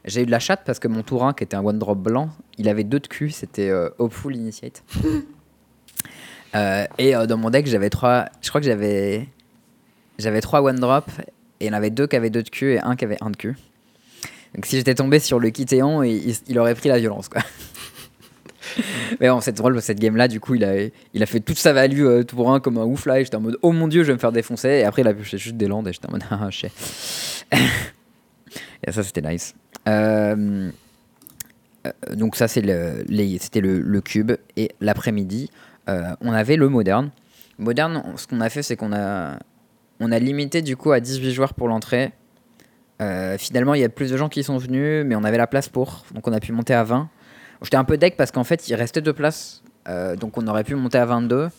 J'ai 0.06 0.24
eu 0.24 0.26
de 0.26 0.32
la 0.32 0.40
chatte 0.40 0.62
parce 0.66 0.80
que 0.80 0.88
mon 0.88 1.04
Tourin, 1.04 1.34
qui 1.34 1.44
était 1.44 1.56
un 1.56 1.64
one 1.64 1.80
drop 1.80 2.00
blanc, 2.00 2.30
il 2.58 2.70
avait 2.70 2.84
deux 2.84 3.00
de 3.00 3.08
cul, 3.08 3.32
c'était 3.32 3.70
euh, 3.70 3.90
Hopeful 3.98 4.36
Initiate. 4.36 4.84
Euh, 6.56 6.86
et 6.98 7.16
euh, 7.16 7.28
dans 7.28 7.38
mon 7.38 7.50
deck, 7.50 7.68
j'avais 7.68 7.90
trois. 7.90 8.26
Je 8.42 8.50
crois 8.50 8.62
que 8.62 8.66
j'avais. 8.66 9.28
J'avais 10.18 10.42
trois 10.42 10.62
one 10.62 10.80
drop 10.80 11.06
et 11.60 11.66
il 11.66 11.68
y 11.68 11.70
en 11.70 11.74
avait 11.74 11.90
deux 11.90 12.08
qui 12.08 12.16
avaient 12.16 12.30
deux 12.30 12.44
de 12.44 12.50
cul 12.50 12.74
et 12.74 12.80
un 12.80 12.96
qui 12.96 13.06
avait 13.06 13.18
un 13.22 13.30
de 13.30 13.38
cul. 13.38 13.56
Donc 14.56 14.66
si 14.66 14.76
j'étais 14.76 14.96
tombé 14.96 15.20
sur 15.20 15.40
le 15.40 15.50
Kitéon, 15.52 16.04
il, 16.04 16.60
aurait 16.60 16.76
pris 16.76 16.90
la 16.90 17.00
violence 17.00 17.30
quoi. 17.30 17.42
Mais 19.20 19.30
bon, 19.30 19.42
c'est 19.42 19.52
drôle, 19.54 19.82
cette 19.82 20.00
game 20.00 20.16
là, 20.16 20.28
du 20.28 20.40
coup, 20.40 20.56
il 20.56 20.64
a, 20.64 20.76
il 21.14 21.24
a 21.24 21.26
fait 21.26 21.40
toute 21.40 21.58
sa 21.58 21.74
value 21.74 22.06
euh, 22.06 22.24
Tourin 22.24 22.60
comme 22.60 22.78
un 22.78 22.84
ouf 22.84 23.06
là. 23.06 23.20
Et 23.20 23.24
j'étais 23.24 23.36
en 23.36 23.42
mode 23.42 23.58
oh 23.62 23.72
mon 23.72 23.88
dieu, 23.88 24.04
je 24.04 24.08
vais 24.08 24.14
me 24.14 24.20
faire 24.20 24.32
défoncer. 24.32 24.70
Et 24.70 24.84
après, 24.84 25.04
il 25.04 25.08
a 25.08 25.14
pioché 25.14 25.38
juste 25.38 25.56
des 25.56 25.68
landes 25.68 25.88
et 25.88 25.94
j'étais 25.94 26.08
en 26.08 26.12
mode 26.12 26.24
ah, 26.32 26.50
chier. 26.50 26.72
Et 28.86 28.92
ça, 28.92 29.04
c'était 29.04 29.22
nice. 29.22 29.54
Euh, 29.88 30.72
donc 32.14 32.36
ça, 32.36 32.48
c'est 32.48 32.62
le, 32.62 33.06
c'était 33.40 33.62
le, 33.62 33.80
le 33.80 34.02
cube. 34.02 34.34
Et 34.58 34.72
l'après-midi, 34.82 35.50
euh, 35.88 36.16
on 36.22 36.32
avait 36.32 36.56
le 36.56 36.70
moderne. 36.70 37.12
Moderne, 37.58 38.04
ce 38.16 38.28
qu'on 38.28 38.42
a 38.42 38.50
fait, 38.50 38.64
c'est 38.64 38.76
qu'on 38.76 38.94
a, 38.94 39.40
on 40.00 40.12
a 40.12 40.20
limité 40.20 40.62
du 40.62 40.78
coup 40.78 40.92
à 40.92 41.00
18 41.00 41.32
joueurs 41.32 41.54
pour 41.54 41.68
l'entrée. 41.68 42.12
Euh, 43.02 43.38
finalement, 43.38 43.74
il 43.74 43.82
y 43.82 43.86
a 43.86 43.90
plus 43.90 44.12
de 44.12 44.18
gens 44.18 44.30
qui 44.30 44.44
sont 44.44 44.58
venus, 44.58 45.06
mais 45.06 45.16
on 45.16 45.24
avait 45.24 45.38
la 45.38 45.48
place 45.48 45.70
pour. 45.70 46.06
Donc 46.14 46.28
on 46.28 46.34
a 46.34 46.40
pu 46.40 46.52
monter 46.52 46.74
à 46.74 46.84
20. 46.84 47.10
J'étais 47.62 47.78
un 47.78 47.84
peu 47.84 47.98
deck 47.98 48.16
parce 48.18 48.32
qu'en 48.32 48.44
fait, 48.44 48.68
il 48.70 48.76
restait 48.76 49.02
deux 49.02 49.14
places. 49.14 49.64
Donc 50.20 50.38
on 50.38 50.48
aurait 50.48 50.64
pu 50.64 50.76
monter 50.76 50.98
à 50.98 51.06
22. 51.06 51.50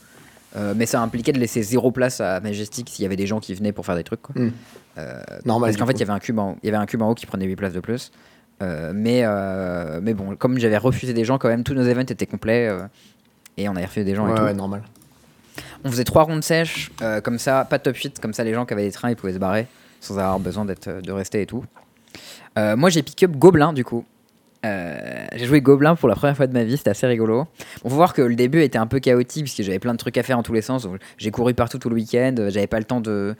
Euh, 0.56 0.74
mais 0.76 0.86
ça 0.86 1.00
impliquait 1.00 1.32
de 1.32 1.38
laisser 1.38 1.62
zéro 1.62 1.92
place 1.92 2.20
à 2.20 2.40
Majestic 2.40 2.88
s'il 2.88 3.04
y 3.04 3.06
avait 3.06 3.16
des 3.16 3.26
gens 3.26 3.40
qui 3.40 3.54
venaient 3.54 3.72
pour 3.72 3.86
faire 3.86 3.94
des 3.94 4.04
trucs. 4.04 4.22
quoi. 4.22 4.34
Hmm. 4.34 4.50
Euh, 4.98 5.20
Normal. 5.44 5.68
parce 5.70 5.76
qu'en 5.78 5.86
fait, 5.86 5.92
il 5.92 6.00
y 6.00 6.02
avait 6.02 6.12
un 6.12 6.18
cube 6.18 6.38
en, 6.38 6.56
il 6.62 6.66
y 6.66 6.68
avait 6.68 6.82
un 6.82 6.86
cube 6.86 7.00
en 7.02 7.10
haut 7.10 7.14
qui 7.14 7.26
prenait 7.26 7.46
8 7.46 7.56
places 7.56 7.72
de 7.72 7.80
plus. 7.80 8.10
Euh, 8.62 8.92
mais, 8.94 9.20
euh, 9.24 10.00
mais 10.02 10.12
bon, 10.14 10.34
comme 10.36 10.58
j'avais 10.58 10.76
refusé 10.76 11.12
des 11.14 11.24
gens, 11.24 11.38
quand 11.38 11.48
même, 11.48 11.64
tous 11.64 11.74
nos 11.74 11.82
events 11.84 12.00
étaient 12.02 12.26
complets. 12.26 12.68
et 13.56 13.68
on 13.68 13.76
avait 13.76 13.86
refusé 13.86 14.04
des 14.04 14.14
gens 14.14 14.26
et 14.26 14.30
Ouais, 14.32 14.36
tout. 14.36 14.42
ouais, 14.44 14.54
normal. 14.54 14.82
On 15.84 15.90
faisait 15.90 16.04
trois 16.04 16.24
rondes 16.24 16.44
sèches, 16.44 16.90
euh, 17.02 17.20
comme 17.20 17.38
ça, 17.38 17.64
pas 17.68 17.78
de 17.78 17.82
top 17.84 17.96
8, 17.96 18.18
comme 18.20 18.32
ça 18.34 18.44
les 18.44 18.52
gens 18.54 18.66
qui 18.66 18.74
avaient 18.74 18.84
des 18.84 18.92
trains, 18.92 19.10
ils 19.10 19.16
pouvaient 19.16 19.32
se 19.32 19.38
barrer 19.38 19.66
sans 20.00 20.18
avoir 20.18 20.38
besoin 20.38 20.64
d'être, 20.64 21.00
de 21.02 21.12
rester 21.12 21.42
et 21.42 21.46
tout. 21.46 21.64
Euh, 22.58 22.76
moi, 22.76 22.90
j'ai 22.90 23.02
pick 23.02 23.22
up 23.22 23.32
Gobelin, 23.32 23.72
du 23.72 23.84
coup. 23.84 24.04
Euh, 24.66 25.26
j'ai 25.34 25.46
joué 25.46 25.60
Gobelin 25.62 25.94
pour 25.96 26.08
la 26.08 26.14
première 26.14 26.36
fois 26.36 26.46
de 26.46 26.52
ma 26.52 26.64
vie, 26.64 26.76
c'était 26.76 26.90
assez 26.90 27.06
rigolo. 27.06 27.46
On 27.84 27.88
faut 27.88 27.96
voir 27.96 28.12
que 28.12 28.20
le 28.22 28.34
début 28.34 28.62
était 28.62 28.78
un 28.78 28.86
peu 28.86 28.98
chaotique, 28.98 29.44
parce 29.46 29.56
que 29.56 29.62
j'avais 29.62 29.78
plein 29.78 29.92
de 29.92 29.98
trucs 29.98 30.18
à 30.18 30.22
faire 30.22 30.38
en 30.38 30.42
tous 30.42 30.52
les 30.52 30.60
sens. 30.62 30.86
J'ai 31.18 31.30
couru 31.30 31.54
partout 31.54 31.78
tout 31.78 31.88
le 31.88 31.94
week-end, 31.96 32.34
j'avais 32.48 32.66
pas 32.66 32.78
le 32.78 32.84
temps 32.84 33.00
de. 33.00 33.34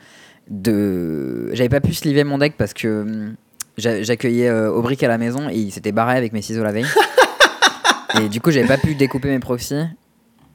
De... 0.51 1.49
J'avais 1.53 1.69
pas 1.69 1.81
pu 1.81 1.93
sliver 1.93 2.23
mon 2.23 2.37
deck 2.37 2.53
parce 2.57 2.73
que 2.73 3.01
hum, 3.01 3.35
j'a- 3.77 4.03
j'accueillais 4.03 4.49
euh, 4.49 4.69
Aubric 4.71 5.01
à 5.03 5.07
la 5.07 5.17
maison 5.17 5.49
et 5.49 5.55
il 5.55 5.71
s'était 5.71 5.91
barré 5.91 6.17
avec 6.17 6.33
mes 6.33 6.41
ciseaux 6.41 6.63
la 6.63 6.71
veille. 6.71 6.85
et 8.21 8.29
du 8.29 8.41
coup, 8.41 8.51
j'avais 8.51 8.67
pas 8.67 8.77
pu 8.77 8.93
découper 8.95 9.29
mes 9.29 9.39
proxys. 9.39 9.85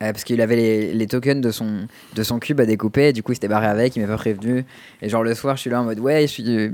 Euh, 0.03 0.13
parce 0.13 0.25
qu'il 0.25 0.43
avait 0.43 0.57
les, 0.57 0.93
les 0.93 1.07
tokens 1.07 1.41
de 1.41 1.51
son, 1.51 1.87
de 2.15 2.23
son 2.23 2.39
cube 2.39 2.61
à 2.61 2.67
découper, 2.67 3.09
et 3.09 3.13
du 3.15 3.23
coup 3.23 3.33
il 3.33 3.37
s'était 3.37 3.49
barré 3.49 3.67
avec, 3.67 3.97
il 3.97 4.03
m'a 4.03 4.09
pas 4.09 4.19
prévenu. 4.19 4.67
Et 5.01 5.09
genre 5.09 5.23
le 5.23 5.33
soir, 5.35 5.57
je 5.57 5.63
suis 5.63 5.71
là 5.71 5.81
en 5.81 5.85
mode 5.85 6.01
Ouais, 6.01 6.21
je 6.21 6.27
suis. 6.27 6.45
euh, 6.55 6.69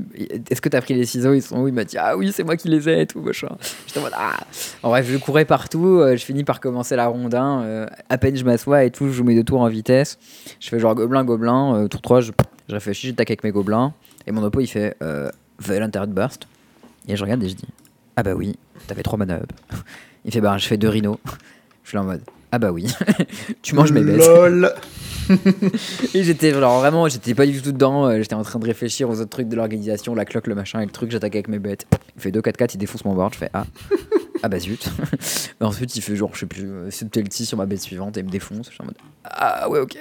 Est-ce 0.50 0.60
que 0.60 0.68
t'as 0.68 0.80
pris 0.80 0.94
les 0.94 1.04
ciseaux? 1.06 1.32
Ils 1.32 1.40
sont 1.40 1.60
où? 1.60 1.68
Il 1.68 1.72
m'a 1.72 1.84
dit 1.84 1.96
Ah 1.98 2.16
oui, 2.16 2.32
c'est 2.34 2.42
moi 2.42 2.56
qui 2.56 2.66
les 2.66 2.88
ai 2.88 3.02
et 3.02 3.06
tout, 3.06 3.20
machin. 3.20 3.46
J'étais 3.86 4.00
en 4.00 4.02
mode 4.02 4.12
Ah 4.16 4.38
En 4.82 4.88
bref, 4.88 5.06
je 5.08 5.16
courais 5.18 5.44
partout, 5.44 5.98
euh, 6.00 6.16
je 6.16 6.24
finis 6.24 6.42
par 6.42 6.58
commencer 6.58 6.96
la 6.96 7.06
ronde 7.06 7.32
1. 7.32 7.62
euh, 7.62 7.86
à 8.08 8.18
peine 8.18 8.34
je 8.34 8.44
m'assois 8.44 8.82
et 8.82 8.90
tout, 8.90 9.06
je 9.06 9.12
joue 9.12 9.22
mes 9.22 9.36
deux 9.36 9.44
tours 9.44 9.60
en 9.60 9.68
vitesse. 9.68 10.18
Je 10.58 10.68
fais 10.68 10.80
genre 10.80 10.96
gobelin, 10.96 11.22
gobelin, 11.22 11.86
tour 11.88 12.02
3, 12.02 12.22
je, 12.22 12.32
je 12.72 12.76
réfléchis, 12.76 13.08
j'attaque 13.08 13.30
avec 13.30 13.44
mes 13.44 13.50
gobelins. 13.50 13.92
Et 14.26 14.32
mon 14.32 14.42
oppo 14.42 14.60
il 14.60 14.66
fait 14.66 14.96
euh, 15.02 15.30
Violent 15.58 15.90
Outburst. 15.94 16.48
Et 17.06 17.16
je 17.16 17.22
regarde 17.22 17.42
et 17.42 17.48
je 17.50 17.54
dis 17.54 17.66
Ah 18.16 18.22
bah 18.22 18.32
oui, 18.34 18.56
t'avais 18.86 19.02
3 19.02 19.18
mana 19.18 19.34
up. 19.36 19.52
Il 20.24 20.32
fait 20.32 20.40
Bah 20.40 20.56
je 20.56 20.66
fais 20.66 20.76
deux 20.78 20.88
rhinos. 20.88 21.18
Je 21.84 21.88
suis 21.90 21.96
là 21.96 22.02
en 22.02 22.06
mode 22.06 22.22
Ah 22.52 22.58
bah 22.58 22.70
oui, 22.72 22.86
tu 23.62 23.74
manges 23.74 23.92
mes 23.92 24.02
bêtes. 24.02 24.16
LOL. 24.18 24.72
Et 26.14 26.22
j'étais 26.24 26.52
genre 26.52 26.78
vraiment, 26.80 27.08
j'étais 27.08 27.34
pas 27.34 27.44
du 27.46 27.60
tout 27.60 27.72
dedans. 27.72 28.06
euh, 28.06 28.18
J'étais 28.22 28.34
en 28.34 28.42
train 28.42 28.58
de 28.58 28.64
réfléchir 28.66 29.10
aux 29.10 29.20
autres 29.20 29.30
trucs 29.30 29.48
de 29.48 29.56
l'organisation, 29.56 30.14
la 30.14 30.24
cloque, 30.24 30.46
le 30.46 30.54
machin 30.54 30.80
et 30.80 30.84
le 30.86 30.90
truc. 30.92 31.10
J'attaque 31.10 31.34
avec 31.34 31.48
mes 31.48 31.58
bêtes. 31.58 31.86
Il 32.16 32.22
fait 32.22 32.30
2-4-4, 32.30 32.70
il 32.74 32.78
défonce 32.78 33.04
mon 33.04 33.14
board. 33.14 33.34
Je 33.34 33.38
fais 33.38 33.50
Ah, 33.52 33.66
ah 34.42 34.48
bah 34.48 34.58
zut. 34.58 34.88
Ensuite, 35.60 35.94
il 35.96 36.02
fait 36.02 36.16
genre, 36.16 36.30
je 36.34 36.40
sais 36.40 36.46
plus, 36.46 36.68
euh, 36.70 36.90
subtlety 36.90 37.44
sur 37.46 37.58
ma 37.58 37.66
bête 37.66 37.80
suivante 37.80 38.16
et 38.16 38.20
il 38.20 38.26
me 38.26 38.30
défonce. 38.30 38.66
Je 38.68 38.72
suis 38.74 38.82
en 38.82 38.86
mode 38.86 38.96
Ah 39.24 39.68
ouais, 39.68 39.80
ok. 39.80 39.96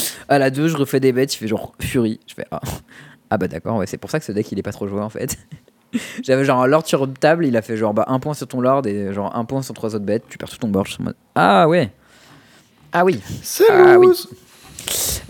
À 0.28 0.38
la 0.38 0.50
2, 0.50 0.68
je 0.68 0.76
refais 0.76 1.00
des 1.00 1.12
bêtes. 1.12 1.34
Il 1.34 1.38
fait 1.38 1.48
genre 1.48 1.72
Fury. 1.80 2.20
Je 2.26 2.34
fais 2.34 2.46
Ah, 2.50 2.60
ah 3.30 3.38
bah 3.38 3.48
d'accord, 3.48 3.78
ouais, 3.78 3.86
c'est 3.86 3.98
pour 3.98 4.10
ça 4.10 4.18
que 4.18 4.24
ce 4.24 4.32
deck 4.32 4.50
il 4.52 4.58
est 4.58 4.62
pas 4.62 4.72
trop 4.72 4.86
joué 4.88 5.00
en 5.00 5.08
fait. 5.08 5.36
J'avais 6.22 6.44
genre 6.44 6.62
un 6.62 6.66
lord 6.66 6.86
sur 6.86 7.12
table, 7.14 7.46
il 7.46 7.56
a 7.56 7.62
fait 7.62 7.76
genre 7.76 7.94
bah, 7.94 8.04
un 8.08 8.18
point 8.18 8.34
sur 8.34 8.46
ton 8.46 8.60
lord 8.60 8.86
et 8.86 9.12
genre 9.12 9.34
un 9.34 9.44
point 9.44 9.62
sur 9.62 9.74
trois 9.74 9.94
autres 9.94 10.04
bêtes. 10.04 10.24
Tu 10.28 10.38
perds 10.38 10.50
tout 10.50 10.58
ton 10.58 10.68
board. 10.68 10.86
Je 10.86 10.92
suis 10.92 11.02
en 11.02 11.06
mode 11.06 11.16
Ah 11.34 11.68
ouais. 11.68 11.90
Ah 12.92 13.04
oui. 13.04 13.20
C'est 13.42 13.70
Ah 13.70 13.98
oui. 13.98 14.08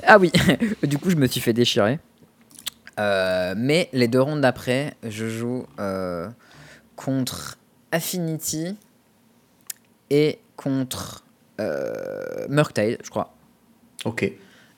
Ah 0.03 0.19
oui, 0.19 0.31
du 0.83 0.99
coup 0.99 1.11
je 1.11 1.17
me 1.17 1.27
suis 1.27 1.41
fait 1.41 1.53
déchirer. 1.53 1.99
Euh, 2.99 3.55
mais 3.57 3.89
les 3.93 4.09
deux 4.09 4.21
rondes 4.21 4.41
d'après, 4.41 4.95
je 5.07 5.29
joue 5.29 5.67
euh, 5.79 6.29
contre 6.95 7.59
Affinity 7.93 8.77
et 10.11 10.39
contre 10.57 11.25
euh, 11.61 12.47
Murktide, 12.49 12.99
je 13.03 13.11
crois. 13.11 13.35
Ok. 14.05 14.31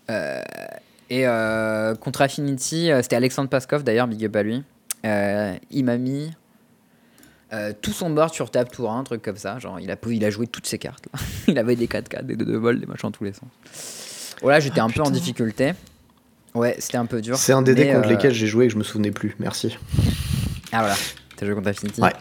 Et 0.09 1.27
euh, 1.27 1.95
contre 1.95 2.21
Affinity, 2.23 2.91
euh, 2.91 3.03
c'était 3.03 3.17
Alexandre 3.17 3.49
Paskov 3.49 3.83
d'ailleurs, 3.83 4.07
big 4.09 4.25
up 4.27 4.37
à 4.37 4.43
lui. 4.43 4.63
Euh, 5.07 5.55
il 5.71 5.85
m'a 5.85 5.97
mis 5.97 6.31
euh, 7.53 7.73
tout 7.81 7.93
son 7.93 8.11
board 8.11 8.35
sur 8.35 8.51
table 8.51 8.69
tour 8.71 8.93
1, 8.93 8.99
un 9.01 9.05
truc 9.05 9.23
comme 9.23 9.37
ça. 9.37 9.59
Genre, 9.59 9.81
il 9.81 9.91
a, 9.91 9.97
il 10.11 10.25
a 10.25 10.31
joué 10.31 10.47
toutes 10.47 10.67
ses 10.67 10.79
cartes. 10.79 11.07
là. 11.13 11.19
il 11.49 11.59
avait 11.59 11.77
des 11.77 11.87
4-4, 11.87 12.25
des 12.27 12.37
2 12.37 12.57
vol, 12.59 12.81
des 12.81 12.87
machins 12.87 13.09
dans 13.09 13.13
tous 13.13 13.25
les 13.25 13.33
sens. 13.33 14.37
Voilà, 14.43 14.61
j'étais 14.61 14.81
Ah, 14.81 14.85
un 14.85 14.91
peu 14.91 15.01
en 15.03 15.11
difficulté. 15.11 15.73
Ouais, 16.55 16.77
c'était 16.79 16.99
un 16.99 17.07
peu 17.07 17.21
dur. 17.21 17.37
C'est 17.37 17.53
un 17.53 17.63
des 17.63 17.75
decks 17.75 17.93
contre 17.95 18.09
euh, 18.09 18.11
lesquels 18.11 18.33
j'ai 18.33 18.47
joué 18.47 18.65
et 18.67 18.69
que 18.69 18.75
je 18.75 18.79
me 18.79 18.85
souvenais 18.85 19.11
plus. 19.11 19.35
Merci. 19.39 19.79
Ah 20.73 20.81
voilà, 20.81 20.95
t'as 21.37 21.47
joué 21.47 21.55
contre 21.55 21.69
Affinity. 21.69 22.01
Ouais. 22.03 22.13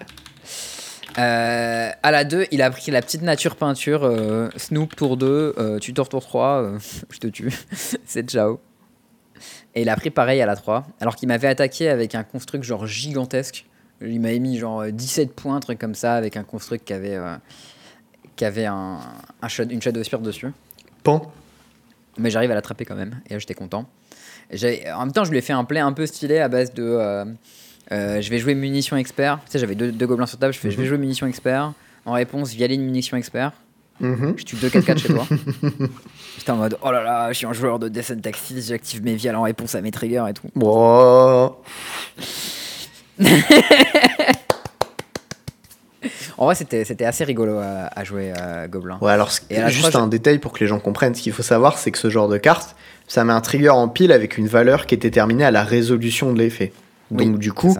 Euh, 1.19 1.89
à 2.03 2.11
la 2.11 2.23
2, 2.23 2.45
il 2.51 2.61
a 2.61 2.69
pris 2.69 2.91
la 2.91 3.01
petite 3.01 3.23
nature 3.23 3.55
peinture, 3.55 4.03
euh, 4.03 4.49
Snoop 4.55 4.95
tour 4.95 5.17
2, 5.17 5.55
euh, 5.57 5.79
tutor 5.79 6.09
tour 6.09 6.21
3, 6.21 6.47
euh, 6.61 6.79
je 7.09 7.17
te 7.19 7.27
tue, 7.27 7.51
c'est 8.05 8.29
ciao. 8.29 8.59
Et 9.73 9.81
il 9.81 9.89
a 9.89 9.95
pris 9.95 10.09
pareil 10.11 10.41
à 10.41 10.45
la 10.45 10.55
3, 10.55 10.85
alors 11.01 11.15
qu'il 11.15 11.27
m'avait 11.27 11.47
attaqué 11.47 11.89
avec 11.89 12.13
un 12.15 12.23
construct 12.23 12.63
genre 12.63 12.85
gigantesque, 12.85 13.65
Il 14.01 14.19
m'avait 14.21 14.37
mis 14.39 14.59
genre 14.59 14.81
euh, 14.81 14.91
17 14.91 15.33
points, 15.33 15.55
un 15.55 15.59
truc 15.59 15.79
comme 15.79 15.95
ça, 15.95 16.15
avec 16.15 16.37
un 16.37 16.43
construct 16.43 16.85
qui 16.85 16.93
avait, 16.93 17.15
euh, 17.15 17.35
qui 18.35 18.45
avait 18.45 18.65
un, 18.65 18.99
un 19.41 19.47
shadow- 19.47 19.73
une 19.73 19.81
Shadow 19.81 20.03
Spear 20.03 20.21
dessus. 20.21 20.47
Pan. 21.03 21.31
Mais 22.19 22.29
j'arrive 22.29 22.51
à 22.51 22.55
l'attraper 22.55 22.85
quand 22.85 22.95
même, 22.95 23.21
et 23.27 23.33
là 23.33 23.39
j'étais 23.39 23.53
content. 23.55 23.87
En 24.51 24.99
même 24.99 25.11
temps, 25.11 25.23
je 25.25 25.31
lui 25.31 25.39
ai 25.39 25.41
fait 25.41 25.53
un 25.53 25.63
play 25.65 25.79
un 25.79 25.93
peu 25.93 26.05
stylé 26.05 26.37
à 26.39 26.47
base 26.47 26.73
de. 26.73 27.25
Euh, 27.91 28.17
euh, 28.17 28.21
je 28.21 28.29
vais 28.29 28.37
jouer 28.39 28.53
munitions 28.55 28.97
expert. 28.97 29.39
Tu 29.45 29.51
sais, 29.51 29.59
j'avais 29.59 29.75
deux, 29.75 29.91
deux 29.91 30.07
gobelins 30.07 30.25
sur 30.25 30.37
table, 30.37 30.53
je 30.53 30.59
fais 30.59 30.71
je 30.71 30.77
vais 30.77 30.83
Mhm. 30.83 30.89
jouer 30.89 30.97
munitions 30.97 31.27
expert. 31.27 31.73
En 32.05 32.13
réponse, 32.13 32.51
via 32.53 32.67
les 32.67 32.77
munitions 32.77 33.17
expert. 33.17 33.51
Mhm. 33.99 34.35
Je 34.37 34.43
tue 34.43 34.55
2 34.57 34.69
4 34.69 34.85
4 34.85 34.99
chez 34.99 35.07
toi. 35.13 35.25
J'étais 36.37 36.51
en 36.51 36.57
mode 36.57 36.77
oh 36.83 36.91
là 36.91 37.01
là, 37.03 37.29
je 37.31 37.37
suis 37.37 37.47
un 37.47 37.53
joueur 37.53 37.79
de 37.79 37.89
Death 37.89 38.11
and 38.15 38.19
Taxis, 38.21 38.61
j'active 38.67 39.03
mes 39.03 39.15
vials 39.15 39.35
en 39.35 39.41
réponse 39.41 39.73
à 39.75 39.81
mes 39.81 39.89
triggers 39.91 40.23
et 40.29 40.33
tout. 40.33 40.47
En 46.37 46.45
vrai, 46.45 46.53
c'était 46.53 46.85
c'était 46.85 47.05
assez 47.05 47.23
rigolo 47.23 47.57
à, 47.57 47.89
à 47.95 48.03
jouer 48.03 48.31
à 48.31 48.67
Gobelin. 48.67 48.99
Ouais, 49.01 49.11
alors, 49.11 49.31
Et 49.49 49.57
à 49.57 49.69
juste 49.69 49.95
un 49.95 50.07
détail 50.07 50.37
pour 50.37 50.53
que 50.53 50.59
les 50.59 50.67
gens 50.67 50.79
comprennent. 50.79 51.15
Ce 51.15 51.21
qu'il 51.23 51.33
faut 51.33 51.41
savoir, 51.41 51.79
c'est 51.79 51.89
que 51.91 51.97
ce 51.97 52.11
genre 52.11 52.27
de 52.27 52.37
carte, 52.37 52.75
ça 53.07 53.23
met 53.23 53.33
un 53.33 53.41
trigger 53.41 53.69
en 53.71 53.87
pile 53.87 54.11
avec 54.11 54.37
une 54.37 54.47
valeur 54.47 54.85
qui 54.85 54.93
est 54.93 54.99
déterminée 54.99 55.43
à 55.45 55.49
la 55.51 55.63
résolution 55.63 56.31
de 56.33 56.37
l'effet. 56.37 56.71
Oui, 57.11 57.25
Donc, 57.25 57.39
du 57.39 57.53
coup, 57.53 57.75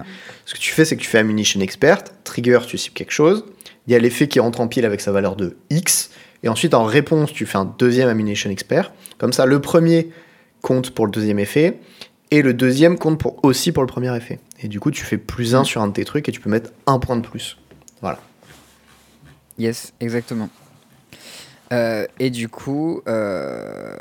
ce 0.46 0.54
que 0.54 0.60
tu 0.60 0.72
fais, 0.72 0.86
c'est 0.86 0.96
que 0.96 1.02
tu 1.02 1.08
fais 1.08 1.20
Ammunition 1.20 1.60
Expert, 1.60 2.04
trigger, 2.24 2.60
tu 2.68 2.78
cibles 2.78 2.94
quelque 2.94 3.12
chose. 3.12 3.46
Il 3.88 3.94
y 3.94 3.96
a 3.96 4.00
l'effet 4.00 4.28
qui 4.28 4.40
rentre 4.40 4.62
en 4.62 4.68
pile 4.68 4.86
avec 4.86 5.02
sa 5.02 5.12
valeur 5.12 5.36
de 5.36 5.58
X. 5.70 6.12
Et 6.44 6.50
ensuite, 6.50 6.74
en 6.74 6.84
réponse, 6.84 7.34
tu 7.34 7.46
fais 7.46 7.58
un 7.58 7.66
deuxième 7.66 8.10
Ammunition 8.10 8.50
Expert. 8.50 8.92
Comme 9.18 9.34
ça, 9.34 9.46
le 9.46 9.60
premier 9.62 10.12
compte 10.62 10.92
pour 10.92 11.06
le 11.06 11.12
deuxième 11.12 11.40
effet. 11.40 11.80
Et 12.32 12.42
le 12.42 12.54
deuxième 12.54 12.98
compte 12.98 13.20
pour, 13.20 13.44
aussi 13.44 13.72
pour 13.72 13.84
le 13.84 13.88
premier 13.88 14.16
effet. 14.16 14.40
Et 14.62 14.68
du 14.68 14.80
coup, 14.80 14.92
tu 14.92 15.04
fais 15.04 15.18
plus 15.18 15.56
un 15.56 15.62
Mm. 15.62 15.66
sur 15.66 15.82
un 15.82 15.88
de 15.88 15.94
tes 15.94 16.06
trucs 16.06 16.28
et 16.28 16.32
tu 16.32 16.42
peux 16.42 16.50
mettre 16.50 16.72
un 16.86 17.00
point 17.00 17.16
de 17.16 17.26
plus. 17.26 17.58
Voilà. 18.02 18.20
Yes, 19.58 19.94
exactement. 20.00 20.50
Euh, 21.74 22.06
et 22.20 22.30
du 22.30 22.50
coup, 22.50 23.02
euh, 23.08 23.96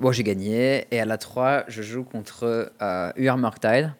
bon, 0.00 0.12
j'ai 0.12 0.22
gagné. 0.22 0.86
Et 0.90 1.00
à 1.00 1.04
la 1.04 1.18
3, 1.18 1.64
je 1.68 1.82
joue 1.82 2.04
contre 2.04 2.72
euh, 2.80 3.12
Murktide. 3.16 3.92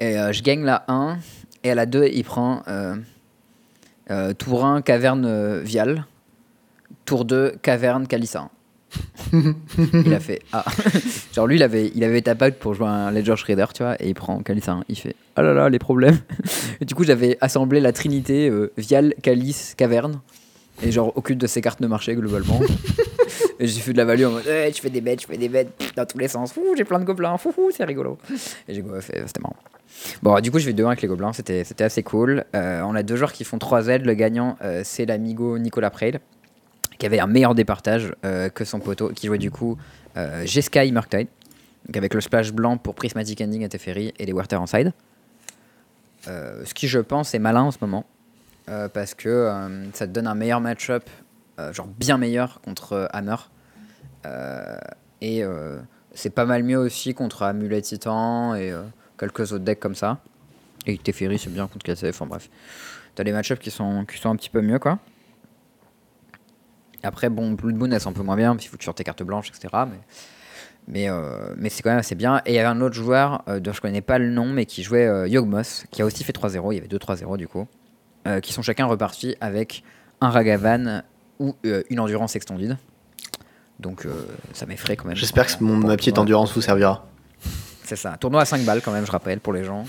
Et 0.00 0.18
euh, 0.18 0.32
je 0.32 0.42
gagne 0.42 0.64
la 0.64 0.84
1. 0.88 1.18
Et 1.64 1.70
à 1.70 1.74
la 1.74 1.86
2, 1.86 2.06
il 2.12 2.24
prend 2.24 2.62
euh, 2.68 2.96
euh, 4.10 4.32
tour 4.34 4.64
1, 4.64 4.82
caverne 4.82 5.24
euh, 5.26 5.60
Vial. 5.62 6.04
Tour 7.04 7.24
2, 7.24 7.56
caverne 7.62 8.06
Kalissa. 8.06 8.50
il 9.32 10.14
a 10.14 10.20
fait 10.20 10.40
Ah. 10.52 10.64
Genre, 11.34 11.46
lui, 11.46 11.56
il 11.56 11.62
avait, 11.62 11.90
il 11.94 12.04
avait 12.04 12.22
tape 12.22 12.42
out 12.42 12.54
pour 12.54 12.74
jouer 12.74 12.86
un 12.86 13.10
Ledger 13.10 13.36
Shredder, 13.36 13.66
tu 13.74 13.82
vois. 13.82 14.00
Et 14.02 14.08
il 14.08 14.14
prend 14.14 14.38
Kalissa. 14.40 14.80
Il 14.88 14.96
fait 14.96 15.16
Ah 15.34 15.42
là 15.42 15.54
là, 15.54 15.68
les 15.68 15.78
problèmes. 15.78 16.18
Et 16.80 16.84
du 16.84 16.94
coup, 16.94 17.04
j'avais 17.04 17.36
assemblé 17.40 17.80
la 17.80 17.92
trinité 17.92 18.48
euh, 18.48 18.72
Vial, 18.76 19.14
Calice, 19.22 19.74
Caverne. 19.76 20.20
Et 20.82 20.92
genre, 20.92 21.12
aucune 21.16 21.38
de 21.38 21.46
ces 21.46 21.60
cartes 21.62 21.80
ne 21.80 21.86
marchait 21.86 22.14
globalement. 22.14 22.60
J'ai 23.60 23.80
fait 23.80 23.92
de 23.92 23.98
la 23.98 24.04
value 24.04 24.24
en 24.24 24.30
mode 24.30 24.44
Eh, 24.46 24.72
Je 24.72 24.80
fais 24.80 24.90
des 24.90 25.00
bêtes, 25.00 25.22
je 25.22 25.26
fais 25.26 25.36
des 25.36 25.48
bêtes 25.48 25.70
dans 25.96 26.04
tous 26.04 26.18
les 26.18 26.28
sens. 26.28 26.52
J'ai 26.76 26.84
plein 26.84 26.98
de 26.98 27.04
gobelins. 27.04 27.36
C'est 27.72 27.84
rigolo. 27.84 28.18
Et 28.68 28.74
j'ai 28.74 28.82
fait, 29.00 29.22
c'était 29.26 29.40
marrant. 29.40 29.56
Bon, 30.22 30.38
du 30.40 30.50
coup, 30.50 30.58
je 30.58 30.66
vais 30.66 30.72
2-1 30.72 30.86
avec 30.86 31.02
les 31.02 31.08
gobelins. 31.08 31.32
C'était, 31.32 31.64
assez 31.82 32.02
cool. 32.02 32.44
Euh, 32.54 32.82
on 32.82 32.94
a 32.94 33.02
deux 33.02 33.16
joueurs 33.16 33.32
qui 33.32 33.44
font 33.44 33.58
3 33.58 33.82
Z. 33.82 33.88
Le 34.04 34.14
gagnant, 34.14 34.56
euh, 34.62 34.82
c'est 34.84 35.06
l'amigo 35.06 35.58
Nicolas 35.58 35.90
Preil, 35.90 36.18
qui 36.98 37.06
avait 37.06 37.20
un 37.20 37.26
meilleur 37.26 37.54
départage 37.54 38.12
euh, 38.24 38.48
que 38.48 38.64
son 38.64 38.80
poteau, 38.80 39.10
qui 39.10 39.26
jouait 39.26 39.38
du 39.38 39.50
coup 39.50 39.76
G-Sky 40.44 40.92
Murktide. 40.92 41.28
Donc 41.86 41.96
avec 41.96 42.14
le 42.14 42.20
splash 42.22 42.50
blanc 42.52 42.78
pour 42.78 42.94
Prismatic 42.94 43.40
Ending 43.42 43.62
et 43.62 43.68
Teferi 43.68 44.14
et 44.18 44.26
les 44.26 44.32
Water 44.32 44.60
en 44.60 44.66
side. 44.66 44.92
Ce 46.24 46.72
qui, 46.74 46.88
je 46.88 46.98
pense, 46.98 47.34
est 47.34 47.38
malin 47.38 47.62
en 47.62 47.70
ce 47.70 47.78
moment. 47.82 48.06
parce 48.94 49.14
que 49.14 49.50
ça 49.92 50.06
te 50.06 50.12
donne 50.12 50.26
un 50.26 50.34
meilleur 50.34 50.60
match-up, 50.62 51.04
genre 51.72 51.86
bien 51.86 52.18
meilleur 52.18 52.60
contre 52.62 52.92
euh, 52.92 53.06
Hammer. 53.12 53.36
Euh, 54.26 54.76
et 55.20 55.42
euh, 55.44 55.78
c'est 56.12 56.30
pas 56.30 56.44
mal 56.44 56.62
mieux 56.62 56.78
aussi 56.78 57.14
contre 57.14 57.42
Amulet 57.42 57.80
Titan 57.82 58.54
et 58.54 58.70
euh, 58.72 58.82
quelques 59.18 59.52
autres 59.52 59.64
decks 59.64 59.80
comme 59.80 59.94
ça. 59.94 60.18
Et 60.86 60.98
Teferi, 60.98 61.38
c'est 61.38 61.52
bien 61.52 61.66
contre 61.66 61.84
KCF, 61.84 62.10
enfin 62.10 62.26
bref. 62.26 62.48
T'as 63.14 63.24
des 63.24 63.32
match-ups 63.32 63.60
qui 63.60 63.70
sont, 63.70 64.04
qui 64.04 64.18
sont 64.18 64.30
un 64.30 64.36
petit 64.36 64.50
peu 64.50 64.60
mieux, 64.60 64.78
quoi. 64.78 64.98
Après, 67.02 67.28
bon, 67.28 67.52
Blood 67.52 67.74
Moon, 67.76 67.90
elles 67.90 68.00
sont 68.00 68.10
un 68.10 68.14
peu 68.14 68.22
moins 68.22 68.36
bien, 68.36 68.50
parce 68.52 68.62
qu'il 68.62 68.70
faut 68.70 68.76
que 68.76 68.84
sortes 68.84 68.98
tes 68.98 69.04
cartes 69.04 69.22
blanches, 69.22 69.48
etc. 69.48 69.68
Mais, 69.88 69.98
mais, 70.88 71.10
euh, 71.10 71.54
mais 71.56 71.68
c'est 71.68 71.82
quand 71.82 71.90
même 71.90 71.98
assez 71.98 72.14
bien. 72.14 72.40
Et 72.46 72.52
il 72.52 72.54
y 72.54 72.58
avait 72.58 72.68
un 72.68 72.80
autre 72.80 72.94
joueur, 72.94 73.42
euh, 73.48 73.58
dont 73.60 73.72
je 73.72 73.80
connais 73.80 74.00
pas 74.00 74.18
le 74.18 74.30
nom, 74.30 74.46
mais 74.46 74.66
qui 74.66 74.82
jouait 74.82 75.06
euh, 75.06 75.28
Yogmoth, 75.28 75.86
qui 75.90 76.02
a 76.02 76.04
aussi 76.04 76.24
fait 76.24 76.32
3-0. 76.36 76.72
Il 76.72 76.76
y 76.76 76.78
avait 76.78 76.88
2-3-0 76.88 77.36
du 77.36 77.48
coup. 77.48 77.66
euh, 78.26 78.40
qui 78.40 78.52
sont 78.52 78.62
chacun 78.62 78.86
repartis 78.86 79.36
avec 79.40 79.82
un 80.20 80.30
Ragavan 80.30 81.02
ou 81.38 81.54
euh, 81.64 81.82
une 81.90 82.00
endurance 82.00 82.36
extended. 82.36 82.76
Donc 83.78 84.06
euh, 84.06 84.10
ça 84.52 84.66
m'effraie 84.66 84.96
quand 84.96 85.06
même. 85.06 85.16
J'espère 85.16 85.46
que 85.46 85.62
mon, 85.62 85.76
ma 85.76 85.96
petite 85.96 86.18
endurance 86.18 86.52
vous 86.54 86.62
servira. 86.62 87.06
C'est 87.84 87.96
ça. 87.96 88.16
Tournoi 88.18 88.42
à 88.42 88.44
5 88.44 88.62
balles 88.62 88.80
quand 88.82 88.92
même, 88.92 89.06
je 89.06 89.12
rappelle, 89.12 89.40
pour 89.40 89.52
les 89.52 89.64
gens. 89.64 89.84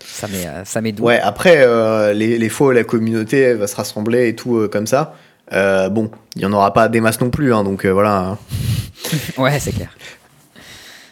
Ça 0.00 0.28
met, 0.28 0.46
euh, 0.46 0.64
ça 0.64 0.80
met 0.80 0.92
doux. 0.92 1.04
Ouais, 1.04 1.20
après, 1.20 1.58
euh, 1.58 2.12
les, 2.12 2.38
les 2.38 2.48
faux, 2.48 2.72
la 2.72 2.84
communauté 2.84 3.54
va 3.54 3.66
se 3.66 3.76
rassembler 3.76 4.28
et 4.28 4.36
tout 4.36 4.68
comme 4.70 4.86
ça. 4.86 5.14
Bon, 5.50 6.10
il 6.36 6.40
n'y 6.40 6.44
en 6.46 6.52
aura 6.52 6.72
pas 6.72 6.88
des 6.88 7.00
masses 7.00 7.20
non 7.20 7.30
plus, 7.30 7.52
hein, 7.52 7.64
donc 7.64 7.84
voilà. 7.86 8.38
Ouais, 9.38 9.58
c'est 9.60 9.72
clair. 9.72 9.90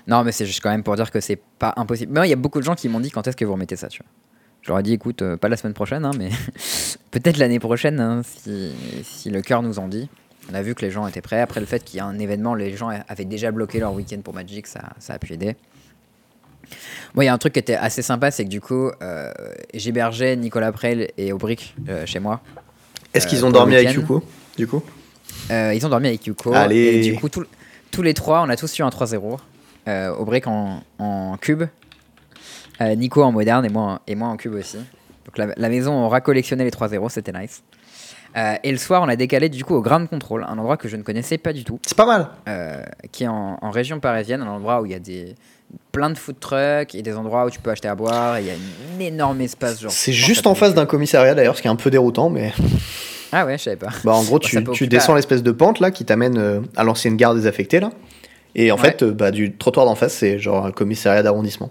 Non, 0.07 0.23
mais 0.23 0.33
c'est 0.33 0.47
juste 0.47 0.61
quand 0.63 0.71
même 0.71 0.83
pour 0.83 0.95
dire 0.97 1.11
que 1.11 1.21
c'est 1.21 1.41
pas 1.59 1.73
impossible. 1.77 2.13
Mais 2.13 2.27
il 2.27 2.31
y 2.31 2.33
a 2.33 2.37
beaucoup 2.37 2.59
de 2.61 2.65
gens 2.65 2.75
qui 2.75 2.89
m'ont 2.89 3.01
dit 3.01 3.11
quand 3.11 3.27
est-ce 3.27 3.37
que 3.37 3.45
vous 3.45 3.53
remettez 3.55 3.77
ça, 3.77 3.89
tu 3.89 4.03
vois. 4.03 4.11
Je 4.67 4.73
leur 4.73 4.81
ai 4.81 4.83
dit, 4.83 4.93
écoute, 4.95 5.23
euh, 5.23 5.37
pas 5.37 5.49
la 5.49 5.57
semaine 5.57 5.75
prochaine, 5.75 6.05
hein, 6.05 6.11
mais 6.19 6.29
peut-être 7.13 7.37
l'année 7.37 7.61
prochaine, 7.61 8.01
hein, 8.01 8.23
si, 8.25 8.73
si 9.05 9.31
le 9.31 9.41
cœur 9.41 9.63
nous 9.63 9.79
en 9.79 9.87
dit. 9.87 10.09
On 10.51 10.55
a 10.55 10.63
vu 10.63 10.75
que 10.75 10.83
les 10.85 10.91
gens 10.91 11.07
étaient 11.07 11.21
prêts. 11.21 11.41
Après 11.41 11.61
le 11.61 11.67
fait 11.67 11.83
qu'il 11.85 11.99
y 11.99 12.01
a 12.01 12.05
un 12.05 12.19
événement, 12.19 12.55
les 12.55 12.77
gens 12.77 12.89
avaient 13.09 13.25
déjà 13.25 13.51
bloqué 13.53 13.79
leur 13.79 13.93
week-end 13.95 14.21
pour 14.23 14.35
Magic, 14.35 14.67
ça, 14.67 14.81
ça 14.99 15.15
a 15.15 15.19
pu 15.21 15.33
aider. 15.35 15.55
Moi, 17.15 17.25
il 17.25 17.27
y 17.29 17.31
a 17.31 17.33
un 17.33 17.39
truc 17.39 17.53
qui 17.53 17.61
était 17.61 17.75
assez 17.77 18.03
sympa, 18.03 18.31
c'est 18.33 18.45
que 18.45 18.49
du 18.51 18.61
coup, 18.61 18.91
euh, 19.03 19.33
j'hébergeais 19.73 20.35
Nicolas 20.37 20.73
Prel 20.73 21.11
et 21.17 21.33
Aubric 21.33 21.75
euh, 21.89 22.05
chez 22.07 22.19
moi. 22.19 22.41
Est-ce 23.15 23.27
qu'ils 23.27 23.45
ont 23.47 23.51
dormi 23.51 23.77
avec. 23.77 23.93
Yuko 23.95 24.23
Du 24.57 24.67
coup? 24.67 24.83
Ils 25.51 25.87
ont 25.87 25.89
dormi 25.89 26.09
avec 26.09 26.27
Yuko. 26.27 26.53
Allez. 26.53 26.77
Et 26.97 27.01
du 27.01 27.15
coup, 27.15 27.29
tout- 27.29 27.47
tous 27.93 28.03
les 28.03 28.15
trois, 28.15 28.43
on 28.43 28.49
a 28.49 28.57
tous 28.57 28.79
eu 28.79 28.83
un 28.83 28.89
3-0. 28.89 29.39
Euh, 29.89 30.11
Aubric 30.15 30.47
en, 30.49 30.83
en 30.99 31.37
cube, 31.41 31.65
euh, 32.81 32.95
Nico 32.95 33.23
en 33.23 33.33
moderne 33.33 33.65
et 33.65 33.69
moi, 33.69 33.83
en- 33.83 33.99
et 34.07 34.15
moi 34.15 34.29
en 34.29 34.37
cube 34.37 34.55
aussi. 34.55 34.77
Donc 34.77 35.39
la, 35.39 35.47
la 35.57 35.69
maison 35.69 36.05
aura 36.05 36.21
collectionné 36.21 36.65
les 36.65 36.71
3-0, 36.71 37.09
c'était 37.11 37.33
nice. 37.33 37.63
Euh, 38.37 38.55
et 38.63 38.71
le 38.71 38.77
soir, 38.79 39.03
on 39.03 39.09
a 39.09 39.17
décalé 39.17 39.49
du 39.49 39.65
coup 39.65 39.75
au 39.75 39.81
Ground 39.81 40.09
Control, 40.11 40.45
un 40.47 40.59
endroit 40.59 40.77
que 40.77 40.89
je 40.89 40.97
ne 40.97 41.03
connaissais 41.03 41.39
pas 41.39 41.53
du 41.55 41.65
tout, 41.65 41.79
C'est 41.87 41.97
pas 41.97 42.05
mal. 42.07 42.29
euh, 42.49 42.83
qui 43.11 43.25
est 43.25 43.29
en, 43.29 43.59
en 43.63 43.71
région 43.71 43.99
parisienne, 43.99 44.43
un 44.43 44.47
endroit 44.49 44.83
où 44.83 44.87
il 44.87 44.93
y 44.93 44.95
a 44.95 44.99
des, 44.99 45.35
plein 45.91 46.11
de 46.11 46.19
food 46.19 46.39
trucks 46.39 46.95
et 46.95 47.01
des 47.03 47.17
endroits 47.17 47.47
où 47.47 47.51
tu 47.51 47.61
peux 47.61 47.71
acheter 47.71 47.89
à 47.89 47.95
boire. 47.95 48.39
Il 48.41 48.47
y 48.47 48.51
a 48.51 48.53
un 48.55 49.01
énorme 49.01 49.41
espace. 49.41 49.81
genre, 49.81 49.91
C'est 49.91 50.13
juste 50.13 50.47
en 50.47 50.55
face 50.55 50.75
d'un 50.75 50.85
commissariat 50.87 51.35
d'ailleurs, 51.35 51.57
ce 51.57 51.63
qui 51.63 51.69
est 51.69 51.71
un 51.71 51.77
peu 51.77 51.91
déroutant, 51.91 52.29
mais 52.29 52.53
Ah 53.33 53.47
ouais, 53.47 53.57
je 53.57 53.63
savais 53.65 53.77
pas. 53.77 53.89
bah, 54.05 54.13
en 54.13 54.23
gros, 54.23 54.39
ça 54.43 54.61
tu, 54.73 54.87
descends 54.87 55.15
à- 55.15 55.17
l'espèce 55.17 55.43
de 55.43 55.51
pente 55.53 55.81
là 55.81 55.91
qui 55.91 56.05
t'amène 56.05 56.37
euh, 56.39 56.61
à 56.77 56.85
l'ancienne 56.85 57.17
gare 57.17 57.35
désaffectée 57.35 57.81
là. 57.81 57.91
Et 58.55 58.71
en 58.71 58.77
Ouais. 58.77 58.83
fait, 58.83 59.03
bah, 59.05 59.31
du 59.31 59.57
trottoir 59.57 59.87
d'en 59.87 59.95
face, 59.95 60.13
c'est 60.15 60.39
genre 60.39 60.67
un 60.67 60.73
commissariat 60.73 61.23
d'arrondissement. 61.23 61.71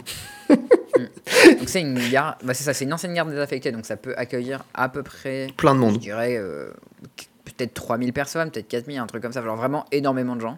Donc 1.59 1.67
c'est 1.67 1.81
une 1.81 1.99
gare, 2.09 2.37
bah 2.43 2.53
c'est 2.53 2.63
ça, 2.63 2.73
c'est 2.73 2.85
une 2.85 2.93
ancienne 2.93 3.13
gare 3.13 3.25
désaffectée, 3.25 3.71
donc 3.71 3.85
ça 3.85 3.97
peut 3.97 4.13
accueillir 4.17 4.63
à 4.73 4.89
peu 4.89 5.03
près 5.03 5.47
Plein 5.57 5.73
de 5.75 5.79
Je 5.79 5.85
monde. 5.85 5.97
dirais 5.97 6.35
euh, 6.37 6.69
peut-être 7.43 7.73
3000 7.73 8.13
personnes, 8.13 8.51
peut-être 8.51 8.67
4000, 8.67 8.97
un 8.99 9.07
truc 9.07 9.21
comme 9.21 9.33
ça. 9.33 9.41
Genre 9.43 9.55
vraiment 9.55 9.85
énormément 9.91 10.35
de 10.35 10.41
gens. 10.41 10.57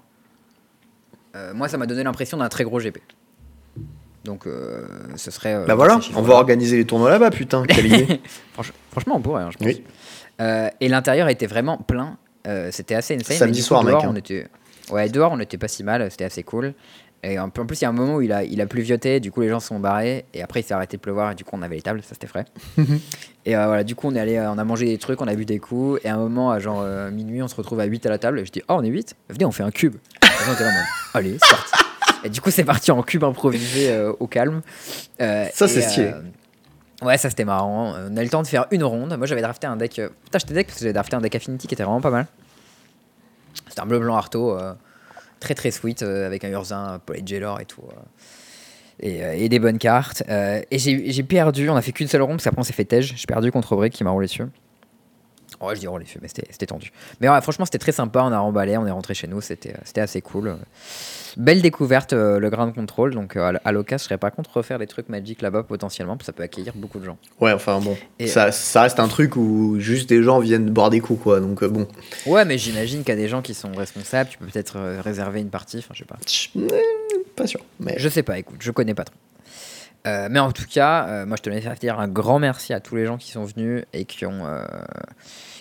Euh, 1.36 1.54
moi, 1.54 1.68
ça 1.68 1.78
m'a 1.78 1.86
donné 1.86 2.04
l'impression 2.04 2.38
d'un 2.38 2.50
très 2.50 2.64
gros 2.64 2.80
GP. 2.80 2.98
Donc, 4.24 4.46
euh, 4.48 4.86
ce 5.16 5.32
serait. 5.32 5.54
euh, 5.56 5.66
Bah 5.66 5.76
voilà, 5.76 6.00
on 6.16 6.22
va 6.22 6.36
organiser 6.36 6.78
les 6.78 6.86
tournois 6.86 7.10
là-bas, 7.10 7.30
putain, 7.32 7.64
quelle 7.68 7.86
idée. 7.86 8.22
Franch- 8.58 8.72
franchement, 8.92 9.16
on 9.18 9.22
pourrait, 9.22 9.44
hein, 9.44 9.50
je 9.52 9.58
pense. 9.58 9.68
Oui. 9.68 9.84
Et 10.80 10.88
l'intérieur 10.90 11.30
était 11.30 11.48
vraiment 11.48 11.78
plein. 11.78 12.18
C'était 12.72 12.96
assez 12.96 13.16
insane. 13.16 13.38
Samedi 13.38 13.62
soir, 13.62 13.84
mec, 13.84 13.92
dehors, 13.92 14.06
hein. 14.06 14.10
On 14.12 14.16
était... 14.16 14.48
Ouais, 14.90 15.10
dehors, 15.10 15.34
on 15.34 15.38
n'était 15.38 15.58
pas 15.58 15.68
si 15.68 15.84
mal. 15.84 16.10
C'était 16.10 16.24
assez 16.24 16.44
cool. 16.44 16.74
Et 17.24 17.40
en 17.40 17.50
plus, 17.50 17.82
il 17.82 17.84
y 17.84 17.86
a 17.86 17.90
un 17.90 17.94
moment 17.94 18.16
où 18.16 18.22
il 18.22 18.32
a, 18.32 18.44
il 18.44 18.62
a 18.62 18.68
pluvioté, 18.68 19.20
du 19.20 19.32
coup, 19.32 19.42
les 19.42 19.50
gens 19.50 19.60
sont 19.60 19.80
barrés. 19.80 20.26
Et 20.34 20.44
après, 20.44 20.60
il 20.60 20.64
s'est 20.64 20.74
arrêté 20.74 20.98
de 20.98 21.02
pleuvoir, 21.02 21.32
et 21.32 21.36
du 21.36 21.44
coup, 21.44 21.52
on 21.54 21.62
avait 21.62 21.76
les 21.76 21.82
tables, 21.82 22.02
ça 22.02 22.10
c'était 22.12 22.28
frais. 22.28 22.46
et 23.46 23.58
euh, 23.58 23.66
voilà, 23.66 23.84
du 23.84 23.96
coup, 23.96 24.08
on 24.08 24.16
est 24.16 24.20
allé, 24.20 24.38
euh, 24.38 24.52
on 24.52 24.58
a 24.58 24.64
mangé 24.64 24.86
des 24.86 24.98
trucs, 24.98 25.20
on 25.22 25.28
a 25.28 25.36
bu 25.36 25.46
des 25.46 25.60
coups. 25.60 26.00
Et 26.04 26.10
à 26.10 26.16
un 26.16 26.18
moment, 26.18 26.52
à 26.52 26.60
genre 26.60 26.82
euh, 26.82 27.10
minuit, 27.10 27.42
on 27.42 27.48
se 27.48 27.56
retrouve 27.56 27.80
à 27.80 27.86
8 27.86 28.06
à 28.06 28.10
la 28.10 28.18
table. 28.20 28.40
Et 28.40 28.46
je 28.46 28.52
dis, 28.52 28.62
oh, 28.70 28.76
on 28.78 28.84
est 28.84 28.90
8 28.90 29.16
Venez, 29.30 29.46
on 29.46 29.52
fait 29.52 29.64
un 29.64 29.72
cube. 29.72 29.96
Et 30.24 30.28
on 30.48 30.54
était 30.54 30.64
là 30.64 30.72
allez, 31.16 31.38
c'est 31.42 31.50
parti. 31.50 31.74
Et 32.24 32.30
du 32.30 32.40
coup, 32.40 32.52
c'est 32.52 32.64
parti 32.64 32.92
en 32.92 33.02
cube 33.02 33.24
improvisé 33.24 33.92
euh, 33.92 34.14
au 34.20 34.28
calme. 34.28 34.62
Ça, 35.20 35.68
c'est 35.68 35.82
stylé. 35.82 36.14
Ouais, 37.04 37.18
ça 37.18 37.30
c'était 37.30 37.46
marrant. 37.46 37.94
On 38.10 38.18
a 38.18 38.22
eu 38.22 38.24
le 38.24 38.30
temps 38.30 38.42
de 38.42 38.48
faire 38.48 38.66
une 38.72 38.84
ronde. 38.84 39.16
Moi 39.16 39.28
j'avais 39.28 39.44
drafté 39.44 39.68
un 39.68 39.76
deck. 39.76 40.02
Putain, 40.24 40.40
j'étais 40.40 40.56
deck 40.56 40.66
parce 40.66 40.80
que 40.80 40.84
j'avais 40.84 40.94
drafté 40.94 41.16
un 41.16 41.22
deck 41.22 41.36
Affinity 41.36 41.68
qui 41.68 41.76
était 41.76 41.84
vraiment 41.84 42.02
pas 42.02 42.10
mal. 42.10 42.26
C'était 43.68 43.82
un 43.82 43.86
bleu 43.86 44.00
blanc 44.00 44.16
Arto, 44.16 44.58
très 45.40 45.56
très 45.56 45.72
sweet, 45.72 46.04
euh, 46.04 46.26
avec 46.26 46.44
un 46.44 46.50
Urzin, 46.50 47.00
Polite 47.06 47.28
Jailor 47.28 47.60
et 47.62 47.66
tout. 47.66 47.82
euh. 47.90 48.02
Et, 49.00 49.24
euh, 49.24 49.34
et 49.38 49.48
des 49.48 49.60
bonnes 49.60 49.78
cartes. 49.78 50.24
Et 50.28 50.80
j'ai 50.80 51.12
j'ai 51.12 51.24
perdu, 51.24 51.70
on 51.70 51.76
a 51.76 51.82
fait 51.82 51.92
qu'une 51.92 52.08
seule 52.08 52.24
ronde, 52.24 52.38
parce 52.38 52.46
qu'après 52.46 52.60
on 52.62 52.64
s'est 52.64 52.74
fait 52.74 52.86
tège. 52.86 53.14
J'ai 53.16 53.28
perdu 53.28 53.52
contre 53.52 53.76
Brick 53.76 53.94
qui 53.94 54.04
m'a 54.04 54.10
roulé 54.10 54.26
dessus. 54.28 54.44
Ouais, 55.62 55.76
je 55.76 55.80
dis 55.80 55.88
roulé 55.88 56.06
dessus, 56.06 56.20
mais 56.22 56.28
c'était 56.28 56.66
tendu. 56.68 56.92
Mais 57.20 57.30
ouais, 57.30 57.42
franchement, 57.42 57.66
c'était 57.66 57.80
très 57.80 57.92
sympa. 57.92 58.22
On 58.24 58.32
a 58.32 58.40
remballé, 58.40 58.78
on 58.78 58.86
est 58.86 58.92
rentré 58.92 59.14
chez 59.14 59.28
nous, 59.28 59.42
c'était 59.42 59.74
euh, 59.98 60.04
assez 60.04 60.22
cool. 60.22 60.56
Belle 61.36 61.62
découverte, 61.62 62.14
euh, 62.14 62.40
le 62.40 62.50
Grand 62.50 62.72
Control. 62.72 63.14
Donc 63.14 63.36
euh, 63.36 63.54
à 63.64 63.72
l'occasion, 63.72 63.98
je 64.00 64.04
serais 64.06 64.18
pas 64.18 64.32
contre 64.32 64.58
refaire 64.58 64.80
des 64.80 64.88
trucs 64.88 65.10
Magic 65.10 65.42
là-bas 65.42 65.64
potentiellement, 65.64 66.14
parce 66.16 66.22
que 66.22 66.26
ça 66.28 66.34
peut 66.34 66.44
accueillir 66.44 66.74
beaucoup 66.76 67.00
de 67.00 67.06
gens. 67.06 67.18
Ouais, 67.40 67.54
enfin 67.54 67.80
bon. 67.80 67.96
Et- 68.20 68.28
Ça, 68.28 68.52
ça 68.52 68.82
reste 68.84 69.00
un 69.00 69.08
truc 69.08 69.36
où 69.36 69.80
juste 69.80 70.10
des 70.10 70.22
gens 70.24 70.40
viennent 70.40 70.70
boire 70.70 70.90
des 70.90 71.00
coups, 71.00 71.22
quoi. 71.24 71.40
Donc 71.40 71.64
bon. 71.64 71.88
Ouais, 72.26 72.46
mais 72.46 72.58
j'imagine 72.58 73.00
qu'il 73.00 73.10
y 73.10 73.18
a 73.18 73.22
des 73.22 73.28
gens 73.28 73.42
qui 73.42 73.54
sont 73.54 73.72
responsables. 73.74 74.30
Tu 74.30 74.38
peux 74.38 74.46
peut-être 74.46 74.78
réserver 75.02 75.42
une 75.42 75.50
partie, 75.50 75.80
enfin, 75.80 75.94
je 75.94 76.00
sais 76.00 76.06
pas. 76.06 76.18
Pas 77.36 77.48
sûr. 77.48 77.60
Mais 77.80 77.96
Je 77.98 78.10
sais 78.10 78.24
pas, 78.24 78.38
écoute, 78.40 78.58
je 78.60 78.72
connais 78.72 78.94
pas 78.96 79.04
trop. 79.04 79.16
Euh, 80.08 80.28
mais 80.32 80.40
en 80.40 80.52
tout 80.52 80.66
cas, 80.70 81.06
euh, 81.08 81.26
moi 81.26 81.36
je 81.38 81.44
tenais 81.44 81.68
à 81.68 81.76
dire 81.76 82.00
un 82.00 82.08
grand 82.08 82.40
merci 82.40 82.74
à 82.74 82.80
tous 82.80 82.96
les 82.96 83.06
gens 83.06 83.18
qui 83.18 83.32
sont 83.32 83.44
venus 83.44 83.84
et 83.94 84.06
qui 84.06 84.26
ont, 84.26 84.46
euh, 84.46 84.64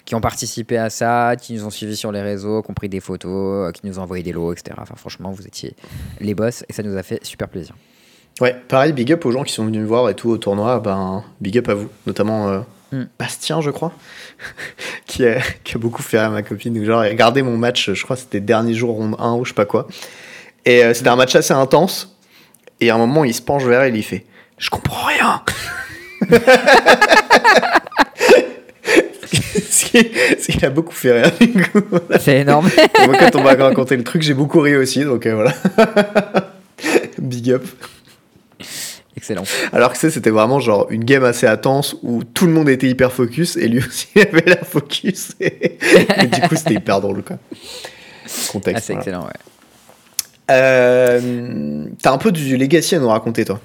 qui 0.05 0.15
ont 0.15 0.21
participé 0.21 0.79
à 0.79 0.89
ça, 0.89 1.35
qui 1.37 1.55
nous 1.55 1.65
ont 1.65 1.71
suivis 1.71 1.97
sur 1.97 2.13
les 2.13 2.23
réseaux, 2.23 2.63
qui 2.63 2.71
ont 2.71 2.75
pris 2.75 2.89
des 2.89 3.01
photos, 3.01 3.73
qui 3.73 3.87
nous 3.87 3.99
ont 3.99 4.03
envoyé 4.03 4.23
des 4.23 4.33
lots, 4.33 4.53
etc. 4.53 4.77
Enfin, 4.81 4.95
franchement, 4.97 5.33
vous 5.33 5.47
étiez 5.47 5.75
les 6.21 6.35
boss 6.35 6.65
et 6.69 6.73
ça 6.73 6.83
nous 6.83 6.97
a 6.97 7.03
fait 7.03 7.25
super 7.25 7.49
plaisir. 7.49 7.75
Ouais, 8.41 8.55
pareil, 8.69 8.93
big 8.93 9.13
up 9.13 9.25
aux 9.25 9.33
gens 9.33 9.43
qui 9.43 9.53
sont 9.53 9.65
venus 9.65 9.81
me 9.81 9.87
voir 9.87 10.09
et 10.09 10.15
tout 10.15 10.31
au 10.31 10.39
tournoi. 10.39 10.79
Ben, 10.79 11.25
big 11.41 11.59
up 11.59 11.69
à 11.69 11.75
vous. 11.75 11.89
Notamment 12.07 12.65
Mm. 12.93 13.03
Bastien, 13.19 13.61
je 13.61 13.71
crois, 13.71 13.93
qui, 15.07 15.27
a, 15.27 15.41
qui 15.65 15.75
a 15.75 15.79
beaucoup 15.79 16.03
fait 16.03 16.21
rire 16.21 16.31
ma 16.31 16.45
copine. 16.45 16.85
Genre, 16.85 17.01
regardez 17.01 17.43
mon 17.43 17.57
match, 17.57 17.91
je 17.93 18.03
crois 18.05 18.15
que 18.15 18.23
c'était 18.23 18.39
dernier 18.39 18.75
jour, 18.75 18.95
ronde 18.95 19.17
1 19.19 19.35
ou 19.35 19.45
je 19.45 19.49
sais 19.51 19.55
pas 19.55 19.65
quoi. 19.65 19.89
Et 20.65 20.95
c'était 20.95 21.09
un 21.09 21.17
match 21.17 21.35
assez 21.35 21.53
intense. 21.53 22.17
Et 22.81 22.91
à 22.91 22.95
un 22.95 22.99
moment, 22.99 23.25
il 23.25 23.35
se 23.35 23.43
penche 23.43 23.65
vers 23.65 23.83
elle 23.83 23.97
et 23.97 23.99
il 23.99 24.05
fait 24.05 24.25
Je 24.59 24.71
comprends 24.71 25.05
rien 25.07 25.43
Ce 29.71 29.85
qui, 29.85 30.09
ce 30.41 30.53
qui 30.53 30.65
a 30.65 30.71
beaucoup 30.71 30.95
fait 30.95 31.23
rire. 31.23 31.33
du 31.41 31.63
coup, 31.69 31.81
voilà. 31.91 32.19
C'est 32.19 32.39
énorme. 32.41 32.69
Moi, 33.07 33.17
quand 33.19 33.37
on 33.37 33.43
m'a 33.43 33.55
raconté 33.55 33.97
le 33.97 34.05
truc, 34.05 34.23
j'ai 34.23 34.35
beaucoup 34.35 34.61
ri 34.61 34.77
aussi. 34.77 35.05
Donc 35.05 35.27
euh, 35.27 35.35
voilà. 35.35 35.53
big 37.19 37.51
up. 37.51 37.65
Excellent. 39.17 39.45
Alors 39.73 39.93
que 39.93 39.99
ça, 39.99 40.11
c'était 40.11 40.31
vraiment 40.31 40.61
genre 40.61 40.87
une 40.91 41.05
game 41.05 41.25
assez 41.25 41.47
intense 41.47 41.97
où 42.03 42.23
tout 42.25 42.47
le 42.47 42.53
monde 42.53 42.69
était 42.69 42.89
hyper 42.89 43.13
focus 43.13 43.57
et 43.57 43.69
lui 43.69 43.79
aussi 43.87 44.09
avait 44.17 44.45
l'air 44.47 44.65
focus. 44.67 45.33
Et, 45.41 45.79
et 46.23 46.27
du 46.27 46.41
coup, 46.43 46.57
c'était 46.57 46.75
hyper 46.75 47.01
drôle, 47.01 47.23
quoi. 47.23 47.37
Ah, 47.53 48.29
Contexte. 48.53 48.85
c'est 48.87 48.93
voilà. 48.95 49.01
excellent, 49.07 49.25
ouais. 49.27 49.33
Euh, 50.51 51.87
T'as 52.03 52.13
un 52.13 52.19
peu 52.19 52.31
du 52.31 52.57
Legacy 52.57 52.95
à 52.95 52.99
nous 53.01 53.09
raconter, 53.09 53.45
toi? 53.45 53.61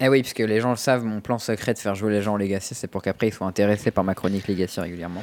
Eh 0.00 0.08
oui, 0.08 0.20
puisque 0.22 0.40
les 0.40 0.60
gens 0.60 0.70
le 0.70 0.76
savent, 0.76 1.04
mon 1.04 1.20
plan 1.20 1.38
secret 1.38 1.72
de 1.74 1.78
faire 1.78 1.94
jouer 1.94 2.12
les 2.12 2.20
gens 2.22 2.34
en 2.34 2.36
Legacy, 2.36 2.74
c'est 2.74 2.88
pour 2.88 3.00
qu'après 3.02 3.28
ils 3.28 3.32
soient 3.32 3.46
intéressés 3.46 3.90
par 3.90 4.02
ma 4.04 4.14
chronique 4.14 4.48
Legacy 4.48 4.80
régulièrement. 4.80 5.22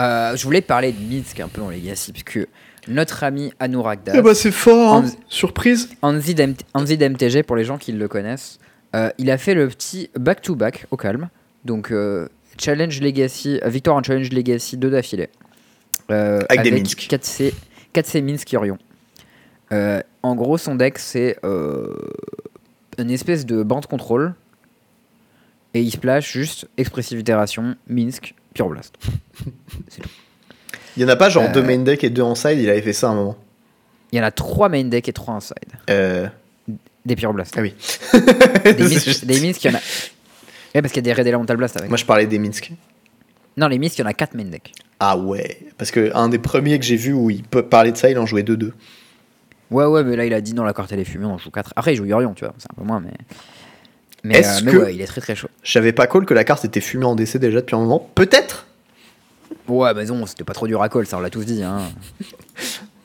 Euh, 0.00 0.36
je 0.36 0.42
voulais 0.44 0.60
parler 0.60 0.92
de 0.92 0.98
Minsk 1.00 1.40
un 1.40 1.48
peu 1.48 1.62
en 1.62 1.70
Legacy, 1.70 2.12
puisque 2.12 2.46
notre 2.88 3.24
ami 3.24 3.52
Anurag 3.58 4.00
Das, 4.04 4.14
Eh 4.16 4.22
bah, 4.22 4.34
c'est 4.34 4.50
fort, 4.52 4.94
hein. 4.96 5.04
Surprise. 5.28 5.88
Anzi 6.02 6.34
d'M- 6.34 6.54
Anzi 6.74 6.98
d'MTG, 6.98 7.42
pour 7.42 7.56
les 7.56 7.64
gens 7.64 7.78
qui 7.78 7.92
le 7.92 8.06
connaissent, 8.06 8.58
euh, 8.94 9.10
il 9.18 9.30
a 9.30 9.38
fait 9.38 9.54
le 9.54 9.66
petit 9.68 10.10
back-to-back 10.16 10.86
au 10.90 10.96
calme. 10.96 11.28
Donc, 11.64 11.90
euh, 11.90 12.28
Challenge 12.60 13.00
Legacy, 13.00 13.58
euh, 13.64 13.68
victoire 13.68 13.96
en 13.96 14.02
Challenge 14.02 14.30
Legacy 14.30 14.76
2 14.76 14.90
d'affilée. 14.90 15.30
Euh, 16.10 16.40
Avec 16.50 16.62
des 16.62 16.70
Minsk. 16.78 17.08
4C, 17.10 17.52
4C 17.94 18.20
Minsk 18.22 18.52
Orion. 18.54 18.78
Euh, 19.72 20.00
en 20.22 20.36
gros, 20.36 20.58
son 20.58 20.74
deck, 20.76 20.98
c'est 20.98 21.38
euh, 21.44 21.92
une 22.98 23.10
espèce 23.10 23.46
de 23.46 23.62
bande 23.62 23.86
contrôle. 23.86 24.34
Et 25.74 25.80
il 25.82 25.90
splash 25.90 26.32
juste 26.32 26.68
Expressive 26.78 27.18
Itération, 27.20 27.76
Minsk, 27.88 28.34
Pure 28.54 28.68
Blast. 28.70 28.94
Il 30.96 31.02
y 31.02 31.04
en 31.04 31.08
a 31.08 31.16
pas 31.16 31.28
genre 31.28 31.44
Euh. 31.44 31.52
deux 31.52 31.62
main 31.62 31.78
deck 31.78 32.02
et 32.04 32.10
deux 32.10 32.22
en 32.22 32.34
side, 32.34 32.58
il 32.58 32.70
avait 32.70 32.80
fait 32.80 32.94
ça 32.94 33.08
à 33.08 33.10
un 33.10 33.14
moment. 33.14 33.36
Il 34.12 34.18
y 34.18 34.20
en 34.20 34.24
a 34.24 34.30
3 34.30 34.70
main 34.70 34.84
deck 34.84 35.08
et 35.08 35.12
3 35.12 35.34
inside. 35.34 35.54
Euh... 35.90 36.26
Des 37.04 37.16
Pure 37.16 37.34
Blast. 37.34 37.54
Ah 37.58 37.60
oui. 37.60 37.74
Des 38.64 38.72
Minsk, 38.82 39.04
juste- 39.04 39.24
des 39.26 39.40
Minsk, 39.40 39.62
il 39.64 39.70
y 39.70 39.74
en 39.74 39.76
a. 39.76 39.80
Ouais, 40.74 40.80
parce 40.82 40.92
qu'il 40.92 41.06
y 41.06 41.10
a 41.10 41.12
des 41.14 41.20
Red 41.20 41.26
Elemental 41.26 41.56
Blast 41.58 41.76
avec. 41.76 41.90
Moi, 41.90 41.98
je 41.98 42.04
parlais 42.06 42.26
des 42.26 42.38
Minsk. 42.38 42.72
Non, 43.58 43.68
les 43.68 43.78
Minsk, 43.78 43.98
il 43.98 44.00
y 44.00 44.04
en 44.04 44.08
a 44.08 44.14
4 44.14 44.34
main 44.34 44.44
deck. 44.44 44.72
Ah 44.98 45.18
ouais. 45.18 45.58
Parce 45.76 45.90
que 45.90 46.10
un 46.14 46.30
des 46.30 46.38
premiers 46.38 46.78
que 46.78 46.84
j'ai 46.86 46.96
vu 46.96 47.12
où 47.12 47.28
il 47.28 47.42
peut 47.42 47.62
parler 47.66 47.92
de 47.92 47.96
ça, 47.98 48.08
il 48.08 48.18
en 48.18 48.24
jouait 48.26 48.42
2-2. 48.42 48.72
Ouais, 49.70 49.84
ouais, 49.84 50.04
mais 50.04 50.16
là, 50.16 50.24
il 50.26 50.32
a 50.34 50.40
dit 50.40 50.54
non, 50.54 50.62
la 50.64 50.72
carte 50.72 50.92
elle 50.92 51.00
est 51.00 51.04
fumée, 51.04 51.26
on 51.26 51.38
joue 51.38 51.50
4. 51.50 51.72
Après, 51.76 51.92
il 51.94 51.96
joue 51.96 52.04
Yorion, 52.04 52.34
tu 52.34 52.44
vois, 52.44 52.54
c'est 52.58 52.68
un 52.70 52.74
peu 52.76 52.86
moins, 52.86 53.00
mais. 53.00 53.12
Mais, 54.24 54.38
Est-ce 54.38 54.60
euh, 54.60 54.64
mais 54.64 54.72
que- 54.72 54.76
ouais, 54.78 54.94
il 54.94 55.00
est 55.00 55.06
très 55.06 55.20
très 55.20 55.34
chaud. 55.36 55.48
J'avais 55.62 55.92
pas 55.92 56.06
call 56.06 56.24
que 56.26 56.34
la 56.34 56.44
carte 56.44 56.64
était 56.64 56.80
fumée 56.80 57.04
en 57.04 57.14
DC 57.14 57.36
déjà 57.38 57.60
depuis 57.60 57.76
un 57.76 57.80
moment? 57.80 58.08
Peut-être? 58.14 58.66
Ouais, 59.68 59.92
mais 59.94 60.04
non, 60.04 60.26
c'était 60.26 60.44
pas 60.44 60.52
trop 60.54 60.66
dur 60.66 60.82
à 60.82 60.88
call, 60.88 61.06
ça, 61.06 61.16
on 61.16 61.20
l'a 61.20 61.30
tous 61.30 61.44
dit. 61.44 61.62
Hein. 61.62 61.80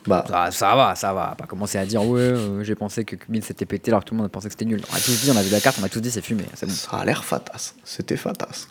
Bah, 0.07 0.25
Ça, 0.27 0.49
ça 0.51 0.75
va, 0.75 0.95
ça 0.95 1.13
va. 1.13 1.35
Pas 1.37 1.45
commencer 1.45 1.77
à 1.77 1.85
dire, 1.85 2.03
ouais, 2.05 2.19
euh, 2.21 2.63
j'ai 2.63 2.75
pensé 2.75 3.05
que 3.05 3.15
Kubin 3.15 3.41
s'était 3.41 3.65
pété 3.65 3.91
alors 3.91 4.03
que 4.03 4.09
tout 4.09 4.15
le 4.15 4.21
monde 4.21 4.31
pensait 4.31 4.47
que 4.47 4.53
c'était 4.53 4.65
nul. 4.65 4.81
On 4.91 4.95
a 4.95 4.99
tous 4.99 5.21
dit, 5.23 5.29
on 5.31 5.37
a 5.37 5.43
vu 5.43 5.49
la 5.51 5.59
carte, 5.59 5.77
on 5.79 5.83
a 5.83 5.89
tous 5.89 5.99
dit, 6.01 6.09
c'est 6.09 6.21
fumé. 6.21 6.43
Bon. 6.61 6.69
ça 6.69 6.97
a 6.97 7.05
l'air 7.05 7.23
fatas. 7.23 7.75
C'était 7.83 8.17
fatas. 8.17 8.67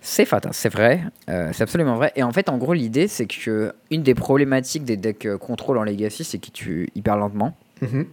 C'est 0.00 0.24
fatas, 0.26 0.50
c'est 0.52 0.68
vrai. 0.68 1.02
Euh, 1.28 1.50
c'est 1.54 1.62
absolument 1.62 1.94
vrai. 1.96 2.12
Et 2.16 2.22
en 2.22 2.32
fait, 2.32 2.48
en 2.48 2.58
gros, 2.58 2.72
l'idée, 2.74 3.08
c'est 3.08 3.26
que 3.26 3.72
une 3.90 4.02
des 4.02 4.14
problématiques 4.14 4.84
des 4.84 4.96
decks 4.96 5.26
euh, 5.26 5.38
contrôle 5.38 5.78
en 5.78 5.84
Legacy, 5.84 6.24
c'est 6.24 6.38
qu'ils 6.38 6.52
tuent 6.52 6.90
hyper 6.94 7.16
lentement. 7.16 7.56
Mhm. 7.80 8.06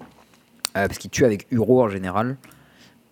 Euh, 0.77 0.87
parce 0.87 0.97
qu'il 0.99 1.09
tue 1.09 1.25
avec 1.25 1.47
Uro 1.51 1.83
en 1.83 1.89
général. 1.89 2.37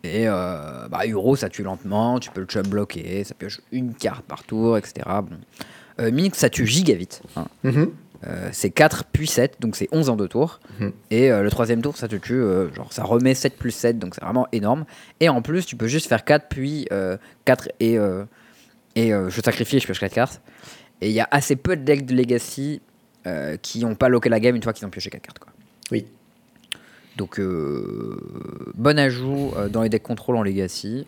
Et 0.06 0.28
bah, 0.28 1.06
Uro, 1.08 1.36
ça 1.36 1.50
tue 1.50 1.62
lentement, 1.62 2.22
tu 2.22 2.30
peux 2.32 2.40
le 2.40 2.46
chum 2.48 2.66
bloquer, 2.66 3.26
ça 3.26 3.34
pioche 3.36 3.60
une 3.74 3.94
carte 3.94 4.24
par 4.24 4.44
tour, 4.44 4.78
etc. 4.78 5.06
Bon. 5.24 6.30
Ça 6.32 6.50
tue 6.50 6.66
giga 6.66 6.94
vite. 6.94 7.22
hein. 7.36 7.48
Mhm. 7.66 7.92
Euh, 8.28 8.50
c'est 8.52 8.70
4 8.70 9.06
puis 9.06 9.28
7, 9.28 9.58
donc 9.60 9.76
c'est 9.76 9.88
11 9.92 10.10
en 10.10 10.16
deux 10.16 10.28
tours. 10.28 10.60
Mhm. 10.80 10.92
Et 11.12 11.32
euh, 11.32 11.42
le 11.42 11.50
troisième 11.50 11.82
tour, 11.82 11.96
ça 11.96 12.08
te 12.08 12.16
tue, 12.16 12.34
euh, 12.34 12.74
genre 12.74 12.92
ça 12.92 13.04
remet 13.04 13.34
7 13.34 13.58
plus 13.58 13.72
7, 13.72 13.98
donc 13.98 14.16
c'est 14.16 14.24
vraiment 14.24 14.48
énorme. 14.52 14.86
Et 15.20 15.30
en 15.30 15.42
plus, 15.42 15.66
tu 15.66 15.76
peux 15.76 15.88
juste 15.88 16.08
faire 16.08 16.26
4 16.26 16.48
puis 16.50 16.88
euh, 16.92 17.18
4 17.46 17.70
et, 17.80 17.98
euh, 17.98 18.26
et 18.96 19.14
euh, 19.14 19.30
je 19.30 19.42
sacrifie 19.42 19.78
et 19.78 19.80
je 19.80 19.86
pioche 19.86 20.00
4 20.00 20.14
cartes. 20.14 20.42
Et 21.02 21.08
il 21.08 21.14
y 21.14 21.22
a 21.22 21.28
assez 21.32 21.56
peu 21.56 21.78
de 21.78 21.84
decks 21.84 22.06
de 22.06 22.16
Legacy 22.16 22.82
qui 23.62 23.80
n'ont 23.82 23.94
pas 23.94 24.10
loqué 24.10 24.28
la 24.28 24.40
game 24.40 24.56
une 24.56 24.64
fois 24.64 24.74
qu'ils 24.74 24.88
ont 24.88 24.90
pioché 24.90 25.12
4 25.12 25.22
cartes. 25.22 25.38
Quoi. 25.38 25.52
Oui. 25.92 26.08
Donc, 27.16 27.40
bon 28.74 28.98
ajout 28.98 29.54
dans 29.70 29.84
les 29.84 29.90
decks 29.90 30.02
contrôle 30.02 30.36
en 30.36 30.42
Legacy. 30.42 31.06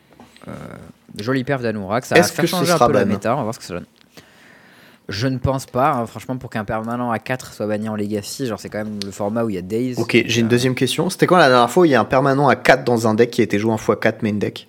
Jolie 1.17 1.43
perf 1.43 1.63
d'Anorak. 1.63 2.05
Ça 2.05 2.13
va 2.13 2.21
faire 2.21 2.47
changer 2.47 2.71
un 2.71 2.77
peu 2.77 2.93
la 2.93 3.05
méta. 3.05 3.33
On 3.33 3.37
va 3.37 3.43
voir 3.43 3.55
ce 3.55 3.59
que 3.59 3.65
ça 3.65 3.73
donne. 3.73 3.85
Je 5.11 5.27
ne 5.27 5.37
pense 5.37 5.65
pas. 5.65 5.91
hein, 5.91 6.05
franchement, 6.07 6.37
pour 6.37 6.49
qu'un 6.49 6.65
permanent 6.65 7.11
à 7.11 7.19
4 7.19 7.53
soit 7.53 7.67
banni 7.67 7.87
en 7.89 7.95
Legacy, 7.95 8.47
genre 8.47 8.59
c'est 8.59 8.69
quand 8.69 8.79
même 8.79 8.99
le 9.05 9.11
format 9.11 9.43
où 9.43 9.49
il 9.49 9.55
y 9.55 9.59
a 9.59 9.61
Days. 9.61 9.95
Ok, 9.97 10.17
j'ai 10.25 10.39
une 10.41 10.47
Euh, 10.47 10.49
deuxième 10.49 10.73
question. 10.75 11.09
C'était 11.09 11.27
quand 11.27 11.37
la 11.37 11.49
dernière 11.49 11.69
fois 11.69 11.81
où 11.81 11.85
il 11.85 11.91
y 11.91 11.95
a 11.95 11.99
un 12.01 12.05
permanent 12.05 12.47
à 12.47 12.55
4 12.55 12.83
dans 12.83 13.07
un 13.07 13.13
deck 13.13 13.29
qui 13.31 13.41
a 13.41 13.43
été 13.43 13.59
joué 13.59 13.71
en 13.71 13.75
x4 13.77 14.15
main 14.23 14.33
deck? 14.33 14.67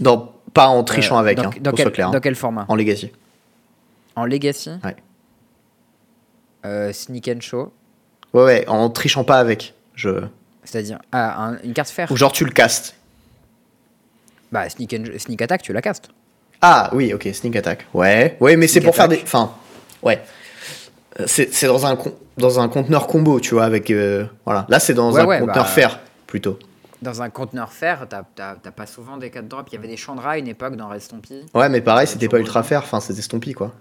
Dans, 0.00 0.32
Pas 0.54 0.68
en 0.68 0.82
trichant 0.84 1.16
euh, 1.16 1.20
avec, 1.20 1.36
dans, 1.38 1.48
hein, 1.48 1.52
dans 1.60 1.72
quel, 1.72 1.92
clair. 1.92 2.08
hein. 2.08 2.10
dans 2.12 2.20
quel 2.20 2.34
format? 2.34 2.64
En 2.68 2.76
Legacy. 2.76 3.10
En 4.16 4.24
Legacy? 4.24 4.70
Ouais. 4.84 4.96
Euh, 6.64 6.92
Sneak 6.92 7.28
and 7.28 7.40
Show. 7.40 7.72
Ouais, 8.34 8.44
ouais, 8.44 8.68
en 8.68 8.90
trichant 8.90 9.24
pas 9.24 9.38
avec. 9.38 9.74
Je... 9.94 10.10
C'est-à-dire 10.64 10.98
ah, 11.12 11.44
un- 11.46 11.58
une 11.64 11.72
carte 11.72 11.88
fer. 11.90 12.10
Ou 12.12 12.16
genre 12.16 12.32
tu 12.32 12.44
le 12.44 12.50
castes. 12.50 12.94
Bah, 14.52 14.68
sneak, 14.68 14.94
and- 14.94 15.18
sneak 15.18 15.42
Attack, 15.42 15.62
tu 15.62 15.72
la 15.72 15.82
castes. 15.82 16.10
Ah 16.62 16.90
oui, 16.92 17.12
ok, 17.14 17.28
sneak 17.32 17.56
attack. 17.56 17.86
Ouais, 17.94 18.36
ouais, 18.40 18.56
mais 18.56 18.66
c'est 18.68 18.80
pour 18.80 18.94
faire 18.94 19.08
des. 19.08 19.20
Enfin, 19.22 19.52
ouais. 20.02 20.20
Euh, 21.20 21.24
C'est 21.26 21.66
dans 21.66 21.86
un 21.86 21.96
con- 21.96 22.14
dans 22.36 22.60
un 22.60 22.68
conteneur 22.68 23.06
combo, 23.06 23.40
tu 23.40 23.54
vois, 23.54 23.64
avec 23.64 23.90
euh, 23.90 24.26
voilà. 24.44 24.66
Là, 24.68 24.78
c'est 24.80 24.94
dans 24.94 25.12
Ouais, 25.12 25.20
un 25.20 25.26
ouais, 25.26 25.38
conteneur 25.40 25.64
bah, 25.64 25.70
fer 25.70 26.00
plutôt. 26.26 26.58
Dans 27.02 27.22
un 27.22 27.30
conteneur 27.30 27.72
fer, 27.72 28.06
t'as 28.08 28.24
pas 28.72 28.86
souvent 28.86 29.16
des 29.16 29.30
4 29.30 29.46
drops. 29.46 29.68
Il 29.70 29.76
y 29.76 29.78
avait 29.78 29.86
des 29.88 29.96
Chandra 29.96 30.32
à 30.32 30.38
une 30.38 30.48
époque 30.48 30.74
dans 30.76 30.88
Red 30.88 31.00
Stompy. 31.00 31.46
Ouais, 31.54 31.68
mais 31.68 31.80
pareil, 31.80 32.02
Ouais, 32.02 32.06
c'était 32.06 32.28
pas 32.28 32.38
ultra 32.38 32.62
fer. 32.64 32.80
Enfin, 32.82 32.98
c'était 33.00 33.22
Stompy 33.22 33.52
quoi. 33.52 33.72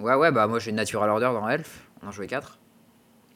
Ouais, 0.00 0.14
ouais, 0.14 0.30
bah 0.30 0.46
moi 0.46 0.60
j'ai 0.60 0.70
une 0.70 0.76
Natural 0.76 1.10
Order 1.10 1.30
dans 1.32 1.48
Elf. 1.48 1.80
On 2.04 2.08
en 2.08 2.12
jouait 2.12 2.28
4. 2.28 2.58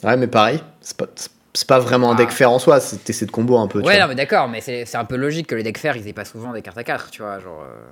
Ouais, 0.04 0.16
mais 0.16 0.28
pareil, 0.28 0.62
c'est 0.80 0.96
pas 0.96 1.06
c'est 1.54 1.66
pas 1.66 1.80
vraiment 1.80 2.10
un 2.12 2.14
Ah. 2.14 2.18
deck 2.18 2.30
fer 2.30 2.50
en 2.50 2.58
soi. 2.60 2.78
C'était 2.80 3.12
c'est 3.12 3.26
de 3.26 3.32
combo 3.32 3.58
un 3.58 3.66
peu. 3.66 3.80
tu 3.82 3.86
Ouais, 3.88 3.94
vois. 3.96 4.02
non, 4.02 4.08
mais 4.08 4.14
d'accord, 4.14 4.48
mais 4.48 4.60
c'est 4.60 4.94
un 4.96 5.04
peu 5.04 5.16
logique 5.16 5.48
que 5.48 5.54
les 5.56 5.64
decks 5.64 5.78
fer 5.78 5.96
ils 5.96 6.06
aient 6.06 6.12
pas 6.12 6.24
souvent 6.24 6.52
des 6.52 6.62
cartes 6.62 6.78
à 6.78 6.84
4, 6.84 7.10
tu 7.10 7.22
vois. 7.22 7.40
Genre. 7.40 7.60
euh, 7.62 7.90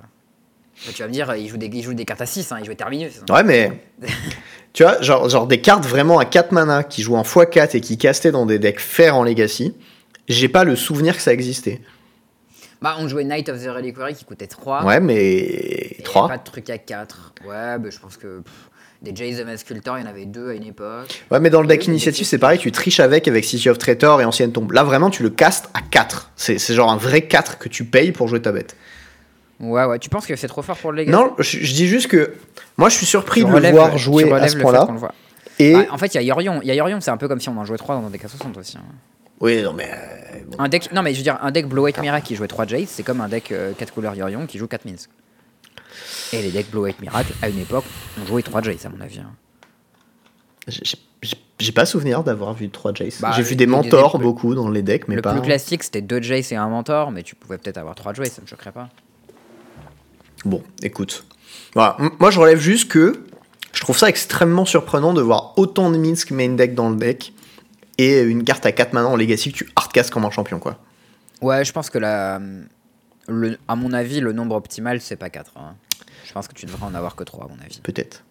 tu 0.93 1.01
vas 1.01 1.07
me 1.07 1.13
dire, 1.13 1.33
ils 1.35 1.47
jouent 1.47 1.57
des, 1.57 1.67
ils 1.67 1.83
jouent 1.83 1.93
des 1.93 2.05
cartes 2.05 2.21
à 2.21 2.25
6, 2.25 2.51
hein, 2.51 2.57
ils 2.59 2.65
jouent 2.65 2.73
Terminus. 2.73 3.21
Ouais, 3.29 3.43
mais 3.43 3.83
tu 4.73 4.83
vois, 4.83 5.01
genre, 5.01 5.29
genre 5.29 5.47
des 5.47 5.61
cartes 5.61 5.85
vraiment 5.85 6.19
à 6.19 6.25
4 6.25 6.51
mana 6.51 6.83
qui 6.83 7.01
jouent 7.01 7.15
en 7.15 7.23
x4 7.23 7.77
et 7.77 7.81
qui 7.81 7.97
castaient 7.97 8.31
dans 8.31 8.45
des 8.45 8.59
decks 8.59 8.79
fer 8.79 9.15
en 9.15 9.23
Legacy. 9.23 9.75
J'ai 10.27 10.47
pas 10.47 10.63
le 10.63 10.75
souvenir 10.75 11.15
que 11.15 11.21
ça 11.21 11.33
existait. 11.33 11.81
Bah, 12.81 12.95
on 12.99 13.07
jouait 13.07 13.23
Night 13.23 13.47
of 13.49 13.63
the 13.63 13.67
Reliquary 13.67 14.15
qui 14.15 14.25
coûtait 14.25 14.47
3. 14.47 14.83
Ouais, 14.85 14.99
mais 14.99 15.23
Et 15.23 16.01
3. 16.03 16.27
Pas 16.27 16.37
de 16.37 16.43
truc 16.43 16.69
à 16.71 16.79
4. 16.79 17.33
Ouais, 17.45 17.77
bah, 17.77 17.89
je 17.91 17.99
pense 17.99 18.17
que. 18.17 18.39
pff, 18.39 18.53
Des 19.03 19.15
Jays 19.15 19.43
the 19.43 19.57
Sculptor, 19.57 19.99
il 19.99 20.01
y 20.01 20.03
en 20.03 20.09
avait 20.09 20.25
deux 20.25 20.49
à 20.49 20.53
une 20.53 20.63
époque. 20.65 21.23
Ouais, 21.29 21.39
mais 21.39 21.51
dans 21.51 21.61
le 21.61 21.67
deck 21.67 21.85
initiative, 21.85 22.25
c'est 22.25 22.39
pareil, 22.39 22.57
tu 22.57 22.71
triches 22.71 22.99
avec, 22.99 23.27
avec 23.27 23.45
City 23.45 23.69
of 23.69 23.77
Traitor 23.77 24.19
et 24.21 24.25
Ancienne 24.25 24.51
Tombe. 24.51 24.71
Là, 24.71 24.83
vraiment, 24.83 25.11
tu 25.11 25.21
le 25.21 25.29
castes 25.29 25.69
à 25.75 25.81
4. 25.81 26.31
C'est 26.35 26.57
c'est 26.57 26.73
genre 26.73 26.91
un 26.91 26.97
vrai 26.97 27.21
4 27.21 27.59
que 27.59 27.69
tu 27.69 27.85
payes 27.85 28.11
pour 28.11 28.27
jouer 28.27 28.41
ta 28.41 28.51
bête. 28.51 28.75
Ouais, 29.61 29.85
ouais. 29.85 29.99
Tu 29.99 30.09
penses 30.09 30.25
que 30.25 30.35
c'est 30.35 30.47
trop 30.47 30.61
fort 30.61 30.75
pour 30.77 30.91
le 30.91 30.97
Legacy 31.03 31.11
Non, 31.17 31.33
je, 31.37 31.59
je 31.59 31.73
dis 31.73 31.87
juste 31.87 32.07
que 32.07 32.33
moi, 32.77 32.89
je 32.89 32.95
suis 32.95 33.05
surpris 33.05 33.41
Tu 33.45 33.47
de 33.49 33.55
le 33.57 33.69
voir 33.69 33.97
jouer 33.97 34.31
à 34.33 34.47
ce 34.47 34.55
le 34.57 34.61
point-là. 34.63 34.87
le. 34.89 35.07
Et. 35.63 35.73
Bah, 35.73 35.85
en 35.91 35.97
fait, 35.97 36.07
il 36.07 36.15
y 36.15 36.19
a 36.19 36.23
Yorion. 36.23 36.59
Il 36.63 36.67
y 36.67 36.71
a 36.71 36.75
Yorion, 36.75 36.99
c'est 36.99 37.11
un 37.11 37.17
peu 37.17 37.27
comme 37.27 37.39
si 37.39 37.47
on 37.49 37.57
en 37.57 37.65
jouait 37.65 37.77
3 37.77 37.95
dans 37.95 38.07
un 38.07 38.09
deck 38.09 38.25
à 38.25 38.27
60 38.27 38.57
aussi. 38.57 38.77
hein. 38.77 38.81
Oui, 39.39 39.61
non, 39.61 39.73
mais. 39.73 39.89
euh, 39.91 40.39
bon. 40.47 40.57
Un 40.59 40.67
deck, 40.69 40.91
non, 40.91 41.01
mais 41.03 41.13
je 41.13 41.17
veux 41.17 41.23
dire, 41.23 41.37
un 41.41 41.51
deck 41.51 41.67
Blow 41.67 41.85
8 41.85 41.99
Miracle 42.01 42.25
qui 42.27 42.35
jouait 42.35 42.47
3 42.47 42.65
Jace, 42.67 42.89
c'est 42.89 43.03
comme 43.03 43.21
un 43.21 43.27
deck 43.29 43.53
4 43.77 43.93
couleurs 43.93 44.15
Yorion 44.15 44.45
qui 44.47 44.57
joue 44.57 44.67
4 44.67 44.85
Minsk. 44.85 45.09
Et 46.33 46.41
les 46.41 46.49
decks 46.51 46.71
Blow 46.71 46.85
8 46.85 46.99
Miracle, 47.01 47.33
à 47.41 47.49
une 47.49 47.59
époque, 47.59 47.83
ont 48.21 48.25
joué 48.25 48.41
3 48.43 48.61
Jace, 48.63 48.85
à 48.85 48.89
mon 48.89 49.01
avis. 49.01 49.19
hein. 49.19 49.31
J'ai- 50.67 51.71
pas 51.71 51.85
souvenir 51.85 52.23
d'avoir 52.23 52.53
vu 52.53 52.69
3 52.69 52.93
Jace. 52.93 53.21
Bah, 53.21 53.31
J'ai 53.35 53.43
vu 53.43 53.55
des 53.55 53.67
mentors 53.67 54.17
beaucoup 54.19 54.55
dans 54.55 54.69
les 54.69 54.81
decks, 54.81 55.07
mais 55.07 55.15
le 55.15 55.21
pas. 55.21 55.31
plus 55.33 55.41
classique, 55.41 55.83
c'était 55.83 56.01
2 56.01 56.21
Jace 56.21 56.51
et 56.51 56.55
un 56.55 56.67
Mentor, 56.67 57.11
mais 57.11 57.23
tu 57.23 57.35
pouvais 57.35 57.57
peut-être 57.57 57.77
avoir 57.77 57.95
3 57.95 58.13
Jace, 58.13 58.31
ça 58.33 58.41
me 58.41 58.47
choquerait 58.47 58.71
pas. 58.71 58.89
Bon, 60.45 60.63
écoute. 60.81 61.25
Voilà. 61.73 61.97
Moi, 62.19 62.31
je 62.31 62.39
relève 62.39 62.59
juste 62.59 62.89
que 62.89 63.23
je 63.73 63.81
trouve 63.81 63.97
ça 63.97 64.09
extrêmement 64.09 64.65
surprenant 64.65 65.13
de 65.13 65.21
voir 65.21 65.53
autant 65.57 65.89
de 65.91 65.97
Minsk 65.97 66.31
main 66.31 66.49
deck 66.55 66.75
dans 66.75 66.89
le 66.89 66.95
deck 66.95 67.33
et 67.97 68.21
une 68.21 68.43
carte 68.43 68.65
à 68.65 68.71
4 68.71 68.93
maintenant 68.93 69.13
en 69.13 69.15
Legacy 69.15 69.51
que 69.51 69.57
tu 69.57 69.69
hardcast 69.75 70.09
comme 70.11 70.25
un 70.25 70.31
champion, 70.31 70.59
quoi. 70.59 70.79
Ouais, 71.41 71.63
je 71.65 71.71
pense 71.71 71.89
que 71.89 71.97
la, 71.97 72.39
le, 73.27 73.57
à 73.67 73.75
mon 73.75 73.93
avis, 73.93 74.19
le 74.19 74.33
nombre 74.33 74.55
optimal, 74.55 75.01
c'est 75.01 75.15
pas 75.15 75.29
4. 75.29 75.51
hein. 75.57 75.75
Je 76.25 76.33
pense 76.33 76.47
que 76.47 76.53
tu 76.53 76.65
devrais 76.65 76.85
en 76.85 76.93
avoir 76.95 77.15
que 77.15 77.23
3, 77.23 77.45
à 77.45 77.47
mon 77.47 77.59
avis. 77.63 77.79
Peut-être. 77.81 78.23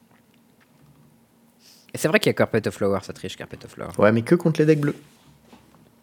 Et 1.93 1.99
c'est 1.99 2.09
vrai 2.09 2.21
qu'il 2.21 2.29
y 2.29 2.31
a 2.31 2.35
Carpet 2.35 2.67
of 2.69 2.75
Flower, 2.75 3.01
ça 3.03 3.13
triche 3.13 3.37
Carpet 3.37 3.59
of 3.65 3.73
Flower. 3.73 3.91
Ouais, 3.99 4.13
mais 4.13 4.23
que 4.23 4.35
contre 4.35 4.61
les 4.61 4.67
decks 4.67 4.81
bleus. 4.81 4.95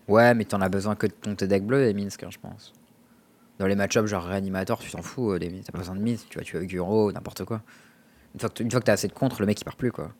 Ouais, 0.07 0.33
mais 0.33 0.45
t'en 0.45 0.61
as 0.61 0.69
besoin 0.69 0.95
que 0.95 1.07
de 1.07 1.11
ton 1.13 1.35
tes 1.35 1.47
deck 1.47 1.65
bleu 1.65 1.85
et 1.87 1.93
Minsk, 1.93 2.23
hein, 2.23 2.29
je 2.29 2.37
pense. 2.39 2.73
Dans 3.59 3.65
les 3.67 3.75
match-ups, 3.75 4.07
genre 4.07 4.23
réanimator, 4.23 4.79
tu 4.79 4.91
t'en 4.91 5.01
fous 5.01 5.31
euh, 5.31 5.39
des. 5.39 5.49
T'as 5.65 5.71
pas 5.71 5.79
besoin 5.79 5.95
de 5.95 6.01
Minsk, 6.01 6.27
tu 6.29 6.37
vas 6.37 6.43
tuer 6.43 6.57
avec 6.57 6.69
Guro, 6.69 7.11
n'importe 7.11 7.43
quoi. 7.43 7.61
Une 8.35 8.39
fois 8.39 8.49
que 8.49 8.53
t- 8.55 8.63
une 8.63 8.69
fois 8.71 8.79
que 8.79 8.85
t'as 8.85 8.93
assez 8.93 9.07
de 9.07 9.13
contre, 9.13 9.39
le 9.41 9.47
mec 9.47 9.59
il 9.59 9.63
part 9.63 9.75
plus, 9.75 9.91
quoi. 9.91 10.11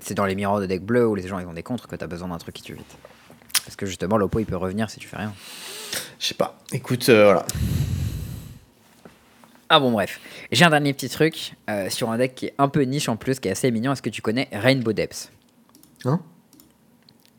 C'est 0.00 0.14
dans 0.14 0.26
les 0.26 0.34
miroirs 0.34 0.60
de 0.60 0.66
deck 0.66 0.82
bleu 0.82 1.06
où 1.06 1.14
les 1.14 1.26
gens 1.26 1.38
ils 1.38 1.46
ont 1.46 1.52
des 1.52 1.62
contres 1.62 1.86
que 1.88 1.96
t'as 1.96 2.06
besoin 2.08 2.28
d'un 2.28 2.38
truc 2.38 2.54
qui 2.56 2.62
tue 2.62 2.74
vite. 2.74 2.96
Parce 3.64 3.76
que 3.76 3.86
justement, 3.86 4.16
l'oppo 4.16 4.40
il 4.40 4.46
peut 4.46 4.56
revenir 4.56 4.90
si 4.90 4.98
tu 4.98 5.06
fais 5.06 5.16
rien. 5.16 5.32
Je 6.18 6.26
sais 6.26 6.34
pas. 6.34 6.58
Écoute, 6.72 7.08
euh, 7.08 7.24
voilà. 7.24 7.46
Ah 9.68 9.80
bon, 9.80 9.92
bref. 9.92 10.20
J'ai 10.50 10.64
un 10.64 10.70
dernier 10.70 10.92
petit 10.92 11.08
truc 11.08 11.54
euh, 11.70 11.88
sur 11.88 12.10
un 12.10 12.18
deck 12.18 12.34
qui 12.34 12.46
est 12.46 12.54
un 12.58 12.68
peu 12.68 12.82
niche 12.82 13.08
en 13.08 13.16
plus, 13.16 13.38
qui 13.40 13.48
est 13.48 13.52
assez 13.52 13.70
mignon. 13.70 13.92
Est-ce 13.92 14.02
que 14.02 14.10
tu 14.10 14.20
connais 14.20 14.48
Rainbow 14.52 14.92
Depths? 14.92 15.30
Hein? 16.04 16.20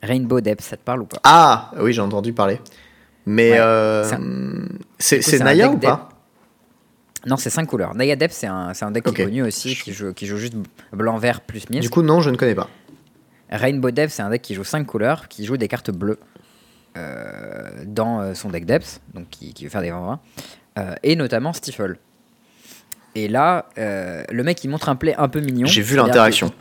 Rainbow 0.03 0.41
Depths, 0.41 0.65
ça 0.65 0.77
te 0.77 0.83
parle 0.83 1.01
ou 1.01 1.05
pas? 1.05 1.17
Ah, 1.23 1.71
oui, 1.79 1.93
j'ai 1.93 2.01
entendu 2.01 2.33
parler. 2.33 2.59
Mais 3.25 3.51
Ouais, 3.51 3.59
euh, 3.59 4.03
c'est 4.99 5.39
Naya 5.39 5.69
ou 5.71 5.77
pas? 5.77 6.09
Non, 7.25 7.37
c'est 7.37 7.49
5 7.49 7.65
couleurs. 7.65 7.95
Naya 7.95 8.17
Depths, 8.17 8.33
c'est 8.33 8.47
un, 8.47 8.73
un 8.79 8.91
deck 8.91 9.05
qui 9.05 9.21
est 9.21 9.25
connu 9.25 9.43
aussi, 9.43 9.75
qui 9.75 9.93
joue, 9.93 10.13
qui 10.13 10.27
joue 10.27 10.35
juste 10.37 10.55
blanc-vert 10.91 11.39
plus 11.39 11.69
Minsk. 11.69 11.81
Du 11.81 11.89
coup, 11.89 12.01
non, 12.01 12.19
je 12.19 12.29
ne 12.29 12.35
connais 12.35 12.53
pas. 12.53 12.69
Rainbow 13.49 13.91
Depths, 13.91 14.11
c'est 14.15 14.23
un 14.23 14.29
deck 14.29 14.41
qui 14.41 14.55
joue 14.55 14.65
5 14.65 14.85
couleurs, 14.85 15.29
qui 15.29 15.45
joue 15.45 15.55
des 15.55 15.69
cartes 15.69 15.91
bleues 15.91 16.19
euh, 16.97 17.69
dans 17.85 18.19
euh, 18.19 18.33
son 18.33 18.49
deck 18.49 18.65
Depths, 18.65 18.99
donc 19.13 19.29
qui, 19.29 19.53
qui 19.53 19.63
veut 19.63 19.69
faire 19.69 19.81
des 19.81 19.91
20-20, 19.91 20.17
euh, 20.79 20.95
et 21.03 21.15
notamment 21.15 21.53
Stifle. 21.53 21.97
Et 23.15 23.27
là, 23.29 23.67
le 23.77 24.41
mec 24.41 24.63
il 24.63 24.69
montre 24.69 24.89
un 24.89 24.95
play 24.95 25.15
un 25.15 25.29
peu 25.29 25.39
mignon. 25.39 25.67
J'ai 25.67 25.83
vu 25.83 25.95
l'interaction. 25.95 26.51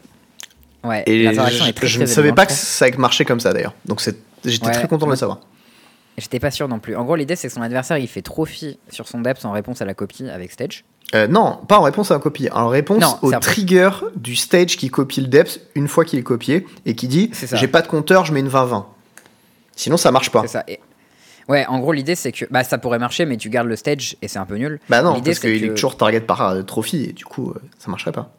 Ouais, 0.84 1.02
Et 1.06 1.22
l'interaction 1.22 1.64
je, 1.64 1.70
est 1.70 1.72
très 1.72 1.86
je 1.86 1.94
très 1.94 2.02
ne 2.04 2.06
savais 2.06 2.32
pas 2.32 2.46
que 2.46 2.52
ça 2.52 2.86
marchait 2.98 3.24
comme 3.24 3.40
ça 3.40 3.52
d'ailleurs. 3.52 3.74
Donc 3.84 4.00
j'étais 4.44 4.66
Ouais, 4.66 4.72
très 4.72 4.88
content 4.88 5.06
de 5.06 5.12
le 5.12 5.16
savoir. 5.16 5.40
J'étais 6.18 6.40
pas 6.40 6.50
sûr 6.50 6.68
non 6.68 6.78
plus. 6.78 6.96
En 6.96 7.04
gros, 7.04 7.16
l'idée 7.16 7.36
c'est 7.36 7.48
que 7.48 7.54
son 7.54 7.62
adversaire 7.62 7.98
il 7.98 8.09
fait 8.09 8.22
trophy 8.22 8.78
sur 8.90 9.09
son 9.09 9.20
Depths 9.20 9.44
en 9.44 9.52
réponse 9.52 9.80
à 9.80 9.84
la 9.84 9.94
copie 9.94 10.28
avec 10.28 10.52
Stage. 10.52 10.84
Euh, 11.14 11.26
non, 11.26 11.59
pas 11.68 11.78
en 11.78 11.82
réponse 11.82 12.10
à 12.10 12.14
un 12.14 12.18
copie, 12.20 12.48
en 12.50 12.68
réponse 12.68 13.00
Non, 13.02 13.18
au 13.22 13.30
trigger 13.32 13.90
du 14.16 14.34
stage 14.34 14.76
qui 14.78 14.88
copie 14.88 15.20
le 15.20 15.26
depth 15.26 15.60
une 15.74 15.86
fois 15.86 16.04
qu'il 16.06 16.18
est 16.18 16.22
copié 16.22 16.66
et 16.86 16.94
qui 16.94 17.06
dit 17.06 17.30
j'ai 17.52 17.68
pas 17.68 17.82
de 17.82 17.86
compteur, 17.86 18.24
je 18.24 18.32
mets 18.32 18.40
une 18.40 18.48
20-20. 18.48 18.84
Sinon 19.76 19.96
ça 19.96 20.10
marche 20.10 20.30
pas. 20.30 20.42
C'est 20.42 20.48
ça. 20.48 20.64
Et- 20.68 20.80
Ouais, 21.48 21.66
en 21.66 21.80
gros, 21.80 21.92
l'idée 21.92 22.14
c'est 22.14 22.30
que 22.32 22.44
bah, 22.50 22.62
ça 22.62 22.78
pourrait 22.78 23.00
marcher, 23.00 23.26
mais 23.26 23.36
tu 23.36 23.50
gardes 23.50 23.66
le 23.66 23.74
stage 23.76 24.16
et 24.22 24.28
c'est 24.28 24.38
un 24.38 24.46
peu 24.46 24.56
nul. 24.56 24.78
Bah 24.88 25.02
non, 25.02 25.20
parce 25.20 25.38
qu'il 25.40 25.60
que- 25.60 25.66
est 25.66 25.74
toujours 25.74 25.96
target 25.96 26.20
par 26.20 26.40
euh, 26.48 26.62
trophy 26.62 27.04
et 27.04 27.12
du 27.12 27.24
coup 27.24 27.50
euh, 27.50 27.60
ça 27.78 27.90
marcherait 27.90 28.12
pas. 28.12 28.32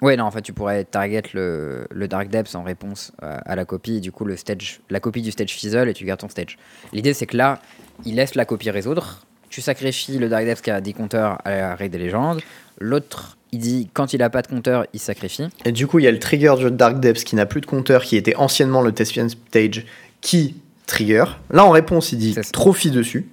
Ouais, 0.00 0.16
non, 0.16 0.24
en 0.24 0.30
fait, 0.30 0.42
tu 0.42 0.52
pourrais 0.52 0.84
target 0.84 1.22
le, 1.34 1.86
le 1.90 2.08
Dark 2.08 2.28
Depths 2.28 2.54
en 2.54 2.62
réponse 2.62 3.12
à, 3.20 3.38
à 3.38 3.56
la 3.56 3.64
copie, 3.64 3.96
et 3.96 4.00
du 4.00 4.12
coup, 4.12 4.24
le 4.24 4.36
stage, 4.36 4.80
la 4.90 5.00
copie 5.00 5.22
du 5.22 5.32
stage 5.32 5.50
fizzle 5.50 5.88
et 5.88 5.94
tu 5.94 6.04
gardes 6.04 6.20
ton 6.20 6.28
stage. 6.28 6.56
L'idée, 6.92 7.14
c'est 7.14 7.26
que 7.26 7.36
là, 7.36 7.60
il 8.04 8.14
laisse 8.14 8.34
la 8.36 8.44
copie 8.44 8.70
résoudre, 8.70 9.26
tu 9.50 9.60
sacrifies 9.60 10.18
le 10.18 10.28
Dark 10.28 10.44
Depths 10.44 10.62
qui 10.62 10.70
a 10.70 10.80
10 10.80 10.94
compteurs 10.94 11.38
à 11.44 11.50
la 11.50 11.74
raid 11.74 11.90
des 11.90 11.98
légendes, 11.98 12.40
l'autre, 12.78 13.38
il 13.52 13.60
dit 13.60 13.88
quand 13.92 14.12
il 14.12 14.22
a 14.22 14.30
pas 14.30 14.42
de 14.42 14.46
compteur, 14.46 14.86
il 14.92 15.00
sacrifie. 15.00 15.48
Et 15.64 15.72
du 15.72 15.86
coup 15.86 15.98
il 15.98 16.04
y 16.04 16.08
a 16.08 16.12
le 16.12 16.18
trigger 16.18 16.54
du 16.58 16.70
Dark 16.70 17.00
Depths 17.00 17.24
qui 17.24 17.34
n'a 17.36 17.46
plus 17.46 17.60
de 17.60 17.66
compteur, 17.66 18.02
qui 18.04 18.16
était 18.16 18.36
anciennement 18.36 18.82
le 18.82 18.92
Thespian 18.92 19.28
Stage, 19.28 19.86
qui 20.20 20.56
trigger. 20.86 21.24
Là 21.50 21.64
en 21.64 21.70
réponse 21.70 22.12
il 22.12 22.18
dit 22.18 22.36
trophy 22.52 22.90
dessus. 22.90 23.26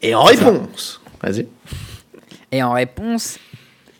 Et 0.00 0.14
en 0.14 0.24
réponse, 0.24 1.00
vas-y. 1.22 1.46
Et 2.50 2.62
en 2.62 2.72
réponse, 2.72 3.38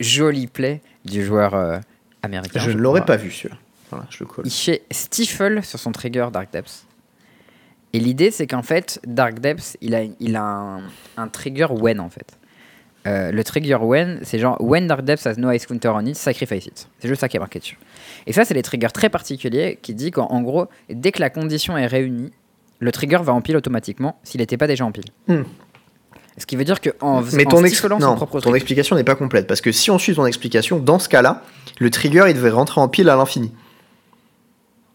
joli 0.01 0.49
play 0.49 0.81
du 1.05 1.25
joueur 1.25 1.55
euh, 1.55 1.79
américain. 2.23 2.61
Je 2.61 2.71
ne 2.71 2.79
l'aurais 2.79 3.05
pas 3.05 3.17
vu 3.17 3.31
celui-là. 3.31 3.57
Voilà, 3.91 4.07
je 4.11 4.19
le 4.21 4.27
colle. 4.27 4.47
Il 4.47 4.51
fait 4.51 4.83
Stifle 4.91 5.63
sur 5.63 5.79
son 5.79 5.93
trigger 5.93 6.29
Dark 6.33 6.53
Depths. 6.53 6.87
Et 7.93 8.01
l'idée, 8.01 8.31
c'est 8.31 8.47
qu'en 8.47 8.63
fait, 8.63 9.01
Dark 9.07 9.39
Depths, 9.39 9.77
il 9.83 9.95
a, 9.95 10.03
il 10.19 10.37
a 10.37 10.43
un, 10.43 10.83
un 11.19 11.29
trigger 11.29 11.67
when 11.71 12.01
en 12.01 12.09
fait. 12.09 12.39
Euh, 13.07 13.33
le 13.33 13.43
trigger 13.43 13.79
when, 13.81 14.21
c'est 14.23 14.39
genre 14.39 14.57
when 14.61 14.87
Dark 14.87 15.03
Depths 15.03 15.27
has 15.27 15.35
no 15.37 15.51
ice 15.51 15.67
counter 15.67 15.89
on 15.89 16.07
it, 16.07 16.17
sacrifice 16.17 16.67
it. 16.67 16.89
C'est 17.01 17.09
juste 17.09 17.21
ça 17.21 17.29
qui 17.29 17.37
est 17.37 17.41
marqué 17.41 17.59
dessus. 17.59 17.77
Et 18.27 18.33
ça, 18.33 18.45
c'est 18.45 18.55
des 18.55 18.63
triggers 18.63 18.93
très 18.93 19.11
particuliers 19.11 19.79
qui 19.83 19.95
dit 19.95 20.11
qu'en 20.11 20.27
en 20.27 20.41
gros, 20.41 20.69
dès 20.89 21.13
que 21.13 21.21
la 21.21 21.29
condition 21.29 21.77
est 21.77 21.87
réunie, 21.87 22.31
le 22.79 22.93
trigger 22.93 23.19
va 23.23 23.33
en 23.33 23.41
pile 23.41 23.57
automatiquement 23.57 24.19
s'il 24.23 24.41
n'était 24.41 24.57
pas 24.57 24.67
déjà 24.67 24.85
en 24.85 24.93
pile. 24.93 25.05
Hmm. 25.29 25.43
Ce 26.39 26.47
qui 26.47 26.57
veut 26.57 26.65
dire 26.65 26.81
qu'en 26.81 27.23
Mais 27.35 27.47
en 27.47 27.51
ton, 27.51 27.65
ex- 27.65 27.79
son 27.81 27.89
non, 27.99 28.15
propre 28.17 28.41
ton 28.41 28.55
explication 28.55 28.97
n'est 28.97 29.05
pas 29.05 29.15
complète. 29.15 29.47
Parce 29.47 29.61
que 29.61 29.71
si 29.71 29.91
on 29.91 29.99
suit 29.99 30.15
ton 30.15 30.25
explication, 30.25 30.79
dans 30.79 30.99
ce 30.99 31.09
cas-là, 31.09 31.43
le 31.79 31.91
trigger 31.91 32.25
il 32.29 32.35
devait 32.35 32.51
rentrer 32.51 32.81
en 32.81 32.89
pile 32.89 33.09
à 33.11 33.17
l'infini. 33.17 33.53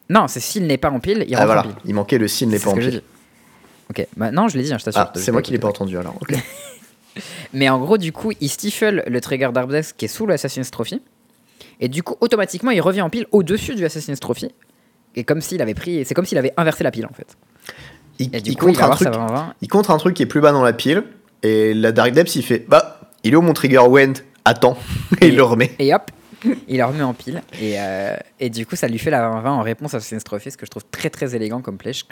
Non, 0.09 0.27
c'est 0.27 0.39
s'il 0.39 0.65
n'est 0.65 0.77
pas 0.77 0.89
en 0.89 0.99
pile, 0.99 1.25
il 1.27 1.35
Ah 1.35 1.39
rentre 1.39 1.45
voilà, 1.47 1.61
en 1.61 1.63
pile. 1.65 1.75
il 1.85 1.93
manquait 1.93 2.17
le 2.17 2.27
s'il 2.27 2.49
n'est 2.49 2.59
pas 2.59 2.71
en 2.71 2.75
que 2.75 2.79
pile. 2.79 3.01
Ok, 3.89 4.05
bah 4.17 4.31
non, 4.31 4.47
je 4.47 4.57
l'ai 4.57 4.63
dit, 4.63 4.73
hein, 4.73 4.77
je 4.79 4.85
t'assure. 4.85 5.01
Ah, 5.01 5.11
c'est 5.15 5.31
moi 5.31 5.41
qui 5.41 5.51
l'ai 5.51 5.59
pas 5.59 5.67
entendu 5.67 5.97
alors. 5.97 6.15
Mais 7.53 7.69
en 7.69 7.79
gros, 7.79 7.97
du 7.97 8.11
coup, 8.11 8.31
il 8.41 8.49
stifle 8.49 9.03
le 9.07 9.21
trigger 9.21 9.49
d'Arbdex 9.53 9.93
qui 9.93 10.05
est 10.05 10.09
sous 10.09 10.25
l'Assassin's 10.25 10.69
Trophy. 10.71 11.01
Et 11.79 11.87
du 11.87 12.03
coup, 12.03 12.15
automatiquement, 12.21 12.71
il 12.71 12.81
revient 12.81 13.01
en 13.01 13.09
pile 13.09 13.27
au-dessus 13.31 13.75
du 13.75 13.85
Assassin's 13.85 14.19
Trophy. 14.19 14.51
Et 15.15 15.23
comme 15.23 15.41
s'il 15.41 15.61
avait 15.61 15.73
pris. 15.73 16.05
C'est 16.05 16.13
comme 16.13 16.25
s'il 16.25 16.37
avait 16.37 16.53
inversé 16.57 16.83
la 16.83 16.91
pile 16.91 17.05
en 17.05 17.13
fait. 17.13 17.37
Il, 18.19 18.29
il 18.35 18.57
coup, 18.57 18.69
un 18.69 18.89
truc, 18.89 19.07
sa 19.07 19.11
20-20. 19.11 19.45
il 19.61 19.67
contre 19.67 19.91
un 19.91 19.97
truc 19.97 20.15
qui 20.15 20.23
est 20.23 20.27
plus 20.27 20.41
bas 20.41 20.51
dans 20.51 20.63
la 20.63 20.73
pile. 20.73 21.03
Et 21.43 21.73
la 21.73 21.91
Dark 21.91 22.11
Depths 22.11 22.35
il 22.35 22.43
fait 22.43 22.65
Bah, 22.67 22.99
il 23.23 23.33
est 23.33 23.35
où 23.35 23.41
mon 23.41 23.53
trigger 23.53 23.83
Wend 23.87 24.19
Attends. 24.45 24.77
Et 25.21 25.27
il 25.27 25.35
le 25.35 25.43
remet. 25.43 25.71
Et 25.79 25.93
hop, 25.93 26.09
il 26.67 26.77
la 26.77 26.87
remet 26.87 27.03
en 27.03 27.13
pile. 27.13 27.41
Et, 27.61 27.75
euh, 27.79 28.15
et 28.39 28.49
du 28.49 28.65
coup, 28.65 28.75
ça 28.77 28.87
lui 28.87 28.97
fait 28.97 29.09
la 29.09 29.29
20-20 29.29 29.47
en 29.47 29.61
réponse 29.61 29.93
à 29.93 29.97
Assassin's 29.97 30.23
Trophy, 30.23 30.51
ce 30.51 30.57
que 30.57 30.65
je 30.65 30.71
trouve 30.71 30.85
très 30.89 31.09
très 31.09 31.35
élégant 31.35 31.61
comme 31.61 31.77
play. 31.77 31.91
Je- 31.93 32.03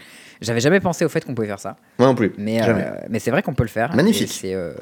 J'avais 0.42 0.60
jamais 0.60 0.80
pensé 0.82 1.06
au 1.06 1.10
fait 1.10 1.24
qu'on 1.24 1.34
pouvait 1.34 1.48
faire 1.48 1.60
ça. 1.60 1.78
Moi 1.98 2.08
non 2.10 2.16
plus. 2.16 2.34
Mais, 2.38 2.62
euh, 2.62 2.92
mais 3.10 3.20
c'est 3.20 3.32
vrai 3.32 3.42
qu'on 3.42 3.54
peut 3.54 3.64
le 3.64 3.70
faire. 3.70 3.96
Magnifique. 3.96 4.30
C'est 4.32 4.54
euh, 4.54 4.74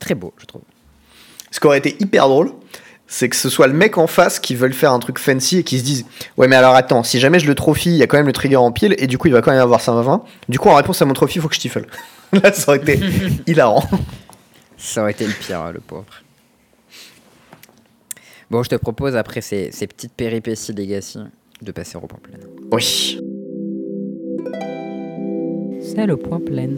très 0.00 0.14
beau, 0.14 0.32
je 0.38 0.46
trouve. 0.46 0.62
Ce 1.50 1.60
qui 1.60 1.66
aurait 1.66 1.78
été 1.78 1.96
hyper 2.00 2.28
drôle, 2.28 2.50
c'est 3.06 3.28
que 3.28 3.36
ce 3.36 3.48
soit 3.48 3.66
le 3.66 3.74
mec 3.74 3.98
en 3.98 4.06
face 4.06 4.40
qui 4.40 4.54
veut 4.54 4.66
le 4.66 4.72
faire 4.72 4.92
un 4.92 4.98
truc 4.98 5.18
fancy 5.18 5.58
et 5.58 5.62
qui 5.62 5.78
se 5.78 5.84
dise 5.84 6.06
Ouais, 6.36 6.48
mais 6.48 6.56
alors 6.56 6.74
attends, 6.74 7.02
si 7.02 7.20
jamais 7.20 7.38
je 7.38 7.46
le 7.46 7.54
trophy, 7.54 7.90
il 7.90 7.96
y 7.96 8.02
a 8.02 8.06
quand 8.06 8.16
même 8.16 8.26
le 8.26 8.32
trigger 8.32 8.56
en 8.56 8.72
pile 8.72 8.94
et 8.98 9.06
du 9.06 9.18
coup 9.18 9.28
il 9.28 9.32
va 9.32 9.42
quand 9.42 9.50
même 9.50 9.60
avoir 9.60 9.80
ça 9.80 9.92
20. 9.92 10.24
Du 10.48 10.58
coup, 10.58 10.68
en 10.68 10.74
réponse 10.74 11.00
à 11.02 11.04
mon 11.04 11.12
trophy, 11.12 11.38
il 11.38 11.42
faut 11.42 11.48
que 11.48 11.54
je 11.54 11.60
tiffle. 11.60 11.86
Là, 12.32 12.52
ça 12.52 12.68
aurait 12.68 12.78
été 12.78 12.98
hilarant. 13.46 13.88
Ça 14.76 15.02
aurait 15.02 15.12
été 15.12 15.26
le 15.26 15.32
pire, 15.32 15.60
hein, 15.60 15.72
le 15.72 15.80
pauvre. 15.80 16.04
Bon, 18.50 18.62
je 18.62 18.70
te 18.70 18.74
propose, 18.74 19.16
après 19.16 19.40
ces, 19.40 19.70
ces 19.72 19.86
petites 19.86 20.12
péripéties 20.12 20.72
Legacy, 20.72 21.18
de 21.62 21.72
passer 21.72 21.96
au 21.96 22.00
point 22.00 22.18
plein. 22.22 22.38
Oui. 22.72 23.20
C'est 25.80 26.06
le 26.06 26.16
point 26.16 26.40
plein. 26.40 26.68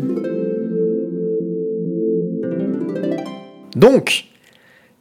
Donc, 3.74 4.26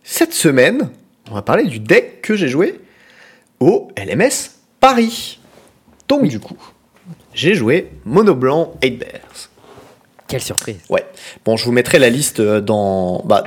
cette 0.04 0.34
semaine, 0.34 0.90
on 1.30 1.36
va 1.36 1.42
parler 1.42 1.64
du 1.64 1.80
deck 1.80 2.22
que 2.22 2.36
j'ai 2.36 2.48
joué 2.48 2.80
au 3.60 3.90
LMS 3.98 4.52
Paris. 4.80 5.40
Donc, 6.08 6.28
du 6.28 6.40
coup, 6.40 6.58
j'ai 7.34 7.56
joué 7.56 7.92
Mono 8.06 8.36
Blanc 8.36 8.74
8 8.84 8.92
Bears. 8.92 9.50
Quelle 10.28 10.42
surprise. 10.42 10.78
Ouais. 10.90 11.06
Bon, 11.44 11.58
je 11.58 11.66
vous 11.66 11.72
mettrai 11.72 12.00
la 12.00 12.10
liste 12.10 12.40
euh, 12.40 12.62
dans, 12.62 13.24
bah, 13.26 13.44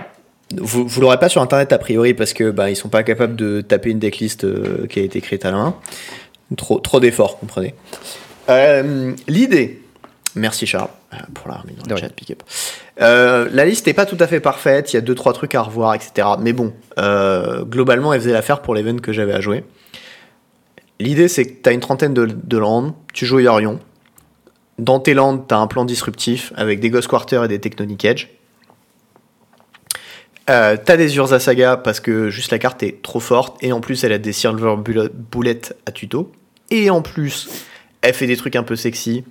Vous, 0.56 0.86
vous 0.86 1.00
l'aurez 1.00 1.18
pas 1.18 1.28
sur 1.28 1.42
internet 1.42 1.72
a 1.72 1.78
priori 1.78 2.14
parce 2.14 2.32
que 2.32 2.50
bah, 2.50 2.70
ils 2.70 2.76
sont 2.76 2.88
pas 2.88 3.02
capables 3.02 3.36
de 3.36 3.60
taper 3.60 3.90
une 3.90 3.98
decklist 3.98 4.44
euh, 4.44 4.86
qui 4.88 5.00
a 5.00 5.02
été 5.02 5.20
créée 5.20 5.40
à 5.44 5.50
la 5.50 5.56
main. 5.56 5.76
Trop, 6.56 6.78
trop 6.78 7.00
d'efforts, 7.00 7.38
comprenez. 7.38 7.74
Euh, 8.48 9.12
L'idée, 9.26 9.82
merci 10.34 10.66
Charles 10.66 10.90
euh, 11.12 11.16
pour 11.34 11.48
la 11.48 11.56
remise 11.56 11.76
dans 11.76 11.88
le 11.88 11.94
rien. 11.94 12.08
chat, 12.08 12.14
pick 12.14 12.30
up. 12.30 12.42
Euh, 13.00 13.48
la 13.52 13.64
liste 13.64 13.86
n'est 13.86 13.94
pas 13.94 14.06
tout 14.06 14.16
à 14.20 14.26
fait 14.26 14.40
parfaite, 14.40 14.92
il 14.92 14.96
y 14.96 14.98
a 14.98 15.02
deux 15.02 15.14
trois 15.14 15.32
trucs 15.32 15.54
à 15.54 15.62
revoir, 15.62 15.94
etc. 15.94 16.28
Mais 16.40 16.52
bon, 16.52 16.72
euh, 16.98 17.64
globalement, 17.64 18.12
elle 18.12 18.20
faisait 18.20 18.32
l'affaire 18.32 18.62
pour 18.62 18.74
l'event 18.74 18.98
que 18.98 19.12
j'avais 19.12 19.32
à 19.32 19.40
jouer. 19.40 19.64
L'idée, 21.00 21.28
c'est 21.28 21.44
que 21.44 21.62
tu 21.62 21.68
as 21.68 21.72
une 21.72 21.80
trentaine 21.80 22.14
de, 22.14 22.26
de 22.26 22.58
landes, 22.58 22.92
tu 23.14 23.24
joues 23.24 23.38
Yorion. 23.38 23.78
Dans 24.78 25.00
tes 25.00 25.14
landes, 25.14 25.46
tu 25.48 25.54
as 25.54 25.58
un 25.58 25.66
plan 25.66 25.84
disruptif 25.84 26.52
avec 26.56 26.80
des 26.80 26.90
Ghost 26.90 27.08
Quarter 27.08 27.42
et 27.44 27.48
des 27.48 27.60
Tectonic 27.60 28.04
Edge. 28.04 28.28
Euh, 30.48 30.76
t'as 30.82 30.96
des 30.96 31.16
Urza 31.16 31.38
Saga 31.38 31.76
parce 31.76 32.00
que 32.00 32.30
juste 32.30 32.52
la 32.52 32.58
carte 32.58 32.82
est 32.82 33.02
trop 33.02 33.20
forte 33.20 33.62
et 33.62 33.70
en 33.72 33.80
plus 33.80 34.02
elle 34.04 34.12
a 34.12 34.18
des 34.18 34.32
Silver 34.32 34.76
Bullet 34.78 35.60
à 35.84 35.92
tuto. 35.92 36.32
Et 36.70 36.90
en 36.90 37.02
plus, 37.02 37.48
elle 38.00 38.14
fait 38.14 38.26
des 38.26 38.36
trucs 38.36 38.56
un 38.56 38.62
peu 38.62 38.76
sexy. 38.76 39.24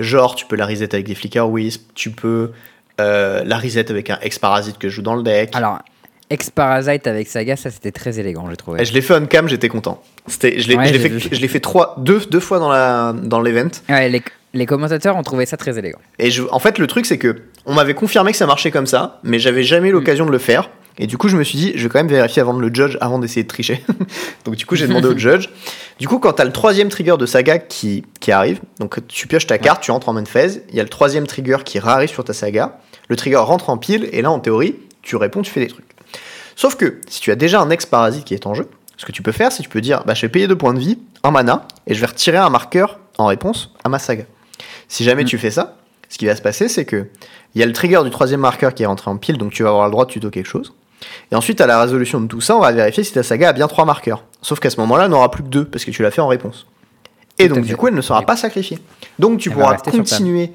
Genre, 0.00 0.34
tu 0.34 0.46
peux 0.46 0.56
la 0.56 0.66
reset 0.66 0.92
avec 0.94 1.06
des 1.06 1.14
Flicker 1.14 1.46
Wisp, 1.48 1.90
tu 1.94 2.10
peux 2.10 2.50
euh, 3.00 3.42
la 3.44 3.58
reset 3.58 3.90
avec 3.90 4.10
un 4.10 4.18
Ex-Parasite 4.20 4.78
que 4.78 4.88
je 4.88 4.96
joue 4.96 5.02
dans 5.02 5.14
le 5.14 5.22
deck. 5.22 5.50
Alors, 5.54 5.78
Ex-Parasite 6.30 7.06
avec 7.06 7.28
Saga, 7.28 7.56
ça 7.56 7.70
c'était 7.70 7.92
très 7.92 8.18
élégant, 8.18 8.46
j'ai 8.50 8.56
trouvé. 8.56 8.80
Et 8.80 8.84
je 8.84 8.92
l'ai 8.94 9.00
fait 9.02 9.14
on 9.14 9.26
cam, 9.26 9.48
j'étais 9.48 9.68
content. 9.68 10.02
C'était, 10.26 10.60
je 10.60 10.68
l'ai, 10.68 10.76
Ouais, 10.76 10.86
je 10.88 10.92
l'ai 10.92 10.98
fait, 10.98 11.08
vu. 11.08 11.28
je 11.32 11.40
l'ai 11.40 11.48
fait 11.48 11.60
trois, 11.60 11.96
deux, 11.98 12.20
deux 12.30 12.40
fois 12.40 12.58
dans 12.58 12.70
la, 12.70 13.12
dans 13.12 13.40
l'event. 13.40 13.70
Ouais, 13.88 14.08
les, 14.08 14.22
les 14.54 14.66
commentateurs 14.66 15.16
ont 15.16 15.22
trouvé 15.22 15.44
ça 15.44 15.56
très 15.56 15.76
élégant. 15.78 15.98
Et 16.18 16.30
je, 16.30 16.42
en 16.50 16.58
fait, 16.60 16.78
le 16.78 16.86
truc, 16.86 17.04
c'est 17.06 17.18
que 17.18 17.42
on 17.66 17.74
m'avait 17.74 17.94
confirmé 17.94 18.30
que 18.30 18.38
ça 18.38 18.46
marchait 18.46 18.70
comme 18.70 18.86
ça, 18.86 19.18
mais 19.24 19.38
j'avais 19.38 19.64
jamais 19.64 19.88
eu 19.88 19.92
l'occasion 19.92 20.24
de 20.24 20.30
le 20.30 20.38
faire. 20.38 20.70
Et 20.98 21.06
du 21.06 21.16
coup, 21.16 21.28
je 21.28 21.36
me 21.36 21.44
suis 21.44 21.56
dit, 21.56 21.72
je 21.76 21.82
vais 21.84 21.88
quand 21.88 21.98
même 21.98 22.08
vérifier 22.08 22.42
avant 22.42 22.52
de 22.54 22.60
le 22.60 22.72
judge, 22.72 22.98
avant 23.00 23.18
d'essayer 23.18 23.42
de 23.42 23.48
tricher. 23.48 23.82
donc, 24.44 24.56
du 24.56 24.66
coup, 24.66 24.76
j'ai 24.76 24.86
demandé 24.86 25.08
au 25.08 25.16
judge. 25.16 25.48
Du 25.98 26.08
coup, 26.08 26.18
quand 26.18 26.34
tu 26.34 26.42
as 26.42 26.44
le 26.44 26.52
troisième 26.52 26.88
trigger 26.88 27.16
de 27.18 27.26
saga 27.26 27.58
qui, 27.58 28.04
qui 28.20 28.32
arrive, 28.32 28.60
donc 28.78 28.98
tu 29.08 29.26
pioches 29.26 29.46
ta 29.46 29.58
carte, 29.58 29.82
tu 29.82 29.90
rentres 29.90 30.08
en 30.08 30.12
main 30.12 30.24
phase, 30.24 30.60
il 30.70 30.76
y 30.76 30.80
a 30.80 30.82
le 30.82 30.88
troisième 30.88 31.26
trigger 31.26 31.58
qui 31.64 31.78
arrive 31.78 32.10
sur 32.10 32.24
ta 32.24 32.32
saga. 32.32 32.78
Le 33.08 33.16
trigger 33.16 33.36
rentre 33.36 33.70
en 33.70 33.78
pile, 33.78 34.08
et 34.12 34.20
là, 34.22 34.30
en 34.30 34.40
théorie, 34.40 34.76
tu 35.02 35.16
réponds, 35.16 35.42
tu 35.42 35.50
fais 35.50 35.60
des 35.60 35.68
trucs. 35.68 35.86
Sauf 36.56 36.76
que 36.76 37.00
si 37.08 37.20
tu 37.20 37.30
as 37.30 37.36
déjà 37.36 37.60
un 37.60 37.70
ex-parasite 37.70 38.24
qui 38.24 38.34
est 38.34 38.46
en 38.46 38.54
jeu, 38.54 38.68
ce 38.98 39.06
que 39.06 39.12
tu 39.12 39.22
peux 39.22 39.32
faire, 39.32 39.50
c'est 39.50 39.58
que 39.62 39.68
tu 39.68 39.70
peux 39.70 39.80
dire, 39.80 40.02
bah, 40.04 40.12
je 40.12 40.20
vais 40.22 40.28
payer 40.28 40.46
deux 40.46 40.58
points 40.58 40.74
de 40.74 40.78
vie, 40.78 40.98
un 41.22 41.30
mana, 41.30 41.66
et 41.86 41.94
je 41.94 42.00
vais 42.00 42.06
retirer 42.06 42.36
un 42.36 42.50
marqueur 42.50 42.98
en 43.16 43.26
réponse 43.26 43.72
à 43.82 43.88
ma 43.88 43.98
saga. 43.98 44.24
Si 44.88 45.04
jamais 45.04 45.22
Mm. 45.22 45.26
tu 45.26 45.38
fais 45.38 45.50
ça, 45.50 45.76
ce 46.10 46.18
qui 46.18 46.26
va 46.26 46.36
se 46.36 46.42
passer, 46.42 46.68
c'est 46.68 46.84
que 46.84 47.06
il 47.54 47.60
y 47.60 47.64
a 47.64 47.66
le 47.66 47.72
trigger 47.72 48.02
du 48.04 48.10
troisième 48.10 48.40
marqueur 48.40 48.74
qui 48.74 48.82
est 48.82 48.86
rentré 48.86 49.10
en 49.10 49.16
pile, 49.16 49.38
donc 49.38 49.52
tu 49.52 49.62
vas 49.62 49.70
avoir 49.70 49.86
le 49.86 49.92
droit 49.92 50.04
de 50.04 50.10
tuto 50.10 50.28
quelque 50.30 50.46
chose. 50.48 50.74
Et 51.32 51.34
ensuite, 51.34 51.60
à 51.60 51.66
la 51.66 51.80
résolution 51.80 52.20
de 52.20 52.26
tout 52.26 52.40
ça, 52.40 52.56
on 52.56 52.60
va 52.60 52.72
vérifier 52.72 53.04
si 53.04 53.12
ta 53.12 53.22
saga 53.22 53.50
a 53.50 53.52
bien 53.52 53.68
trois 53.68 53.84
marqueurs. 53.84 54.24
Sauf 54.42 54.60
qu'à 54.60 54.70
ce 54.70 54.78
moment-là, 54.80 55.04
elle 55.04 55.10
n'aura 55.10 55.30
plus 55.30 55.42
que 55.42 55.48
deux, 55.48 55.64
parce 55.64 55.84
que 55.84 55.90
tu 55.90 56.02
l'as 56.02 56.10
fait 56.10 56.20
en 56.20 56.28
réponse. 56.28 56.66
Et 57.38 57.48
Tout 57.48 57.54
donc, 57.54 57.64
du 57.64 57.76
coup, 57.76 57.88
elle 57.88 57.94
ne 57.94 58.00
sera 58.02 58.22
pas 58.22 58.36
sacrifiée. 58.36 58.78
Donc, 59.18 59.38
tu 59.40 59.48
Elle 59.48 59.54
pourras 59.54 59.76
continuer 60.02 60.52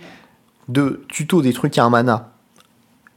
de 0.67 1.03
tuto 1.09 1.41
des 1.41 1.53
trucs 1.53 1.77
à 1.77 1.83
un 1.83 1.89
mana 1.89 2.31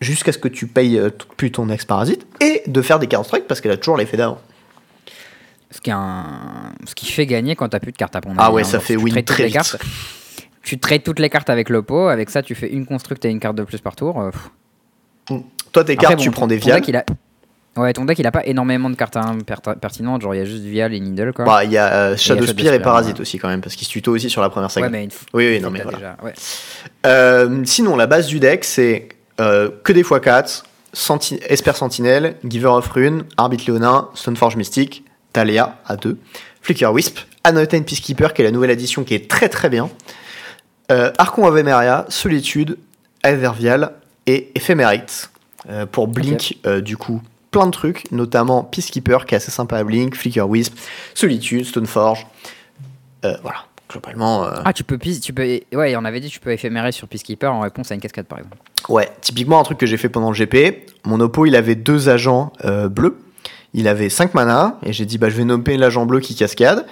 jusqu'à 0.00 0.32
ce 0.32 0.38
que 0.38 0.48
tu 0.48 0.66
payes 0.66 0.98
euh, 0.98 1.10
plus 1.36 1.50
ton 1.50 1.68
ex-parasite 1.70 2.26
et 2.40 2.62
de 2.66 2.82
faire 2.82 2.98
des 2.98 3.06
40 3.08 3.26
strikes 3.26 3.46
parce 3.46 3.60
qu'elle 3.60 3.72
a 3.72 3.76
toujours 3.76 3.96
l'effet 3.96 4.16
d'avant. 4.16 4.38
Ce 5.70 5.80
qui, 5.82 5.90
est 5.90 5.94
un- 5.94 6.72
ce 6.86 6.94
qui 6.94 7.06
fait 7.12 7.26
gagner 7.26 7.56
quand 7.56 7.68
t'as 7.68 7.80
plus 7.80 7.92
de 7.92 7.96
cartes 7.98 8.16
à 8.16 8.20
prendre. 8.22 8.36
Ah 8.40 8.50
ouais, 8.52 8.62
Hein, 8.62 8.64
ça 8.64 8.80
fait 8.80 8.96
win 8.96 9.22
très 9.22 9.44
vite. 9.44 9.52
cartes, 9.54 9.76
Tu 10.62 10.78
trades 10.78 11.02
toutes 11.02 11.18
les 11.18 11.28
cartes 11.28 11.50
avec 11.50 11.68
l'oppo, 11.68 12.08
avec 12.08 12.30
ça 12.30 12.42
tu 12.42 12.54
fais 12.54 12.68
une 12.70 12.86
construct 12.86 13.24
et 13.24 13.28
une 13.30 13.40
carte 13.40 13.56
de 13.56 13.64
plus 13.64 13.80
par 13.80 13.96
tour. 13.96 14.20
euh. 14.20 14.30
Toi, 15.72 15.84
tes 15.84 15.96
cartes, 15.96 16.16
bon, 16.16 16.22
tu 16.22 16.28
ton- 16.28 16.32
prends 16.32 16.46
des 16.46 16.58
ton 16.58 16.66
vials. 16.66 16.80
deck, 16.80 16.88
il 16.88 16.96
a... 16.96 17.04
Ouais, 17.76 17.92
ton 17.92 18.04
deck 18.06 18.18
il 18.18 18.26
a 18.26 18.32
pas 18.32 18.44
énormément 18.44 18.90
de 18.90 18.96
cartes 18.96 19.16
hein, 19.16 19.38
per- 19.46 19.76
pertinentes, 19.80 20.22
genre 20.22 20.34
il 20.34 20.38
y 20.38 20.40
a 20.40 20.44
juste 20.44 20.64
Vial 20.64 20.92
et 20.92 20.98
Needle 20.98 21.32
quoi. 21.32 21.44
Bah, 21.44 21.62
il 21.64 21.70
y 21.70 21.78
a 21.78 21.92
euh, 21.92 22.16
Shadow 22.16 22.44
Spear 22.44 22.74
et 22.74 22.80
Parasite 22.82 23.16
ouais. 23.16 23.20
aussi, 23.20 23.38
quand 23.38 23.46
même, 23.46 23.60
parce 23.60 23.76
qu'il 23.76 23.86
se 23.86 23.92
tuto 23.92 24.10
aussi 24.12 24.28
sur 24.28 24.42
la 24.42 24.48
première 24.50 24.68
saga. 24.70 24.86
ouais, 24.86 24.90
mais 24.90 25.04
une 25.04 25.10
Oui, 25.32 25.46
oui, 25.48 25.60
non, 25.60 25.70
mais 25.70 25.82
voilà. 25.82 25.96
déjà- 25.98 26.16
ouais. 26.24 26.32
Euh, 27.06 27.62
sinon, 27.64 27.94
la 27.96 28.06
base 28.08 28.26
du 28.26 28.40
deck, 28.40 28.64
c'est 28.64 29.08
euh, 29.40 29.70
que 29.84 29.92
des 29.92 30.02
x4, 30.02 30.64
Senti- 30.92 31.38
Esper 31.48 31.72
Sentinelle, 31.76 32.34
Giver 32.44 32.66
of 32.66 32.88
Rune, 32.88 33.24
Arbitre 33.36 33.64
Léonin, 33.68 34.08
Stoneforge 34.14 34.56
Mystique, 34.56 35.04
Talia 35.32 35.76
à 35.86 35.94
2, 35.96 36.18
Flicker 36.62 36.90
Wisp, 36.92 37.18
Anoten 37.44 37.84
Peacekeeper, 37.84 38.34
qui 38.34 38.42
est 38.42 38.44
la 38.44 38.50
nouvelle 38.50 38.70
édition 38.70 39.04
qui 39.04 39.14
est 39.14 39.30
très 39.30 39.48
très 39.48 39.68
bien, 39.68 39.88
euh, 40.90 41.12
Archon 41.18 41.46
Avemeria, 41.46 42.06
Solitude, 42.08 42.76
Aethervial 43.22 43.92
et 44.26 44.50
Ephemerite. 44.56 45.30
Euh, 45.68 45.86
pour 45.86 46.08
Blink, 46.08 46.56
euh, 46.66 46.80
du 46.80 46.96
coup, 46.96 47.20
plein 47.50 47.66
de 47.66 47.70
trucs, 47.70 48.10
notamment 48.12 48.62
Peacekeeper 48.64 49.26
qui 49.26 49.34
est 49.34 49.36
assez 49.36 49.50
sympa 49.50 49.76
à 49.78 49.84
Blink, 49.84 50.14
Flicker 50.14 50.48
Wisp, 50.48 50.74
Solitude, 51.14 51.64
Stoneforge. 51.66 52.26
Euh, 53.24 53.36
voilà, 53.42 53.58
globalement. 53.90 54.44
euh, 54.44 54.60
Ah, 54.64 54.72
tu 54.72 54.84
peux, 54.84 54.98
tu 54.98 55.32
peux, 55.32 55.60
ouais, 55.72 55.94
on 55.96 56.04
avait 56.04 56.20
dit 56.20 56.28
tu 56.30 56.40
peux 56.40 56.52
éphémérer 56.52 56.92
sur 56.92 57.06
Peacekeeper 57.08 57.52
en 57.52 57.60
réponse 57.60 57.90
à 57.90 57.94
une 57.94 58.00
cascade 58.00 58.26
par 58.26 58.38
exemple. 58.38 58.56
Ouais, 58.88 59.08
typiquement 59.20 59.60
un 59.60 59.62
truc 59.64 59.76
que 59.78 59.86
j'ai 59.86 59.96
fait 59.96 60.08
pendant 60.08 60.30
le 60.30 60.36
GP. 60.36 60.88
Mon 61.04 61.20
oppo, 61.20 61.46
il 61.46 61.56
avait 61.56 61.74
deux 61.74 62.08
agents 62.08 62.52
euh, 62.64 62.88
bleus. 62.88 63.18
Il 63.74 63.88
avait 63.88 64.08
5 64.08 64.32
mana. 64.34 64.78
Et 64.84 64.92
j'ai 64.94 65.04
dit, 65.04 65.18
bah, 65.18 65.28
je 65.28 65.36
vais 65.36 65.44
nommer 65.44 65.76
l'agent 65.76 66.06
bleu 66.06 66.20
qui 66.20 66.34
cascade. 66.34 66.86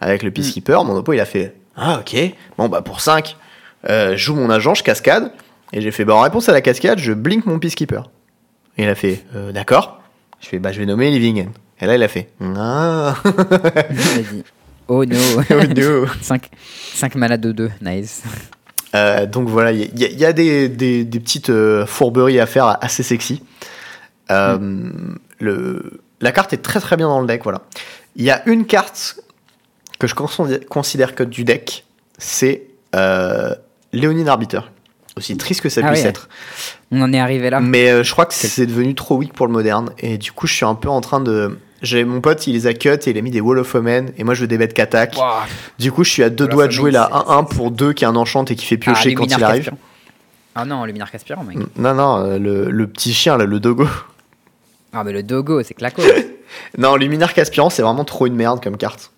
Avec 0.00 0.22
le 0.22 0.30
Peacekeeper. 0.30 0.84
Mon 0.84 0.94
oppo, 0.96 1.12
il 1.12 1.20
a 1.20 1.24
fait, 1.24 1.54
ah, 1.76 2.00
ok. 2.00 2.16
Bon, 2.58 2.68
bah, 2.68 2.82
pour 2.82 3.00
5, 3.00 3.36
je 3.88 4.14
joue 4.16 4.34
mon 4.34 4.50
agent, 4.50 4.74
je 4.74 4.82
cascade. 4.82 5.32
Et 5.72 5.80
j'ai 5.80 5.90
fait, 5.90 6.04
bah, 6.04 6.14
en 6.14 6.20
réponse 6.20 6.48
à 6.48 6.52
la 6.52 6.60
cascade, 6.60 6.98
je 6.98 7.12
blink 7.12 7.46
mon 7.46 7.58
Peacekeeper. 7.58 8.10
Et 8.78 8.84
il 8.84 8.88
a 8.88 8.94
fait, 8.94 9.24
euh, 9.34 9.52
d'accord. 9.52 10.00
Je 10.40 10.46
fais, 10.48 10.58
bah, 10.58 10.70
je 10.72 10.78
vais 10.78 10.86
nommer 10.86 11.10
Living 11.10 11.46
End. 11.46 11.50
Et 11.80 11.86
là, 11.86 11.96
il 11.96 12.02
a 12.02 12.08
fait, 12.08 12.28
ah, 12.56 13.14
oh 14.88 15.04
no. 15.04 15.16
oh 15.50 15.62
no. 15.76 16.06
5, 16.22 16.48
5 16.94 17.14
mana 17.16 17.36
de 17.36 17.52
2, 17.52 17.70
nice. 17.82 18.22
Euh, 18.94 19.26
donc 19.26 19.48
voilà, 19.48 19.72
il 19.72 19.98
y, 19.98 20.04
a- 20.04 20.08
il 20.08 20.18
y 20.18 20.24
a 20.24 20.32
des, 20.32 20.68
des- 20.68 21.04
des 21.04 21.20
petites 21.20 21.50
euh, 21.50 21.86
fourberies 21.86 22.40
à 22.40 22.46
faire 22.46 22.78
assez 22.80 23.02
sexy. 23.02 23.42
Euh, 24.30 24.90
le, 25.40 26.00
la 26.20 26.32
carte 26.32 26.52
est 26.52 26.62
très 26.62 26.80
très 26.80 26.96
bien 26.96 27.06
dans 27.08 27.20
le 27.20 27.26
deck, 27.26 27.42
voilà. 27.42 27.62
Il 28.16 28.24
y 28.24 28.30
a 28.30 28.46
une 28.48 28.64
carte 28.66 29.20
que 29.98 30.06
je 30.06 30.14
considère- 30.14 30.66
considère 30.68 31.14
que 31.14 31.22
du 31.22 31.44
deck, 31.44 31.84
c'est 32.16 32.62
euh, 32.94 33.54
Léonine 33.92 34.28
Arbiter. 34.28 34.60
Aussi 35.18 35.36
triste 35.36 35.60
que 35.60 35.68
ça 35.68 35.82
Ah 35.84 35.90
puisse 35.90 36.02
ouais. 36.04 36.08
être. 36.08 36.28
On 36.90 37.02
en 37.02 37.12
est 37.12 37.18
arrivé 37.20 37.50
là. 37.50 37.60
Mais 37.60 37.90
euh, 37.90 38.02
je 38.02 38.10
crois 38.12 38.24
que 38.26 38.34
c'est 38.34 38.64
devenu 38.66 38.94
trop 38.94 39.16
weak 39.16 39.32
pour 39.34 39.46
le 39.46 39.52
moderne. 39.52 39.90
Et 39.98 40.16
du 40.18 40.32
coup, 40.32 40.46
je 40.46 40.54
suis 40.54 40.64
un 40.64 40.74
peu 40.74 40.88
en 40.88 41.00
train 41.00 41.20
de. 41.20 41.58
J'ai 41.82 42.04
mon 42.04 42.20
pote, 42.20 42.46
il 42.46 42.54
les 42.54 42.66
a 42.66 42.74
cut 42.74 42.88
et 42.88 43.10
il 43.10 43.18
a 43.18 43.20
mis 43.20 43.30
des 43.30 43.40
Wall 43.40 43.58
of 43.58 43.74
Omen. 43.74 44.10
Et 44.16 44.24
moi, 44.24 44.34
je 44.34 44.40
veux 44.40 44.46
des 44.48 44.58
bêtes 44.58 44.74
qu'attaque. 44.74 45.14
Ouah. 45.18 45.44
Du 45.78 45.92
coup, 45.92 46.02
je 46.04 46.10
suis 46.10 46.22
à 46.22 46.30
deux 46.30 46.44
Wall 46.44 46.52
doigts 46.52 46.66
de 46.66 46.72
jouer 46.72 46.90
la 46.90 47.08
c'est- 47.12 47.30
1-1 47.32 47.44
pour 47.44 47.70
2 47.70 47.92
qui 47.92 48.04
est 48.04 48.06
un 48.08 48.16
enchant 48.16 48.44
et 48.46 48.56
qui 48.56 48.64
fait 48.66 48.76
Ah, 48.80 48.92
piocher 48.92 49.14
quand 49.14 49.22
Luminar 49.24 49.38
il 49.40 49.44
arrive. 49.44 49.64
Caspian. 49.64 49.78
Ah 50.54 50.64
non, 50.64 50.84
Luminar 50.84 51.10
Caspian, 51.10 51.44
mec. 51.44 51.58
Non, 51.76 51.94
non, 51.94 52.16
euh, 52.18 52.38
le, 52.38 52.70
le 52.70 52.86
petit 52.88 53.12
chien, 53.14 53.36
là, 53.36 53.44
le 53.44 53.60
dogo. 53.60 53.86
Ah, 54.92 55.04
mais 55.04 55.12
le 55.12 55.22
Dogo, 55.22 55.62
c'est 55.62 55.74
claco. 55.74 56.02
Non, 56.78 56.96
Luminar 56.96 57.34
Caspiran, 57.34 57.68
c'est 57.68 57.82
vraiment 57.82 58.04
trop 58.04 58.26
une 58.26 58.34
merde 58.34 58.62
comme 58.64 58.78
carte. 58.78 59.12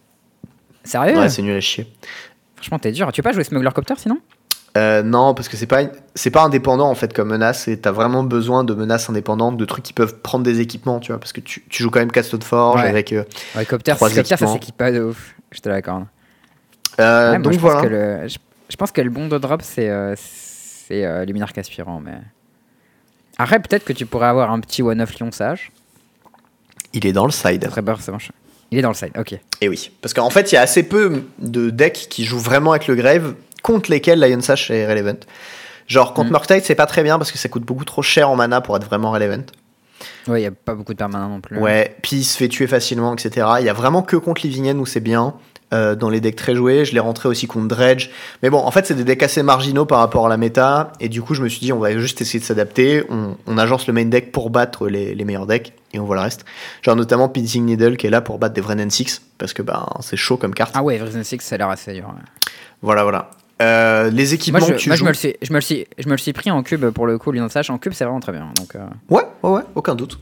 Sérieux? 0.82 1.16
Ouais, 1.16 1.28
c'est 1.28 1.43
nul 1.43 1.56
à 1.56 1.60
chier. 1.60 1.86
Franchement, 2.56 2.78
t'es 2.81 2.90
dur. 2.90 3.10
Tu 3.12 3.20
veux 3.20 3.22
pas 3.22 3.32
jouer 3.32 3.44
Smuggler 3.44 3.70
Copter 3.72 3.94
sinon? 3.97 4.18
Euh, 4.77 5.03
non, 5.03 5.35
parce 5.35 5.49
que 5.49 5.57
c'est 5.57 5.67
pas, 5.67 5.83
c'est 6.15 6.31
pas 6.31 6.43
indépendant 6.45 6.89
en 6.89 6.95
fait 6.95 7.13
comme 7.13 7.29
menace, 7.31 7.67
et 7.67 7.81
t'as 7.81 7.91
vraiment 7.91 8.23
besoin 8.23 8.63
de 8.63 8.73
menaces 8.73 9.11
indépendantes, 9.11 9.57
de 9.57 9.65
trucs 9.65 9.83
qui 9.83 9.93
peuvent 9.93 10.19
prendre 10.19 10.45
des 10.45 10.61
équipements, 10.61 11.01
tu 11.01 11.11
vois, 11.11 11.19
parce 11.19 11.33
que 11.33 11.41
tu, 11.41 11.65
tu 11.69 11.83
joues 11.83 11.91
quand 11.91 11.99
même 11.99 12.13
Castone 12.13 12.43
Forge 12.43 12.81
Ouais. 12.83 12.89
avec. 12.89 13.13
euh, 13.13 13.25
Ouais, 13.57 13.65
Copter, 13.67 13.95
Trois 13.97 14.11
Copter 14.11 14.37
ça 14.37 14.47
s'équipe 14.47 14.77
pas 14.77 14.93
de 14.93 15.01
ouf. 15.03 15.35
Je 15.51 15.59
te 15.61 15.69
l'accorde. 15.69 16.05
euh, 17.01 17.33
Ouais, 17.33 17.39
moi, 17.39 17.43
donc 17.45 17.53
je 17.55 17.59
voilà. 17.59 17.81
Pense 17.81 17.85
que 17.89 17.93
le, 17.93 18.29
je, 18.29 18.37
je 18.69 18.77
pense 18.77 18.93
que 18.93 19.01
le 19.01 19.11
bon 19.11 19.27
de 19.27 19.39
drop, 19.39 19.61
c'est 19.65 19.91
euh, 19.91 20.15
c'est 20.17 21.05
euh, 21.05 21.25
Luminar 21.25 21.53
Caspiran. 21.53 22.01
Mais... 22.01 22.19
Après, 23.39 23.59
peut-être 23.59 23.85
que 23.85 23.93
tu 23.93 24.07
pourrais 24.07 24.29
avoir 24.29 24.53
un 24.53 24.61
petit 24.61 24.83
one-off 24.83 25.19
Lion 25.19 25.33
Sage. 25.33 25.73
Il 26.93 27.07
est 27.07 27.13
dans 27.13 27.25
le 27.27 27.33
side. 27.33 27.67
Très 27.69 27.83
bien, 27.83 27.97
c'est. 27.99 28.13
Il 28.73 28.79
est 28.79 28.83
dans 28.83 28.91
le 28.91 28.95
side, 28.95 29.11
ok. 29.19 29.35
Et 29.63 29.69
oui, 29.69 29.91
parce 30.01 30.15
qu'en 30.15 30.31
fait, 30.31 30.53
il 30.53 30.55
y 30.55 30.59
a 30.59 30.61
assez 30.61 30.85
peu 30.85 31.25
de 31.41 31.71
decks 31.71 32.07
qui 32.09 32.25
jouent 32.25 32.39
vraiment 32.39 32.71
avec 32.71 32.87
le 32.87 32.95
Grave, 32.95 33.35
contre 33.62 33.91
lesquels 33.91 34.19
Lion 34.20 34.41
Sash 34.41 34.70
est 34.70 34.87
relevant. 34.87 35.19
Genre, 35.87 36.15
contre 36.15 36.28
Mm. 36.28 36.32
Murktide, 36.32 36.65
c'est 36.65 36.74
pas 36.74 36.87
très 36.87 37.03
bien 37.03 37.19
parce 37.19 37.32
que 37.32 37.39
ça 37.39 37.49
coûte 37.49 37.65
beaucoup 37.65 37.85
trop 37.85 38.03
cher 38.03 38.31
en 38.31 38.37
mana 38.37 38.61
pour 38.61 38.77
être 38.77 38.85
vraiment 38.87 39.11
relevant. 39.11 39.43
Ouais, 40.28 40.41
il 40.41 40.45
y 40.45 40.47
a 40.47 40.51
pas 40.53 40.74
beaucoup 40.74 40.93
de 40.93 40.99
permanents 40.99 41.28
non 41.28 41.41
plus. 41.41 41.59
Ouais, 41.59 41.97
puis 42.03 42.16
il 42.19 42.24
se 42.24 42.37
fait 42.37 42.49
tuer 42.49 42.66
facilement, 42.66 43.12
etc. 43.15 43.47
Il 43.59 43.66
y 43.66 43.69
a 43.69 43.73
vraiment 43.73 44.03
que 44.03 44.16
contre 44.16 44.43
Living 44.47 44.70
End 44.70 44.78
où 44.78 44.87
c'est 44.87 45.01
bien. 45.01 45.35
euh, 45.73 45.95
dans 45.95 46.09
les 46.11 46.20
decks 46.20 46.35
très 46.37 46.55
joués, 46.57 46.85
je 46.85 46.93
l'ai 46.95 46.99
rentré 47.01 47.28
aussi 47.28 47.47
contre 47.47 47.69
Dredge. 47.69 48.09
Mais 48.43 48.51
bon, 48.51 48.59
en 48.59 48.70
fait, 48.73 48.87
c'est 48.87 48.95
des 48.95 49.05
decks 49.05 49.23
assez 49.23 49.43
marginaux 49.45 49.85
par 49.87 49.99
rapport 50.01 50.27
à 50.27 50.28
la 50.28 50.37
méta. 50.37 50.93
Et 50.99 51.09
du 51.09 51.23
coup, 51.23 51.35
je 51.35 51.43
me 51.45 51.49
suis 51.49 51.61
dit, 51.61 51.73
on 51.73 51.78
va 51.78 51.97
juste 51.97 52.20
essayer 52.20 52.41
de 52.41 52.45
s'adapter. 52.45 53.05
On, 53.09 53.37
on 53.47 53.57
agence 53.59 53.87
le 53.87 53.93
main 53.93 54.05
deck 54.05 54.32
pour 54.32 54.51
battre 54.51 54.89
les, 54.89 55.15
les 55.15 55.24
meilleurs 55.24 55.47
decks. 55.47 55.73
Et 55.93 56.01
on 56.01 56.05
voit 56.07 56.16
le 56.16 56.23
reste. 56.23 56.45
Genre 56.82 56.97
notamment 56.97 57.28
Pinsing 57.28 57.65
Needle 57.65 57.97
qui 57.97 58.07
est 58.09 58.11
là 58.11 58.20
pour 58.20 58.39
battre 58.41 58.55
des 58.55 58.61
Vrennen 58.61 58.91
6. 58.91 59.23
Parce 59.39 59.53
que 59.53 59.62
bah, 59.62 59.87
c'est 60.01 60.16
chaud 60.16 60.37
comme 60.39 60.55
carte. 60.55 60.73
Ah 60.74 60.82
ouais, 60.82 60.99
Vrisen 60.99 61.23
6, 61.23 61.39
ça 61.41 61.55
a 61.55 61.59
l'air 61.59 61.69
assez 61.69 61.93
dur. 61.93 62.07
ouais. 62.09 62.24
Voilà, 62.82 63.03
voilà. 63.05 63.31
Euh, 63.61 64.11
les 64.11 64.32
équipements 64.35 64.59
Moi, 64.61 64.69
je, 64.69 64.73
que 64.74 64.78
tu 64.78 64.89
moi, 64.89 64.97
je 64.97 65.01
joues. 65.01 65.05
me 65.05 65.11
le 65.11 65.15
suis, 65.16 65.35
je 65.43 65.51
me 65.53 65.57
le 65.57 65.61
suis, 65.61 65.87
je 65.99 66.07
me 66.07 66.12
le 66.12 66.19
suis 66.19 66.32
pris 66.32 66.51
en 66.51 66.62
cube 66.62 66.87
pour 66.91 67.07
le 67.07 67.19
coup. 67.19 67.32
Sash 67.49 67.69
en 67.70 67.78
cube, 67.78 67.93
c'est 67.93 68.05
vraiment 68.05 68.20
très 68.20 68.32
bien. 68.32 68.49
Donc, 68.57 68.74
euh, 68.74 68.81
Ouais, 69.11 69.23
ouais, 69.43 69.51
ouais, 69.51 69.62
aucun 69.74 69.95
doute. 69.95 70.19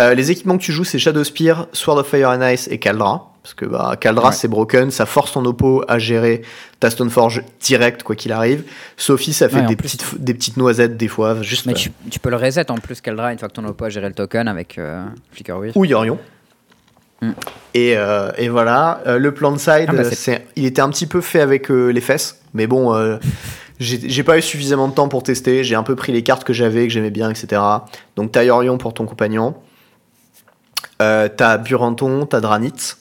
Euh, 0.00 0.12
les 0.14 0.30
équipements 0.30 0.58
que 0.58 0.62
tu 0.62 0.72
joues, 0.72 0.84
c'est 0.84 0.98
Shadow 0.98 1.22
Spear, 1.24 1.68
Sword 1.72 1.98
of 1.98 2.08
Fire 2.08 2.28
and 2.30 2.46
Ice 2.48 2.68
et 2.70 2.78
Caldra. 2.78 3.30
Parce 3.42 3.54
que 3.54 3.66
bah, 3.66 3.94
Caldra, 4.00 4.30
Ouais. 4.30 4.34
c'est 4.34 4.48
broken, 4.48 4.90
ça 4.90 5.04
force 5.06 5.32
ton 5.32 5.44
oppo 5.44 5.84
à 5.86 5.98
gérer 5.98 6.40
ta 6.80 6.88
Stoneforge 6.90 7.42
direct, 7.60 8.02
quoi 8.02 8.16
qu'il 8.16 8.32
arrive. 8.32 8.64
Sophie, 8.96 9.34
ça 9.34 9.48
fait 9.50 9.60
Ouais, 9.60 9.66
des, 9.66 9.76
plus- 9.76 9.96
petites, 9.96 10.18
des 10.22 10.32
petites 10.34 10.56
noisettes 10.56 10.96
des 10.96 11.08
fois. 11.08 11.42
Juste, 11.42 11.66
mais 11.66 11.72
euh, 11.72 11.76
tu, 11.76 11.90
tu 12.10 12.18
peux 12.18 12.30
le 12.30 12.36
reset 12.36 12.70
en 12.70 12.76
plus 12.78 13.00
Caldra 13.02 13.32
une 13.32 13.38
fois 13.38 13.48
que 13.48 13.52
ton 13.54 13.64
oppo 13.66 13.84
a 13.84 13.90
géré 13.90 14.08
le 14.08 14.14
token 14.14 14.48
avec 14.48 14.78
euh, 14.78 15.04
Flicker 15.32 15.52
Wheel. 15.58 15.72
ou 15.74 15.84
Yorion. 15.84 16.18
Mm. 17.28 17.34
Et, 17.74 17.96
euh, 17.96 18.30
et 18.38 18.48
voilà, 18.48 19.00
Euh, 19.06 19.18
le 19.18 19.32
plan 19.34 19.50
de 19.52 19.58
side, 19.58 19.86
Ah 19.88 19.92
bah, 19.92 20.04
c'est- 20.04 20.46
il 20.56 20.64
était 20.64 20.80
un 20.80 20.90
petit 20.90 21.06
peu 21.06 21.20
fait 21.20 21.40
avec 21.40 21.70
euh, 21.70 21.88
les 21.90 22.00
fesses, 22.00 22.40
mais 22.54 22.66
bon, 22.66 22.94
j'ai 23.80 24.00
j'ai 24.08 24.22
pas 24.22 24.38
eu 24.38 24.42
suffisamment 24.42 24.88
de 24.88 24.94
temps 24.94 25.08
pour 25.08 25.22
tester. 25.22 25.64
J'ai 25.64 25.74
un 25.74 25.82
peu 25.82 25.96
pris 25.96 26.12
les 26.12 26.22
cartes 26.22 26.44
que 26.44 26.52
j'avais, 26.52 26.86
que 26.86 26.92
j'aimais 26.92 27.10
bien, 27.10 27.30
etc. 27.30 27.60
Donc 28.16 28.30
t'as 28.32 28.44
Yorion 28.44 28.78
pour 28.78 28.94
ton 28.94 29.04
compagnon, 29.06 29.54
t'as 30.98 31.58
Buranton, 31.58 32.26
t'as 32.26 32.40
Dranit, 32.40 32.96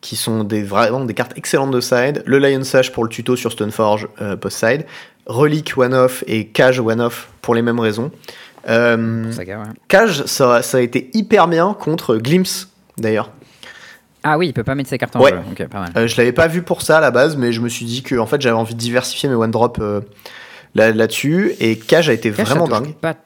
qui 0.00 0.16
sont 0.16 0.44
des, 0.44 0.62
vraiment 0.62 1.04
des 1.04 1.14
cartes 1.14 1.32
excellentes 1.36 1.70
de 1.72 1.80
side. 1.80 2.22
Le 2.26 2.38
Lion 2.38 2.64
Sash 2.64 2.90
pour 2.92 3.04
le 3.04 3.10
tuto 3.10 3.36
sur 3.36 3.52
Stoneforge 3.52 4.08
euh, 4.20 4.36
post-side. 4.36 4.84
Relic 5.26 5.74
one-off 5.76 6.24
et 6.26 6.46
Cage 6.48 6.80
one-off 6.80 7.28
pour 7.42 7.54
les 7.54 7.62
mêmes 7.62 7.78
raisons. 7.78 8.10
Saga, 8.66 9.58
ouais. 9.58 9.64
Cage, 9.88 10.24
ça, 10.26 10.62
ça 10.62 10.78
a 10.78 10.80
été 10.80 11.10
hyper 11.14 11.46
bien 11.48 11.74
contre 11.78 12.16
Glimpse, 12.16 12.68
d'ailleurs. 13.02 13.30
Ah 14.24 14.38
oui, 14.38 14.46
il 14.48 14.52
peut 14.52 14.64
pas 14.64 14.74
mettre 14.74 14.88
ses 14.88 14.98
cartes 14.98 15.16
en 15.16 15.20
Ouais. 15.20 15.30
jeu. 15.32 15.38
Ok, 15.50 15.66
pas 15.68 15.80
mal. 15.80 15.92
Euh, 15.96 16.06
je 16.06 16.16
l'avais 16.16 16.32
pas 16.32 16.46
vu 16.46 16.62
pour 16.62 16.80
ça 16.82 16.98
à 16.98 17.00
la 17.00 17.10
base, 17.10 17.36
mais 17.36 17.52
je 17.52 17.60
me 17.60 17.68
suis 17.68 17.84
dit 17.84 18.02
que 18.02 18.14
en 18.16 18.26
fait, 18.26 18.40
j'avais 18.40 18.56
envie 18.56 18.74
de 18.74 18.78
diversifier 18.78 19.28
mes 19.28 19.34
one-drop 19.34 19.78
euh, 19.80 20.00
là- 20.74 20.92
là-dessus. 20.92 21.52
et 21.60 21.76
Cage 21.78 22.08
a 22.08 22.12
été 22.12 22.30
Cash, 22.30 22.46
vraiment 22.48 22.66
ça 22.66 22.80
dingue. 22.80 22.94
Pas 22.94 23.16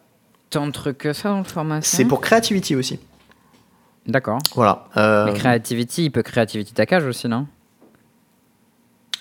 tant 0.51 0.67
de 0.67 0.73
trucs 0.73 0.99
que 0.99 1.13
ça 1.13 1.29
dans 1.29 1.39
le 1.39 1.45
format. 1.45 1.81
C'est 1.83 2.07
pour 2.07 2.21
Creativity 2.23 2.75
aussi. 2.77 2.99
D'accord. 4.07 4.39
Voilà. 4.55 4.85
Euh, 4.97 5.27
Mais 5.27 5.35
Creativity, 5.35 6.05
il 6.07 6.11
peut 6.11 6.23
Creativity 6.23 6.73
ta 6.73 6.87
cage 6.87 7.05
aussi, 7.05 7.29
non? 7.29 7.47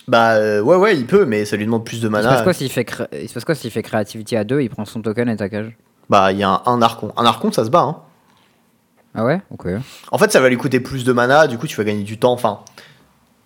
Bah 0.08 0.34
euh, 0.34 0.62
ouais, 0.62 0.76
ouais, 0.76 0.96
il 0.96 1.08
peut, 1.08 1.26
mais 1.26 1.46
ça 1.46 1.58
lui 1.58 1.66
demande 1.66 1.84
plus 1.84 2.00
de 2.00 2.08
Il 2.08 2.12
se 2.12 2.14
passe 2.22 2.26
mana. 2.26 2.42
quoi 2.44 2.54
s'il 2.54 2.70
fait, 2.72 2.86
cré- 2.86 3.08
il 3.24 3.28
se 3.28 3.34
passe 3.34 3.44
quoi 3.44 3.56
s'il 3.56 3.72
fait 3.72 3.82
Creativity 3.82 4.36
à 4.36 4.44
2, 4.44 4.62
il 4.62 4.70
prend 4.70 4.86
son 4.86 5.02
token 5.02 5.28
et 5.30 5.36
ta 5.36 5.50
cage? 5.50 5.76
Bah, 6.10 6.32
il 6.32 6.38
y 6.38 6.44
a 6.44 6.50
un, 6.50 6.62
un 6.68 6.82
Archon. 6.84 7.12
Un 7.18 7.26
Archon, 7.26 7.52
ça 7.52 7.66
se 7.66 7.72
bat. 7.72 7.82
Hein. 7.82 7.98
Ah 9.16 9.24
ouais? 9.26 9.42
Ok. 9.50 9.68
En 10.12 10.18
fait, 10.18 10.32
ça 10.32 10.40
va 10.42 10.50
lui 10.50 10.58
coûter 10.58 10.80
plus 10.80 11.04
de 11.06 11.14
mana, 11.14 11.48
du 11.48 11.58
coup, 11.58 11.68
tu 11.68 11.76
vas 11.78 11.84
gagner 11.84 12.04
du 12.04 12.18
temps. 12.18 12.34
Enfin, 12.34 12.60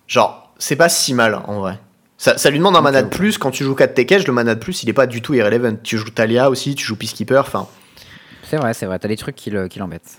genre, 0.08 0.52
c'est 0.58 0.76
pas 0.76 0.88
si 0.88 1.14
mal 1.14 1.34
en 1.46 1.60
vrai. 1.60 1.78
Ça, 2.18 2.36
ça 2.36 2.50
lui 2.50 2.58
demande 2.58 2.76
un 2.76 2.80
mana 2.82 3.02
de 3.02 3.08
plus. 3.08 3.38
Quand 3.38 3.50
tu 3.50 3.64
joues 3.64 3.74
4 3.74 3.94
Tekage, 3.94 4.26
le 4.26 4.32
mana 4.32 4.54
de 4.54 4.60
plus, 4.60 4.82
il 4.82 4.88
est 4.88 4.92
pas 4.94 5.06
du 5.06 5.22
tout 5.22 5.32
irrelevant. 5.34 5.76
Tu 5.82 5.96
joues 5.96 6.10
Talia 6.10 6.50
aussi, 6.50 6.74
tu 6.74 6.84
joues 6.84 6.96
Peacekeeper. 6.96 7.40
Enfin, 7.46 7.66
C'est 8.42 8.56
vrai, 8.58 8.74
c'est 8.74 8.84
vrai, 8.86 8.98
t'as 8.98 9.08
des 9.08 9.16
trucs 9.16 9.36
qui 9.36 9.48
le- 9.50 9.68
qui 9.68 9.78
l'embêtent. 9.78 10.18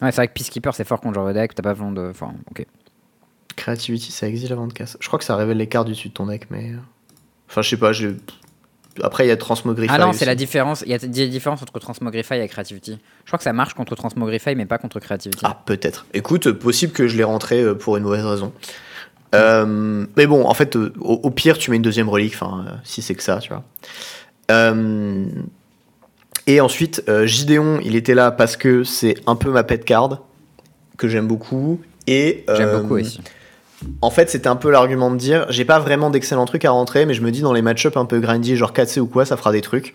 Ouais, 0.00 0.10
c'est 0.10 0.16
vrai 0.16 0.28
que 0.28 0.32
Peacekeeper 0.32 0.74
c'est 0.74 0.84
fort 0.84 1.00
contre 1.00 1.14
genre 1.14 1.28
de 1.28 1.32
deck, 1.32 1.54
t'as 1.54 1.62
pas 1.62 1.74
besoin 1.74 1.92
de. 1.92 2.08
Enfin, 2.10 2.32
ok. 2.50 2.66
Creativity, 3.54 4.10
ça 4.10 4.26
exile 4.26 4.52
avant 4.52 4.66
de 4.66 4.72
casse. 4.72 4.96
Je 5.00 5.06
crois 5.06 5.18
que 5.18 5.24
ça 5.24 5.36
révèle 5.36 5.58
les 5.58 5.68
cartes 5.68 5.86
du 5.86 5.92
dessus 5.92 6.08
de 6.08 6.14
ton 6.14 6.26
deck, 6.26 6.46
mais. 6.50 6.70
euh, 6.72 6.76
Enfin, 7.48 7.62
je 7.62 7.68
sais 7.68 7.76
pas. 7.76 7.92
j'ai- 7.92 8.16
Après, 9.02 9.24
il 9.24 9.28
y 9.28 9.30
a 9.30 9.36
Transmogrify. 9.36 9.92
Ah 9.94 9.98
non, 9.98 10.12
c'est 10.12 10.24
la 10.24 10.34
différence. 10.34 10.82
Il 10.84 10.90
y 10.90 10.94
a 10.94 10.98
des 10.98 11.28
différences 11.28 11.62
entre 11.62 11.78
Transmogrify 11.78 12.34
et 12.34 12.48
Creativity. 12.48 12.98
Je 13.24 13.30
crois 13.30 13.38
que 13.38 13.44
ça 13.44 13.52
marche 13.52 13.74
contre 13.74 13.94
Transmogrify, 13.94 14.54
mais 14.54 14.66
pas 14.66 14.78
contre 14.78 15.00
Creativity. 15.00 15.42
Ah, 15.44 15.60
peut-être. 15.64 16.06
Écoute, 16.12 16.52
possible 16.52 16.92
que 16.92 17.08
je 17.08 17.16
l'ai 17.16 17.24
rentré 17.24 17.62
euh, 17.62 17.74
pour 17.74 17.96
une 17.96 18.02
mauvaise 18.02 18.24
raison. 18.24 18.52
Euh, 19.34 20.04
mais 20.16 20.26
bon, 20.26 20.46
en 20.46 20.54
fait, 20.54 20.76
euh, 20.76 20.92
au, 21.00 21.20
au 21.22 21.30
pire, 21.30 21.58
tu 21.58 21.70
mets 21.70 21.76
une 21.76 21.82
deuxième 21.82 22.08
relique, 22.08 22.34
enfin, 22.34 22.64
euh, 22.66 22.70
si 22.84 23.02
c'est 23.02 23.14
que 23.14 23.22
ça, 23.22 23.38
tu 23.38 23.48
vois. 23.48 23.64
Euh, 24.50 25.26
et 26.46 26.60
ensuite, 26.60 27.02
Gideon, 27.24 27.80
il 27.84 27.94
était 27.94 28.14
là 28.14 28.30
parce 28.32 28.56
que 28.56 28.84
c'est 28.84 29.14
un 29.26 29.36
peu 29.36 29.50
ma 29.50 29.62
pet 29.62 29.84
card, 29.84 30.22
que 30.98 31.08
j'aime 31.08 31.28
beaucoup. 31.28 31.80
Et, 32.06 32.44
J'aime 32.56 32.82
beaucoup 32.82 32.96
aussi. 32.96 33.20
En 34.00 34.10
fait, 34.10 34.30
c'était 34.30 34.48
un 34.48 34.56
peu 34.56 34.70
l'argument 34.70 35.10
de 35.10 35.16
dire 35.16 35.46
j'ai 35.50 35.64
pas 35.64 35.78
vraiment 35.78 36.10
d'excellents 36.10 36.44
trucs 36.46 36.64
à 36.64 36.70
rentrer, 36.70 37.06
mais 37.06 37.14
je 37.14 37.22
me 37.22 37.30
dis 37.30 37.40
dans 37.42 37.52
les 37.52 37.62
match-up 37.62 37.96
un 37.96 38.04
peu 38.04 38.20
grindy, 38.20 38.56
genre 38.56 38.72
4C 38.72 39.00
ou 39.00 39.06
quoi, 39.06 39.24
ça 39.24 39.36
fera 39.36 39.52
des 39.52 39.60
trucs. 39.60 39.94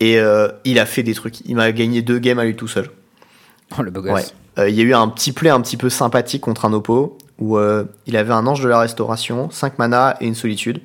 Et 0.00 0.18
euh, 0.18 0.48
il 0.64 0.78
a 0.78 0.86
fait 0.86 1.02
des 1.02 1.14
trucs. 1.14 1.40
Il 1.42 1.56
m'a 1.56 1.70
gagné 1.72 2.02
deux 2.02 2.18
games 2.18 2.38
à 2.38 2.44
lui 2.44 2.56
tout 2.56 2.68
seul. 2.68 2.88
Oh, 3.78 3.82
le 3.82 3.90
beau 3.90 4.02
Ouais. 4.02 4.22
Euh, 4.58 4.68
il 4.68 4.74
y 4.74 4.80
a 4.82 4.84
eu 4.84 4.92
un 4.92 5.08
petit 5.08 5.32
play 5.32 5.48
un 5.48 5.60
petit 5.62 5.78
peu 5.78 5.88
sympathique 5.88 6.42
contre 6.42 6.66
un 6.66 6.74
oppo 6.74 7.16
où 7.38 7.56
euh, 7.56 7.84
il 8.06 8.18
avait 8.18 8.34
un 8.34 8.46
ange 8.46 8.60
de 8.62 8.68
la 8.68 8.78
restauration, 8.80 9.48
5 9.50 9.78
mana 9.78 10.16
et 10.20 10.26
une 10.26 10.34
solitude. 10.34 10.82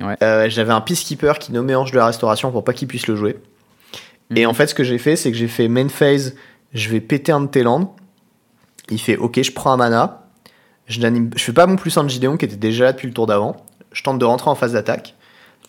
Ouais. 0.00 0.16
J'avais 0.48 0.72
un 0.72 0.80
peacekeeper 0.80 1.40
qui 1.40 1.50
nommait 1.52 1.74
ange 1.74 1.90
de 1.90 1.96
la 1.96 2.06
restauration 2.06 2.52
pour 2.52 2.62
pas 2.62 2.72
qu'il 2.72 2.86
puisse 2.86 3.08
le 3.08 3.16
jouer. 3.16 3.36
Et 4.34 4.44
Mhm. 4.44 4.50
en 4.50 4.54
fait, 4.54 4.68
ce 4.68 4.74
que 4.76 4.84
j'ai 4.84 4.98
fait, 4.98 5.16
c'est 5.16 5.32
que 5.32 5.36
j'ai 5.36 5.48
fait 5.48 5.66
main 5.66 5.88
phase, 5.88 6.36
je 6.72 6.88
vais 6.88 7.00
péter 7.00 7.32
un 7.32 7.40
de 7.40 7.46
tes 7.48 7.64
landes. 7.64 7.88
Il 8.90 9.00
fait 9.00 9.16
ok, 9.16 9.42
je 9.42 9.50
prends 9.52 9.72
un 9.72 9.76
mana. 9.76 10.21
Je, 10.88 11.00
n'anime- 11.00 11.30
je 11.36 11.42
fais 11.42 11.52
pas 11.52 11.66
mon 11.66 11.76
plus 11.76 11.96
un 11.96 12.04
de 12.04 12.08
Gideon 12.10 12.36
qui 12.36 12.44
était 12.44 12.56
déjà 12.56 12.84
là 12.86 12.92
depuis 12.92 13.06
le 13.08 13.14
tour 13.14 13.26
d'avant. 13.26 13.64
Je 13.92 14.02
tente 14.02 14.18
de 14.18 14.24
rentrer 14.24 14.50
en 14.50 14.54
phase 14.54 14.72
d'attaque. 14.72 15.14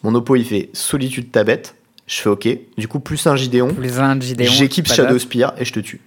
Mon 0.04 0.14
oppo 0.16 0.36
il 0.36 0.46
fait 0.46 0.70
solitude 0.74 1.32
ta 1.32 1.44
bête. 1.44 1.76
Je 2.08 2.16
fais 2.22 2.30
ok. 2.30 2.48
Du 2.78 2.88
coup, 2.88 3.00
plus 3.00 3.26
un 3.28 3.36
Gideon. 3.36 3.74
Plus 3.74 4.00
un 4.00 4.16
de 4.18 4.22
Gideon. 4.22 4.46
J'équipe 4.52 4.88
pas 4.88 4.94
Shadow. 4.94 5.18
Spear 5.20 5.54
et 5.58 5.64
je 5.66 5.72
te 5.74 5.80
tue. 5.80 6.02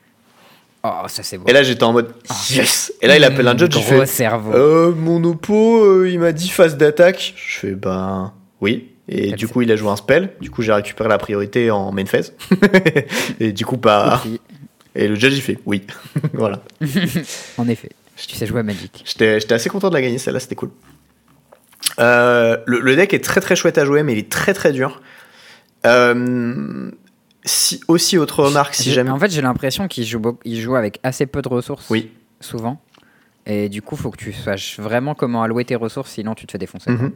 Oh, 0.85 0.91
ça 1.09 1.23
c'est 1.23 1.39
beau. 1.39 1.45
Et 1.49 1.53
là, 1.53 1.63
j'étais 1.63 1.83
en 1.85 1.93
mode 1.93 2.13
yes. 2.51 2.93
Et 3.01 3.07
là, 3.09 3.17
il 3.17 3.25
appelle 3.25 3.49
un 3.49 3.57
judge. 3.57 3.73
Gros 3.73 3.83
fait 3.83 4.07
cerveau. 4.07 4.53
euh, 4.53 4.95
mon 4.95 5.23
oppo, 5.25 5.83
euh, 5.85 6.09
il 6.11 6.19
m'a 6.21 6.33
dit 6.33 6.49
phase 6.49 6.77
d'attaque. 6.77 7.35
Je 7.37 7.59
fais 7.59 7.71
ben 7.73 8.33
oui. 8.61 8.91
Et 9.09 9.33
du 9.33 9.47
coup, 9.49 9.63
il 9.63 9.71
a 9.73 9.77
joué 9.77 9.89
un 9.89 9.97
spell. 9.97 10.33
Du 10.41 10.51
coup, 10.51 10.63
j'ai 10.63 10.73
récupéré 10.73 11.09
la 11.09 11.19
priorité 11.19 11.71
en 11.71 11.91
main 11.93 12.05
phase. 12.07 12.35
et 13.41 13.53
du 13.53 13.65
coup, 13.65 13.79
pas. 13.79 14.21
Compris. 14.23 14.41
Et 14.95 15.09
le 15.09 15.15
judge, 15.15 15.35
il 15.35 15.43
fait 15.43 15.59
oui. 15.67 15.83
voilà. 16.35 16.61
En 17.59 17.67
effet. 17.69 17.91
Tu 18.17 18.35
sais 18.35 18.47
jouer 18.47 18.61
à 18.61 18.63
Magic. 18.63 19.03
J'étais 19.05 19.53
assez 19.53 19.69
content 19.69 19.89
de 19.89 19.95
la 19.95 20.01
gagner, 20.03 20.19
celle-là, 20.19 20.41
c'était 20.41 20.55
cool. 20.55 20.71
Euh, 21.99 22.57
le, 22.67 22.81
le 22.81 22.97
deck 22.97 23.13
est 23.15 23.23
très 23.25 23.41
très 23.41 23.57
chouette 23.57 23.79
à 23.79 23.85
jouer, 23.85 24.03
mais 24.03 24.13
il 24.13 24.19
est 24.19 24.31
très 24.31 24.55
très 24.55 24.73
dur. 24.73 25.01
Euh, 25.87 26.91
si, 27.45 27.81
aussi, 27.89 28.19
autre 28.19 28.43
remarque, 28.45 28.75
si 28.75 28.91
jamais. 28.93 29.11
En 29.11 29.19
fait, 29.19 29.31
j'ai 29.31 29.43
l'impression 29.43 29.87
qu'il 29.87 30.05
joue, 30.05 30.19
beaucoup- 30.19 30.41
il 30.45 30.61
joue 30.61 30.75
avec 30.77 30.99
assez 31.03 31.27
peu 31.27 31.43
de 31.43 31.49
ressources. 31.49 31.89
Oui. 31.91 32.11
Souvent. 32.41 32.81
Et 33.47 33.69
du 33.69 33.83
coup, 33.83 33.95
faut 33.97 34.11
que 34.11 34.17
tu 34.17 34.33
saches 34.33 34.81
vraiment 34.81 35.15
comment 35.15 35.43
allouer 35.43 35.65
tes 35.65 35.77
ressources, 35.77 36.11
sinon 36.11 36.35
tu 36.35 36.47
te 36.47 36.53
fais 36.53 36.59
défoncer. 36.59 36.91
Mhm. 36.91 37.13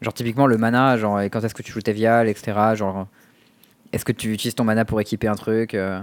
Genre, 0.00 0.14
typiquement, 0.14 0.46
le 0.46 0.56
mana, 0.58 0.96
genre, 0.96 1.20
et 1.20 1.30
quand 1.30 1.42
est-ce 1.44 1.54
que 1.54 1.62
tu 1.62 1.72
joues 1.72 1.80
tes 1.82 1.92
vials, 1.92 2.28
etc. 2.28 2.52
Genre, 2.74 3.06
est-ce 3.92 4.04
que 4.04 4.12
tu 4.12 4.32
utilises 4.32 4.54
ton 4.54 4.64
mana 4.64 4.84
pour 4.84 5.00
équiper 5.00 5.26
un 5.28 5.34
truc 5.34 5.74
euh, 5.74 6.00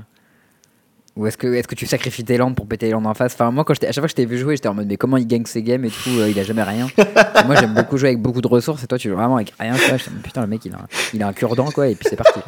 Ou 1.19 1.27
est-ce 1.27 1.37
que, 1.37 1.53
est 1.53 1.67
que 1.67 1.75
tu 1.75 1.85
sacrifies 1.85 2.23
tes 2.23 2.37
landes 2.37 2.55
pour 2.55 2.65
péter 2.65 2.85
les 2.85 2.93
landes 2.93 3.05
en 3.05 3.13
face? 3.13 3.33
Enfin, 3.33 3.51
moi, 3.51 3.65
quand 3.65 3.73
à 3.73 3.87
chaque 3.87 3.93
fois 3.95 4.03
que 4.03 4.07
je 4.09 4.15
t'ai 4.15 4.25
vu 4.25 4.37
jouer, 4.37 4.55
j'étais 4.55 4.69
en 4.69 4.73
mode, 4.73 4.87
mais 4.87 4.95
comment 4.95 5.17
il 5.17 5.27
gagne 5.27 5.45
ses 5.45 5.61
games 5.61 5.83
et 5.83 5.89
tout 5.89 6.09
euh, 6.17 6.29
Il 6.29 6.39
a 6.39 6.43
jamais 6.43 6.63
rien. 6.63 6.87
Et 6.97 7.45
moi, 7.45 7.55
j'aime 7.55 7.73
beaucoup 7.73 7.97
jouer 7.97 8.09
avec 8.09 8.21
beaucoup 8.21 8.39
de 8.41 8.47
ressources, 8.47 8.83
et 8.83 8.87
toi, 8.87 8.97
tu 8.97 9.09
joues 9.09 9.15
vraiment 9.17 9.35
avec 9.35 9.53
rien. 9.59 9.73
Quoi. 9.73 9.97
Je 9.97 10.05
Putain, 10.23 10.41
le 10.41 10.47
mec, 10.47 10.63
il 10.63 10.73
a, 10.73 10.77
un- 10.77 10.87
il 11.13 11.21
a 11.21 11.27
un 11.27 11.33
cure-dent, 11.33 11.71
quoi, 11.71 11.89
et 11.89 11.95
puis 11.95 12.07
c'est 12.09 12.15
parti. 12.15 12.39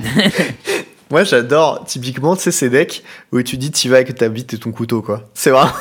Moi, 1.10 1.24
j'adore 1.24 1.84
typiquement, 1.86 2.36
tu 2.36 2.42
sais, 2.42 2.52
ces 2.52 2.70
decks 2.70 3.02
où 3.32 3.42
tu 3.42 3.56
dis 3.56 3.72
tu 3.72 3.88
vas 3.88 3.96
avec 3.96 4.14
ta 4.14 4.28
bite 4.28 4.54
et 4.54 4.58
ton 4.58 4.70
couteau, 4.70 5.02
quoi. 5.02 5.28
C'est 5.34 5.50
vraiment 5.50 5.72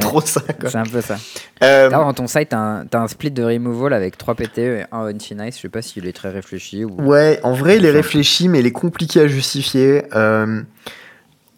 trop 0.00 0.22
ça, 0.22 0.40
quoi. 0.58 0.70
C'est 0.70 0.78
un 0.78 0.82
peu 0.84 1.02
ça. 1.02 1.16
Euh, 1.62 1.90
Là, 1.90 1.98
dans 1.98 2.14
ton 2.14 2.26
site, 2.26 2.48
t'as 2.48 2.56
un, 2.58 2.86
un 2.90 3.06
split 3.08 3.30
de 3.30 3.42
removal 3.44 3.92
avec 3.92 4.16
3 4.16 4.34
PT 4.34 4.58
et 4.58 4.84
1 4.90 5.14
Unfinize. 5.14 5.56
Je 5.56 5.60
sais 5.60 5.68
pas 5.68 5.82
s'il 5.82 6.06
est 6.06 6.14
très 6.14 6.30
réfléchi 6.30 6.86
ou. 6.86 6.96
Ouais, 7.02 7.38
en 7.42 7.52
vrai, 7.52 7.76
il 7.76 7.84
est 7.84 7.90
réfléchi, 7.90 8.48
mais 8.48 8.60
il 8.60 8.66
est 8.66 8.72
compliqué 8.72 9.20
à 9.20 9.26
justifier. 9.28 10.04
Euh, 10.14 10.62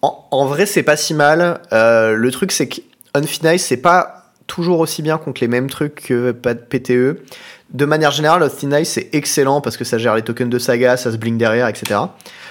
en, 0.02 0.26
en 0.30 0.46
vrai, 0.46 0.66
c'est 0.66 0.82
pas 0.82 0.96
si 0.96 1.14
mal. 1.14 1.60
Euh, 1.72 2.14
le 2.14 2.30
truc, 2.30 2.52
c'est 2.52 2.68
que 2.68 2.80
Unfinize, 3.14 3.62
c'est 3.62 3.76
pas 3.76 4.32
toujours 4.46 4.80
aussi 4.80 5.02
bien 5.02 5.18
contre 5.18 5.40
les 5.40 5.48
mêmes 5.48 5.68
trucs 5.70 6.06
que 6.06 6.32
PTE. 6.32 7.22
De 7.70 7.84
manière 7.84 8.10
générale, 8.10 8.42
Unfinize, 8.42 8.88
c'est 8.88 9.08
excellent 9.12 9.60
parce 9.60 9.76
que 9.76 9.84
ça 9.84 9.98
gère 9.98 10.14
les 10.16 10.22
tokens 10.22 10.50
de 10.50 10.58
saga, 10.58 10.96
ça 10.96 11.12
se 11.12 11.16
blink 11.16 11.38
derrière, 11.38 11.68
etc. 11.68 12.00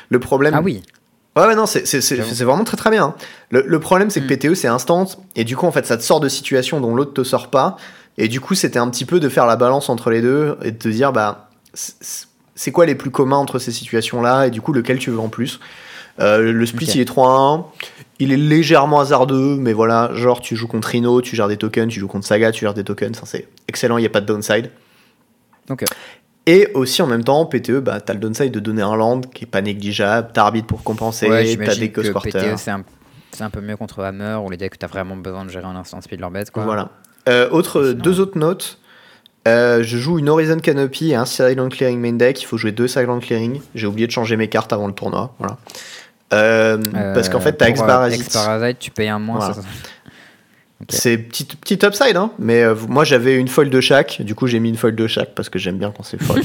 Le 0.09 0.19
problème. 0.19 0.53
Ah 0.55 0.61
oui. 0.61 0.81
Ouais, 1.35 1.45
ouais, 1.45 1.55
non, 1.55 1.65
c'est 1.65 2.43
vraiment 2.43 2.63
très 2.63 2.77
très 2.77 2.89
bien. 2.89 3.03
hein. 3.05 3.15
Le, 3.51 3.63
le 3.65 3.80
problème, 3.80 4.09
c'est 4.09 4.19
que 4.21 4.26
Mm. 4.34 4.38
PTE, 4.38 4.53
c'est 4.55 4.67
instant, 4.67 5.05
et 5.35 5.43
du 5.43 5.55
coup, 5.55 5.65
en 5.67 5.71
fait, 5.71 5.85
ça 5.85 5.95
te 5.97 6.03
sort 6.03 6.19
de 6.19 6.27
situations 6.27 6.80
dont 6.81 6.95
l'autre 6.95 7.13
te 7.13 7.23
sort 7.23 7.49
pas. 7.49 7.77
Et 8.17 8.27
du 8.27 8.41
coup, 8.41 8.55
c'était 8.55 8.80
un 8.80 8.89
petit 8.89 9.05
peu 9.05 9.19
de 9.21 9.30
faire 9.30 9.45
la 9.45 9.55
balance 9.55 9.89
entre 9.89 10.09
les 10.09 10.21
deux 10.21 10.57
et 10.63 10.71
de 10.71 10.77
te 10.77 10.89
dire, 10.89 11.13
bah, 11.13 11.49
c'est 11.73 12.27
c'est 12.55 12.73
quoi 12.73 12.85
les 12.85 12.95
plus 12.95 13.09
communs 13.09 13.38
entre 13.38 13.57
ces 13.57 13.71
situations-là, 13.71 14.47
et 14.47 14.49
du 14.51 14.59
coup, 14.59 14.73
lequel 14.73 14.99
tu 14.99 15.11
veux 15.11 15.19
en 15.19 15.30
plus. 15.30 15.61
Euh, 16.19 16.51
le 16.51 16.65
split, 16.65 16.87
il 16.95 17.01
est 17.01 17.09
3-1. 17.09 17.65
Il 18.19 18.33
est 18.33 18.37
légèrement 18.37 18.99
hasardeux, 18.99 19.55
mais 19.57 19.71
voilà, 19.71 20.11
genre, 20.13 20.41
tu 20.41 20.57
joues 20.57 20.67
contre 20.67 20.89
Rhino, 20.89 21.21
tu 21.21 21.37
gères 21.37 21.47
des 21.47 21.55
tokens, 21.55 21.91
tu 21.91 22.01
joues 22.01 22.07
contre 22.07 22.25
Saga, 22.27 22.51
tu 22.51 22.65
gères 22.65 22.73
des 22.73 22.83
tokens. 22.83 23.15
Enfin, 23.15 23.25
c'est 23.25 23.47
excellent, 23.69 23.97
il 23.97 24.01
n'y 24.01 24.07
a 24.07 24.09
pas 24.09 24.19
de 24.19 24.25
downside. 24.25 24.71
Euh, 25.71 25.75
Et 26.45 26.67
aussi 26.73 27.01
en 27.01 27.07
même 27.07 27.23
temps, 27.23 27.45
PTE, 27.45 27.79
bah, 27.79 28.01
t'as 28.01 28.13
le 28.13 28.19
downside 28.19 28.51
de 28.51 28.59
donner 28.59 28.81
un 28.81 28.95
land 28.95 29.21
qui 29.21 29.45
est 29.45 29.47
pas 29.47 29.61
négligeable, 29.61 30.31
t'as 30.33 30.43
arbitre 30.43 30.67
pour 30.67 30.83
compenser, 30.83 31.29
ouais, 31.29 31.55
t'as 31.55 31.75
des 31.75 31.91
que. 31.91 32.01
PTE, 32.01 32.57
c'est 32.57 33.43
un, 33.43 33.49
peu 33.49 33.61
mieux 33.61 33.77
contre 33.77 34.03
Hammer 34.03 34.39
ou 34.43 34.49
les 34.49 34.57
decks 34.57 34.73
que 34.73 34.77
t'as 34.77 34.87
vraiment 34.87 35.15
besoin 35.15 35.45
de 35.45 35.49
gérer 35.49 35.67
un 35.67 35.75
instant 35.75 36.01
speed 36.01 36.19
leur 36.19 36.31
bête. 36.31 36.51
Quoi. 36.51 36.65
Voilà. 36.65 36.89
Euh, 37.29 37.49
autre, 37.51 37.83
Sinon- 37.83 38.01
deux 38.01 38.19
autres 38.19 38.37
notes. 38.37 38.79
Euh, 39.47 39.81
je 39.83 39.97
joue 39.97 40.19
une 40.19 40.29
Horizon 40.29 40.57
Canopy 40.57 41.11
et 41.11 41.15
un 41.15 41.25
Silent 41.25 41.69
Clearing 41.69 41.99
main 41.99 42.13
deck. 42.13 42.41
Il 42.41 42.45
faut 42.45 42.57
jouer 42.57 42.71
deux 42.71 42.87
Silent 42.87 43.19
Clearing. 43.19 43.61
J'ai 43.73 43.87
oublié 43.87 44.05
de 44.05 44.11
changer 44.11 44.35
mes 44.35 44.49
cartes 44.49 44.73
avant 44.73 44.87
le 44.87 44.93
tournoi. 44.93 45.33
Voilà. 45.39 45.57
Euh, 46.34 46.77
parce 47.14 47.30
qu'en 47.30 47.39
fait, 47.39 47.53
t'as 47.53 47.65
euh, 47.65 47.69
Ex-Parasite. 47.69 48.22
Ex-Parasite, 48.22 48.80
tu 48.80 48.91
payes 48.91 49.10
un 49.10 49.19
moins. 49.19 49.38
Voilà. 49.39 49.53
ça- 49.56 49.61
Ok. 50.81 50.88
C'est 50.91 51.18
petit, 51.18 51.43
petit 51.43 51.85
upside, 51.85 52.15
hein. 52.15 52.31
Mais 52.39 52.64
euh, 52.64 52.73
moi, 52.88 53.03
j'avais 53.03 53.35
une 53.35 53.49
folle 53.49 53.69
de 53.69 53.81
chaque. 53.81 54.22
Du 54.22 54.34
coup, 54.34 54.47
j'ai 54.47 54.61
mis 54.61 54.69
une 54.69 54.77
folle 54.77 54.95
de 54.95 55.07
chaque 55.07 55.35
parce 55.35 55.49
que 55.49 55.60
j'aime 55.60 55.77
bien 55.77 55.91
quand 55.95 56.03
c'est 56.03 56.22
folle. 56.22 56.41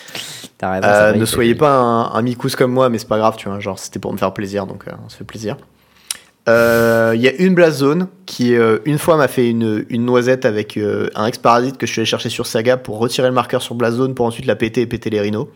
T'as 0.58 0.72
raison. 0.72 0.86
Euh, 0.86 1.12
ne 1.14 1.24
soyez 1.24 1.54
pas 1.54 1.70
un, 1.78 2.12
un 2.12 2.22
micous 2.22 2.54
comme 2.54 2.72
moi, 2.72 2.90
mais 2.90 2.98
c'est 2.98 3.08
pas 3.08 3.16
grave, 3.16 3.36
tu 3.38 3.48
vois. 3.48 3.60
Genre, 3.60 3.78
c'était 3.78 3.98
pour 3.98 4.12
me 4.12 4.18
faire 4.18 4.34
plaisir, 4.34 4.66
donc 4.66 4.86
euh, 4.88 4.92
on 5.06 5.08
se 5.08 5.16
fait 5.16 5.24
plaisir. 5.24 5.56
Euh, 6.50 7.12
Il 7.14 7.20
y 7.22 7.28
a 7.28 7.32
une 7.34 7.54
blast 7.54 7.78
zone 7.78 8.08
qui, 8.26 8.54
euh, 8.56 8.78
une 8.84 8.98
fois, 8.98 9.16
m'a 9.16 9.28
fait 9.28 9.48
une, 9.48 9.86
une 9.88 10.04
noisette 10.04 10.44
avec 10.44 10.76
euh, 10.76 11.08
un 11.14 11.24
ex-parasite 11.26 11.78
que 11.78 11.86
je 11.86 11.92
suis 11.92 12.00
allé 12.00 12.06
chercher 12.06 12.28
sur 12.28 12.46
Saga 12.46 12.76
pour 12.76 12.98
retirer 12.98 13.28
le 13.28 13.34
marqueur 13.34 13.62
sur 13.62 13.74
blast 13.74 13.96
zone 13.96 14.14
pour 14.14 14.26
ensuite 14.26 14.44
la 14.46 14.56
péter 14.56 14.82
et 14.82 14.86
péter 14.86 15.08
les 15.08 15.20
rhinos. 15.20 15.46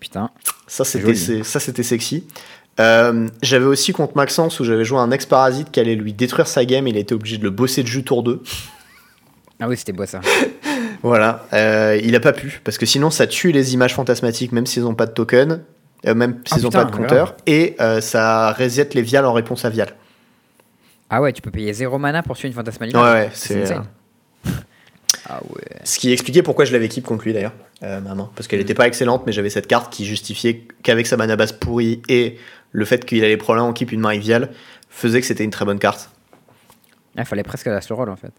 Putain. 0.00 0.30
C'était 0.84 1.14
ça, 1.44 1.60
c'était 1.60 1.82
sexy. 1.84 2.24
Euh, 2.80 3.28
j'avais 3.42 3.66
aussi 3.66 3.92
contre 3.92 4.16
Maxence 4.16 4.58
où 4.60 4.64
j'avais 4.64 4.84
joué 4.84 4.98
un 4.98 5.10
ex-parasite 5.10 5.70
qui 5.70 5.80
allait 5.80 5.94
lui 5.94 6.12
détruire 6.12 6.46
sa 6.46 6.64
game. 6.64 6.88
Il 6.88 6.96
a 6.96 7.00
été 7.00 7.14
obligé 7.14 7.36
de 7.38 7.44
le 7.44 7.50
bosser 7.50 7.82
de 7.82 7.88
jus 7.88 8.02
tour 8.04 8.22
2. 8.22 8.42
Ah 9.60 9.68
oui, 9.68 9.76
c'était 9.76 9.92
beau 9.92 10.06
ça. 10.06 10.20
Voilà, 11.04 11.46
euh, 11.52 11.98
il 12.00 12.14
a 12.14 12.20
pas 12.20 12.32
pu, 12.32 12.60
parce 12.62 12.78
que 12.78 12.86
sinon 12.86 13.10
ça 13.10 13.26
tue 13.26 13.50
les 13.50 13.74
images 13.74 13.92
fantasmatiques, 13.92 14.52
même 14.52 14.66
s'ils 14.66 14.84
n'ont 14.84 14.94
pas 14.94 15.06
de 15.06 15.10
token, 15.10 15.60
euh, 16.06 16.14
même 16.14 16.36
Ah, 16.48 16.54
s'ils 16.54 16.62
n'ont 16.62 16.68
putain, 16.68 16.84
pas 16.84 16.90
de 16.92 16.96
compteur, 16.96 17.36
et 17.44 17.74
ça 18.00 18.52
reset 18.52 18.90
les 18.94 19.02
vials 19.02 19.24
en 19.24 19.32
réponse 19.32 19.64
à 19.64 19.70
vial. 19.70 19.88
Ah 21.10 21.20
ouais, 21.20 21.32
tu 21.32 21.42
peux 21.42 21.50
payer 21.50 21.72
0 21.72 21.98
mana 21.98 22.22
pour 22.22 22.36
tuer 22.36 22.46
une 22.46 22.54
fantasmalique. 22.54 22.94
Ouais, 22.94 23.02
ouais, 23.02 23.30
c'est. 23.32 23.64
Ah 25.28 25.40
ouais. 25.50 25.62
Ce 25.84 25.98
qui 25.98 26.12
expliquait 26.12 26.42
pourquoi 26.42 26.64
je 26.64 26.72
l'avais 26.72 26.88
keep 26.88 27.04
contre 27.04 27.24
lui 27.24 27.32
d'ailleurs, 27.32 27.52
euh, 27.82 28.00
ma 28.00 28.14
main. 28.14 28.30
Parce 28.34 28.48
qu'elle 28.48 28.58
Mm. 28.58 28.62
n'était 28.62 28.74
pas 28.74 28.86
excellente, 28.86 29.22
mais 29.26 29.32
j'avais 29.32 29.50
cette 29.50 29.66
carte 29.68 29.92
qui 29.92 30.04
justifiait 30.04 30.66
qu'avec 30.82 31.06
sa 31.06 31.16
mana 31.16 31.36
base 31.36 31.52
pourrie 31.52 32.00
et 32.08 32.38
le 32.72 32.84
fait 32.84 33.04
qu'il 33.04 33.22
allait 33.24 33.36
probablement 33.36 33.68
en 33.68 33.72
keep 33.72 33.92
une 33.92 34.00
main 34.00 34.16
vial, 34.18 34.50
faisait 34.90 35.20
que 35.20 35.26
c'était 35.26 35.44
une 35.44 35.50
très 35.50 35.64
bonne 35.64 35.78
carte. 35.78 36.10
Il 37.16 37.24
fallait 37.26 37.42
presque 37.42 37.66
la 37.66 37.80
slow 37.82 37.96
roll 37.96 38.08
en 38.10 38.16
fait. 38.16 38.32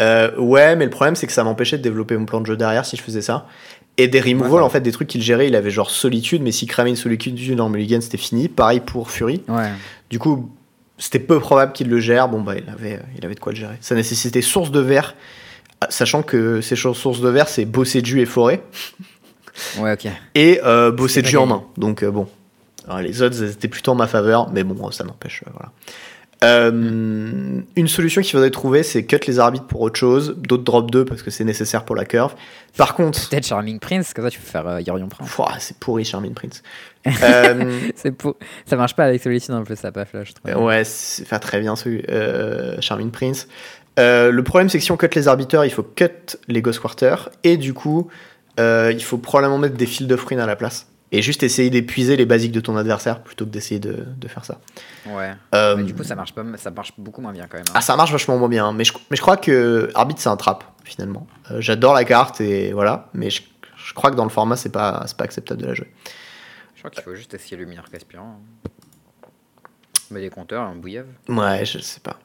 Euh, 0.00 0.34
ouais, 0.38 0.76
mais 0.76 0.84
le 0.86 0.90
problème 0.90 1.14
c'est 1.14 1.26
que 1.26 1.32
ça 1.32 1.44
m'empêchait 1.44 1.76
de 1.76 1.82
développer 1.82 2.16
mon 2.16 2.24
plan 2.24 2.40
de 2.40 2.46
jeu 2.46 2.56
derrière 2.56 2.86
si 2.86 2.96
je 2.96 3.02
faisais 3.02 3.20
ça. 3.22 3.46
Et 3.98 4.08
des 4.08 4.20
removals, 4.20 4.50
Ouais, 4.50 4.56
ouais. 4.58 4.62
en 4.64 4.70
fait, 4.70 4.80
des 4.80 4.90
trucs 4.90 5.06
qu'il 5.08 5.22
gérait, 5.22 5.46
il 5.46 5.54
avait 5.54 5.70
genre 5.70 5.88
solitude, 5.90 6.42
mais 6.42 6.50
s'il 6.50 6.66
cramait 6.68 6.90
une 6.90 6.96
solitude 6.96 7.60
en 7.60 7.68
mulligan, 7.68 8.00
c'était 8.00 8.16
fini. 8.18 8.48
Pareil 8.48 8.80
pour 8.80 9.08
Fury. 9.10 9.42
Ouais. 9.46 9.70
Du 10.10 10.18
coup, 10.18 10.50
c'était 10.98 11.20
peu 11.20 11.38
probable 11.38 11.72
qu'il 11.72 11.88
le 11.88 12.00
gère. 12.00 12.28
Bon, 12.28 12.40
bah, 12.40 12.54
il 12.56 12.68
avait, 12.68 12.98
il 13.16 13.24
avait 13.24 13.36
de 13.36 13.40
quoi 13.40 13.52
le 13.52 13.58
gérer. 13.58 13.76
Ça 13.80 13.94
nécessitait 13.94 14.42
source 14.42 14.72
de 14.72 14.80
verre, 14.80 15.14
sachant 15.90 16.22
que 16.24 16.60
ces 16.60 16.74
sources 16.74 17.20
de 17.20 17.28
verre, 17.28 17.46
c'est 17.46 17.66
bosser 17.66 18.00
de 18.00 18.06
jus 18.06 18.20
et 18.20 18.26
forêt, 18.26 18.62
Ouais, 19.78 19.92
ok. 19.92 20.08
et 20.34 20.60
euh, 20.64 20.90
bosser 20.90 21.22
de 21.22 21.28
jus 21.28 21.36
en 21.36 21.46
main. 21.46 21.62
Donc, 21.76 22.02
euh, 22.02 22.10
bon. 22.10 22.26
Alors, 22.86 23.00
les 23.00 23.22
elles 23.22 23.50
étaient 23.50 23.68
plutôt 23.68 23.92
en 23.92 23.94
ma 23.94 24.06
faveur, 24.06 24.50
mais 24.50 24.64
bon, 24.64 24.90
ça 24.90 25.04
n'empêche. 25.04 25.42
euh, 25.46 25.50
voilà. 25.52 25.72
Euh, 26.42 27.60
une 27.76 27.88
solution 27.88 28.20
qu'il 28.20 28.32
faudrait 28.32 28.50
trouver, 28.50 28.82
c'est 28.82 29.04
cut 29.04 29.20
les 29.26 29.38
arbitres 29.38 29.66
pour 29.66 29.80
autre 29.80 29.98
chose, 29.98 30.36
d'autres 30.36 30.64
drop 30.64 30.90
2 30.90 31.04
parce 31.04 31.22
que 31.22 31.30
c'est 31.30 31.44
nécessaire 31.44 31.84
pour 31.84 31.96
la 31.96 32.04
curve. 32.04 32.34
Par 32.76 32.94
contre, 32.94 33.28
Peut-être 33.30 33.46
Charming 33.46 33.78
Prince, 33.78 34.12
comme 34.12 34.24
ça 34.24 34.30
tu 34.30 34.40
peux 34.40 34.46
faire 34.46 34.66
euh, 34.66 34.80
Yorion 34.80 35.08
Prince. 35.08 35.30
C'est 35.60 35.78
pourri, 35.78 36.04
Charming 36.04 36.34
Prince. 36.34 36.62
Euh, 37.22 37.80
C'est 37.96 38.12
pour... 38.12 38.36
Ça 38.66 38.76
marche 38.76 38.94
pas 38.96 39.04
avec 39.04 39.22
Solitude 39.22 39.52
en 39.54 39.62
plus, 39.62 39.76
ça 39.76 39.92
pas 39.92 40.06
flash. 40.06 40.32
Ouais, 40.56 40.84
c'est 40.84 41.22
enfin, 41.22 41.38
très 41.38 41.60
bien 41.60 41.76
celui 41.76 42.02
Charming 42.80 43.10
Prince. 43.10 43.46
Le 43.96 44.40
problème, 44.40 44.68
c'est 44.68 44.78
que 44.78 44.84
si 44.84 44.90
on 44.92 44.96
cut 44.96 45.08
les 45.14 45.28
arbiteurs, 45.28 45.64
il 45.64 45.70
faut 45.70 45.82
cut 45.82 46.08
les 46.48 46.62
Ghost 46.62 46.80
Quarter, 46.80 47.14
et 47.42 47.56
du 47.58 47.74
coup, 47.74 48.08
il 48.58 49.02
faut 49.02 49.18
probablement 49.18 49.58
mettre 49.58 49.76
des 49.76 49.86
fils 49.86 50.06
de 50.06 50.16
fruits 50.16 50.38
à 50.38 50.46
la 50.46 50.56
place. 50.56 50.86
Et 51.16 51.22
juste 51.22 51.44
essayer 51.44 51.70
d'épuiser 51.70 52.16
les 52.16 52.26
basiques 52.26 52.50
de 52.50 52.58
ton 52.58 52.76
adversaire 52.76 53.22
plutôt 53.22 53.44
que 53.44 53.50
d'essayer 53.50 53.78
de, 53.78 54.04
de 54.16 54.28
faire 54.28 54.44
ça. 54.44 54.60
Ouais. 55.06 55.32
Euh, 55.54 55.76
Mais 55.76 55.84
du 55.84 55.94
coup, 55.94 56.02
ça 56.02 56.16
marche, 56.16 56.34
pas, 56.34 56.42
ça 56.56 56.72
marche 56.72 56.92
beaucoup 56.98 57.20
moins 57.20 57.32
bien 57.32 57.46
quand 57.48 57.56
même. 57.56 57.66
hein. 57.68 57.72
ah, 57.76 57.80
ça 57.80 57.94
marche 57.94 58.10
vachement 58.10 58.36
moins 58.36 58.48
bien, 58.48 58.66
hein. 58.66 58.72
mais 58.72 58.82
je, 58.82 58.92
mais 59.10 59.16
je 59.16 59.22
crois 59.22 59.36
que 59.36 59.90
Arbitre, 59.94 60.20
c'est 60.20 60.28
un 60.28 60.36
trap, 60.36 60.64
finalement. 60.82 61.28
Euh, 61.52 61.60
J'adore 61.60 61.94
la 61.94 62.04
carte, 62.04 62.40
et 62.40 62.72
voilà, 62.72 63.10
mais 63.14 63.30
je, 63.30 63.42
je 63.76 63.94
crois 63.94 64.10
que 64.10 64.16
dans 64.16 64.24
le 64.24 64.30
format, 64.30 64.56
c'est 64.56 64.72
pas, 64.72 65.06
pas 65.16 65.24
acceptable 65.24 65.60
de 65.62 65.66
la 65.66 65.74
jouer. 65.74 65.92
Je 66.74 66.80
crois 66.80 66.90
qu'il 66.90 67.02
faut 67.02 67.14
juste 67.14 67.32
essayer 67.32 67.56
le 67.56 67.64
mineur 67.64 67.88
Caspiran. 67.90 68.40
Mais 70.10 70.20
des 70.20 70.30
compteurs, 70.30 70.62
un 70.62 70.74
bouillave. 70.74 71.06
Ouais, 71.28 71.64
je 71.64 71.78
sais 71.78 72.00
pas. 72.00 72.18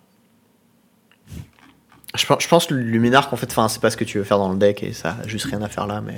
Je 2.15 2.25
pense, 2.47 2.65
que 2.65 2.73
le 2.73 2.81
Luminarch, 2.81 3.31
en 3.31 3.35
fait, 3.35 3.51
enfin, 3.51 3.67
c'est 3.69 3.79
pas 3.81 3.91
ce 3.91 3.97
que 3.97 4.03
tu 4.03 4.17
veux 4.17 4.23
faire 4.23 4.39
dans 4.39 4.51
le 4.51 4.57
deck 4.57 4.81
et 4.81 4.93
ça 4.93 5.17
a 5.23 5.27
juste 5.27 5.45
rien 5.45 5.61
à 5.61 5.69
faire 5.69 5.85
là, 5.85 6.01
mais. 6.01 6.17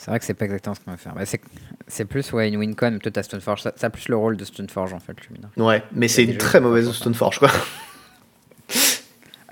C'est 0.00 0.10
vrai 0.10 0.18
que 0.18 0.24
c'est 0.24 0.32
pas 0.32 0.46
exactement 0.46 0.74
ce 0.74 0.80
qu'on 0.80 0.92
va 0.92 0.96
faire. 0.96 1.14
Bah, 1.14 1.26
c'est- 1.26 2.04
plus 2.06 2.32
ouais, 2.32 2.48
une 2.48 2.56
Wincon, 2.56 2.98
peut-être 3.02 3.18
à 3.18 3.22
Stoneforge. 3.22 3.60
Ça, 3.60 3.74
ça 3.76 3.88
a 3.88 3.90
plus 3.90 4.08
le 4.08 4.16
rôle 4.16 4.34
de 4.38 4.46
Stoneforge 4.46 4.94
en 4.94 4.98
fait, 4.98 5.12
le 5.28 5.34
mineur. 5.36 5.50
Ouais, 5.58 5.82
mais 5.92 6.08
c'est 6.08 6.24
une 6.24 6.38
très 6.38 6.58
mauvaise 6.58 6.90
Stoneforge, 6.90 7.38
quoi. 7.38 7.50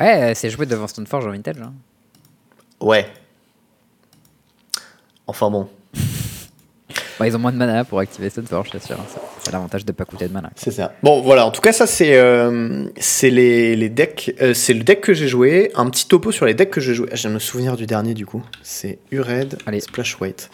Ouais, 0.01 0.31
euh, 0.31 0.33
c'est 0.35 0.49
joué 0.49 0.65
devant 0.65 0.87
Stoneforge 0.87 1.27
en 1.27 1.33
vintage. 1.33 1.57
Hein. 1.61 1.75
Ouais. 2.81 3.12
Enfin 5.27 5.51
bon, 5.51 5.69
Bah, 7.19 7.27
ils 7.27 7.35
ont 7.35 7.39
moins 7.40 7.51
de 7.53 7.57
mana 7.57 7.85
pour 7.85 7.99
activer 7.99 8.31
Stoneforge, 8.31 8.69
c'est 8.73 8.82
sûr. 8.82 8.97
C'est- 9.43 9.51
l'avantage 9.53 9.85
de 9.85 9.93
pas 9.93 10.05
coûter 10.05 10.28
de 10.28 10.32
mana. 10.32 10.51
c'est 10.57 10.70
ça. 10.70 10.93
Bon, 11.03 11.20
voilà, 11.23 11.47
en 11.47 11.51
tout 11.51 11.61
cas, 11.61 11.73
ça, 11.73 11.86
c'est 11.86 12.16
euh, 12.16 12.85
les, 13.23 13.74
les 13.77 13.89
decks. 13.89 14.35
euh, 14.43 14.55
c'est 14.55 14.74
le 14.74 14.85
deck 14.85 15.01
que 15.01 15.15
j'ai 15.15 15.27
joué. 15.28 15.70
Un 15.74 15.89
petit 15.90 16.07
topo 16.07 16.31
sur 16.32 16.47
les 16.47 16.55
decks 16.55 16.70
que 16.70 16.81
j'ai 16.81 16.95
joué. 16.95 17.09
Ah, 17.11 17.16
Je 17.16 17.23
viens 17.23 17.31
de 17.31 17.35
me 17.35 17.40
souvenir 17.40 17.77
du 17.77 17.86
dernier, 17.86 18.15
du 18.15 18.27
coup. 18.27 18.43
C'est 18.62 18.99
Ured, 19.11 19.59
Allez. 19.66 19.81
Splash 19.81 20.20
Weight. 20.20 20.51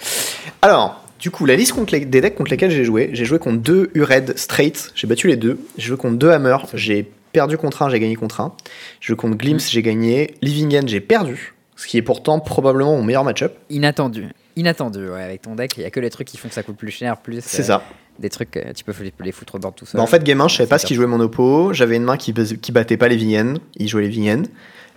Alors, 0.62 1.04
du 1.20 1.30
coup, 1.30 1.44
la 1.46 1.56
liste 1.56 1.72
contre 1.72 1.92
les- 1.94 2.04
des 2.04 2.20
decks 2.20 2.34
contre 2.34 2.50
lesquels 2.50 2.70
j'ai 2.70 2.84
joué, 2.84 3.10
j'ai 3.12 3.24
joué 3.24 3.38
contre 3.38 3.58
deux 3.58 3.90
Ured 3.94 4.38
straight. 4.38 4.90
J'ai 4.94 5.06
battu 5.06 5.26
les 5.28 5.36
deux. 5.36 5.58
J'ai 5.76 5.88
joué 5.88 5.96
contre 5.96 6.16
deux 6.16 6.30
Hammer. 6.30 6.56
J'ai 6.74 7.10
perdu 7.32 7.58
contre 7.58 7.82
un, 7.82 7.90
j'ai 7.90 7.98
gagné 8.00 8.14
contre 8.16 8.40
un. 8.40 8.54
J'ai 9.00 9.08
joué 9.08 9.16
contre 9.16 9.36
Glimpse, 9.36 9.70
j'ai 9.70 9.82
gagné. 9.82 10.34
Living 10.40 10.76
End, 10.78 10.86
j'ai 10.86 11.00
perdu. 11.00 11.52
Ce 11.76 11.86
qui 11.88 11.98
est 11.98 12.02
pourtant 12.02 12.38
probablement 12.38 12.96
mon 12.96 13.02
meilleur 13.02 13.24
match-up. 13.24 13.54
Inattendu. 13.70 14.28
Inattendu, 14.56 15.08
ouais. 15.08 15.22
Avec 15.22 15.42
ton 15.42 15.54
deck, 15.54 15.76
il 15.76 15.82
y 15.82 15.86
a 15.86 15.90
que 15.90 16.00
les 16.00 16.10
trucs 16.10 16.28
qui 16.28 16.36
font 16.36 16.48
que 16.48 16.54
ça 16.54 16.62
coûte 16.62 16.76
plus 16.76 16.90
cher, 16.90 17.16
plus. 17.18 17.42
C'est 17.44 17.62
euh, 17.62 17.66
ça. 17.66 17.82
Des 18.18 18.30
trucs, 18.30 18.56
euh, 18.56 18.72
tu 18.72 18.84
peux 18.84 18.92
les, 19.02 19.12
les 19.20 19.32
foutre 19.32 19.58
bord 19.58 19.74
tout 19.74 19.86
seul. 19.86 19.98
Bah, 19.98 20.02
en 20.04 20.06
fait, 20.06 20.22
game 20.22 20.40
1, 20.40 20.48
je 20.48 20.56
savais 20.56 20.68
pas 20.68 20.78
ce 20.78 20.82
C'est 20.82 20.88
qui 20.88 20.94
jouait 20.94 21.06
mon 21.06 21.18
oppo. 21.20 21.72
J'avais 21.72 21.96
une 21.96 22.04
main 22.04 22.16
qui, 22.16 22.32
qui 22.32 22.70
battait 22.72 22.96
pas 22.96 23.08
les 23.08 23.16
VN. 23.16 23.58
Il 23.76 23.88
jouait 23.88 24.06
les 24.06 24.10
VN. 24.10 24.46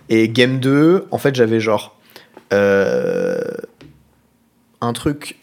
Et 0.08 0.28
game 0.28 0.60
2, 0.60 1.08
en 1.10 1.18
fait, 1.18 1.34
j'avais 1.34 1.60
genre. 1.60 1.96
euh, 2.52 3.40
un 4.80 4.92
truc. 4.92 5.36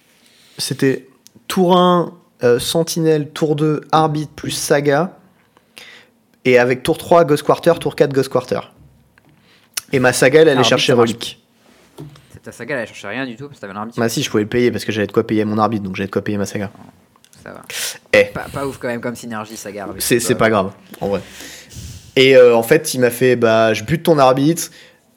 C'était 0.58 1.08
tour 1.50 1.78
1, 1.78 2.14
euh, 2.44 2.60
Sentinelle, 2.60 3.30
tour 3.32 3.56
2, 3.58 3.82
Arbitre 3.92 4.32
plus 4.34 4.52
Saga. 4.52 5.18
Et 6.46 6.58
avec 6.58 6.84
tour 6.84 6.98
3, 6.98 7.26
Ghost 7.26 7.44
Quarter, 7.44 7.74
tour 7.80 7.96
4, 7.96 8.14
Ghost 8.14 8.30
Quarter. 8.30 8.62
Et 9.92 10.00
ma 10.00 10.14
Saga, 10.14 10.42
elle 10.42 10.50
allait 10.50 10.64
chercher 10.64 10.94
ça 10.94 10.98
Relique. 11.00 11.45
Ta 12.46 12.52
saga, 12.52 12.76
elle 12.76 12.84
a 12.84 12.86
cherché 12.86 13.08
rien 13.08 13.26
du 13.26 13.36
tout 13.36 13.48
parce 13.48 13.58
que 13.58 13.62
t'avais 13.62 13.74
un 13.74 13.78
arbitre. 13.78 14.00
Bah 14.00 14.08
si, 14.08 14.22
je 14.22 14.30
pouvais 14.30 14.44
le 14.44 14.50
payer 14.50 14.72
parce 14.72 14.86
que 14.86 14.92
j'avais 14.92 15.08
de 15.08 15.12
quoi 15.12 15.26
payer 15.26 15.44
mon 15.46 15.58
arbitre, 15.58 15.84
donc 15.84 15.96
j'avais 15.96 16.06
de 16.08 16.12
quoi 16.12 16.24
payer 16.24 16.38
ma 16.38 16.46
Saga. 16.46 16.70
Ça 17.44 17.52
va. 17.52 17.62
Eh. 18.14 18.26
Pas, 18.26 18.46
pas 18.54 18.68
ouf 18.68 18.78
quand 18.78 18.88
même 18.88 19.02
comme 19.02 19.16
synergie, 19.16 19.58
saga. 19.58 19.88
C'est 19.98 20.20
c'est 20.20 20.36
pas 20.36 20.50
grave, 20.52 20.72
en 21.02 21.08
vrai. 21.10 21.22
Et 22.16 22.38
euh, 22.38 22.56
en 22.56 22.62
fait, 22.64 22.94
il 22.94 23.00
m'a 23.00 23.10
fait 23.10 23.36
bah, 23.36 23.74
je 23.74 23.84
bute 23.84 24.04
ton 24.04 24.20
arbitre, 24.20 24.70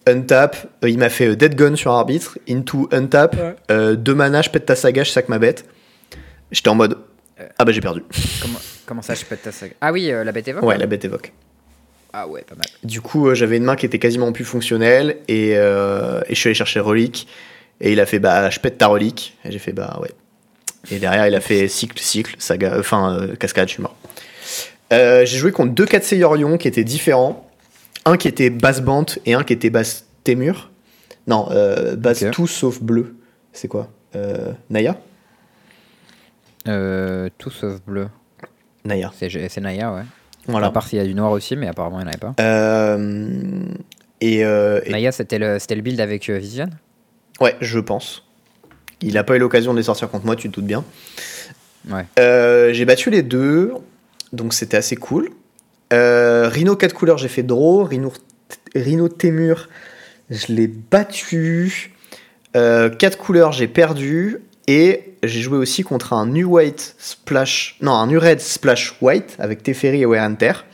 untap. 0.06 0.56
Euh, 0.82 0.88
il 0.88 0.98
m'a 0.98 1.10
fait 1.10 1.28
euh, 1.28 1.36
dead 1.36 1.54
gun 1.54 1.76
sur 1.76 1.92
arbitre, 1.92 2.38
into 2.48 2.88
untap. 2.92 3.34
Ouais. 3.36 3.54
Euh, 3.70 3.94
deux 3.94 4.14
mana, 4.14 4.40
je 4.42 4.48
pète 4.50 4.64
ta 4.66 4.74
saga, 4.74 5.04
je 5.04 5.10
sac 5.10 5.28
ma 5.28 5.38
bête. 5.38 5.66
J'étais 6.50 6.70
en 6.70 6.74
mode 6.74 6.96
Euh. 7.40 7.46
ah 7.58 7.64
bah 7.64 7.72
j'ai 7.72 7.80
perdu. 7.80 8.02
Comment, 8.42 8.58
comment 8.86 9.02
ça, 9.02 9.14
je 9.14 9.24
pète 9.24 9.42
ta 9.42 9.52
saga? 9.52 9.74
Ah 9.80 9.92
oui, 9.92 10.10
euh, 10.10 10.24
la 10.24 10.32
bête 10.32 10.48
évoque 10.48 10.64
Ouais, 10.64 10.76
la 10.78 10.86
bête 10.86 11.04
évoque. 11.04 11.32
Ah 12.12 12.26
ouais, 12.26 12.42
pas 12.42 12.54
mal. 12.54 12.66
Du 12.84 13.00
coup, 13.00 13.28
euh, 13.28 13.34
j'avais 13.34 13.58
une 13.58 13.64
main 13.64 13.76
qui 13.76 13.86
était 13.86 13.98
quasiment 13.98 14.32
plus 14.32 14.44
fonctionnelle 14.44 15.18
et, 15.28 15.52
euh, 15.56 16.20
et 16.26 16.34
je 16.34 16.40
suis 16.40 16.48
allé 16.48 16.54
chercher 16.54 16.80
relique. 16.80 17.28
Et 17.80 17.92
il 17.92 18.00
a 18.00 18.06
fait 18.06 18.18
bah 18.18 18.50
je 18.50 18.58
pète 18.60 18.78
ta 18.78 18.86
relique. 18.86 19.36
Et 19.44 19.52
j'ai 19.52 19.58
fait 19.58 19.72
bah 19.72 19.98
ouais. 20.02 20.10
Et 20.90 20.98
derrière, 20.98 21.26
il 21.26 21.34
a 21.34 21.40
fait 21.40 21.68
cycle, 21.68 21.98
cycle, 21.98 22.34
saga, 22.38 22.74
euh, 22.74 22.80
enfin 22.80 23.12
euh, 23.12 23.36
cascade, 23.36 23.68
je 23.68 23.74
suis 23.74 23.82
mort. 23.82 23.96
Euh, 24.92 25.26
j'ai 25.26 25.36
joué 25.38 25.52
contre 25.52 25.72
deux 25.74 25.86
4 25.86 26.12
Yorion 26.12 26.56
qui 26.56 26.66
étaient 26.68 26.84
différents. 26.84 27.48
Un 28.04 28.16
qui 28.16 28.26
était 28.26 28.48
basse 28.48 28.80
bante 28.80 29.18
et 29.26 29.34
un 29.34 29.44
qui 29.44 29.52
était 29.52 29.70
basse 29.70 30.06
témur. 30.24 30.70
Non, 31.26 31.48
euh, 31.50 31.94
basse 31.94 32.24
tout 32.32 32.46
sauf 32.46 32.80
bleu. 32.80 33.16
C'est 33.52 33.68
quoi? 33.68 33.90
Euh, 34.16 34.52
Naya? 34.70 34.96
Euh, 36.66 37.28
tout 37.36 37.50
sauf 37.50 37.82
bleu. 37.86 38.08
Naya. 38.84 39.12
C'est 39.14 39.28
c'est 39.48 39.60
Naya, 39.60 39.92
ouais. 39.92 40.02
Voilà. 40.48 40.68
À 40.68 40.70
part 40.70 40.86
s'il 40.88 40.98
y 40.98 41.02
a 41.02 41.04
du 41.04 41.14
noir 41.14 41.30
aussi, 41.30 41.56
mais 41.56 41.66
apparemment 41.68 42.00
il 42.00 42.04
n'y 42.04 42.08
en 42.08 42.12
avait 42.12 42.18
pas. 42.18 42.34
Euh, 42.40 43.28
et, 44.20 44.44
euh, 44.44 44.80
et- 44.84 44.90
Naya, 44.90 45.12
c'était 45.12 45.38
le, 45.38 45.58
c'était 45.58 45.74
le 45.74 45.82
build 45.82 46.00
avec 46.00 46.28
euh, 46.30 46.38
Vision? 46.38 46.68
Ouais, 47.40 47.54
je 47.60 47.78
pense. 47.78 48.24
Il 49.00 49.16
a 49.16 49.24
pas 49.24 49.36
eu 49.36 49.38
l'occasion 49.38 49.72
de 49.72 49.78
les 49.78 49.84
sortir 49.84 50.10
contre 50.10 50.26
moi, 50.26 50.34
tu 50.36 50.48
te 50.50 50.54
doutes 50.56 50.66
bien. 50.66 50.84
Ouais. 51.88 52.04
Euh, 52.18 52.72
j'ai 52.72 52.84
battu 52.84 53.10
les 53.10 53.22
deux, 53.22 53.72
donc 54.32 54.54
c'était 54.54 54.76
assez 54.76 54.96
cool. 54.96 55.30
Rhino 55.92 56.74
4 56.76 56.92
couleurs, 56.94 57.18
j'ai 57.18 57.28
fait 57.28 57.42
draw. 57.44 57.84
Rhino, 57.84 58.12
Rhino 58.74 59.08
Temur, 59.08 59.68
je 60.30 60.52
l'ai 60.52 60.66
battu. 60.66 61.94
4 62.54 63.16
couleurs, 63.18 63.52
j'ai 63.52 63.68
perdu. 63.68 64.40
Et 64.68 65.14
j'ai 65.22 65.40
joué 65.40 65.56
aussi 65.56 65.82
contre 65.82 66.12
un 66.12 66.26
New 66.26 66.46
White 66.46 66.94
Splash, 66.98 67.78
non, 67.80 67.92
un 67.92 68.06
New 68.06 68.20
Red 68.20 68.40
Splash 68.40 68.94
White 69.00 69.34
avec 69.38 69.62
Teferi 69.62 70.02
et 70.02 70.06
Wear 70.06 70.30
Tear, 70.36 70.66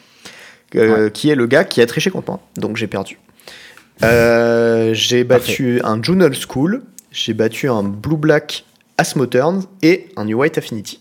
euh, 0.74 1.08
qui 1.10 1.30
est 1.30 1.36
le 1.36 1.46
gars 1.46 1.62
qui 1.62 1.80
a 1.80 1.86
triché 1.86 2.10
contre 2.10 2.28
moi. 2.28 2.40
Donc 2.56 2.76
j'ai 2.76 2.88
perdu. 2.88 3.20
Euh, 4.02 4.92
j'ai 4.94 5.22
battu 5.22 5.80
un 5.84 6.02
Jungle 6.02 6.34
School, 6.34 6.82
j'ai 7.12 7.34
battu 7.34 7.70
un 7.70 7.84
Blue 7.84 8.16
Black 8.16 8.64
Asmoturn 8.98 9.62
et 9.82 10.08
un 10.16 10.24
New 10.24 10.40
White 10.40 10.58
Affinity. 10.58 11.00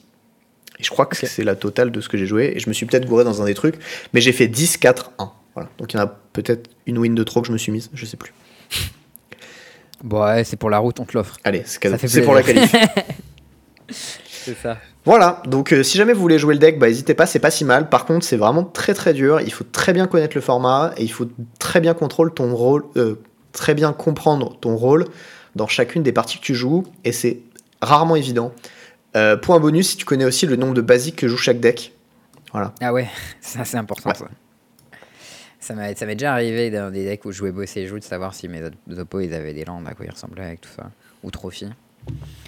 Et 0.79 0.83
je 0.83 0.91
crois 0.91 1.07
que 1.07 1.15
c'est 1.15 1.43
la 1.43 1.55
totale 1.55 1.91
de 1.91 1.99
ce 1.99 2.09
que 2.09 2.17
j'ai 2.17 2.27
joué. 2.27 2.53
Et 2.55 2.59
je 2.59 2.69
me 2.69 2.73
suis 2.73 2.85
peut-être 2.85 3.07
gouré 3.07 3.23
dans 3.23 3.41
un 3.41 3.45
des 3.45 3.55
trucs, 3.55 3.75
mais 4.13 4.21
j'ai 4.21 4.33
fait 4.33 4.47
10-4-1. 4.47 5.31
Voilà. 5.55 5.69
Donc 5.79 5.93
il 5.93 5.97
y 5.97 5.99
en 5.99 6.03
a 6.03 6.07
peut-être 6.07 6.69
une 6.85 6.99
win 6.99 7.15
de 7.15 7.23
trop 7.23 7.41
que 7.41 7.47
je 7.47 7.53
me 7.53 7.57
suis 7.57 7.71
mise, 7.71 7.89
je 7.93 8.05
sais 8.05 8.17
plus. 8.17 8.33
Bon, 10.03 10.21
ouais, 10.21 10.43
c'est 10.43 10.57
pour 10.57 10.69
la 10.69 10.79
route, 10.79 10.99
on 10.99 11.05
te 11.05 11.17
l'offre. 11.17 11.37
Allez, 11.45 11.63
c'est 11.65 12.21
pour 12.21 12.33
la 12.33 12.43
qualif. 12.43 12.75
c'est 13.89 14.57
ça. 14.57 14.77
Voilà, 15.05 15.41
donc 15.45 15.73
euh, 15.73 15.83
si 15.83 15.97
jamais 15.97 16.13
vous 16.13 16.21
voulez 16.21 16.39
jouer 16.39 16.53
le 16.53 16.59
deck, 16.59 16.77
bah 16.77 16.87
n'hésitez 16.87 17.13
pas, 17.13 17.25
c'est 17.25 17.39
pas 17.39 17.51
si 17.51 17.65
mal. 17.65 17.89
Par 17.89 18.05
contre, 18.05 18.25
c'est 18.25 18.37
vraiment 18.37 18.63
très 18.63 18.93
très 18.93 19.13
dur. 19.13 19.41
Il 19.41 19.51
faut 19.51 19.65
très 19.65 19.93
bien 19.93 20.07
connaître 20.07 20.35
le 20.35 20.41
format 20.41 20.93
et 20.97 21.03
il 21.03 21.11
faut 21.11 21.27
très 21.59 21.79
bien 21.79 21.93
contrôler 21.93 22.31
ton 22.33 22.53
rôle, 22.53 22.85
euh, 22.97 23.15
très 23.53 23.73
bien 23.73 23.93
comprendre 23.93 24.57
ton 24.59 24.75
rôle 24.75 25.05
dans 25.55 25.67
chacune 25.67 26.03
des 26.03 26.11
parties 26.11 26.37
que 26.37 26.43
tu 26.43 26.55
joues 26.55 26.83
et 27.03 27.11
c'est 27.11 27.39
rarement 27.81 28.15
évident. 28.15 28.53
Euh, 29.15 29.37
point 29.37 29.59
bonus, 29.59 29.89
si 29.89 29.97
tu 29.97 30.05
connais 30.05 30.25
aussi 30.25 30.45
le 30.45 30.55
nombre 30.55 30.73
de 30.73 30.81
basiques 30.81 31.17
que 31.17 31.27
joue 31.27 31.37
chaque 31.37 31.59
deck. 31.59 31.93
Voilà. 32.51 32.73
Ah 32.81 32.91
ouais, 32.91 33.07
ça 33.41 33.65
c'est 33.65 33.77
important 33.77 34.13
ça. 34.13 34.25
Ça 35.63 35.75
m'est 35.75 36.15
déjà 36.15 36.33
arrivé 36.33 36.69
dans 36.69 36.91
des 36.91 37.05
decks 37.05 37.23
où 37.23 37.31
je 37.31 37.37
jouais 37.37 37.53
bosser 37.53 37.79
et 37.81 37.87
joue 37.87 37.97
de 37.97 38.03
savoir 38.03 38.35
si 38.35 38.49
mes 38.49 38.61
oppos 38.97 39.21
ils 39.21 39.33
avaient 39.33 39.53
des 39.53 39.63
landes, 39.63 39.87
à 39.87 39.93
quoi 39.93 40.05
ils 40.05 40.11
ressemblaient 40.11 40.43
avec 40.43 40.59
tout 40.59 40.69
ça. 40.75 40.91
Ou 41.23 41.31
trophy. 41.31 41.67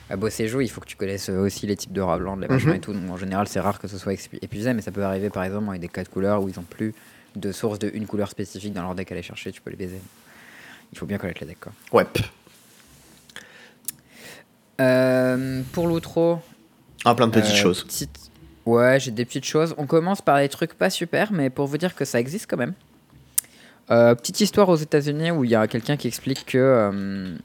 À 0.10 0.18
bosser 0.18 0.44
et 0.44 0.48
joue, 0.50 0.60
il 0.60 0.70
faut 0.70 0.82
que 0.82 0.86
tu 0.86 0.98
connaisses 0.98 1.30
aussi 1.30 1.66
les 1.66 1.78
types 1.78 1.94
de 1.94 2.02
rablands, 2.02 2.36
les 2.36 2.50
machins 2.50 2.72
mhm. 2.72 2.76
et 2.76 2.80
tout. 2.80 2.94
en 2.94 3.16
général, 3.16 3.48
c'est 3.48 3.62
rare 3.62 3.80
que 3.80 3.88
ce 3.88 3.98
soit 3.98 4.14
épuisé, 4.42 4.74
mais 4.74 4.82
ça 4.82 4.92
peut 4.92 5.04
arriver 5.04 5.30
par 5.30 5.46
exemple 5.46 5.70
avec 5.70 5.80
des 5.80 5.88
4 5.88 6.12
couleurs 6.12 6.44
où 6.44 6.50
ils 6.50 6.60
ont 6.60 6.64
plus 6.64 6.94
de 7.38 7.54
source 7.54 7.80
de 7.80 7.90
une 7.94 8.06
couleur 8.06 8.30
spécifique 8.30 8.74
dans 8.74 8.82
leur 8.82 8.96
deck 8.96 9.10
à 9.12 9.16
aller 9.16 9.24
chercher, 9.24 9.54
tu 9.54 9.62
peux 9.62 9.70
les 9.70 9.78
baiser. 9.78 10.02
Il 10.92 10.98
faut 10.98 11.06
bien 11.06 11.18
connaître 11.18 11.40
les 11.40 11.48
decks 11.48 11.62
quoi. 11.62 11.72
Ouais. 11.94 12.06
Euh, 14.82 15.62
pour 15.72 15.88
l'outro. 15.88 16.40
Ah, 17.06 17.16
plein 17.16 17.28
de 17.28 17.32
petites 17.32 17.54
euh, 17.54 17.56
choses. 17.56 17.88
Ouais, 18.66 19.00
j'ai 19.00 19.12
des 19.12 19.24
petites 19.24 19.46
choses. 19.46 19.74
On 19.78 19.86
commence 19.86 20.22
par 20.22 20.40
des 20.40 20.50
trucs 20.50 20.74
pas 20.74 20.90
super, 20.90 21.32
mais 21.32 21.50
pour 21.50 21.68
vous 21.68 21.78
dire 21.78 21.96
que 21.96 22.04
ça 22.04 22.20
existe 22.20 22.48
quand 22.50 22.58
même. 22.58 22.74
Euh, 23.92 24.16
petite 24.16 24.42
histoire 24.42 24.70
aux 24.70 24.76
États-Unis 24.76 25.32
où 25.32 25.44
il 25.44 25.52
y 25.52 25.56
a 25.56 25.68
quelqu'un 25.68 25.96
qui 25.96 26.08
explique 26.08 26.46
que 26.46 26.58
euh, 26.58 27.36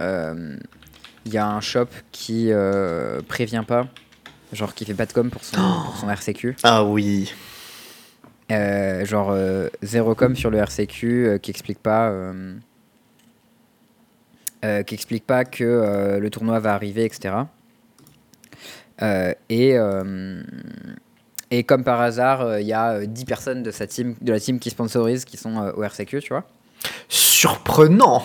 euh, 0.00 0.56
il 1.26 1.32
y 1.32 1.36
a 1.36 1.46
un 1.46 1.60
shop 1.60 1.88
qui 2.10 2.50
prévient 3.28 3.64
pas, 3.66 3.86
genre 4.52 4.74
qui 4.74 4.84
fait 4.84 4.94
pas 4.94 5.06
de 5.06 5.12
com 5.12 5.30
pour 5.30 5.44
son, 5.44 5.56
pour 5.56 5.96
son 5.96 6.08
RCQ. 6.08 6.56
Ah 6.62 6.84
oui. 6.84 7.32
genre 8.50 9.36
zéro 9.82 10.14
com 10.14 10.36
sur 10.36 10.50
le 10.50 10.58
RCQ 10.58 11.38
qui 11.42 11.50
explique 11.50 11.78
pas. 11.78 12.12
qui 14.62 14.94
explique 14.94 15.26
pas 15.26 15.44
que 15.44 16.18
le 16.20 16.30
tournoi 16.30 16.58
va 16.60 16.74
arriver, 16.74 17.04
etc. 17.04 17.36
et 19.48 19.78
et 21.56 21.62
comme 21.62 21.84
par 21.84 22.00
hasard, 22.00 22.40
euh, 22.40 22.60
il 22.60 22.66
y 22.66 22.72
a 22.72 23.06
10 23.06 23.22
euh, 23.22 23.24
personnes 23.26 23.62
de, 23.62 23.70
sa 23.70 23.86
team, 23.86 24.16
de 24.20 24.32
la 24.32 24.40
team 24.40 24.58
qui 24.58 24.70
sponsorisent 24.70 25.24
qui 25.24 25.36
sont 25.36 25.56
euh, 25.56 25.72
au 25.76 25.84
RCQ, 25.84 26.20
tu 26.20 26.30
vois. 26.30 26.44
Surprenant 27.08 28.24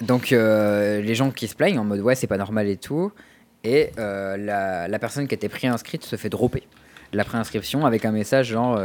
Donc 0.00 0.30
les 0.30 1.14
gens 1.14 1.30
qui 1.30 1.46
se 1.46 1.54
plaignent 1.54 1.78
en 1.78 1.84
mode 1.84 2.00
ouais, 2.00 2.14
c'est 2.14 2.26
pas 2.26 2.38
normal 2.38 2.68
et 2.68 2.76
tout. 2.76 3.12
Et 3.62 3.90
la, 3.96 4.88
la, 4.88 4.98
personne 4.98 5.28
qui 5.28 5.34
était 5.34 5.48
préinscrite 5.48 6.04
se 6.04 6.16
fait 6.16 6.28
dropper 6.28 6.64
la 7.12 7.24
préinscription 7.24 7.86
avec 7.86 8.04
un 8.04 8.10
message 8.10 8.48
genre. 8.48 8.80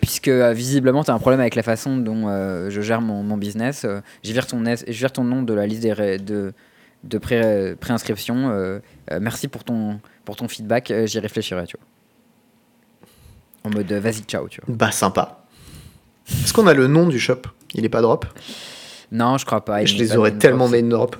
puisque 0.00 0.28
visiblement 0.28 1.04
tu 1.04 1.12
as 1.12 1.14
un 1.14 1.20
problème 1.20 1.40
avec 1.40 1.54
la 1.54 1.62
façon 1.62 1.96
dont 1.96 2.26
je 2.70 2.80
gère 2.80 3.00
mon, 3.00 3.22
mon 3.22 3.36
business, 3.36 3.86
je 4.24 4.32
vire, 4.32 4.48
ton, 4.48 4.64
je 4.64 5.06
ton 5.06 5.22
nom 5.22 5.42
de 5.42 5.54
la 5.54 5.66
liste 5.66 5.82
des, 5.82 6.18
de, 6.18 6.52
de 7.04 7.18
pré, 7.18 7.76
préinscription. 7.78 8.80
merci 9.20 9.46
pour 9.46 9.62
ton, 9.62 10.00
pour 10.24 10.34
ton 10.34 10.48
feedback, 10.48 10.92
j'y 11.04 11.20
réfléchirai. 11.20 11.66
Tu 11.66 11.76
vois. 11.78 11.86
En 13.64 13.70
mode 13.70 13.90
euh, 13.90 14.00
vas-y, 14.00 14.22
ciao, 14.22 14.48
tu 14.48 14.60
vois. 14.60 14.74
Bah, 14.76 14.92
sympa. 14.92 15.44
Est-ce 16.28 16.52
qu'on 16.52 16.66
a 16.66 16.74
le 16.74 16.86
nom 16.86 17.08
du 17.08 17.18
shop? 17.18 17.42
Il 17.74 17.84
est 17.84 17.90
pas 17.90 18.02
drop? 18.02 18.26
Non, 19.10 19.38
je 19.38 19.46
crois 19.46 19.64
pas. 19.64 19.84
je 19.84 19.96
les 19.96 20.16
aurais 20.16 20.36
tellement 20.36 20.68
main 20.68 20.82
drop. 20.82 21.16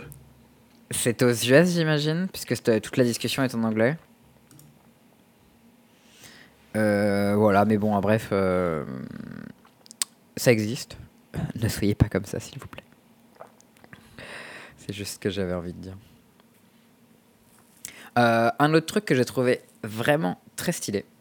C'est 0.90 1.22
aux 1.22 1.32
US, 1.32 1.70
j'imagine, 1.70 2.28
puisque 2.32 2.54
toute 2.62 2.96
la 2.96 3.04
discussion 3.04 3.42
est 3.42 3.54
en 3.54 3.64
anglais. 3.64 3.96
Euh, 6.76 7.34
voilà, 7.36 7.64
mais 7.64 7.78
bon, 7.78 7.98
bref, 8.00 8.28
euh, 8.32 8.84
ça 10.36 10.52
existe. 10.52 10.96
ne 11.54 11.68
soyez 11.68 11.94
pas 11.94 12.08
comme 12.08 12.24
ça, 12.24 12.40
s'il 12.40 12.58
vous 12.58 12.66
plaît. 12.66 12.84
C'est 14.76 14.92
juste 14.92 15.14
ce 15.14 15.18
que 15.18 15.30
j'avais 15.30 15.54
envie 15.54 15.72
de 15.72 15.78
dire. 15.80 15.96
un 18.16 18.74
autre 18.74 18.86
truc 18.86 19.04
que 19.04 19.14
j'ai 19.14 19.24
trouvé 19.24 19.60
vraiment 19.82 20.40
très 20.56 20.72
stylé, 20.72 20.98
euh, 20.98 21.13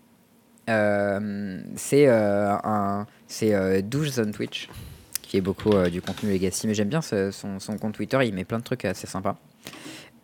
c'est 0.68 2.08
euh, 2.08 2.56
un 2.64 3.06
c'est 3.28 3.54
euh, 3.54 3.82
Douche 3.82 4.10
Zone 4.10 4.32
Twitch 4.32 4.70
qui 5.22 5.38
est 5.38 5.42
beaucoup 5.42 5.74
du 5.90 6.02
contenu 6.02 6.32
Legacy, 6.32 6.68
mais 6.68 6.76
j'aime 6.76 6.90
bien 6.90 7.02
son, 7.02 7.32
son, 7.60 7.78
compte 7.78 7.96
Twitter, 7.96 8.20
il 8.24 8.36
met 8.36 8.44
plein 8.44 8.60
de 8.60 8.64
trucs 8.64 8.86
assez 8.86 9.08
sympas. 9.08 9.36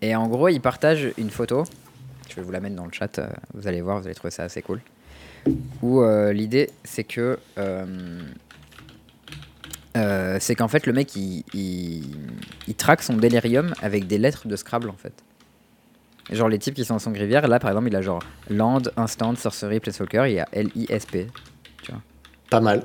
Et 0.02 0.16
en 0.16 0.28
gros, 0.28 0.50
il 0.50 0.62
partage 0.62 1.14
une 1.18 1.32
photo, 1.32 1.64
je 2.30 2.36
vais 2.36 2.44
vous 2.44 2.52
la 2.52 2.60
mettre 2.60 2.76
dans 2.76 2.86
le 2.86 2.92
chat, 2.92 3.20
vous 3.56 3.68
allez 3.68 3.82
voir, 3.82 4.00
vous 4.00 4.06
allez 4.06 4.14
trouver 4.14 4.30
ça 4.30 4.44
assez 4.44 4.62
cool. 4.62 4.82
Où 5.82 6.04
l'idée, 6.32 6.70
c'est 6.84 7.06
que. 7.06 7.40
c'est 9.96 10.56
qu'en 10.56 10.68
fait, 10.68 10.86
le 10.86 10.94
mec, 10.94 11.16
il, 11.16 11.44
il, 11.56 12.04
il 12.68 12.76
traque 12.76 13.02
son 13.02 13.18
Delirium 13.18 13.74
avec 13.82 14.06
des 14.06 14.20
lettres 14.20 14.48
de 14.48 14.56
Scrabble, 14.56 14.92
en 14.92 14.98
fait. 14.98 15.24
Genre 16.32 16.48
les 16.48 16.60
types 16.60 16.76
qui 16.76 16.86
sont 16.86 16.96
en 16.96 17.00
son 17.00 17.12
rivière, 17.12 17.48
là 17.48 17.60
par 17.60 17.72
exemple, 17.72 17.88
il 17.88 17.96
a 17.96 18.02
genre 18.02 18.22
Land, 18.50 18.84
Instant, 18.98 19.36
Sorcery, 19.36 19.80
Planeswalker, 19.80 20.26
il 20.28 20.34
y 20.34 20.40
a 20.40 20.48
L-I-S-P. 20.52 21.28
Tu 21.82 21.92
vois. 21.92 22.02
Pas 22.50 22.62
mal. 22.62 22.84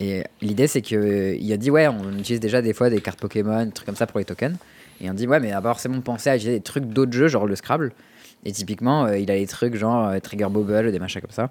Et 0.00 0.24
l'idée 0.40 0.66
c'est 0.66 0.82
qu'il 0.82 0.98
euh, 0.98 1.52
a 1.52 1.56
dit 1.56 1.70
ouais, 1.70 1.88
on 1.88 2.12
utilise 2.18 2.40
déjà 2.40 2.62
des 2.62 2.72
fois 2.72 2.90
des 2.90 3.00
cartes 3.00 3.20
Pokémon, 3.20 3.64
des 3.64 3.72
trucs 3.72 3.86
comme 3.86 3.96
ça 3.96 4.06
pour 4.06 4.18
les 4.18 4.24
tokens. 4.24 4.56
Et 5.00 5.10
on 5.10 5.14
dit 5.14 5.26
ouais, 5.26 5.40
mais 5.40 5.52
à 5.52 5.60
forcément 5.60 6.00
penser 6.00 6.30
à 6.30 6.36
utiliser 6.36 6.58
des 6.58 6.62
trucs 6.62 6.84
d'autres 6.84 7.12
jeux, 7.12 7.28
genre 7.28 7.46
le 7.46 7.56
Scrabble. 7.56 7.92
Et 8.44 8.52
typiquement, 8.52 9.06
euh, 9.06 9.18
il 9.18 9.30
a 9.30 9.34
des 9.34 9.46
trucs 9.46 9.74
genre 9.74 10.08
euh, 10.08 10.18
Trigger 10.18 10.48
Bubble, 10.50 10.90
des 10.90 10.98
machins 10.98 11.20
comme 11.20 11.30
ça. 11.30 11.50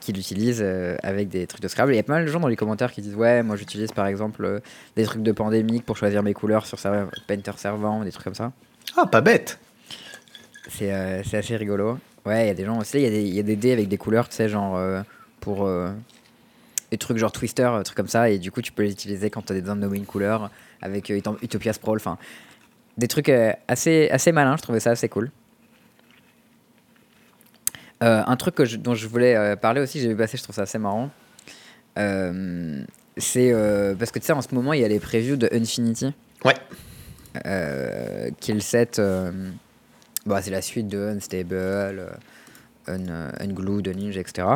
qu'il 0.00 0.18
utilise 0.18 0.64
avec 1.04 1.28
des 1.28 1.46
trucs 1.46 1.62
de 1.62 1.68
Scrabble. 1.68 1.92
Il 1.92 1.96
y 1.96 2.00
a 2.00 2.02
pas 2.02 2.14
mal 2.14 2.24
de 2.24 2.30
gens 2.30 2.40
dans 2.40 2.48
les 2.48 2.56
commentaires 2.56 2.90
qui 2.90 3.00
disent 3.00 3.14
Ouais, 3.14 3.44
moi 3.44 3.54
j'utilise 3.54 3.92
par 3.92 4.06
exemple 4.06 4.60
des 4.96 5.04
trucs 5.04 5.22
de 5.22 5.32
pandémique 5.32 5.84
pour 5.86 5.96
choisir 5.96 6.24
mes 6.24 6.34
couleurs 6.34 6.66
sur 6.66 6.78
Painter 7.28 7.52
Servant, 7.56 8.02
des 8.02 8.10
trucs 8.10 8.24
comme 8.24 8.34
ça. 8.34 8.50
Ah, 8.96 9.06
pas 9.06 9.20
bête 9.20 9.58
euh, 10.82 11.22
c'est 11.24 11.38
assez 11.38 11.56
rigolo. 11.56 11.98
Ouais, 12.26 12.44
il 12.44 12.48
y 12.48 12.50
a 12.50 12.54
des 12.54 12.64
gens 12.64 12.78
aussi, 12.78 13.00
il 13.00 13.14
y, 13.14 13.36
y, 13.36 13.40
a 13.40 13.42
des 13.42 13.56
dés 13.56 13.72
avec 13.72 13.88
des 13.88 13.96
couleurs, 13.96 14.28
tu 14.28 14.36
sais, 14.36 14.48
genre 14.48 14.76
euh, 14.76 15.02
pour 15.40 15.66
euh, 15.66 15.90
des 16.90 16.98
trucs 16.98 17.16
genre 17.16 17.32
Twister, 17.32 17.70
trucs 17.84 17.96
comme 17.96 18.08
ça, 18.08 18.28
et 18.30 18.38
du 18.38 18.50
coup 18.50 18.60
tu 18.60 18.72
peux 18.72 18.82
les 18.82 18.92
utiliser 18.92 19.30
quand 19.30 19.42
tu 19.42 19.52
as 19.52 19.60
besoin 19.60 19.76
de 19.76 19.80
nommer 19.80 19.96
une 19.96 20.06
couleur 20.06 20.50
avec 20.82 21.10
Utopia 21.10 21.72
Sprawl, 21.72 21.96
enfin 21.96 22.18
des 22.98 23.08
trucs 23.08 23.30
assez, 23.68 24.08
assez 24.10 24.32
malins, 24.32 24.56
je 24.56 24.62
trouvais 24.62 24.80
ça 24.80 24.90
assez 24.90 25.08
cool. 25.08 25.30
un 28.00 28.36
truc 28.36 28.56
que 28.56 28.76
dont 28.76 28.94
je 28.94 29.06
voulais 29.06 29.56
parler 29.56 29.80
aussi, 29.80 30.00
j'ai 30.00 30.08
vu 30.08 30.16
passer, 30.16 30.36
je 30.36 30.42
trouve 30.42 30.56
ça 30.56 30.62
assez 30.62 30.78
marrant. 30.78 31.10
c'est 31.96 33.52
parce 33.98 34.10
que 34.10 34.18
tu 34.18 34.26
sais, 34.26 34.32
en 34.32 34.42
ce 34.42 34.54
moment, 34.54 34.72
il 34.72 34.80
y 34.80 34.84
a 34.84 34.88
les 34.88 35.00
previews 35.00 35.36
de 35.36 35.48
Infinity. 35.52 36.12
Ouais. 36.44 36.54
le 37.44 38.60
set 38.60 39.00
bah, 40.28 40.42
c'est 40.42 40.50
la 40.50 40.62
suite 40.62 40.88
de 40.88 40.98
Unstable, 40.98 41.52
euh, 41.54 42.10
un, 42.86 43.32
Unglued, 43.40 43.88
Unhinge, 43.88 44.16
etc. 44.16 44.46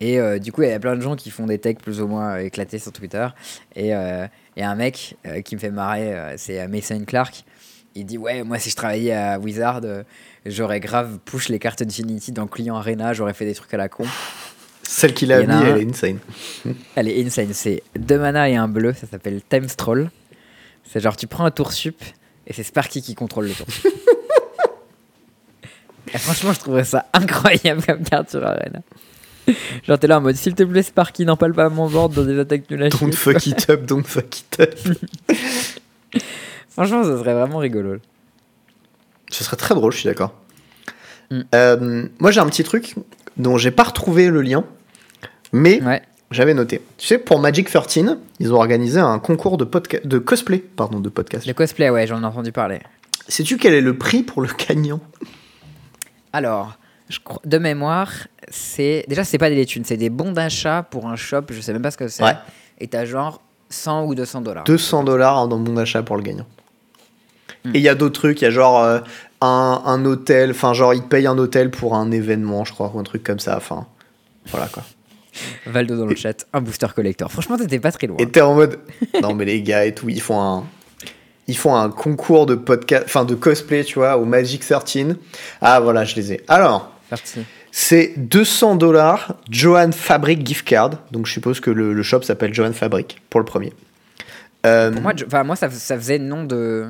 Et 0.00 0.18
euh, 0.18 0.38
du 0.38 0.52
coup, 0.52 0.62
il 0.62 0.68
y 0.68 0.72
a 0.72 0.78
plein 0.78 0.96
de 0.96 1.00
gens 1.00 1.16
qui 1.16 1.30
font 1.30 1.46
des 1.46 1.58
techs 1.58 1.80
plus 1.80 2.00
ou 2.00 2.06
moins 2.06 2.38
éclatés 2.38 2.78
sur 2.78 2.92
Twitter. 2.92 3.26
Et 3.74 3.88
il 3.88 4.30
y 4.56 4.62
a 4.62 4.70
un 4.70 4.74
mec 4.74 5.16
euh, 5.26 5.40
qui 5.40 5.56
me 5.56 5.60
fait 5.60 5.70
marrer, 5.70 6.34
c'est 6.36 6.66
Mason 6.68 7.04
Clark. 7.04 7.44
Il 7.94 8.04
dit 8.04 8.18
Ouais, 8.18 8.42
moi, 8.42 8.58
si 8.58 8.70
je 8.70 8.76
travaillais 8.76 9.14
à 9.14 9.38
Wizard, 9.38 9.80
j'aurais 10.44 10.80
grave 10.80 11.18
push 11.24 11.48
les 11.48 11.58
cartes 11.58 11.82
Infinity 11.82 12.32
dans 12.32 12.46
Client 12.46 12.76
Arena, 12.76 13.14
j'aurais 13.14 13.34
fait 13.34 13.46
des 13.46 13.54
trucs 13.54 13.72
à 13.72 13.78
la 13.78 13.88
con. 13.88 14.04
Celle 14.82 15.14
qu'il 15.14 15.32
a 15.32 15.42
mis, 15.42 15.66
elle 15.66 15.82
est 15.82 15.88
insane. 15.88 16.18
Elle 16.94 17.08
est 17.08 17.26
insane. 17.26 17.52
C'est 17.52 17.82
deux 17.98 18.18
mana 18.18 18.48
et 18.48 18.54
un 18.54 18.68
bleu, 18.68 18.92
ça 18.92 19.06
s'appelle 19.06 19.42
Time 19.48 19.68
Stroll. 19.68 20.10
C'est 20.84 21.00
genre, 21.00 21.16
tu 21.16 21.26
prends 21.26 21.44
un 21.44 21.50
tour 21.50 21.72
sup 21.72 22.00
et 22.46 22.52
c'est 22.52 22.62
Sparky 22.62 23.02
qui 23.02 23.14
contrôle 23.14 23.48
le 23.48 23.54
tour 23.54 23.66
franchement, 26.14 26.52
je 26.52 26.60
trouverais 26.60 26.84
ça 26.84 27.06
incroyable 27.12 27.82
comme 27.84 28.02
carte 28.02 28.30
sur 28.30 28.44
Arena. 28.44 28.80
Genre, 29.86 29.98
t'es 29.98 30.06
là 30.08 30.18
en 30.18 30.20
mode 30.20 30.34
s'il 30.36 30.54
te 30.54 30.64
plaît, 30.64 30.82
Sparky, 30.82 31.24
n'empale 31.24 31.52
pas 31.54 31.68
mon 31.68 31.88
board 31.88 32.12
dans 32.14 32.24
des 32.24 32.38
attaques 32.38 32.68
nulles. 32.70 32.88
Don't 32.88 33.12
fuck 33.14 33.46
it 33.46 33.70
up, 33.70 33.84
don't 33.86 34.02
fuck 34.04 34.40
it 34.40 34.60
up. 34.60 34.74
Franchement, 36.70 37.04
ça 37.04 37.16
serait 37.18 37.34
vraiment 37.34 37.58
rigolo. 37.58 37.96
Ce 39.30 39.44
serait 39.44 39.56
très 39.56 39.74
drôle, 39.74 39.92
je 39.92 39.98
suis 39.98 40.08
d'accord. 40.08 40.34
Mm. 41.30 41.40
Euh, 41.54 42.06
moi, 42.18 42.30
j'ai 42.30 42.40
un 42.40 42.46
petit 42.46 42.64
truc 42.64 42.94
dont 43.36 43.56
j'ai 43.56 43.70
pas 43.70 43.84
retrouvé 43.84 44.28
le 44.28 44.42
lien, 44.42 44.64
mais 45.52 45.82
Ouais. 45.82 46.02
j'avais 46.30 46.54
noté. 46.54 46.80
Tu 46.98 47.06
sais, 47.06 47.18
pour 47.18 47.38
Magic 47.38 47.68
13, 47.70 48.16
ils 48.40 48.52
ont 48.52 48.56
organisé 48.56 49.00
un 49.00 49.18
concours 49.18 49.56
de, 49.58 49.64
podca- 49.64 50.06
de 50.06 50.18
cosplay, 50.18 50.58
pardon, 50.58 51.00
de 51.00 51.08
podcast. 51.08 51.46
Le 51.46 51.54
cosplay, 51.54 51.90
ouais, 51.90 52.06
j'en 52.06 52.22
ai 52.22 52.26
entendu 52.26 52.52
parler. 52.52 52.80
Sais-tu 53.28 53.56
quel 53.58 53.74
est 53.74 53.80
le 53.80 53.96
prix 53.96 54.22
pour 54.22 54.42
le 54.42 54.48
gagnant? 54.68 55.00
Alors, 56.32 56.78
je 57.08 57.18
crois, 57.20 57.40
de 57.44 57.58
mémoire, 57.58 58.12
c'est. 58.48 59.04
Déjà, 59.08 59.24
c'est 59.24 59.38
pas 59.38 59.50
des 59.50 59.66
thunes, 59.66 59.84
c'est 59.84 59.96
des 59.96 60.10
bons 60.10 60.32
d'achat 60.32 60.82
pour 60.82 61.06
un 61.06 61.16
shop, 61.16 61.42
je 61.50 61.60
sais 61.60 61.72
même 61.72 61.82
pas 61.82 61.90
ce 61.90 61.96
que 61.96 62.08
c'est. 62.08 62.24
Ouais. 62.24 62.36
Et 62.78 62.88
t'as 62.88 63.04
genre 63.04 63.40
100 63.70 64.06
ou 64.06 64.14
200 64.14 64.40
dollars. 64.42 64.64
200 64.64 65.04
dollars 65.04 65.48
dans 65.48 65.58
bon 65.58 65.74
d'achat 65.74 66.02
pour 66.02 66.16
le 66.16 66.22
gagnant. 66.22 66.46
Mm. 67.64 67.70
Et 67.74 67.78
il 67.78 67.82
y 67.82 67.88
a 67.88 67.94
d'autres 67.94 68.20
trucs, 68.20 68.40
il 68.42 68.44
y 68.44 68.48
a 68.48 68.50
genre 68.50 68.82
euh, 68.82 69.00
un, 69.40 69.82
un 69.84 70.04
hôtel, 70.04 70.50
enfin 70.50 70.74
genre 70.74 70.94
ils 70.94 71.02
te 71.02 71.08
payent 71.08 71.26
un 71.26 71.38
hôtel 71.38 71.70
pour 71.70 71.94
un 71.94 72.10
événement, 72.10 72.64
je 72.64 72.72
crois, 72.72 72.90
ou 72.94 72.98
un 72.98 73.04
truc 73.04 73.22
comme 73.22 73.40
ça, 73.40 73.56
enfin 73.56 73.86
voilà 74.46 74.66
quoi. 74.66 74.82
Valdo 75.66 75.96
dans 75.96 76.06
le 76.06 76.16
chat, 76.16 76.46
un 76.54 76.62
booster 76.62 76.86
collector. 76.94 77.30
Franchement, 77.30 77.58
t'étais 77.58 77.78
pas 77.78 77.92
très 77.92 78.06
loin. 78.06 78.16
Et 78.18 78.28
t'es 78.28 78.40
en 78.40 78.54
mode, 78.54 78.80
non 79.22 79.34
mais 79.34 79.44
les 79.44 79.62
gars 79.62 79.84
et 79.84 79.94
tout, 79.94 80.08
ils 80.08 80.20
font 80.20 80.40
un, 80.40 80.64
ils 81.48 81.56
font 81.56 81.74
un 81.76 81.90
concours 81.90 82.46
de 82.46 82.54
podcast, 82.54 83.04
enfin 83.06 83.24
de 83.24 83.34
cosplay, 83.34 83.84
tu 83.84 83.98
vois, 83.98 84.16
au 84.16 84.24
Magic 84.24 84.62
13. 84.66 85.16
Ah 85.60 85.80
voilà, 85.80 86.04
je 86.04 86.16
les 86.16 86.32
ai. 86.32 86.40
Alors, 86.48 86.92
c'est 87.70 88.14
200 88.16 88.76
dollars 88.76 89.34
Johan 89.50 89.92
Fabric 89.92 90.46
gift 90.46 90.66
card, 90.66 90.90
donc 91.12 91.26
je 91.26 91.32
suppose 91.32 91.60
que 91.60 91.70
le, 91.70 91.92
le 91.92 92.02
shop 92.02 92.22
s'appelle 92.22 92.52
Johan 92.54 92.72
Fabric 92.72 93.20
pour 93.30 93.40
le 93.40 93.46
premier. 93.46 93.72
Euh, 94.64 94.90
Pour 94.92 95.02
moi, 95.02 95.12
enfin, 95.26 95.44
moi 95.44 95.54
ça, 95.56 95.70
ça 95.70 95.96
faisait 95.96 96.18
nom 96.18 96.42
de, 96.44 96.86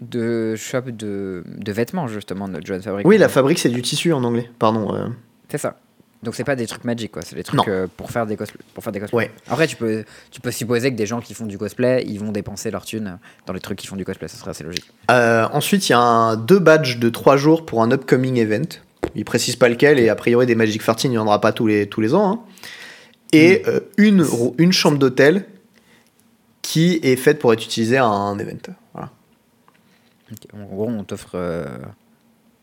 de 0.00 0.56
shop 0.56 0.82
de, 0.90 1.44
de 1.46 1.72
vêtements, 1.72 2.08
justement, 2.08 2.48
de 2.48 2.60
John 2.64 2.82
Fabric. 2.82 3.06
oui, 3.06 3.18
la 3.18 3.28
fabrique 3.28 3.58
c'est 3.60 3.68
du 3.68 3.82
tissu 3.82 4.12
en 4.12 4.24
anglais, 4.24 4.50
pardon. 4.58 4.94
euh. 4.94 5.06
C'est 5.48 5.58
ça. 5.58 5.76
Donc 6.24 6.34
c'est 6.34 6.42
pas 6.44 6.56
des 6.56 6.66
trucs 6.66 6.82
magiques 6.82 7.12
quoi, 7.12 7.22
c'est 7.22 7.36
des 7.36 7.44
trucs 7.44 7.68
euh, 7.68 7.86
pour 7.96 8.10
faire 8.10 8.26
des 8.26 8.36
cosplays. 8.36 8.60
Pour 8.74 8.82
faire 8.82 8.92
des 8.92 8.98
cosplays. 8.98 9.16
Ouais. 9.16 9.30
Après 9.48 9.68
tu 9.68 9.76
peux 9.76 10.04
tu 10.32 10.40
peux 10.40 10.50
supposer 10.50 10.90
que 10.90 10.96
des 10.96 11.06
gens 11.06 11.20
qui 11.20 11.32
font 11.32 11.46
du 11.46 11.56
cosplay, 11.58 12.04
ils 12.08 12.18
vont 12.18 12.32
dépenser 12.32 12.72
leur 12.72 12.84
thune 12.84 13.18
dans 13.46 13.52
les 13.52 13.60
trucs 13.60 13.78
qui 13.78 13.86
font 13.86 13.94
du 13.94 14.04
cosplay, 14.04 14.26
ça 14.26 14.36
serait 14.36 14.50
assez 14.50 14.64
logique. 14.64 14.90
Euh, 15.12 15.46
ensuite, 15.52 15.88
il 15.88 15.92
y 15.92 15.94
a 15.94 16.00
un, 16.00 16.36
deux 16.36 16.58
badges 16.58 16.98
de 16.98 17.08
3 17.08 17.36
jours 17.36 17.64
pour 17.64 17.82
un 17.82 17.92
upcoming 17.92 18.36
event. 18.36 18.66
Ils 19.14 19.24
précisent 19.24 19.56
pas 19.56 19.68
lequel, 19.68 19.98
et 20.00 20.08
a 20.08 20.16
priori, 20.16 20.44
des 20.46 20.54
Magic 20.56 20.82
13, 20.82 21.04
il 21.04 21.10
n'y 21.10 21.18
en 21.18 21.26
aura 21.26 21.40
pas 21.40 21.52
tous 21.52 21.66
les, 21.68 21.88
tous 21.88 22.00
les 22.00 22.14
ans. 22.14 22.32
hein. 22.32 22.40
Et 23.32 23.62
euh, 23.68 23.80
une, 23.96 24.26
une 24.58 24.72
chambre 24.72 24.98
d'hôtel 24.98 25.44
qui 26.62 26.98
est 27.02 27.16
faite 27.16 27.38
pour 27.38 27.52
être 27.52 27.62
utilisée 27.64 27.96
à 27.96 28.04
un 28.06 28.38
event. 28.38 28.56
Voilà. 28.92 29.10
En 30.52 30.64
gros, 30.64 30.88
on 30.88 31.04
t'offre 31.04 31.36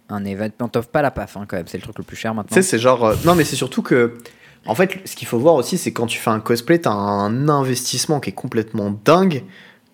un 0.10 0.24
event, 0.26 0.50
mais 0.60 0.66
on 0.66 0.68
t'offre 0.68 0.90
pas 0.90 1.02
la 1.02 1.12
PAF 1.12 1.38
hein, 1.38 1.46
quand 1.48 1.58
même, 1.58 1.68
c'est 1.68 1.78
le 1.78 1.84
truc 1.84 1.98
le 1.98 2.04
plus 2.04 2.16
cher 2.18 2.32
Tu 2.32 2.38
maintenant. 2.38 2.54
sais, 2.56 2.62
c'est 2.62 2.80
genre. 2.80 3.04
euh, 3.06 3.16
non, 3.26 3.36
mais 3.36 3.44
c'est 3.44 3.56
surtout 3.56 3.82
que. 3.82 4.16
En 4.68 4.74
fait, 4.74 5.00
ce 5.06 5.16
qu'il 5.16 5.28
faut 5.28 5.38
voir 5.38 5.54
aussi, 5.56 5.78
c'est 5.78 5.92
quand 5.94 6.08
tu 6.08 6.18
fais 6.18 6.32
un 6.32 6.40
cosplay, 6.40 6.80
t'as 6.80 6.90
un 6.92 7.50
investissement 7.50 8.20
qui 8.20 8.32
est 8.32 8.34
complètement 8.34 8.98
dingue. 9.06 9.44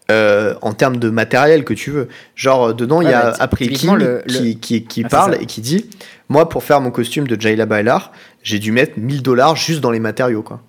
euh, 0.10 0.56
en 0.62 0.74
termes 0.74 0.98
de 0.98 1.10
matériel 1.10 1.64
que 1.64 1.74
tu 1.74 1.90
veux. 1.90 2.10
Genre, 2.36 2.64
euh, 2.70 2.74
dedans, 2.74 3.00
il 3.00 3.06
Ouais, 3.06 3.12
y 3.12 3.14
a 3.14 3.32
typiquement, 3.48 3.94
King 3.96 4.04
le- 4.06 4.22
le- 4.26 4.34
qui, 4.40 4.60
qui, 4.60 4.84
qui 4.84 5.04
Ah, 5.06 5.10
parle 5.10 5.36
et 5.42 5.46
qui 5.46 5.62
dit 5.62 5.90
Moi, 6.28 6.50
pour 6.50 6.64
faire 6.66 6.82
mon 6.82 6.92
costume 6.92 7.28
de 7.28 7.40
Jayla 7.40 7.66
Bailar, 7.66 8.12
j'ai 8.44 8.60
dû 8.60 8.74
mettre 8.74 9.00
1000 9.00 9.22
dollars 9.24 9.56
juste 9.56 9.80
dans 9.80 9.92
les 9.92 10.02
matériaux, 10.02 10.44
quoi. 10.44 10.62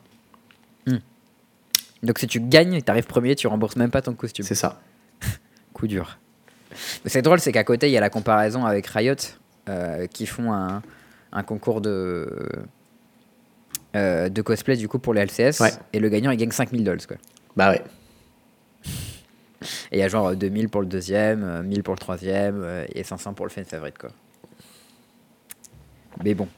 Donc 2.04 2.18
si 2.18 2.26
tu 2.26 2.40
gagnes 2.40 2.74
et 2.74 2.82
t'arrives 2.82 3.06
premier, 3.06 3.34
tu 3.36 3.46
rembourses 3.46 3.76
même 3.76 3.90
pas 3.90 4.02
ton 4.02 4.14
costume. 4.14 4.44
C'est 4.44 4.54
ça. 4.56 4.80
Coup 5.72 5.86
dur. 5.86 6.18
C'est 7.06 7.22
drôle, 7.22 7.40
c'est 7.40 7.52
qu'à 7.52 7.64
côté, 7.64 7.88
il 7.88 7.92
y 7.92 7.96
a 7.96 8.00
la 8.00 8.10
comparaison 8.10 8.64
avec 8.64 8.86
Riot, 8.86 9.14
euh, 9.68 10.06
qui 10.06 10.26
font 10.26 10.52
un, 10.52 10.82
un 11.32 11.42
concours 11.42 11.80
de, 11.80 12.28
euh, 13.96 14.28
de 14.28 14.42
cosplay 14.42 14.76
du 14.76 14.88
coup 14.88 14.98
pour 14.98 15.14
les 15.14 15.22
LCS. 15.24 15.60
Ouais. 15.60 15.72
Et 15.92 16.00
le 16.00 16.08
gagnant, 16.08 16.30
il 16.30 16.36
gagne 16.36 16.50
5000 16.50 16.84
dollars. 16.84 17.06
Quoi. 17.06 17.16
Bah 17.56 17.70
ouais. 17.70 17.82
Et 19.92 19.96
il 19.96 19.98
y 19.98 20.02
a 20.02 20.08
genre 20.08 20.28
euh, 20.28 20.34
2000 20.34 20.68
pour 20.68 20.80
le 20.80 20.86
deuxième, 20.86 21.44
euh, 21.44 21.62
1000 21.62 21.82
pour 21.82 21.94
le 21.94 21.98
troisième, 21.98 22.62
euh, 22.62 22.84
et 22.94 23.04
500 23.04 23.34
pour 23.34 23.46
le 23.46 23.50
fan 23.50 23.64
favorite. 23.64 23.98
Quoi. 23.98 24.10
Mais 26.24 26.34
bon. 26.34 26.48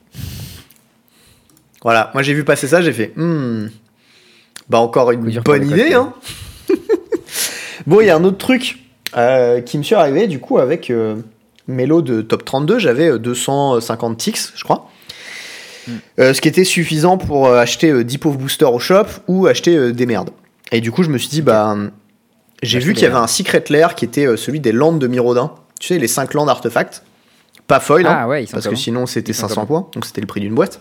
Voilà, 1.82 2.10
moi 2.14 2.22
j'ai 2.22 2.32
vu 2.34 2.44
passer 2.44 2.66
ça, 2.66 2.80
j'ai 2.80 2.92
fait 2.92 3.12
Hmm. 3.16 3.68
Bah 4.68 4.78
encore 4.78 5.10
une 5.10 5.40
bonne 5.40 5.68
idée, 5.68 5.92
hein 5.92 6.14
Bon, 7.86 8.00
il 8.00 8.06
y 8.06 8.10
a 8.10 8.16
un 8.16 8.24
autre 8.24 8.38
truc 8.38 8.78
euh, 9.16 9.60
qui 9.60 9.78
me 9.78 9.82
suis 9.82 9.94
arrivé 9.94 10.26
du 10.26 10.40
coup 10.40 10.58
avec 10.58 10.90
euh, 10.90 11.16
Mélo 11.68 12.02
de 12.02 12.22
top 12.22 12.44
32, 12.44 12.78
j'avais 12.78 13.10
euh, 13.10 13.18
250 13.18 14.16
ticks, 14.16 14.38
je 14.54 14.64
crois. 14.64 14.90
Hmm. 15.86 15.92
Euh, 16.18 16.34
ce 16.34 16.40
qui 16.40 16.48
était 16.48 16.64
suffisant 16.64 17.18
pour 17.18 17.46
euh, 17.46 17.58
acheter 17.58 17.90
euh, 17.90 18.04
10 18.04 18.18
pauvres 18.18 18.38
boosters 18.38 18.72
au 18.72 18.78
shop 18.78 19.06
ou 19.28 19.46
acheter 19.46 19.76
euh, 19.76 19.92
des 19.92 20.06
merdes. 20.06 20.30
Et 20.72 20.80
du 20.80 20.90
coup, 20.90 21.02
je 21.02 21.10
me 21.10 21.18
suis 21.18 21.28
dit, 21.28 21.42
bah, 21.42 21.76
j'ai 22.62 22.78
vu 22.78 22.94
qu'il 22.94 23.02
y 23.02 23.06
avait 23.06 23.16
un 23.16 23.26
secret 23.26 23.64
lair 23.68 23.94
qui 23.94 24.04
était 24.04 24.26
euh, 24.26 24.36
celui 24.36 24.60
des 24.60 24.72
landes 24.72 24.98
de 24.98 25.06
Mirodin. 25.06 25.52
Tu 25.80 25.88
sais, 25.88 25.98
les 25.98 26.08
5 26.08 26.34
landes 26.34 26.48
artefacts. 26.48 27.02
Pas 27.66 27.80
foil, 27.80 28.06
hein, 28.06 28.18
Ah 28.20 28.28
ouais, 28.28 28.46
parce 28.50 28.68
que 28.68 28.76
sinon 28.76 29.06
c'était 29.06 29.32
Ils 29.32 29.34
sont 29.34 29.48
500 29.48 29.54
comment 29.54 29.66
points, 29.66 29.90
donc 29.94 30.04
c'était 30.04 30.20
le 30.20 30.26
prix 30.26 30.40
d'une 30.40 30.54
boîte. 30.54 30.80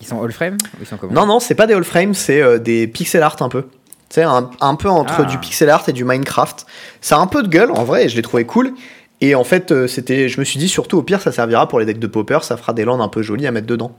Ils 0.00 0.06
sont 0.06 0.22
all 0.22 0.30
frame 0.30 0.56
ou 0.74 0.82
ils 0.82 0.86
sont 0.86 0.96
comment 0.96 1.12
Non, 1.12 1.26
non, 1.26 1.40
c'est 1.40 1.56
pas 1.56 1.66
des 1.66 1.74
all 1.74 1.82
frames, 1.82 2.14
c'est 2.14 2.40
euh, 2.40 2.58
des 2.58 2.86
pixel 2.86 3.22
art 3.22 3.36
un 3.40 3.48
peu. 3.48 3.64
Tu 4.08 4.14
sais, 4.14 4.22
un, 4.22 4.50
un 4.60 4.74
peu 4.74 4.88
entre 4.88 5.20
Ah. 5.20 5.24
du 5.24 5.38
pixel 5.38 5.68
art 5.70 5.84
et 5.88 5.92
du 5.92 6.04
Minecraft. 6.04 6.66
Ça 7.00 7.16
a 7.16 7.20
un 7.20 7.26
peu 7.26 7.42
de 7.42 7.48
gueule 7.48 7.70
en 7.70 7.84
vrai, 7.84 8.06
et 8.06 8.08
je 8.08 8.16
l'ai 8.16 8.22
trouvé 8.22 8.44
cool. 8.46 8.72
Et 9.20 9.34
en 9.34 9.44
fait, 9.44 9.72
euh, 9.72 9.86
c'était, 9.86 10.28
je 10.28 10.38
me 10.40 10.44
suis 10.44 10.58
dit 10.58 10.68
surtout 10.68 10.96
au 10.98 11.02
pire, 11.02 11.20
ça 11.20 11.32
servira 11.32 11.68
pour 11.68 11.80
les 11.80 11.86
decks 11.86 11.98
de 11.98 12.06
popper, 12.06 12.38
ça 12.42 12.56
fera 12.56 12.72
des 12.72 12.84
landes 12.84 13.00
un 13.00 13.08
peu 13.08 13.20
jolies 13.22 13.46
à 13.46 13.50
mettre 13.50 13.66
dedans. 13.66 13.92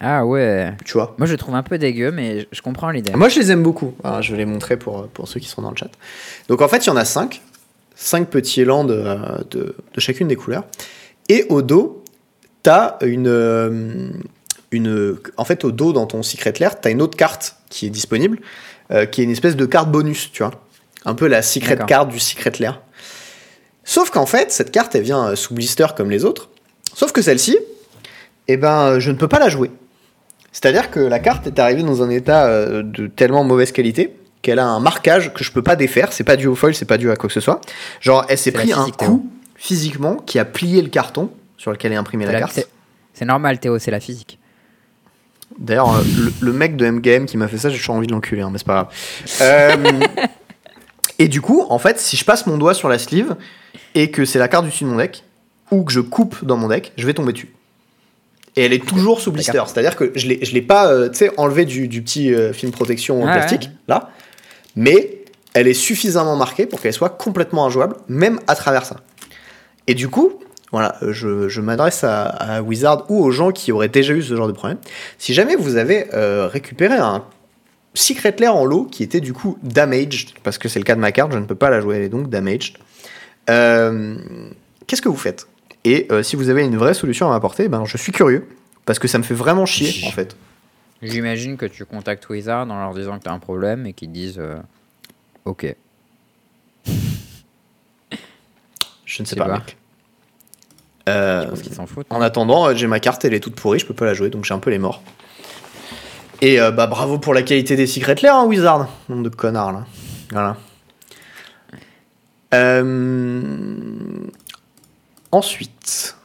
Ah 0.00 0.24
ouais. 0.24 0.72
Tu 0.84 0.92
vois. 0.92 1.14
Moi, 1.18 1.26
je 1.26 1.34
trouve 1.34 1.56
un 1.56 1.62
peu 1.64 1.76
dégueu, 1.78 2.12
mais 2.12 2.46
je 2.52 2.62
comprends 2.62 2.90
l'idée. 2.90 3.12
Moi, 3.14 3.28
je 3.28 3.40
les 3.40 3.50
aime 3.50 3.62
beaucoup. 3.64 3.94
Alors, 4.04 4.22
je 4.22 4.30
vais 4.30 4.38
les 4.38 4.44
montrer 4.46 4.76
pour, 4.76 5.00
euh, 5.00 5.10
pour 5.12 5.26
ceux 5.26 5.40
qui 5.40 5.48
sont 5.48 5.62
dans 5.62 5.70
le 5.70 5.76
chat. 5.76 5.90
Donc, 6.48 6.62
en 6.62 6.68
fait, 6.68 6.84
il 6.84 6.86
y 6.86 6.90
en 6.90 6.96
a 6.96 7.04
5. 7.04 7.40
5 7.96 8.28
petits 8.28 8.64
landes 8.64 8.92
euh, 8.92 9.16
de, 9.50 9.74
de 9.92 10.00
chacune 10.00 10.28
des 10.28 10.36
couleurs. 10.36 10.62
Et 11.28 11.46
au 11.48 11.62
dos, 11.62 12.04
t'as 12.62 12.96
une, 13.02 14.12
une. 14.70 15.16
En 15.36 15.44
fait, 15.44 15.64
au 15.64 15.72
dos, 15.72 15.92
dans 15.92 16.06
ton 16.06 16.22
Secret 16.22 16.54
Lair, 16.60 16.80
t'as 16.80 16.90
une 16.90 17.02
autre 17.02 17.16
carte 17.16 17.56
qui 17.68 17.86
est 17.86 17.90
disponible, 17.90 18.38
euh, 18.90 19.06
qui 19.06 19.20
est 19.20 19.24
une 19.24 19.30
espèce 19.30 19.56
de 19.56 19.66
carte 19.66 19.90
bonus, 19.90 20.30
tu 20.32 20.42
vois. 20.42 20.52
Un 21.04 21.14
peu 21.14 21.26
la 21.26 21.42
Secret. 21.42 21.78
Card 21.86 22.06
du 22.06 22.18
Secret 22.18 22.52
Lair. 22.58 22.80
Sauf 23.84 24.10
qu'en 24.10 24.26
fait, 24.26 24.50
cette 24.50 24.70
carte, 24.70 24.94
elle 24.94 25.02
vient 25.02 25.28
euh, 25.28 25.36
sous 25.36 25.54
blister 25.54 25.86
comme 25.96 26.10
les 26.10 26.24
autres. 26.24 26.48
Sauf 26.94 27.12
que 27.12 27.22
celle-ci, 27.22 27.58
eh 28.48 28.56
ben, 28.56 28.80
euh, 28.80 29.00
je 29.00 29.10
ne 29.10 29.16
peux 29.16 29.28
pas 29.28 29.38
la 29.38 29.48
jouer. 29.48 29.70
C'est-à-dire 30.52 30.90
que 30.90 31.00
la 31.00 31.18
carte 31.18 31.46
est 31.46 31.58
arrivée 31.58 31.82
dans 31.82 32.02
un 32.02 32.10
état 32.10 32.48
de 32.82 33.06
tellement 33.06 33.44
mauvaise 33.44 33.70
qualité 33.70 34.16
qu'elle 34.42 34.58
a 34.58 34.66
un 34.66 34.80
marquage 34.80 35.32
que 35.34 35.44
je 35.44 35.52
peux 35.52 35.62
pas 35.62 35.76
défaire. 35.76 36.12
C'est 36.12 36.24
pas 36.24 36.36
dû 36.36 36.46
au 36.46 36.54
foil, 36.54 36.74
c'est 36.74 36.86
pas 36.86 36.96
dû 36.96 37.10
à 37.10 37.16
quoi 37.16 37.28
que 37.28 37.34
ce 37.34 37.40
soit. 37.40 37.60
Genre, 38.00 38.24
elle 38.28 38.38
s'est 38.38 38.50
pris 38.50 38.72
un 38.72 38.88
coup 38.90 39.30
physiquement 39.54 40.16
qui 40.16 40.38
a 40.38 40.44
plié 40.44 40.80
le 40.80 40.88
carton 40.88 41.30
sur 41.58 41.70
lequel 41.70 41.92
est 41.92 41.96
imprimée 41.96 42.24
la 42.24 42.40
carte. 42.40 42.66
C'est 43.12 43.24
normal, 43.24 43.58
Théo, 43.58 43.78
c'est 43.78 43.90
la 43.90 44.00
physique. 44.00 44.37
D'ailleurs, 45.58 45.94
euh, 45.94 46.02
le, 46.16 46.32
le 46.40 46.52
mec 46.52 46.76
de 46.76 46.88
MGM 46.88 47.26
qui 47.26 47.36
m'a 47.36 47.48
fait 47.48 47.58
ça, 47.58 47.68
j'ai 47.68 47.78
toujours 47.78 47.96
envie 47.96 48.06
de 48.06 48.12
l'enculer, 48.12 48.42
hein, 48.42 48.50
mais 48.52 48.58
c'est 48.58 48.66
pas 48.66 48.74
grave. 48.74 48.88
Euh, 49.42 50.00
et 51.18 51.28
du 51.28 51.40
coup, 51.40 51.64
en 51.68 51.78
fait, 51.78 51.98
si 51.98 52.16
je 52.16 52.24
passe 52.24 52.46
mon 52.46 52.56
doigt 52.58 52.74
sur 52.74 52.88
la 52.88 52.98
sleeve 52.98 53.36
et 53.94 54.10
que 54.10 54.24
c'est 54.24 54.38
la 54.38 54.48
carte 54.48 54.64
du 54.64 54.70
dessus 54.70 54.84
de 54.84 54.88
mon 54.88 54.96
deck, 54.96 55.24
ou 55.70 55.82
que 55.82 55.92
je 55.92 56.00
coupe 56.00 56.44
dans 56.44 56.56
mon 56.56 56.68
deck, 56.68 56.92
je 56.96 57.06
vais 57.06 57.14
tomber 57.14 57.32
dessus. 57.32 57.52
Et 58.56 58.64
elle 58.64 58.72
est 58.72 58.84
toujours 58.84 59.20
sous 59.20 59.30
blister, 59.30 59.62
c'est-à-dire 59.66 59.94
que 59.94 60.12
je 60.14 60.26
je 60.42 60.52
l'ai 60.52 60.62
pas, 60.62 60.88
euh, 60.88 61.08
tu 61.08 61.18
sais, 61.18 61.30
enlevé 61.36 61.64
du, 61.64 61.86
du 61.86 62.02
petit 62.02 62.32
euh, 62.34 62.52
film 62.52 62.72
protection 62.72 63.22
en 63.22 63.26
plastique, 63.26 63.64
ouais. 63.64 63.76
là, 63.88 64.10
mais 64.74 65.24
elle 65.54 65.68
est 65.68 65.74
suffisamment 65.74 66.36
marquée 66.36 66.66
pour 66.66 66.80
qu'elle 66.80 66.92
soit 66.92 67.10
complètement 67.10 67.66
injouable, 67.66 67.96
même 68.08 68.40
à 68.46 68.54
travers 68.54 68.84
ça. 68.84 68.96
Et 69.86 69.94
du 69.94 70.08
coup, 70.08 70.40
voilà, 70.72 70.96
euh, 71.02 71.12
je, 71.12 71.48
je 71.48 71.60
m'adresse 71.60 72.04
à, 72.04 72.24
à 72.24 72.62
Wizard 72.62 73.10
ou 73.10 73.22
aux 73.24 73.30
gens 73.30 73.50
qui 73.52 73.72
auraient 73.72 73.88
déjà 73.88 74.12
eu 74.14 74.22
ce 74.22 74.36
genre 74.36 74.48
de 74.48 74.52
problème. 74.52 74.78
Si 75.18 75.32
jamais 75.34 75.56
vous 75.56 75.76
avez 75.76 76.06
euh, 76.14 76.46
récupéré 76.46 76.96
un 76.96 77.24
Secret 77.94 78.36
Lair 78.38 78.54
en 78.54 78.64
lot 78.64 78.84
qui 78.84 79.02
était 79.02 79.20
du 79.20 79.32
coup 79.32 79.58
damaged, 79.62 80.30
parce 80.42 80.58
que 80.58 80.68
c'est 80.68 80.78
le 80.78 80.84
cas 80.84 80.94
de 80.94 81.00
ma 81.00 81.10
carte, 81.12 81.32
je 81.32 81.38
ne 81.38 81.46
peux 81.46 81.54
pas 81.54 81.70
la 81.70 81.80
jouer, 81.80 81.96
elle 81.96 82.02
est 82.02 82.08
donc 82.08 82.28
damaged, 82.28 82.76
euh, 83.50 84.16
qu'est-ce 84.86 85.02
que 85.02 85.08
vous 85.08 85.16
faites? 85.16 85.48
Et 85.84 86.06
euh, 86.10 86.22
si 86.22 86.36
vous 86.36 86.48
avez 86.50 86.64
une 86.64 86.76
vraie 86.76 86.94
solution 86.94 87.28
à 87.28 87.30
m'apporter, 87.30 87.68
ben, 87.68 87.84
je 87.86 87.96
suis 87.96 88.12
curieux, 88.12 88.46
parce 88.84 88.98
que 88.98 89.08
ça 89.08 89.16
me 89.18 89.22
fait 89.22 89.34
vraiment 89.34 89.64
chier 89.66 90.06
en 90.06 90.10
fait. 90.10 90.36
J'imagine 91.00 91.56
que 91.56 91.66
tu 91.66 91.84
contactes 91.84 92.28
Wizard 92.28 92.70
en 92.70 92.78
leur 92.78 92.92
disant 92.94 93.18
que 93.18 93.22
tu 93.22 93.28
as 93.30 93.32
un 93.32 93.38
problème 93.38 93.86
et 93.86 93.92
qu'ils 93.92 94.12
disent 94.12 94.40
Ok. 95.44 95.74
Je 99.04 99.22
ne 99.22 99.26
sais 99.26 99.36
pas, 99.36 99.46
pas. 99.46 99.54
mec. 99.58 99.76
Euh, 101.08 101.42
Je 101.44 101.48
pense 101.50 101.62
qu'ils 101.62 101.74
s'en 101.74 101.86
foutent. 101.86 102.06
en 102.10 102.20
attendant, 102.20 102.68
euh, 102.68 102.74
j'ai 102.74 102.86
ma 102.86 103.00
carte, 103.00 103.24
elle 103.24 103.34
est 103.34 103.40
toute 103.40 103.54
pourrie, 103.56 103.78
je 103.78 103.86
peux 103.86 103.94
pas 103.94 104.04
la 104.06 104.14
jouer, 104.14 104.30
donc 104.30 104.44
j'ai 104.44 104.54
un 104.54 104.58
peu 104.58 104.70
les 104.70 104.78
morts. 104.78 105.02
Et 106.40 106.60
euh, 106.60 106.70
bah 106.70 106.86
bravo 106.86 107.18
pour 107.18 107.34
la 107.34 107.42
qualité 107.42 107.74
des 107.76 107.86
Secret 107.86 108.16
Lair, 108.22 108.34
hein, 108.36 108.44
Wizard. 108.46 108.88
Nombre 109.08 109.24
de 109.24 109.28
connards 109.28 109.72
là. 109.72 109.86
Voilà. 110.30 110.56
Euh, 112.54 113.42
Ensuite, 115.30 116.16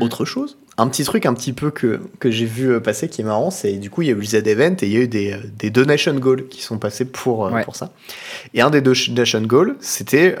autre 0.00 0.24
chose. 0.26 0.58
Un 0.78 0.88
petit 0.88 1.04
truc 1.04 1.24
un 1.26 1.34
petit 1.34 1.52
peu 1.52 1.70
que, 1.70 2.00
que 2.18 2.30
j'ai 2.30 2.44
vu 2.46 2.80
passer 2.80 3.08
qui 3.08 3.20
est 3.20 3.24
marrant, 3.24 3.50
c'est 3.50 3.72
du 3.74 3.88
coup 3.90 4.02
il 4.02 4.08
y 4.08 4.10
a 4.10 4.14
eu 4.14 4.16
le 4.16 4.24
Z-Event 4.24 4.74
et 4.82 4.86
il 4.86 4.92
y 4.92 4.96
a 4.96 5.00
eu 5.00 5.08
des, 5.08 5.36
des 5.58 5.70
donation 5.70 6.14
goals 6.14 6.48
qui 6.48 6.62
sont 6.62 6.78
passés 6.78 7.04
pour, 7.04 7.40
Ouais. 7.52 7.62
pour 7.64 7.76
ça. 7.76 7.90
Et 8.54 8.60
un 8.62 8.70
des 8.70 8.80
do- 8.80 8.92
donation 9.08 9.42
goals, 9.42 9.76
c'était 9.80 10.36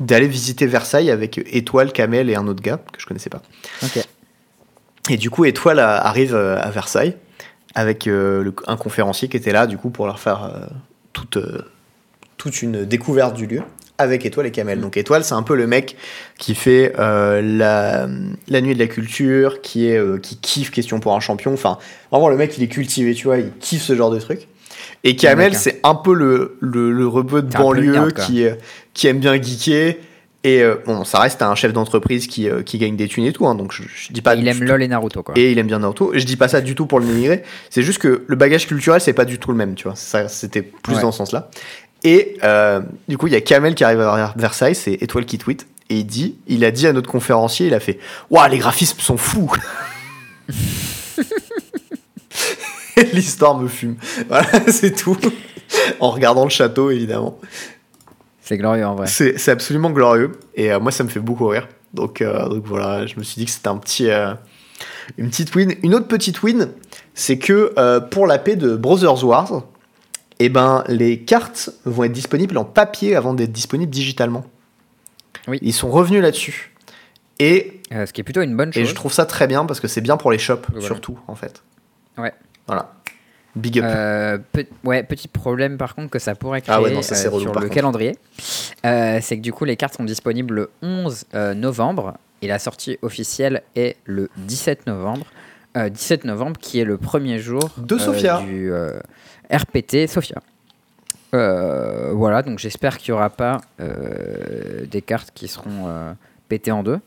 d'aller 0.00 0.26
visiter 0.26 0.66
Versailles 0.66 1.10
avec 1.10 1.38
Étoile, 1.52 1.92
Kamel 1.92 2.28
et 2.30 2.34
un 2.34 2.46
autre 2.48 2.62
gars 2.62 2.80
que 2.92 3.00
je 3.00 3.06
connaissais 3.06 3.30
pas. 3.30 3.42
Et 5.08 5.16
du 5.16 5.30
coup, 5.30 5.44
Étoile 5.44 5.78
arrive 5.78 6.34
euh, 6.34 6.58
à 6.60 6.70
Versailles 6.70 7.16
avec 7.74 8.06
euh, 8.06 8.50
un 8.66 8.76
conférencier 8.76 9.28
qui 9.28 9.36
était 9.36 9.52
là, 9.52 9.66
du 9.66 9.76
coup, 9.76 9.90
pour 9.90 10.06
leur 10.06 10.18
faire 10.18 10.44
euh, 10.44 10.66
toute, 11.12 11.38
toute 12.36 12.62
une 12.62 12.84
découverte 12.84 13.34
du 13.34 13.46
lieu 13.46 13.62
avec 14.00 14.24
Étoile 14.24 14.46
et 14.46 14.50
Kamel. 14.50 14.80
Donc 14.80 14.96
Étoile, 14.96 15.24
c'est 15.24 15.34
un 15.34 15.42
peu 15.42 15.54
le 15.54 15.66
mec 15.66 15.96
qui 16.38 16.54
fait 16.54 16.94
euh, 16.98 17.42
la, 17.42 18.08
la 18.48 18.60
nuit 18.60 18.74
de 18.74 18.78
la 18.78 18.86
culture, 18.86 19.60
qui, 19.60 19.86
est, 19.86 19.98
euh, 19.98 20.18
qui 20.18 20.38
kiffe 20.38 20.70
Question 20.70 21.00
pour 21.00 21.14
un 21.14 21.20
champion. 21.20 21.52
Enfin, 21.52 21.78
vraiment, 22.10 22.28
le 22.28 22.36
mec, 22.36 22.56
il 22.56 22.62
est 22.62 22.68
cultivé, 22.68 23.14
tu 23.14 23.26
vois, 23.26 23.38
il 23.38 23.52
kiffe 23.60 23.82
ce 23.82 23.94
genre 23.94 24.10
de 24.10 24.18
truc. 24.18 24.48
Et 25.04 25.16
Kamel, 25.16 25.54
c'est 25.54 25.80
un 25.82 25.94
peu 25.94 26.14
le, 26.14 26.56
le, 26.60 26.90
le 26.92 27.06
rebeu 27.06 27.42
de 27.42 27.52
banlieue 27.52 28.10
qui, 28.10 28.44
euh, 28.44 28.54
qui 28.94 29.06
aime 29.06 29.18
bien 29.18 29.40
geeker. 29.40 29.96
Et 30.42 30.62
euh, 30.62 30.76
bon, 30.86 31.04
ça 31.04 31.20
reste 31.20 31.42
un 31.42 31.54
chef 31.54 31.72
d'entreprise 31.74 32.26
qui, 32.26 32.48
euh, 32.48 32.62
qui 32.62 32.78
gagne 32.78 32.96
des 32.96 33.08
thunes 33.08 33.26
et 33.26 33.32
tout, 33.32 33.46
hein, 33.46 33.54
donc 33.54 33.72
je, 33.72 33.82
je 33.94 34.10
dis 34.10 34.22
pas 34.22 34.34
il 34.34 34.48
aime 34.48 34.64
LOL 34.64 34.82
et 34.82 34.88
Naruto, 34.88 35.22
quoi. 35.22 35.34
et 35.36 35.52
il 35.52 35.58
aime 35.58 35.66
bien 35.66 35.80
Naruto. 35.80 36.12
Je 36.14 36.24
dis 36.24 36.36
pas 36.36 36.48
ça 36.48 36.62
du 36.62 36.74
tout 36.74 36.86
pour 36.86 36.98
le 36.98 37.04
dénigrer. 37.04 37.42
C'est 37.68 37.82
juste 37.82 37.98
que 37.98 38.24
le 38.26 38.36
bagage 38.36 38.66
culturel, 38.66 39.02
c'est 39.02 39.12
pas 39.12 39.26
du 39.26 39.38
tout 39.38 39.50
le 39.50 39.56
même, 39.58 39.74
tu 39.74 39.84
vois. 39.84 39.96
C'était 39.96 40.62
plus 40.62 40.94
Ouais. 40.94 41.02
dans 41.02 41.12
ce 41.12 41.18
sens-là. 41.18 41.50
Et 42.04 42.38
euh, 42.42 42.80
du 43.06 43.18
coup, 43.18 43.26
il 43.26 43.34
y 43.34 43.36
a 43.36 43.42
Kamel 43.42 43.74
qui 43.74 43.84
arrive 43.84 44.00
à 44.00 44.32
Versailles, 44.36 44.74
c'est 44.74 44.94
Étoile 45.02 45.26
qui 45.26 45.36
tweet. 45.36 45.66
Et 45.90 45.96
il 45.96 46.04
dit, 46.06 46.36
il 46.46 46.64
a 46.64 46.70
dit 46.70 46.86
à 46.86 46.94
notre 46.94 47.10
conférencier, 47.10 47.66
il 47.66 47.74
a 47.74 47.80
fait 47.80 47.98
Waouh, 48.30 48.48
les 48.50 48.56
graphismes 48.58 48.98
sont 49.00 49.18
fous 49.18 49.52
L'histoire 53.12 53.58
me 53.58 53.68
fume. 53.68 53.96
Voilà, 54.28 54.48
c'est 54.68 54.94
tout. 54.94 55.16
en 56.00 56.10
regardant 56.10 56.44
le 56.44 56.50
château, 56.50 56.90
évidemment. 56.90 57.38
C'est 58.50 58.58
glorieux 58.58 58.84
en 58.84 58.96
vrai. 58.96 59.06
C'est 59.06 59.48
absolument 59.48 59.90
glorieux 59.90 60.32
et 60.56 60.72
euh, 60.72 60.80
moi 60.80 60.90
ça 60.90 61.04
me 61.04 61.08
fait 61.08 61.20
beaucoup 61.20 61.46
rire. 61.46 61.68
Donc, 61.94 62.20
euh, 62.20 62.48
donc 62.48 62.64
voilà, 62.66 63.06
je 63.06 63.16
me 63.16 63.22
suis 63.22 63.38
dit 63.38 63.44
que 63.44 63.50
c'était 63.52 63.68
un 63.68 63.76
petit, 63.76 64.10
euh, 64.10 64.34
une 65.18 65.30
petite 65.30 65.54
win. 65.54 65.74
Une 65.84 65.94
autre 65.94 66.08
petite 66.08 66.42
win, 66.42 66.70
c'est 67.14 67.38
que 67.38 67.72
pour 68.10 68.26
la 68.26 68.38
paix 68.38 68.56
de 68.56 68.74
Brothers 68.76 69.24
Wars, 69.24 69.62
eh 70.40 70.48
ben, 70.48 70.82
les 70.88 71.20
cartes 71.20 71.70
vont 71.84 72.04
être 72.04 72.12
disponibles 72.12 72.58
en 72.58 72.64
papier 72.64 73.14
avant 73.14 73.34
d'être 73.34 73.52
disponibles 73.52 73.92
digitalement. 73.92 74.44
Oui. 75.46 75.58
Ils 75.62 75.72
sont 75.72 75.90
revenus 75.90 76.22
là-dessus. 76.22 76.74
Et, 77.38 77.80
ce 77.90 78.12
qui 78.12 78.20
est 78.20 78.24
plutôt 78.24 78.42
une 78.42 78.56
bonne 78.56 78.72
chose. 78.72 78.82
et 78.82 78.84
je 78.84 78.94
trouve 78.94 79.12
ça 79.12 79.26
très 79.26 79.46
bien 79.46 79.64
parce 79.64 79.78
que 79.78 79.86
c'est 79.88 80.00
bien 80.00 80.16
pour 80.16 80.32
les 80.32 80.38
shops, 80.38 80.66
Voilà. 80.72 80.86
surtout 80.86 81.18
en 81.28 81.34
fait. 81.34 81.62
Ouais. 82.18 82.32
Voilà. 82.66 82.92
Big 83.56 83.78
up. 83.80 83.84
Euh, 83.88 84.38
pe- 84.52 84.66
ouais, 84.84 85.02
petit 85.02 85.26
problème 85.26 85.76
par 85.76 85.94
contre 85.96 86.10
que 86.10 86.20
ça 86.20 86.34
pourrait 86.36 86.60
créer 86.62 86.74
Ah 86.76 86.80
ouais, 86.80 86.92
non, 86.92 87.02
ça, 87.02 87.16
c'est 87.16 87.26
euh, 87.26 87.30
relou, 87.30 87.40
sur 87.42 87.52
le 87.54 87.60
contre. 87.62 87.74
calendrier. 87.74 88.16
Euh, 88.86 89.18
c'est 89.20 89.36
que 89.36 89.42
du 89.42 89.52
coup 89.52 89.64
les 89.64 89.76
cartes 89.76 89.94
sont 89.96 90.04
disponibles 90.04 90.54
le 90.54 90.70
11 90.82 91.24
euh, 91.34 91.54
novembre 91.54 92.14
et 92.42 92.46
la 92.46 92.58
sortie 92.60 92.96
officielle 93.02 93.62
est 93.74 93.96
le 94.04 94.30
17 94.36 94.86
novembre. 94.86 95.26
Euh, 95.76 95.88
17 95.88 96.24
novembre 96.24 96.58
qui 96.60 96.78
est 96.80 96.84
le 96.84 96.96
premier 96.96 97.38
jour 97.40 97.60
De 97.76 97.98
Sofia. 97.98 98.38
du 98.40 98.72
RPT 99.52 100.06
Sofia. 100.06 100.40
Voilà, 101.32 102.42
donc 102.42 102.58
j'espère 102.58 102.98
qu'il 102.98 103.12
n'y 103.12 103.18
aura 103.18 103.30
pas 103.30 103.60
des 103.78 105.02
cartes 105.02 105.30
qui 105.34 105.48
seront 105.48 106.14
pétées 106.48 106.72
en 106.72 106.82
deux. 106.82 107.00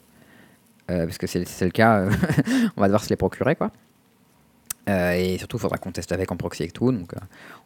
Parce 0.88 1.18
que 1.18 1.28
c'est 1.28 1.48
c'est 1.48 1.66
le 1.66 1.72
cas, 1.72 2.04
on 2.78 2.82
va 2.82 2.88
devoir 2.88 3.04
se 3.04 3.10
les 3.10 3.16
procurer 3.16 3.56
quoi. 3.56 3.72
Euh, 4.90 5.12
et 5.14 5.38
surtout, 5.38 5.56
il 5.58 5.60
faudra 5.62 5.78
qu'on 5.78 5.92
teste 5.94 6.12
avec 6.12 6.30
en 6.32 6.36
proxy 6.36 6.64
et 6.64 6.72
tout, 6.72 6.92
donc 6.92 7.14
euh, 7.14 7.18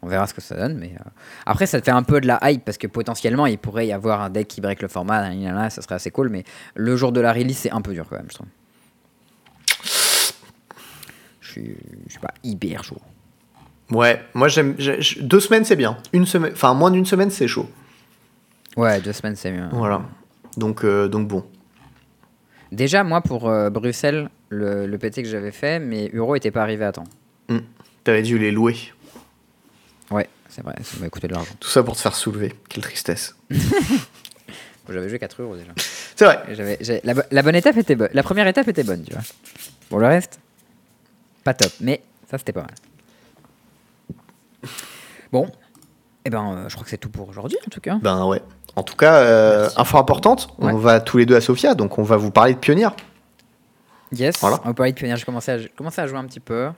on 0.04 0.08
verra 0.08 0.28
ce 0.28 0.36
que 0.36 0.42
ça 0.42 0.56
donne. 0.56 0.78
Mais 0.78 0.94
euh, 1.00 1.10
après, 1.48 1.66
ça 1.66 1.80
te 1.80 1.86
fait 1.86 1.92
un 1.92 2.04
peu 2.04 2.22
de 2.22 2.28
la 2.28 2.40
hype 2.44 2.64
parce 2.64 2.78
que 2.78 2.86
potentiellement, 2.86 3.48
il 3.48 3.58
pourrait 3.58 3.88
y 3.88 3.92
avoir 3.92 4.22
un 4.22 4.30
deck 4.30 4.48
qui 4.48 4.62
break 4.62 4.82
le 4.84 4.88
format, 4.88 5.28
nan, 5.34 5.70
ça 5.72 5.82
serait 5.82 5.96
assez 5.96 6.12
cool. 6.12 6.30
Mais 6.30 6.44
le 6.76 6.96
jour 6.96 7.12
de 7.12 7.20
la 7.20 7.34
release, 7.34 7.58
c'est 7.58 7.72
un 7.72 7.82
peu 7.82 7.94
dur 7.94 8.06
quand 8.08 8.18
même, 8.18 8.28
je 8.30 8.36
trouve. 8.36 8.48
Je 11.42 11.52
suis, 11.52 11.76
je 12.06 12.12
suis 12.12 12.20
pas 12.20 12.34
hyper 12.44 12.84
chaud. 12.84 13.02
Ouais, 13.90 14.22
moi 14.34 14.48
j'aime. 14.48 14.76
j'ai- 14.78 15.02
j'ai- 15.02 15.22
Deux 15.22 15.40
semaines 15.40 15.64
c'est 15.64 15.78
bien. 15.78 15.98
Une 16.14 16.26
semaine, 16.26 16.52
enfin 16.54 16.74
moins 16.74 16.92
d'une 16.92 17.06
semaine 17.06 17.30
c'est 17.32 17.48
chaud. 17.48 17.70
Ouais, 18.76 19.00
deux 19.02 19.14
semaines, 19.14 19.36
c'est 19.36 19.52
mieux. 19.52 19.68
Voilà. 19.72 20.04
Donc, 20.56 20.86
donc 20.86 21.28
bon. 21.28 21.44
Déjà, 22.72 23.04
moi, 23.04 23.22
pour 23.22 23.50
Bruxelles, 23.72 24.30
le, 24.50 24.86
le 24.88 24.98
PT 24.98 25.24
que 25.24 25.26
j'avais 25.30 25.52
fait, 25.52 25.80
mes 25.80 26.10
euros 26.14 26.34
n'étaient 26.36 26.52
pas 26.52 26.62
arrivés 26.62 26.86
à 26.86 26.92
temps. 26.92 27.04
T'avais 28.04 28.22
dû 28.22 28.38
les 28.40 28.52
louer. 28.52 28.76
Ouais, 30.12 30.30
c'est 30.50 30.64
vrai, 30.64 30.76
ça 30.84 30.98
m'a 31.02 31.10
coûté 31.10 31.28
de 31.28 31.34
l'argent. 31.34 31.52
Tout 31.60 31.70
ça 31.70 31.84
pour 31.84 31.96
te 31.96 32.02
faire 32.02 32.16
soulever. 32.16 32.54
Quelle 32.70 32.84
tristesse. 32.84 33.36
J'avais 34.90 35.10
joué 35.10 35.20
4 35.20 35.42
euros 35.42 35.58
déjà. 35.58 35.72
C'est 36.16 36.24
vrai. 36.24 36.78
J'ai- 36.80 37.02
la, 37.04 37.14
bo- 37.14 37.22
la 37.30 37.42
bonne 37.42 37.56
étape 37.56 37.76
était 37.76 37.96
bonne. 37.96 38.08
La 38.14 38.24
première 38.24 38.48
étape 38.48 38.70
était 38.70 38.84
bonne, 38.86 39.04
tu 39.04 39.12
vois. 39.12 39.22
Bon, 39.92 39.98
le 39.98 40.08
reste, 40.08 40.40
pas 41.44 41.54
top. 41.54 41.72
Mais 41.82 42.02
ça, 42.32 42.38
c'était 42.38 42.54
pas 42.54 42.62
mal. 42.62 42.72
Bon, 45.32 45.48
eh 46.26 46.30
ben, 46.30 46.54
euh, 46.54 46.70
je 46.70 46.74
crois 46.76 46.86
que 46.86 46.90
c'est 46.90 46.98
tout 46.98 47.10
pour 47.10 47.28
aujourd'hui, 47.28 47.58
en 47.66 47.70
tout 47.70 47.82
cas. 47.82 47.98
Ben 48.02 48.26
ouais. 48.26 48.42
En 48.78 48.84
tout 48.84 48.96
cas, 48.96 49.16
euh, 49.18 49.70
info 49.76 49.98
importante, 49.98 50.48
Ouais. 50.60 50.72
on 50.72 50.78
va 50.78 51.00
tous 51.02 51.18
les 51.18 51.26
deux 51.26 51.36
à 51.36 51.42
Sofia, 51.42 51.74
donc 51.76 51.98
on 51.98 52.04
va 52.04 52.16
vous 52.16 52.32
parler 52.32 52.54
de 52.54 52.60
Pionnier. 52.60 52.88
Yes, 54.14 54.40
Voilà. 54.40 54.62
on 54.64 54.70
de 54.72 54.92
pionnier. 54.94 55.16
J'ai 55.18 55.26
commencé, 55.26 55.52
à- 55.52 55.68
commencé 55.76 56.00
à 56.02 56.08
jouer 56.08 56.18
un 56.18 56.26
petit 56.26 56.40
peu. 56.40 56.70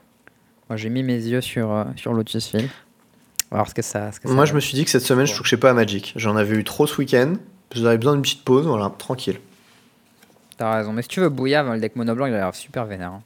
Moi, 0.68 0.76
j'ai 0.76 0.88
mis 0.88 1.02
mes 1.02 1.14
yeux 1.16 1.40
sur, 1.40 1.70
euh, 1.72 1.84
sur 1.96 2.12
Lotus 2.12 2.48
Field. 2.48 2.68
On 3.50 3.56
va 3.56 3.62
voir 3.62 3.68
ce 3.68 3.74
que 3.74 3.82
ça, 3.82 4.12
ce 4.12 4.20
que 4.20 4.28
ça 4.28 4.34
Moi, 4.34 4.44
je 4.44 4.54
me 4.54 4.60
suis 4.60 4.74
dit 4.74 4.84
que 4.84 4.90
cette 4.90 5.02
semaine, 5.02 5.26
je 5.26 5.34
touchais 5.34 5.56
pas 5.56 5.70
à 5.70 5.74
Magic. 5.74 6.12
J'en 6.16 6.36
avais 6.36 6.56
eu 6.56 6.64
trop 6.64 6.86
ce 6.86 6.96
week-end. 6.98 7.34
J'avais 7.72 7.98
besoin 7.98 8.14
d'une 8.14 8.22
petite 8.22 8.44
pause, 8.44 8.66
voilà, 8.66 8.92
tranquille. 8.98 9.38
T'as 10.56 10.76
raison. 10.76 10.92
Mais 10.92 11.02
si 11.02 11.08
tu 11.08 11.20
veux 11.20 11.28
Bouillave, 11.28 11.72
le 11.72 11.80
deck 11.80 11.96
mono 11.96 12.14
blanc, 12.14 12.26
il 12.26 12.34
a 12.34 12.38
l'air 12.38 12.54
super 12.54 12.84
vénère. 12.84 13.12
hein. 13.12 13.22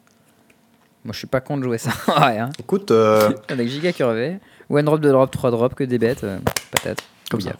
Moi, 1.04 1.12
je 1.12 1.18
suis 1.18 1.26
pas 1.26 1.40
con 1.40 1.56
de 1.58 1.62
jouer 1.64 1.78
ça. 1.78 1.90
ouais, 2.08 2.38
hein. 2.38 2.50
Écoute, 2.58 2.90
euh, 2.90 3.32
Un 3.48 3.56
deck 3.56 3.68
giga 3.68 3.92
curvé. 3.92 4.38
One 4.70 4.84
drop, 4.84 5.00
deux 5.00 5.10
drop, 5.12 5.30
trois 5.30 5.50
drop, 5.50 5.74
que 5.74 5.84
des 5.84 5.98
bêtes. 5.98 6.24
euh, 6.24 6.38
patate. 6.70 7.02
Comme 7.30 7.40
ça. 7.40 7.52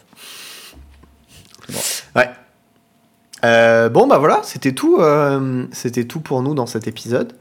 Bouillave. 1.69 1.79
ouais. 2.17 2.31
Euh, 3.45 3.89
bon, 3.89 4.07
bah 4.07 4.19
voilà, 4.19 4.41
c'était 4.43 4.73
tout, 4.73 4.97
euh, 5.01 5.67
c'était 5.73 6.05
tout 6.05 6.21
pour 6.21 6.43
nous 6.43 6.55
dans 6.55 6.67
cet 6.67 6.89
épisode. 6.89 7.35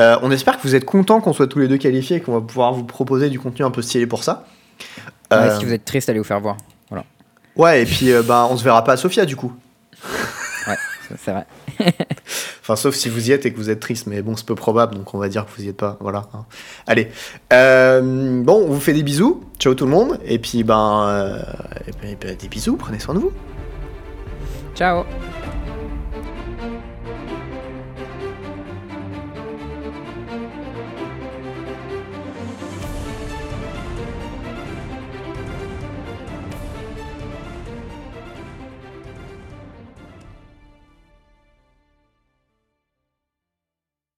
Euh, 0.00 0.16
on 0.22 0.30
espère 0.30 0.56
que 0.58 0.62
vous 0.62 0.74
êtes 0.74 0.84
contents 0.84 1.20
qu'on 1.20 1.32
soit 1.32 1.46
tous 1.48 1.58
les 1.58 1.68
deux 1.68 1.78
qualifiés 1.78 2.18
et 2.18 2.20
qu'on 2.20 2.34
va 2.34 2.40
pouvoir 2.40 2.72
vous 2.72 2.84
proposer 2.84 3.28
du 3.30 3.40
contenu 3.40 3.64
un 3.64 3.70
peu 3.70 3.82
stylé 3.82 4.06
pour 4.06 4.22
ça. 4.22 4.44
Ouais, 5.32 5.50
si 5.58 5.64
vous 5.64 5.72
êtes 5.72 5.84
triste, 5.84 6.08
allez 6.08 6.18
vous 6.18 6.24
faire 6.24 6.40
voir. 6.40 6.56
Voilà. 6.90 7.04
Ouais, 7.56 7.82
et 7.82 7.86
puis 7.86 8.10
bah, 8.26 8.46
on 8.50 8.56
se 8.56 8.62
verra 8.62 8.84
pas 8.84 8.92
à 8.92 8.96
Sofia 8.96 9.24
du 9.24 9.36
coup. 9.36 9.52
Ouais, 10.68 10.74
c'est- 11.20 11.30
vrai. 11.30 11.46
Enfin, 12.60 12.74
sauf 12.74 12.96
si 12.96 13.08
vous 13.08 13.28
y 13.28 13.32
êtes 13.32 13.46
et 13.46 13.52
que 13.52 13.56
vous 13.56 13.70
êtes 13.70 13.78
triste, 13.78 14.08
mais 14.08 14.22
bon, 14.22 14.34
c'est 14.34 14.44
peu 14.44 14.56
probable, 14.56 14.96
donc 14.96 15.14
on 15.14 15.18
va 15.18 15.28
dire 15.28 15.46
que 15.46 15.50
vous 15.56 15.62
y 15.64 15.68
êtes 15.68 15.76
pas. 15.76 15.96
Voilà. 16.00 16.24
hein. 16.34 16.44
Allez. 16.88 17.12
Bon, 17.52 18.64
on 18.66 18.72
vous 18.72 18.80
fait 18.80 18.92
des 18.92 19.04
bisous. 19.04 19.44
Ciao 19.60 19.74
tout 19.74 19.84
le 19.84 19.92
monde. 19.92 20.18
Et 20.24 20.40
puis, 20.40 20.64
ben, 20.64 21.38
et 21.86 21.92
puis, 21.92 22.16
ben, 22.20 22.36
des 22.36 22.48
bisous. 22.48 22.76
Prenez 22.76 22.98
soin 22.98 23.14
de 23.14 23.20
vous. 23.20 23.30
Ciao 24.76 25.06